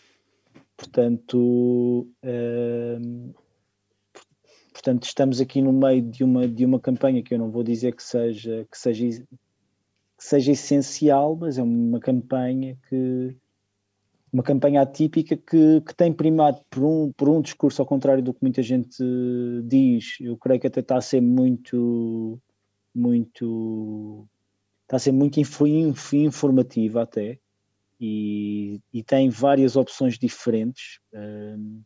portanto, 0.76 2.06
por- 2.22 3.44
portanto, 4.72 5.04
estamos 5.04 5.40
aqui 5.40 5.62
no 5.62 5.72
meio 5.72 6.02
de 6.02 6.24
uma, 6.24 6.46
de 6.46 6.64
uma 6.64 6.80
campanha 6.80 7.22
que 7.22 7.34
eu 7.34 7.38
não 7.38 7.50
vou 7.50 7.62
dizer 7.62 7.94
que 7.94 8.02
seja, 8.02 8.66
que 8.70 8.78
seja, 8.78 9.08
que 9.08 9.26
seja 10.18 10.52
essencial, 10.52 11.36
mas 11.36 11.58
é 11.58 11.62
uma 11.62 12.00
campanha 12.00 12.76
que 12.88 13.36
uma 14.32 14.42
campanha 14.42 14.82
atípica 14.82 15.36
que, 15.36 15.80
que 15.80 15.94
tem 15.94 16.12
primado 16.12 16.60
por 16.68 16.82
um, 16.82 17.12
por 17.12 17.28
um 17.28 17.40
discurso 17.40 17.80
ao 17.80 17.86
contrário 17.86 18.20
do 18.20 18.34
que 18.34 18.42
muita 18.42 18.62
gente 18.64 18.98
diz. 19.64 20.16
Eu 20.20 20.36
creio 20.36 20.60
que 20.60 20.66
até 20.66 20.80
está 20.80 20.96
a 20.96 21.00
ser 21.00 21.20
muito, 21.20 22.36
muito, 22.92 24.26
está 24.82 24.96
a 24.96 24.98
ser 24.98 25.12
muito 25.12 25.38
info- 25.38 25.68
info- 25.68 26.16
informativa 26.16 27.02
até 27.02 27.38
e, 28.00 28.80
e 28.92 29.02
tem 29.02 29.28
várias 29.30 29.76
opções 29.76 30.18
diferentes. 30.18 30.98
hum, 31.12 31.82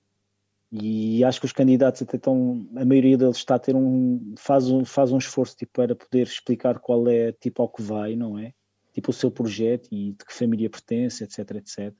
e 0.71 1.25
acho 1.25 1.41
que 1.41 1.47
os 1.47 1.53
candidatos 1.53 2.03
até 2.03 2.19
estão, 2.19 2.69
a 2.77 2.85
maioria 2.85 3.17
deles 3.17 3.39
está 3.39 3.55
a 3.55 3.59
ter 3.59 3.75
um, 3.75 4.35
faz 4.37 4.69
um, 4.69 4.85
faz 4.85 5.11
um 5.11 5.17
esforço 5.17 5.57
tipo, 5.57 5.73
para 5.73 5.97
poder 5.97 6.27
explicar 6.27 6.79
qual 6.79 7.09
é 7.09 7.33
tipo 7.33 7.63
ao 7.63 7.71
que 7.71 7.81
vai, 7.81 8.15
não 8.15 8.39
é? 8.39 8.53
Tipo 8.93 9.11
o 9.11 9.15
seu 9.15 9.31
projeto 9.31 9.89
e 9.91 10.13
de 10.13 10.25
que 10.27 10.35
família 10.35 10.69
pertence, 10.69 11.25
etc, 11.25 11.39
etc. 11.57 11.95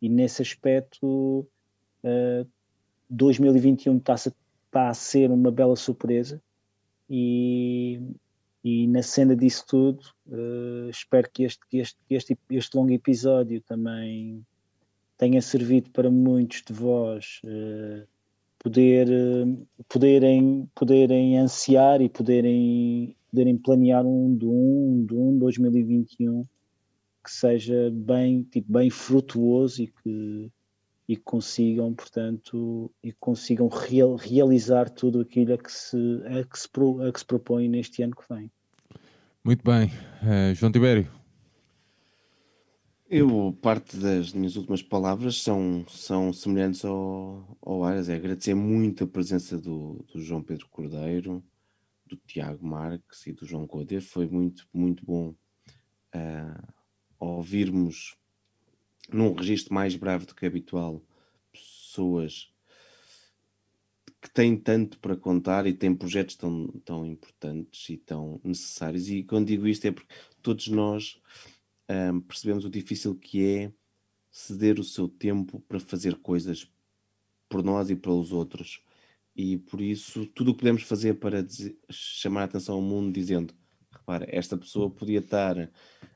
E 0.00 0.08
nesse 0.08 0.42
aspecto, 0.42 1.46
uh, 2.02 2.48
2021 3.08 3.98
está 3.98 4.14
está 4.14 4.88
a 4.88 4.94
ser 4.94 5.30
uma 5.30 5.52
bela 5.52 5.76
surpresa 5.76 6.42
e, 7.08 8.00
e 8.64 8.86
na 8.86 9.02
cena 9.02 9.34
disso 9.34 9.64
tudo, 9.66 10.00
uh, 10.26 10.88
espero 10.88 11.28
que 11.32 11.44
este, 11.44 11.60
que 11.68 11.78
este, 11.78 11.98
que 12.08 12.14
este, 12.14 12.38
este 12.50 12.76
longo 12.76 12.92
episódio 12.92 13.60
também 13.62 14.44
tenha 15.18 15.42
servido 15.42 15.90
para 15.90 16.10
muitos 16.10 16.62
de 16.62 16.72
vós 16.72 17.40
uh, 17.44 18.06
poder, 18.58 19.08
uh, 19.08 19.66
poderem, 19.88 20.68
poderem 20.74 21.38
ansiar 21.38 22.00
e 22.00 22.08
poderem, 22.08 23.16
poderem 23.30 23.56
planear 23.58 24.06
um 24.06 24.36
de 24.36 24.46
um 24.46 25.04
de 25.06 25.14
um 25.14 25.38
2021 25.38 26.44
que 27.24 27.30
seja 27.30 27.90
bem, 27.92 28.42
tipo, 28.44 28.72
bem 28.72 28.90
frutuoso 28.90 29.82
e 29.82 29.86
que, 29.86 30.50
e 31.12 31.16
que 31.16 31.22
consigam, 31.24 31.92
portanto, 31.92 32.90
e 33.02 33.12
que 33.12 33.18
consigam 33.20 33.68
real, 33.68 34.16
realizar 34.16 34.88
tudo 34.88 35.20
aquilo 35.20 35.52
a 35.52 35.58
que, 35.58 35.70
se, 35.70 35.96
a, 36.24 36.42
que 36.42 36.58
se, 36.58 36.66
pro- 36.66 37.02
a 37.06 37.12
que 37.12 37.18
se 37.18 37.26
propõe 37.26 37.68
neste 37.68 38.02
ano 38.02 38.16
que 38.16 38.34
vem. 38.34 38.50
Muito 39.44 39.62
bem. 39.62 39.90
Eh, 40.22 40.54
João 40.54 40.72
Tibério, 40.72 41.06
Eu, 43.10 43.54
parte 43.60 43.98
das 43.98 44.32
minhas 44.32 44.56
últimas 44.56 44.82
palavras 44.82 45.42
são, 45.42 45.84
são 45.86 46.32
semelhantes 46.32 46.82
ao, 46.82 47.58
ao 47.60 47.84
Aras. 47.84 48.08
É 48.08 48.14
agradecer 48.14 48.54
muito 48.54 49.04
a 49.04 49.06
presença 49.06 49.58
do, 49.58 50.02
do 50.10 50.22
João 50.22 50.42
Pedro 50.42 50.66
Cordeiro, 50.70 51.44
do 52.06 52.16
Tiago 52.16 52.66
Marques 52.66 53.26
e 53.26 53.34
do 53.34 53.44
João 53.44 53.66
Codê. 53.66 54.00
Foi 54.00 54.26
muito, 54.26 54.66
muito 54.72 55.04
bom 55.04 55.34
ah, 56.14 56.72
ouvirmos 57.20 58.16
num 59.10 59.32
registro 59.34 59.74
mais 59.74 59.96
breve 59.96 60.26
do 60.26 60.34
que 60.34 60.46
habitual 60.46 61.02
pessoas 61.52 62.52
que 64.20 64.30
têm 64.30 64.56
tanto 64.56 64.98
para 65.00 65.16
contar 65.16 65.66
e 65.66 65.72
têm 65.72 65.94
projetos 65.94 66.36
tão, 66.36 66.68
tão 66.84 67.04
importantes 67.04 67.90
e 67.90 67.96
tão 67.96 68.40
necessários. 68.44 69.08
E 69.08 69.24
quando 69.24 69.48
digo 69.48 69.66
isto 69.66 69.84
é 69.86 69.90
porque 69.90 70.14
todos 70.40 70.68
nós 70.68 71.20
ahm, 71.88 72.20
percebemos 72.20 72.64
o 72.64 72.70
difícil 72.70 73.16
que 73.16 73.44
é 73.44 73.72
ceder 74.30 74.78
o 74.78 74.84
seu 74.84 75.08
tempo 75.08 75.60
para 75.62 75.80
fazer 75.80 76.16
coisas 76.16 76.70
por 77.48 77.62
nós 77.62 77.90
e 77.90 77.96
pelos 77.96 78.32
outros. 78.32 78.82
E 79.34 79.58
por 79.58 79.80
isso, 79.80 80.26
tudo 80.26 80.50
o 80.50 80.54
que 80.54 80.60
podemos 80.60 80.82
fazer 80.82 81.14
para 81.14 81.42
dizer- 81.42 81.78
chamar 81.90 82.42
a 82.42 82.44
atenção 82.44 82.76
ao 82.76 82.82
mundo, 82.82 83.12
dizendo: 83.12 83.54
repara, 83.90 84.26
esta 84.28 84.56
pessoa 84.56 84.90
podia 84.90 85.18
estar 85.18 85.70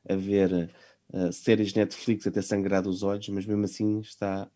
a 0.08 0.15
ver 0.15 0.74
ah, 1.12 1.32
séries 1.32 1.74
Netflix 1.74 2.26
até 2.26 2.42
sangrar 2.42 2.82
dos 2.82 3.02
olhos, 3.02 3.28
mas 3.28 3.46
mesmo 3.46 3.64
assim 3.64 4.00
está 4.00 4.50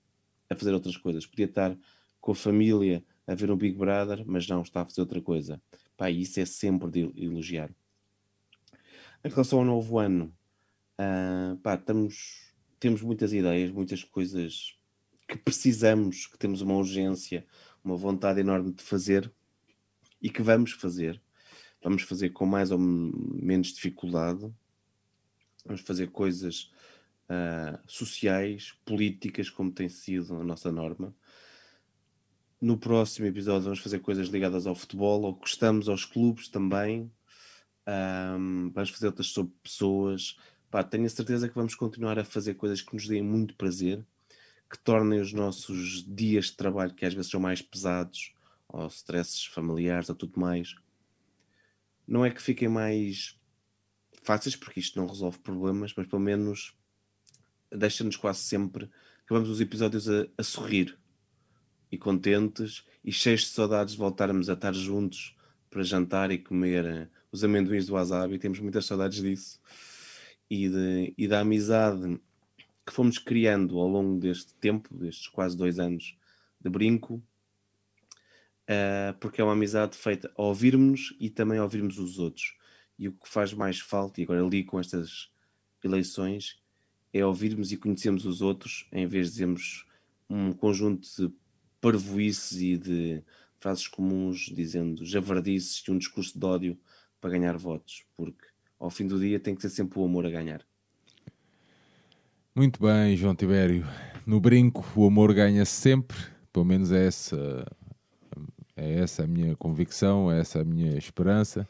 a 0.48 0.54
fazer 0.54 0.72
outras 0.72 0.96
coisas. 0.96 1.26
Podia 1.26 1.46
estar 1.46 1.76
com 2.20 2.32
a 2.32 2.34
família 2.34 3.04
a 3.26 3.34
ver 3.34 3.50
um 3.50 3.56
Big 3.56 3.76
Brother, 3.76 4.24
mas 4.26 4.46
não 4.48 4.62
está 4.62 4.82
a 4.82 4.84
fazer 4.84 5.00
outra 5.00 5.20
coisa. 5.20 5.62
Pá, 5.96 6.10
isso 6.10 6.40
é 6.40 6.44
sempre 6.44 6.90
de 6.90 7.00
elogiar. 7.16 7.70
Em 9.24 9.28
relação 9.28 9.60
ao 9.60 9.64
novo 9.64 9.98
ano, 9.98 10.34
ah, 10.98 11.56
pá, 11.62 11.74
estamos, 11.74 12.52
temos 12.78 13.02
muitas 13.02 13.32
ideias, 13.32 13.70
muitas 13.70 14.02
coisas 14.02 14.76
que 15.28 15.36
precisamos, 15.36 16.26
que 16.26 16.36
temos 16.36 16.60
uma 16.60 16.74
urgência, 16.74 17.46
uma 17.84 17.96
vontade 17.96 18.40
enorme 18.40 18.72
de 18.72 18.82
fazer 18.82 19.32
e 20.20 20.28
que 20.28 20.42
vamos 20.42 20.72
fazer. 20.72 21.20
Vamos 21.82 22.02
fazer 22.02 22.30
com 22.30 22.44
mais 22.44 22.70
ou 22.70 22.78
menos 22.78 23.68
dificuldade. 23.68 24.52
Vamos 25.64 25.82
fazer 25.82 26.10
coisas 26.10 26.70
ah, 27.28 27.78
sociais, 27.86 28.74
políticas, 28.84 29.48
como 29.48 29.70
tem 29.70 29.88
sido 29.88 30.34
a 30.36 30.44
nossa 30.44 30.72
norma. 30.72 31.14
No 32.60 32.76
próximo 32.76 33.26
episódio 33.26 33.62
vamos 33.64 33.78
fazer 33.78 34.00
coisas 34.00 34.28
ligadas 34.28 34.66
ao 34.66 34.74
futebol, 34.74 35.22
ou 35.22 35.34
gostamos 35.34 35.88
aos 35.88 36.04
clubes 36.04 36.48
também. 36.48 37.10
Ahm, 37.86 38.70
vamos 38.74 38.90
fazer 38.90 39.06
outras 39.06 39.28
sobre 39.28 39.52
pessoas. 39.62 40.36
Pá, 40.70 40.82
tenho 40.82 41.06
a 41.06 41.08
certeza 41.08 41.48
que 41.48 41.54
vamos 41.54 41.74
continuar 41.74 42.18
a 42.18 42.24
fazer 42.24 42.54
coisas 42.54 42.82
que 42.82 42.92
nos 42.94 43.06
deem 43.08 43.22
muito 43.22 43.56
prazer, 43.56 44.04
que 44.68 44.78
tornem 44.78 45.20
os 45.20 45.32
nossos 45.32 46.04
dias 46.06 46.46
de 46.46 46.56
trabalho, 46.56 46.94
que 46.94 47.06
às 47.06 47.14
vezes 47.14 47.30
são 47.30 47.40
mais 47.40 47.62
pesados, 47.62 48.34
ou 48.68 48.86
stresses 48.88 49.44
familiares, 49.46 50.08
ou 50.08 50.14
tudo 50.14 50.38
mais, 50.38 50.74
não 52.06 52.24
é 52.24 52.30
que 52.30 52.42
fiquem 52.42 52.68
mais 52.68 53.39
fáceis, 54.22 54.56
porque 54.56 54.80
isto 54.80 54.98
não 54.98 55.06
resolve 55.06 55.38
problemas, 55.38 55.92
mas 55.96 56.06
pelo 56.06 56.22
menos 56.22 56.74
deixa-nos 57.70 58.16
quase 58.16 58.40
sempre, 58.40 58.90
acabamos 59.24 59.48
os 59.48 59.60
episódios 59.60 60.08
a, 60.08 60.26
a 60.36 60.42
sorrir 60.42 60.98
e 61.90 61.98
contentes 61.98 62.84
e 63.04 63.12
cheios 63.12 63.42
de 63.42 63.48
saudades 63.48 63.92
de 63.94 63.98
voltarmos 63.98 64.48
a 64.48 64.54
estar 64.54 64.72
juntos 64.72 65.36
para 65.68 65.82
jantar 65.82 66.30
e 66.30 66.38
comer 66.38 66.84
eh, 66.84 67.08
os 67.30 67.44
amendoins 67.44 67.86
do 67.86 67.94
wasabi. 67.94 68.38
Temos 68.38 68.58
muitas 68.58 68.86
saudades 68.86 69.22
disso 69.22 69.60
e, 70.48 70.68
de, 70.68 71.14
e 71.16 71.28
da 71.28 71.40
amizade 71.40 72.20
que 72.84 72.92
fomos 72.92 73.18
criando 73.18 73.78
ao 73.78 73.88
longo 73.88 74.18
deste 74.18 74.52
tempo, 74.54 74.92
destes 74.94 75.28
quase 75.28 75.56
dois 75.56 75.78
anos 75.78 76.16
de 76.60 76.68
brinco, 76.68 77.22
eh, 78.66 79.14
porque 79.20 79.40
é 79.40 79.44
uma 79.44 79.52
amizade 79.52 79.96
feita 79.96 80.30
a 80.36 80.42
ouvirmos 80.42 81.16
e 81.20 81.30
também 81.30 81.58
a 81.58 81.62
ouvirmos 81.62 81.98
os 81.98 82.18
outros. 82.18 82.54
E 83.00 83.08
o 83.08 83.12
que 83.12 83.26
faz 83.26 83.54
mais 83.54 83.80
falta, 83.80 84.20
e 84.20 84.24
agora 84.24 84.44
ali 84.44 84.62
com 84.62 84.78
estas 84.78 85.30
eleições, 85.82 86.60
é 87.14 87.24
ouvirmos 87.24 87.72
e 87.72 87.78
conhecermos 87.78 88.26
os 88.26 88.42
outros, 88.42 88.86
em 88.92 89.06
vez 89.06 89.28
de 89.28 89.32
dizermos 89.32 89.86
um 90.28 90.52
conjunto 90.52 91.08
de 91.16 91.32
parvoices 91.80 92.60
e 92.60 92.76
de 92.76 93.24
frases 93.58 93.88
comuns 93.88 94.50
dizendo 94.54 95.02
javardices 95.04 95.82
e 95.86 95.90
um 95.90 95.96
discurso 95.96 96.38
de 96.38 96.44
ódio 96.44 96.78
para 97.18 97.30
ganhar 97.30 97.56
votos, 97.56 98.04
porque 98.14 98.46
ao 98.78 98.90
fim 98.90 99.06
do 99.06 99.18
dia 99.18 99.40
tem 99.40 99.54
que 99.54 99.62
ter 99.62 99.70
sempre 99.70 99.98
o 99.98 100.04
amor 100.04 100.26
a 100.26 100.30
ganhar. 100.30 100.62
muito 102.54 102.82
bem, 102.82 103.16
João 103.16 103.34
Tibério. 103.34 103.86
No 104.26 104.38
brinco, 104.38 104.84
o 104.94 105.06
amor 105.06 105.32
ganha 105.32 105.64
sempre, 105.64 106.18
pelo 106.52 106.66
menos 106.66 106.92
é 106.92 107.06
essa, 107.06 107.66
é 108.76 108.98
essa 108.98 109.24
a 109.24 109.26
minha 109.26 109.56
convicção, 109.56 110.30
é 110.30 110.40
essa 110.40 110.60
a 110.60 110.64
minha 110.64 110.98
esperança. 110.98 111.66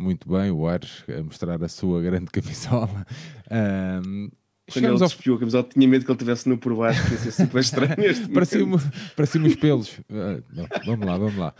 Muito 0.00 0.26
bem, 0.28 0.50
o 0.50 0.66
Ares 0.66 1.04
a 1.08 1.22
mostrar 1.22 1.62
a 1.62 1.68
sua 1.68 2.00
grande 2.00 2.26
camisola. 2.32 3.06
Ahm, 3.50 4.28
Quando 4.72 4.84
ele 4.84 4.92
ao 4.92 4.98
despiu 4.98 5.34
a 5.34 5.38
camisola, 5.38 5.64
tinha 5.64 5.86
medo 5.86 6.04
que 6.06 6.10
ele 6.10 6.16
estivesse 6.16 6.48
nu 6.48 6.56
por 6.56 6.74
baixo, 6.74 7.04
que 7.06 7.12
ia 7.12 7.18
ser 7.18 7.32
super 7.32 7.60
estranho 7.60 7.94
parecia, 8.32 8.64
momento. 8.66 8.90
parecia 9.14 9.40
uns 9.42 9.56
pelos. 9.56 10.00
Não, 10.08 10.66
vamos 10.86 11.06
lá, 11.06 11.18
vamos 11.18 11.36
lá. 11.36 11.54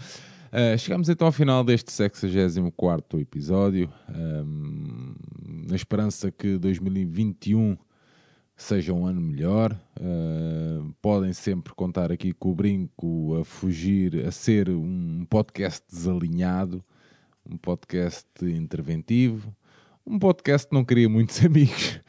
Ah, 0.52 0.76
chegamos 0.78 1.08
então 1.08 1.26
ao 1.26 1.32
final 1.32 1.62
deste 1.62 1.92
64 1.92 3.20
episódio, 3.20 3.92
ahm, 4.08 5.14
na 5.68 5.76
esperança 5.76 6.30
que 6.32 6.56
2021 6.56 7.76
seja 8.56 8.92
um 8.92 9.06
ano 9.06 9.20
melhor. 9.20 9.78
Ah, 10.00 10.82
podem 11.02 11.32
sempre 11.34 11.74
contar 11.74 12.10
aqui 12.10 12.32
com 12.32 12.50
o 12.50 12.54
Brinco 12.54 13.38
a 13.38 13.44
fugir, 13.44 14.26
a 14.26 14.32
ser 14.32 14.70
um 14.70 15.26
podcast 15.28 15.84
desalinhado, 15.90 16.82
um 17.50 17.56
podcast 17.56 18.26
interventivo, 18.42 19.54
um 20.06 20.18
podcast 20.18 20.68
que 20.68 20.74
não 20.74 20.84
queria 20.84 21.08
muitos 21.08 21.42
amigos, 21.44 22.00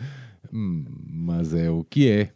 mas 0.51 1.53
é 1.53 1.69
o 1.69 1.83
que 1.83 2.09
é. 2.09 2.33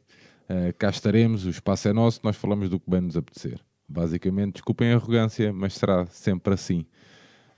Uh, 0.48 0.74
cá 0.78 0.90
estaremos, 0.90 1.46
o 1.46 1.50
espaço 1.50 1.88
é 1.88 1.94
nosso, 1.94 2.20
nós 2.24 2.36
falamos 2.36 2.70
do 2.70 2.80
que 2.80 2.90
bem 2.90 3.02
nos 3.02 3.18
apetecer. 3.18 3.60
Basicamente, 3.88 4.54
desculpem 4.54 4.92
a 4.92 4.96
arrogância, 4.96 5.52
mas 5.52 5.74
será 5.74 6.06
sempre 6.08 6.54
assim. 6.54 6.86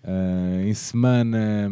Uh, 0.04 0.66
em 0.66 0.74
semana, 0.74 1.70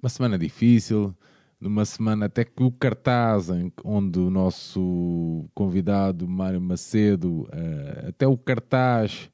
uma 0.00 0.08
semana 0.08 0.38
difícil, 0.38 1.14
numa 1.60 1.84
semana 1.84 2.26
até 2.26 2.44
que 2.44 2.62
o 2.62 2.70
cartaz 2.70 3.48
onde 3.84 4.18
o 4.18 4.30
nosso 4.30 5.48
convidado 5.54 6.28
Mário 6.28 6.60
Macedo, 6.60 7.48
eh, 7.50 8.06
até 8.08 8.26
o 8.26 8.36
cartaz, 8.36 9.30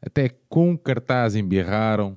até 0.00 0.30
com 0.48 0.72
o 0.72 0.78
cartaz 0.78 1.36
embirraram. 1.36 2.16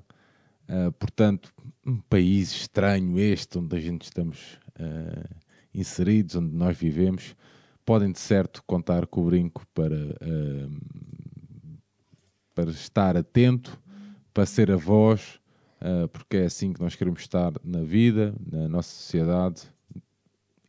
Eh, 0.67 0.92
portanto, 0.92 1.53
um 1.85 1.98
país 1.98 2.51
estranho 2.51 3.19
este, 3.19 3.58
onde 3.58 3.75
a 3.75 3.80
gente 3.80 4.03
estamos 4.03 4.59
eh, 4.80 5.25
inseridos, 5.74 6.35
onde 6.35 6.56
nós 6.56 6.77
vivemos. 6.77 7.35
Podem 7.85 8.11
de 8.11 8.19
certo 8.19 8.64
contar 8.66 9.06
com 9.08 9.22
o 9.22 9.25
brinco 9.25 9.66
para, 9.74 9.95
eh, 9.95 10.67
para 12.56 12.72
estar 12.72 13.17
atento, 13.17 13.80
para 14.33 14.45
ser 14.45 14.72
a 14.72 14.77
voz, 14.77 15.40
porque 16.14 16.38
é 16.38 16.45
assim 16.45 16.72
que 16.72 16.80
nós 16.80 16.95
queremos 16.95 17.19
estar 17.19 17.51
na 17.61 17.82
vida, 17.82 18.33
na 18.50 18.69
nossa 18.69 18.90
sociedade 18.90 19.64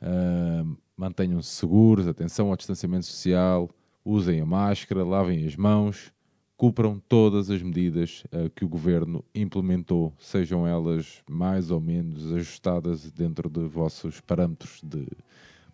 Uh, 0.00 0.76
Mantenham-se 0.96 1.50
seguros, 1.50 2.06
atenção 2.06 2.48
ao 2.48 2.56
distanciamento 2.56 3.04
social, 3.04 3.68
usem 4.02 4.40
a 4.40 4.46
máscara, 4.46 5.04
lavem 5.04 5.44
as 5.44 5.54
mãos, 5.54 6.10
cumpram 6.56 7.00
todas 7.08 7.50
as 7.50 7.62
medidas 7.62 8.24
uh, 8.26 8.48
que 8.50 8.64
o 8.64 8.68
governo 8.68 9.24
implementou, 9.34 10.12
sejam 10.18 10.66
elas 10.66 11.22
mais 11.28 11.70
ou 11.70 11.80
menos 11.80 12.32
ajustadas 12.32 13.10
dentro 13.10 13.50
de 13.50 13.66
vossos 13.66 14.20
parâmetros 14.20 14.80
de 14.82 15.06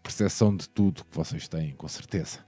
percepção 0.03 0.57
de 0.57 0.69
tudo 0.69 1.05
que 1.05 1.17
vocês 1.17 1.47
têm, 1.47 1.73
com 1.77 1.87
certeza. 1.87 2.41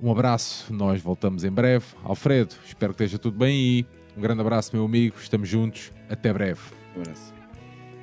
Um 0.00 0.10
abraço, 0.10 0.72
nós 0.72 1.00
voltamos 1.00 1.44
em 1.44 1.50
breve. 1.50 1.84
Alfredo, 2.02 2.54
espero 2.66 2.94
que 2.94 3.04
esteja 3.04 3.18
tudo 3.18 3.38
bem 3.38 3.54
aí. 3.54 3.86
Um 4.16 4.20
grande 4.20 4.40
abraço, 4.40 4.70
meu 4.74 4.84
amigo, 4.84 5.16
estamos 5.18 5.48
juntos, 5.48 5.92
até 6.08 6.32
breve. 6.32 6.60
Um 6.96 7.00
abraço. 7.00 7.34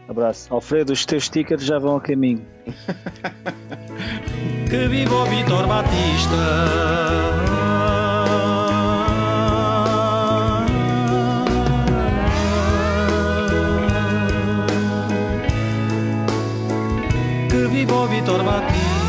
Abraço. 0.07 0.53
Alfredo, 0.53 0.93
os 0.93 1.05
teus 1.05 1.25
stickers 1.25 1.63
já 1.63 1.79
vão 1.79 1.95
a 1.95 2.01
caminho. 2.01 2.45
Que 4.71 4.87
viva 4.87 5.13
o 5.13 5.25
Vitor 5.25 5.67
Batista! 5.67 6.37
Que 17.71 17.77
viva 17.77 17.95
o 17.95 18.05
Vitor 18.05 18.43
Batista! 18.43 19.00